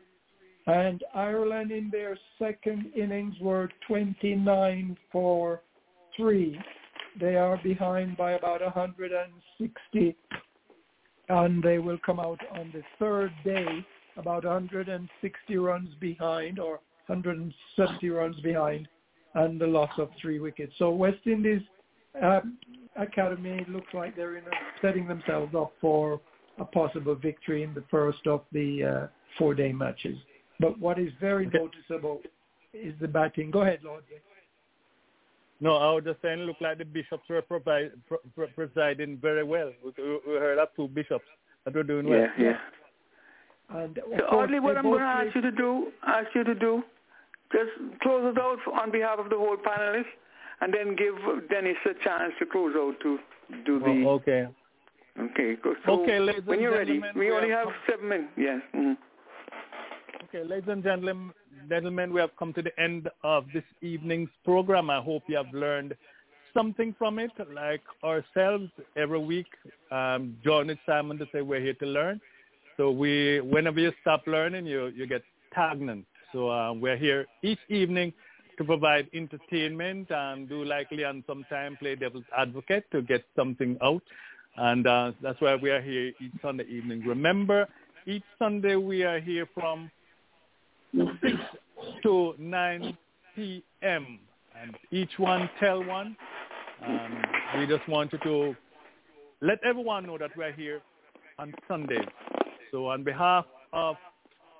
and 0.66 1.02
Ireland 1.14 1.70
in 1.72 1.90
their 1.90 2.16
second 2.38 2.92
innings 2.94 3.34
were 3.40 3.68
29 3.86 4.96
for 5.10 5.62
3. 6.16 6.60
They 7.18 7.36
are 7.36 7.56
behind 7.62 8.16
by 8.16 8.32
about 8.32 8.60
160, 8.62 10.16
and 11.28 11.62
they 11.62 11.78
will 11.78 11.98
come 12.04 12.20
out 12.20 12.40
on 12.52 12.70
the 12.72 12.82
third 12.98 13.32
day 13.44 13.84
about 14.16 14.44
160 14.44 15.56
runs 15.56 15.94
behind 16.00 16.58
or 16.58 16.80
170 17.06 18.10
runs 18.10 18.40
behind 18.40 18.88
and 19.34 19.60
the 19.60 19.66
loss 19.66 19.90
of 19.98 20.08
three 20.20 20.38
wickets. 20.38 20.72
So 20.78 20.90
West 20.90 21.26
Indies 21.26 21.62
um, 22.22 22.58
Academy 22.96 23.64
looks 23.68 23.92
like 23.92 24.16
they're 24.16 24.36
in 24.36 24.44
a, 24.44 24.50
setting 24.80 25.06
themselves 25.06 25.54
up 25.54 25.72
for 25.80 26.20
a 26.58 26.64
possible 26.64 27.14
victory 27.14 27.62
in 27.62 27.74
the 27.74 27.84
first 27.90 28.26
of 28.26 28.42
the 28.52 28.84
uh, 28.84 29.06
four-day 29.38 29.72
matches. 29.72 30.16
But 30.58 30.78
what 30.78 30.98
is 30.98 31.10
very 31.20 31.46
Okay. 31.46 31.58
noticeable 31.58 32.22
is 32.72 32.94
the 33.00 33.08
batting. 33.08 33.50
Go 33.50 33.62
ahead, 33.62 33.80
Lord. 33.84 34.04
No, 35.60 35.76
I 35.76 35.92
was 35.92 36.04
just 36.04 36.20
saying, 36.20 36.40
look 36.40 36.60
like 36.60 36.78
the 36.78 36.84
bishops 36.84 37.28
were 37.28 37.40
provide, 37.40 37.92
pro, 38.06 38.18
pro, 38.34 38.46
presiding 38.48 39.18
very 39.20 39.44
well. 39.44 39.72
We, 39.82 39.92
we 40.02 40.18
we 40.26 40.34
heard 40.34 40.58
of 40.58 40.68
two 40.76 40.88
bishops 40.88 41.24
that 41.64 41.74
were 41.74 41.82
doing 41.82 42.06
well. 42.08 42.26
Yeah, 42.38 42.56
yeah. 43.70 43.78
And 43.78 43.96
So, 43.96 44.26
course, 44.28 44.44
Audley, 44.44 44.60
what 44.60 44.76
I'm 44.76 44.84
going 44.84 45.00
to 45.00 45.06
ask 45.06 45.34
you 45.34 45.40
to 45.40 45.50
do, 45.50 45.88
ask 46.06 46.28
you 46.34 46.44
to 46.44 46.54
do, 46.54 46.82
just 47.52 48.00
close 48.02 48.24
us 48.24 48.38
out 48.40 48.58
on 48.80 48.90
behalf 48.90 49.18
of 49.18 49.30
the 49.30 49.36
whole 49.36 49.56
panelists, 49.56 50.04
and 50.60 50.72
then 50.72 50.96
give 50.96 51.14
Dennis 51.48 51.76
a 51.84 51.94
chance 52.04 52.32
to 52.38 52.46
close 52.46 52.74
out 52.76 52.94
to 53.02 53.18
do 53.64 53.78
the. 53.78 54.04
Oh, 54.06 54.10
okay. 54.14 54.46
Okay. 55.18 55.56
So 55.84 56.02
Okay, 56.02 56.18
ladies 56.18 56.42
when 56.44 56.58
and 56.58 56.62
you're 56.62 56.72
ready, 56.72 57.00
we 57.14 57.26
we 57.26 57.30
only 57.30 57.50
have 57.50 57.68
have 57.68 57.76
seven 57.88 58.08
minutes. 58.08 58.32
Yes. 58.36 58.60
mhm. 58.74 58.96
Okay, 60.24 60.44
ladies 60.44 60.68
and 60.68 60.82
gentlemen, 60.82 61.32
gentlemen, 61.68 62.12
we 62.12 62.20
have 62.20 62.36
come 62.38 62.52
to 62.54 62.62
the 62.62 62.78
end 62.80 63.08
of 63.22 63.46
this 63.54 63.64
evening's 63.80 64.28
program. 64.44 64.90
I 64.90 65.00
hope 65.00 65.22
you 65.28 65.36
have 65.36 65.52
learned 65.52 65.94
something 66.52 66.94
from 66.98 67.18
it, 67.18 67.30
like 67.54 67.82
ourselves 68.02 68.70
every 68.96 69.18
week. 69.18 69.46
Um, 69.90 70.36
John 70.44 70.70
and 70.70 70.78
Simon 70.86 71.18
to 71.18 71.26
say 71.32 71.42
we're 71.42 71.60
here 71.60 71.74
to 71.74 71.86
learn. 71.86 72.20
So 72.76 72.90
we, 72.90 73.40
whenever 73.40 73.80
you 73.80 73.92
stop 74.00 74.26
learning, 74.26 74.66
you 74.66 74.86
you 74.88 75.06
get 75.06 75.22
stagnant. 75.52 76.04
So 76.36 76.50
uh, 76.50 76.74
we're 76.74 76.98
here 76.98 77.24
each 77.42 77.60
evening 77.70 78.12
to 78.58 78.64
provide 78.64 79.08
entertainment 79.14 80.10
and 80.10 80.46
do 80.46 80.66
like 80.66 80.90
Leon 80.90 81.24
sometime 81.26 81.78
play 81.78 81.94
devil's 81.94 82.26
advocate 82.36 82.84
to 82.92 83.00
get 83.00 83.24
something 83.34 83.78
out. 83.82 84.02
And 84.58 84.86
uh, 84.86 85.12
that's 85.22 85.40
why 85.40 85.56
we 85.56 85.70
are 85.70 85.80
here 85.80 86.08
each 86.20 86.32
Sunday 86.42 86.66
evening. 86.68 87.02
Remember, 87.06 87.66
each 88.06 88.22
Sunday 88.38 88.76
we 88.76 89.02
are 89.02 89.18
here 89.18 89.48
from 89.54 89.90
6 90.92 91.08
to 92.02 92.34
9 92.38 92.98
p.m. 93.34 94.18
And 94.60 94.76
each 94.90 95.18
one 95.18 95.48
tell 95.58 95.82
one. 95.82 96.18
Um, 96.86 97.22
we 97.58 97.66
just 97.66 97.88
wanted 97.88 98.20
to 98.24 98.54
let 99.40 99.58
everyone 99.64 100.04
know 100.04 100.18
that 100.18 100.36
we're 100.36 100.52
here 100.52 100.82
on 101.38 101.54
Sunday. 101.66 102.06
So 102.72 102.88
on 102.88 103.04
behalf 103.04 103.46
of 103.72 103.96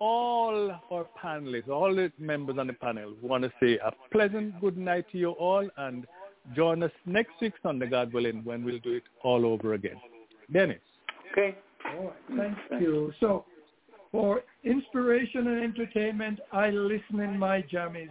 all 0.00 0.70
our 0.90 1.06
panelists, 1.22 1.68
all 1.68 1.94
the 1.94 2.12
members 2.18 2.58
on 2.58 2.66
the 2.66 2.72
panel, 2.72 3.14
we 3.22 3.28
want 3.28 3.44
to 3.44 3.52
say 3.60 3.78
a 3.78 3.92
pleasant 4.10 4.60
good 4.60 4.76
night 4.76 5.06
to 5.12 5.18
you 5.18 5.30
all 5.30 5.68
and 5.76 6.06
join 6.54 6.82
us 6.82 6.92
next 7.06 7.32
week 7.40 7.54
Sunday, 7.62 7.86
God 7.86 8.12
willing, 8.12 8.44
when 8.44 8.64
we'll 8.64 8.78
do 8.78 8.92
it 8.94 9.02
all 9.22 9.46
over 9.46 9.74
again. 9.74 10.00
Dennis. 10.52 10.80
Okay. 11.32 11.56
All 11.96 12.12
right. 12.36 12.56
Thank 12.70 12.82
you. 12.82 13.12
So 13.20 13.44
for 14.12 14.42
inspiration 14.64 15.46
and 15.48 15.62
entertainment, 15.62 16.40
I 16.52 16.70
listen 16.70 17.20
in 17.20 17.38
my 17.38 17.62
jammies. 17.62 18.08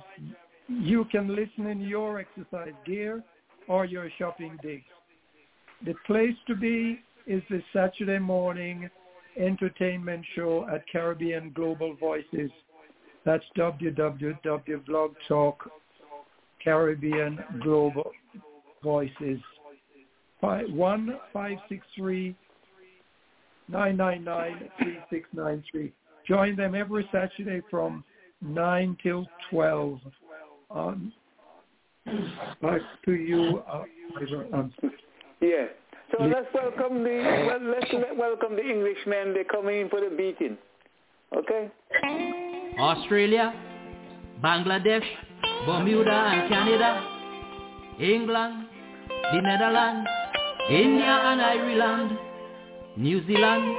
You 0.67 1.05
can 1.05 1.35
listen 1.35 1.67
in 1.67 1.81
your 1.81 2.19
exercise 2.19 2.73
gear 2.85 3.23
or 3.67 3.85
your 3.85 4.09
shopping 4.17 4.57
digs. 4.61 4.83
The 5.85 5.93
place 6.05 6.35
to 6.47 6.55
be 6.55 7.01
is 7.27 7.41
the 7.49 7.61
Saturday 7.73 8.19
morning 8.19 8.89
entertainment 9.37 10.25
show 10.35 10.67
at 10.73 10.87
Caribbean 10.91 11.51
Global 11.53 11.95
Voices. 11.99 12.51
That's 13.25 13.43
www.blogtalk 13.57 15.55
Caribbean 16.63 17.39
Global 17.61 18.11
Voices. 18.83 19.39
One 20.41 21.17
five 21.33 21.57
six 21.69 21.85
three 21.95 22.35
nine 23.67 23.97
nine 23.97 24.23
nine 24.23 24.69
three 24.77 24.99
six 25.09 25.27
nine 25.33 25.63
three. 25.71 25.91
Join 26.27 26.55
them 26.55 26.75
every 26.75 27.09
Saturday 27.11 27.61
from 27.71 28.03
nine 28.41 28.95
till 29.01 29.25
twelve. 29.49 29.99
Um, 30.69 31.11
back 32.61 32.81
to 33.05 33.13
you. 33.13 33.63
Uh, 33.67 33.83
yeah. 35.41 35.65
So 36.11 36.23
let's 36.23 36.47
welcome 36.53 37.03
the 37.03 37.45
well, 37.47 37.73
let's 37.73 37.91
let, 37.93 38.15
welcome 38.15 38.55
the 38.55 38.61
Englishmen. 38.61 39.33
They're 39.33 39.43
coming 39.43 39.81
in 39.81 39.89
for 39.89 40.01
the 40.01 40.15
beating. 40.15 40.57
Okay. 41.35 41.71
Australia, 42.79 43.53
Bangladesh, 44.43 45.05
Bermuda 45.65 46.11
and 46.11 46.49
Canada, 46.49 47.03
England, 47.99 48.67
the 49.33 49.41
Netherlands, 49.41 50.09
India 50.69 51.05
and 51.05 51.41
Ireland, 51.41 52.17
New 52.97 53.25
Zealand, 53.25 53.77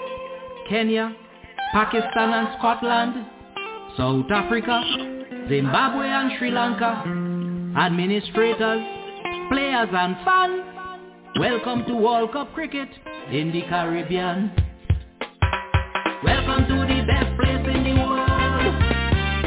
Kenya, 0.68 1.14
Pakistan 1.72 2.32
and 2.32 2.48
Scotland, 2.58 3.26
South 3.96 4.30
Africa, 4.30 4.82
Zimbabwe 5.48 6.08
and 6.08 6.32
Sri 6.38 6.50
Lanka, 6.50 7.02
administrators, 7.78 8.82
players 9.48 9.88
and 9.92 10.16
fans, 10.24 10.75
welcome 11.38 11.84
to 11.86 11.94
World 11.94 12.32
Cup 12.32 12.52
cricket 12.54 12.88
in 13.30 13.52
the 13.52 13.62
Caribbean. 13.68 14.50
Welcome 16.24 16.66
to 16.68 16.76
the 16.88 17.04
best 17.06 17.36
place 17.38 17.66
in 17.74 17.84
the 17.84 17.94
world. 18.00 18.74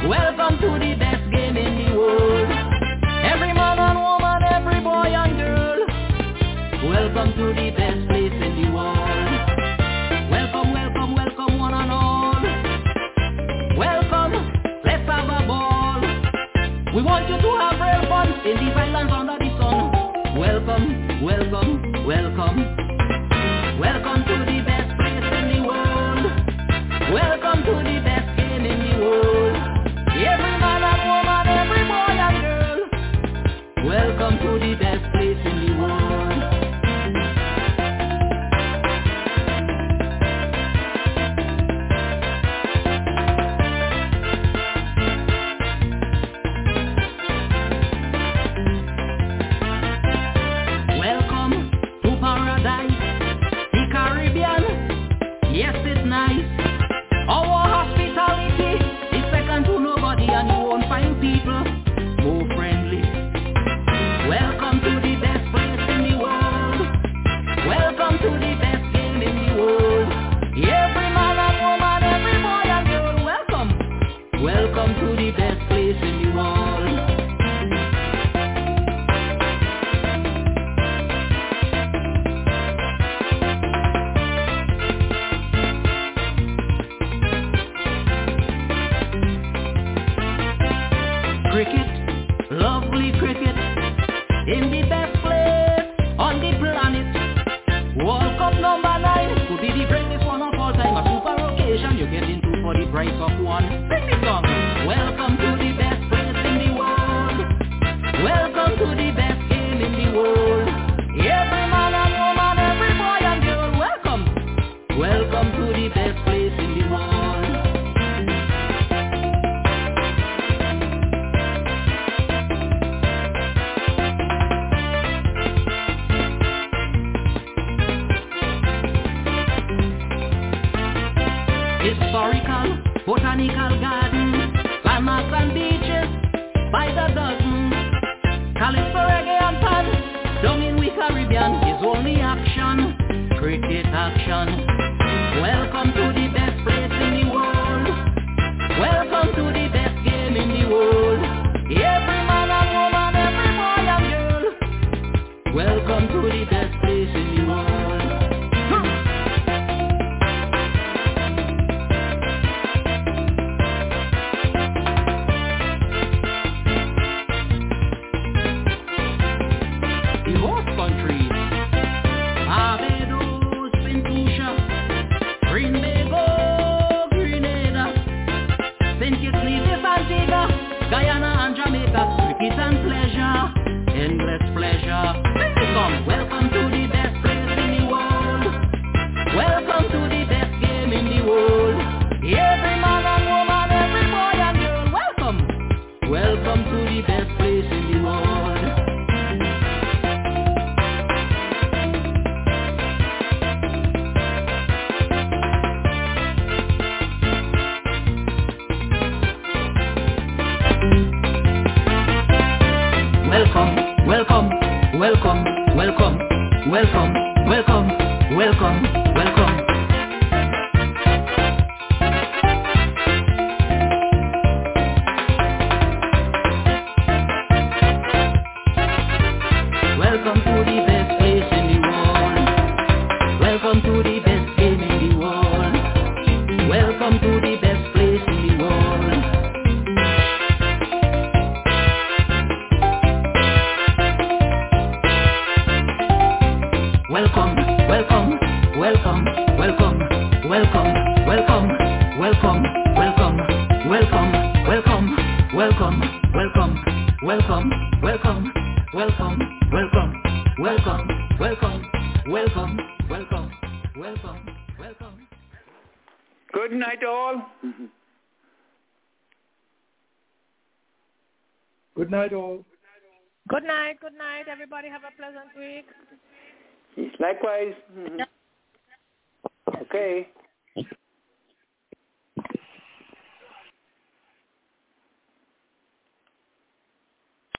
Welcome 0.08 0.60
to 0.62 0.80
the 0.80 0.96
best 1.00 1.32
game 1.32 1.58
in 1.58 1.86
the 1.90 1.98
world. 1.98 2.50
Every 3.24 3.54
man 3.54 3.80
and 3.80 4.00
woman, 4.00 4.44
every 4.52 4.82
boy 4.82 5.10
and 5.10 5.38
girl. 5.38 5.80
Welcome 6.90 7.34
to 7.38 7.46
the 7.54 7.72
best 7.72 8.08
place 8.08 8.34
in 8.34 8.62
the 8.62 8.70
world. 8.72 8.98
Welcome, 10.30 10.74
welcome, 10.74 11.16
welcome 11.16 11.58
one 11.58 11.74
and 11.74 11.92
all. 11.92 12.42
Welcome, 13.78 14.34
let's 14.86 15.06
have 15.10 15.26
a 15.26 15.48
ball. 15.48 16.02
We 16.94 17.02
want 17.02 17.30
you 17.30 17.38
to 17.38 17.50
have 17.58 17.80
real 17.82 18.10
fun 18.10 18.30
in 18.46 18.58
these 18.66 18.76
islands 18.76 19.14
under 19.14 19.38
the 19.40 19.50
sun. 19.58 19.90
Welcome, 20.38 21.24
welcome, 21.24 21.69
welcome. 22.10 22.58
Welcome 23.80 24.26
to 24.26 24.38
the 24.50 24.64
best 24.66 24.98
place 24.98 25.30
in 25.30 25.46
the 25.54 25.62
world. 25.62 26.26
Welcome 27.14 27.62
to 27.66 27.76
the 27.86 28.02
best 28.04 28.36
game 28.36 28.66
in 28.66 28.80
the 28.82 28.98
world. 28.98 29.56
Every 30.18 30.56
man 30.58 30.82
and 30.90 31.02
woman, 31.06 31.46
every 31.62 31.84
boy 31.86 32.18
and 32.26 32.38
girl. 32.42 32.80
Welcome 33.86 34.40
to 34.42 34.58
the 34.58 34.74
best 34.82 35.06
place 35.14 35.38